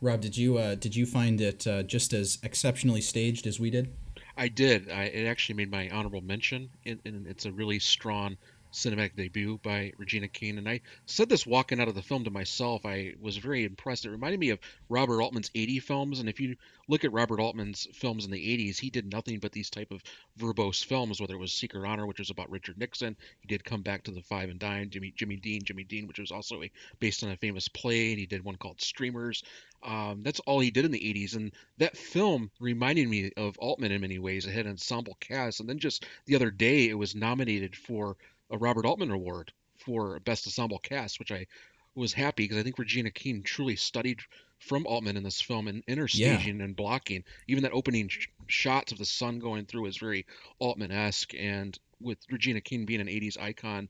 Rob 0.00 0.20
did 0.20 0.36
you 0.36 0.58
uh, 0.58 0.74
did 0.74 0.96
you 0.96 1.06
find 1.06 1.40
it 1.40 1.66
uh, 1.66 1.84
just 1.84 2.12
as 2.12 2.38
exceptionally 2.42 3.00
staged 3.00 3.46
as 3.46 3.60
we 3.60 3.70
did 3.70 3.92
I 4.36 4.48
did. 4.48 4.90
I, 4.90 5.04
it 5.04 5.26
actually 5.26 5.56
made 5.56 5.70
my 5.70 5.88
honorable 5.90 6.20
mention, 6.20 6.70
and, 6.84 7.00
and 7.04 7.26
it's 7.26 7.46
a 7.46 7.52
really 7.52 7.78
strong 7.78 8.36
cinematic 8.74 9.16
debut 9.16 9.58
by 9.62 9.92
Regina 9.96 10.28
King. 10.28 10.58
And 10.58 10.68
I 10.68 10.80
said 11.06 11.28
this 11.28 11.46
walking 11.46 11.80
out 11.80 11.88
of 11.88 11.94
the 11.94 12.02
film 12.02 12.24
to 12.24 12.30
myself. 12.30 12.84
I 12.84 13.14
was 13.20 13.36
very 13.36 13.64
impressed. 13.64 14.04
It 14.04 14.10
reminded 14.10 14.40
me 14.40 14.50
of 14.50 14.58
Robert 14.88 15.22
Altman's 15.22 15.50
80 15.54 15.78
films. 15.78 16.20
And 16.20 16.28
if 16.28 16.40
you 16.40 16.56
look 16.88 17.04
at 17.04 17.12
Robert 17.12 17.40
Altman's 17.40 17.86
films 17.94 18.24
in 18.24 18.30
the 18.30 18.70
80s, 18.70 18.78
he 18.78 18.90
did 18.90 19.10
nothing 19.10 19.38
but 19.38 19.52
these 19.52 19.70
type 19.70 19.92
of 19.92 20.02
verbose 20.38 20.84
films, 20.84 21.20
whether 21.20 21.34
it 21.34 21.40
was 21.40 21.52
Secret 21.52 21.86
Honor, 21.86 22.06
which 22.06 22.18
was 22.18 22.30
about 22.30 22.50
Richard 22.50 22.76
Nixon. 22.76 23.16
He 23.40 23.46
did 23.46 23.64
come 23.64 23.82
back 23.82 24.02
to 24.04 24.10
the 24.10 24.22
Five 24.22 24.50
and 24.50 24.58
Dime, 24.58 24.90
Jimmy, 24.90 25.12
Jimmy 25.16 25.36
Dean, 25.36 25.62
Jimmy 25.64 25.84
Dean, 25.84 26.06
which 26.06 26.18
was 26.18 26.32
also 26.32 26.62
a, 26.62 26.70
based 26.98 27.22
on 27.22 27.30
a 27.30 27.36
famous 27.36 27.68
play. 27.68 28.10
And 28.10 28.18
he 28.18 28.26
did 28.26 28.44
one 28.44 28.56
called 28.56 28.80
Streamers. 28.80 29.42
Um, 29.84 30.22
that's 30.22 30.40
all 30.40 30.60
he 30.60 30.70
did 30.70 30.84
in 30.84 30.90
the 30.90 30.98
80s. 30.98 31.36
And 31.36 31.52
that 31.78 31.96
film 31.96 32.50
reminded 32.58 33.08
me 33.08 33.30
of 33.36 33.58
Altman 33.58 33.92
in 33.92 34.00
many 34.00 34.18
ways. 34.18 34.46
It 34.46 34.52
had 34.52 34.66
an 34.66 34.72
ensemble 34.72 35.16
cast. 35.20 35.60
And 35.60 35.68
then 35.68 35.78
just 35.78 36.06
the 36.26 36.36
other 36.36 36.50
day, 36.50 36.88
it 36.88 36.98
was 36.98 37.14
nominated 37.14 37.76
for 37.76 38.16
a 38.50 38.58
Robert 38.58 38.86
Altman 38.86 39.10
Award 39.10 39.52
for 39.78 40.20
Best 40.20 40.46
Ensemble 40.46 40.78
Cast, 40.78 41.18
which 41.18 41.32
I 41.32 41.46
was 41.94 42.12
happy 42.12 42.44
because 42.44 42.58
I 42.58 42.62
think 42.62 42.78
Regina 42.78 43.10
King 43.10 43.42
truly 43.42 43.76
studied 43.76 44.20
from 44.58 44.86
Altman 44.86 45.16
in 45.16 45.22
this 45.22 45.40
film 45.40 45.68
and 45.68 45.84
interstaging 45.86 46.58
yeah. 46.58 46.64
and 46.64 46.76
blocking. 46.76 47.24
Even 47.48 47.62
that 47.62 47.72
opening 47.72 48.08
sh- 48.08 48.28
shots 48.46 48.92
of 48.92 48.98
the 48.98 49.04
sun 49.04 49.38
going 49.38 49.66
through 49.66 49.86
is 49.86 49.98
very 49.98 50.26
Altman 50.58 50.90
esque. 50.90 51.34
And 51.34 51.78
with 52.00 52.18
Regina 52.30 52.60
King 52.60 52.84
being 52.84 53.00
an 53.00 53.06
80s 53.06 53.38
icon, 53.38 53.88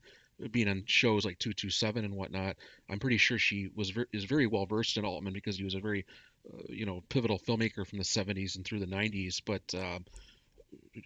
being 0.51 0.67
on 0.67 0.83
shows 0.85 1.25
like 1.25 1.39
227 1.39 2.03
and 2.03 2.13
whatnot, 2.13 2.57
I'm 2.89 2.99
pretty 2.99 3.17
sure 3.17 3.39
she 3.39 3.69
was 3.73 3.91
ver- 3.91 4.07
is 4.11 4.25
very 4.25 4.47
well 4.47 4.65
versed 4.65 4.97
in 4.97 5.05
Altman 5.05 5.33
because 5.33 5.57
he 5.57 5.63
was 5.63 5.75
a 5.75 5.79
very, 5.79 6.05
uh, 6.53 6.63
you 6.69 6.85
know, 6.85 7.01
pivotal 7.09 7.39
filmmaker 7.39 7.87
from 7.87 7.99
the 7.99 8.03
70s 8.03 8.57
and 8.57 8.65
through 8.65 8.79
the 8.79 8.85
90s. 8.85 9.41
But 9.45 9.73
uh, 9.73 9.99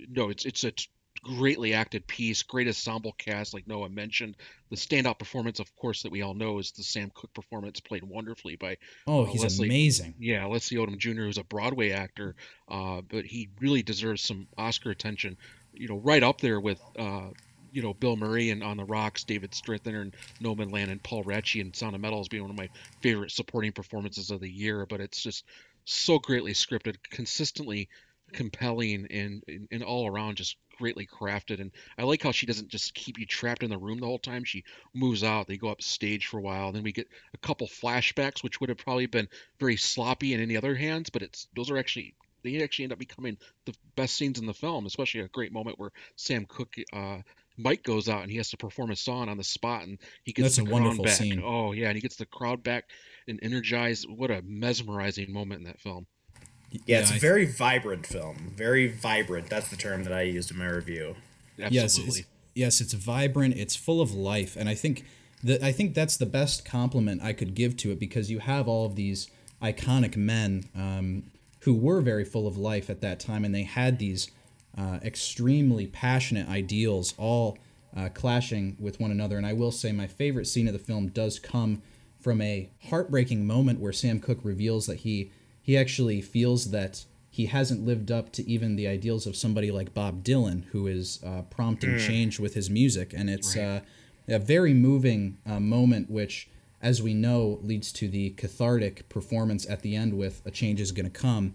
no, 0.09 0.29
it's 0.29 0.45
it's 0.45 0.63
a 0.63 0.71
greatly 1.23 1.73
acted 1.73 2.07
piece, 2.07 2.43
great 2.43 2.67
ensemble 2.67 3.13
cast, 3.13 3.53
like 3.53 3.67
Noah 3.67 3.89
mentioned. 3.89 4.35
The 4.69 4.75
standout 4.75 5.19
performance, 5.19 5.59
of 5.59 5.75
course, 5.75 6.03
that 6.03 6.11
we 6.11 6.21
all 6.21 6.33
know 6.33 6.59
is 6.59 6.71
the 6.71 6.83
Sam 6.83 7.11
Cooke 7.13 7.33
performance, 7.33 7.79
played 7.79 8.03
wonderfully 8.03 8.55
by. 8.55 8.77
Oh, 9.07 9.23
uh, 9.23 9.25
he's 9.25 9.43
Leslie, 9.43 9.67
amazing. 9.67 10.15
Yeah, 10.19 10.45
Leslie 10.45 10.77
Odom 10.77 10.97
Jr., 10.97 11.23
who's 11.23 11.37
a 11.37 11.43
Broadway 11.43 11.91
actor, 11.91 12.35
uh, 12.69 13.01
but 13.01 13.25
he 13.25 13.49
really 13.59 13.83
deserves 13.83 14.21
some 14.21 14.47
Oscar 14.57 14.91
attention. 14.91 15.37
You 15.73 15.87
know, 15.87 15.97
right 15.97 16.23
up 16.23 16.41
there 16.41 16.59
with. 16.59 16.81
Uh, 16.97 17.29
you 17.71 17.83
know, 17.83 17.93
Bill 17.93 18.15
Murray 18.15 18.49
and 18.49 18.63
On 18.63 18.77
the 18.77 18.83
Rocks, 18.83 19.23
David 19.23 19.51
Strathairn, 19.51 20.01
and 20.01 20.15
Nomadland, 20.41 20.89
and 20.89 21.03
Paul 21.03 21.23
Raci 21.23 21.61
and 21.61 21.75
Sound 21.75 21.93
of 21.93 22.01
Metal 22.01 22.19
as 22.19 22.27
being 22.27 22.41
one 22.41 22.49
of 22.49 22.57
my 22.57 22.67
favorite 23.01 23.29
supporting 23.29 23.71
performances 23.71 24.31
of 24.31 24.39
the 24.39 24.49
year. 24.49 24.87
But 24.87 25.01
it's 25.01 25.21
just 25.21 25.45
so 25.85 26.17
greatly 26.17 26.53
scripted, 26.53 26.95
consistently 27.11 27.89
compelling, 28.33 29.07
and, 29.11 29.43
and, 29.47 29.67
and 29.71 29.83
all 29.83 30.07
around 30.07 30.37
just 30.37 30.57
greatly 30.79 31.05
crafted 31.05 31.59
and 31.59 31.71
i 31.97 32.03
like 32.03 32.23
how 32.23 32.31
she 32.31 32.45
doesn't 32.45 32.69
just 32.69 32.93
keep 32.93 33.19
you 33.19 33.25
trapped 33.25 33.63
in 33.63 33.69
the 33.69 33.77
room 33.77 33.99
the 33.99 34.05
whole 34.05 34.17
time 34.17 34.43
she 34.43 34.63
moves 34.93 35.23
out 35.23 35.45
they 35.45 35.57
go 35.57 35.67
up 35.67 35.81
stage 35.81 36.25
for 36.25 36.37
a 36.37 36.41
while 36.41 36.67
and 36.67 36.75
then 36.75 36.83
we 36.83 36.91
get 36.91 37.07
a 37.33 37.37
couple 37.37 37.67
flashbacks 37.67 38.41
which 38.41 38.59
would 38.59 38.69
have 38.69 38.77
probably 38.77 39.05
been 39.05 39.27
very 39.59 39.75
sloppy 39.75 40.33
in 40.33 40.41
any 40.41 40.55
other 40.55 40.73
hands 40.73 41.09
but 41.09 41.21
it's 41.21 41.47
those 41.55 41.69
are 41.69 41.77
actually 41.77 42.15
they 42.41 42.63
actually 42.63 42.83
end 42.83 42.93
up 42.93 42.99
becoming 42.99 43.37
the 43.65 43.73
best 43.97 44.15
scenes 44.15 44.39
in 44.39 44.45
the 44.45 44.53
film 44.53 44.85
especially 44.85 45.19
a 45.19 45.27
great 45.27 45.51
moment 45.51 45.77
where 45.77 45.91
sam 46.15 46.45
cooke 46.47 46.75
uh, 46.93 47.17
Mike 47.57 47.83
goes 47.83 48.07
out 48.07 48.21
and 48.21 48.31
he 48.31 48.37
has 48.37 48.49
to 48.51 48.57
perform 48.57 48.89
a 48.89 48.95
song 48.95 49.27
on 49.27 49.35
the 49.35 49.43
spot, 49.43 49.83
and 49.83 49.99
he 50.23 50.31
gets 50.31 50.55
That's 50.55 50.69
the 50.69 50.73
crowd 50.73 51.03
back. 51.03 51.11
Scene. 51.11 51.43
Oh 51.43 51.73
yeah, 51.73 51.87
and 51.87 51.95
he 51.95 52.01
gets 52.01 52.15
the 52.15 52.25
crowd 52.25 52.63
back 52.63 52.85
and 53.27 53.37
energized. 53.43 54.07
What 54.09 54.31
a 54.31 54.41
mesmerizing 54.41 55.33
moment 55.33 55.59
in 55.59 55.67
that 55.67 55.81
film. 55.81 56.07
Yeah, 56.71 56.79
yeah 56.85 56.99
it's 56.99 57.11
I 57.11 57.15
a 57.15 57.19
very 57.19 57.45
vibrant 57.45 58.05
film. 58.05 58.53
Very 58.55 58.87
vibrant. 58.87 59.49
That's 59.49 59.69
the 59.69 59.75
term 59.75 60.03
that 60.03 60.13
I 60.13 60.23
used 60.23 60.51
in 60.51 60.57
my 60.57 60.67
review. 60.67 61.15
Absolutely. 61.59 61.75
Yes, 61.75 61.97
it's, 61.97 62.21
yes, 62.55 62.81
it's 62.81 62.93
vibrant. 62.93 63.55
It's 63.57 63.75
full 63.75 64.01
of 64.01 64.13
life, 64.13 64.55
and 64.55 64.69
I 64.69 64.75
think 64.75 65.05
that 65.43 65.63
I 65.63 65.71
think 65.71 65.93
that's 65.93 66.17
the 66.17 66.25
best 66.25 66.65
compliment 66.65 67.21
I 67.21 67.33
could 67.33 67.55
give 67.55 67.77
to 67.77 67.91
it 67.91 67.99
because 67.99 68.29
you 68.29 68.39
have 68.39 68.67
all 68.67 68.85
of 68.85 68.95
these 68.95 69.29
iconic 69.61 70.15
men 70.15 70.69
um, 70.75 71.23
who 71.61 71.73
were 71.73 72.01
very 72.01 72.25
full 72.25 72.47
of 72.47 72.57
life 72.57 72.89
at 72.89 73.01
that 73.01 73.19
time, 73.19 73.43
and 73.45 73.53
they 73.53 73.63
had 73.63 73.99
these 73.99 74.31
uh, 74.77 74.99
extremely 75.03 75.87
passionate 75.87 76.47
ideals, 76.47 77.13
all 77.17 77.57
uh, 77.95 78.09
clashing 78.13 78.77
with 78.79 78.99
one 78.99 79.11
another. 79.11 79.37
And 79.37 79.45
I 79.45 79.53
will 79.53 79.71
say, 79.71 79.91
my 79.91 80.07
favorite 80.07 80.45
scene 80.45 80.67
of 80.67 80.73
the 80.73 80.79
film 80.79 81.07
does 81.09 81.39
come 81.39 81.81
from 82.19 82.41
a 82.41 82.69
heartbreaking 82.89 83.45
moment 83.45 83.79
where 83.79 83.93
Sam 83.93 84.19
Cooke 84.19 84.39
reveals 84.43 84.85
that 84.87 84.99
he 84.99 85.31
he 85.69 85.77
actually 85.77 86.19
feels 86.19 86.71
that 86.71 87.05
he 87.29 87.45
hasn't 87.45 87.85
lived 87.85 88.09
up 88.09 88.31
to 88.31 88.49
even 88.49 88.75
the 88.75 88.87
ideals 88.87 89.27
of 89.27 89.35
somebody 89.35 89.69
like 89.69 89.93
Bob 89.93 90.23
Dylan, 90.23 90.65
who 90.71 90.87
is 90.87 91.19
uh, 91.23 91.43
prompting 91.43 91.91
mm. 91.91 92.07
change 92.07 92.39
with 92.39 92.55
his 92.55 92.71
music, 92.71 93.13
and 93.15 93.29
it's 93.29 93.55
right. 93.55 93.63
uh, 93.63 93.79
a 94.29 94.39
very 94.39 94.73
moving 94.73 95.37
uh, 95.45 95.59
moment, 95.59 96.09
which, 96.09 96.49
as 96.81 97.03
we 97.03 97.13
know, 97.13 97.59
leads 97.61 97.91
to 97.91 98.07
the 98.07 98.31
cathartic 98.31 99.09
performance 99.09 99.69
at 99.69 99.83
the 99.83 99.95
end 99.95 100.17
with 100.17 100.41
"A 100.43 100.49
Change 100.49 100.81
Is 100.81 100.91
Gonna 100.91 101.11
Come." 101.11 101.53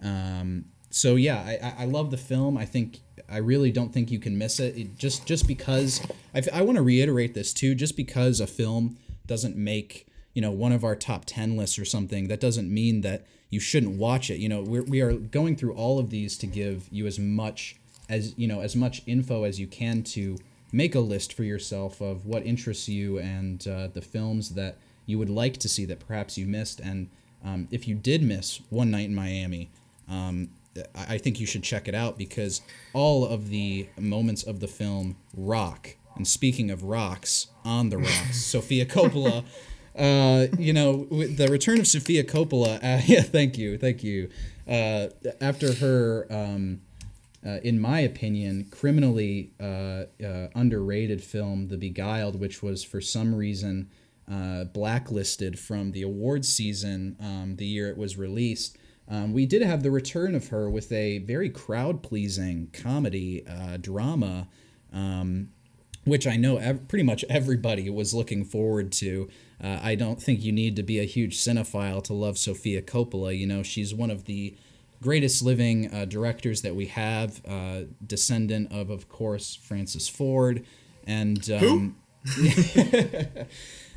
Um, 0.00 0.66
so 0.90 1.16
yeah, 1.16 1.40
I, 1.40 1.82
I 1.82 1.84
love 1.86 2.12
the 2.12 2.16
film. 2.16 2.56
I 2.56 2.66
think 2.66 3.00
I 3.28 3.38
really 3.38 3.72
don't 3.72 3.92
think 3.92 4.12
you 4.12 4.20
can 4.20 4.38
miss 4.38 4.60
it. 4.60 4.76
it 4.78 4.96
just 4.96 5.26
just 5.26 5.48
because 5.48 6.00
I, 6.32 6.42
I 6.54 6.62
want 6.62 6.76
to 6.76 6.82
reiterate 6.82 7.34
this 7.34 7.52
too. 7.52 7.74
Just 7.74 7.96
because 7.96 8.38
a 8.38 8.46
film 8.46 8.96
doesn't 9.26 9.56
make 9.56 10.06
you 10.36 10.42
know 10.42 10.50
one 10.50 10.70
of 10.70 10.84
our 10.84 10.94
top 10.94 11.24
10 11.24 11.56
lists 11.56 11.78
or 11.78 11.86
something 11.86 12.28
that 12.28 12.38
doesn't 12.38 12.72
mean 12.72 13.00
that 13.00 13.24
you 13.48 13.58
shouldn't 13.58 13.96
watch 13.96 14.28
it 14.28 14.38
you 14.38 14.50
know 14.50 14.60
we're, 14.60 14.82
we 14.82 15.00
are 15.00 15.14
going 15.14 15.56
through 15.56 15.72
all 15.72 15.98
of 15.98 16.10
these 16.10 16.36
to 16.36 16.46
give 16.46 16.86
you 16.92 17.06
as 17.06 17.18
much 17.18 17.76
as 18.10 18.34
you 18.36 18.46
know 18.46 18.60
as 18.60 18.76
much 18.76 19.00
info 19.06 19.44
as 19.44 19.58
you 19.58 19.66
can 19.66 20.02
to 20.02 20.36
make 20.72 20.94
a 20.94 21.00
list 21.00 21.32
for 21.32 21.42
yourself 21.42 22.02
of 22.02 22.26
what 22.26 22.44
interests 22.44 22.86
you 22.86 23.18
and 23.18 23.66
uh, 23.66 23.88
the 23.94 24.02
films 24.02 24.50
that 24.50 24.76
you 25.06 25.18
would 25.18 25.30
like 25.30 25.56
to 25.56 25.70
see 25.70 25.86
that 25.86 26.06
perhaps 26.06 26.36
you 26.36 26.46
missed 26.46 26.80
and 26.80 27.08
um, 27.42 27.66
if 27.70 27.88
you 27.88 27.94
did 27.94 28.22
miss 28.22 28.60
one 28.68 28.90
night 28.90 29.06
in 29.06 29.14
miami 29.14 29.70
um, 30.06 30.50
I 30.94 31.16
think 31.16 31.40
you 31.40 31.46
should 31.46 31.62
check 31.62 31.88
it 31.88 31.94
out 31.94 32.18
because 32.18 32.60
all 32.92 33.24
of 33.24 33.48
the 33.48 33.88
moments 33.98 34.42
of 34.42 34.60
the 34.60 34.68
film 34.68 35.16
rock. 35.34 35.96
And 36.16 36.28
speaking 36.28 36.70
of 36.70 36.82
rocks, 36.82 37.46
on 37.64 37.88
the 37.88 37.96
rocks, 37.96 38.36
Sofia 38.44 38.84
Coppola 38.84 39.42
uh, 39.96 40.46
you 40.58 40.72
know, 40.72 41.04
the 41.04 41.48
return 41.50 41.80
of 41.80 41.86
Sofia 41.86 42.24
Coppola. 42.24 42.76
Uh, 42.76 43.02
yeah, 43.06 43.22
thank 43.22 43.56
you, 43.58 43.78
thank 43.78 44.02
you. 44.02 44.30
Uh, 44.68 45.08
after 45.40 45.74
her, 45.74 46.26
um, 46.30 46.80
uh, 47.46 47.60
in 47.62 47.80
my 47.80 48.00
opinion, 48.00 48.66
criminally 48.70 49.52
uh, 49.60 50.04
underrated 50.54 51.22
film, 51.22 51.68
The 51.68 51.76
Beguiled, 51.76 52.38
which 52.40 52.62
was 52.62 52.84
for 52.84 53.00
some 53.00 53.34
reason 53.34 53.90
blacklisted 54.72 55.58
from 55.58 55.92
the 55.92 56.02
awards 56.02 56.48
season 56.48 57.16
um, 57.20 57.56
the 57.56 57.66
year 57.66 57.88
it 57.88 57.96
was 57.96 58.16
released. 58.16 58.76
Um, 59.08 59.32
we 59.32 59.46
did 59.46 59.62
have 59.62 59.84
the 59.84 59.92
return 59.92 60.34
of 60.34 60.48
her 60.48 60.68
with 60.68 60.90
a 60.90 61.18
very 61.18 61.48
crowd 61.48 62.02
pleasing 62.02 62.68
comedy 62.72 63.46
drama. 63.80 64.48
Um, 64.92 65.50
which 66.06 66.26
I 66.26 66.36
know 66.36 66.56
ev- 66.58 66.86
pretty 66.86 67.02
much 67.02 67.24
everybody 67.28 67.90
was 67.90 68.14
looking 68.14 68.44
forward 68.44 68.92
to. 68.92 69.28
Uh, 69.62 69.78
I 69.82 69.94
don't 69.94 70.22
think 70.22 70.42
you 70.42 70.52
need 70.52 70.76
to 70.76 70.82
be 70.82 71.00
a 71.00 71.04
huge 71.04 71.38
cinephile 71.38 72.02
to 72.04 72.12
love 72.12 72.36
Sofia 72.38 72.82
Coppola. 72.82 73.36
You 73.36 73.46
know, 73.46 73.62
she's 73.62 73.94
one 73.94 74.10
of 74.10 74.24
the 74.24 74.54
greatest 75.02 75.42
living 75.42 75.92
uh, 75.94 76.04
directors 76.04 76.62
that 76.62 76.74
we 76.74 76.86
have, 76.86 77.40
uh, 77.46 77.82
descendant 78.06 78.72
of, 78.72 78.90
of 78.90 79.08
course, 79.08 79.54
Francis 79.54 80.08
Ford. 80.08 80.64
And 81.06 81.50
um, 81.50 81.96
who? 82.36 83.24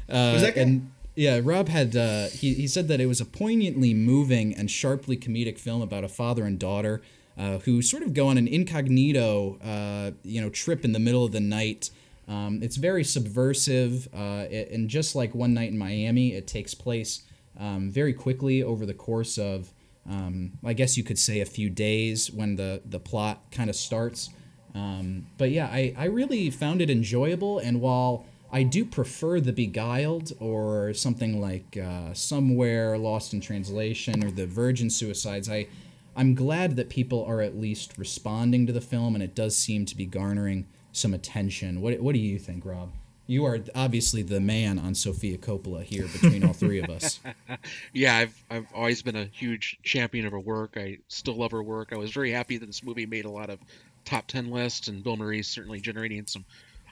Uh, 0.10 0.32
was 0.34 0.42
that 0.42 0.56
guy? 0.56 0.62
And, 0.62 0.92
yeah, 1.16 1.40
Rob 1.44 1.68
had 1.68 1.96
uh, 1.96 2.30
he, 2.30 2.54
he 2.56 2.68
said 2.68 2.88
that 2.88 3.00
it 3.00 3.06
was 3.06 3.22
a 3.22 3.26
poignantly 3.26 3.94
moving 3.94 4.56
and 4.56 4.72
sharply 4.72 5.18
comedic 5.18 5.60
film 5.60 5.82
about 5.82 6.04
a 6.04 6.08
father 6.08 6.46
and 6.46 6.58
daughter 6.58 7.02
uh, 7.38 7.60
who 7.60 7.82
sort 7.82 8.04
of 8.04 8.14
go 8.14 8.28
on 8.28 8.38
an 8.38 8.48
incognito, 8.48 9.58
uh, 9.64 10.12
you 10.24 10.42
know, 10.42 10.50
trip 10.50 10.84
in 10.84 10.94
the 10.94 11.00
middle 11.00 11.24
of 11.24 11.32
the 11.32 11.40
night 11.40 11.90
um, 12.30 12.60
it's 12.62 12.78
very 12.78 13.04
subversive, 13.04 14.08
uh, 14.14 14.46
it, 14.50 14.70
and 14.70 14.88
just 14.88 15.16
like 15.16 15.34
One 15.34 15.56
Night 15.56 15.72
in 15.72 15.78
Miami, 15.78 16.34
it 16.34 16.46
takes 16.46 16.76
place 16.76 17.24
um, 17.60 17.90
very 17.90 18.14
quickly 18.14 18.62
over 18.62 18.86
the 18.86 18.94
course 18.94 19.40
of, 19.40 19.74
um, 20.08 20.52
I 20.64 20.74
guess 20.74 20.96
you 20.96 21.04
could 21.04 21.18
say, 21.18 21.42
a 21.42 21.46
few 21.46 21.72
days 21.72 22.32
when 22.32 22.56
the 22.56 22.82
the 22.86 23.00
plot 23.00 23.52
kind 23.52 23.70
of 23.70 23.76
starts. 23.76 24.30
Um, 24.76 25.26
but 25.40 25.50
yeah, 25.50 25.66
I, 25.66 25.96
I 25.98 26.06
really 26.06 26.52
found 26.52 26.84
it 26.84 26.92
enjoyable, 26.92 27.58
and 27.58 27.82
while 27.82 28.28
I 28.52 28.62
do 28.62 28.86
prefer 28.86 29.40
The 29.40 29.52
Beguiled 29.52 30.32
or 30.40 30.94
something 30.94 31.42
like 31.42 31.78
uh, 31.78 32.14
Somewhere 32.14 32.96
Lost 32.98 33.34
in 33.34 33.42
Translation 33.42 34.24
or 34.24 34.30
The 34.30 34.46
Virgin 34.46 34.92
Suicides, 34.92 35.50
I 35.50 35.68
I'm 36.16 36.36
glad 36.36 36.76
that 36.76 36.90
people 36.90 37.26
are 37.26 37.42
at 37.42 37.58
least 37.58 37.98
responding 37.98 38.68
to 38.68 38.74
the 38.74 38.82
film, 38.82 39.16
and 39.16 39.24
it 39.24 39.34
does 39.34 39.58
seem 39.58 39.86
to 39.88 39.98
be 39.98 40.06
garnering 40.06 40.68
some 40.92 41.14
attention. 41.14 41.82
What 41.82 42.00
what 42.00 42.14
do 42.14 42.20
you 42.20 42.40
think, 42.40 42.66
Rob? 42.66 42.92
You 43.28 43.46
are 43.46 43.60
obviously 43.76 44.24
the 44.24 44.40
man 44.40 44.80
on 44.80 44.96
Sofia 44.96 45.38
Coppola 45.38 45.84
here 45.84 46.08
between 46.08 46.44
all 46.44 46.54
three 46.54 46.80
of 46.80 46.90
us. 46.90 47.20
yeah, 47.94 48.18
I've 48.18 48.44
I've 48.50 48.68
always 48.74 49.02
been 49.02 49.16
a 49.16 49.26
huge 49.26 49.78
champion 49.84 50.26
of 50.26 50.32
her 50.32 50.40
work. 50.40 50.74
I 50.78 50.98
still 51.08 51.36
love 51.36 51.52
her 51.52 51.62
work. 51.62 51.94
I 51.94 51.98
was 51.98 52.12
very 52.12 52.32
happy 52.32 52.58
that 52.58 52.66
this 52.66 52.84
movie 52.84 53.06
made 53.06 53.26
a 53.26 53.30
lot 53.30 53.50
of 53.50 53.60
top 54.04 54.28
ten 54.28 54.50
lists, 54.50 54.88
and 54.88 55.04
Bill 55.04 55.16
Murray 55.16 55.44
certainly 55.44 55.80
generating 55.80 56.26
some 56.26 56.44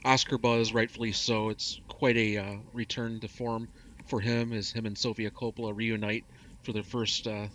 Oscar 0.06 0.38
buzz, 0.38 0.74
rightfully 0.74 1.12
so. 1.12 1.50
It's 1.50 1.82
quite 1.88 2.18
a 2.18 2.38
uh, 2.38 2.56
return 2.72 3.20
to 3.22 3.28
form 3.28 3.68
for 4.06 4.20
him 4.20 4.54
as 4.54 4.72
him 4.72 4.86
and 4.86 4.98
Sofia 4.98 5.32
Coppola 5.32 5.76
reunite 5.76 6.24
for 6.64 6.72
their 6.72 6.84
first 6.84 7.28
uh, 7.28 7.48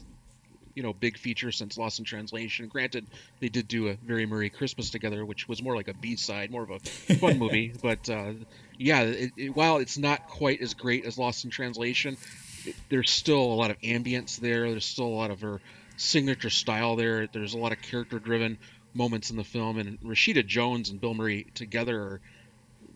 you 0.74 0.82
know 0.82 0.93
big 0.93 1.19
feature 1.19 1.53
since 1.53 1.77
Lost 1.78 1.99
in 1.99 2.05
Translation. 2.05 2.69
Granted, 2.69 3.07
they 3.40 3.49
did 3.49 3.69
do 3.69 3.89
a 3.89 3.94
very 3.94 4.27
Merry 4.27 4.51
Christmas 4.51 4.90
together, 4.90 5.24
which 5.24 5.49
was 5.49 5.62
more 5.62 5.77
like 5.77 5.89
a 5.89 5.94
B 5.94 6.16
side, 6.16 6.51
more 6.51 6.62
of 6.62 6.70
a 6.70 6.78
fun 6.81 7.39
movie. 7.40 7.73
But 7.81 8.09
uh, 8.09 8.32
yeah, 8.78 9.03
it, 9.03 9.32
it, 9.36 9.57
while 9.57 9.78
it's 9.78 9.99
not 9.99 10.28
quite 10.28 10.61
as 10.61 10.74
great 10.74 11.05
as 11.05 11.19
Lost 11.19 11.44
in 11.44 11.51
Translation, 11.51 12.16
it, 12.65 12.74
there's 12.89 13.11
still 13.11 13.40
a 13.40 13.55
lot 13.55 13.70
of 13.70 13.78
ambience 13.81 14.39
there. 14.39 14.70
There's 14.70 14.85
still 14.85 15.07
a 15.07 15.09
lot 15.09 15.31
of 15.31 15.40
her 15.40 15.61
signature 15.97 16.51
style 16.51 16.97
there. 16.97 17.27
There's 17.27 17.55
a 17.55 17.59
lot 17.59 17.73
of 17.73 17.81
character 17.82 18.19
driven 18.19 18.59
moments 18.94 19.31
in 19.31 19.36
the 19.36 19.44
film, 19.44 19.78
and 19.78 20.01
Rashida 20.01 20.47
Jones 20.47 20.90
and 20.90 21.01
Bill 21.01 21.15
Murray 21.15 21.47
together 21.55 21.99
are 22.01 22.20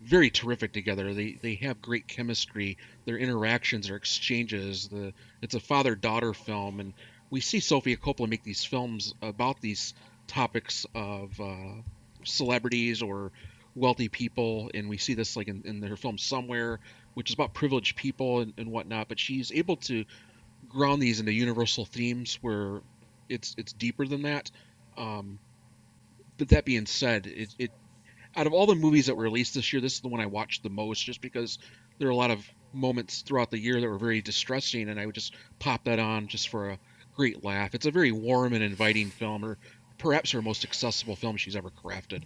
very 0.03 0.31
terrific 0.31 0.73
together. 0.73 1.13
They 1.15 1.33
they 1.33 1.57
have 1.57 1.83
great 1.83 2.07
chemistry. 2.07 2.79
Their 3.07 3.19
interactions, 3.19 3.89
their 3.89 3.97
exchanges. 3.97 4.89
The 4.89 5.13
it's 5.43 5.55
a 5.55 5.61
father 5.61 5.95
daughter 5.95 6.33
film, 6.33 6.81
and 6.81 6.93
we 7.31 7.41
see 7.41 7.61
Sofia 7.61 7.97
Coppola 7.97 8.29
make 8.29 8.45
these 8.45 8.65
films 8.65 9.15
about 9.23 9.61
these 9.61 9.95
topics 10.27 10.87
of 10.95 11.41
uh, 11.41 11.83
celebrities 12.25 13.03
or 13.03 13.33
wealthy 13.75 14.09
people, 14.09 14.71
and 14.75 14.89
we 14.89 14.97
see 14.97 15.15
this 15.15 15.37
like 15.37 15.49
in, 15.49 15.63
in 15.65 15.81
their 15.81 15.97
film 15.97 16.19
Somewhere, 16.19 16.81
which 17.15 17.31
is 17.31 17.35
about 17.35 17.55
privileged 17.55 17.97
people 17.97 18.41
and, 18.41 18.53
and 18.57 18.71
whatnot. 18.71 19.09
But 19.09 19.19
she's 19.19 19.53
able 19.53 19.77
to 19.77 20.05
ground 20.69 21.03
these 21.03 21.21
into 21.21 21.33
universal 21.33 21.85
themes 21.85 22.39
where 22.41 22.81
it's 23.29 23.55
it's 23.59 23.73
deeper 23.73 24.07
than 24.07 24.23
that. 24.23 24.51
Um, 24.97 25.39
but 26.39 26.49
that 26.49 26.65
being 26.65 26.87
said, 26.87 27.27
it, 27.27 27.55
it 27.59 27.71
out 28.35 28.47
of 28.47 28.53
all 28.53 28.67
the 28.67 28.75
movies 28.75 29.07
that 29.07 29.17
were 29.17 29.25
released 29.25 29.55
this 29.55 29.73
year, 29.73 29.81
this 29.81 29.95
is 29.95 30.01
the 30.01 30.09
one 30.09 30.21
I 30.21 30.27
watched 30.27 30.63
the 30.63 30.71
most, 30.71 31.05
just 31.05 31.21
because 31.21 31.59
there 31.99 32.09
are 32.09 32.13
a 32.13 32.17
lot 32.17 32.31
of 32.31 32.47
moments 32.73 33.23
throughout 33.23 33.51
the 33.51 33.59
year 33.59 33.81
that 33.81 33.89
were 33.89 33.99
very 33.99 34.21
distressing, 34.21 34.89
and 34.91 35.01
I 35.01 35.07
would 35.07 35.15
just 35.15 35.35
pop 35.59 35.85
that 35.85 35.99
on 35.99 36.29
just 36.29 36.51
for 36.51 36.71
a 36.71 36.79
great 37.17 37.43
laugh. 37.45 37.75
It's 37.75 37.87
a 37.87 37.91
very 37.91 38.13
warm 38.13 38.53
and 38.53 38.63
inviting 38.63 39.11
film, 39.11 39.45
or 39.45 39.57
perhaps 39.99 40.31
her 40.33 40.43
most 40.43 40.65
accessible 40.65 41.17
film 41.17 41.37
she's 41.37 41.57
ever 41.57 41.71
crafted. 41.71 42.23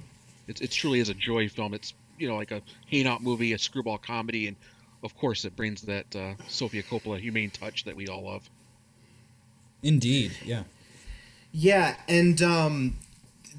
It's, 0.48 0.60
it 0.60 0.70
truly 0.70 1.00
is 1.00 1.08
a 1.08 1.14
joy 1.14 1.48
film. 1.48 1.74
It's 1.74 1.94
you 2.18 2.28
know 2.28 2.36
like 2.36 2.50
a 2.50 2.62
hangout 2.90 3.22
movie, 3.22 3.52
a 3.52 3.58
screwball 3.58 3.98
comedy, 3.98 4.48
and 4.48 4.56
of 5.02 5.16
course 5.16 5.44
it 5.44 5.56
brings 5.56 5.82
that 5.82 6.14
uh, 6.14 6.34
Sofia 6.48 6.82
Coppola 6.82 7.18
humane 7.18 7.50
touch 7.50 7.84
that 7.84 7.96
we 7.96 8.08
all 8.08 8.24
love. 8.24 8.48
Indeed, 9.82 10.32
yeah. 10.44 10.64
Yeah, 11.52 11.96
and 12.08 12.40
um, 12.42 12.96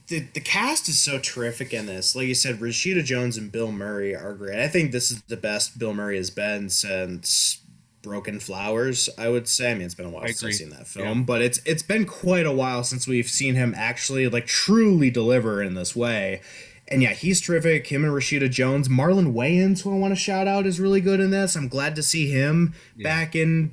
the 0.08 0.20
the 0.34 0.40
cast 0.40 0.88
is 0.88 1.00
so 1.00 1.18
terrific 1.18 1.74
in 1.74 1.88
this. 1.88 2.16
Like 2.16 2.28
you 2.28 2.36
said, 2.36 2.60
Rashida 2.60 3.04
Jones 3.04 3.38
and 3.38 3.52
Bill 3.52 3.72
Murray 3.72 4.16
are 4.16 4.34
great. 4.34 4.60
I 4.60 4.68
think 4.68 4.92
this 4.92 5.12
is 5.12 5.22
the 5.24 5.38
best 5.38 5.80
Bill 5.80 5.94
Murray 5.94 6.18
has 6.18 6.30
been 6.30 6.70
since 6.70 7.62
Broken 8.02 8.40
Flowers, 8.40 9.10
I 9.18 9.30
would 9.30 9.48
say. 9.48 9.72
I 9.72 9.74
mean, 9.74 9.84
it's 9.84 9.96
been 9.96 10.08
a 10.08 10.10
while 10.10 10.26
since 10.28 10.44
I've 10.44 10.54
seen 10.54 10.70
that 10.72 10.88
film, 10.88 11.20
yeah. 11.20 11.24
but 11.24 11.42
it's 11.42 11.60
it's 11.66 11.84
been 11.84 12.06
quite 12.06 12.46
a 12.46 12.52
while 12.52 12.84
since 12.84 13.08
we've 13.08 13.30
seen 13.30 13.56
him 13.56 13.74
actually 13.76 14.28
like 14.28 14.48
truly 14.48 15.10
deliver 15.10 15.62
in 15.62 15.76
this 15.76 15.96
way. 15.96 16.42
And 16.88 17.02
yeah, 17.02 17.14
he's 17.14 17.40
terrific. 17.40 17.88
Him 17.88 18.04
and 18.04 18.14
Rashida 18.14 18.50
Jones, 18.50 18.90
Marlon 18.90 19.34
Wayans, 19.34 19.82
who 19.82 19.94
I 19.94 19.98
want 19.98 20.12
to 20.12 20.20
shout 20.20 20.48
out, 20.48 20.66
is 20.66 20.80
really 20.80 21.00
good 21.00 21.22
in 21.22 21.32
this. 21.32 21.56
I'm 21.56 21.70
glad 21.70 21.96
to 21.96 22.04
see 22.04 22.30
him 22.30 22.74
yeah. 22.98 23.04
back 23.04 23.34
in, 23.34 23.72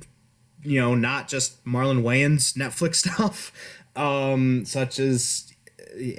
you 0.63 0.79
know, 0.79 0.95
not 0.95 1.27
just 1.27 1.63
Marlon 1.65 2.01
Wayans 2.01 2.53
Netflix 2.53 2.95
stuff, 3.07 3.51
um, 3.95 4.63
such 4.63 4.99
as 4.99 5.51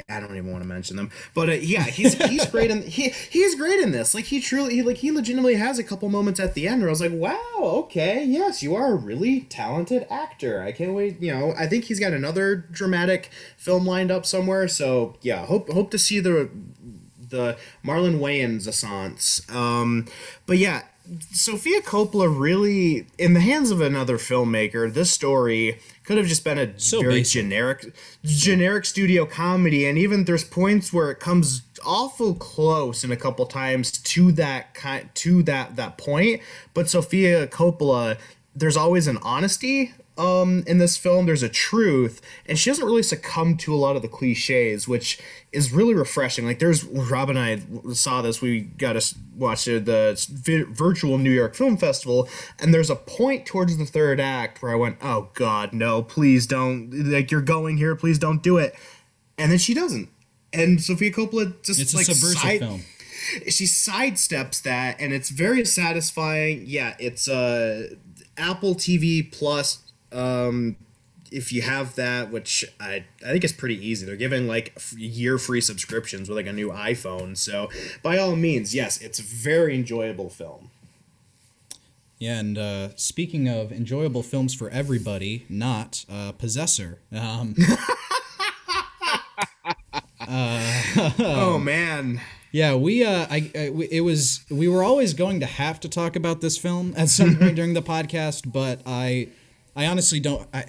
I 0.09 0.21
don't 0.21 0.37
even 0.37 0.51
want 0.51 0.63
to 0.63 0.69
mention 0.69 0.97
them, 0.97 1.11
but 1.35 1.49
uh, 1.49 1.53
yeah, 1.53 1.85
he's 1.85 2.15
he's 2.29 2.47
great 2.47 2.71
in 2.71 2.83
he 2.83 3.11
he's 3.31 3.55
great 3.55 3.81
in 3.81 3.93
this. 3.93 4.15
Like 4.15 4.27
he 4.27 4.41
truly 4.41 4.75
he 4.75 4.83
like 4.83 4.99
he 4.99 5.11
legitimately 5.11 5.55
has 5.55 5.79
a 5.79 5.85
couple 5.85 6.09
moments 6.09 6.41
at 6.41 6.55
the 6.55 6.67
end 6.67 6.81
where 6.81 6.89
I 6.89 6.93
was 6.93 7.01
like, 7.01 7.13
wow, 7.13 7.61
okay, 7.61 8.25
yes, 8.25 8.63
you 8.63 8.75
are 8.75 8.93
a 8.93 8.97
really 8.97 9.43
talented 9.43 10.07
actor. 10.11 10.63
I 10.63 10.73
can't 10.73 10.95
wait. 10.95 11.21
You 11.21 11.33
know, 11.33 11.55
I 11.59 11.67
think 11.67 11.85
he's 11.85 12.01
got 12.01 12.13
another 12.13 12.57
dramatic 12.57 13.31
film 13.57 13.87
lined 13.87 14.11
up 14.11 14.27
somewhere. 14.27 14.69
So 14.69 15.17
yeah, 15.23 15.47
hope 15.47 15.71
hope 15.71 15.91
to 15.93 15.99
see 15.99 16.21
the 16.21 16.51
the 17.31 17.57
Marlon 17.85 18.19
Wayans 18.19 18.67
assance. 18.67 19.49
Um, 19.51 20.07
but 20.47 20.59
yeah, 20.59 20.83
Sofia 21.33 21.81
Coppola 21.81 22.29
really, 22.29 23.07
in 23.19 23.35
the 23.35 23.41
hands 23.41 23.71
of 23.71 23.81
another 23.81 24.17
filmmaker, 24.17 24.93
this 24.93 25.11
story 25.11 25.79
could 26.11 26.19
have 26.19 26.27
just 26.27 26.43
been 26.43 26.59
a 26.59 26.77
So 26.77 27.01
very 27.03 27.21
basic. 27.21 27.35
generic, 27.35 27.95
generic 28.25 28.85
studio 28.85 29.25
comedy, 29.25 29.87
and 29.87 29.97
even 29.97 30.25
there's 30.25 30.43
points 30.43 30.93
where 30.93 31.13
it 31.13 31.21
comes 31.21 31.63
awful 31.87 32.35
close 32.35 33.05
in 33.05 33.13
a 33.13 33.17
couple 33.17 33.47
times 33.47 33.93
to 33.93 34.33
that 34.33 34.75
kind 34.75 35.09
to 35.15 35.45
that 35.45 35.77
that 35.77 35.99
point. 35.99 36.41
But 36.75 36.91
Sofia 36.91 37.47
Coppola, 37.47 38.19
there's 38.57 38.77
always 38.77 39.07
an 39.07 39.19
honesty 39.23 39.95
um 40.21 40.63
in 40.67 40.77
this 40.79 40.97
film 40.97 41.25
there's 41.27 41.43
a 41.43 41.49
truth 41.49 42.21
and 42.47 42.59
she 42.59 42.69
doesn't 42.69 42.85
really 42.85 43.03
succumb 43.03 43.57
to 43.57 43.73
a 43.75 43.77
lot 43.85 43.97
of 43.97 44.03
the 44.03 44.09
cliches 44.09 44.87
which 44.87 45.19
is 45.53 45.73
really 45.73 45.95
refreshing. 45.95 46.45
Like 46.47 46.59
there's 46.59 46.85
rob 46.85 47.31
and 47.31 47.39
i 47.39 47.61
saw 47.93 48.21
this 48.21 48.41
we 48.43 48.61
got 48.61 48.93
to 49.01 49.15
watch 49.37 49.65
the, 49.65 49.79
the 49.79 50.27
vi- 50.31 50.67
virtual 50.73 51.17
new 51.19 51.31
york 51.31 51.55
film 51.55 51.77
festival 51.77 52.29
and 52.59 52.75
there's 52.75 52.91
a 52.91 52.97
point 52.97 53.47
towards 53.47 53.77
the 53.79 53.87
third 53.87 54.21
act 54.21 54.61
where 54.63 54.73
i 54.73 54.75
went 54.77 54.99
oh 55.01 55.31
god 55.35 55.73
no 55.73 56.03
please 56.03 56.47
don't 56.47 56.91
like 56.93 57.31
you're 57.31 57.41
going 57.41 57.79
here 57.79 57.97
please 57.97 58.19
don't 58.19 58.43
do 58.43 58.59
it. 58.59 58.75
And 59.39 59.51
then 59.51 59.59
she 59.59 59.73
doesn't. 59.73 60.11
And 60.53 60.83
sofia 60.83 61.11
coppola 61.13 61.63
just 61.63 61.81
It's 61.81 61.95
a 61.95 61.97
like 61.97 62.07
subversive 62.07 62.41
side- 62.41 62.59
film. 62.61 62.83
she 63.49 63.65
sidesteps 63.65 64.61
that 64.63 64.97
and 65.01 65.13
it's 65.15 65.31
very 65.31 65.65
satisfying. 65.65 66.65
Yeah 66.67 66.95
it's 66.99 67.27
uh 67.29 67.89
apple 68.37 68.75
tv 68.75 69.31
plus 69.33 69.79
um 70.13 70.77
if 71.33 71.53
you 71.53 71.63
have 71.63 71.95
that 71.95 72.31
which 72.33 72.65
i 72.81 73.05
i 73.25 73.31
think 73.33 73.45
is 73.45 73.53
pretty 73.53 73.77
easy 73.87 74.05
they're 74.05 74.17
giving 74.17 74.49
like 74.49 74.73
f- 74.77 74.93
year 74.99 75.39
free 75.39 75.61
subscriptions 75.61 76.29
with 76.29 76.37
like 76.37 76.47
a 76.47 76.53
new 76.53 76.71
iphone 76.71 77.37
so 77.37 77.69
by 78.03 78.19
all 78.19 78.35
means 78.35 78.75
yes 78.75 79.01
it's 79.01 79.19
a 79.19 79.23
very 79.23 79.75
enjoyable 79.75 80.29
film 80.29 80.71
Yeah, 82.19 82.39
and 82.41 82.59
uh, 82.59 82.89
speaking 82.97 83.49
of 83.49 83.73
enjoyable 83.73 84.23
films 84.23 84.53
for 84.55 84.69
everybody, 84.69 85.47
not 85.49 86.05
uh, 86.11 86.33
Possessor. 86.33 86.99
Um, 87.13 87.55
oh 90.29 91.59
man 91.63 92.21
yeah, 92.53 92.75
we 92.75 93.05
uh, 93.05 93.27
I, 93.31 93.51
I 93.57 93.71
we- 93.71 93.87
it 93.93 94.01
was 94.01 94.45
we 94.51 94.67
were 94.67 94.83
always 94.83 95.15
going 95.15 95.39
to 95.39 95.47
have 95.47 95.79
to 95.81 95.89
talk 95.89 96.17
about 96.17 96.41
this 96.41 96.59
film 96.59 96.93
at 96.97 97.09
some 97.09 97.37
point 97.37 97.55
during 97.61 97.75
the 97.75 97.81
podcast, 97.83 98.51
but 98.53 98.81
I 98.85 99.29
I 99.75 99.87
honestly 99.87 100.21
don't. 100.21 100.49
I 100.53 100.65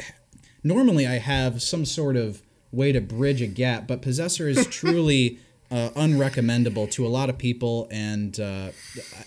normally 0.64 1.08
I 1.08 1.18
have 1.20 1.62
some 1.62 1.86
sort 1.86 2.16
of 2.16 2.42
way 2.72 2.92
to 2.92 3.02
bridge 3.02 3.42
a 3.42 3.48
gap, 3.48 3.88
but 3.88 4.02
Possessor 4.02 4.48
is 4.48 4.66
truly 4.70 5.40
uh, 5.70 5.90
unrecommendable 5.96 6.90
to 6.92 7.06
a 7.06 7.10
lot 7.10 7.30
of 7.30 7.38
people, 7.38 7.88
and 7.92 8.40
uh, 8.40 8.70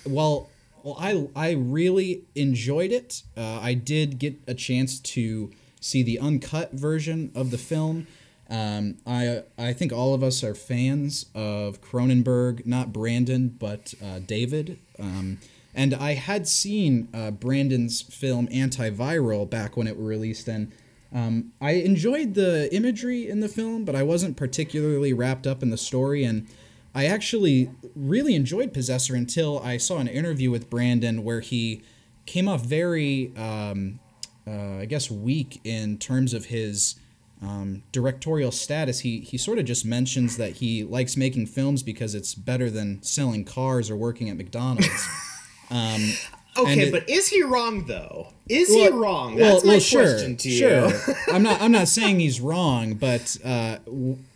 well. 0.07 0.51
Well, 0.83 0.99
I 1.01 1.29
I 1.35 1.53
really 1.53 2.25
enjoyed 2.35 2.93
it. 2.93 3.23
Uh, 3.39 3.59
I 3.59 3.73
did 3.73 4.19
get 4.19 4.39
a 4.47 4.53
chance 4.53 5.01
to 5.01 5.51
see 5.81 6.03
the 6.03 6.19
uncut 6.19 6.73
version 6.73 7.33
of 7.35 7.51
the 7.51 7.57
film. 7.57 8.07
Um, 8.51 8.99
I 9.07 9.45
I 9.57 9.73
think 9.73 9.93
all 9.93 10.13
of 10.13 10.23
us 10.23 10.45
are 10.45 10.55
fans 10.55 11.27
of 11.35 11.81
Cronenberg, 11.81 12.67
not 12.67 12.93
Brandon, 12.93 13.49
but 13.49 13.95
uh, 14.05 14.19
David. 14.19 14.79
Um, 14.99 15.39
and 15.75 15.95
I 15.95 16.15
had 16.15 16.47
seen 16.47 17.09
uh, 17.13 17.31
Brandon's 17.33 18.03
film 18.03 18.47
Antiviral 18.49 19.49
back 19.49 19.77
when 19.77 19.87
it 19.87 19.97
were 19.97 20.05
released, 20.05 20.49
and 20.49 20.73
um, 21.15 21.53
I 21.61 21.73
enjoyed 21.73 22.35
the 22.35 22.75
imagery 22.75 23.29
in 23.29 23.39
the 23.39 23.49
film, 23.49 23.85
but 23.85 23.95
I 23.95 24.03
wasn't 24.03 24.37
particularly 24.37 25.13
wrapped 25.13 25.47
up 25.47 25.63
in 25.63 25.71
the 25.71 25.77
story. 25.77 26.25
And 26.25 26.49
I 26.93 27.07
actually 27.07 27.71
really 27.95 28.35
enjoyed 28.35 28.75
Possessor 28.75 29.15
until 29.15 29.61
I 29.61 29.77
saw 29.77 29.99
an 29.99 30.09
interview 30.09 30.51
with 30.51 30.69
Brandon 30.69 31.23
where 31.23 31.41
he 31.41 31.83
came 32.27 32.49
off 32.49 32.65
very, 32.65 33.33
um, 33.37 34.01
uh, 34.45 34.79
I 34.79 34.87
guess, 34.87 35.09
weak 35.09 35.61
in 35.63 35.99
terms 35.99 36.35
of 36.35 36.47
his 36.47 36.97
um, 37.41 37.85
directorial 37.93 38.51
status. 38.51 39.01
He 39.01 39.21
he 39.21 39.39
sort 39.39 39.59
of 39.59 39.67
just 39.67 39.85
mentions 39.85 40.37
that 40.37 40.55
he 40.55 40.83
likes 40.83 41.17
making 41.17 41.47
films 41.47 41.83
because 41.85 42.15
it's 42.15 42.35
better 42.35 42.71
than 42.71 43.03
selling 43.03 43.45
cars 43.45 43.89
or 43.89 43.97
working 43.97 44.31
at 44.31 44.37
McDonald's. 44.37 45.09
Um, 45.71 46.13
okay 46.57 46.89
it- 46.89 46.93
but 46.93 47.09
is 47.09 47.29
he 47.29 47.43
wrong 47.43 47.87
though 47.87 48.29
is 48.49 48.69
he 48.69 48.89
wrong 48.89 49.37
that's 49.37 49.65
my 49.65 49.81
question 49.81 50.37
to 50.37 50.51
sure. 50.51 50.89
you 50.89 51.15
I'm 51.33 51.43
not. 51.43 51.63
I'm 51.63 51.73
not 51.73 51.89
saying 51.89 52.21
he's 52.21 52.41
wrong, 52.43 52.95
but 52.95 53.37
uh, 53.43 53.79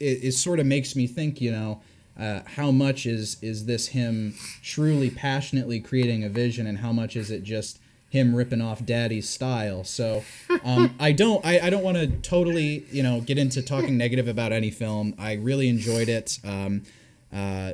it, 0.00 0.24
it 0.24 0.32
sort 0.32 0.60
of 0.60 0.66
makes 0.66 0.96
me 0.96 1.06
think. 1.06 1.42
You 1.42 1.52
know, 1.52 1.82
uh, 2.18 2.40
how 2.46 2.70
much 2.70 3.05
is 3.05 3.36
is 3.42 3.66
this 3.66 3.88
him 3.88 4.34
truly 4.62 5.10
passionately 5.10 5.78
creating 5.78 6.24
a 6.24 6.30
vision, 6.30 6.66
and 6.66 6.78
how 6.78 6.90
much 6.90 7.16
is 7.16 7.30
it 7.30 7.42
just 7.42 7.80
him 8.09 8.34
ripping 8.34 8.62
off 8.62 8.82
Daddy's 8.86 9.28
style? 9.28 9.84
So, 9.84 10.24
um, 10.64 10.94
I 10.98 11.12
don't. 11.12 11.44
I, 11.44 11.60
I 11.66 11.68
don't 11.70 11.84
want 11.84 11.98
to 11.98 12.06
totally 12.06 12.86
you 12.90 13.02
know 13.02 13.20
get 13.20 13.36
into 13.36 13.60
talking 13.60 13.98
negative 13.98 14.26
about 14.26 14.52
any 14.52 14.70
film. 14.70 15.14
I 15.18 15.34
really 15.34 15.68
enjoyed 15.68 16.09
it. 16.09 16.38
Um, 16.42 16.84
uh, 17.30 17.72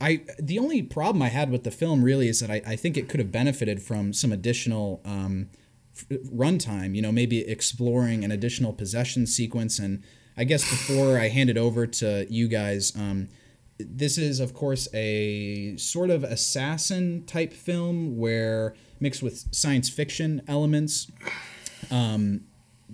I 0.00 0.22
the 0.38 0.58
only 0.58 0.82
problem 0.82 1.22
I 1.22 1.28
had 1.28 1.50
with 1.50 1.64
the 1.64 1.70
film 1.70 2.02
really 2.02 2.28
is 2.28 2.40
that 2.40 2.50
I, 2.50 2.62
I 2.66 2.76
think 2.76 2.96
it 2.96 3.08
could 3.08 3.20
have 3.20 3.32
benefited 3.32 3.82
from 3.82 4.12
some 4.12 4.32
additional 4.32 5.00
um, 5.04 5.48
f- 5.94 6.06
runtime. 6.26 6.94
You 6.94 7.02
know, 7.02 7.12
maybe 7.12 7.40
exploring 7.46 8.24
an 8.24 8.32
additional 8.32 8.72
possession 8.72 9.26
sequence. 9.26 9.78
And 9.78 10.02
I 10.36 10.44
guess 10.44 10.68
before 10.68 11.18
I 11.18 11.28
hand 11.28 11.50
it 11.50 11.58
over 11.58 11.86
to 11.86 12.26
you 12.30 12.48
guys, 12.48 12.94
um, 12.96 13.28
this 13.78 14.18
is 14.18 14.40
of 14.40 14.54
course 14.54 14.88
a 14.94 15.76
sort 15.76 16.10
of 16.10 16.24
assassin 16.24 17.24
type 17.26 17.52
film 17.52 18.16
where 18.16 18.74
mixed 19.00 19.22
with 19.22 19.54
science 19.54 19.88
fiction 19.88 20.42
elements 20.46 21.10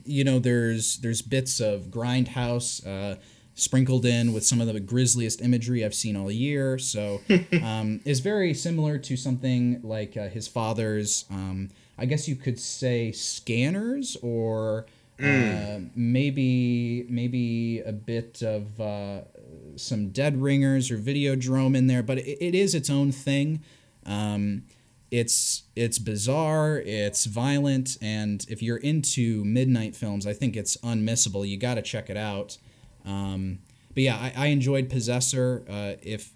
you 0.05 0.24
know 0.24 0.39
there's 0.39 0.99
there's 0.99 1.23
bits 1.23 1.61
of 1.61 1.85
grindhouse 1.85 2.87
uh, 2.87 3.16
sprinkled 3.57 4.05
in 4.05 4.33
with 4.33 4.45
some 4.45 4.61
of 4.61 4.73
the 4.73 4.78
grisliest 4.78 5.41
imagery 5.41 5.85
I've 5.85 5.95
seen 5.95 6.15
all 6.15 6.31
year. 6.31 6.78
So 6.78 7.23
um, 7.62 8.01
is 8.05 8.20
very 8.20 8.55
similar 8.55 8.99
to 8.99 9.16
something 9.16 9.81
like 9.83 10.16
uh, 10.16 10.28
his 10.28 10.47
father's. 10.47 11.24
Um, 11.31 11.70
I 11.99 12.05
guess 12.05 12.28
you 12.28 12.37
could 12.37 12.61
say 12.61 13.11
scanners 13.12 14.16
or. 14.23 14.87
Uh, 15.19 15.81
maybe 15.95 17.07
maybe 17.09 17.81
a 17.81 17.91
bit 17.91 18.43
of 18.43 18.78
uh, 18.78 19.20
some 19.74 20.11
dead 20.11 20.43
ringers 20.43 20.91
or 20.91 20.99
videodrome 20.99 21.74
in 21.74 21.87
there, 21.87 22.03
but 22.03 22.19
it, 22.19 22.37
it 22.39 22.55
is 22.55 22.74
its 22.74 22.91
own 22.91 23.11
thing. 23.12 23.62
Um, 24.05 24.65
it's 25.11 25.62
it's 25.74 25.99
bizarre, 25.99 26.78
it's 26.85 27.24
violent, 27.24 27.97
and 28.03 28.45
if 28.51 28.62
you're 28.62 28.77
into 28.77 29.43
midnight 29.43 29.97
films, 29.97 30.27
I 30.27 30.35
think 30.35 30.55
it's 30.55 30.77
unmissable. 30.78 31.49
You 31.49 31.57
got 31.57 31.77
to 31.77 31.83
check 31.83 32.11
it 32.11 32.19
out. 32.19 32.59
Um, 33.07 33.61
but 33.95 34.03
yeah, 34.03 34.16
I, 34.16 34.33
I 34.37 34.47
enjoyed 34.49 34.91
Possessor. 34.91 35.65
Uh, 35.69 35.95
if 36.03 36.33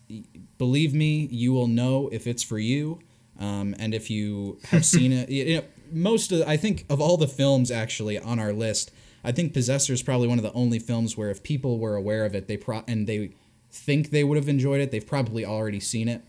believe 0.57 0.95
me, 0.95 1.29
you 1.31 1.53
will 1.53 1.67
know 1.67 2.09
if 2.11 2.27
it's 2.27 2.43
for 2.43 2.59
you, 2.59 3.01
um, 3.39 3.75
and 3.79 3.95
if 3.95 4.09
you 4.09 4.59
have 4.71 4.85
seen 4.95 5.13
it. 5.13 5.29
You 5.29 5.57
know, 5.57 5.63
most 5.93 6.33
of 6.33 6.49
I 6.49 6.57
think 6.57 6.87
of 6.89 7.01
all 7.01 7.17
the 7.17 7.29
films 7.29 7.71
actually 7.71 8.19
on 8.19 8.39
our 8.39 8.53
list, 8.53 8.93
I 9.23 9.33
think 9.33 9.53
Possessor 9.53 9.93
is 9.93 10.03
probably 10.03 10.29
one 10.29 10.39
of 10.39 10.43
the 10.45 10.53
only 10.53 10.79
films 10.79 11.17
where 11.17 11.31
if 11.31 11.43
people 11.43 11.79
were 11.79 11.97
aware 11.97 12.25
of 12.25 12.35
it, 12.35 12.49
they 12.49 12.57
pro 12.57 12.83
and 12.89 13.07
they 13.07 13.35
think 13.71 14.11
they 14.11 14.25
would 14.25 14.37
have 14.37 14.49
enjoyed 14.49 14.81
it, 14.81 14.91
they've 14.91 15.07
probably 15.07 15.45
already 15.45 15.81
seen 15.81 16.09
it. 16.09 16.23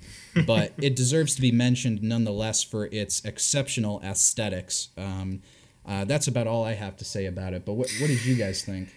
But 0.45 0.73
it 0.77 0.95
deserves 0.95 1.35
to 1.35 1.41
be 1.41 1.51
mentioned 1.51 2.03
nonetheless 2.03 2.63
for 2.63 2.88
its 2.88 3.23
exceptional 3.26 4.01
aesthetics. 4.01 4.89
Um, 4.97 5.41
uh, 5.85 6.05
that's 6.05 6.27
about 6.27 6.45
all 6.45 6.63
I 6.63 6.73
have 6.73 6.97
to 6.97 7.05
say 7.05 7.26
about 7.26 7.53
it. 7.53 7.65
But 7.65 7.73
what, 7.73 7.89
what 7.99 8.07
did 8.07 8.23
you 8.23 8.35
guys 8.35 8.63
think? 8.63 8.89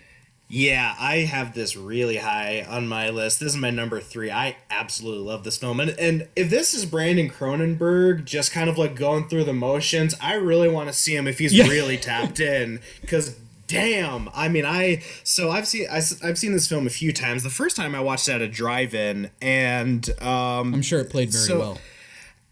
Yeah, 0.49 0.95
I 0.99 1.19
have 1.21 1.55
this 1.55 1.75
really 1.77 2.19
high 2.19 2.65
on 2.69 2.87
my 2.87 3.09
list. 3.11 3.41
This 3.41 3.55
is 3.55 3.57
my 3.59 3.71
number 3.71 3.99
three. 4.01 4.31
I 4.31 4.57
absolutely 4.71 5.25
love 5.25 5.43
this 5.43 5.57
film. 5.57 5.81
And, 5.81 5.91
and 5.99 6.29
if 6.37 6.51
this 6.51 6.75
is 6.75 6.85
Brandon 6.87 7.31
Cronenberg 7.31 8.25
just 8.25 8.53
kind 8.53 8.69
of 8.69 8.77
like 8.79 8.95
going 8.95 9.29
through 9.29 9.45
the 9.45 9.55
motions, 9.55 10.15
I 10.21 10.35
really 10.35 10.69
want 10.69 10.89
to 10.89 10.93
see 10.93 11.17
him 11.17 11.27
if 11.27 11.39
he's 11.39 11.53
Yeah. 11.55 11.67
really 11.67 11.97
tapped 11.97 12.41
in. 12.41 12.81
Because 13.01 13.37
damn, 13.67 14.29
I 14.35 14.49
mean, 14.49 14.67
I 14.67 15.03
so 15.25 15.51
I've 15.51 15.67
seen 15.67 15.87
I, 15.91 16.03
have 16.23 16.39
seen 16.39 16.53
this 16.53 16.69
film 16.69 16.87
a 16.87 16.91
few 16.91 17.13
times. 17.13 17.43
The 17.43 17.51
first 17.51 17.75
time 17.75 17.95
I 17.95 18.01
watched 18.01 18.29
it 18.29 18.33
at 18.33 18.43
a 18.43 18.49
drive-in, 18.49 19.31
and 19.41 20.09
um, 20.23 20.75
I'm 20.75 20.83
sure 20.83 21.01
it 21.01 21.09
played 21.11 21.31
very 21.33 21.45
So- 21.47 21.59
well. 21.59 21.79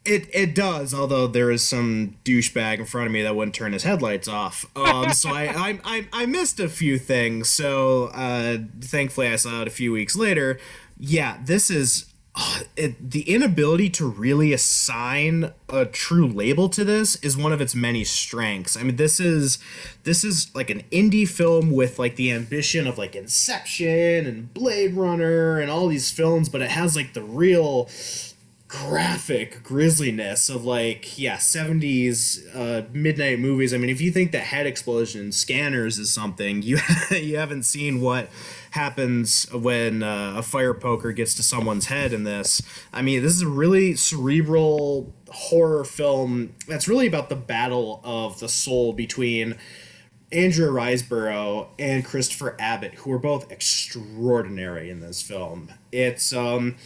It 0.04 0.28
it 0.34 0.54
does, 0.54 0.92
although 0.92 1.26
there 1.26 1.50
is 1.50 1.62
some 1.62 2.16
douchebag 2.24 2.78
in 2.78 2.84
front 2.86 3.06
of 3.06 3.12
me 3.12 3.22
that 3.22 3.36
wouldn't 3.36 3.54
turn 3.54 3.72
his 3.72 3.84
headlights 3.84 4.28
off. 4.28 4.64
Um, 4.76 5.12
so 5.12 5.30
I, 5.30 5.42
I 5.56 5.80
I 5.84 6.06
I 6.12 6.26
missed 6.26 6.58
a 6.60 6.68
few 6.68 6.98
things. 6.98 7.48
So 7.50 8.06
uh, 8.14 8.58
thankfully, 8.80 9.28
I 9.28 9.36
saw 9.36 9.62
it 9.62 9.68
a 9.68 9.70
few 9.72 9.92
weeks 9.92 10.16
later. 10.16 10.58
Yeah, 10.98 11.38
this 11.44 11.70
is. 11.70 12.06
uh, 12.34 12.60
it, 12.78 13.10
the 13.10 13.22
inability 13.30 13.90
to 13.90 14.08
really 14.08 14.54
assign 14.54 15.52
a 15.68 15.84
true 15.84 16.26
label 16.26 16.66
to 16.70 16.82
this 16.82 17.16
is 17.16 17.36
one 17.36 17.52
of 17.52 17.60
its 17.60 17.74
many 17.74 18.04
strengths. 18.04 18.74
I 18.74 18.82
mean, 18.82 18.96
this 18.96 19.20
is 19.20 19.58
this 20.04 20.24
is 20.24 20.50
like 20.54 20.70
an 20.70 20.82
indie 20.90 21.28
film 21.28 21.70
with 21.70 21.98
like 21.98 22.16
the 22.16 22.32
ambition 22.32 22.86
of 22.86 22.96
like 22.96 23.14
Inception 23.14 24.26
and 24.26 24.54
Blade 24.54 24.94
Runner 24.94 25.60
and 25.60 25.70
all 25.70 25.88
these 25.88 26.10
films, 26.10 26.48
but 26.48 26.62
it 26.62 26.70
has 26.70 26.96
like 26.96 27.12
the 27.12 27.22
real 27.22 27.90
graphic 28.72 29.62
grisliness 29.62 30.48
of 30.48 30.64
like 30.64 31.18
yeah 31.18 31.36
70s 31.36 32.40
uh, 32.56 32.86
midnight 32.90 33.38
movies 33.38 33.74
i 33.74 33.76
mean 33.76 33.90
if 33.90 34.00
you 34.00 34.10
think 34.10 34.32
that 34.32 34.44
head 34.44 34.66
explosion 34.66 35.30
scanners 35.30 35.98
is 35.98 36.10
something 36.10 36.62
you 36.62 36.78
you 37.10 37.36
haven't 37.36 37.64
seen 37.64 38.00
what 38.00 38.30
happens 38.70 39.46
when 39.52 40.02
uh, 40.02 40.36
a 40.38 40.42
fire 40.42 40.72
poker 40.72 41.12
gets 41.12 41.34
to 41.34 41.42
someone's 41.42 41.86
head 41.86 42.14
in 42.14 42.24
this 42.24 42.62
i 42.94 43.02
mean 43.02 43.22
this 43.22 43.34
is 43.34 43.42
a 43.42 43.48
really 43.48 43.94
cerebral 43.94 45.12
horror 45.28 45.84
film 45.84 46.54
that's 46.66 46.88
really 46.88 47.06
about 47.06 47.28
the 47.28 47.36
battle 47.36 48.00
of 48.02 48.40
the 48.40 48.48
soul 48.48 48.94
between 48.94 49.54
Andrea 50.32 50.68
Riseborough 50.68 51.68
and 51.78 52.02
Christopher 52.02 52.56
Abbott, 52.58 52.94
who 52.94 53.12
are 53.12 53.18
both 53.18 53.52
extraordinary 53.52 54.88
in 54.88 55.00
this 55.00 55.20
film. 55.20 55.68
It's 55.92 56.32
um 56.32 56.76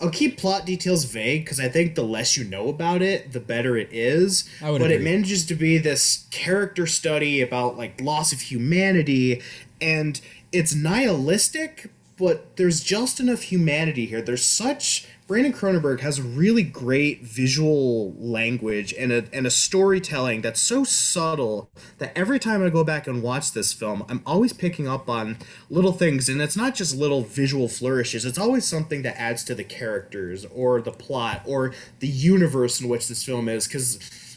I'll 0.00 0.10
keep 0.10 0.38
plot 0.38 0.64
details 0.64 1.04
vague 1.04 1.44
because 1.44 1.60
I 1.60 1.68
think 1.68 1.94
the 1.94 2.02
less 2.02 2.36
you 2.36 2.44
know 2.44 2.68
about 2.68 3.02
it, 3.02 3.32
the 3.32 3.40
better 3.40 3.76
it 3.76 3.88
is. 3.92 4.48
I 4.62 4.70
would 4.70 4.80
but 4.80 4.90
it 4.90 5.02
manages 5.02 5.44
to 5.46 5.54
be 5.54 5.76
this 5.76 6.26
character 6.30 6.86
study 6.86 7.42
about 7.42 7.76
like 7.76 8.00
loss 8.00 8.32
of 8.32 8.40
humanity, 8.40 9.42
and 9.80 10.20
it's 10.52 10.74
nihilistic, 10.74 11.90
but 12.16 12.56
there's 12.56 12.82
just 12.82 13.20
enough 13.20 13.42
humanity 13.42 14.06
here. 14.06 14.22
There's 14.22 14.44
such 14.44 15.06
Brandon 15.30 15.52
Cronenberg 15.52 16.00
has 16.00 16.18
a 16.18 16.24
really 16.24 16.64
great 16.64 17.22
visual 17.22 18.12
language 18.18 18.92
and 18.92 19.12
a, 19.12 19.26
and 19.32 19.46
a 19.46 19.50
storytelling 19.50 20.40
that's 20.40 20.60
so 20.60 20.82
subtle 20.82 21.70
that 21.98 22.10
every 22.18 22.40
time 22.40 22.64
I 22.66 22.68
go 22.68 22.82
back 22.82 23.06
and 23.06 23.22
watch 23.22 23.52
this 23.52 23.72
film, 23.72 24.04
I'm 24.08 24.22
always 24.26 24.52
picking 24.52 24.88
up 24.88 25.08
on 25.08 25.38
little 25.68 25.92
things. 25.92 26.28
And 26.28 26.42
it's 26.42 26.56
not 26.56 26.74
just 26.74 26.96
little 26.96 27.22
visual 27.22 27.68
flourishes, 27.68 28.24
it's 28.24 28.38
always 28.38 28.64
something 28.66 29.02
that 29.02 29.20
adds 29.20 29.44
to 29.44 29.54
the 29.54 29.62
characters 29.62 30.46
or 30.46 30.80
the 30.80 30.90
plot 30.90 31.42
or 31.46 31.74
the 32.00 32.08
universe 32.08 32.80
in 32.80 32.88
which 32.88 33.06
this 33.06 33.22
film 33.22 33.48
is. 33.48 33.68
Because, 33.68 34.36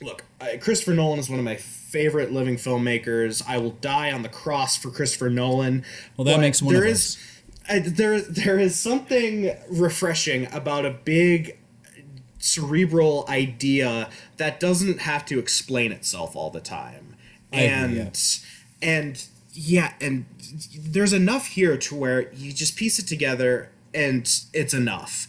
look, 0.00 0.22
Christopher 0.60 0.94
Nolan 0.94 1.18
is 1.18 1.28
one 1.28 1.40
of 1.40 1.44
my 1.44 1.56
favorite 1.56 2.30
living 2.30 2.54
filmmakers. 2.54 3.42
I 3.48 3.58
will 3.58 3.72
die 3.72 4.12
on 4.12 4.22
the 4.22 4.28
cross 4.28 4.76
for 4.76 4.90
Christopher 4.92 5.28
Nolan. 5.28 5.84
Well, 6.16 6.24
that 6.26 6.38
makes 6.38 6.62
one 6.62 6.72
there 6.72 6.84
of 6.84 6.90
is- 6.90 7.16
us. 7.16 7.26
I, 7.70 7.78
there 7.78 8.20
there 8.20 8.58
is 8.58 8.78
something 8.78 9.54
refreshing 9.70 10.52
about 10.52 10.84
a 10.84 10.90
big 10.90 11.56
cerebral 12.40 13.24
idea 13.28 14.08
that 14.38 14.58
doesn't 14.58 15.00
have 15.00 15.24
to 15.26 15.38
explain 15.38 15.92
itself 15.92 16.34
all 16.34 16.50
the 16.50 16.60
time. 16.60 17.14
I 17.52 17.60
agree, 17.60 17.74
and 17.74 17.96
yeah. 17.96 18.88
and 18.88 19.26
yeah 19.52 19.92
and 20.00 20.26
there's 20.76 21.12
enough 21.12 21.46
here 21.46 21.76
to 21.76 21.94
where 21.94 22.32
you 22.32 22.52
just 22.52 22.76
piece 22.76 22.98
it 22.98 23.06
together 23.06 23.70
and 23.94 24.22
it's 24.52 24.74
enough. 24.74 25.28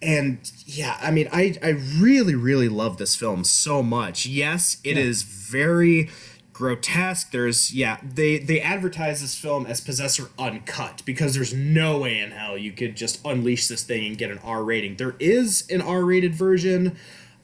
And 0.00 0.38
yeah 0.66 0.98
i 1.00 1.10
mean 1.10 1.28
i 1.32 1.56
i 1.62 1.70
really 1.70 2.34
really 2.34 2.68
love 2.68 2.98
this 2.98 3.16
film 3.16 3.42
so 3.42 3.82
much. 3.82 4.26
Yes 4.26 4.76
it 4.84 4.98
is 4.98 5.22
very 5.22 6.10
grotesque. 6.54 7.32
There's 7.32 7.74
yeah 7.74 7.98
they 8.02 8.38
they 8.38 8.60
advertise 8.60 9.20
this 9.20 9.34
film 9.34 9.66
as 9.66 9.80
possessor 9.82 10.30
uncut 10.38 11.02
because 11.04 11.34
there's 11.34 11.52
no 11.52 11.98
way 11.98 12.20
in 12.20 12.30
hell 12.30 12.56
you 12.56 12.72
could 12.72 12.96
just 12.96 13.20
unleash 13.26 13.68
this 13.68 13.82
thing 13.82 14.06
and 14.06 14.16
get 14.16 14.30
an 14.30 14.38
r 14.38 14.64
rating. 14.64 14.96
There 14.96 15.16
is 15.18 15.68
an 15.68 15.82
r-rated 15.82 16.34
version. 16.34 16.96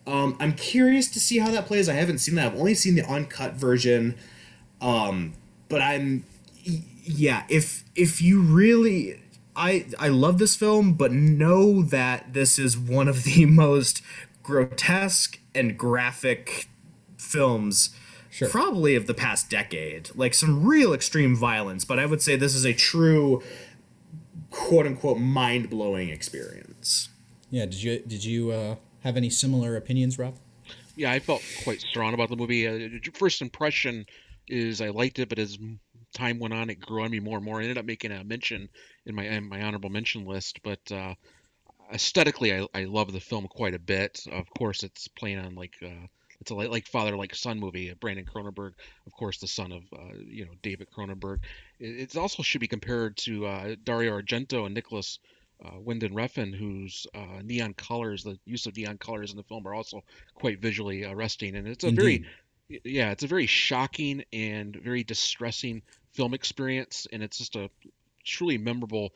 Um, 0.07 0.37
i'm 0.41 0.55
curious 0.55 1.09
to 1.09 1.20
see 1.20 1.39
how 1.39 1.51
that 1.51 1.66
plays. 1.66 1.89
I 1.89 1.95
haven't 1.95 2.19
seen 2.19 2.37
that. 2.37 2.53
I've 2.53 2.59
only 2.59 2.74
seen 2.74 2.95
the 2.95 3.05
uncut 3.05 3.55
version. 3.55 4.16
Um, 4.81 5.35
but 5.69 5.82
i'm 5.82 6.24
yeah 6.65 7.45
if 7.49 7.85
if 7.95 8.23
you 8.23 8.41
really 8.41 9.20
i 9.57 9.87
i 9.99 10.09
love 10.09 10.39
this 10.39 10.55
film 10.55 10.93
but 10.93 11.12
know 11.12 11.82
that 11.82 12.32
this 12.32 12.59
is 12.59 12.78
one 12.78 13.09
of 13.09 13.24
the 13.24 13.45
most 13.47 14.03
grotesque 14.43 15.39
and 15.55 15.77
graphic 15.77 16.69
films 17.16 17.91
Sure. 18.31 18.48
probably 18.48 18.94
of 18.94 19.07
the 19.07 19.15
past 19.15 19.51
decade 19.51 20.11
like 20.15 20.35
some 20.35 20.65
real 20.66 20.94
extreme 20.94 21.35
violence 21.35 21.85
but 21.85 21.98
i 21.98 22.07
would 22.07 22.23
say 22.23 22.36
this 22.36 22.55
is 22.55 22.65
a 22.65 22.73
true 22.73 23.43
quote 24.51 24.86
unquote 24.86 25.19
mind-blowing 25.19 26.09
experience 26.11 27.09
Yeah. 27.51 27.66
Did 27.66 27.82
you 27.82 27.98
did 28.01 28.24
you 28.24 28.51
uh, 28.52 28.77
have 29.02 29.16
any 29.16 29.31
similar 29.31 29.77
opinions, 29.77 30.19
Rob? 30.19 30.36
Yeah, 30.97 31.11
I 31.11 31.19
felt 31.19 31.43
quite 31.65 31.81
strong 31.81 32.15
about 32.15 32.28
the 32.28 32.36
movie. 32.36 32.69
Uh, 32.69 32.89
first 33.15 33.43
impression 33.43 34.07
is 34.47 34.81
I 34.81 34.90
liked 34.90 35.19
it, 35.19 35.28
but 35.28 35.39
as 35.39 35.59
time 36.12 36.39
went 36.39 36.55
on, 36.55 36.70
it 36.70 36.81
grew 36.81 37.02
on 37.02 37.11
me 37.11 37.20
more 37.20 37.36
and 37.36 37.44
more. 37.44 37.59
I 37.61 37.62
ended 37.62 37.78
up 37.78 37.85
making 37.86 38.12
a 38.12 38.23
mention 38.23 38.69
in 39.07 39.15
my 39.15 39.24
in 39.24 39.48
my 39.48 39.62
honorable 39.62 39.90
mention 39.90 40.24
list, 40.27 40.61
but 40.62 40.81
uh, 40.93 41.15
aesthetically, 41.93 42.55
I, 42.55 42.66
I 42.74 42.85
love 42.85 43.12
the 43.12 43.20
film 43.20 43.47
quite 43.48 43.74
a 43.74 43.78
bit. 43.78 44.20
Of 44.31 44.47
course, 44.59 44.82
it's 44.82 45.09
playing 45.09 45.39
on 45.39 45.55
like 45.55 45.74
uh, 45.82 46.07
it's 46.40 46.50
a 46.50 46.54
like, 46.54 46.86
father 46.86 47.16
like 47.16 47.34
son 47.34 47.60
movie. 47.60 47.90
Uh, 47.90 47.94
Brandon 48.00 48.24
Cronenberg, 48.24 48.72
of 49.06 49.12
course, 49.12 49.38
the 49.38 49.46
son 49.46 49.72
of 49.72 49.82
uh, 49.92 50.14
you 50.26 50.44
know 50.44 50.52
David 50.62 50.88
Cronenberg. 50.90 51.40
It, 51.78 52.14
it 52.14 52.16
also 52.16 52.42
should 52.42 52.60
be 52.60 52.68
compared 52.68 53.16
to 53.18 53.46
uh, 53.46 53.74
Dario 53.84 54.20
Argento 54.20 54.64
and 54.66 54.74
Nicolas 54.74 55.18
uh, 55.64 55.78
Winding 55.78 56.14
Refn, 56.14 56.54
whose 56.54 57.06
uh, 57.14 57.42
neon 57.44 57.74
colors, 57.74 58.24
the 58.24 58.38
use 58.46 58.66
of 58.66 58.76
neon 58.76 58.98
colors 58.98 59.30
in 59.30 59.36
the 59.36 59.42
film, 59.42 59.66
are 59.66 59.74
also 59.74 60.02
quite 60.34 60.60
visually 60.60 61.04
arresting, 61.04 61.56
and 61.56 61.68
it's 61.68 61.84
a 61.84 61.88
Indeed. 61.88 62.24
very, 62.68 62.80
yeah, 62.84 63.10
it's 63.10 63.24
a 63.24 63.28
very 63.28 63.46
shocking 63.46 64.24
and 64.32 64.76
very 64.76 65.04
distressing 65.04 65.82
film 66.12 66.32
experience, 66.32 67.06
and 67.12 67.22
it's 67.22 67.38
just 67.38 67.56
a 67.56 67.68
truly 68.24 68.56
memorable 68.56 69.10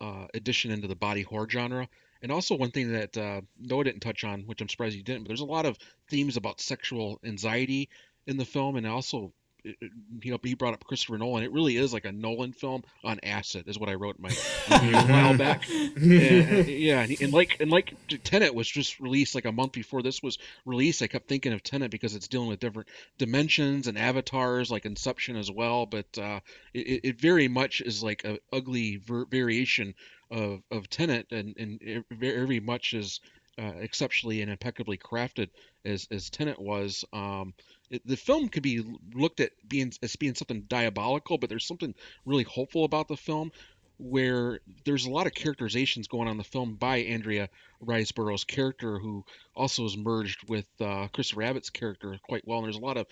uh, 0.00 0.26
addition 0.34 0.70
into 0.70 0.88
the 0.88 0.96
body 0.96 1.22
horror 1.22 1.48
genre. 1.50 1.88
And 2.22 2.30
also 2.32 2.54
one 2.54 2.70
thing 2.70 2.92
that 2.92 3.16
uh, 3.18 3.40
Noah 3.58 3.84
didn't 3.84 4.00
touch 4.00 4.22
on, 4.24 4.42
which 4.42 4.60
I'm 4.60 4.68
surprised 4.68 4.96
you 4.96 5.02
didn't, 5.02 5.24
but 5.24 5.28
there's 5.28 5.40
a 5.40 5.44
lot 5.44 5.66
of 5.66 5.76
themes 6.08 6.36
about 6.36 6.60
sexual 6.60 7.18
anxiety 7.24 7.88
in 8.26 8.36
the 8.36 8.44
film, 8.44 8.76
and 8.76 8.86
also, 8.86 9.32
it- 9.64 9.76
you 10.22 10.30
know, 10.30 10.38
he 10.42 10.54
brought 10.54 10.74
up 10.74 10.84
Christopher 10.84 11.18
Nolan. 11.18 11.42
It 11.42 11.50
really 11.52 11.76
is 11.76 11.92
like 11.92 12.04
a 12.04 12.12
Nolan 12.12 12.52
film 12.52 12.84
on 13.02 13.18
acid, 13.24 13.66
is 13.66 13.78
what 13.78 13.88
I 13.88 13.94
wrote 13.94 14.16
in 14.18 14.22
my 14.22 14.30
a 14.70 15.06
while 15.06 15.36
back. 15.36 15.64
And- 15.96 16.68
yeah, 16.68 17.02
and, 17.02 17.20
and 17.20 17.32
like 17.32 17.56
and 17.60 17.70
like 17.70 17.94
Tenet 18.24 18.54
was 18.54 18.68
just 18.68 19.00
released 19.00 19.34
like 19.34 19.44
a 19.44 19.52
month 19.52 19.72
before 19.72 20.02
this 20.02 20.22
was 20.22 20.38
released. 20.64 21.02
I 21.02 21.06
kept 21.08 21.28
thinking 21.28 21.52
of 21.52 21.62
Tenet 21.62 21.90
because 21.90 22.14
it's 22.14 22.28
dealing 22.28 22.48
with 22.48 22.60
different 22.60 22.88
dimensions 23.18 23.86
and 23.88 23.98
avatars, 23.98 24.70
like 24.70 24.84
Inception 24.86 25.36
as 25.36 25.50
well. 25.50 25.86
But 25.86 26.06
uh, 26.18 26.40
it, 26.74 27.00
it 27.04 27.20
very 27.20 27.48
much 27.48 27.80
is 27.80 28.02
like 28.02 28.24
a 28.24 28.38
ugly 28.52 28.96
ver- 28.96 29.26
variation 29.26 29.94
of 30.32 30.62
of 30.70 30.88
Tenet, 30.88 31.30
and 31.30 31.54
and 31.56 32.04
very 32.10 32.58
much 32.58 32.94
as 32.94 33.20
uh, 33.58 33.72
exceptionally 33.80 34.40
and 34.40 34.50
impeccably 34.50 34.96
crafted 34.96 35.50
as 35.84 36.08
as 36.10 36.30
Tenet 36.30 36.58
was. 36.58 37.04
Um, 37.12 37.54
it, 37.90 38.02
the 38.06 38.16
film 38.16 38.48
could 38.48 38.62
be 38.62 38.82
looked 39.14 39.40
at 39.40 39.52
being 39.68 39.92
as 40.02 40.16
being 40.16 40.34
something 40.34 40.62
diabolical, 40.62 41.38
but 41.38 41.50
there's 41.50 41.66
something 41.66 41.94
really 42.24 42.44
hopeful 42.44 42.84
about 42.84 43.08
the 43.08 43.16
film 43.16 43.52
where 43.98 44.58
there's 44.84 45.06
a 45.06 45.10
lot 45.10 45.26
of 45.26 45.34
characterizations 45.34 46.08
going 46.08 46.26
on 46.26 46.32
in 46.32 46.38
the 46.38 46.44
film 46.44 46.74
by 46.74 46.98
Andrea 46.98 47.48
Riseborough's 47.84 48.44
character, 48.44 48.98
who 48.98 49.24
also 49.54 49.84
is 49.84 49.96
merged 49.96 50.48
with 50.48 50.66
uh, 50.80 51.06
Christopher 51.08 51.42
Abbott's 51.42 51.70
character 51.70 52.18
quite 52.24 52.42
well. 52.46 52.58
And 52.58 52.66
there's 52.66 52.76
a 52.76 52.80
lot 52.80 52.96
of 52.96 53.06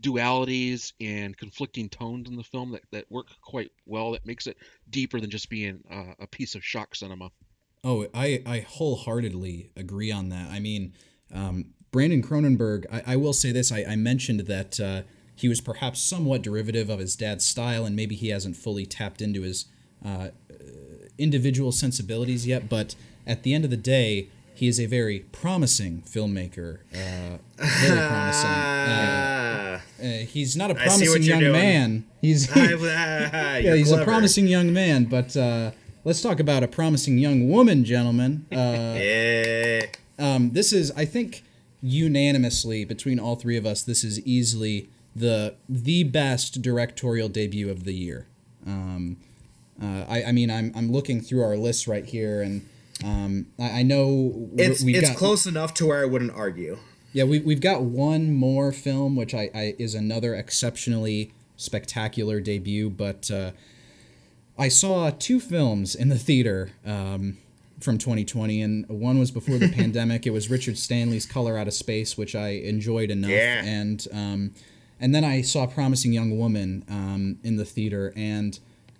dualities 0.00 0.92
and 1.00 1.36
conflicting 1.36 1.88
tones 1.88 2.28
in 2.28 2.36
the 2.36 2.42
film 2.42 2.72
that, 2.72 2.82
that 2.92 3.10
work 3.10 3.28
quite 3.42 3.72
well. 3.86 4.12
That 4.12 4.26
makes 4.26 4.46
it 4.46 4.56
deeper 4.90 5.20
than 5.20 5.30
just 5.30 5.48
being 5.48 5.82
uh, 5.90 6.14
a 6.18 6.26
piece 6.26 6.54
of 6.54 6.64
shock 6.64 6.94
cinema. 6.94 7.30
Oh, 7.82 8.06
I, 8.14 8.42
I 8.46 8.60
wholeheartedly 8.60 9.70
agree 9.76 10.10
on 10.10 10.30
that. 10.30 10.50
I 10.50 10.58
mean, 10.58 10.94
um, 11.32 11.66
Brandon 11.90 12.22
Cronenberg, 12.22 12.86
I, 12.90 13.12
I 13.12 13.16
will 13.16 13.32
say 13.32 13.52
this. 13.52 13.70
I, 13.70 13.84
I 13.84 13.96
mentioned 13.96 14.40
that 14.40 14.80
uh, 14.80 15.02
he 15.36 15.48
was 15.48 15.60
perhaps 15.60 16.00
somewhat 16.00 16.42
derivative 16.42 16.88
of 16.88 16.98
his 16.98 17.14
dad's 17.14 17.44
style, 17.44 17.84
and 17.84 17.94
maybe 17.94 18.14
he 18.14 18.28
hasn't 18.28 18.56
fully 18.56 18.86
tapped 18.86 19.20
into 19.20 19.42
his 19.42 19.66
uh, 20.04 20.28
individual 21.18 21.72
sensibilities 21.72 22.46
yet. 22.46 22.68
But 22.68 22.94
at 23.26 23.42
the 23.42 23.54
end 23.54 23.64
of 23.64 23.70
the 23.70 23.76
day, 23.76 24.28
he 24.64 24.68
is 24.68 24.80
a 24.80 24.86
very 24.86 25.18
promising 25.30 26.02
filmmaker. 26.10 26.78
Uh, 26.90 27.36
very 27.58 28.08
promising. 28.08 28.50
Uh, 28.94 29.80
uh, 30.02 30.06
he's 30.06 30.56
not 30.56 30.70
a 30.70 30.74
promising 30.74 31.22
young 31.22 31.40
doing. 31.40 31.52
man. 31.52 32.04
He's 32.20 32.48
yeah, 32.56 33.58
yeah, 33.58 33.74
he's 33.74 33.90
a 33.90 34.04
promising 34.04 34.46
young 34.46 34.72
man, 34.72 35.04
but 35.04 35.36
uh, 35.36 35.72
let's 36.04 36.22
talk 36.22 36.38
about 36.40 36.62
a 36.62 36.68
promising 36.68 37.18
young 37.18 37.48
woman, 37.50 37.84
gentlemen. 37.84 38.46
Uh, 38.52 38.96
Yeah. 38.98 39.86
um, 40.18 40.50
this 40.52 40.72
is, 40.72 40.92
I 40.96 41.04
think, 41.04 41.42
unanimously 41.82 42.84
between 42.84 43.18
all 43.18 43.36
three 43.36 43.56
of 43.56 43.66
us, 43.66 43.82
this 43.82 44.02
is 44.04 44.20
easily 44.26 44.88
the 45.14 45.54
the 45.68 46.04
best 46.04 46.62
directorial 46.62 47.28
debut 47.28 47.70
of 47.70 47.84
the 47.84 47.92
year. 47.94 48.26
Um, 48.66 49.16
uh, 49.82 50.04
I, 50.08 50.24
I 50.24 50.32
mean, 50.32 50.50
I'm 50.50 50.72
I'm 50.74 50.90
looking 50.90 51.20
through 51.20 51.42
our 51.42 51.56
list 51.56 51.86
right 51.86 52.04
here, 52.06 52.40
and 52.42 52.66
um, 53.02 53.46
I, 53.58 53.80
I 53.80 53.82
know 53.82 54.50
It's 54.56 54.82
it's 54.84 55.08
got, 55.08 55.16
close 55.16 55.46
enough 55.46 55.74
to 55.74 55.86
where 55.86 56.02
I 56.02 56.04
wouldn't 56.04 56.32
argue. 56.32 56.78
yeah, 57.12 57.24
we, 57.24 57.40
we've 57.40 57.60
got 57.60 57.82
one 57.82 58.32
more 58.32 58.72
film, 58.72 59.16
which 59.16 59.34
I, 59.34 59.50
I 59.54 59.74
is 59.78 59.94
another 59.94 60.34
exceptionally 60.34 61.32
spectacular 61.56 62.40
debut. 62.40 62.90
But 62.90 63.30
uh, 63.30 63.50
I 64.58 64.68
saw 64.68 65.10
two 65.10 65.40
films 65.40 65.94
in 65.94 66.08
the 66.08 66.18
theater 66.18 66.70
um, 66.86 67.38
from 67.80 67.98
2020, 67.98 68.62
and 68.62 68.88
one 68.88 69.18
was 69.18 69.30
before 69.30 69.58
the 69.58 69.68
pandemic. 69.72 70.26
It 70.26 70.30
was 70.30 70.48
Richard 70.50 70.78
Stanley's 70.78 71.26
Color 71.26 71.58
Out 71.58 71.66
of 71.66 71.74
Space, 71.74 72.16
which 72.16 72.34
I 72.34 72.48
enjoyed 72.50 73.10
enough. 73.10 73.30
Yeah. 73.30 73.64
And 73.64 74.06
um, 74.12 74.50
and 75.00 75.14
then 75.14 75.24
I 75.24 75.42
saw 75.42 75.66
Promising 75.66 76.12
Young 76.12 76.38
Woman 76.38 76.84
um, 76.88 77.38
in 77.42 77.56
the 77.56 77.64
theater, 77.64 78.12
and 78.16 78.58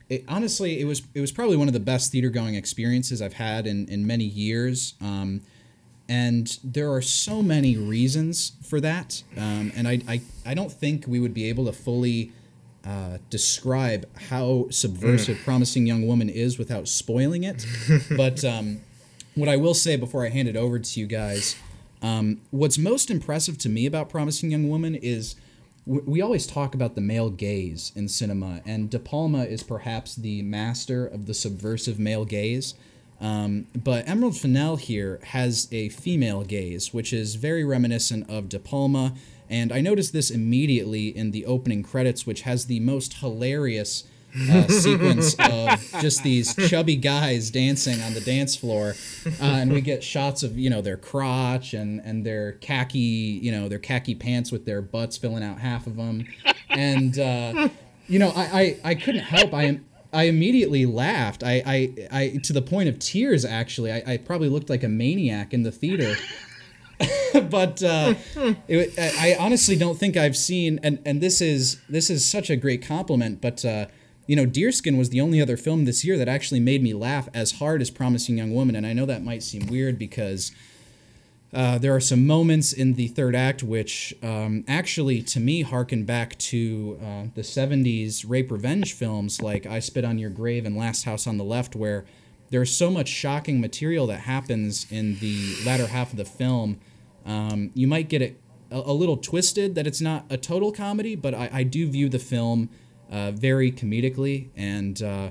it, 0.08 0.24
honestly, 0.28 0.80
it 0.80 0.84
was 0.84 1.02
it 1.14 1.20
was 1.20 1.32
probably 1.32 1.56
one 1.56 1.68
of 1.68 1.74
the 1.74 1.80
best 1.80 2.12
theater 2.12 2.30
going 2.30 2.54
experiences 2.54 3.22
I've 3.22 3.34
had 3.34 3.66
in 3.66 3.88
in 3.88 4.06
many 4.06 4.24
years. 4.24 4.94
Um, 5.00 5.42
and 6.06 6.58
there 6.62 6.92
are 6.92 7.00
so 7.00 7.42
many 7.42 7.78
reasons 7.78 8.52
for 8.62 8.78
that, 8.80 9.22
um, 9.38 9.72
and 9.74 9.88
I, 9.88 10.00
I 10.06 10.20
I 10.44 10.54
don't 10.54 10.70
think 10.70 11.06
we 11.06 11.18
would 11.18 11.32
be 11.32 11.48
able 11.48 11.64
to 11.64 11.72
fully 11.72 12.32
uh, 12.84 13.18
describe 13.30 14.06
how 14.28 14.66
subversive 14.68 15.38
Promising 15.44 15.86
Young 15.86 16.06
Woman 16.06 16.28
is 16.28 16.58
without 16.58 16.86
spoiling 16.88 17.44
it. 17.44 17.64
but 18.16 18.44
um, 18.44 18.82
what 19.34 19.48
I 19.48 19.56
will 19.56 19.72
say 19.72 19.96
before 19.96 20.26
I 20.26 20.28
hand 20.28 20.48
it 20.48 20.56
over 20.56 20.78
to 20.78 21.00
you 21.00 21.06
guys, 21.06 21.56
um, 22.02 22.42
what's 22.50 22.76
most 22.76 23.10
impressive 23.10 23.56
to 23.58 23.70
me 23.70 23.86
about 23.86 24.10
Promising 24.10 24.50
Young 24.50 24.68
Woman 24.68 24.94
is 24.94 25.36
we 25.86 26.22
always 26.22 26.46
talk 26.46 26.74
about 26.74 26.94
the 26.94 27.00
male 27.00 27.30
gaze 27.30 27.92
in 27.94 28.08
cinema, 28.08 28.62
and 28.64 28.88
De 28.88 28.98
Palma 28.98 29.44
is 29.44 29.62
perhaps 29.62 30.14
the 30.14 30.40
master 30.42 31.06
of 31.06 31.26
the 31.26 31.34
subversive 31.34 31.98
male 31.98 32.24
gaze. 32.24 32.74
Um, 33.20 33.66
but 33.74 34.08
Emerald 34.08 34.36
Fennell 34.36 34.76
here 34.76 35.20
has 35.24 35.68
a 35.70 35.90
female 35.90 36.42
gaze, 36.42 36.92
which 36.92 37.12
is 37.12 37.36
very 37.36 37.64
reminiscent 37.64 38.28
of 38.30 38.48
De 38.48 38.58
Palma. 38.58 39.14
And 39.50 39.72
I 39.72 39.80
noticed 39.82 40.12
this 40.12 40.30
immediately 40.30 41.08
in 41.08 41.30
the 41.30 41.46
opening 41.46 41.82
credits, 41.82 42.26
which 42.26 42.42
has 42.42 42.64
the 42.64 42.80
most 42.80 43.14
hilarious 43.14 44.04
uh, 44.50 44.66
sequence 44.68 45.34
of 45.38 46.00
just 46.00 46.22
these 46.22 46.54
chubby 46.68 46.96
guys 46.96 47.50
dancing 47.50 48.00
on 48.02 48.14
the 48.14 48.20
dance 48.20 48.56
floor, 48.56 48.94
uh, 49.26 49.30
and 49.44 49.72
we 49.72 49.80
get 49.80 50.02
shots 50.02 50.42
of 50.42 50.58
you 50.58 50.70
know 50.70 50.80
their 50.80 50.96
crotch 50.96 51.74
and 51.74 52.00
and 52.00 52.24
their 52.24 52.52
khaki 52.52 52.98
you 52.98 53.52
know 53.52 53.68
their 53.68 53.78
khaki 53.78 54.14
pants 54.14 54.50
with 54.50 54.64
their 54.64 54.82
butts 54.82 55.16
filling 55.16 55.42
out 55.42 55.58
half 55.58 55.86
of 55.86 55.96
them, 55.96 56.26
and 56.68 57.18
uh, 57.18 57.68
you 58.08 58.18
know 58.18 58.32
I, 58.34 58.42
I 58.42 58.90
I 58.90 58.94
couldn't 58.94 59.22
help 59.22 59.54
I 59.54 59.64
am. 59.64 59.84
I 60.12 60.24
immediately 60.24 60.86
laughed. 60.86 61.42
I, 61.42 61.60
I, 61.66 62.08
I, 62.12 62.36
to 62.44 62.52
the 62.52 62.62
point 62.62 62.88
of 62.88 63.00
tears. 63.00 63.44
Actually, 63.44 63.92
I, 63.92 64.02
I 64.06 64.16
probably 64.16 64.48
looked 64.48 64.70
like 64.70 64.84
a 64.84 64.88
maniac 64.88 65.52
in 65.52 65.64
the 65.64 65.72
theater. 65.72 66.14
but 67.50 67.82
uh, 67.82 68.14
it, 68.68 68.96
I 68.96 69.36
honestly 69.40 69.74
don't 69.74 69.98
think 69.98 70.16
I've 70.16 70.36
seen, 70.36 70.78
and, 70.84 71.00
and 71.04 71.20
this 71.20 71.40
is 71.40 71.80
this 71.88 72.10
is 72.10 72.24
such 72.24 72.48
a 72.48 72.54
great 72.54 72.86
compliment. 72.86 73.40
But 73.40 73.64
uh, 73.64 73.86
you 74.26 74.36
know, 74.36 74.46
Deerskin 74.46 74.96
was 74.96 75.10
the 75.10 75.20
only 75.20 75.40
other 75.40 75.56
film 75.56 75.84
this 75.84 76.04
year 76.04 76.16
that 76.16 76.28
actually 76.28 76.60
made 76.60 76.82
me 76.82 76.94
laugh 76.94 77.28
as 77.34 77.52
hard 77.52 77.82
as 77.82 77.90
Promising 77.90 78.38
Young 78.38 78.54
Woman. 78.54 78.74
And 78.76 78.86
I 78.86 78.92
know 78.92 79.06
that 79.06 79.22
might 79.22 79.42
seem 79.42 79.66
weird 79.66 79.98
because 79.98 80.52
uh, 81.52 81.78
there 81.78 81.94
are 81.94 82.00
some 82.00 82.26
moments 82.26 82.72
in 82.72 82.94
the 82.94 83.08
third 83.08 83.36
act 83.36 83.62
which 83.62 84.14
um, 84.22 84.64
actually, 84.66 85.22
to 85.22 85.38
me, 85.38 85.62
harken 85.62 86.04
back 86.04 86.36
to 86.38 86.98
uh, 87.00 87.24
the 87.34 87.42
70s 87.42 88.24
rape 88.26 88.50
revenge 88.50 88.92
films 88.94 89.40
like 89.40 89.66
I 89.66 89.78
Spit 89.78 90.04
on 90.04 90.18
Your 90.18 90.30
Grave 90.30 90.64
and 90.64 90.76
Last 90.76 91.04
House 91.04 91.26
on 91.26 91.36
the 91.36 91.44
Left, 91.44 91.76
where 91.76 92.04
there's 92.50 92.74
so 92.74 92.90
much 92.90 93.08
shocking 93.08 93.60
material 93.60 94.06
that 94.08 94.20
happens 94.20 94.90
in 94.90 95.18
the 95.18 95.54
latter 95.64 95.86
half 95.86 96.10
of 96.10 96.16
the 96.16 96.24
film. 96.24 96.80
Um, 97.24 97.70
you 97.74 97.86
might 97.86 98.08
get 98.08 98.22
it 98.22 98.40
a, 98.70 98.78
a, 98.78 98.92
little 98.92 99.16
twisted 99.16 99.74
that 99.76 99.86
it's 99.86 100.00
not 100.00 100.24
a 100.28 100.36
total 100.36 100.72
comedy, 100.72 101.14
but 101.14 101.34
I, 101.34 101.50
I 101.52 101.62
do 101.62 101.88
view 101.88 102.08
the 102.08 102.18
film 102.18 102.68
uh, 103.14 103.30
very 103.30 103.70
comedically. 103.70 104.48
And 104.56 105.00
uh, 105.00 105.30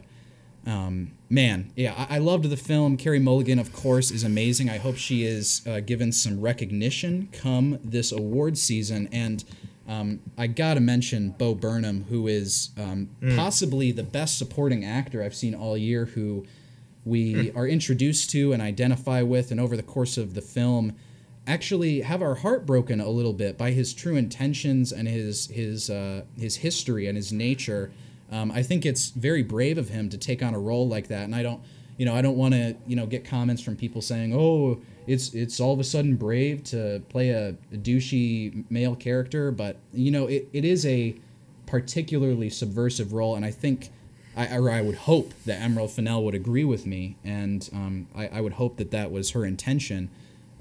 um, 0.65 1.11
man, 1.29 1.71
yeah, 1.75 1.93
I, 2.09 2.15
I, 2.15 2.17
loved 2.19 2.49
the 2.49 2.55
film. 2.55 2.95
Carey 2.95 3.19
Mulligan, 3.19 3.59
of 3.59 3.73
course, 3.73 4.09
is 4.09 4.23
amazing. 4.23 4.69
I 4.69 4.77
hope 4.77 4.95
she 4.95 5.25
is 5.25 5.61
uh, 5.67 5.81
given 5.81 6.13
some 6.13 6.39
recognition 6.39 7.27
come 7.33 7.79
this 7.83 8.13
award 8.13 8.57
season. 8.57 9.09
And 9.11 9.43
um, 9.85 10.21
I 10.37 10.47
gotta 10.47 10.79
mention 10.79 11.31
Bo 11.31 11.55
Burnham, 11.55 12.05
who 12.05 12.27
is 12.27 12.69
um, 12.77 13.09
mm. 13.21 13.35
possibly 13.35 13.91
the 13.91 14.03
best 14.03 14.37
supporting 14.37 14.85
actor 14.85 15.21
I've 15.21 15.35
seen 15.35 15.53
all 15.53 15.77
year, 15.77 16.05
who 16.05 16.45
we 17.03 17.51
are 17.51 17.67
introduced 17.67 18.29
to 18.29 18.53
and 18.53 18.61
identify 18.61 19.21
with, 19.21 19.51
and 19.51 19.59
over 19.59 19.75
the 19.75 19.83
course 19.83 20.17
of 20.17 20.35
the 20.35 20.41
film, 20.41 20.95
actually 21.45 22.01
have 22.01 22.21
our 22.21 22.35
heart 22.35 22.65
broken 22.65 23.01
a 23.01 23.09
little 23.09 23.33
bit 23.33 23.57
by 23.57 23.71
his 23.71 23.93
true 23.93 24.15
intentions 24.15 24.91
and 24.91 25.07
his 25.07 25.47
his 25.47 25.89
uh, 25.89 26.23
his 26.37 26.57
history 26.57 27.07
and 27.07 27.17
his 27.17 27.31
nature. 27.31 27.91
Um, 28.31 28.51
I 28.51 28.63
think 28.63 28.85
it's 28.85 29.09
very 29.09 29.43
brave 29.43 29.77
of 29.77 29.89
him 29.89 30.09
to 30.09 30.17
take 30.17 30.41
on 30.41 30.53
a 30.53 30.59
role 30.59 30.87
like 30.87 31.07
that, 31.09 31.23
and 31.23 31.35
I 31.35 31.43
don't, 31.43 31.61
you 31.97 32.05
know, 32.05 32.15
I 32.15 32.21
don't 32.21 32.37
want 32.37 32.53
to, 32.53 32.75
you 32.87 32.95
know, 32.95 33.05
get 33.05 33.25
comments 33.25 33.61
from 33.61 33.75
people 33.75 34.01
saying, 34.01 34.33
"Oh, 34.33 34.81
it's 35.05 35.33
it's 35.33 35.59
all 35.59 35.73
of 35.73 35.79
a 35.79 35.83
sudden 35.83 36.15
brave 36.15 36.63
to 36.65 37.01
play 37.09 37.29
a, 37.29 37.49
a 37.49 37.77
douchey 37.77 38.63
male 38.71 38.95
character," 38.95 39.51
but 39.51 39.77
you 39.93 40.11
know, 40.11 40.27
it, 40.27 40.49
it 40.53 40.65
is 40.65 40.85
a 40.85 41.15
particularly 41.65 42.49
subversive 42.49 43.13
role, 43.13 43.35
and 43.35 43.45
I 43.45 43.51
think 43.51 43.89
I, 44.35 44.57
or 44.57 44.69
I 44.69 44.81
would 44.81 44.95
hope 44.95 45.33
that 45.45 45.61
Emerald 45.61 45.91
Fennell 45.91 46.23
would 46.23 46.35
agree 46.35 46.63
with 46.63 46.85
me, 46.85 47.17
and 47.23 47.69
um, 47.73 48.07
I, 48.15 48.27
I, 48.27 48.41
would 48.41 48.53
hope 48.53 48.77
that 48.77 48.91
that 48.91 49.11
was 49.11 49.31
her 49.31 49.45
intention. 49.45 50.09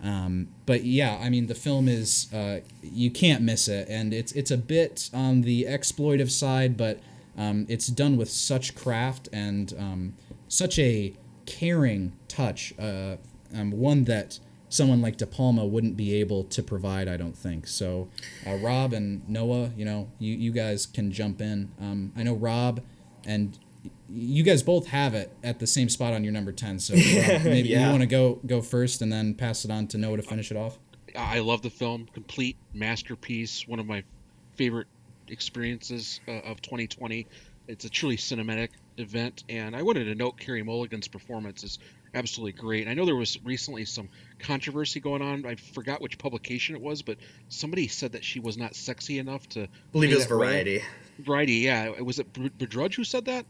Um, 0.03 0.49
but 0.67 0.85
yeah, 0.85 1.19
I 1.23 1.31
mean, 1.31 1.47
the 1.47 1.55
film 1.55 1.89
is 1.89 2.33
uh, 2.33 2.61
you 2.83 3.11
can't 3.11 3.43
miss 3.43 3.69
it, 3.69 3.89
and 3.89 4.13
it's 4.13 4.33
it's 4.33 4.51
a 4.51 4.57
bit 4.57 5.11
on 5.15 5.43
the 5.43 5.65
exploitive 5.65 6.31
side, 6.31 6.77
but 6.77 7.01
um, 7.39 7.67
it's 7.69 7.87
done 7.87 8.17
with 8.17 8.31
such 8.31 8.75
craft 8.75 9.29
and 9.33 9.73
um, 9.79 10.15
such 10.49 10.79
a 10.79 11.15
caring 11.47 12.13
touch, 12.29 12.75
uh, 12.79 13.17
um, 13.55 13.71
one 13.71 14.05
that 14.05 14.39
someone 14.69 15.03
like 15.03 15.19
De 15.19 15.27
Palma 15.27 15.67
wouldn't 15.67 15.97
be 15.97 16.15
able 16.15 16.45
to 16.45 16.63
provide, 16.63 17.07
I 17.07 17.17
don't 17.17 17.37
think. 17.37 17.67
So, 17.67 18.09
uh, 18.47 18.57
Rob 18.57 18.93
and 18.93 19.27
Noah, 19.29 19.71
you 19.77 19.85
know, 19.85 20.09
you, 20.19 20.35
you 20.35 20.51
guys 20.51 20.87
can 20.87 21.13
jump 21.13 21.41
in. 21.41 21.71
Um, 21.79 22.13
I 22.17 22.23
know 22.23 22.35
Rob 22.35 22.81
and 23.27 23.59
you 24.15 24.43
guys 24.43 24.63
both 24.63 24.87
have 24.89 25.15
it 25.15 25.33
at 25.43 25.59
the 25.59 25.67
same 25.67 25.89
spot 25.89 26.13
on 26.13 26.25
your 26.25 26.33
number 26.33 26.53
10 26.53 26.79
so 26.79 26.95
uh, 26.97 26.99
maybe 27.45 27.69
yeah. 27.69 27.87
you 27.87 27.91
want 27.91 28.01
to 28.01 28.07
go 28.07 28.41
go 28.47 28.61
first 28.61 29.03
and 29.03 29.13
then 29.13 29.35
pass 29.35 29.65
it 29.65 29.71
on 29.71 29.87
to 29.87 29.99
noah 29.99 30.17
to 30.17 30.23
finish 30.23 30.51
it 30.51 30.57
off 30.57 30.79
i 31.17 31.39
love 31.39 31.63
the 31.63 31.71
film 31.71 32.09
complete 32.13 32.57
masterpiece 32.75 33.67
one 33.67 33.79
of 33.79 33.87
my 33.87 34.03
favorite 34.57 34.89
experiences 35.29 36.21
uh, 36.29 36.33
of 36.33 36.61
2020 36.63 37.27
it's 37.69 37.85
a 37.85 37.91
truly 37.91 38.17
cinematic 38.17 38.69
event 38.99 39.45
and 39.49 39.75
i 39.75 39.83
wanted 39.83 40.05
to 40.05 40.15
note 40.15 40.39
carey 40.39 40.63
mulligan's 40.63 41.09
performance 41.09 41.65
is 41.65 41.79
absolutely 42.15 42.53
great 42.53 42.89
i 42.89 42.93
know 42.93 43.07
there 43.07 43.17
was 43.17 43.43
recently 43.43 43.87
some 43.87 44.09
controversy 44.39 45.01
going 45.01 45.23
on 45.23 45.47
i 45.47 45.55
forgot 45.55 46.03
which 46.03 46.19
publication 46.19 46.77
it 46.77 46.83
was 46.83 47.01
but 47.01 47.17
somebody 47.49 47.89
said 47.89 48.13
that 48.13 48.23
she 48.23 48.39
was 48.39 48.59
not 48.59 48.75
sexy 48.75 49.19
enough 49.19 49.49
to 49.49 49.67
believe 49.93 50.13
it 50.13 50.17
was 50.17 50.27
variety 50.27 50.79
role. 50.79 50.87
Variety, 51.21 51.55
yeah. 51.55 52.01
Was 52.01 52.19
it 52.19 52.33
Debruge 52.33 52.95
who 52.95 53.05
said 53.05 53.27
that? 53.27 53.47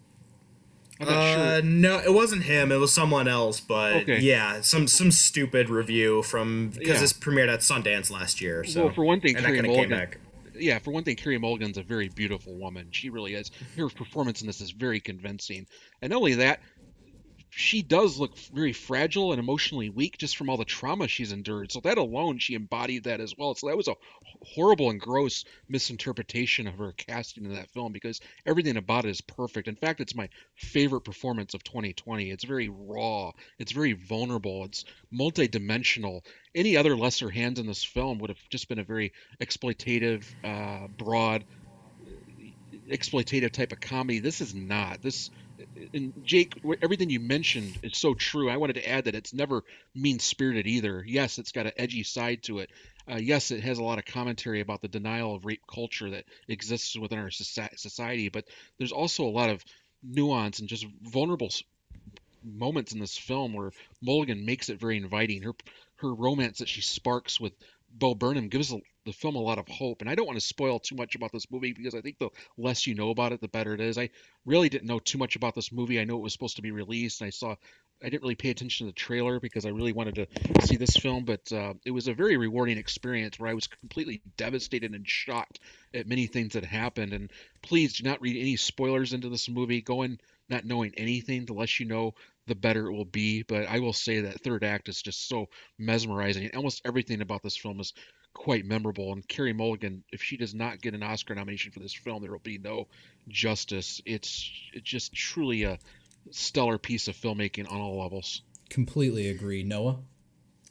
Uh, 1.00 1.56
sure. 1.56 1.62
no, 1.62 1.98
it 1.98 2.12
wasn't 2.12 2.44
him. 2.44 2.70
It 2.70 2.76
was 2.76 2.92
someone 2.92 3.28
else. 3.28 3.60
But 3.60 3.94
okay. 4.02 4.20
yeah, 4.20 4.60
some 4.60 4.86
some 4.86 5.10
stupid 5.10 5.68
review 5.68 6.22
from 6.22 6.70
because 6.70 6.88
yeah. 6.88 7.00
this 7.00 7.12
premiered 7.12 7.52
at 7.52 7.60
Sundance 7.60 8.10
last 8.10 8.40
year. 8.40 8.64
So 8.64 8.84
well, 8.84 8.94
for 8.94 9.04
one 9.04 9.20
thing, 9.20 9.34
Carey 9.34 9.62
Mulligan. 9.62 10.10
Yeah, 10.54 10.78
for 10.78 10.92
one 10.92 11.02
thing, 11.02 11.16
Carey 11.16 11.38
Mulligan's 11.38 11.78
a 11.78 11.82
very 11.82 12.08
beautiful 12.08 12.54
woman. 12.54 12.88
She 12.90 13.08
really 13.10 13.34
is. 13.34 13.50
Her 13.76 13.88
performance 13.88 14.42
in 14.42 14.46
this 14.46 14.60
is 14.60 14.70
very 14.70 15.00
convincing, 15.00 15.66
and 16.02 16.10
not 16.10 16.18
only 16.18 16.34
that, 16.34 16.60
she 17.54 17.82
does 17.82 18.18
look 18.18 18.34
very 18.38 18.72
fragile 18.72 19.30
and 19.32 19.38
emotionally 19.38 19.90
weak 19.90 20.16
just 20.16 20.38
from 20.38 20.48
all 20.48 20.56
the 20.56 20.64
trauma 20.64 21.06
she's 21.06 21.32
endured. 21.32 21.70
So 21.70 21.80
that 21.80 21.98
alone, 21.98 22.38
she 22.38 22.54
embodied 22.54 23.04
that 23.04 23.20
as 23.20 23.36
well. 23.36 23.54
So 23.54 23.66
that 23.66 23.76
was 23.76 23.88
a 23.88 23.96
horrible 24.54 24.88
and 24.88 24.98
gross 24.98 25.44
misinterpretation 25.68 26.66
of 26.66 26.78
her 26.78 26.92
casting 26.92 27.44
in 27.44 27.54
that 27.54 27.68
film 27.70 27.92
because 27.92 28.22
everything 28.46 28.78
about 28.78 29.04
it 29.04 29.10
is 29.10 29.20
perfect. 29.20 29.68
In 29.68 29.76
fact, 29.76 30.00
it's 30.00 30.14
my 30.14 30.30
favorite 30.56 31.02
performance 31.02 31.52
of 31.52 31.62
2020. 31.62 32.30
It's 32.30 32.44
very 32.44 32.70
raw. 32.70 33.32
It's 33.58 33.72
very 33.72 33.92
vulnerable. 33.92 34.64
It's 34.64 34.86
multidimensional. 35.12 36.24
Any 36.54 36.78
other 36.78 36.96
lesser 36.96 37.28
hands 37.28 37.58
in 37.58 37.66
this 37.66 37.84
film 37.84 38.18
would 38.20 38.30
have 38.30 38.48
just 38.48 38.70
been 38.70 38.78
a 38.78 38.84
very 38.84 39.12
exploitative, 39.42 40.24
uh, 40.42 40.88
broad, 40.88 41.44
exploitative 42.90 43.52
type 43.52 43.72
of 43.72 43.80
comedy. 43.80 44.20
This 44.20 44.40
is 44.40 44.54
not. 44.54 45.02
This 45.02 45.28
and 45.94 46.12
Jake, 46.24 46.54
everything 46.82 47.10
you 47.10 47.20
mentioned 47.20 47.78
is 47.82 47.98
so 47.98 48.14
true. 48.14 48.50
I 48.50 48.56
wanted 48.56 48.74
to 48.74 48.88
add 48.88 49.04
that 49.04 49.14
it's 49.14 49.34
never 49.34 49.62
mean 49.94 50.18
spirited 50.18 50.66
either. 50.66 51.04
Yes, 51.06 51.38
it's 51.38 51.52
got 51.52 51.66
an 51.66 51.72
edgy 51.76 52.02
side 52.02 52.42
to 52.44 52.60
it. 52.60 52.70
Uh, 53.10 53.18
yes, 53.20 53.50
it 53.50 53.62
has 53.62 53.78
a 53.78 53.84
lot 53.84 53.98
of 53.98 54.04
commentary 54.04 54.60
about 54.60 54.80
the 54.80 54.88
denial 54.88 55.34
of 55.34 55.44
rape 55.44 55.62
culture 55.72 56.10
that 56.10 56.24
exists 56.48 56.96
within 56.96 57.18
our 57.18 57.30
society, 57.30 58.28
but 58.28 58.44
there's 58.78 58.92
also 58.92 59.24
a 59.24 59.30
lot 59.30 59.50
of 59.50 59.64
nuance 60.02 60.60
and 60.60 60.68
just 60.68 60.86
vulnerable 61.02 61.50
moments 62.44 62.92
in 62.92 62.98
this 62.98 63.16
film 63.16 63.52
where 63.52 63.72
Mulligan 64.00 64.44
makes 64.44 64.68
it 64.68 64.80
very 64.80 64.96
inviting. 64.96 65.42
Her 65.42 65.54
her 65.96 66.14
romance 66.14 66.58
that 66.58 66.68
she 66.68 66.80
sparks 66.80 67.38
with 67.40 67.52
Bo 67.92 68.14
Burnham 68.14 68.48
gives 68.48 68.72
the 69.04 69.12
film 69.12 69.36
a 69.36 69.40
lot 69.40 69.58
of 69.58 69.68
hope. 69.68 70.00
And 70.00 70.10
I 70.10 70.14
don't 70.14 70.26
want 70.26 70.38
to 70.38 70.44
spoil 70.44 70.78
too 70.78 70.96
much 70.96 71.14
about 71.14 71.32
this 71.32 71.50
movie 71.50 71.72
because 71.72 71.94
I 71.94 72.00
think 72.00 72.18
the 72.18 72.30
less 72.56 72.86
you 72.86 72.94
know 72.94 73.10
about 73.10 73.32
it, 73.32 73.40
the 73.40 73.48
better 73.48 73.74
it 73.74 73.80
is. 73.80 73.98
I 73.98 74.10
really 74.44 74.68
didn't 74.68 74.88
know 74.88 74.98
too 74.98 75.18
much 75.18 75.36
about 75.36 75.54
this 75.54 75.72
movie. 75.72 76.00
I 76.00 76.04
know 76.04 76.16
it 76.16 76.22
was 76.22 76.32
supposed 76.32 76.56
to 76.56 76.62
be 76.62 76.70
released, 76.70 77.20
and 77.20 77.28
I 77.28 77.30
saw 77.30 77.56
I 78.02 78.08
didn't 78.08 78.22
really 78.22 78.34
pay 78.34 78.50
attention 78.50 78.86
to 78.86 78.92
the 78.92 78.98
trailer 78.98 79.38
because 79.38 79.64
I 79.64 79.70
really 79.70 79.92
wanted 79.92 80.14
to 80.16 80.66
see 80.66 80.76
this 80.76 80.96
film, 80.96 81.24
but 81.24 81.52
uh, 81.52 81.74
it 81.84 81.92
was 81.92 82.08
a 82.08 82.14
very 82.14 82.36
rewarding 82.36 82.78
experience 82.78 83.38
where 83.38 83.50
I 83.50 83.54
was 83.54 83.68
completely 83.68 84.22
devastated 84.36 84.92
and 84.92 85.08
shocked 85.08 85.60
at 85.94 86.08
many 86.08 86.26
things 86.26 86.54
that 86.54 86.64
happened. 86.64 87.12
And 87.12 87.30
please 87.62 87.94
do 87.94 88.04
not 88.04 88.20
read 88.20 88.36
any 88.36 88.56
spoilers 88.56 89.12
into 89.12 89.28
this 89.28 89.48
movie. 89.48 89.82
Go 89.82 90.02
in 90.02 90.18
not 90.48 90.64
knowing 90.64 90.92
anything, 90.96 91.44
the 91.44 91.52
less 91.52 91.78
you 91.78 91.86
know, 91.86 92.14
the 92.48 92.56
better 92.56 92.88
it 92.88 92.92
will 92.92 93.04
be. 93.04 93.42
But 93.42 93.66
I 93.68 93.78
will 93.78 93.92
say 93.92 94.22
that 94.22 94.42
third 94.42 94.64
act 94.64 94.88
is 94.88 95.00
just 95.00 95.28
so 95.28 95.46
mesmerizing. 95.78 96.50
Almost 96.56 96.82
everything 96.84 97.20
about 97.20 97.42
this 97.42 97.56
film 97.56 97.78
is 97.78 97.92
quite 98.34 98.64
memorable. 98.64 99.12
And 99.12 99.26
Carey 99.26 99.52
Mulligan, 99.52 100.04
if 100.12 100.22
she 100.22 100.36
does 100.36 100.54
not 100.54 100.80
get 100.80 100.94
an 100.94 101.02
Oscar 101.02 101.34
nomination 101.34 101.72
for 101.72 101.80
this 101.80 101.94
film, 101.94 102.22
there 102.22 102.32
will 102.32 102.38
be 102.40 102.58
no 102.58 102.86
justice. 103.28 104.00
It's 104.04 104.50
it's 104.72 104.88
just 104.88 105.12
truly 105.12 105.64
a 105.64 105.78
stellar 106.30 106.78
piece 106.78 107.08
of 107.08 107.16
filmmaking 107.16 107.70
on 107.70 107.80
all 107.80 108.00
levels. 108.00 108.42
Completely 108.68 109.28
agree, 109.28 109.62
Noah. 109.62 109.98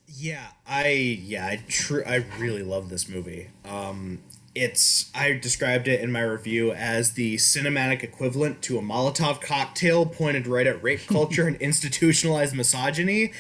Yeah, 0.08 0.48
I 0.68 0.90
yeah, 0.90 1.46
I 1.46 1.64
true 1.68 2.04
I 2.06 2.26
really 2.38 2.64
love 2.64 2.90
this 2.90 3.08
movie. 3.08 3.50
Um 3.66 4.20
it's 4.54 5.10
I 5.16 5.34
described 5.34 5.88
it 5.88 6.02
in 6.02 6.12
my 6.12 6.22
review 6.22 6.74
as 6.74 7.14
the 7.14 7.38
cinematic 7.38 8.04
equivalent 8.04 8.62
to 8.64 8.78
a 8.78 8.82
Molotov 8.82 9.40
cocktail 9.40 10.06
pointed 10.06 10.48
right 10.48 10.68
at 10.68 10.84
rape 10.84 11.02
culture 11.08 11.48
and 11.48 11.56
institutionalized 11.58 12.56
misogyny. 12.56 13.32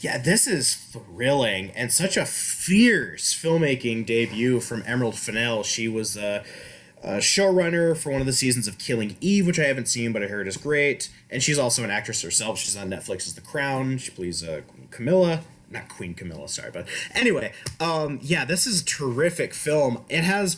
Yeah, 0.00 0.16
this 0.16 0.46
is 0.46 0.74
thrilling 0.74 1.72
and 1.72 1.92
such 1.92 2.16
a 2.16 2.24
fierce 2.24 3.34
filmmaking 3.34 4.06
debut 4.06 4.58
from 4.60 4.82
Emerald 4.86 5.14
Fennell. 5.14 5.62
She 5.62 5.88
was 5.88 6.16
a, 6.16 6.42
showrunner 7.02 7.96
for 7.96 8.10
one 8.10 8.20
of 8.20 8.26
the 8.26 8.32
seasons 8.32 8.66
of 8.66 8.78
Killing 8.78 9.16
Eve, 9.20 9.46
which 9.46 9.58
I 9.58 9.64
haven't 9.64 9.88
seen, 9.88 10.12
but 10.12 10.22
I 10.22 10.26
heard 10.26 10.48
is 10.48 10.56
great. 10.56 11.10
And 11.30 11.42
she's 11.42 11.58
also 11.58 11.84
an 11.84 11.90
actress 11.90 12.22
herself. 12.22 12.58
She's 12.58 12.76
on 12.76 12.90
Netflix 12.90 13.26
as 13.26 13.34
The 13.34 13.40
Crown. 13.42 13.98
She 13.98 14.10
plays 14.10 14.42
uh, 14.42 14.62
Camilla 14.90 15.42
not 15.70 15.88
Queen 15.88 16.14
Camilla, 16.14 16.48
sorry, 16.48 16.70
but 16.72 16.88
anyway, 17.14 17.52
um, 17.78 18.18
yeah, 18.22 18.44
this 18.44 18.66
is 18.66 18.82
a 18.82 18.84
terrific 18.84 19.54
film. 19.54 20.04
It 20.08 20.24
has 20.24 20.56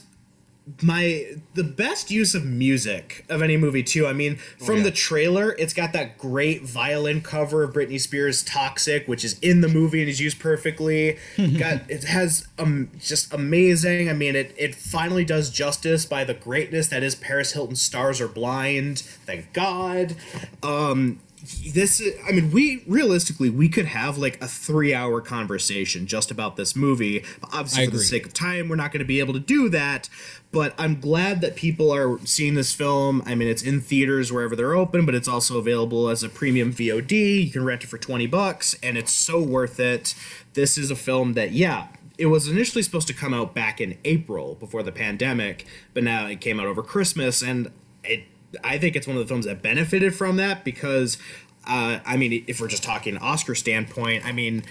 my 0.81 1.27
the 1.55 1.65
best 1.65 2.11
use 2.11 2.35
of 2.35 2.45
music 2.45 3.25
of 3.29 3.43
any 3.43 3.57
movie 3.57 3.83
too. 3.83 4.07
I 4.07 4.13
mean, 4.13 4.39
oh, 4.61 4.65
from 4.65 4.75
oh, 4.75 4.79
yeah. 4.79 4.85
the 4.85 4.91
trailer, 4.93 5.57
it's 5.59 5.73
got 5.73 5.93
that 5.93 6.19
great 6.19 6.63
violin 6.63 7.21
cover 7.21 7.65
of 7.65 7.75
Britney 7.75 8.01
Spears' 8.01 8.45
"Toxic," 8.45 9.09
which 9.09 9.25
is 9.25 9.39
in 9.41 9.61
the 9.61 9.69
movie 9.69 10.01
and 10.01 10.09
is 10.09 10.21
used 10.21 10.39
perfectly. 10.39 11.19
got 11.59 11.91
it 11.91 12.05
has 12.05 12.47
um 12.59 12.91
just 12.99 13.33
amazing. 13.33 14.09
I 14.09 14.13
mean, 14.13 14.37
it 14.37 14.55
it 14.57 14.75
finally 14.75 15.25
does 15.25 15.51
justice 15.51 16.07
by 16.07 16.25
the 16.25 16.35
greatness 16.35 16.89
that 16.89 17.03
is 17.03 17.15
Paris 17.15 17.53
Hilton's 17.53 17.83
"Stars 17.83 18.21
Are 18.21 18.29
Blind." 18.29 19.01
Thank 19.01 19.53
God. 19.53 20.15
Um, 20.63 21.21
this 21.43 22.01
i 22.27 22.31
mean 22.31 22.51
we 22.53 22.85
realistically 22.87 23.51
we 23.51 23.69
could 23.69 23.87
have 23.87 24.17
like 24.17 24.41
a 24.41 24.47
three 24.47 24.95
hour 24.95 25.21
conversation 25.21 26.07
just 26.07 26.31
about 26.31 26.57
this 26.57 26.77
movie. 26.77 27.25
Obviously 27.53 27.87
for 27.87 27.93
the 27.93 27.99
sake 27.99 28.27
of 28.27 28.33
time 28.33 28.69
we're 28.69 28.77
not 28.77 28.93
going 28.93 29.01
to 29.01 29.05
be 29.05 29.19
able 29.19 29.33
to 29.35 29.41
do 29.41 29.69
that 29.69 30.09
but 30.53 30.73
i'm 30.79 31.01
glad 31.01 31.41
that 31.41 31.57
people 31.57 31.93
are 31.93 32.19
seeing 32.25 32.55
this 32.55 32.73
film. 32.73 33.23
I 33.27 33.35
mean 33.35 33.49
it's 33.49 33.63
in 33.63 33.81
theaters 33.81 34.33
wherever 34.33 34.55
they're 34.55 34.75
open 34.75 35.05
but 35.05 35.15
it's 35.15 35.27
also 35.27 35.59
available 35.59 36.09
as 36.09 36.23
a 36.23 36.29
premium 36.29 36.73
vod 36.73 37.11
you 37.11 37.51
can 37.51 37.65
rent 37.65 37.83
it 37.83 37.89
for 37.89 37.99
20 37.99 38.27
bucks 38.29 38.77
and 38.83 38.97
it's 38.97 39.13
so 39.13 39.43
worth 39.43 39.81
it. 39.81 40.15
This 40.55 40.79
is 40.79 40.91
a 40.91 40.97
film 40.97 41.33
that 41.33 41.53
yeah 41.53 41.89
it 42.19 42.27
was 42.27 42.47
initially 42.47 42.83
supposed 42.83 43.09
to 43.09 43.15
come 43.15 43.35
out 43.35 43.55
back 43.55 43.81
in 43.81 43.99
april 44.05 44.55
before 44.57 44.83
the 44.83 44.93
pandemic 44.93 45.67
but 45.95 46.05
now 46.05 46.27
it 46.27 46.41
came 46.41 46.61
out 46.61 46.67
over 46.67 46.83
christmas 46.83 47.43
and 47.43 47.73
it 48.05 48.25
I 48.63 48.79
think 48.79 48.97
it's 48.97 49.07
one 49.07 49.17
of 49.17 49.23
the 49.23 49.29
films 49.29 49.47
that 49.47 49.63
benefited 49.63 50.15
from 50.15 50.37
that 50.37 50.65
because, 50.65 51.19
uh, 51.67 52.01
I 52.05 52.17
mean, 52.17 52.45
if 52.47 52.61
we're 52.61 52.69
just 52.69 52.83
talking 52.83 53.17
Oscar 53.19 53.55
standpoint, 53.55 54.25
I 54.25 54.33
mean, 54.33 54.65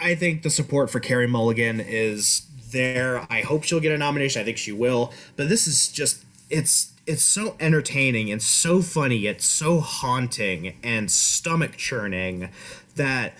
I 0.00 0.14
think 0.14 0.42
the 0.42 0.50
support 0.50 0.90
for 0.90 1.00
Carey 1.00 1.26
Mulligan 1.26 1.80
is 1.80 2.46
there. 2.72 3.26
I 3.30 3.42
hope 3.42 3.64
she'll 3.64 3.80
get 3.80 3.92
a 3.92 3.98
nomination. 3.98 4.40
I 4.40 4.44
think 4.44 4.58
she 4.58 4.72
will. 4.72 5.12
But 5.36 5.48
this 5.48 5.66
is 5.66 5.88
just 5.88 6.24
it's 6.50 6.92
it's 7.06 7.22
so 7.22 7.56
entertaining 7.60 8.30
and 8.30 8.42
so 8.42 8.82
funny. 8.82 9.26
It's 9.26 9.44
so 9.44 9.80
haunting 9.80 10.78
and 10.82 11.10
stomach 11.10 11.76
churning 11.76 12.50
that 12.96 13.34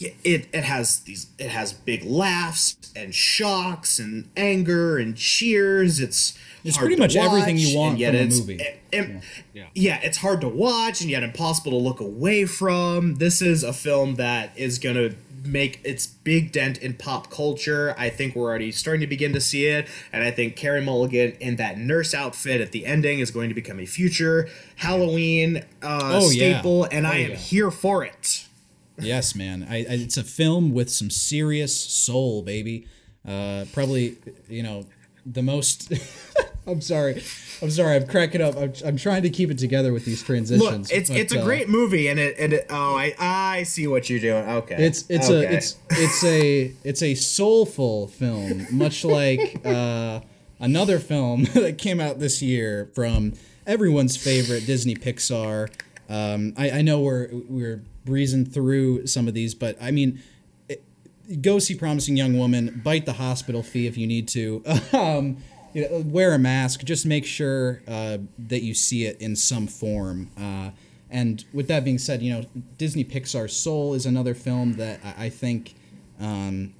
it 0.00 0.48
it 0.52 0.64
has 0.64 1.00
these 1.00 1.28
it 1.38 1.50
has 1.50 1.72
big 1.72 2.04
laughs 2.04 2.76
and 2.94 3.14
shocks 3.14 3.98
and 3.98 4.28
anger 4.36 4.98
and 4.98 5.16
cheers. 5.16 6.00
It's 6.00 6.38
it's 6.64 6.76
pretty 6.76 6.96
much 6.96 7.14
watch, 7.14 7.26
everything 7.26 7.56
you 7.56 7.76
want 7.76 7.98
from 7.98 8.14
a 8.14 8.24
movie. 8.26 8.56
It, 8.56 8.80
it, 8.92 9.22
yeah. 9.52 9.66
yeah, 9.74 10.00
it's 10.02 10.18
hard 10.18 10.40
to 10.40 10.48
watch 10.48 11.00
and 11.00 11.10
yet 11.10 11.22
impossible 11.22 11.72
to 11.72 11.76
look 11.76 12.00
away 12.00 12.46
from. 12.46 13.16
This 13.16 13.42
is 13.42 13.62
a 13.62 13.72
film 13.72 14.16
that 14.16 14.56
is 14.56 14.78
gonna 14.78 15.10
make 15.44 15.80
its 15.84 16.06
big 16.06 16.52
dent 16.52 16.78
in 16.78 16.94
pop 16.94 17.30
culture. 17.30 17.94
I 17.98 18.10
think 18.10 18.34
we're 18.34 18.48
already 18.48 18.72
starting 18.72 19.00
to 19.00 19.06
begin 19.06 19.32
to 19.32 19.40
see 19.40 19.66
it, 19.66 19.88
and 20.12 20.22
I 20.22 20.30
think 20.30 20.56
Carey 20.56 20.80
Mulligan 20.80 21.32
in 21.40 21.56
that 21.56 21.78
nurse 21.78 22.14
outfit 22.14 22.60
at 22.60 22.72
the 22.72 22.86
ending 22.86 23.20
is 23.20 23.30
going 23.30 23.48
to 23.48 23.54
become 23.54 23.80
a 23.80 23.86
future 23.86 24.48
Halloween 24.76 25.58
uh, 25.82 26.20
oh, 26.22 26.28
staple, 26.28 26.80
yeah. 26.90 26.98
and 26.98 27.06
oh, 27.06 27.10
I 27.10 27.14
am 27.16 27.30
yeah. 27.30 27.36
here 27.36 27.70
for 27.70 28.04
it. 28.04 28.46
yes, 28.98 29.34
man. 29.34 29.66
I, 29.68 29.78
I, 29.78 29.86
it's 29.88 30.16
a 30.16 30.24
film 30.24 30.72
with 30.72 30.90
some 30.90 31.10
serious 31.10 31.74
soul, 31.74 32.42
baby. 32.42 32.86
Uh, 33.26 33.66
probably, 33.72 34.16
you 34.48 34.62
know, 34.62 34.86
the 35.32 35.42
most. 35.42 35.92
I'm 36.66 36.80
sorry. 36.80 37.22
I'm 37.62 37.70
sorry. 37.70 37.96
I'm 37.96 38.06
cracking 38.06 38.42
up. 38.42 38.56
I'm, 38.56 38.72
I'm 38.84 38.96
trying 38.96 39.22
to 39.22 39.30
keep 39.30 39.50
it 39.50 39.58
together 39.58 39.92
with 39.92 40.04
these 40.04 40.22
transitions. 40.22 40.90
Look, 40.90 40.98
it's 40.98 41.08
but, 41.08 41.18
it's 41.18 41.34
a 41.34 41.40
uh, 41.40 41.44
great 41.44 41.68
movie, 41.68 42.08
and 42.08 42.20
it 42.20 42.36
and 42.38 42.52
it, 42.52 42.66
oh, 42.70 42.96
I 42.96 43.14
I 43.18 43.62
see 43.62 43.86
what 43.86 44.10
you're 44.10 44.20
doing. 44.20 44.44
Okay. 44.48 44.76
It's 44.78 45.04
it's 45.08 45.30
okay. 45.30 45.46
a 45.46 45.56
it's 45.56 45.76
it's 45.90 46.24
a 46.24 46.72
it's 46.84 47.02
a 47.02 47.14
soulful 47.14 48.08
film, 48.08 48.66
much 48.70 49.04
like 49.04 49.60
uh, 49.64 50.20
another 50.60 50.98
film 50.98 51.44
that 51.54 51.78
came 51.78 52.00
out 52.00 52.18
this 52.18 52.42
year 52.42 52.90
from 52.94 53.32
everyone's 53.66 54.16
favorite 54.16 54.66
Disney 54.66 54.94
Pixar. 54.94 55.70
Um, 56.08 56.54
I, 56.56 56.70
I 56.70 56.82
know 56.82 57.00
we're 57.00 57.28
we're 57.32 57.82
breezing 58.04 58.46
through 58.46 59.06
some 59.06 59.26
of 59.26 59.34
these, 59.34 59.54
but 59.54 59.76
I 59.80 59.90
mean, 59.90 60.22
go 61.40 61.58
see 61.58 61.74
Promising 61.74 62.16
Young 62.16 62.38
Woman. 62.38 62.80
Bite 62.84 63.06
the 63.06 63.14
hospital 63.14 63.62
fee 63.62 63.86
if 63.86 63.96
you 63.96 64.06
need 64.06 64.28
to. 64.28 64.62
um, 64.92 65.38
you 65.72 65.82
know, 65.82 66.04
wear 66.06 66.34
a 66.34 66.38
mask. 66.38 66.84
Just 66.84 67.06
make 67.06 67.24
sure 67.24 67.82
uh, 67.86 68.18
that 68.38 68.62
you 68.62 68.74
see 68.74 69.04
it 69.04 69.20
in 69.20 69.36
some 69.36 69.66
form. 69.66 70.30
Uh, 70.36 70.70
and 71.10 71.44
with 71.52 71.68
that 71.68 71.84
being 71.84 71.98
said, 71.98 72.22
you 72.22 72.32
know, 72.32 72.44
Disney 72.76 73.04
Pixar 73.04 73.50
Soul 73.50 73.94
is 73.94 74.06
another 74.06 74.34
film 74.34 74.74
that 74.74 75.00
I 75.16 75.28
think 75.28 75.74
um, 76.20 76.74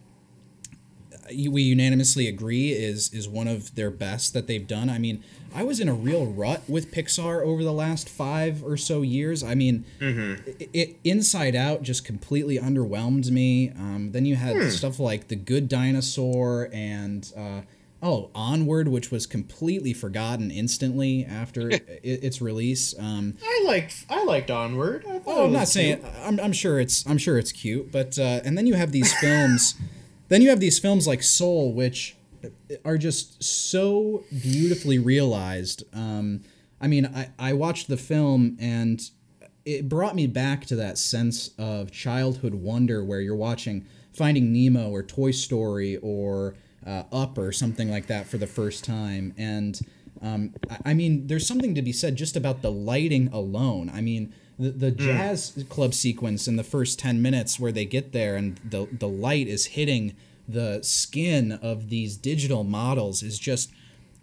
we 1.30 1.62
unanimously 1.62 2.28
agree 2.28 2.72
is 2.72 3.12
is 3.12 3.28
one 3.28 3.48
of 3.48 3.74
their 3.74 3.90
best 3.90 4.34
that 4.34 4.46
they've 4.46 4.66
done. 4.66 4.90
I 4.90 4.98
mean, 4.98 5.22
I 5.55 5.62
was 5.62 5.80
in 5.80 5.88
a 5.88 5.94
real 5.94 6.26
rut 6.26 6.62
with 6.68 6.92
Pixar 6.92 7.42
over 7.42 7.62
the 7.64 7.72
last 7.72 8.09
five 8.09 8.62
or 8.64 8.76
so 8.76 9.02
years. 9.02 9.42
I 9.42 9.55
mean, 9.55 9.84
mm-hmm. 9.98 10.48
it, 10.59 10.70
it, 10.72 10.96
Inside 11.05 11.56
Out 11.56 11.82
just 11.82 12.05
completely 12.05 12.59
underwhelmed 12.59 13.30
me. 13.30 13.70
Um, 13.70 14.10
then 14.12 14.26
you 14.26 14.36
had 14.36 14.56
hmm. 14.56 14.68
stuff 14.68 14.98
like 14.98 15.28
The 15.28 15.36
Good 15.36 15.68
Dinosaur 15.68 16.68
and 16.72 17.30
uh, 17.36 17.62
oh 18.02 18.30
Onward, 18.34 18.88
which 18.88 19.10
was 19.10 19.26
completely 19.26 19.92
forgotten 19.92 20.50
instantly 20.50 21.24
after 21.24 21.70
it, 21.70 22.00
its 22.02 22.40
release. 22.40 22.94
Um, 22.98 23.36
I 23.42 23.64
liked 23.66 24.06
I 24.10 24.24
liked 24.24 24.50
Onward. 24.50 25.05
I 25.09 25.20
oh, 25.26 25.46
I'm 25.46 25.52
not 25.52 25.68
saying 25.68 26.05
I'm, 26.22 26.38
I'm 26.40 26.52
sure 26.52 26.78
it's 26.78 27.06
I'm 27.06 27.18
sure 27.18 27.38
it's 27.38 27.52
cute, 27.52 27.90
but 27.90 28.18
uh, 28.18 28.40
and 28.44 28.56
then 28.56 28.66
you 28.66 28.74
have 28.74 28.92
these 28.92 29.12
films, 29.14 29.74
then 30.28 30.42
you 30.42 30.50
have 30.50 30.60
these 30.60 30.78
films 30.78 31.06
like 31.06 31.22
Soul, 31.22 31.72
which 31.72 32.16
are 32.84 32.98
just 32.98 33.42
so 33.42 34.24
beautifully 34.42 34.98
realized. 34.98 35.82
Um, 35.92 36.42
I 36.80 36.86
mean, 36.86 37.06
I, 37.06 37.30
I 37.38 37.52
watched 37.52 37.88
the 37.88 37.96
film 37.96 38.56
and 38.60 39.00
it 39.64 39.88
brought 39.88 40.14
me 40.14 40.26
back 40.26 40.64
to 40.66 40.76
that 40.76 40.96
sense 40.98 41.50
of 41.59 41.90
childhood 41.90 42.55
wonder 42.55 43.05
where 43.05 43.20
you're 43.20 43.36
watching 43.36 43.86
Finding 44.12 44.52
Nemo 44.52 44.90
or 44.90 45.02
Toy 45.02 45.30
Story 45.30 45.96
or 45.98 46.55
uh, 46.86 47.05
Up 47.12 47.36
or 47.36 47.52
something 47.52 47.90
like 47.90 48.06
that 48.06 48.26
for 48.26 48.38
the 48.38 48.46
first 48.46 48.84
time. 48.84 49.34
And 49.36 49.80
um, 50.22 50.55
I, 50.70 50.90
I, 50.90 50.94
mean, 50.94 51.26
there's 51.26 51.46
something 51.46 51.74
to 51.74 51.82
be 51.82 51.92
said 51.92 52.16
just 52.16 52.36
about 52.36 52.62
the 52.62 52.70
lighting 52.70 53.28
alone. 53.32 53.90
I 53.92 54.00
mean, 54.00 54.34
the, 54.59 54.70
the 54.70 54.93
mm. 54.93 54.98
jazz 54.98 55.64
club 55.68 55.94
sequence 55.94 56.48
in 56.48 56.56
the 56.56 56.64
first 56.64 56.98
10 56.98 57.22
minutes 57.22 57.59
where 57.60 57.72
they 57.72 57.85
get 57.85 58.12
there 58.12 58.36
and 58.36 58.59
the, 58.64 58.89
the 58.93 59.09
light 59.09 59.47
is 59.47 59.66
hitting 59.66 60.14
the 60.48 60.80
skin 60.82 61.52
of 61.52 61.90
these 61.90 62.16
digital 62.16 62.64
models 62.64 63.22
is 63.22 63.39
just 63.39 63.70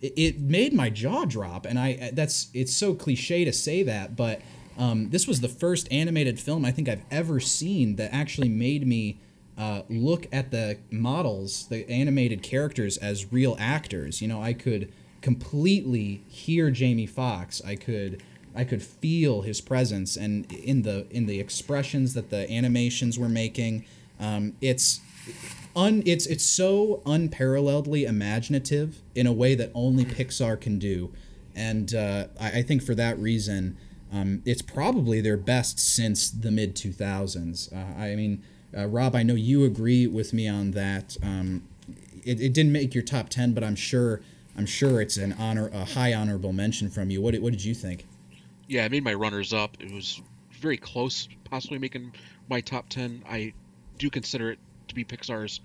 it, 0.01 0.13
it 0.17 0.39
made 0.39 0.73
my 0.73 0.89
jaw 0.89 1.25
drop 1.25 1.65
and 1.65 1.79
i 1.79 2.09
that's 2.13 2.49
it's 2.53 2.75
so 2.75 2.93
cliche 2.93 3.45
to 3.45 3.53
say 3.53 3.83
that 3.83 4.15
but 4.15 4.41
um, 4.77 5.09
this 5.11 5.25
was 5.25 5.39
the 5.39 5.47
first 5.47 5.87
animated 5.91 6.39
film 6.39 6.65
i 6.65 6.71
think 6.71 6.89
i've 6.89 7.05
ever 7.11 7.39
seen 7.39 7.95
that 7.95 8.13
actually 8.13 8.49
made 8.49 8.85
me 8.85 9.17
uh, 9.57 9.83
look 9.89 10.27
at 10.33 10.51
the 10.51 10.77
models, 10.91 11.67
the 11.67 11.89
animated 11.89 12.43
characters, 12.43 12.97
as 12.97 13.31
real 13.31 13.55
actors. 13.59 14.21
You 14.21 14.27
know, 14.27 14.41
I 14.41 14.53
could 14.53 14.91
completely 15.21 16.23
hear 16.27 16.69
Jamie 16.71 17.05
Foxx. 17.05 17.61
I 17.65 17.75
could 17.75 18.21
I 18.55 18.63
could 18.63 18.81
feel 18.81 19.41
his 19.41 19.61
presence 19.61 20.15
and 20.15 20.51
in 20.51 20.83
the 20.83 21.07
in 21.09 21.25
the 21.25 21.39
expressions 21.39 22.13
that 22.13 22.29
the 22.29 22.49
animations 22.51 23.19
were 23.19 23.29
making. 23.29 23.85
Um, 24.19 24.53
it's 24.61 25.01
un 25.75 26.03
it's 26.05 26.25
it's 26.25 26.45
so 26.45 27.01
unparalleledly 27.05 28.07
imaginative 28.07 29.01
in 29.13 29.27
a 29.27 29.33
way 29.33 29.55
that 29.55 29.71
only 29.73 30.05
Pixar 30.05 30.59
can 30.59 30.79
do, 30.79 31.11
and 31.55 31.93
uh, 31.93 32.27
I, 32.39 32.59
I 32.59 32.61
think 32.61 32.81
for 32.81 32.95
that 32.95 33.19
reason, 33.19 33.77
um, 34.11 34.41
it's 34.45 34.61
probably 34.61 35.21
their 35.21 35.37
best 35.37 35.79
since 35.79 36.29
the 36.29 36.51
mid 36.51 36.75
two 36.75 36.93
thousands. 36.93 37.69
Uh, 37.73 37.99
I 37.99 38.15
mean, 38.15 38.43
uh, 38.75 38.87
Rob, 38.87 39.15
I 39.15 39.23
know 39.23 39.35
you 39.35 39.65
agree 39.65 40.07
with 40.07 40.33
me 40.33 40.47
on 40.47 40.71
that. 40.71 41.17
Um, 41.21 41.63
it, 42.23 42.41
it 42.41 42.53
didn't 42.53 42.71
make 42.71 42.93
your 42.95 43.03
top 43.03 43.29
ten, 43.29 43.53
but 43.53 43.63
I'm 43.63 43.75
sure 43.75 44.21
I'm 44.57 44.65
sure 44.65 45.01
it's 45.01 45.17
an 45.17 45.33
honor 45.33 45.69
a 45.73 45.83
high 45.83 46.13
honorable 46.13 46.53
mention 46.53 46.89
from 46.89 47.09
you. 47.09 47.21
What 47.21 47.35
what 47.35 47.51
did 47.51 47.65
you 47.65 47.73
think? 47.73 48.05
Yeah, 48.67 48.85
I 48.85 48.89
made 48.89 49.03
my 49.03 49.13
runners 49.13 49.53
up. 49.53 49.77
It 49.79 49.91
was 49.91 50.21
very 50.59 50.77
close, 50.77 51.27
possibly 51.43 51.77
making 51.77 52.13
my 52.49 52.61
top 52.61 52.89
ten. 52.89 53.23
I 53.29 53.53
do 53.97 54.09
consider 54.09 54.51
it 54.51 54.59
to 54.87 54.95
be 54.95 55.03
Pixar's 55.03 55.61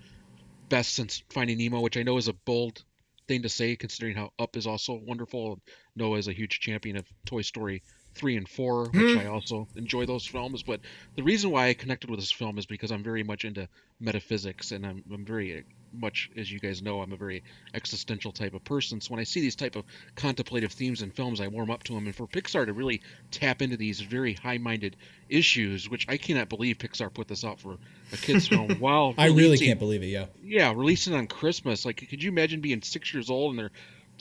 best 0.69 0.93
since 0.93 1.23
Finding 1.29 1.57
Nemo, 1.57 1.81
which 1.81 1.97
I 1.97 2.03
know 2.03 2.17
is 2.17 2.27
a 2.27 2.33
bold 2.33 2.83
thing 3.27 3.41
to 3.43 3.49
say 3.49 3.75
considering 3.75 4.15
how 4.15 4.31
Up 4.39 4.55
is 4.57 4.67
also 4.67 4.93
wonderful. 4.93 5.59
Noah 5.95 6.17
is 6.17 6.27
a 6.27 6.33
huge 6.33 6.59
champion 6.59 6.97
of 6.97 7.05
Toy 7.25 7.41
Story 7.41 7.83
three 8.13 8.37
and 8.37 8.47
four, 8.47 8.85
which 8.89 9.13
hmm. 9.13 9.19
I 9.19 9.27
also 9.27 9.67
enjoy 9.75 10.05
those 10.05 10.25
films. 10.25 10.63
But 10.63 10.81
the 11.15 11.23
reason 11.23 11.51
why 11.51 11.69
I 11.69 11.73
connected 11.73 12.09
with 12.09 12.19
this 12.19 12.31
film 12.31 12.57
is 12.57 12.65
because 12.65 12.91
I'm 12.91 13.03
very 13.03 13.23
much 13.23 13.45
into 13.45 13.67
metaphysics, 13.99 14.71
and 14.71 14.85
I'm, 14.85 15.03
I'm 15.13 15.25
very 15.25 15.63
much, 15.93 16.29
as 16.37 16.51
you 16.51 16.59
guys 16.59 16.81
know, 16.81 17.01
I'm 17.01 17.11
a 17.11 17.17
very 17.17 17.43
existential 17.73 18.31
type 18.31 18.53
of 18.53 18.63
person. 18.63 19.01
So 19.01 19.11
when 19.11 19.19
I 19.19 19.23
see 19.23 19.41
these 19.41 19.55
type 19.55 19.75
of 19.75 19.85
contemplative 20.15 20.71
themes 20.71 21.01
in 21.01 21.11
films, 21.11 21.41
I 21.41 21.47
warm 21.47 21.71
up 21.71 21.83
to 21.83 21.93
them. 21.93 22.05
And 22.05 22.15
for 22.15 22.27
Pixar 22.27 22.65
to 22.65 22.73
really 22.73 23.01
tap 23.31 23.61
into 23.61 23.77
these 23.77 23.99
very 24.01 24.33
high-minded 24.33 24.95
issues, 25.29 25.89
which 25.89 26.05
I 26.09 26.17
cannot 26.17 26.49
believe 26.49 26.77
Pixar 26.77 27.13
put 27.13 27.27
this 27.27 27.43
out 27.43 27.59
for 27.59 27.77
a 28.13 28.17
kids 28.17 28.47
film. 28.47 28.61
Wow, 28.81 29.13
I 29.17 29.27
really 29.27 29.57
can't 29.57 29.79
believe 29.79 30.01
it. 30.01 30.07
Yeah. 30.07 30.25
Yeah, 30.43 30.73
releasing 30.75 31.13
on 31.13 31.27
Christmas. 31.27 31.85
Like, 31.85 31.97
could 32.09 32.23
you 32.23 32.31
imagine 32.31 32.61
being 32.61 32.81
six 32.81 33.13
years 33.13 33.29
old 33.29 33.51
and 33.51 33.59
they're 33.59 33.71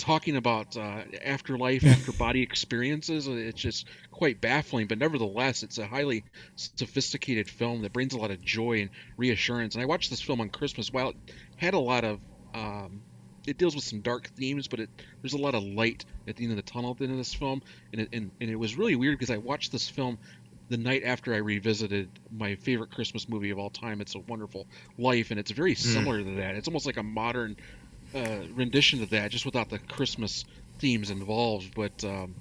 talking 0.01 0.37
about 0.37 0.77
uh, 0.77 1.03
afterlife, 1.25 1.85
after 1.87 2.13
body 2.13 2.43
experiences. 2.43 3.29
It's 3.29 3.61
just 3.61 3.87
quite 4.11 4.41
baffling, 4.41 4.87
but 4.87 4.99
nevertheless, 4.99 5.63
it's 5.63 5.79
a 5.79 5.87
highly 5.87 6.25
sophisticated 6.57 7.49
film 7.49 7.83
that 7.83 7.93
brings 7.93 8.15
a 8.15 8.19
lot 8.19 8.31
of 8.31 8.43
joy 8.43 8.81
and 8.81 8.91
reassurance. 9.17 9.75
And 9.75 9.83
I 9.83 9.87
watched 9.87 10.11
this 10.11 10.21
film 10.21 10.41
on 10.41 10.49
Christmas. 10.49 10.93
While 10.93 11.11
it 11.11 11.17
had 11.61 11.75
a 11.75 11.79
lot 11.79 12.05
of, 12.05 12.21
um, 12.55 13.03
it 13.47 13.59
deals 13.59 13.75
with 13.75 13.85
some 13.85 14.01
dark 14.01 14.29
themes, 14.29 14.67
but 14.69 14.81
it 14.81 14.91
there's 15.23 15.35
a 15.35 15.39
lot 15.39 15.55
of 15.55 15.63
light 15.63 16.05
at 16.27 16.37
the 16.37 16.45
end 16.45 16.53
of 16.53 16.57
the 16.57 16.71
tunnel 16.71 16.93
at 16.93 16.99
the 16.99 17.05
end 17.05 17.13
of 17.13 17.19
this 17.19 17.35
film, 17.35 17.63
and 17.93 18.03
it, 18.03 18.09
and, 18.13 18.31
and 18.41 18.51
it 18.51 18.57
was 18.57 18.77
really 18.77 18.97
weird 18.97 19.19
because 19.19 19.31
I 19.31 19.39
watched 19.39 19.73
this 19.73 19.89
film 19.89 20.19
the 20.69 20.77
night 20.77 21.03
after 21.05 21.35
I 21.35 21.39
revisited 21.39 22.09
my 22.31 22.55
favorite 22.55 22.93
Christmas 22.93 23.29
movie 23.29 23.51
of 23.51 23.59
all 23.59 23.71
time. 23.71 24.01
It's 24.01 24.15
a 24.15 24.21
Wonderful 24.21 24.67
Life, 24.99 25.31
and 25.31 25.41
it's 25.41 25.51
very 25.51 25.75
similar 25.75 26.21
mm. 26.21 26.25
to 26.25 26.41
that. 26.41 26.55
It's 26.55 26.69
almost 26.69 26.87
like 26.87 26.97
a 26.97 27.03
modern 27.03 27.57
uh, 28.15 28.41
rendition 28.55 29.03
of 29.03 29.11
that, 29.11 29.31
just 29.31 29.45
without 29.45 29.69
the 29.69 29.79
Christmas 29.79 30.45
themes 30.79 31.11
involved. 31.11 31.75
But 31.75 32.05
um, 32.05 32.35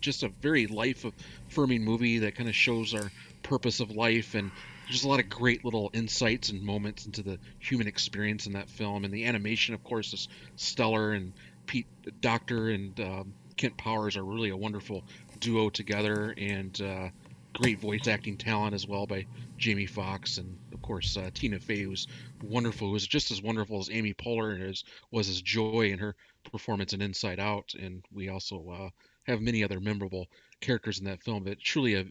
just 0.00 0.24
a 0.24 0.28
very 0.28 0.66
life 0.66 1.06
affirming 1.48 1.84
movie 1.84 2.18
that 2.20 2.34
kind 2.34 2.48
of 2.48 2.54
shows 2.54 2.94
our 2.94 3.10
purpose 3.42 3.80
of 3.80 3.92
life 3.92 4.34
and 4.34 4.50
there's 4.88 5.04
a 5.04 5.08
lot 5.08 5.20
of 5.20 5.28
great 5.28 5.64
little 5.64 5.90
insights 5.92 6.48
and 6.48 6.62
moments 6.62 7.06
into 7.06 7.22
the 7.22 7.38
human 7.58 7.86
experience 7.86 8.46
in 8.46 8.54
that 8.54 8.68
film 8.68 9.04
and 9.04 9.12
the 9.12 9.26
animation 9.26 9.74
of 9.74 9.84
course 9.84 10.12
is 10.12 10.28
stellar 10.56 11.12
and 11.12 11.32
pete 11.66 11.86
Docter 12.20 12.70
and 12.70 12.98
um, 13.00 13.34
kemp 13.56 13.76
powers 13.76 14.16
are 14.16 14.24
really 14.24 14.50
a 14.50 14.56
wonderful 14.56 15.04
duo 15.40 15.68
together 15.68 16.34
and 16.36 16.80
uh, 16.80 17.08
great 17.52 17.80
voice 17.80 18.06
acting 18.06 18.36
talent 18.36 18.74
as 18.74 18.86
well 18.86 19.06
by 19.06 19.26
Jamie 19.56 19.86
Foxx 19.86 20.38
and 20.38 20.56
of 20.72 20.80
course 20.82 21.16
uh, 21.16 21.30
Tina 21.34 21.58
Fey 21.58 21.86
was 21.86 22.06
wonderful. 22.42 22.88
It 22.88 22.92
was 22.92 23.06
just 23.06 23.30
as 23.30 23.42
wonderful 23.42 23.80
as 23.80 23.90
Amy 23.90 24.14
Poehler 24.14 24.54
and 24.54 24.62
as 24.62 24.84
was 25.10 25.28
as 25.28 25.42
Joy 25.42 25.90
in 25.92 25.98
her 25.98 26.14
performance 26.50 26.92
in 26.92 27.02
Inside 27.02 27.40
Out. 27.40 27.74
And 27.78 28.04
we 28.12 28.28
also 28.28 28.64
uh, 28.70 28.88
have 29.24 29.40
many 29.40 29.64
other 29.64 29.80
memorable 29.80 30.28
characters 30.60 30.98
in 30.98 31.06
that 31.06 31.22
film. 31.22 31.44
But 31.44 31.60
truly 31.60 31.94
a 31.94 32.06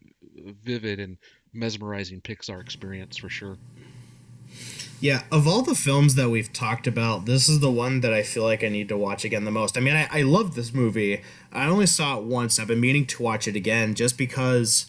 vivid 0.64 1.00
and 1.00 1.16
mesmerizing 1.52 2.20
Pixar 2.20 2.60
experience 2.60 3.16
for 3.16 3.28
sure. 3.28 3.56
Yeah, 5.00 5.22
of 5.30 5.46
all 5.46 5.62
the 5.62 5.76
films 5.76 6.16
that 6.16 6.28
we've 6.28 6.52
talked 6.52 6.88
about, 6.88 7.24
this 7.24 7.48
is 7.48 7.60
the 7.60 7.70
one 7.70 8.00
that 8.00 8.12
I 8.12 8.22
feel 8.24 8.42
like 8.42 8.64
I 8.64 8.68
need 8.68 8.88
to 8.88 8.96
watch 8.96 9.24
again 9.24 9.44
the 9.44 9.52
most. 9.52 9.78
I 9.78 9.80
mean, 9.80 9.94
I, 9.94 10.08
I 10.10 10.22
love 10.22 10.56
this 10.56 10.74
movie. 10.74 11.22
I 11.52 11.66
only 11.66 11.86
saw 11.86 12.18
it 12.18 12.24
once. 12.24 12.58
I've 12.58 12.66
been 12.66 12.80
meaning 12.80 13.06
to 13.06 13.22
watch 13.22 13.46
it 13.46 13.54
again 13.54 13.94
just 13.94 14.18
because 14.18 14.86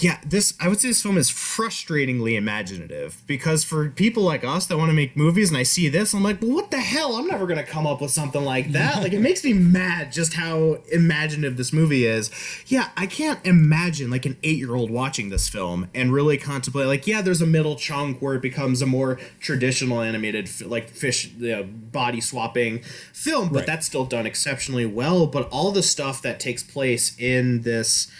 yeah, 0.00 0.18
this 0.26 0.54
I 0.58 0.66
would 0.66 0.80
say 0.80 0.88
this 0.88 1.02
film 1.02 1.16
is 1.16 1.30
frustratingly 1.30 2.36
imaginative 2.36 3.22
because 3.28 3.62
for 3.62 3.90
people 3.90 4.24
like 4.24 4.42
us 4.42 4.66
that 4.66 4.76
want 4.76 4.90
to 4.90 4.94
make 4.94 5.16
movies 5.16 5.50
and 5.50 5.56
I 5.56 5.62
see 5.62 5.88
this, 5.88 6.12
I'm 6.12 6.24
like, 6.24 6.42
well, 6.42 6.50
what 6.50 6.72
the 6.72 6.80
hell? 6.80 7.14
I'm 7.14 7.28
never 7.28 7.46
gonna 7.46 7.62
come 7.62 7.86
up 7.86 8.00
with 8.00 8.10
something 8.10 8.44
like 8.44 8.72
that. 8.72 9.02
like 9.02 9.12
it 9.12 9.20
makes 9.20 9.44
me 9.44 9.52
mad 9.52 10.10
just 10.10 10.34
how 10.34 10.78
imaginative 10.90 11.56
this 11.56 11.72
movie 11.72 12.06
is. 12.06 12.30
Yeah, 12.66 12.88
I 12.96 13.06
can't 13.06 13.44
imagine 13.46 14.10
like 14.10 14.26
an 14.26 14.36
eight 14.42 14.58
year 14.58 14.74
old 14.74 14.90
watching 14.90 15.28
this 15.28 15.48
film 15.48 15.88
and 15.94 16.12
really 16.12 16.38
contemplate. 16.38 16.88
Like, 16.88 17.06
yeah, 17.06 17.22
there's 17.22 17.42
a 17.42 17.46
middle 17.46 17.76
chunk 17.76 18.20
where 18.20 18.34
it 18.34 18.42
becomes 18.42 18.82
a 18.82 18.86
more 18.86 19.20
traditional 19.38 20.00
animated 20.00 20.50
like 20.62 20.88
fish 20.90 21.30
you 21.38 21.52
know, 21.52 21.62
body 21.62 22.20
swapping 22.20 22.82
film, 23.12 23.48
but 23.48 23.58
right. 23.58 23.66
that's 23.66 23.86
still 23.86 24.06
done 24.06 24.26
exceptionally 24.26 24.86
well. 24.86 25.28
But 25.28 25.48
all 25.50 25.70
the 25.70 25.84
stuff 25.84 26.20
that 26.22 26.40
takes 26.40 26.64
place 26.64 27.16
in 27.16 27.62
this. 27.62 28.10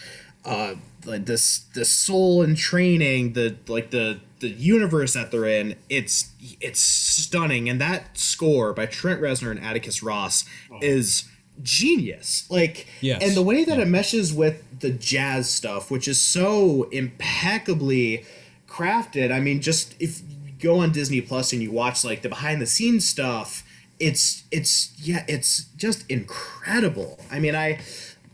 Uh, 0.45 0.75
like 1.05 1.25
this 1.25 1.59
the 1.73 1.85
soul 1.85 2.41
and 2.41 2.57
training 2.57 3.33
the 3.33 3.55
like 3.67 3.91
the 3.91 4.19
the 4.39 4.49
universe 4.49 5.13
that 5.13 5.31
they're 5.31 5.45
in 5.45 5.75
it's 5.89 6.31
it's 6.61 6.79
stunning 6.79 7.69
and 7.69 7.79
that 7.79 8.17
score 8.17 8.73
by 8.73 8.85
Trent 8.85 9.21
Reznor 9.21 9.51
and 9.51 9.59
Atticus 9.59 10.03
Ross 10.03 10.45
oh. 10.71 10.79
is 10.81 11.25
genius 11.61 12.49
like 12.49 12.87
yes. 13.01 13.21
and 13.23 13.35
the 13.35 13.41
way 13.41 13.63
that 13.63 13.77
yeah. 13.77 13.83
it 13.83 13.87
meshes 13.87 14.33
with 14.33 14.63
the 14.81 14.91
jazz 14.91 15.49
stuff 15.49 15.89
which 15.89 16.07
is 16.07 16.19
so 16.19 16.83
impeccably 16.91 18.25
crafted 18.67 19.31
i 19.31 19.39
mean 19.39 19.61
just 19.61 19.95
if 20.01 20.21
you 20.45 20.51
go 20.59 20.79
on 20.79 20.91
disney 20.91 21.21
plus 21.21 21.53
and 21.53 21.61
you 21.61 21.71
watch 21.71 22.03
like 22.03 22.21
the 22.23 22.29
behind 22.29 22.61
the 22.61 22.65
scenes 22.65 23.07
stuff 23.07 23.63
it's 23.99 24.43
it's 24.51 24.91
yeah 24.99 25.23
it's 25.29 25.65
just 25.77 26.09
incredible 26.11 27.17
i 27.31 27.39
mean 27.39 27.55
i 27.55 27.79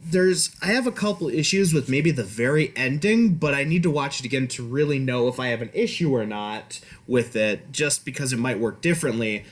there's 0.04 0.56
I 0.62 0.68
have 0.68 0.88
a 0.88 0.92
couple 0.92 1.30
issues 1.30 1.74
with 1.74 1.88
maybe 1.88 2.12
the 2.12 2.24
very 2.24 2.74
ending, 2.76 3.36
but 3.36 3.54
I 3.54 3.64
need 3.64 3.84
to 3.84 3.92
watch 3.92 4.20
it 4.20 4.26
again 4.26 4.48
to 4.50 4.64
really 4.64 5.00
know 5.00 5.28
if 5.28 5.40
I 5.40 5.48
have 5.48 5.62
an 5.62 5.70
issue 5.74 6.16
or 6.16 6.26
not 6.26 6.80
with 7.08 7.36
it, 7.36 7.72
just 7.72 8.04
because 8.04 8.34
it 8.34 8.40
might 8.40 8.60
work 8.60 8.82
differently. 8.82 9.46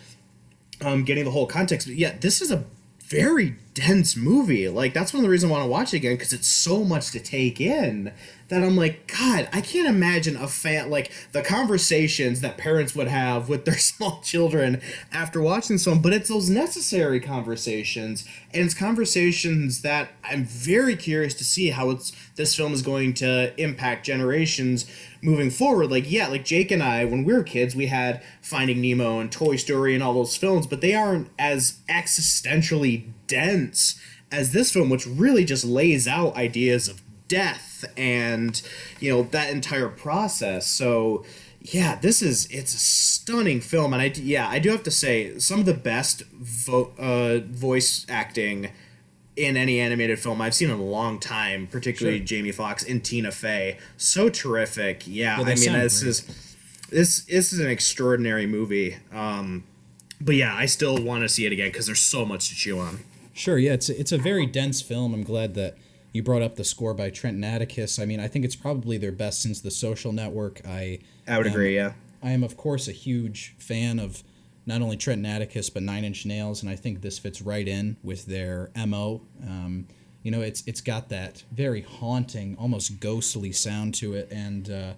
Um, 0.81 1.03
getting 1.03 1.25
the 1.25 1.31
whole 1.31 1.45
context, 1.45 1.87
but 1.87 1.97
yeah, 1.97 2.15
this 2.19 2.41
is 2.41 2.51
a 2.51 2.63
very 3.09 3.55
dense 3.73 4.15
movie. 4.15 4.69
Like 4.69 4.93
that's 4.93 5.13
one 5.13 5.19
of 5.19 5.23
the 5.23 5.29
reasons 5.29 5.51
I 5.51 5.55
want 5.55 5.65
to 5.65 5.69
watch 5.69 5.93
it 5.93 5.97
again 5.97 6.13
because 6.13 6.33
it's 6.33 6.47
so 6.47 6.83
much 6.83 7.11
to 7.11 7.19
take 7.19 7.59
in 7.59 8.13
that 8.49 8.63
I'm 8.63 8.75
like, 8.75 9.11
God, 9.17 9.47
I 9.51 9.61
can't 9.61 9.87
imagine 9.87 10.35
a 10.35 10.47
fan 10.47 10.89
like 10.89 11.11
the 11.31 11.41
conversations 11.41 12.41
that 12.41 12.57
parents 12.57 12.95
would 12.95 13.07
have 13.07 13.49
with 13.49 13.65
their 13.65 13.77
small 13.79 14.21
children 14.21 14.81
after 15.11 15.41
watching 15.41 15.77
some, 15.77 16.01
but 16.01 16.13
it's 16.13 16.29
those 16.29 16.49
necessary 16.49 17.19
conversations, 17.19 18.25
and 18.53 18.65
it's 18.65 18.73
conversations 18.73 19.81
that 19.81 20.09
I'm 20.23 20.45
very 20.45 20.95
curious 20.95 21.33
to 21.35 21.43
see 21.43 21.69
how 21.69 21.89
it's 21.91 22.11
this 22.35 22.55
film 22.55 22.73
is 22.73 22.81
going 22.81 23.13
to 23.15 23.59
impact 23.61 24.05
generations 24.05 24.85
moving 25.21 25.49
forward. 25.49 25.91
Like, 25.91 26.09
yeah, 26.09 26.27
like 26.27 26.45
Jake 26.45 26.71
and 26.71 26.83
I, 26.83 27.05
when 27.05 27.23
we 27.23 27.33
were 27.33 27.43
kids, 27.43 27.75
we 27.75 27.87
had 27.87 28.21
Finding 28.41 28.81
Nemo 28.81 29.19
and 29.19 29.31
Toy 29.31 29.55
Story 29.55 29.93
and 29.93 30.03
all 30.03 30.13
those 30.13 30.35
films, 30.35 30.67
but 30.67 30.81
they 30.81 30.95
aren't 30.95 31.29
as 31.37 31.79
existentially 31.89 33.11
dense 33.27 33.99
as 34.31 34.51
this 34.51 34.71
film, 34.71 34.89
which 34.89 35.07
really 35.07 35.45
just 35.45 35.65
lays 35.65 36.07
out 36.07 36.35
ideas 36.35 36.87
of 36.87 37.01
death 37.29 37.85
and 37.95 38.61
you 38.99 39.09
know 39.09 39.21
that 39.21 39.51
entire 39.51 39.87
process 39.87 40.67
so 40.67 41.23
yeah 41.61 41.95
this 42.01 42.21
is 42.23 42.47
it's 42.49 42.73
a 42.73 42.79
stunning 42.79 43.61
film 43.61 43.93
and 43.93 44.01
i 44.01 44.11
yeah 44.15 44.49
i 44.49 44.57
do 44.57 44.71
have 44.71 44.81
to 44.81 44.91
say 44.91 45.37
some 45.37 45.59
of 45.59 45.65
the 45.67 45.73
best 45.73 46.23
vo- 46.31 46.91
uh, 46.97 47.39
voice 47.45 48.05
acting 48.09 48.71
in 49.39 49.55
any 49.55 49.79
animated 49.79 50.19
film 50.19 50.41
I've 50.41 50.53
seen 50.53 50.69
in 50.69 50.77
a 50.77 50.83
long 50.83 51.17
time, 51.19 51.67
particularly 51.67 52.19
sure. 52.19 52.25
Jamie 52.25 52.51
Foxx 52.51 52.83
and 52.83 53.03
Tina 53.03 53.31
Fey. 53.31 53.77
So 53.95 54.29
terrific. 54.29 55.03
Yeah, 55.07 55.35
I 55.35 55.43
mean 55.43 55.55
this 55.55 55.65
great. 55.67 56.09
is 56.09 56.45
this 56.91 57.21
this 57.21 57.53
is 57.53 57.59
an 57.59 57.69
extraordinary 57.69 58.45
movie. 58.45 58.97
Um, 59.13 59.63
but 60.19 60.35
yeah, 60.35 60.53
I 60.53 60.65
still 60.65 61.01
want 61.01 61.23
to 61.23 61.29
see 61.29 61.45
it 61.45 61.53
again 61.53 61.69
because 61.69 61.85
there's 61.85 62.01
so 62.01 62.25
much 62.25 62.49
to 62.49 62.55
chew 62.55 62.79
on. 62.79 62.99
Sure, 63.33 63.57
yeah, 63.57 63.73
it's 63.73 63.89
it's 63.89 64.11
a 64.11 64.17
very 64.17 64.45
dense 64.45 64.81
film. 64.81 65.13
I'm 65.13 65.23
glad 65.23 65.53
that 65.53 65.77
you 66.11 66.21
brought 66.21 66.41
up 66.41 66.55
the 66.57 66.65
score 66.65 66.93
by 66.93 67.09
Trent 67.09 67.43
Atticus. 67.43 67.97
I 67.97 68.05
mean, 68.05 68.19
I 68.19 68.27
think 68.27 68.43
it's 68.43 68.55
probably 68.55 68.97
their 68.97 69.13
best 69.13 69.41
since 69.41 69.61
The 69.61 69.71
Social 69.71 70.11
Network. 70.11 70.61
I 70.67 70.99
I 71.25 71.37
would 71.37 71.47
am, 71.47 71.53
agree. 71.53 71.75
Yeah, 71.75 71.93
I 72.21 72.31
am 72.31 72.43
of 72.43 72.57
course 72.57 72.89
a 72.89 72.91
huge 72.91 73.55
fan 73.57 73.99
of 73.99 74.23
not 74.69 74.83
only 74.83 74.95
Trent 74.95 75.25
Atticus 75.25 75.69
but 75.69 75.81
Nine 75.83 76.05
Inch 76.05 76.25
Nails, 76.25 76.61
and 76.61 76.69
I 76.69 76.75
think 76.75 77.01
this 77.01 77.17
fits 77.17 77.41
right 77.41 77.67
in 77.67 77.97
with 78.03 78.27
their 78.27 78.69
mo. 78.87 79.21
Um, 79.43 79.87
you 80.23 80.31
know, 80.31 80.41
it's 80.41 80.63
it's 80.67 80.79
got 80.79 81.09
that 81.09 81.43
very 81.51 81.81
haunting, 81.81 82.55
almost 82.57 82.99
ghostly 82.99 83.51
sound 83.51 83.95
to 83.95 84.13
it, 84.13 84.31
and 84.31 84.69
uh, 84.69 84.93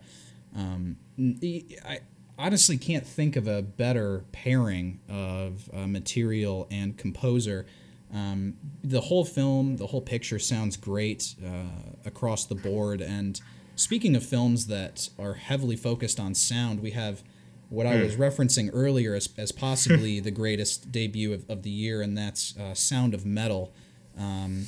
um, 0.56 0.98
I 1.18 2.02
honestly 2.38 2.78
can't 2.78 3.08
think 3.08 3.38
of 3.38 3.48
a 3.48 3.62
better 3.62 4.26
pairing 4.34 5.00
of 5.08 5.70
uh, 5.74 5.88
material 5.88 6.68
and 6.70 6.98
composer. 6.98 7.66
Um, 8.14 8.56
the 8.84 9.00
whole 9.00 9.24
film, 9.24 9.78
the 9.78 9.88
whole 9.88 10.02
picture 10.02 10.38
sounds 10.38 10.76
great 10.76 11.36
uh, 11.42 11.94
across 12.04 12.46
the 12.46 12.56
board. 12.56 13.00
And 13.00 13.40
speaking 13.76 14.18
of 14.18 14.26
films 14.26 14.68
that 14.68 15.10
are 15.18 15.36
heavily 15.36 15.78
focused 15.78 16.20
on 16.20 16.36
sound, 16.36 16.82
we 16.82 16.92
have 16.92 17.24
what 17.72 17.88
I 17.88 18.04
was 18.04 18.18
referencing 18.18 18.70
earlier 18.74 19.16
as, 19.16 19.30
as 19.38 19.54
possibly 19.54 20.20
the 20.20 20.30
greatest 20.30 20.92
debut 20.92 21.34
of, 21.34 21.50
of 21.50 21.64
the 21.64 21.70
year, 21.70 22.02
and 22.02 22.18
that's 22.18 22.56
uh, 22.58 22.74
Sound 22.74 23.14
of 23.14 23.26
Metal. 23.26 23.72
Um, 24.20 24.66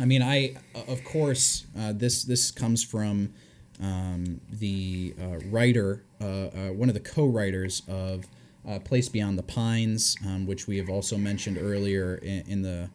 I 0.00 0.04
mean, 0.06 0.22
I 0.22 0.56
of 0.88 1.04
course 1.04 1.66
uh, 1.78 1.92
this 1.94 2.24
this 2.24 2.50
comes 2.50 2.82
from 2.82 3.32
um, 3.80 4.40
the 4.50 5.14
uh, 5.20 5.38
writer, 5.50 6.02
uh, 6.20 6.24
uh, 6.24 6.48
one 6.72 6.88
of 6.88 6.94
the 6.94 7.00
co-writers 7.00 7.82
of 7.88 8.26
uh, 8.68 8.80
Place 8.80 9.08
Beyond 9.08 9.38
the 9.38 9.44
Pines, 9.44 10.16
um, 10.26 10.46
which 10.46 10.66
we 10.66 10.78
have 10.78 10.90
also 10.90 11.16
mentioned 11.16 11.58
earlier 11.60 12.16
in, 12.16 12.42
in 12.48 12.62
the 12.62 12.90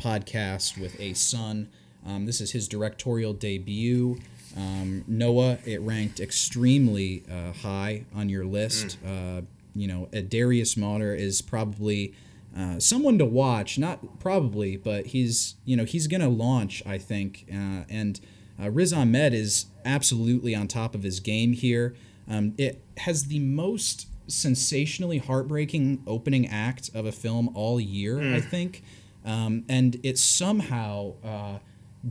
podcast 0.00 0.80
with 0.80 0.98
A 1.00 1.14
Sun. 1.14 1.68
Um, 2.06 2.26
this 2.26 2.40
is 2.40 2.50
his 2.50 2.68
directorial 2.68 3.32
debut. 3.32 4.18
Um, 4.56 5.04
Noah, 5.08 5.58
it 5.64 5.80
ranked 5.80 6.20
extremely 6.20 7.24
high 7.62 8.04
on 8.14 8.28
your 8.28 8.44
list. 8.44 8.98
Mm. 9.04 9.46
you 9.74 9.88
know, 9.88 10.06
Darius 10.28 10.76
Marder 10.76 11.16
is 11.16 11.42
probably 11.42 12.14
uh, 12.56 12.78
someone 12.78 13.18
to 13.18 13.24
watch. 13.24 13.78
Not 13.78 14.20
probably, 14.20 14.76
but 14.76 15.06
he's 15.06 15.56
you 15.64 15.76
know 15.76 15.84
he's 15.84 16.06
gonna 16.06 16.28
launch. 16.28 16.82
I 16.86 16.98
think, 16.98 17.46
uh, 17.50 17.84
and 17.88 18.20
uh, 18.62 18.70
Riz 18.70 18.92
Ahmed 18.92 19.34
is 19.34 19.66
absolutely 19.84 20.54
on 20.54 20.68
top 20.68 20.94
of 20.94 21.02
his 21.02 21.20
game 21.20 21.52
here. 21.52 21.94
Um, 22.28 22.54
it 22.56 22.82
has 22.98 23.24
the 23.24 23.40
most 23.40 24.06
sensationally 24.26 25.18
heartbreaking 25.18 26.02
opening 26.06 26.46
act 26.46 26.90
of 26.94 27.04
a 27.06 27.12
film 27.12 27.50
all 27.54 27.80
year, 27.80 28.16
mm. 28.16 28.34
I 28.34 28.40
think, 28.40 28.82
um, 29.24 29.64
and 29.68 29.98
it 30.02 30.18
somehow. 30.18 31.14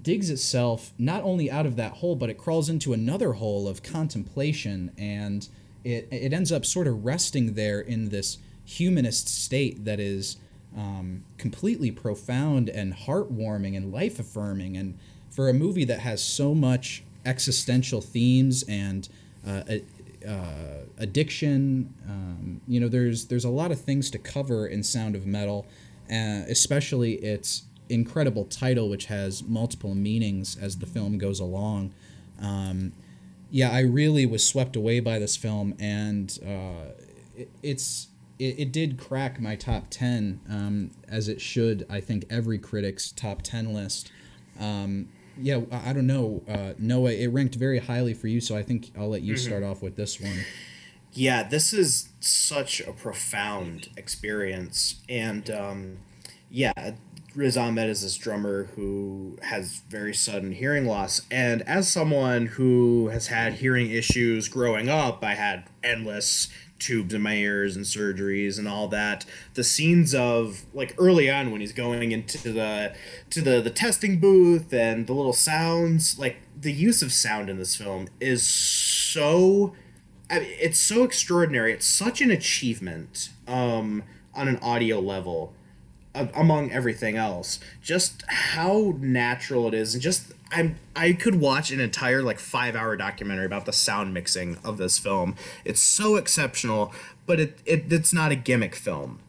Digs 0.01 0.29
itself 0.29 0.93
not 0.97 1.23
only 1.23 1.51
out 1.51 1.65
of 1.65 1.75
that 1.75 1.93
hole, 1.93 2.15
but 2.15 2.29
it 2.29 2.37
crawls 2.37 2.69
into 2.69 2.93
another 2.93 3.33
hole 3.33 3.67
of 3.67 3.83
contemplation, 3.83 4.91
and 4.97 5.47
it 5.83 6.07
it 6.11 6.33
ends 6.33 6.51
up 6.51 6.65
sort 6.65 6.87
of 6.87 7.05
resting 7.05 7.53
there 7.53 7.79
in 7.79 8.09
this 8.09 8.37
humanist 8.65 9.27
state 9.27 9.85
that 9.85 9.99
is 9.99 10.37
um, 10.75 11.23
completely 11.37 11.91
profound 11.91 12.69
and 12.69 12.93
heartwarming 12.93 13.75
and 13.77 13.91
life 13.91 14.19
affirming. 14.19 14.77
And 14.77 14.97
for 15.29 15.49
a 15.49 15.53
movie 15.53 15.85
that 15.85 15.99
has 15.99 16.23
so 16.23 16.55
much 16.55 17.03
existential 17.25 18.01
themes 18.01 18.63
and 18.67 19.07
uh, 19.47 19.63
uh, 20.27 20.85
addiction, 20.97 21.93
um, 22.07 22.61
you 22.67 22.79
know, 22.79 22.87
there's 22.87 23.25
there's 23.25 23.45
a 23.45 23.49
lot 23.49 23.71
of 23.71 23.79
things 23.79 24.09
to 24.11 24.17
cover 24.17 24.65
in 24.65 24.83
Sound 24.83 25.15
of 25.15 25.25
Metal, 25.25 25.65
uh, 26.09 26.43
especially 26.47 27.13
its 27.15 27.63
incredible 27.89 28.45
title, 28.45 28.89
which 28.89 29.05
has 29.05 29.43
multiple 29.43 29.95
meanings 29.95 30.57
as 30.57 30.77
the 30.77 30.85
film 30.85 31.17
goes 31.17 31.39
along. 31.39 31.93
Um, 32.41 32.93
yeah, 33.51 33.69
I 33.71 33.81
really 33.81 34.25
was 34.25 34.45
swept 34.45 34.75
away 34.75 34.99
by 34.99 35.19
this 35.19 35.37
film, 35.37 35.75
and 35.79 36.37
uh, 36.43 36.91
it, 37.35 37.49
it's 37.61 38.07
it, 38.39 38.59
it 38.59 38.71
did 38.71 38.97
crack 38.97 39.39
my 39.39 39.55
top 39.55 39.85
10 39.89 40.41
um, 40.49 40.91
as 41.07 41.27
it 41.27 41.39
should 41.39 41.85
i 41.89 41.99
think 41.99 42.25
every 42.29 42.57
critic's 42.57 43.11
top 43.11 43.41
10 43.41 43.73
list 43.73 44.11
um, 44.59 45.09
yeah 45.37 45.61
I, 45.71 45.89
I, 45.89 45.93
don't 45.93 46.07
know 46.07 46.43
uh, 46.47 46.73
noah 46.77 47.11
it 47.11 47.27
ranked 47.27 47.55
very 47.55 47.79
highly 47.79 48.13
for 48.13 48.27
you 48.27 48.41
so 48.41 48.55
i 48.55 48.63
think 48.63 48.91
i'll 48.97 49.09
let 49.09 49.21
you 49.21 49.35
mm-hmm. 49.35 49.45
start 49.45 49.63
off 49.63 49.81
with 49.81 49.95
this 49.95 50.19
one 50.19 50.45
yeah 51.13 51.43
this 51.43 51.73
is 51.73 52.09
such 52.19 52.81
a 52.81 52.91
profound 52.91 53.89
experience 53.97 55.01
and 55.07 55.49
um, 55.49 55.97
yeah 56.49 56.93
Riz 57.35 57.57
Ahmed 57.57 57.89
is 57.89 58.03
this 58.03 58.15
drummer 58.15 58.65
who 58.75 59.39
has 59.41 59.81
very 59.89 60.13
sudden 60.13 60.51
hearing 60.51 60.85
loss. 60.85 61.21
And 61.31 61.63
as 61.63 61.89
someone 61.89 62.45
who 62.45 63.07
has 63.07 63.27
had 63.27 63.53
hearing 63.53 63.89
issues 63.89 64.47
growing 64.47 64.87
up, 64.87 65.23
I 65.23 65.33
had 65.33 65.63
endless 65.83 66.49
tubes 66.77 67.13
in 67.13 67.21
my 67.21 67.35
ears 67.35 67.75
and 67.75 67.85
surgeries 67.85 68.59
and 68.59 68.67
all 68.67 68.89
that 68.89 69.25
the 69.53 69.63
scenes 69.63 70.13
of 70.13 70.65
like 70.73 70.93
early 70.97 71.31
on 71.31 71.49
when 71.49 71.61
he's 71.61 71.71
going 71.71 72.11
into 72.11 72.51
the 72.51 72.93
to 73.29 73.41
the 73.41 73.61
the 73.61 73.69
testing 73.69 74.19
booth 74.19 74.73
and 74.73 75.07
the 75.07 75.13
little 75.13 75.31
sounds 75.31 76.19
like 76.19 76.37
the 76.59 76.73
use 76.73 77.01
of 77.01 77.13
sound 77.13 77.49
in 77.49 77.57
this 77.57 77.75
film 77.75 78.09
is 78.19 78.43
so 78.43 79.73
I 80.29 80.39
mean, 80.39 80.49
it's 80.59 80.79
so 80.79 81.03
extraordinary 81.03 81.71
it's 81.71 81.85
such 81.85 82.19
an 82.19 82.31
achievement 82.31 83.29
um 83.47 84.03
on 84.35 84.49
an 84.49 84.57
audio 84.57 84.99
level 84.99 85.53
among 86.15 86.71
everything 86.71 87.17
else 87.17 87.59
just 87.81 88.23
how 88.27 88.93
natural 88.99 89.67
it 89.67 89.73
is. 89.73 89.93
And 89.93 90.03
just 90.03 90.31
i'm 90.51 90.75
i 90.95 91.13
could 91.13 91.39
watch 91.39 91.71
an 91.71 91.79
entire 91.79 92.21
like 92.21 92.39
five 92.39 92.75
hour 92.75 92.95
documentary 92.95 93.45
about 93.45 93.65
the 93.65 93.73
sound 93.73 94.13
mixing 94.13 94.57
of 94.63 94.77
this 94.77 94.97
film. 94.97 95.35
It's 95.65 95.81
so 95.81 96.15
exceptional 96.15 96.93
but 97.25 97.39
it, 97.39 97.57
it 97.65 97.91
it's 97.91 98.13
not 98.13 98.31
a 98.31 98.35
gimmick 98.35 98.75
film. 98.75 99.19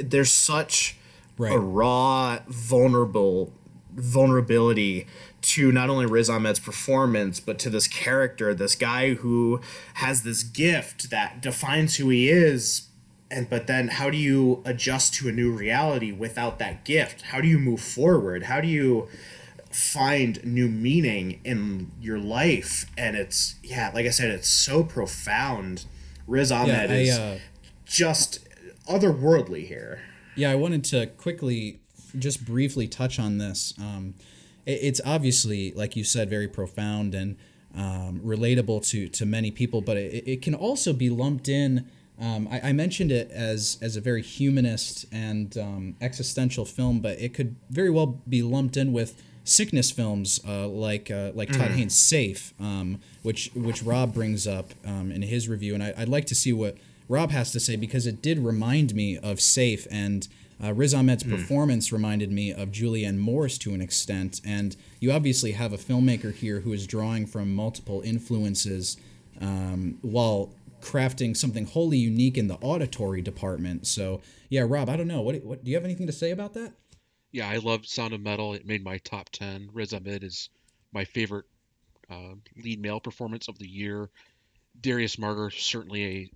There's 0.00 0.32
such 0.32 0.96
right. 1.38 1.54
a 1.54 1.58
raw 1.58 2.40
vulnerable 2.48 3.52
vulnerability 3.94 5.06
to 5.40 5.72
not 5.72 5.88
only 5.88 6.06
Riz 6.06 6.28
Ahmed's 6.28 6.58
performance, 6.58 7.40
but 7.40 7.58
to 7.60 7.70
this 7.70 7.86
character, 7.86 8.52
this 8.52 8.74
guy 8.74 9.14
who 9.14 9.60
has 9.94 10.22
this 10.22 10.42
gift 10.42 11.10
that 11.10 11.40
defines 11.40 11.96
who 11.96 12.08
he 12.08 12.28
is, 12.28 12.88
and 13.30 13.50
but 13.50 13.66
then 13.66 13.88
how 13.88 14.10
do 14.10 14.16
you 14.16 14.62
adjust 14.64 15.14
to 15.14 15.28
a 15.28 15.32
new 15.32 15.50
reality 15.50 16.12
without 16.12 16.58
that 16.58 16.84
gift? 16.84 17.22
How 17.22 17.40
do 17.40 17.48
you 17.48 17.58
move 17.58 17.80
forward? 17.80 18.44
How 18.44 18.60
do 18.60 18.68
you 18.68 19.08
find 19.70 20.42
new 20.44 20.68
meaning 20.68 21.40
in 21.44 21.90
your 22.00 22.18
life? 22.18 22.86
And 22.96 23.16
it's 23.16 23.56
yeah 23.62 23.90
like 23.94 24.06
i 24.06 24.10
said 24.10 24.30
it's 24.30 24.48
so 24.48 24.84
profound. 24.84 25.84
Riz 26.26 26.50
ahmed 26.50 26.90
yeah, 26.90 26.96
I, 26.96 26.98
is 26.98 27.18
uh, 27.18 27.38
just 27.84 28.46
otherworldly 28.88 29.66
here. 29.66 30.02
Yeah 30.34 30.50
i 30.50 30.54
wanted 30.54 30.84
to 30.84 31.06
quickly 31.06 31.80
just 32.18 32.44
briefly 32.44 32.86
touch 32.86 33.18
on 33.18 33.38
this. 33.38 33.74
Um, 33.78 34.14
it, 34.64 34.78
it's 34.82 35.00
obviously 35.04 35.72
like 35.72 35.96
you 35.96 36.04
said 36.04 36.30
very 36.30 36.48
profound 36.48 37.14
and 37.14 37.36
um, 37.74 38.20
relatable 38.24 38.88
to 38.90 39.08
to 39.08 39.26
many 39.26 39.50
people 39.50 39.82
but 39.82 39.96
it, 39.96 40.26
it 40.26 40.42
can 40.42 40.54
also 40.54 40.94
be 40.94 41.10
lumped 41.10 41.46
in 41.46 41.90
um, 42.20 42.48
I, 42.50 42.70
I, 42.70 42.72
mentioned 42.72 43.12
it 43.12 43.30
as 43.30 43.78
as 43.82 43.96
a 43.96 44.00
very 44.00 44.22
humanist 44.22 45.04
and 45.12 45.56
um, 45.58 45.96
existential 46.00 46.64
film, 46.64 47.00
but 47.00 47.18
it 47.20 47.34
could 47.34 47.56
very 47.68 47.90
well 47.90 48.20
be 48.28 48.42
lumped 48.42 48.76
in 48.76 48.92
with 48.92 49.22
sickness 49.44 49.90
films 49.90 50.40
uh, 50.46 50.66
like 50.66 51.10
uh, 51.10 51.32
like 51.34 51.50
Todd 51.52 51.70
mm. 51.70 51.76
Haynes' 51.76 51.96
Safe, 51.96 52.54
um, 52.58 53.00
which 53.22 53.50
which 53.54 53.82
Rob 53.82 54.14
brings 54.14 54.46
up 54.46 54.72
um, 54.84 55.12
in 55.12 55.22
his 55.22 55.48
review, 55.48 55.74
and 55.74 55.82
I, 55.82 55.92
would 55.98 56.08
like 56.08 56.26
to 56.26 56.34
see 56.34 56.52
what 56.52 56.76
Rob 57.08 57.30
has 57.32 57.52
to 57.52 57.60
say 57.60 57.76
because 57.76 58.06
it 58.06 58.22
did 58.22 58.38
remind 58.38 58.94
me 58.94 59.18
of 59.18 59.40
Safe, 59.40 59.86
and 59.90 60.26
uh, 60.62 60.72
Riz 60.72 60.94
Ahmed's 60.94 61.22
mm. 61.22 61.30
performance 61.30 61.92
reminded 61.92 62.32
me 62.32 62.50
of 62.50 62.70
Julianne 62.70 63.18
Moore 63.18 63.48
to 63.48 63.74
an 63.74 63.82
extent, 63.82 64.40
and 64.42 64.74
you 65.00 65.12
obviously 65.12 65.52
have 65.52 65.74
a 65.74 65.78
filmmaker 65.78 66.34
here 66.34 66.60
who 66.60 66.72
is 66.72 66.86
drawing 66.86 67.26
from 67.26 67.54
multiple 67.54 68.00
influences 68.00 68.96
um, 69.40 69.98
while 70.00 70.50
crafting 70.86 71.36
something 71.36 71.66
wholly 71.66 71.98
unique 71.98 72.38
in 72.38 72.46
the 72.46 72.54
auditory 72.56 73.20
department. 73.20 73.86
So 73.86 74.20
yeah, 74.48 74.64
Rob, 74.66 74.88
I 74.88 74.96
don't 74.96 75.08
know. 75.08 75.20
What, 75.20 75.42
what 75.44 75.64
do 75.64 75.70
you 75.70 75.76
have 75.76 75.84
anything 75.84 76.06
to 76.06 76.12
say 76.12 76.30
about 76.30 76.54
that? 76.54 76.72
Yeah, 77.32 77.48
I 77.48 77.56
love 77.56 77.86
Sound 77.86 78.14
of 78.14 78.20
Metal. 78.20 78.54
It 78.54 78.66
made 78.66 78.84
my 78.84 78.98
top 78.98 79.28
ten. 79.30 79.68
Riz 79.72 79.92
Ahmed 79.92 80.22
is 80.22 80.48
my 80.92 81.04
favorite 81.04 81.46
uh, 82.08 82.34
lead 82.62 82.80
male 82.80 83.00
performance 83.00 83.48
of 83.48 83.58
the 83.58 83.68
year. 83.68 84.10
Darius 84.80 85.16
Marder 85.16 85.50
certainly 85.52 86.04
a 86.04 86.30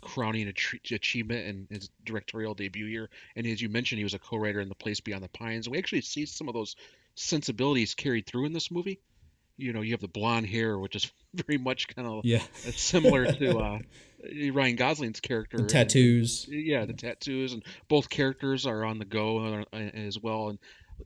crowning 0.00 0.52
achievement 0.90 1.46
in 1.48 1.66
his 1.76 1.90
directorial 2.04 2.54
debut 2.54 2.86
year. 2.86 3.10
And 3.34 3.46
as 3.46 3.60
you 3.60 3.68
mentioned, 3.68 3.98
he 3.98 4.04
was 4.04 4.14
a 4.14 4.18
co-writer 4.20 4.60
in 4.60 4.68
The 4.68 4.74
Place 4.76 5.00
Beyond 5.00 5.24
the 5.24 5.28
Pines. 5.28 5.68
We 5.68 5.78
actually 5.78 6.02
see 6.02 6.24
some 6.24 6.48
of 6.48 6.54
those 6.54 6.76
sensibilities 7.16 7.96
carried 7.96 8.26
through 8.26 8.46
in 8.46 8.52
this 8.52 8.70
movie 8.70 9.00
you 9.58 9.72
know 9.72 9.82
you 9.82 9.92
have 9.92 10.00
the 10.00 10.08
blonde 10.08 10.46
hair, 10.46 10.78
which 10.78 10.96
is 10.96 11.10
very 11.34 11.58
much 11.58 11.88
kind 11.94 12.08
of 12.08 12.24
yeah 12.24 12.42
similar 12.74 13.26
to 13.26 13.58
uh, 13.58 13.78
Ryan 14.52 14.76
Gosling's 14.76 15.20
character. 15.20 15.58
The 15.58 15.66
tattoos. 15.66 16.46
And, 16.48 16.64
yeah, 16.64 16.86
the 16.86 16.94
tattoos, 16.94 17.52
and 17.52 17.62
both 17.88 18.08
characters 18.08 18.66
are 18.66 18.84
on 18.84 18.98
the 18.98 19.04
go 19.04 19.64
uh, 19.72 19.76
as 19.76 20.18
well, 20.18 20.48
and 20.48 20.58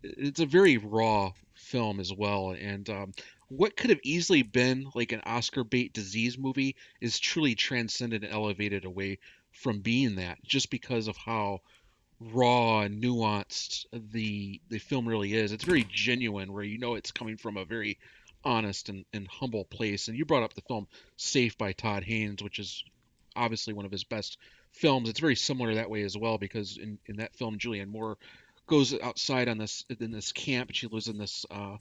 it's 0.02 0.40
a 0.40 0.46
very 0.46 0.76
raw 0.76 1.32
film 1.54 2.00
as 2.00 2.12
well. 2.12 2.50
And 2.58 2.88
um, 2.88 3.12
what 3.48 3.76
could 3.76 3.90
have 3.90 4.00
easily 4.02 4.42
been 4.42 4.86
like 4.94 5.12
an 5.12 5.22
Oscar 5.24 5.64
bait 5.64 5.92
disease 5.92 6.38
movie 6.38 6.76
is 7.00 7.18
truly 7.18 7.54
transcended 7.54 8.24
and 8.24 8.32
elevated 8.32 8.84
away 8.84 9.18
from 9.50 9.80
being 9.80 10.16
that, 10.16 10.42
just 10.44 10.70
because 10.70 11.08
of 11.08 11.16
how 11.16 11.60
raw 12.32 12.80
and 12.80 13.02
nuanced 13.02 13.86
the 13.92 14.60
the 14.68 14.78
film 14.78 15.06
really 15.06 15.34
is. 15.34 15.52
It's 15.52 15.64
very 15.64 15.86
genuine, 15.90 16.52
where 16.52 16.64
you 16.64 16.78
know 16.78 16.94
it's 16.94 17.12
coming 17.12 17.36
from 17.36 17.56
a 17.56 17.64
very 17.64 17.98
honest 18.44 18.88
and, 18.88 19.04
and 19.12 19.28
humble 19.28 19.64
place. 19.64 20.08
And 20.08 20.16
you 20.16 20.24
brought 20.24 20.42
up 20.42 20.54
the 20.54 20.62
film 20.62 20.86
Safe 21.16 21.56
by 21.56 21.72
Todd 21.72 22.04
Haynes, 22.04 22.42
which 22.42 22.58
is 22.58 22.84
obviously 23.34 23.74
one 23.74 23.84
of 23.84 23.92
his 23.92 24.04
best 24.04 24.38
films. 24.72 25.08
It's 25.08 25.20
very 25.20 25.36
similar 25.36 25.74
that 25.74 25.90
way 25.90 26.02
as 26.02 26.16
well 26.16 26.38
because 26.38 26.78
in, 26.78 26.98
in 27.06 27.16
that 27.16 27.34
film, 27.34 27.58
Julianne 27.58 27.88
Moore 27.88 28.18
goes 28.66 28.98
outside 29.00 29.48
on 29.48 29.58
this 29.58 29.84
in 30.00 30.10
this 30.10 30.32
camp. 30.32 30.70
She 30.72 30.86
lives 30.86 31.08
in 31.08 31.18
this 31.18 31.44
uh, 31.50 31.76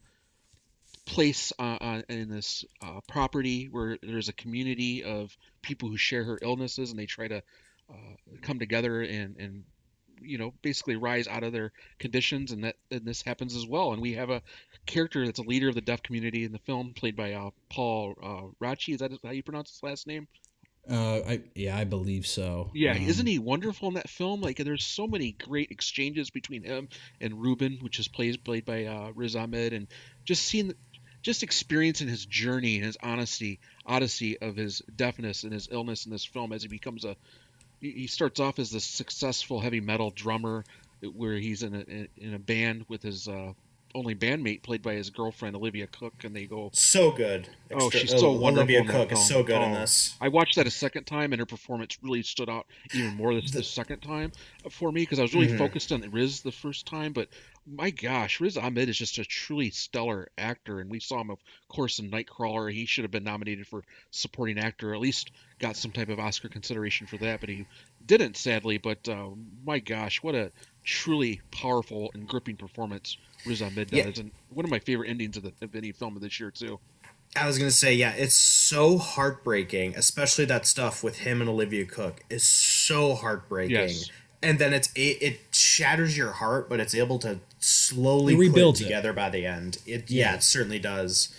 place 1.05 1.53
uh, 1.59 1.77
uh, 1.81 2.01
in 2.09 2.29
this 2.29 2.65
uh, 2.81 2.99
property 3.07 3.67
where 3.71 3.97
there's 4.01 4.29
a 4.29 4.33
community 4.33 5.03
of 5.03 5.35
people 5.61 5.89
who 5.89 5.97
share 5.97 6.23
her 6.23 6.39
illnesses, 6.41 6.91
and 6.91 6.99
they 6.99 7.05
try 7.05 7.27
to 7.27 7.43
uh, 7.89 8.15
come 8.41 8.59
together 8.59 9.01
and 9.01 9.37
and 9.37 9.63
you 10.21 10.37
know 10.37 10.53
basically 10.61 10.95
rise 10.95 11.27
out 11.27 11.43
of 11.43 11.53
their 11.53 11.71
conditions, 11.99 12.51
and 12.51 12.63
that 12.63 12.75
and 12.89 13.05
this 13.05 13.21
happens 13.21 13.55
as 13.55 13.65
well. 13.65 13.93
And 13.93 14.01
we 14.01 14.13
have 14.13 14.29
a 14.29 14.41
character 14.85 15.25
that's 15.25 15.39
a 15.39 15.43
leader 15.43 15.69
of 15.69 15.75
the 15.75 15.81
deaf 15.81 16.03
community 16.03 16.45
in 16.45 16.51
the 16.51 16.59
film, 16.59 16.93
played 16.93 17.15
by 17.15 17.33
uh, 17.33 17.49
Paul 17.69 18.15
uh, 18.21 18.65
Raci. 18.65 18.93
Is 18.93 18.99
that 18.99 19.11
how 19.23 19.31
you 19.31 19.43
pronounce 19.43 19.71
his 19.71 19.83
last 19.83 20.07
name? 20.07 20.27
Uh, 20.89 21.19
I 21.27 21.41
yeah, 21.53 21.77
I 21.77 21.83
believe 21.83 22.25
so. 22.25 22.71
Yeah, 22.73 22.93
Um, 22.93 23.03
isn't 23.03 23.27
he 23.27 23.39
wonderful 23.39 23.89
in 23.89 23.93
that 23.95 24.09
film? 24.09 24.41
Like, 24.41 24.57
there's 24.57 24.83
so 24.83 25.07
many 25.07 25.33
great 25.33 25.69
exchanges 25.71 26.31
between 26.31 26.63
him 26.63 26.89
and 27.19 27.39
Ruben, 27.39 27.77
which 27.81 27.99
is 27.99 28.07
played 28.07 28.43
played 28.43 28.65
by 28.65 28.85
uh, 28.85 29.11
Riz 29.13 29.35
Ahmed, 29.35 29.73
and 29.73 29.87
just 30.25 30.43
seeing, 30.43 30.73
just 31.21 31.43
experiencing 31.43 32.07
his 32.07 32.25
journey 32.25 32.77
and 32.77 32.85
his 32.85 32.97
honesty, 33.01 33.59
odyssey 33.85 34.39
of 34.39 34.55
his 34.55 34.81
deafness 34.95 35.43
and 35.43 35.53
his 35.53 35.67
illness 35.71 36.05
in 36.05 36.11
this 36.11 36.25
film 36.25 36.51
as 36.51 36.63
he 36.63 36.67
becomes 36.67 37.05
a. 37.05 37.15
He 37.81 38.07
starts 38.07 38.39
off 38.39 38.59
as 38.59 38.69
this 38.69 38.85
successful 38.85 39.59
heavy 39.59 39.81
metal 39.81 40.11
drummer, 40.11 40.63
where 41.01 41.35
he's 41.35 41.63
in 41.63 41.75
a 41.75 42.07
in 42.23 42.33
a 42.35 42.39
band 42.39 42.85
with 42.87 43.01
his 43.01 43.27
uh, 43.27 43.53
only 43.95 44.15
bandmate, 44.15 44.61
played 44.63 44.81
by 44.81 44.93
his 44.93 45.09
girlfriend 45.09 45.55
Olivia 45.55 45.87
Cooke, 45.87 46.23
and 46.23 46.35
they 46.35 46.45
go 46.45 46.69
So 46.73 47.11
good. 47.11 47.47
Oh, 47.71 47.89
she's 47.89 48.09
so 48.11 48.27
oh, 48.27 48.31
wonderful 48.33 48.73
Olivia 48.75 48.83
Cooke 48.91 49.11
is 49.11 49.27
so 49.27 49.43
good 49.43 49.61
in 49.61 49.71
Oh. 49.71 49.79
this. 49.79 50.15
I 50.21 50.27
watched 50.27 50.55
that 50.55 50.67
a 50.67 50.71
second 50.71 51.05
time, 51.05 51.33
and 51.33 51.39
her 51.39 51.45
performance 51.45 51.97
really 52.01 52.23
stood 52.23 52.49
out 52.49 52.67
even 52.93 53.15
more 53.15 53.33
this, 53.33 53.51
the 53.51 53.63
second 53.63 54.01
time 54.01 54.31
for 54.69 54.91
me 54.91 55.01
because 55.01 55.19
I 55.19 55.23
was 55.23 55.33
really 55.33 55.47
Mhm. 55.47 55.57
focused 55.57 55.91
on 55.91 56.01
Riz 56.11 56.41
the 56.41 56.51
first 56.51 56.85
time. 56.85 57.13
But 57.13 57.29
my 57.65 57.89
gosh, 57.91 58.39
Riz 58.39 58.57
Ahmed 58.57 58.89
is 58.89 58.97
just 58.97 59.17
a 59.19 59.25
truly 59.25 59.69
stellar 59.69 60.29
actor, 60.37 60.79
and 60.79 60.89
we 60.89 60.99
saw 60.99 61.21
him, 61.21 61.29
of 61.29 61.39
course, 61.67 61.99
in 61.99 62.09
Nightcrawler. 62.09 62.71
He 62.73 62.85
should 62.85 63.03
have 63.03 63.11
been 63.11 63.23
nominated 63.23 63.67
for 63.67 63.83
supporting 64.09 64.57
actor, 64.59 64.93
at 64.93 64.99
least 64.99 65.31
got 65.59 65.75
some 65.75 65.91
type 65.91 66.09
of 66.09 66.19
Oscar 66.19 66.49
consideration 66.49 67.07
for 67.07 67.17
that, 67.17 67.39
but 67.39 67.49
he 67.49 67.65
didn't, 68.05 68.35
sadly. 68.35 68.77
But 68.77 69.07
uh, 69.07 69.29
my 69.63 69.79
gosh, 69.79 70.23
what 70.23 70.33
a 70.35 70.51
truly 70.83 71.41
powerful 71.51 72.09
and 72.15 72.27
gripping 72.27 72.55
performance 72.57 73.17
Riz 73.45 73.61
Ahmed 73.61 73.89
does, 73.89 73.97
Yeah. 73.97 74.11
and 74.23 74.31
one 74.49 74.65
of 74.65 74.71
my 74.71 74.79
favorite 74.79 75.09
endings 75.09 75.37
of, 75.37 75.43
the, 75.43 75.53
of 75.61 75.75
any 75.75 75.91
film 75.91 76.15
of 76.15 76.21
this 76.21 76.39
year 76.39 76.51
too. 76.51 76.79
I 77.35 77.47
was 77.47 77.57
gonna 77.57 77.71
say, 77.71 77.93
yeah, 77.93 78.11
it's 78.13 78.33
so 78.33 78.97
heartbreaking, 78.97 79.95
especially 79.95 80.45
that 80.45 80.65
stuff 80.67 81.03
with 81.03 81.19
him 81.19 81.39
and 81.41 81.49
Olivia 81.49 81.85
Cooke 81.85 82.23
is 82.29 82.43
so 82.43 83.15
heartbreaking. 83.15 83.75
Yes. 83.75 84.09
And 84.43 84.57
then 84.59 84.73
it's 84.73 84.91
it, 84.95 85.21
it 85.21 85.39
shatters 85.51 86.17
your 86.17 86.31
heart, 86.33 86.67
but 86.67 86.79
it's 86.79 86.95
able 86.95 87.19
to 87.19 87.39
slowly 87.59 88.33
rebuild 88.33 88.39
put 88.53 88.55
rebuilds 88.55 88.81
it 88.81 88.83
it. 88.83 88.87
together 88.87 89.13
by 89.13 89.29
the 89.29 89.45
end. 89.45 89.77
It 89.85 90.09
yeah, 90.11 90.31
Yeah. 90.31 90.35
it 90.35 90.43
certainly 90.43 90.79
does. 90.79 91.29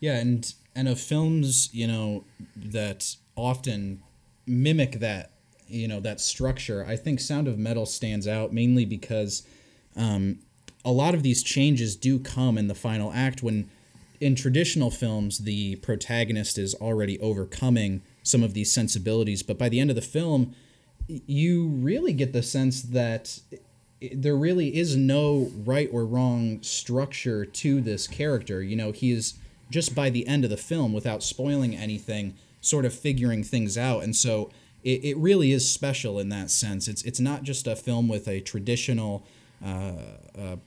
Yeah, 0.00 0.16
and 0.16 0.52
and 0.74 0.88
of 0.88 1.00
films, 1.00 1.70
you 1.72 1.86
know, 1.86 2.24
that 2.56 3.16
often 3.36 4.02
mimic 4.46 4.98
that, 5.00 5.30
you 5.68 5.86
know, 5.88 6.00
that 6.00 6.20
structure. 6.20 6.84
I 6.86 6.96
think 6.96 7.20
Sound 7.20 7.46
of 7.48 7.58
Metal 7.58 7.86
stands 7.86 8.26
out 8.26 8.52
mainly 8.52 8.84
because 8.84 9.46
um, 9.96 10.40
a 10.84 10.92
lot 10.92 11.14
of 11.14 11.22
these 11.22 11.42
changes 11.42 11.96
do 11.96 12.18
come 12.18 12.58
in 12.58 12.68
the 12.68 12.74
final 12.74 13.12
act 13.12 13.42
when 13.42 13.70
in 14.20 14.34
traditional 14.34 14.90
films 14.90 15.38
the 15.38 15.76
protagonist 15.76 16.58
is 16.58 16.74
already 16.76 17.18
overcoming 17.20 18.02
some 18.22 18.42
of 18.42 18.54
these 18.54 18.72
sensibilities. 18.72 19.42
But 19.42 19.58
by 19.58 19.68
the 19.68 19.80
end 19.80 19.90
of 19.90 19.96
the 19.96 20.02
film 20.02 20.54
you 21.08 21.66
really 21.66 22.12
get 22.12 22.32
the 22.32 22.42
sense 22.42 22.82
that 22.82 23.40
there 24.12 24.36
really 24.36 24.76
is 24.76 24.96
no 24.96 25.50
right 25.64 25.88
or 25.92 26.04
wrong 26.04 26.62
structure 26.62 27.44
to 27.44 27.80
this 27.80 28.06
character. 28.06 28.62
You 28.62 28.76
know 28.76 28.92
he 28.92 29.12
is 29.12 29.34
just 29.70 29.94
by 29.94 30.10
the 30.10 30.26
end 30.26 30.44
of 30.44 30.50
the 30.50 30.56
film 30.56 30.92
without 30.92 31.22
spoiling 31.22 31.76
anything 31.76 32.34
sort 32.60 32.84
of 32.84 32.94
figuring 32.94 33.42
things 33.42 33.76
out. 33.76 34.02
And 34.02 34.14
so 34.14 34.50
it, 34.84 35.04
it 35.04 35.16
really 35.16 35.52
is 35.52 35.68
special 35.68 36.18
in 36.18 36.28
that 36.30 36.50
sense. 36.50 36.88
It's 36.88 37.02
it's 37.02 37.20
not 37.20 37.42
just 37.42 37.66
a 37.66 37.76
film 37.76 38.08
with 38.08 38.28
a 38.28 38.40
traditional 38.40 39.26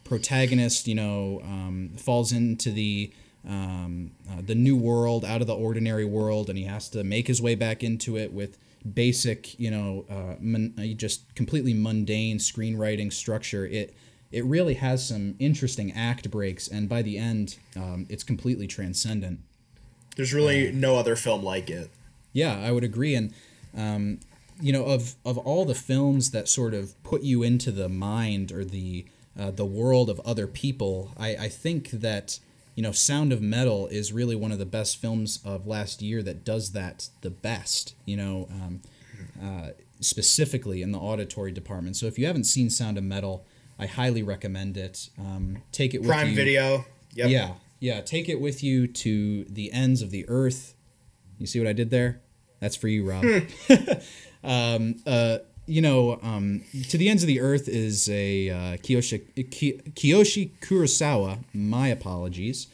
protagonist, 0.03 0.87
you 0.87 0.95
know, 0.95 1.41
um, 1.43 1.91
falls 1.97 2.31
into 2.31 2.71
the 2.71 3.11
um, 3.47 4.11
uh, 4.29 4.41
the 4.43 4.55
new 4.55 4.75
world, 4.75 5.23
out 5.23 5.41
of 5.41 5.47
the 5.47 5.55
ordinary 5.55 6.05
world, 6.05 6.49
and 6.49 6.57
he 6.57 6.65
has 6.65 6.89
to 6.89 7.03
make 7.03 7.27
his 7.27 7.41
way 7.41 7.55
back 7.55 7.83
into 7.83 8.17
it 8.17 8.33
with 8.33 8.57
basic, 8.93 9.59
you 9.59 9.69
know, 9.71 10.05
uh, 10.09 10.35
mon- 10.39 10.73
uh, 10.77 10.95
just 10.95 11.33
completely 11.35 11.73
mundane 11.73 12.37
screenwriting 12.37 13.11
structure. 13.11 13.65
It 13.65 13.95
it 14.31 14.43
really 14.45 14.73
has 14.75 15.07
some 15.07 15.35
interesting 15.39 15.91
act 15.93 16.29
breaks, 16.31 16.67
and 16.67 16.89
by 16.89 17.01
the 17.01 17.17
end, 17.17 17.57
um, 17.75 18.05
it's 18.09 18.23
completely 18.23 18.67
transcendent. 18.67 19.39
There's 20.15 20.33
really 20.33 20.71
no 20.71 20.97
other 20.97 21.15
film 21.15 21.43
like 21.43 21.69
it. 21.69 21.89
Yeah, 22.33 22.59
I 22.59 22.71
would 22.71 22.83
agree. 22.83 23.15
And 23.15 23.33
um, 23.75 24.19
you 24.61 24.71
know, 24.71 24.85
of 24.85 25.15
of 25.25 25.37
all 25.37 25.65
the 25.65 25.75
films 25.75 26.31
that 26.31 26.47
sort 26.47 26.73
of 26.73 27.01
put 27.03 27.21
you 27.23 27.43
into 27.43 27.71
the 27.71 27.89
mind 27.89 28.51
or 28.51 28.63
the 28.63 29.05
uh, 29.39 29.51
the 29.51 29.65
world 29.65 30.09
of 30.09 30.19
other 30.21 30.47
people, 30.47 31.11
I, 31.17 31.35
I 31.35 31.49
think 31.49 31.91
that 31.91 32.39
you 32.75 32.83
know, 32.83 32.91
Sound 32.91 33.31
of 33.31 33.41
Metal 33.41 33.87
is 33.87 34.11
really 34.11 34.35
one 34.35 34.51
of 34.51 34.59
the 34.59 34.65
best 34.65 34.97
films 34.97 35.39
of 35.45 35.65
last 35.65 36.01
year 36.01 36.21
that 36.23 36.43
does 36.43 36.73
that 36.73 37.09
the 37.21 37.29
best. 37.29 37.95
You 38.05 38.17
know, 38.17 38.47
um, 38.51 38.81
uh, 39.41 39.69
specifically 39.99 40.81
in 40.81 40.91
the 40.91 40.99
auditory 40.99 41.51
department. 41.51 41.95
So 41.95 42.05
if 42.05 42.19
you 42.19 42.25
haven't 42.25 42.45
seen 42.45 42.69
Sound 42.69 42.97
of 42.97 43.03
Metal, 43.03 43.45
I 43.79 43.85
highly 43.85 44.23
recommend 44.23 44.77
it. 44.77 45.09
Um, 45.17 45.61
take 45.71 45.93
it 45.93 45.99
with 45.99 46.09
Prime 46.09 46.29
you. 46.29 46.35
Video. 46.35 46.85
Yep. 47.13 47.29
Yeah, 47.29 47.51
yeah. 47.79 48.01
Take 48.01 48.29
it 48.29 48.41
with 48.41 48.63
you 48.63 48.87
to 48.87 49.45
the 49.45 49.71
ends 49.71 50.01
of 50.01 50.11
the 50.11 50.25
earth. 50.27 50.75
You 51.37 51.47
see 51.47 51.59
what 51.59 51.67
I 51.67 51.73
did 51.73 51.89
there? 51.89 52.21
That's 52.59 52.75
for 52.75 52.87
you, 52.87 53.09
Rob. 53.09 53.25
um, 54.45 54.95
uh, 55.05 55.39
you 55.67 55.81
know, 55.81 56.19
um, 56.21 56.61
to 56.89 56.97
the 56.97 57.09
ends 57.09 57.23
of 57.23 57.27
the 57.27 57.41
earth 57.41 57.67
is 57.67 58.07
a 58.09 58.49
uh, 58.49 58.55
Kiyoshi 58.77 59.51
Ki- 59.51 59.81
Kiyoshi 59.91 60.51
Kurosawa. 60.61 61.39
My 61.53 61.87
apologies. 61.87 62.67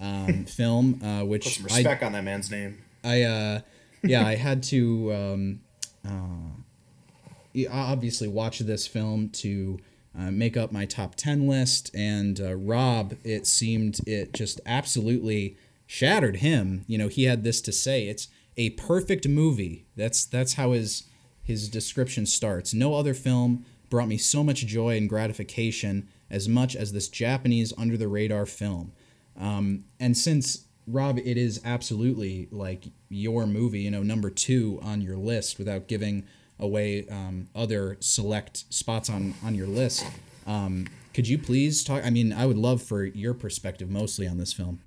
Um, 0.00 0.44
film, 0.46 1.00
uh, 1.02 1.20
Put 1.20 1.28
which 1.28 1.56
some 1.56 1.66
I 1.70 1.76
respect 1.76 2.02
on 2.02 2.12
that 2.12 2.24
man's 2.24 2.50
name. 2.50 2.82
I 3.04 3.22
uh, 3.22 3.60
yeah, 4.02 4.26
I 4.26 4.34
had 4.48 4.62
to 4.64 5.12
um, 5.12 5.60
uh, 6.04 7.68
obviously 7.70 8.28
watch 8.28 8.58
this 8.60 8.86
film 8.86 9.28
to 9.30 9.78
uh, 10.18 10.30
make 10.30 10.56
up 10.56 10.72
my 10.72 10.84
top 10.84 11.14
ten 11.14 11.46
list, 11.46 11.94
and 11.94 12.40
uh, 12.40 12.54
Rob, 12.54 13.14
it 13.22 13.46
seemed 13.46 14.00
it 14.06 14.32
just 14.32 14.60
absolutely 14.66 15.56
shattered 15.86 16.36
him. 16.36 16.84
You 16.88 16.98
know, 16.98 17.08
he 17.08 17.24
had 17.24 17.44
this 17.44 17.60
to 17.62 17.72
say: 17.72 18.08
"It's 18.08 18.26
a 18.56 18.70
perfect 18.70 19.28
movie." 19.28 19.86
That's 19.96 20.24
that's 20.24 20.54
how 20.54 20.72
his 20.72 21.04
his 21.42 21.68
description 21.68 22.26
starts. 22.26 22.72
No 22.72 22.94
other 22.94 23.14
film 23.14 23.64
brought 23.90 24.08
me 24.08 24.16
so 24.16 24.42
much 24.42 24.66
joy 24.66 24.96
and 24.96 25.08
gratification 25.08 26.08
as 26.30 26.48
much 26.48 26.74
as 26.74 26.92
this 26.92 27.08
Japanese 27.08 27.72
under 27.76 27.96
the 27.96 28.08
radar 28.08 28.46
film. 28.46 28.92
Um, 29.38 29.84
and 30.00 30.16
since 30.16 30.66
Rob, 30.86 31.18
it 31.18 31.36
is 31.36 31.60
absolutely 31.64 32.48
like 32.50 32.84
your 33.08 33.46
movie, 33.46 33.80
you 33.80 33.90
know, 33.90 34.02
number 34.02 34.30
two 34.30 34.78
on 34.82 35.00
your 35.00 35.16
list 35.16 35.58
without 35.58 35.88
giving 35.88 36.24
away 36.58 37.06
um, 37.08 37.48
other 37.54 37.96
select 38.00 38.64
spots 38.72 39.10
on 39.10 39.34
on 39.44 39.54
your 39.54 39.66
list. 39.66 40.06
Um, 40.46 40.86
could 41.14 41.28
you 41.28 41.38
please 41.38 41.84
talk? 41.84 42.04
I 42.04 42.10
mean, 42.10 42.32
I 42.32 42.46
would 42.46 42.56
love 42.56 42.82
for 42.82 43.04
your 43.04 43.34
perspective 43.34 43.90
mostly 43.90 44.26
on 44.26 44.38
this 44.38 44.52
film. 44.52 44.80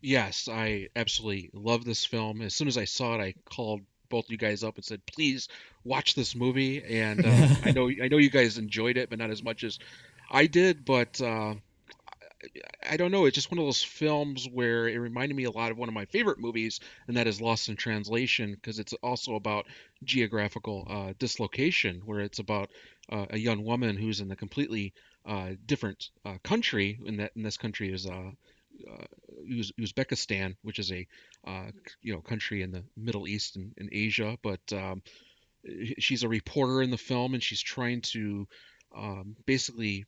Yes, 0.00 0.48
I 0.50 0.88
absolutely 0.96 1.50
love 1.54 1.84
this 1.84 2.04
film. 2.04 2.42
As 2.42 2.54
soon 2.54 2.68
as 2.68 2.76
I 2.76 2.84
saw 2.84 3.14
it, 3.14 3.22
I 3.22 3.34
called 3.48 3.80
both 4.14 4.30
you 4.30 4.38
guys 4.38 4.62
up 4.64 4.76
and 4.76 4.84
said, 4.84 5.04
"Please 5.06 5.48
watch 5.84 6.14
this 6.14 6.34
movie." 6.36 6.82
And 6.84 7.24
uh, 7.26 7.48
I 7.64 7.72
know 7.72 7.90
I 8.02 8.08
know 8.08 8.18
you 8.18 8.30
guys 8.30 8.58
enjoyed 8.58 8.96
it, 8.96 9.10
but 9.10 9.18
not 9.18 9.30
as 9.30 9.42
much 9.42 9.64
as 9.64 9.78
I 10.30 10.46
did. 10.46 10.84
But 10.84 11.20
uh, 11.20 11.54
I, 12.44 12.94
I 12.94 12.96
don't 12.96 13.10
know. 13.12 13.26
It's 13.26 13.34
just 13.34 13.50
one 13.50 13.58
of 13.58 13.64
those 13.66 13.82
films 13.82 14.48
where 14.50 14.88
it 14.88 14.98
reminded 14.98 15.36
me 15.36 15.44
a 15.44 15.50
lot 15.50 15.70
of 15.70 15.78
one 15.78 15.88
of 15.88 15.94
my 15.94 16.06
favorite 16.06 16.38
movies, 16.38 16.80
and 17.08 17.16
that 17.16 17.26
is 17.26 17.40
Lost 17.40 17.68
in 17.68 17.76
Translation, 17.76 18.54
because 18.54 18.78
it's 18.78 18.94
also 18.94 19.34
about 19.36 19.66
geographical 20.04 20.86
uh, 20.88 21.12
dislocation, 21.18 22.02
where 22.04 22.20
it's 22.20 22.38
about 22.38 22.70
uh, 23.10 23.26
a 23.30 23.38
young 23.38 23.64
woman 23.64 23.96
who's 23.96 24.20
in 24.20 24.30
a 24.30 24.36
completely 24.36 24.92
uh, 25.26 25.50
different 25.66 26.10
uh, 26.24 26.38
country. 26.44 26.98
In 27.06 27.16
that 27.18 27.32
in 27.36 27.42
this 27.42 27.56
country 27.58 27.92
is 27.92 28.06
uh, 28.06 28.30
uh, 28.90 29.04
Uz- 29.50 29.72
Uzbekistan, 29.78 30.56
which 30.62 30.78
is 30.78 30.92
a 30.92 31.06
uh, 31.46 31.70
you 32.02 32.14
know 32.14 32.20
country 32.20 32.62
in 32.62 32.70
the 32.70 32.84
Middle 32.96 33.28
East 33.28 33.56
and, 33.56 33.72
and 33.78 33.88
Asia. 33.92 34.36
But 34.42 34.60
um, 34.72 35.02
she's 35.98 36.22
a 36.22 36.28
reporter 36.28 36.82
in 36.82 36.90
the 36.90 36.98
film, 36.98 37.34
and 37.34 37.42
she's 37.42 37.62
trying 37.62 38.00
to 38.12 38.46
um, 38.96 39.36
basically 39.46 40.06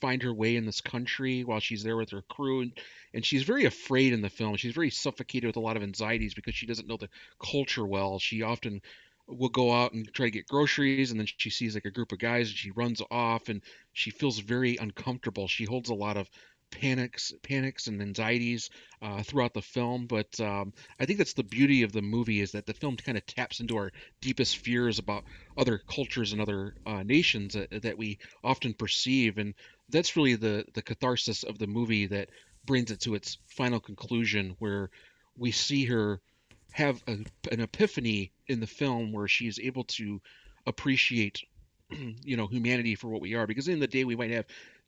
find 0.00 0.22
her 0.22 0.32
way 0.32 0.56
in 0.56 0.64
this 0.64 0.80
country 0.80 1.44
while 1.44 1.60
she's 1.60 1.82
there 1.82 1.96
with 1.96 2.10
her 2.10 2.22
crew 2.22 2.60
and, 2.60 2.72
and 3.14 3.24
she's 3.24 3.42
very 3.42 3.64
afraid 3.64 4.12
in 4.12 4.22
the 4.22 4.30
film 4.30 4.56
she's 4.56 4.74
very 4.74 4.90
suffocated 4.90 5.46
with 5.46 5.56
a 5.56 5.60
lot 5.60 5.76
of 5.76 5.82
anxieties 5.82 6.34
because 6.34 6.54
she 6.54 6.66
doesn't 6.66 6.86
know 6.86 6.96
the 6.96 7.08
culture 7.42 7.86
well 7.86 8.18
she 8.18 8.42
often 8.42 8.80
will 9.26 9.48
go 9.48 9.72
out 9.72 9.92
and 9.92 10.08
try 10.14 10.26
to 10.26 10.30
get 10.30 10.46
groceries 10.46 11.10
and 11.10 11.20
then 11.20 11.26
she 11.36 11.50
sees 11.50 11.74
like 11.74 11.84
a 11.84 11.90
group 11.90 12.12
of 12.12 12.18
guys 12.18 12.48
and 12.48 12.56
she 12.56 12.70
runs 12.70 13.02
off 13.10 13.48
and 13.48 13.62
she 13.92 14.10
feels 14.10 14.38
very 14.38 14.76
uncomfortable 14.76 15.48
she 15.48 15.64
holds 15.64 15.90
a 15.90 15.94
lot 15.94 16.16
of 16.16 16.28
panics 16.70 17.32
panics 17.42 17.86
and 17.86 18.00
anxieties 18.02 18.70
uh, 19.02 19.22
throughout 19.22 19.54
the 19.54 19.62
film 19.62 20.06
but 20.06 20.38
um, 20.40 20.72
i 21.00 21.06
think 21.06 21.18
that's 21.18 21.32
the 21.32 21.42
beauty 21.42 21.82
of 21.82 21.92
the 21.92 22.02
movie 22.02 22.40
is 22.40 22.52
that 22.52 22.66
the 22.66 22.74
film 22.74 22.96
kind 22.96 23.16
of 23.16 23.24
taps 23.26 23.60
into 23.60 23.76
our 23.76 23.90
deepest 24.20 24.58
fears 24.58 24.98
about 24.98 25.24
other 25.56 25.78
cultures 25.78 26.32
and 26.32 26.40
other 26.40 26.74
uh, 26.86 27.02
nations 27.02 27.54
that, 27.54 27.82
that 27.82 27.98
we 27.98 28.18
often 28.44 28.74
perceive 28.74 29.38
and 29.38 29.54
that's 29.88 30.16
really 30.16 30.34
the 30.34 30.64
the 30.74 30.82
catharsis 30.82 31.42
of 31.42 31.58
the 31.58 31.66
movie 31.66 32.06
that 32.06 32.28
brings 32.64 32.90
it 32.90 33.00
to 33.00 33.14
its 33.14 33.38
final 33.46 33.80
conclusion 33.80 34.54
where 34.58 34.90
we 35.36 35.50
see 35.50 35.86
her 35.86 36.20
have 36.72 37.02
a, 37.08 37.12
an 37.50 37.60
epiphany 37.60 38.30
in 38.46 38.60
the 38.60 38.66
film 38.66 39.12
where 39.12 39.26
she 39.28 39.46
is 39.46 39.58
able 39.58 39.84
to 39.84 40.20
appreciate 40.66 41.42
you 41.90 42.36
know 42.36 42.46
humanity 42.46 42.94
for 42.94 43.08
what 43.08 43.22
we 43.22 43.34
are 43.34 43.46
because 43.46 43.68
in 43.68 43.80
the 43.80 43.86
day 43.86 44.04
we 44.04 44.16
might 44.16 44.30
have 44.30 44.44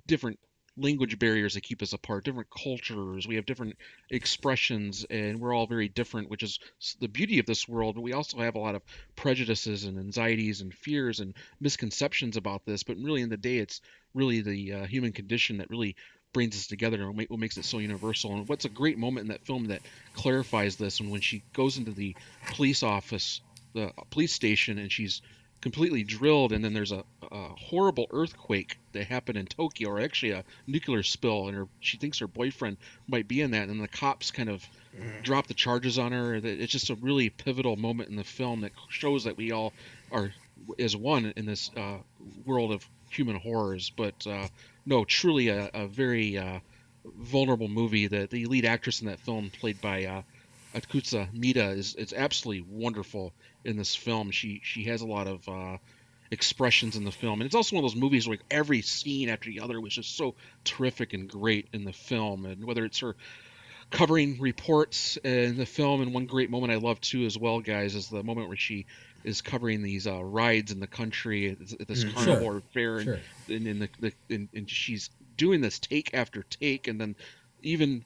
different 0.07 0.39
language 0.81 1.19
barriers 1.19 1.55
that 1.55 1.63
keep 1.63 1.83
us 1.83 1.93
apart, 1.93 2.25
different 2.25 2.49
cultures, 2.51 3.29
we 3.29 3.37
have 3.37 3.47
different 3.47 3.77
expressions, 4.11 5.05
and 5.11 5.41
we're 5.41 5.55
all 5.55 5.67
very 5.67 5.89
different, 5.89 6.31
which 6.31 6.43
is 6.43 6.59
the 7.01 7.09
beauty 7.09 7.39
of 7.39 7.47
this 7.47 7.69
world. 7.69 7.95
But 7.95 8.01
we 8.03 8.13
also 8.13 8.39
have 8.39 8.55
a 8.55 8.61
lot 8.61 8.75
of 8.75 8.83
prejudices 9.17 9.85
and 9.85 9.99
anxieties 9.99 10.61
and 10.61 10.73
fears 10.73 11.21
and 11.21 11.35
misconceptions 11.61 12.37
about 12.37 12.65
this. 12.65 12.83
But 12.83 12.97
really, 12.97 13.23
in 13.23 13.29
the 13.29 13.37
day, 13.37 13.59
it's 13.59 13.81
really 14.15 14.41
the 14.41 14.73
uh, 14.73 14.87
human 14.87 15.13
condition 15.13 15.59
that 15.59 15.71
really 15.71 15.97
brings 16.33 16.57
us 16.57 16.67
together 16.67 17.03
and 17.03 17.17
what 17.17 17.39
makes 17.39 17.57
it 17.57 17.65
so 17.65 17.79
universal. 17.79 18.35
And 18.35 18.49
what's 18.49 18.65
a 18.65 18.71
great 18.71 18.99
moment 18.99 19.25
in 19.25 19.29
that 19.29 19.45
film 19.45 19.67
that 19.67 19.83
clarifies 20.15 20.77
this, 20.77 21.01
and 21.01 21.11
when 21.11 21.21
she 21.21 21.43
goes 21.53 21.77
into 21.77 21.93
the 21.93 22.17
police 22.53 22.83
office, 22.83 23.41
the 23.75 23.93
police 24.11 24.33
station, 24.33 24.79
and 24.79 24.91
she's 24.91 25.23
completely 25.61 26.03
drilled, 26.03 26.53
and 26.53 26.65
then 26.65 26.73
there's 26.73 26.93
a, 26.93 27.05
a, 27.31 27.49
horrible 27.49 28.07
earthquake 28.11 28.79
that 28.93 29.07
happened 29.07 29.37
in 29.37 29.47
Tokyo, 29.47 29.91
or 29.91 30.01
actually 30.01 30.33
a 30.33 30.45
nuclear 30.67 31.03
spill, 31.03 31.49
and 31.49 31.57
her 31.57 31.69
she 31.81 31.99
thinks 31.99 32.19
her 32.19 32.27
boyfriend 32.27 32.79
might 33.07 33.29
be 33.29 33.41
in 33.41 33.51
that, 33.51 33.69
and 33.69 33.81
the 33.81 33.89
cops 33.89 34.31
kind 34.31 34.49
of 34.49 34.65
mm. 34.99 35.23
drop 35.23 35.47
the 35.47 35.55
charges 35.55 35.99
on 35.99 36.13
her. 36.13 36.35
It's 36.35 36.73
just 36.73 36.91
a 36.91 36.95
really 36.95 37.31
pivotal 37.31 37.77
moment 37.77 38.09
in 38.09 38.17
the 38.17 38.25
film 38.25 38.63
that 38.63 38.73
shows 38.89 39.25
that 39.25 39.37
we 39.37 39.53
all 39.53 39.73
are 40.11 40.33
as 40.79 40.97
one 40.97 41.33
in 41.37 41.47
this 41.47 41.71
uh, 41.77 41.99
world 42.45 42.73
of 42.73 42.87
human 43.11 43.37
horrors. 43.37 43.91
But 43.91 44.27
uh, 44.27 44.49
no, 44.87 45.05
truly 45.05 45.49
a, 45.49 45.71
a 45.75 45.87
very 45.87 46.39
uh, 46.39 46.61
vulnerable 47.05 47.69
movie. 47.69 48.07
That 48.07 48.31
the 48.31 48.47
lead 48.47 48.65
actress 48.65 49.01
in 49.01 49.09
that 49.09 49.21
film, 49.21 49.51
played 49.51 49.81
by 49.81 50.25
Atsuko 50.75 51.29
Maeda, 51.33 51.77
is 51.77 51.95
is 51.95 52.13
absolutely 52.13 52.65
wonderful 52.69 53.33
in 53.65 53.77
this 53.77 53.95
film. 53.95 54.31
She 54.31 54.61
she 54.63 54.85
has 54.85 55.03
a 55.03 55.07
lot 55.07 55.27
of 55.27 55.49
uh, 55.49 55.79
expressions 56.31 56.97
in 56.97 57.05
the 57.05 57.11
film, 57.11 57.41
and 57.41 57.47
it's 57.47 57.55
also 57.55 57.77
one 57.77 57.85
of 57.85 57.91
those 57.91 58.01
movies 58.01 58.29
where 58.29 58.39
every 58.51 58.83
scene 58.83 59.29
after 59.29 59.51
the 59.51 59.61
other 59.61 59.81
was 59.81 59.95
just 59.95 60.17
so 60.17 60.35
terrific 60.65 61.13
and 61.13 61.29
great 61.29 61.69
in 61.73 61.85
the 61.85 61.93
film. 61.93 62.47
And 62.47 62.65
whether 62.65 62.85
it's 62.85 63.01
her 63.01 63.17
covering 63.91 64.39
reports 64.41 65.17
in 65.25 65.57
the 65.57 65.67
film, 65.67 66.01
and 66.03 66.15
one 66.15 66.27
great 66.27 66.51
moment 66.51 66.73
I 66.73 66.77
love 66.77 67.01
too 67.01 67.25
as 67.25 67.37
well, 67.37 67.61
guys, 67.61 67.95
is 67.95 68.09
the 68.09 68.23
moment 68.23 68.49
where 68.49 68.57
she 68.57 68.87
is 69.25 69.43
covering 69.43 69.83
these 69.83 70.07
uh, 70.07 70.23
rides 70.23 70.73
in 70.73 70.81
the 70.81 70.87
country 70.87 71.51
at 71.51 71.89
this 71.89 72.05
mm, 72.05 72.15
carnival 72.15 72.53
sure, 72.53 72.63
fair, 72.73 72.97
and, 72.97 73.05
sure. 73.05 73.19
and, 73.49 73.67
and, 73.67 73.83
the, 73.83 73.89
the 73.99 74.35
and, 74.35 74.49
and 74.55 74.71
she's 74.71 75.11
doing 75.37 75.61
this 75.61 75.79
take 75.79 76.15
after 76.15 76.45
take, 76.45 76.87
and 76.87 77.01
then 77.01 77.17
even 77.63 78.05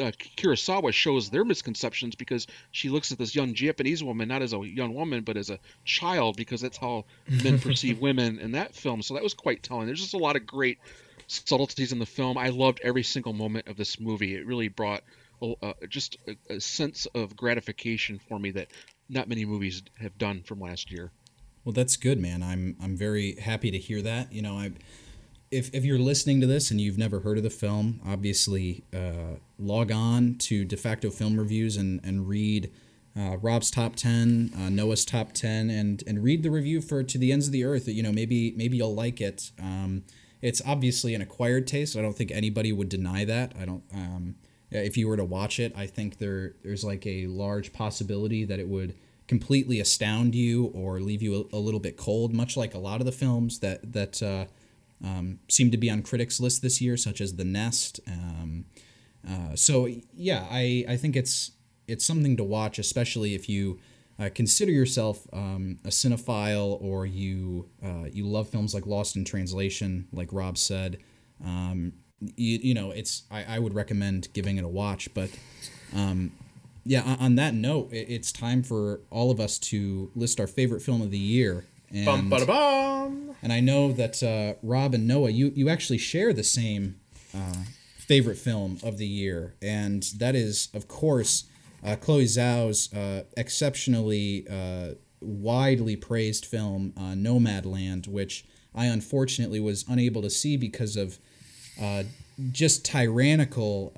uh, 0.00 0.12
Kurosawa 0.36 0.92
shows 0.92 1.30
their 1.30 1.44
misconceptions 1.44 2.14
because 2.14 2.46
she 2.70 2.88
looks 2.88 3.12
at 3.12 3.18
this 3.18 3.34
young 3.34 3.54
Japanese 3.54 4.02
woman 4.02 4.28
not 4.28 4.42
as 4.42 4.52
a 4.52 4.58
young 4.58 4.94
woman 4.94 5.22
but 5.22 5.36
as 5.36 5.50
a 5.50 5.58
child 5.84 6.36
because 6.36 6.60
that's 6.60 6.76
how 6.76 7.04
men 7.28 7.58
perceive 7.58 7.98
women 8.00 8.38
in 8.38 8.52
that 8.52 8.74
film. 8.74 9.02
So 9.02 9.14
that 9.14 9.22
was 9.22 9.34
quite 9.34 9.62
telling. 9.62 9.86
There's 9.86 10.00
just 10.00 10.14
a 10.14 10.18
lot 10.18 10.36
of 10.36 10.46
great 10.46 10.78
subtleties 11.26 11.92
in 11.92 11.98
the 11.98 12.06
film. 12.06 12.38
I 12.38 12.48
loved 12.48 12.80
every 12.82 13.02
single 13.02 13.32
moment 13.32 13.68
of 13.68 13.76
this 13.76 13.98
movie. 14.00 14.34
It 14.34 14.46
really 14.46 14.68
brought 14.68 15.02
uh, 15.42 15.72
just 15.88 16.16
a, 16.26 16.54
a 16.54 16.60
sense 16.60 17.06
of 17.14 17.36
gratification 17.36 18.18
for 18.18 18.38
me 18.38 18.50
that 18.52 18.68
not 19.08 19.28
many 19.28 19.44
movies 19.44 19.82
have 20.00 20.16
done 20.18 20.42
from 20.42 20.60
last 20.60 20.90
year. 20.90 21.10
Well, 21.64 21.72
that's 21.72 21.96
good, 21.96 22.20
man. 22.20 22.42
I'm 22.42 22.76
I'm 22.80 22.96
very 22.96 23.36
happy 23.36 23.70
to 23.70 23.78
hear 23.78 24.02
that. 24.02 24.32
You 24.32 24.42
know, 24.42 24.58
I 24.58 24.72
if, 25.50 25.72
if 25.74 25.84
you're 25.84 25.98
listening 25.98 26.40
to 26.40 26.46
this 26.46 26.70
and 26.70 26.80
you've 26.80 26.98
never 26.98 27.20
heard 27.20 27.36
of 27.36 27.44
the 27.44 27.50
film, 27.50 28.00
obviously 28.06 28.84
uh, 28.92 29.36
log 29.58 29.92
on 29.92 30.36
to 30.36 30.64
DeFacto 30.64 31.12
Film 31.12 31.38
Reviews 31.38 31.76
and, 31.76 32.00
and 32.02 32.28
read 32.28 32.70
uh, 33.16 33.36
Rob's 33.36 33.70
top 33.70 33.94
10, 33.94 34.52
uh, 34.56 34.68
Noah's 34.70 35.04
top 35.04 35.32
10, 35.32 35.70
and, 35.70 36.02
and 36.06 36.22
read 36.22 36.42
the 36.42 36.50
review 36.50 36.80
for 36.80 37.02
To 37.02 37.18
the 37.18 37.32
Ends 37.32 37.46
of 37.46 37.52
the 37.52 37.64
Earth. 37.64 37.86
You 37.86 38.02
know, 38.02 38.12
maybe 38.12 38.52
maybe 38.56 38.76
you'll 38.76 38.94
like 38.94 39.20
it. 39.20 39.52
Um, 39.60 40.02
it's 40.42 40.60
obviously 40.66 41.14
an 41.14 41.22
acquired 41.22 41.66
taste. 41.66 41.96
I 41.96 42.02
don't 42.02 42.16
think 42.16 42.32
anybody 42.32 42.72
would 42.72 42.88
deny 42.88 43.24
that. 43.24 43.52
I 43.58 43.64
don't. 43.64 43.84
Um, 43.94 44.34
if 44.70 44.96
you 44.96 45.06
were 45.06 45.16
to 45.16 45.24
watch 45.24 45.60
it, 45.60 45.72
I 45.76 45.86
think 45.86 46.18
there 46.18 46.54
there's 46.64 46.84
like 46.84 47.06
a 47.06 47.28
large 47.28 47.72
possibility 47.72 48.44
that 48.44 48.58
it 48.58 48.68
would 48.68 48.96
completely 49.28 49.80
astound 49.80 50.34
you 50.34 50.66
or 50.74 51.00
leave 51.00 51.22
you 51.22 51.48
a, 51.52 51.56
a 51.56 51.58
little 51.58 51.80
bit 51.80 51.96
cold, 51.96 52.34
much 52.34 52.56
like 52.56 52.74
a 52.74 52.78
lot 52.78 53.00
of 53.00 53.06
the 53.06 53.12
films 53.12 53.60
that 53.60 53.92
that 53.92 54.22
uh, 54.22 54.46
um, 55.02 55.38
seem 55.48 55.70
to 55.70 55.76
be 55.76 55.90
on 55.90 56.02
critics' 56.02 56.40
list 56.40 56.62
this 56.62 56.80
year, 56.80 56.96
such 56.96 57.20
as 57.20 57.36
The 57.36 57.44
Nest. 57.44 58.00
Um, 58.06 58.66
uh, 59.28 59.56
so 59.56 59.88
yeah, 60.14 60.46
I, 60.50 60.84
I 60.88 60.96
think 60.96 61.16
it's 61.16 61.52
it's 61.86 62.04
something 62.04 62.36
to 62.36 62.44
watch, 62.44 62.78
especially 62.78 63.34
if 63.34 63.48
you 63.48 63.78
uh, 64.18 64.30
consider 64.34 64.70
yourself 64.70 65.26
um, 65.32 65.78
a 65.84 65.88
cinephile 65.88 66.80
or 66.80 67.06
you 67.06 67.68
uh, 67.82 68.06
you 68.12 68.26
love 68.26 68.48
films 68.48 68.74
like 68.74 68.86
Lost 68.86 69.16
in 69.16 69.24
Translation, 69.24 70.08
like 70.12 70.28
Rob 70.32 70.56
said. 70.56 70.98
Um, 71.44 71.94
you, 72.20 72.58
you 72.62 72.74
know, 72.74 72.90
it's 72.90 73.24
I, 73.30 73.44
I 73.44 73.58
would 73.58 73.74
recommend 73.74 74.28
giving 74.32 74.56
it 74.56 74.64
a 74.64 74.68
watch. 74.68 75.12
But 75.14 75.30
um, 75.94 76.32
yeah, 76.84 77.16
on 77.18 77.36
that 77.36 77.54
note, 77.54 77.88
it's 77.92 78.30
time 78.30 78.62
for 78.62 79.00
all 79.10 79.30
of 79.30 79.40
us 79.40 79.58
to 79.58 80.10
list 80.14 80.38
our 80.38 80.46
favorite 80.46 80.80
film 80.80 81.02
of 81.02 81.10
the 81.10 81.18
year. 81.18 81.64
And, 81.94 82.06
bum, 82.06 82.28
and 83.42 83.52
I 83.52 83.60
know 83.60 83.92
that 83.92 84.22
uh, 84.22 84.54
Rob 84.62 84.94
and 84.94 85.06
Noah, 85.06 85.30
you, 85.30 85.52
you 85.54 85.68
actually 85.68 85.98
share 85.98 86.32
the 86.32 86.42
same 86.42 86.96
uh, 87.34 87.64
favorite 87.98 88.36
film 88.36 88.78
of 88.82 88.98
the 88.98 89.06
year, 89.06 89.54
and 89.62 90.02
that 90.18 90.34
is, 90.34 90.68
of 90.74 90.88
course, 90.88 91.44
uh, 91.84 91.96
Chloe 91.96 92.24
Zhao's 92.24 92.92
uh, 92.92 93.24
exceptionally 93.36 94.46
uh, 94.50 94.94
widely 95.20 95.96
praised 95.96 96.46
film 96.46 96.92
uh, 96.96 97.12
Nomadland, 97.12 98.08
which 98.08 98.44
I 98.74 98.86
unfortunately 98.86 99.60
was 99.60 99.84
unable 99.88 100.22
to 100.22 100.30
see 100.30 100.56
because 100.56 100.96
of 100.96 101.18
just 102.50 102.84
tyrannical 102.84 103.92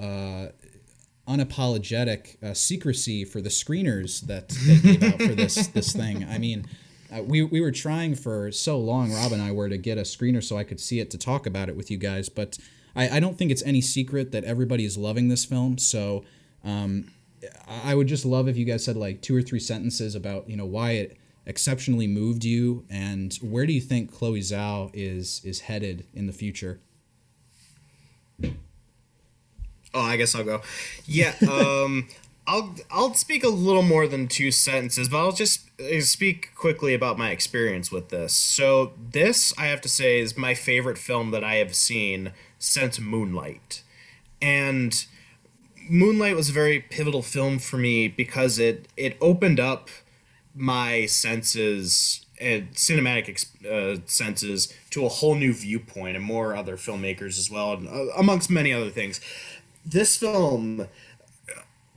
unapologetic 1.28 2.42
uh, 2.42 2.54
secrecy 2.54 3.24
for 3.24 3.40
the 3.40 3.48
screeners 3.48 4.20
that 4.22 4.48
they 4.48 4.78
gave 4.78 5.02
out 5.02 5.20
for 5.20 5.34
this 5.34 5.66
this 5.74 5.92
thing. 5.92 6.24
I 6.24 6.38
mean, 6.38 6.66
uh, 7.14 7.22
we, 7.22 7.42
we 7.42 7.60
were 7.60 7.72
trying 7.72 8.14
for 8.14 8.50
so 8.52 8.78
long, 8.78 9.12
Rob 9.12 9.32
and 9.32 9.42
I 9.42 9.52
were 9.52 9.68
to 9.68 9.78
get 9.78 9.98
a 9.98 10.02
screener 10.02 10.42
so 10.42 10.56
I 10.56 10.64
could 10.64 10.80
see 10.80 11.00
it 11.00 11.10
to 11.12 11.18
talk 11.18 11.46
about 11.46 11.68
it 11.68 11.76
with 11.76 11.90
you 11.90 11.98
guys. 11.98 12.28
But 12.28 12.58
I, 12.94 13.16
I 13.16 13.20
don't 13.20 13.38
think 13.38 13.50
it's 13.50 13.62
any 13.62 13.80
secret 13.80 14.32
that 14.32 14.44
everybody 14.44 14.84
is 14.84 14.96
loving 14.96 15.28
this 15.28 15.44
film. 15.44 15.78
So 15.78 16.24
um, 16.64 17.12
I 17.84 17.94
would 17.94 18.08
just 18.08 18.24
love 18.24 18.48
if 18.48 18.56
you 18.56 18.64
guys 18.64 18.84
said 18.84 18.96
like 18.96 19.20
two 19.20 19.36
or 19.36 19.42
three 19.42 19.60
sentences 19.60 20.14
about 20.14 20.48
you 20.48 20.56
know 20.56 20.66
why 20.66 20.92
it 20.92 21.16
exceptionally 21.44 22.08
moved 22.08 22.44
you 22.44 22.84
and 22.90 23.34
where 23.40 23.66
do 23.66 23.72
you 23.72 23.80
think 23.80 24.12
Chloe 24.12 24.40
Zhao 24.40 24.90
is 24.92 25.40
is 25.44 25.60
headed 25.60 26.06
in 26.14 26.26
the 26.26 26.32
future. 26.32 26.80
Oh, 29.94 30.02
I 30.02 30.16
guess 30.16 30.34
I'll 30.34 30.44
go. 30.44 30.60
Yeah, 31.06 31.34
um, 31.48 32.08
I'll 32.46 32.74
I'll 32.90 33.14
speak 33.14 33.42
a 33.42 33.48
little 33.48 33.82
more 33.82 34.06
than 34.06 34.28
two 34.28 34.50
sentences, 34.50 35.08
but 35.08 35.18
I'll 35.18 35.32
just 35.32 35.68
uh, 35.80 36.00
speak 36.00 36.54
quickly 36.54 36.94
about 36.94 37.18
my 37.18 37.30
experience 37.30 37.90
with 37.90 38.08
this. 38.10 38.32
So 38.32 38.92
this, 39.10 39.52
I 39.58 39.66
have 39.66 39.80
to 39.82 39.88
say, 39.88 40.20
is 40.20 40.36
my 40.36 40.54
favorite 40.54 40.98
film 40.98 41.32
that 41.32 41.42
I 41.42 41.56
have 41.56 41.74
seen 41.74 42.32
since 42.58 43.00
Moonlight, 43.00 43.82
and 44.40 45.04
Moonlight 45.88 46.36
was 46.36 46.48
a 46.48 46.52
very 46.52 46.80
pivotal 46.80 47.22
film 47.22 47.58
for 47.58 47.78
me 47.78 48.08
because 48.08 48.58
it 48.58 48.88
it 48.96 49.16
opened 49.20 49.60
up 49.60 49.90
my 50.54 51.06
senses 51.06 52.24
and 52.40 52.70
cinematic 52.72 53.46
uh, 53.66 54.00
senses 54.06 54.72
to 54.90 55.04
a 55.04 55.08
whole 55.08 55.34
new 55.34 55.52
viewpoint 55.52 56.16
and 56.16 56.24
more 56.24 56.54
other 56.54 56.76
filmmakers 56.76 57.38
as 57.38 57.50
well, 57.50 57.72
and, 57.72 57.88
uh, 57.88 58.12
amongst 58.16 58.50
many 58.50 58.72
other 58.72 58.90
things. 58.90 59.20
This 59.84 60.16
film 60.16 60.88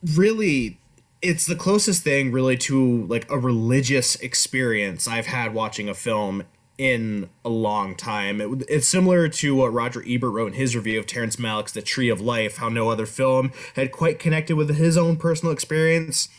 really 0.02 0.78
it's 1.22 1.44
the 1.44 1.54
closest 1.54 2.02
thing 2.02 2.32
really 2.32 2.56
to 2.56 3.06
like 3.06 3.30
a 3.30 3.38
religious 3.38 4.16
experience 4.16 5.06
I've 5.06 5.26
had 5.26 5.52
watching 5.52 5.88
a 5.88 5.94
film 5.94 6.44
in 6.78 7.28
a 7.44 7.50
long 7.50 7.94
time. 7.94 8.40
It, 8.40 8.64
it's 8.66 8.88
similar 8.88 9.28
to 9.28 9.54
what 9.54 9.70
Roger 9.70 10.02
Ebert 10.06 10.32
wrote 10.32 10.46
in 10.46 10.52
his 10.54 10.74
review 10.74 10.98
of 10.98 11.06
Terrence 11.06 11.36
Malick's 11.36 11.72
The 11.72 11.82
Tree 11.82 12.08
of 12.08 12.22
Life, 12.22 12.56
how 12.56 12.70
no 12.70 12.88
other 12.88 13.04
film 13.04 13.52
had 13.76 13.92
quite 13.92 14.18
connected 14.18 14.56
with 14.56 14.74
his 14.74 14.96
own 14.96 15.16
personal 15.16 15.52
experience. 15.52 16.30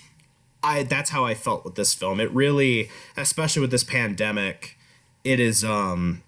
I 0.64 0.82
that's 0.82 1.12
how 1.12 1.26
I 1.26 1.36
felt 1.36 1.64
with 1.64 1.76
this 1.76 1.94
film. 1.94 2.20
It 2.20 2.32
really, 2.32 2.90
especially 3.16 3.62
with 3.62 3.72
this 3.72 3.84
pandemic, 3.84 4.80
it 5.24 5.40
is 5.40 5.64
um 5.64 6.24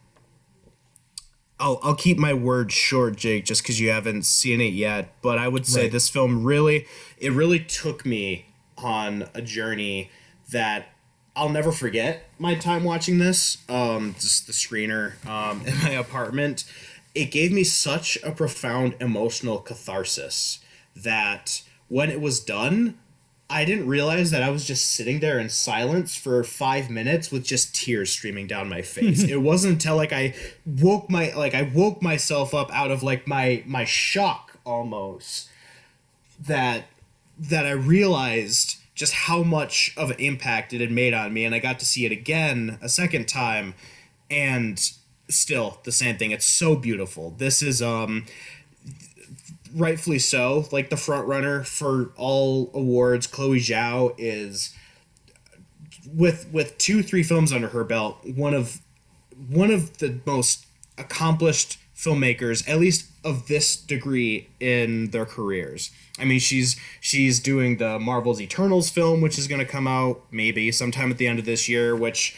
I'll, 1.60 1.80
I'll 1.84 1.96
keep 1.96 2.18
my 2.18 2.34
words 2.34 2.74
short, 2.74 3.16
Jake, 3.16 3.46
just 3.46 3.62
because 3.64 3.80
you 3.80 3.90
haven't 3.90 4.24
seen 4.26 4.60
it 4.60 4.74
yet. 4.74 5.14
But 5.22 5.38
I 5.38 5.48
would 5.48 5.66
say 5.66 5.84
Right. 5.84 5.92
this 5.92 6.10
film 6.10 6.44
really, 6.44 6.88
it 7.18 7.32
really 7.32 7.60
took 7.60 8.06
me 8.06 8.48
on 8.78 9.30
a 9.34 9.42
journey 9.42 10.10
that 10.52 10.88
I'll 11.36 11.50
never 11.50 11.72
forget. 11.72 12.28
My 12.38 12.56
time 12.56 12.84
watching 12.84 13.18
this, 13.18 13.60
um, 13.70 14.16
just 14.20 14.46
the 14.48 14.54
screener 14.54 15.26
um, 15.28 15.66
in 15.66 15.78
my 15.80 15.90
apartment, 15.92 16.66
it 17.16 17.26
gave 17.32 17.52
me 17.52 17.64
such 17.64 18.18
a 18.24 18.32
profound 18.32 18.96
emotional 19.00 19.60
catharsis 19.60 20.60
that 20.96 21.62
when 21.88 22.10
it 22.10 22.20
was 22.22 22.40
done, 22.40 22.98
I 23.54 23.66
didn't 23.66 23.88
realize 23.88 24.32
that 24.32 24.42
I 24.42 24.50
was 24.50 24.66
just 24.66 24.92
sitting 24.92 25.20
there 25.20 25.38
in 25.38 25.48
silence 25.48 26.16
for 26.16 26.44
five 26.44 26.90
minutes 26.90 27.32
with 27.32 27.46
just 27.46 27.76
tears 27.76 28.12
streaming 28.12 28.48
down 28.48 28.68
my 28.68 28.82
face. 28.82 29.24
it 29.30 29.42
wasn't 29.42 29.74
until 29.74 29.96
like 29.96 30.12
I 30.12 30.34
woke 30.66 31.08
my 31.08 31.32
like 31.36 31.54
I 31.54 31.62
woke 31.62 32.02
myself 32.02 32.56
up 32.56 32.74
out 32.74 32.90
of 32.90 33.04
like 33.04 33.28
my 33.28 33.64
my 33.68 33.86
shock 33.86 34.58
almost 34.66 35.50
that 36.40 36.86
that 37.38 37.68
I 37.68 37.72
realized 37.72 38.78
just 38.96 39.14
how 39.14 39.44
much 39.44 39.94
of 39.98 40.10
an 40.10 40.20
impact 40.20 40.74
it 40.74 40.82
had 40.82 40.92
made 40.92 41.14
on 41.14 41.32
me 41.32 41.46
and 41.46 41.54
I 41.54 41.60
got 41.60 41.78
to 41.80 41.86
see 41.86 42.06
it 42.06 42.12
again 42.12 42.80
a 42.82 42.90
second 42.90 43.28
time 43.28 43.76
and 44.32 44.80
still 45.30 45.80
the 45.84 45.92
same 45.92 46.18
thing 46.18 46.32
it's 46.32 46.46
so 46.46 46.76
beautiful 46.76 47.32
this 47.38 47.62
is 47.62 47.82
um 47.82 48.26
rightfully 49.76 50.20
so. 50.20 50.68
Like 50.72 50.90
the 50.90 50.98
front 50.98 51.28
runner 51.28 51.64
for 51.64 52.12
all 52.16 52.72
awards 52.74 53.28
chloe 53.28 53.60
zhao 53.60 54.14
is 54.18 54.76
with 56.08 56.50
with 56.52 56.78
two 56.78 57.02
three 57.02 57.24
films 57.24 57.54
under 57.54 57.70
her 57.70 57.84
belt 57.84 58.18
one 58.36 58.54
of 58.54 58.82
one 59.50 59.72
of 59.72 59.98
the 59.98 60.20
most 60.26 60.66
accomplished 60.98 61.80
filmmakers 61.96 62.68
at 62.68 62.80
least 62.80 63.10
of 63.24 63.48
this 63.48 63.76
degree 63.78 64.50
in 64.60 65.12
their 65.12 65.26
careers. 65.26 65.92
I 66.20 66.26
mean 66.26 66.40
she's 66.40 66.80
she's 67.00 67.40
doing 67.40 67.78
the 67.78 68.00
marvel's 68.00 68.42
eternals 68.42 68.90
film 68.90 69.22
which 69.22 69.38
is 69.38 69.48
going 69.48 69.60
to 69.60 69.72
come 69.72 69.88
out 69.88 70.22
maybe 70.32 70.72
sometime 70.72 71.12
at 71.12 71.18
the 71.18 71.28
end 71.28 71.40
of 71.40 71.46
this 71.46 71.70
year 71.70 71.96
which 71.96 72.36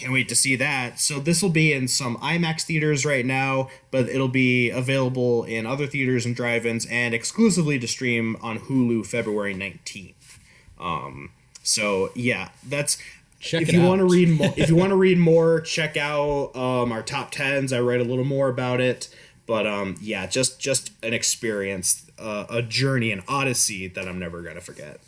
can't 0.00 0.12
wait 0.12 0.28
to 0.30 0.34
see 0.34 0.56
that. 0.56 0.98
So 0.98 1.20
this 1.20 1.42
will 1.42 1.50
be 1.50 1.72
in 1.72 1.86
some 1.88 2.16
IMAX 2.18 2.62
theaters 2.62 3.04
right 3.04 3.24
now, 3.26 3.68
but 3.90 4.08
it'll 4.08 4.28
be 4.28 4.70
available 4.70 5.44
in 5.44 5.66
other 5.66 5.86
theaters 5.86 6.24
and 6.24 6.34
drive-ins 6.34 6.86
and 6.86 7.12
exclusively 7.14 7.78
to 7.78 7.86
stream 7.86 8.36
on 8.40 8.58
Hulu 8.58 9.06
February 9.06 9.54
19th. 9.54 10.38
Um 10.78 11.32
so 11.62 12.10
yeah, 12.14 12.48
that's 12.66 12.98
Check 13.38 13.62
if 13.62 13.68
it 13.68 13.74
you 13.74 13.82
want 13.82 14.00
to 14.00 14.06
read 14.06 14.30
more 14.30 14.54
if 14.56 14.68
you 14.70 14.76
want 14.82 14.90
to 14.90 14.96
read 14.96 15.18
more, 15.18 15.60
check 15.60 15.96
out 15.96 16.56
um, 16.56 16.92
our 16.92 17.02
top 17.02 17.32
10s. 17.32 17.74
I 17.74 17.80
write 17.80 18.00
a 18.00 18.04
little 18.04 18.24
more 18.24 18.48
about 18.48 18.80
it, 18.80 19.14
but 19.46 19.66
um 19.66 19.96
yeah, 20.00 20.26
just 20.26 20.58
just 20.58 20.92
an 21.02 21.12
experience, 21.12 22.10
uh, 22.18 22.46
a 22.48 22.62
journey, 22.62 23.12
an 23.12 23.22
odyssey 23.28 23.88
that 23.88 24.08
I'm 24.08 24.18
never 24.18 24.40
going 24.40 24.54
to 24.56 24.62
forget. 24.62 25.00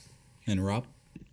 And 0.46 0.64
Rob? 0.64 0.84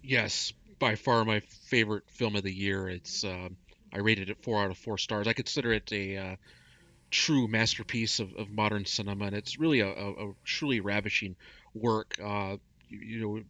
Yes, 0.01 0.53
by 0.79 0.95
far 0.95 1.25
my 1.25 1.41
favorite 1.65 2.03
film 2.09 2.35
of 2.35 2.43
the 2.43 2.53
year. 2.53 2.89
It's 2.89 3.23
um 3.23 3.57
I 3.93 3.99
rated 3.99 4.29
it 4.29 4.43
four 4.43 4.63
out 4.63 4.71
of 4.71 4.77
four 4.77 4.97
stars. 4.97 5.27
I 5.27 5.33
consider 5.33 5.73
it 5.73 5.91
a 5.91 6.17
uh, 6.17 6.35
true 7.11 7.47
masterpiece 7.47 8.19
of, 8.19 8.33
of 8.35 8.49
modern 8.49 8.85
cinema, 8.85 9.25
and 9.25 9.35
it's 9.35 9.59
really 9.59 9.79
a, 9.79 9.87
a, 9.87 10.29
a 10.29 10.33
truly 10.43 10.79
ravishing 10.79 11.35
work. 11.73 12.15
Uh, 12.23 12.57
you, 12.87 12.99
you 12.99 13.21
know, 13.21 13.43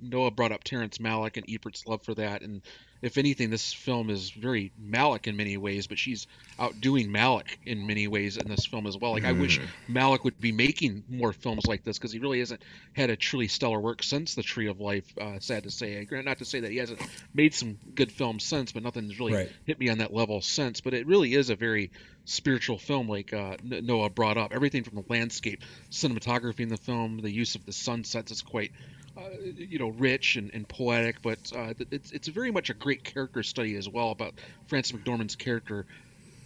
Noah 0.00 0.30
brought 0.30 0.52
up 0.52 0.64
Terrence 0.64 0.98
Malick 0.98 1.36
and 1.36 1.46
Ebert's 1.48 1.86
love 1.86 2.02
for 2.02 2.14
that, 2.14 2.42
and 2.42 2.62
if 3.02 3.18
anything, 3.18 3.50
this 3.50 3.74
film 3.74 4.08
is 4.08 4.30
very 4.30 4.72
Malick 4.82 5.26
in 5.26 5.36
many 5.36 5.58
ways, 5.58 5.86
but 5.86 5.98
she's 5.98 6.26
outdoing 6.58 7.08
Malick 7.08 7.56
in 7.66 7.86
many 7.86 8.08
ways 8.08 8.38
in 8.38 8.48
this 8.48 8.64
film 8.64 8.86
as 8.86 8.96
well. 8.96 9.12
Like 9.12 9.24
I 9.24 9.32
wish 9.32 9.60
Malick 9.88 10.24
would 10.24 10.40
be 10.40 10.50
making 10.50 11.04
more 11.08 11.34
films 11.34 11.66
like 11.66 11.84
this 11.84 11.98
because 11.98 12.10
he 12.12 12.18
really 12.18 12.38
hasn't 12.38 12.62
had 12.94 13.10
a 13.10 13.16
truly 13.16 13.48
stellar 13.48 13.78
work 13.78 14.02
since 14.02 14.34
The 14.34 14.42
Tree 14.42 14.68
of 14.68 14.80
Life. 14.80 15.04
Uh, 15.20 15.38
sad 15.40 15.64
to 15.64 15.70
say, 15.70 16.06
not 16.10 16.38
to 16.38 16.46
say 16.46 16.60
that 16.60 16.70
he 16.70 16.78
hasn't 16.78 17.00
made 17.34 17.52
some 17.54 17.78
good 17.94 18.10
films 18.10 18.44
since, 18.44 18.72
but 18.72 18.82
nothing's 18.82 19.20
really 19.20 19.34
Right. 19.34 19.52
hit 19.66 19.78
me 19.78 19.90
on 19.90 19.98
that 19.98 20.14
level 20.14 20.40
since. 20.40 20.80
But 20.80 20.94
it 20.94 21.06
really 21.06 21.34
is 21.34 21.50
a 21.50 21.54
very 21.54 21.90
spiritual 22.24 22.78
film, 22.78 23.08
like 23.08 23.32
uh, 23.34 23.56
Noah 23.62 24.08
brought 24.08 24.38
up. 24.38 24.52
Everything 24.54 24.84
from 24.84 24.96
the 24.96 25.04
landscape, 25.08 25.62
cinematography 25.90 26.60
in 26.60 26.68
the 26.70 26.76
film, 26.78 27.18
the 27.18 27.30
use 27.30 27.54
of 27.54 27.66
the 27.66 27.72
sunsets 27.72 28.32
is 28.32 28.40
quite 28.42 28.72
uh, 29.16 29.28
you 29.56 29.78
know, 29.78 29.88
rich 29.88 30.36
and, 30.36 30.50
and 30.54 30.68
poetic, 30.68 31.22
but 31.22 31.50
uh, 31.54 31.74
it's 31.90 32.12
it's 32.12 32.28
very 32.28 32.50
much 32.50 32.70
a 32.70 32.74
great 32.74 33.04
character 33.04 33.42
study 33.42 33.76
as 33.76 33.88
well 33.88 34.10
about 34.10 34.40
Frances 34.68 34.92
McDormand's 34.98 35.36
character 35.36 35.86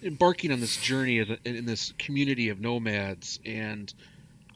embarking 0.02 0.52
on 0.52 0.60
this 0.60 0.76
journey 0.76 1.18
in, 1.18 1.38
in 1.44 1.64
this 1.66 1.92
community 1.98 2.48
of 2.50 2.60
nomads, 2.60 3.38
and 3.44 3.92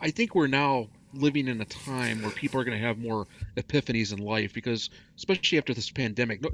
I 0.00 0.10
think 0.10 0.34
we're 0.34 0.46
now 0.48 0.90
living 1.12 1.48
in 1.48 1.60
a 1.60 1.64
time 1.66 2.22
where 2.22 2.32
people 2.32 2.60
are 2.60 2.64
going 2.64 2.78
to 2.78 2.86
have 2.86 2.98
more 2.98 3.26
epiphanies 3.56 4.12
in 4.12 4.18
life 4.18 4.52
because 4.52 4.90
especially 5.18 5.58
after 5.58 5.72
this 5.74 5.90
pandemic 5.90 6.42
no, 6.42 6.50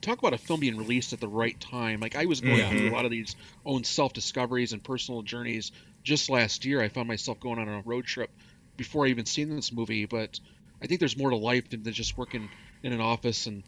talk 0.00 0.18
about 0.18 0.34
a 0.34 0.38
film 0.38 0.60
being 0.60 0.76
released 0.76 1.12
at 1.12 1.20
the 1.20 1.28
right 1.28 1.58
time. 1.60 2.00
Like 2.00 2.14
i 2.16 2.26
was 2.26 2.40
going 2.42 2.58
Yeah. 2.58 2.68
through 2.68 2.88
a 2.88 2.92
lot 2.92 3.04
of 3.06 3.10
these 3.10 3.36
own 3.64 3.84
self-discoveries 3.84 4.72
and 4.72 4.84
personal 4.84 5.22
journeys 5.22 5.72
just 6.04 6.28
last 6.30 6.64
year. 6.64 6.82
I 6.82 6.88
found 6.88 7.08
myself 7.08 7.40
going 7.40 7.58
on 7.58 7.68
a 7.68 7.82
road 7.84 8.04
trip 8.06 8.30
before 8.76 9.06
i 9.06 9.08
even 9.10 9.26
seen 9.26 9.54
this 9.54 9.72
movie 9.72 10.06
but 10.06 10.38
i 10.82 10.86
think 10.86 11.00
there's 11.00 11.16
more 11.16 11.30
to 11.30 11.36
life 11.36 11.68
than 11.70 11.82
than 11.82 11.92
just 11.92 12.18
working 12.18 12.48
in 12.82 12.92
an 12.92 13.00
office 13.00 13.46
and 13.46 13.62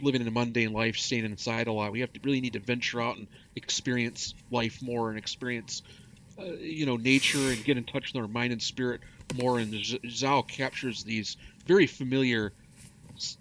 living 0.00 0.20
in 0.20 0.28
a 0.28 0.30
mundane 0.30 0.72
life 0.72 0.96
staying 0.96 1.24
inside 1.24 1.66
a 1.66 1.72
lot. 1.72 1.92
We 1.92 2.00
have 2.00 2.12
to 2.12 2.20
really 2.22 2.40
need 2.40 2.54
to 2.54 2.60
venture 2.60 3.00
out 3.00 3.16
and 3.16 3.26
experience 3.56 4.34
life 4.50 4.82
more 4.82 5.10
and 5.10 5.18
experience 5.18 5.82
uh, 6.38 6.44
you 6.44 6.86
know 6.86 6.96
nature 6.96 7.50
and 7.50 7.62
get 7.64 7.76
in 7.76 7.84
touch 7.84 8.12
with 8.12 8.22
our 8.22 8.28
mind 8.28 8.52
and 8.52 8.62
spirit 8.62 9.00
more. 9.34 9.58
And 9.58 9.72
Zhao 9.72 10.46
captures 10.46 11.04
these 11.04 11.36
very 11.66 11.86
familiar 11.86 12.52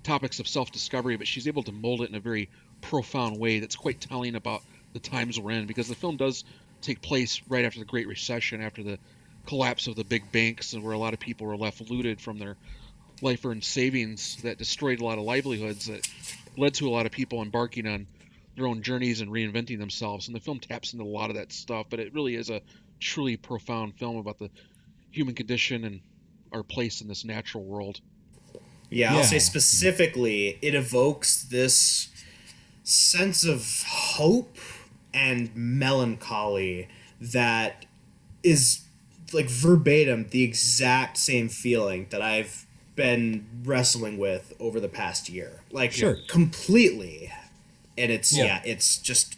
topics 0.03 0.39
of 0.39 0.47
self-discovery 0.47 1.15
but 1.15 1.27
she's 1.27 1.47
able 1.47 1.63
to 1.63 1.71
mold 1.71 2.01
it 2.01 2.09
in 2.09 2.15
a 2.15 2.19
very 2.19 2.49
profound 2.81 3.39
way 3.39 3.59
that's 3.59 3.75
quite 3.75 3.99
telling 4.01 4.35
about 4.35 4.61
the 4.93 4.99
times 4.99 5.39
we're 5.39 5.51
in 5.51 5.65
because 5.65 5.87
the 5.87 5.95
film 5.95 6.17
does 6.17 6.43
take 6.81 7.01
place 7.01 7.41
right 7.47 7.63
after 7.63 7.79
the 7.79 7.85
great 7.85 8.07
recession 8.07 8.61
after 8.61 8.83
the 8.83 8.99
collapse 9.47 9.87
of 9.87 9.95
the 9.95 10.03
big 10.03 10.29
banks 10.31 10.73
and 10.73 10.83
where 10.83 10.93
a 10.93 10.97
lot 10.97 11.13
of 11.13 11.19
people 11.19 11.47
were 11.47 11.57
left 11.57 11.89
looted 11.89 12.19
from 12.19 12.37
their 12.37 12.57
life 13.21 13.45
earned 13.45 13.63
savings 13.63 14.37
that 14.43 14.57
destroyed 14.57 14.99
a 14.99 15.05
lot 15.05 15.17
of 15.17 15.23
livelihoods 15.23 15.85
that 15.85 16.07
led 16.57 16.73
to 16.75 16.87
a 16.87 16.91
lot 16.91 17.05
of 17.05 17.11
people 17.11 17.41
embarking 17.41 17.87
on 17.87 18.07
their 18.55 18.67
own 18.67 18.81
journeys 18.81 19.21
and 19.21 19.31
reinventing 19.31 19.79
themselves. 19.79 20.27
And 20.27 20.35
the 20.35 20.39
film 20.39 20.59
taps 20.59 20.93
into 20.93 21.05
a 21.05 21.05
lot 21.05 21.29
of 21.29 21.35
that 21.35 21.51
stuff, 21.51 21.87
but 21.89 21.99
it 21.99 22.13
really 22.13 22.35
is 22.35 22.49
a 22.49 22.61
truly 22.99 23.37
profound 23.37 23.95
film 23.95 24.17
about 24.17 24.37
the 24.39 24.49
human 25.11 25.35
condition 25.35 25.85
and 25.85 26.01
our 26.51 26.63
place 26.63 27.01
in 27.01 27.07
this 27.07 27.23
natural 27.23 27.63
world. 27.63 28.01
Yeah, 28.89 29.15
I'll 29.15 29.23
say 29.23 29.39
specifically, 29.39 30.59
it 30.61 30.75
evokes 30.75 31.43
this 31.43 32.09
sense 32.83 33.45
of 33.45 33.83
hope 33.87 34.57
and 35.13 35.55
melancholy 35.55 36.89
that 37.21 37.85
is 38.43 38.81
like 39.31 39.49
verbatim 39.49 40.27
the 40.29 40.43
exact 40.43 41.17
same 41.17 41.47
feeling 41.47 42.07
that 42.09 42.21
I've 42.21 42.65
been 42.95 43.45
wrestling 43.63 44.17
with 44.17 44.53
over 44.59 44.79
the 44.79 44.89
past 44.89 45.29
year. 45.29 45.61
Like 45.71 45.91
Sure. 45.91 46.17
completely. 46.27 47.31
And 47.97 48.11
it's 48.11 48.35
Yeah. 48.35 48.45
yeah, 48.45 48.61
it's 48.65 48.97
just 48.97 49.37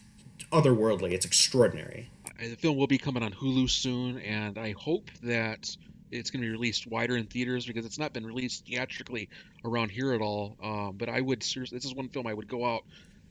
otherworldly. 0.52 1.12
It's 1.12 1.26
extraordinary. 1.26 2.10
The 2.40 2.56
film 2.56 2.78
will 2.78 2.88
be 2.88 2.98
coming 2.98 3.24
on 3.24 3.32
Hulu 3.32 3.70
soon, 3.70 4.20
and 4.20 4.58
I 4.58 4.72
hope 4.74 5.10
that 5.24 5.76
it's 6.12 6.30
going 6.30 6.42
to 6.42 6.48
be 6.48 6.52
released 6.52 6.86
wider 6.88 7.16
in 7.18 7.26
theaters 7.26 7.66
because 7.66 7.86
it's 7.86 7.98
not 7.98 8.14
been 8.14 8.26
released 8.26 8.66
theatrically 8.68 9.30
around 9.66 9.90
here 9.90 10.14
at 10.14 10.22
all. 10.22 10.58
Um, 10.62 10.96
but 10.98 11.10
I 11.10 11.22
would 11.22 11.42
seriously, 11.42 11.78
this 11.78 11.86
is 11.86 11.96
one 11.96 12.10
film 12.10 12.28
I 12.28 12.34
would 12.34 12.48
go 12.48 12.66
out 12.66 12.84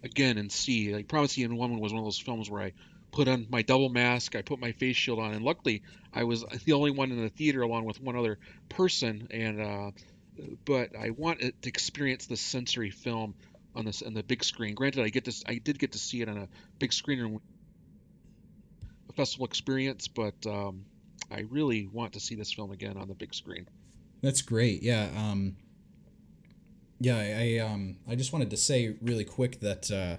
again 0.02 0.38
and 0.38 0.50
see. 0.50 0.94
Like 0.94 1.08
Promising 1.08 1.56
Woman 1.56 1.78
was 1.78 1.92
one 1.92 2.00
of 2.00 2.06
those 2.06 2.18
films 2.18 2.50
where 2.50 2.62
I 2.62 2.72
put 3.12 3.28
on 3.28 3.46
my 3.50 3.62
double 3.62 3.88
mask, 3.90 4.34
I 4.34 4.42
put 4.42 4.58
my 4.58 4.72
face 4.72 4.96
shield 4.96 5.18
on, 5.20 5.32
and 5.32 5.44
luckily 5.44 5.82
I 6.12 6.24
was 6.24 6.44
the 6.64 6.72
only 6.72 6.90
one 6.90 7.10
in 7.12 7.22
the 7.22 7.28
theater 7.28 7.62
along 7.62 7.84
with 7.84 8.00
one 8.00 8.16
other 8.16 8.38
person. 8.68 9.28
And 9.30 9.60
uh, 9.60 9.90
but 10.64 10.96
I 10.96 11.10
want 11.10 11.40
to 11.40 11.52
experience 11.64 12.26
the 12.26 12.36
sensory 12.36 12.90
film 12.90 13.34
on 13.74 13.84
this 13.84 14.02
on 14.02 14.14
the 14.14 14.22
big 14.22 14.44
screen. 14.44 14.74
Granted, 14.74 15.04
I 15.04 15.08
get 15.08 15.24
this, 15.24 15.42
I 15.46 15.56
did 15.56 15.78
get 15.78 15.92
to 15.92 15.98
see 15.98 16.22
it 16.22 16.28
on 16.28 16.36
a 16.36 16.48
big 16.78 16.92
screen 16.92 17.20
and 17.20 17.40
a 19.08 19.12
festival 19.12 19.46
experience, 19.46 20.08
but 20.08 20.34
um, 20.46 20.84
I 21.30 21.44
really 21.50 21.86
want 21.86 22.14
to 22.14 22.20
see 22.20 22.34
this 22.34 22.52
film 22.52 22.72
again 22.72 22.96
on 22.96 23.08
the 23.08 23.14
big 23.14 23.34
screen. 23.34 23.66
That's 24.22 24.42
great. 24.42 24.82
Yeah. 24.82 25.08
Um, 25.16 25.56
yeah. 27.00 27.16
I, 27.16 27.58
I 27.58 27.66
um 27.66 27.96
I 28.08 28.14
just 28.14 28.32
wanted 28.32 28.50
to 28.50 28.56
say 28.56 28.96
really 29.00 29.24
quick 29.24 29.60
that 29.60 29.90
uh, 29.90 30.16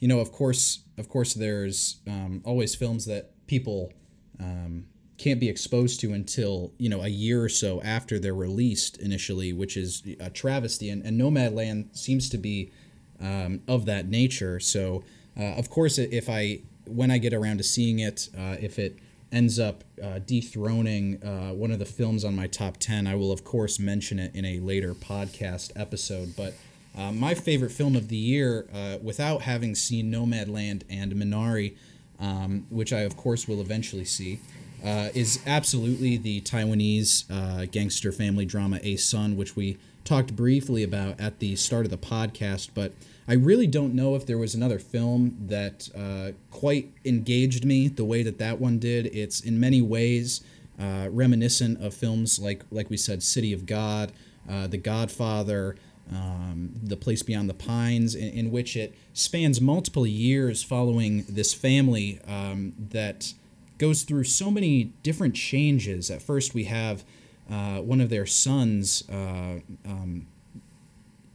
you 0.00 0.08
know, 0.08 0.20
of 0.20 0.32
course, 0.32 0.80
of 0.96 1.08
course, 1.08 1.34
there's 1.34 1.98
um, 2.06 2.42
always 2.44 2.74
films 2.74 3.06
that 3.06 3.46
people 3.46 3.92
um, 4.40 4.86
can't 5.18 5.40
be 5.40 5.48
exposed 5.48 6.00
to 6.00 6.12
until 6.12 6.72
you 6.78 6.88
know 6.88 7.02
a 7.02 7.08
year 7.08 7.42
or 7.42 7.48
so 7.48 7.82
after 7.82 8.18
they're 8.18 8.34
released 8.34 8.96
initially, 8.98 9.52
which 9.52 9.76
is 9.76 10.02
a 10.20 10.30
travesty. 10.30 10.88
And, 10.88 11.04
and 11.04 11.20
Nomadland 11.20 11.96
seems 11.96 12.28
to 12.30 12.38
be 12.38 12.72
um, 13.20 13.60
of 13.68 13.84
that 13.86 14.08
nature. 14.08 14.60
So, 14.60 15.02
uh, 15.38 15.54
of 15.54 15.68
course, 15.70 15.98
if 15.98 16.28
I 16.28 16.60
when 16.86 17.10
I 17.10 17.18
get 17.18 17.34
around 17.34 17.58
to 17.58 17.64
seeing 17.64 17.98
it, 17.98 18.28
uh, 18.36 18.56
if 18.60 18.78
it 18.78 18.98
ends 19.30 19.58
up 19.58 19.84
uh, 20.02 20.20
dethroning 20.20 21.22
uh, 21.22 21.52
one 21.52 21.70
of 21.70 21.78
the 21.78 21.84
films 21.84 22.24
on 22.24 22.34
my 22.34 22.46
top 22.46 22.78
10, 22.78 23.06
I 23.06 23.14
will, 23.14 23.30
of 23.30 23.44
course, 23.44 23.78
mention 23.78 24.18
it 24.18 24.34
in 24.34 24.44
a 24.46 24.58
later 24.60 24.94
podcast 24.94 25.72
episode. 25.76 26.34
But 26.34 26.54
uh, 26.96 27.12
my 27.12 27.34
favorite 27.34 27.72
film 27.72 27.94
of 27.94 28.08
the 28.08 28.16
year, 28.16 28.66
uh, 28.72 28.98
without 29.02 29.42
having 29.42 29.74
seen 29.74 30.10
Nomadland 30.10 30.82
and 30.88 31.12
Minari, 31.12 31.76
um, 32.18 32.66
which 32.70 32.92
I, 32.92 33.00
of 33.00 33.16
course, 33.16 33.46
will 33.46 33.60
eventually 33.60 34.04
see, 34.04 34.40
uh, 34.84 35.08
is 35.14 35.40
absolutely 35.46 36.16
the 36.16 36.40
Taiwanese 36.42 37.24
uh, 37.30 37.66
gangster 37.66 38.12
family 38.12 38.44
drama 38.44 38.78
A 38.82 38.96
Sun, 38.96 39.36
which 39.36 39.56
we 39.56 39.78
talked 40.04 40.34
briefly 40.34 40.82
about 40.82 41.20
at 41.20 41.38
the 41.38 41.56
start 41.56 41.84
of 41.84 41.90
the 41.90 41.98
podcast. 41.98 42.70
But 42.74 42.92
I 43.26 43.34
really 43.34 43.66
don't 43.66 43.94
know 43.94 44.14
if 44.14 44.24
there 44.24 44.38
was 44.38 44.54
another 44.54 44.78
film 44.78 45.36
that 45.48 45.88
uh, 45.94 46.32
quite 46.50 46.92
engaged 47.04 47.64
me 47.64 47.88
the 47.88 48.04
way 48.04 48.22
that 48.22 48.38
that 48.38 48.60
one 48.60 48.78
did. 48.78 49.06
It's 49.06 49.40
in 49.40 49.60
many 49.60 49.82
ways 49.82 50.40
uh, 50.80 51.08
reminiscent 51.10 51.82
of 51.82 51.92
films 51.92 52.38
like, 52.38 52.62
like 52.70 52.88
we 52.88 52.96
said, 52.96 53.22
City 53.22 53.52
of 53.52 53.66
God, 53.66 54.12
uh, 54.48 54.66
The 54.66 54.78
Godfather, 54.78 55.76
um, 56.10 56.70
The 56.82 56.96
Place 56.96 57.22
Beyond 57.22 57.50
the 57.50 57.54
Pines, 57.54 58.14
in, 58.14 58.28
in, 58.30 58.50
which 58.50 58.76
it 58.76 58.94
spans 59.12 59.60
multiple 59.60 60.06
years 60.06 60.62
following 60.62 61.24
this 61.28 61.52
family 61.52 62.20
um, 62.26 62.72
that 62.90 63.34
goes 63.78 64.02
through 64.02 64.24
so 64.24 64.50
many 64.50 64.92
different 65.02 65.34
changes. 65.34 66.10
At 66.10 66.20
first, 66.20 66.54
we 66.54 66.64
have 66.64 67.04
uh, 67.50 67.78
one 67.78 68.00
of 68.00 68.10
their 68.10 68.26
sons. 68.26 69.08
Uh, 69.08 69.60
um, 69.86 70.26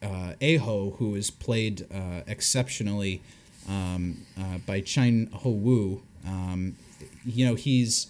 uh, 0.04 0.34
Aho, 0.42 0.92
who 1.00 1.16
is 1.16 1.32
played 1.32 1.88
uh, 1.94 2.22
exceptionally 2.28 3.22
um, 3.70 4.26
uh, 4.38 4.58
by 4.66 4.82
Chan 4.82 5.30
Ho 5.32 5.50
Wu. 5.50 6.04
Um, 6.28 6.76
you 7.26 7.46
know, 7.46 7.56
he's 7.56 8.08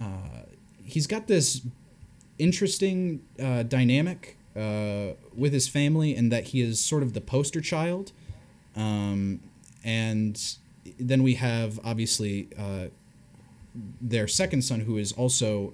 uh, 0.00 0.44
he's 0.82 1.06
got 1.06 1.26
this 1.26 1.60
interesting 2.38 3.22
dynamic 3.36 4.36
with 4.54 5.52
his 5.52 5.68
family, 5.68 6.16
in 6.16 6.30
that 6.30 6.44
he 6.44 6.62
is 6.62 6.80
sort 6.80 7.02
of 7.02 7.12
the 7.12 7.20
poster 7.20 7.60
child. 7.60 8.12
Um, 8.74 9.40
and 9.84 10.40
then 10.98 11.22
we 11.22 11.34
have 11.34 11.78
obviously 11.84 12.48
their 14.00 14.26
second 14.26 14.62
son, 14.62 14.80
who 14.80 14.96
is 14.96 15.12
also 15.12 15.72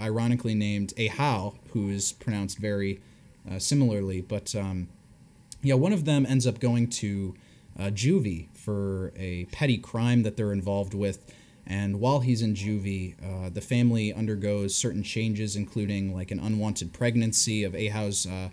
ironically 0.00 0.54
named 0.54 0.92
Ahao, 0.96 1.56
who 1.70 1.88
is 1.88 2.12
pronounced 2.12 2.58
very 2.58 3.00
similarly, 3.58 4.20
but 4.20 4.54
um, 4.54 4.88
yeah, 5.62 5.74
one 5.74 5.92
of 5.92 6.04
them 6.04 6.26
ends 6.26 6.46
up 6.46 6.58
going 6.58 6.88
to 6.88 7.34
uh, 7.78 7.84
juvie 7.84 8.48
for 8.54 9.12
a 9.16 9.44
petty 9.46 9.78
crime 9.78 10.22
that 10.24 10.36
they're 10.36 10.52
involved 10.52 10.94
with. 10.94 11.32
And 11.66 12.00
while 12.00 12.20
he's 12.20 12.42
in 12.42 12.54
juvie, 12.54 13.14
uh, 13.22 13.48
the 13.48 13.60
family 13.60 14.12
undergoes 14.12 14.74
certain 14.74 15.02
changes, 15.02 15.54
including 15.54 16.14
like 16.14 16.30
an 16.30 16.40
unwanted 16.40 16.92
pregnancy 16.92 17.62
of 17.62 17.72
Ahao's 17.72 18.26
uh, 18.26 18.48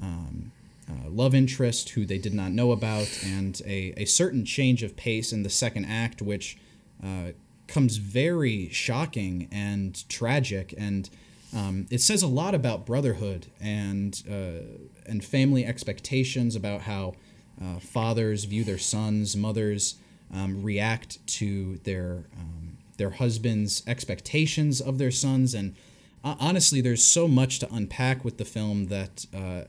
um, 0.00 0.52
uh, 0.88 1.10
love 1.10 1.34
interest, 1.34 1.90
who 1.90 2.06
they 2.06 2.18
did 2.18 2.34
not 2.34 2.50
know 2.52 2.72
about, 2.72 3.08
and 3.24 3.60
a, 3.66 3.92
a 3.98 4.04
certain 4.06 4.44
change 4.44 4.82
of 4.82 4.96
pace 4.96 5.32
in 5.32 5.42
the 5.42 5.50
second 5.50 5.84
act, 5.84 6.22
which 6.22 6.56
uh, 7.04 7.32
comes 7.70 7.96
very 7.96 8.68
shocking 8.70 9.48
and 9.50 10.08
tragic. 10.08 10.74
And 10.76 11.08
um, 11.54 11.86
it 11.90 12.00
says 12.00 12.22
a 12.22 12.26
lot 12.28 12.54
about 12.54 12.86
brotherhood 12.86 13.46
and 13.60 14.22
uh, 14.30 14.88
and 15.06 15.24
family 15.24 15.64
expectations 15.64 16.54
about 16.54 16.82
how 16.82 17.14
uh, 17.60 17.78
fathers 17.78 18.44
view 18.44 18.64
their 18.64 18.78
sons, 18.78 19.36
mothers 19.36 19.96
um, 20.32 20.62
react 20.62 21.24
to 21.38 21.78
their 21.84 22.24
um, 22.38 22.78
their 22.96 23.10
husbands' 23.10 23.82
expectations 23.86 24.80
of 24.80 24.98
their 24.98 25.10
sons, 25.10 25.54
and 25.54 25.74
uh, 26.22 26.36
honestly, 26.38 26.80
there's 26.80 27.02
so 27.02 27.26
much 27.26 27.58
to 27.60 27.72
unpack 27.72 28.24
with 28.24 28.38
the 28.38 28.44
film 28.44 28.86
that 28.86 29.26
uh, 29.34 29.62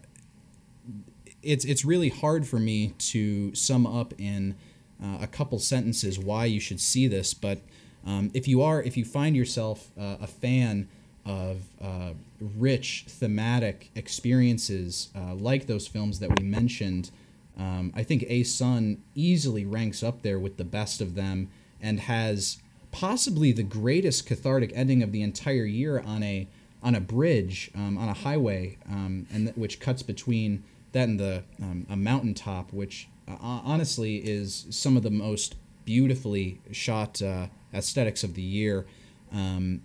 it's 1.42 1.66
it's 1.66 1.86
really 1.86 2.10
hard 2.10 2.46
for 2.46 2.60
me 2.60 2.94
to 2.98 3.56
sum 3.56 3.88
up 3.88 4.14
in 4.20 4.56
uh, 5.04 5.18
a 5.22 5.28
couple 5.28 5.60
sentences 5.60 6.20
why 6.20 6.46
you 6.46 6.60
should 6.60 6.80
see 6.80 7.08
this. 7.08 7.34
But 7.34 7.62
um, 8.06 8.32
if 8.34 8.48
you 8.48 8.62
are, 8.62 8.82
if 8.82 8.98
you 8.98 9.06
find 9.06 9.36
yourself 9.36 9.92
uh, 10.00 10.18
a 10.22 10.28
fan 10.28 10.88
of 11.26 11.62
uh, 11.82 12.12
rich 12.40 13.06
thematic 13.08 13.92
experiences 13.96 15.10
uh, 15.16 15.36
like 15.36 15.68
those 15.68 15.88
films 15.88 16.20
that 16.20 16.40
we 16.40 16.44
mentioned, 16.44 17.12
um, 17.58 17.94
I 17.96 18.04
think 18.04 18.26
A 18.28 18.44
Sun 18.44 19.04
easily 19.14 19.66
ranks 19.66 20.02
up 20.02 20.24
there 20.24 20.40
with 20.40 20.58
the 20.58 20.64
best 20.64 21.02
of 21.02 21.16
them 21.16 21.50
and 21.80 22.02
has 22.02 22.58
possibly 22.92 23.52
the 23.52 23.64
greatest 23.64 24.26
cathartic 24.26 24.72
ending 24.74 25.04
of 25.04 25.12
the 25.12 25.22
entire 25.22 25.66
year 25.66 26.00
on 26.00 26.24
a 26.24 26.48
on 26.84 26.96
a 26.96 27.00
bridge 27.00 27.70
um, 27.76 27.98
on 27.98 28.10
a 28.10 28.14
highway 28.14 28.78
um, 28.90 29.28
and 29.32 29.48
th- 29.48 29.56
which 29.56 29.80
cuts 29.80 30.02
between 30.02 30.64
that 30.94 31.08
and 31.08 31.20
the 31.20 31.44
um, 31.62 31.86
a 31.90 31.96
mountaintop 31.96 32.74
which 32.74 33.08
uh, 33.28 33.36
honestly 33.40 34.18
is 34.18 34.66
some 34.72 34.98
of 34.98 35.04
the 35.04 35.12
most 35.12 35.56
beautifully 35.86 36.60
shot 36.72 37.22
uh, 37.22 37.48
aesthetics 37.74 38.24
of 38.24 38.36
the 38.36 38.42
year 38.42 38.86
um, 39.34 39.82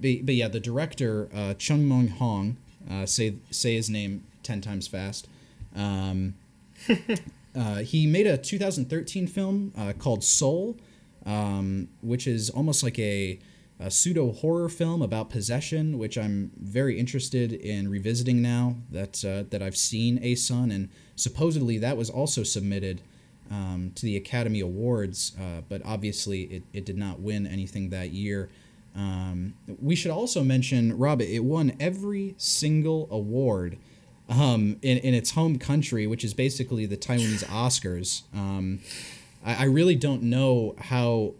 but, 0.00 0.10
but 0.24 0.34
yeah, 0.34 0.48
the 0.48 0.60
director 0.60 1.28
uh, 1.34 1.54
Chung 1.54 1.84
Mong 1.84 2.10
Hong, 2.10 2.56
uh, 2.90 3.06
say 3.06 3.34
say 3.50 3.74
his 3.74 3.90
name 3.90 4.24
ten 4.42 4.60
times 4.60 4.86
fast. 4.86 5.28
Um, 5.74 6.34
uh, 7.56 7.76
he 7.76 8.06
made 8.06 8.26
a 8.26 8.38
2013 8.38 9.26
film 9.26 9.72
uh, 9.76 9.92
called 9.98 10.24
Soul, 10.24 10.76
um, 11.26 11.88
which 12.00 12.26
is 12.26 12.50
almost 12.50 12.82
like 12.82 12.98
a, 12.98 13.38
a 13.80 13.90
pseudo 13.90 14.32
horror 14.32 14.68
film 14.68 15.02
about 15.02 15.30
possession, 15.30 15.98
which 15.98 16.16
I'm 16.16 16.52
very 16.56 16.98
interested 16.98 17.52
in 17.52 17.88
revisiting 17.88 18.40
now 18.40 18.76
that 18.90 19.24
uh, 19.24 19.44
that 19.50 19.62
I've 19.62 19.76
seen 19.76 20.18
A 20.22 20.34
Sun, 20.36 20.70
and 20.70 20.88
supposedly 21.16 21.78
that 21.78 21.96
was 21.96 22.08
also 22.08 22.42
submitted. 22.42 23.00
Um, 23.50 23.92
to 23.94 24.02
the 24.02 24.14
Academy 24.14 24.60
Awards, 24.60 25.32
uh, 25.40 25.62
but 25.70 25.80
obviously 25.82 26.42
it, 26.42 26.64
it 26.74 26.84
did 26.84 26.98
not 26.98 27.20
win 27.20 27.46
anything 27.46 27.88
that 27.88 28.10
year. 28.10 28.50
Um, 28.94 29.54
we 29.80 29.94
should 29.94 30.10
also 30.10 30.42
mention, 30.44 30.98
Rob, 30.98 31.22
it 31.22 31.44
won 31.44 31.74
every 31.80 32.34
single 32.36 33.08
award 33.10 33.78
um, 34.28 34.76
in, 34.82 34.98
in 34.98 35.14
its 35.14 35.30
home 35.30 35.58
country, 35.58 36.06
which 36.06 36.24
is 36.24 36.34
basically 36.34 36.84
the 36.84 36.96
Taiwanese 36.96 37.44
Oscars. 37.44 38.22
Um, 38.34 38.80
I, 39.44 39.62
I 39.62 39.64
really 39.64 39.94
don't 39.94 40.24
know 40.24 40.74
how 40.78 41.34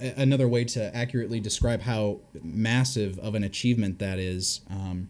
another 0.00 0.48
way 0.48 0.64
to 0.64 0.96
accurately 0.96 1.40
describe 1.40 1.82
how 1.82 2.20
massive 2.42 3.18
of 3.18 3.34
an 3.34 3.44
achievement 3.44 3.98
that 3.98 4.18
is. 4.18 4.60
Um, 4.70 5.08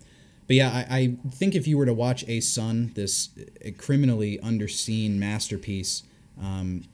but 0.48 0.56
yeah, 0.56 0.86
I, 0.90 0.96
I, 0.96 1.30
think 1.30 1.54
if 1.54 1.68
you 1.68 1.76
were 1.76 1.84
to 1.86 1.92
watch 1.92 2.24
A 2.26 2.40
Sun, 2.40 2.92
this 2.94 3.28
criminally 3.76 4.38
underseen 4.42 5.18
masterpiece, 5.18 6.02
um, 6.42 6.84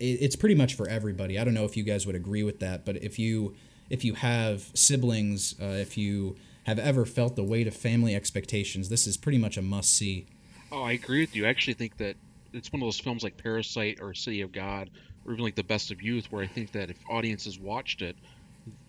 it, 0.00 0.04
it's 0.04 0.34
pretty 0.34 0.56
much 0.56 0.74
for 0.74 0.88
everybody. 0.88 1.38
I 1.38 1.44
don't 1.44 1.54
know 1.54 1.64
if 1.64 1.76
you 1.76 1.84
guys 1.84 2.04
would 2.04 2.16
agree 2.16 2.42
with 2.42 2.58
that, 2.60 2.84
but 2.84 2.96
if 2.96 3.18
you 3.18 3.54
if 3.88 4.04
you 4.04 4.14
have 4.14 4.70
siblings, 4.74 5.54
uh, 5.62 5.66
if 5.66 5.96
you 5.96 6.36
have 6.64 6.80
ever 6.80 7.06
felt 7.06 7.36
the 7.36 7.44
weight 7.44 7.68
of 7.68 7.74
family 7.76 8.16
expectations, 8.16 8.88
this 8.88 9.06
is 9.06 9.16
pretty 9.16 9.38
much 9.38 9.56
a 9.56 9.62
must 9.62 9.94
see. 9.94 10.26
Oh, 10.72 10.82
I 10.82 10.92
agree 10.92 11.20
with 11.20 11.36
you. 11.36 11.46
I 11.46 11.48
actually 11.48 11.74
think 11.74 11.96
that 11.98 12.16
it's 12.52 12.72
one 12.72 12.82
of 12.82 12.86
those 12.86 12.98
films 12.98 13.22
like 13.22 13.36
Parasite 13.36 14.00
or 14.02 14.14
City 14.14 14.40
of 14.40 14.50
God, 14.50 14.90
or 15.24 15.32
even 15.32 15.44
like 15.44 15.54
The 15.54 15.62
Best 15.62 15.92
of 15.92 16.02
Youth, 16.02 16.26
where 16.32 16.42
I 16.42 16.48
think 16.48 16.72
that 16.72 16.90
if 16.90 16.96
audiences 17.08 17.60
watched 17.60 18.02
it, 18.02 18.16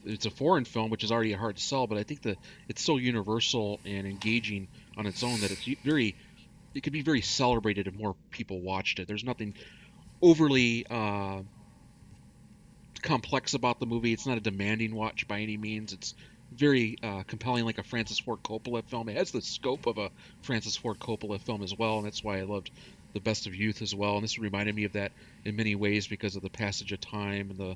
it's 0.06 0.25
a 0.25 0.31
foreign 0.31 0.65
film, 0.65 0.89
which 0.89 1.03
is 1.03 1.11
already 1.11 1.33
hard 1.33 1.57
to 1.57 1.64
sell, 1.64 1.88
but 1.88 1.97
I 1.97 2.03
think 2.03 2.22
that 2.23 2.38
it's 2.67 2.81
so 2.81 2.97
universal 2.97 3.80
and 3.85 4.07
engaging 4.07 4.67
on 4.97 5.06
its 5.06 5.23
own 5.23 5.39
that 5.41 5.51
it's 5.51 5.64
very, 5.83 6.15
it 6.73 6.81
could 6.81 6.93
be 6.93 7.01
very 7.01 7.22
celebrated 7.22 7.88
if 7.88 7.93
more 7.93 8.15
people 8.31 8.59
watched 8.61 8.99
it. 8.99 9.07
There's 9.07 9.23
nothing 9.23 9.53
overly 10.22 10.85
uh, 10.89 11.41
complex 13.01 13.53
about 13.53 13.80
the 13.80 13.85
movie. 13.85 14.14
It's 14.14 14.25
not 14.25 14.38
a 14.38 14.41
demanding 14.41 14.95
watch 14.95 15.27
by 15.27 15.41
any 15.41 15.57
means. 15.57 15.93
It's 15.93 16.15
very 16.51 16.97
uh, 17.03 17.23
compelling, 17.23 17.65
like 17.65 17.77
a 17.77 17.83
Francis 17.83 18.19
Ford 18.19 18.39
Coppola 18.43 18.83
film. 18.83 19.09
It 19.09 19.17
has 19.17 19.31
the 19.31 19.41
scope 19.41 19.85
of 19.85 19.97
a 19.97 20.09
Francis 20.41 20.77
Ford 20.77 20.97
Coppola 20.99 21.39
film 21.39 21.61
as 21.61 21.77
well, 21.77 21.97
and 21.97 22.06
that's 22.06 22.23
why 22.23 22.39
I 22.39 22.43
loved 22.43 22.72
The 23.14 23.19
Best 23.19 23.47
of 23.47 23.56
Youth 23.56 23.81
as 23.81 23.93
well. 23.93 24.15
And 24.15 24.23
this 24.23 24.39
reminded 24.39 24.75
me 24.75 24.85
of 24.85 24.93
that 24.93 25.11
in 25.43 25.56
many 25.56 25.75
ways 25.75 26.07
because 26.07 26.35
of 26.35 26.43
the 26.43 26.49
passage 26.49 26.91
of 26.93 27.01
time 27.01 27.49
and 27.49 27.59
the 27.59 27.75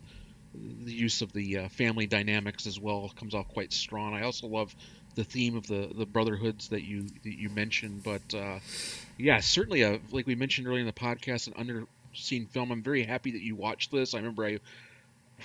the 0.53 0.91
use 0.93 1.21
of 1.21 1.31
the 1.33 1.59
uh, 1.59 1.69
family 1.69 2.07
dynamics 2.07 2.67
as 2.67 2.79
well 2.79 3.11
comes 3.15 3.33
off 3.33 3.47
quite 3.49 3.71
strong. 3.71 4.13
I 4.13 4.23
also 4.23 4.47
love 4.47 4.75
the 5.15 5.23
theme 5.23 5.55
of 5.57 5.67
the 5.67 5.89
the 5.93 6.05
brotherhoods 6.05 6.69
that 6.69 6.83
you 6.83 7.03
that 7.23 7.39
you 7.39 7.49
mentioned, 7.49 8.03
but 8.03 8.33
uh, 8.33 8.59
yeah, 9.17 9.39
certainly 9.39 9.81
a 9.81 9.99
like 10.11 10.27
we 10.27 10.35
mentioned 10.35 10.67
earlier 10.67 10.81
in 10.81 10.85
the 10.85 10.93
podcast, 10.93 11.47
an 11.47 11.53
under 11.57 11.85
seen 12.13 12.45
film. 12.47 12.71
I'm 12.71 12.83
very 12.83 13.03
happy 13.03 13.31
that 13.31 13.41
you 13.41 13.55
watched 13.55 13.91
this. 13.91 14.13
I 14.13 14.17
remember 14.17 14.45
I 14.45 14.59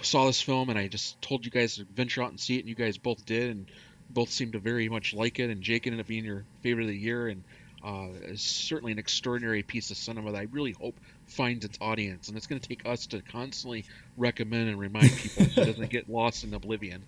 saw 0.02 0.26
this 0.26 0.42
film 0.42 0.68
and 0.68 0.78
I 0.78 0.88
just 0.88 1.20
told 1.22 1.44
you 1.44 1.50
guys 1.50 1.76
to 1.76 1.84
venture 1.84 2.22
out 2.22 2.30
and 2.30 2.40
see 2.40 2.56
it, 2.56 2.60
and 2.60 2.68
you 2.68 2.74
guys 2.74 2.98
both 2.98 3.24
did, 3.24 3.50
and 3.50 3.66
both 4.10 4.30
seemed 4.30 4.52
to 4.52 4.58
very 4.58 4.88
much 4.88 5.14
like 5.14 5.38
it. 5.38 5.50
And 5.50 5.62
Jake 5.62 5.86
ended 5.86 6.00
up 6.00 6.06
being 6.06 6.24
your 6.24 6.44
favorite 6.62 6.84
of 6.84 6.90
the 6.90 6.98
year, 6.98 7.28
and 7.28 7.44
uh, 7.84 8.08
certainly 8.34 8.92
an 8.92 8.98
extraordinary 8.98 9.62
piece 9.62 9.90
of 9.90 9.96
cinema 9.96 10.32
that 10.32 10.38
I 10.38 10.48
really 10.50 10.72
hope 10.72 10.98
finds 11.26 11.64
its 11.64 11.78
audience. 11.80 12.28
And 12.28 12.36
it's 12.36 12.46
going 12.46 12.60
to 12.60 12.68
take 12.68 12.86
us 12.86 13.06
to 13.06 13.20
constantly 13.22 13.84
recommend 14.16 14.68
and 14.68 14.78
remind 14.78 15.10
people 15.10 15.46
so 15.46 15.62
it 15.62 15.66
doesn't 15.66 15.90
get 15.90 16.08
lost 16.08 16.44
in 16.44 16.55
oblivion. 16.55 17.02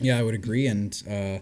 Yeah, 0.00 0.18
I 0.18 0.22
would 0.22 0.34
agree. 0.34 0.66
And 0.66 1.02
uh, 1.08 1.38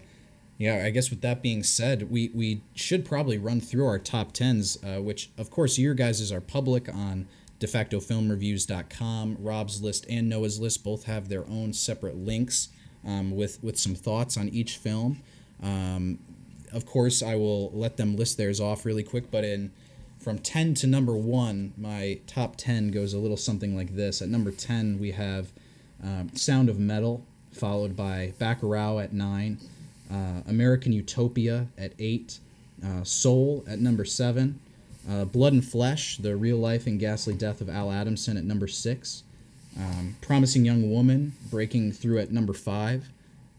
yeah, 0.57 0.83
I 0.85 0.89
guess 0.89 1.09
with 1.09 1.21
that 1.21 1.41
being 1.41 1.63
said, 1.63 2.09
we, 2.09 2.29
we 2.33 2.61
should 2.73 3.05
probably 3.05 3.37
run 3.37 3.59
through 3.59 3.85
our 3.85 3.99
top 3.99 4.31
tens, 4.31 4.77
uh, 4.83 5.01
which 5.01 5.29
of 5.37 5.49
course 5.51 5.77
your 5.77 5.93
guys 5.93 6.31
are 6.31 6.41
public 6.41 6.87
on 6.87 7.27
defactofilmreviews.com. 7.59 9.37
Rob's 9.39 9.81
list 9.81 10.05
and 10.09 10.29
Noah's 10.29 10.59
list 10.59 10.83
both 10.83 11.05
have 11.05 11.29
their 11.29 11.47
own 11.49 11.73
separate 11.73 12.17
links 12.17 12.69
um, 13.05 13.35
with 13.35 13.63
with 13.63 13.77
some 13.77 13.95
thoughts 13.95 14.37
on 14.37 14.49
each 14.49 14.77
film. 14.77 15.21
Um, 15.61 16.19
of 16.73 16.85
course, 16.85 17.23
I 17.23 17.35
will 17.35 17.71
let 17.71 17.97
them 17.97 18.17
list 18.17 18.37
theirs 18.37 18.59
off 18.59 18.85
really 18.85 19.03
quick, 19.03 19.31
but 19.31 19.43
in 19.43 19.71
from 20.25 20.39
10 20.39 20.73
to 20.73 20.87
number 20.87 21.15
1, 21.15 21.73
my 21.77 22.17
top 22.25 22.55
10 22.55 22.89
goes 22.89 23.13
a 23.13 23.19
little 23.19 23.37
something 23.37 23.75
like 23.75 23.95
this. 23.95 24.23
At 24.23 24.27
number 24.27 24.49
10, 24.49 24.97
we 24.97 25.11
have 25.11 25.51
um, 26.03 26.31
Sound 26.33 26.67
of 26.67 26.79
Metal, 26.79 27.23
followed 27.51 27.95
by 27.95 28.33
Bacurau 28.39 29.03
at 29.03 29.13
9, 29.13 29.59
uh, 30.11 30.15
American 30.47 30.93
Utopia 30.93 31.67
at 31.77 31.93
8, 31.99 32.39
uh, 32.83 33.03
Soul 33.03 33.63
at 33.67 33.77
number 33.77 34.03
7, 34.03 34.59
uh, 35.07 35.25
Blood 35.25 35.53
and 35.53 35.63
Flesh, 35.63 36.17
The 36.17 36.35
Reel 36.35 36.57
Life 36.57 36.87
and 36.87 36.99
Ghastly 36.99 37.35
Death 37.35 37.61
of 37.61 37.69
Al 37.69 37.91
Adamson 37.91 38.35
at 38.35 38.45
number 38.45 38.67
6, 38.67 39.21
um, 39.77 40.15
Promising 40.21 40.65
Young 40.65 40.89
Woman, 40.91 41.33
breaking 41.51 41.91
through 41.91 42.17
at 42.17 42.31
number 42.31 42.53
5, 42.53 43.09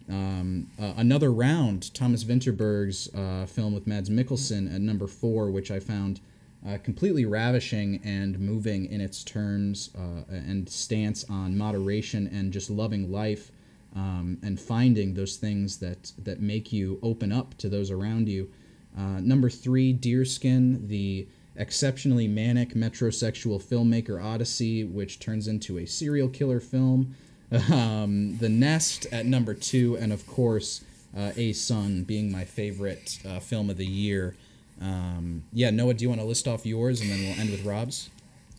um, 0.08 0.68
uh, 0.80 0.94
another 0.96 1.30
round, 1.30 1.94
Thomas 1.94 2.24
Vinterberg's 2.24 3.08
uh, 3.14 3.46
film 3.46 3.72
with 3.72 3.86
Mads 3.86 4.10
Mikkelsen 4.10 4.74
at 4.74 4.80
number 4.80 5.06
four, 5.06 5.48
which 5.52 5.70
I 5.70 5.78
found 5.78 6.20
uh, 6.66 6.78
completely 6.78 7.24
ravishing 7.24 8.00
and 8.04 8.38
moving 8.38 8.86
in 8.86 9.00
its 9.00 9.24
terms 9.24 9.90
uh, 9.96 10.22
and 10.28 10.68
stance 10.68 11.24
on 11.28 11.56
moderation 11.56 12.28
and 12.32 12.52
just 12.52 12.70
loving 12.70 13.10
life 13.10 13.50
um, 13.94 14.38
and 14.42 14.60
finding 14.60 15.14
those 15.14 15.36
things 15.36 15.78
that 15.78 16.12
that 16.18 16.40
make 16.40 16.72
you 16.72 16.98
open 17.02 17.32
up 17.32 17.56
to 17.58 17.68
those 17.68 17.90
around 17.90 18.28
you. 18.28 18.50
Uh, 18.96 19.20
number 19.20 19.50
three, 19.50 19.92
Deerskin, 19.92 20.88
the 20.88 21.28
exceptionally 21.56 22.28
manic 22.28 22.74
metrosexual 22.74 23.62
filmmaker 23.62 24.22
Odyssey, 24.22 24.84
which 24.84 25.18
turns 25.18 25.48
into 25.48 25.78
a 25.78 25.86
serial 25.86 26.28
killer 26.28 26.60
film. 26.60 27.14
Um, 27.72 28.38
the 28.38 28.48
Nest 28.48 29.06
at 29.12 29.24
number 29.24 29.54
two, 29.54 29.96
and 29.98 30.12
of 30.12 30.26
course, 30.26 30.82
uh, 31.16 31.30
A 31.36 31.52
Sun 31.52 32.02
being 32.02 32.32
my 32.32 32.44
favorite 32.44 33.20
uh, 33.24 33.38
film 33.38 33.70
of 33.70 33.76
the 33.76 33.86
year. 33.86 34.34
Um, 34.80 35.44
yeah, 35.52 35.70
Noah, 35.70 35.94
do 35.94 36.04
you 36.04 36.08
want 36.08 36.20
to 36.20 36.26
list 36.26 36.46
off 36.46 36.66
yours 36.66 37.00
and 37.00 37.10
then 37.10 37.22
we'll 37.22 37.40
end 37.40 37.50
with 37.50 37.64
Rob's? 37.64 38.10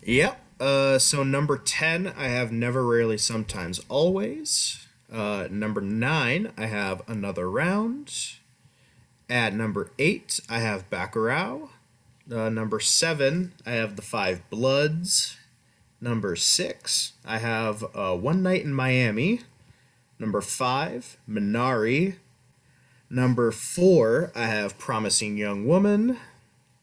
Yep. 0.03 0.39
Uh, 0.59 0.97
so 0.97 1.23
number 1.23 1.57
10, 1.57 2.13
I 2.17 2.25
have 2.25 2.51
Never, 2.51 2.83
Rarely, 2.83 3.17
Sometimes, 3.17 3.79
Always. 3.89 4.87
Uh, 5.11 5.47
number 5.51 5.81
9, 5.81 6.51
I 6.57 6.65
have 6.65 7.01
Another 7.07 7.49
Round. 7.49 8.11
At 9.29 9.53
number 9.53 9.91
8, 9.99 10.39
I 10.49 10.59
have 10.59 10.89
Bacurau. 10.89 11.69
Uh, 12.31 12.49
number 12.49 12.79
7, 12.79 13.53
I 13.65 13.71
have 13.71 13.95
The 13.95 14.01
Five 14.01 14.49
Bloods. 14.49 15.37
Number 15.99 16.35
six, 16.35 17.13
I 17.25 17.39
have 17.39 17.83
uh, 17.95 18.15
One 18.15 18.43
Night 18.43 18.63
in 18.63 18.73
Miami. 18.73 19.41
Number 20.19 20.41
five, 20.41 21.17
Minari. 21.29 22.15
Number 23.09 23.51
four, 23.51 24.33
I 24.35 24.47
have 24.47 24.77
Promising 24.77 25.37
Young 25.37 25.65
Woman. 25.65 26.17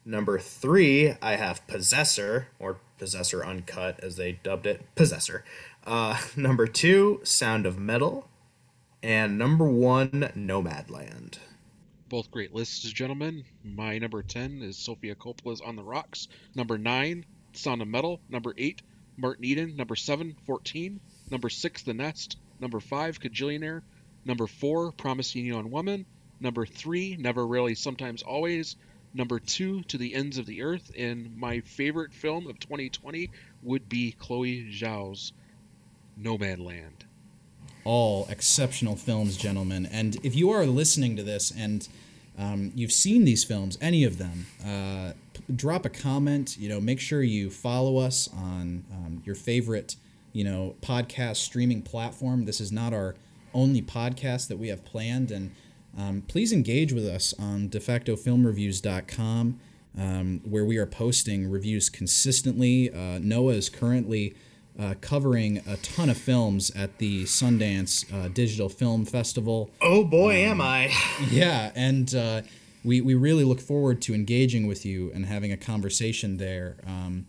Number 0.07 0.39
three, 0.39 1.15
I 1.21 1.37
have 1.37 1.67
Possessor, 1.67 2.49
or 2.59 2.79
Possessor 2.99 3.45
Uncut 3.45 4.01
as 4.03 4.17
they 4.17 4.33
dubbed 4.33 4.67
it. 4.67 4.83
Possessor. 4.95 5.45
Uh, 5.87 6.19
number 6.37 6.67
two, 6.67 7.21
Sound 7.25 7.67
of 7.67 7.79
Metal. 7.79 8.27
And 9.03 9.37
number 9.37 9.67
one, 9.67 10.31
Nomadland. 10.35 11.37
Both 12.09 12.31
great 12.31 12.55
lists, 12.55 12.91
gentlemen. 12.91 13.45
My 13.63 13.99
number 13.99 14.23
10 14.23 14.63
is 14.63 14.79
Sofia 14.79 15.15
Coppola's 15.15 15.61
On 15.61 15.77
the 15.77 15.83
Rocks. 15.83 16.29
Number 16.55 16.79
9, 16.79 17.27
Sound 17.53 17.83
of 17.83 17.89
Metal. 17.89 18.19
Number 18.31 18.55
8, 18.57 18.81
Martin 19.19 19.45
Eden. 19.45 19.77
Number 19.77 19.95
7, 19.95 20.35
14. 20.47 21.01
Number 21.31 21.51
6, 21.51 21.83
The 21.83 21.93
Nest. 21.93 22.39
Number 22.61 22.81
5, 22.81 23.21
Kajillionaire. 23.21 23.83
Number 24.25 24.47
4, 24.47 24.93
Promising 24.93 25.45
Young 25.45 25.71
Woman. 25.71 26.07
Number 26.45 26.67
3, 26.67 27.17
Never 27.19 27.47
Rarely, 27.47 27.75
Sometimes 27.75 28.23
Always. 28.23 28.77
Number 29.15 29.39
2, 29.39 29.85
To 29.85 29.97
the 29.97 30.15
Ends 30.15 30.37
of 30.37 30.45
the 30.45 30.63
Earth. 30.63 30.93
And 30.97 31.35
my 31.39 31.61
favorite 31.61 32.13
film 32.13 32.47
of 32.47 32.61
2020 32.61 33.31
would 33.63 33.89
be 33.89 34.13
Chloe 34.13 34.71
Zhao's 34.71 35.33
Nomadland. 36.21 37.07
All 37.85 38.27
exceptional 38.29 38.95
films, 38.95 39.39
gentlemen. 39.39 39.87
And 39.87 40.19
if 40.23 40.37
you 40.37 40.51
are 40.51 40.67
listening 40.67 41.17
to 41.17 41.23
this 41.23 41.51
and 41.51 41.89
um, 42.39 42.73
you've 42.75 42.93
seen 42.93 43.25
these 43.25 43.43
films, 43.43 43.79
any 43.81 44.05
of 44.05 44.19
them, 44.19 44.47
uh, 44.65 45.13
drop 45.55 45.87
a 45.87 45.91
comment. 45.91 46.59
You 46.59 46.69
know, 46.69 46.81
make 46.81 47.01
sure 47.01 47.23
you 47.23 47.49
follow 47.49 47.97
us 47.97 48.29
on 48.37 48.85
um, 48.93 49.23
your 49.25 49.35
favorite, 49.35 49.97
you 50.35 50.45
know, 50.45 50.75
podcast 50.83 51.37
streaming 51.37 51.81
platform. 51.81 52.45
This 52.45 52.61
is 52.61 52.71
not 52.71 52.93
our 52.93 53.15
only 53.55 53.81
podcast 53.81 54.49
that 54.49 54.59
we 54.59 54.69
have 54.69 54.85
planned, 54.85 55.31
and 55.31 55.53
um, 55.97 56.23
please 56.27 56.53
engage 56.53 56.93
with 56.93 57.07
us 57.07 57.35
on 57.39 57.69
defactofilmreviews.com, 57.69 59.61
um, 59.97 60.41
where 60.45 60.65
we 60.65 60.77
are 60.77 60.87
posting 60.87 61.51
reviews 61.51 61.89
consistently. 61.89 62.93
Uh, 62.93 63.19
Noah 63.21 63.55
is 63.55 63.69
currently 63.69 64.35
uh, 64.79 64.95
covering 65.01 65.63
a 65.69 65.77
ton 65.79 66.11
of 66.11 66.17
films 66.17 66.71
at 66.73 66.99
the 66.99 67.25
Sundance 67.25 68.13
uh, 68.13 68.29
Digital 68.29 68.69
Film 68.69 69.05
Festival. 69.05 69.71
Oh 69.81 70.05
boy, 70.05 70.35
am 70.35 70.61
I! 70.61 70.93
Yeah, 71.31 71.71
and 71.75 72.13
uh, 72.15 72.43
we, 72.83 73.01
we 73.01 73.15
really 73.15 73.45
look 73.45 73.61
forward 73.61 74.03
to 74.03 74.15
engaging 74.15 74.67
with 74.67 74.85
you 74.85 75.11
and 75.15 75.27
having 75.27 75.53
a 75.53 75.57
conversation 75.57 76.39
there. 76.39 76.77
Um, 76.87 77.27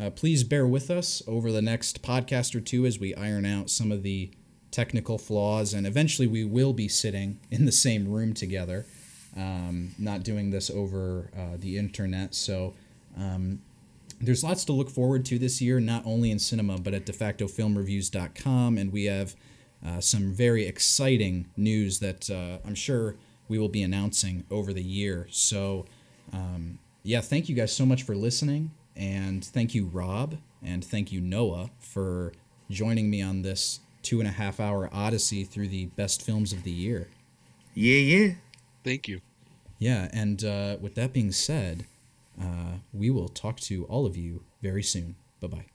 uh, 0.00 0.10
please 0.10 0.44
bear 0.44 0.66
with 0.66 0.90
us 0.90 1.22
over 1.26 1.52
the 1.52 1.62
next 1.62 2.02
podcast 2.02 2.54
or 2.54 2.60
two 2.60 2.86
as 2.86 2.98
we 2.98 3.14
iron 3.14 3.44
out 3.44 3.70
some 3.70 3.92
of 3.92 4.02
the 4.02 4.30
technical 4.74 5.18
flaws, 5.18 5.72
and 5.72 5.86
eventually 5.86 6.26
we 6.26 6.44
will 6.44 6.72
be 6.72 6.88
sitting 6.88 7.38
in 7.48 7.64
the 7.64 7.72
same 7.72 8.08
room 8.08 8.34
together, 8.34 8.84
um, 9.36 9.94
not 9.98 10.24
doing 10.24 10.50
this 10.50 10.68
over 10.68 11.30
uh, 11.36 11.56
the 11.56 11.78
internet. 11.78 12.34
So 12.34 12.74
um, 13.16 13.60
there's 14.20 14.42
lots 14.42 14.64
to 14.64 14.72
look 14.72 14.90
forward 14.90 15.24
to 15.26 15.38
this 15.38 15.62
year, 15.62 15.78
not 15.78 16.04
only 16.04 16.32
in 16.32 16.40
cinema, 16.40 16.78
but 16.78 16.92
at 16.92 17.06
defactofilmreviews.com, 17.06 18.76
and 18.76 18.92
we 18.92 19.04
have 19.04 19.36
uh, 19.86 20.00
some 20.00 20.32
very 20.32 20.66
exciting 20.66 21.46
news 21.56 22.00
that 22.00 22.28
uh, 22.28 22.58
I'm 22.66 22.74
sure 22.74 23.14
we 23.46 23.58
will 23.58 23.68
be 23.68 23.82
announcing 23.82 24.44
over 24.50 24.72
the 24.72 24.82
year. 24.82 25.28
So, 25.30 25.86
um, 26.32 26.80
yeah, 27.04 27.20
thank 27.20 27.48
you 27.48 27.54
guys 27.54 27.72
so 27.74 27.86
much 27.86 28.02
for 28.02 28.16
listening. 28.16 28.72
And 28.96 29.44
thank 29.44 29.74
you, 29.74 29.86
Rob. 29.86 30.38
And 30.62 30.84
thank 30.84 31.12
you, 31.12 31.20
Noah, 31.20 31.70
for 31.78 32.32
joining 32.70 33.10
me 33.10 33.20
on 33.20 33.42
this 33.42 33.80
two 34.04 34.20
and 34.20 34.28
a 34.28 34.32
half 34.32 34.60
hour 34.60 34.88
odyssey 34.92 35.44
through 35.44 35.68
the 35.68 35.86
best 35.86 36.22
films 36.22 36.52
of 36.52 36.62
the 36.62 36.70
year. 36.70 37.08
Yeah, 37.74 37.98
yeah. 37.98 38.34
Thank 38.84 39.08
you. 39.08 39.20
Yeah, 39.78 40.08
and 40.12 40.44
uh, 40.44 40.76
with 40.80 40.94
that 40.94 41.12
being 41.12 41.32
said, 41.32 41.86
uh, 42.40 42.78
we 42.92 43.10
will 43.10 43.28
talk 43.28 43.58
to 43.60 43.84
all 43.86 44.06
of 44.06 44.16
you 44.16 44.44
very 44.62 44.82
soon. 44.82 45.16
Bye 45.40 45.48
bye. 45.48 45.73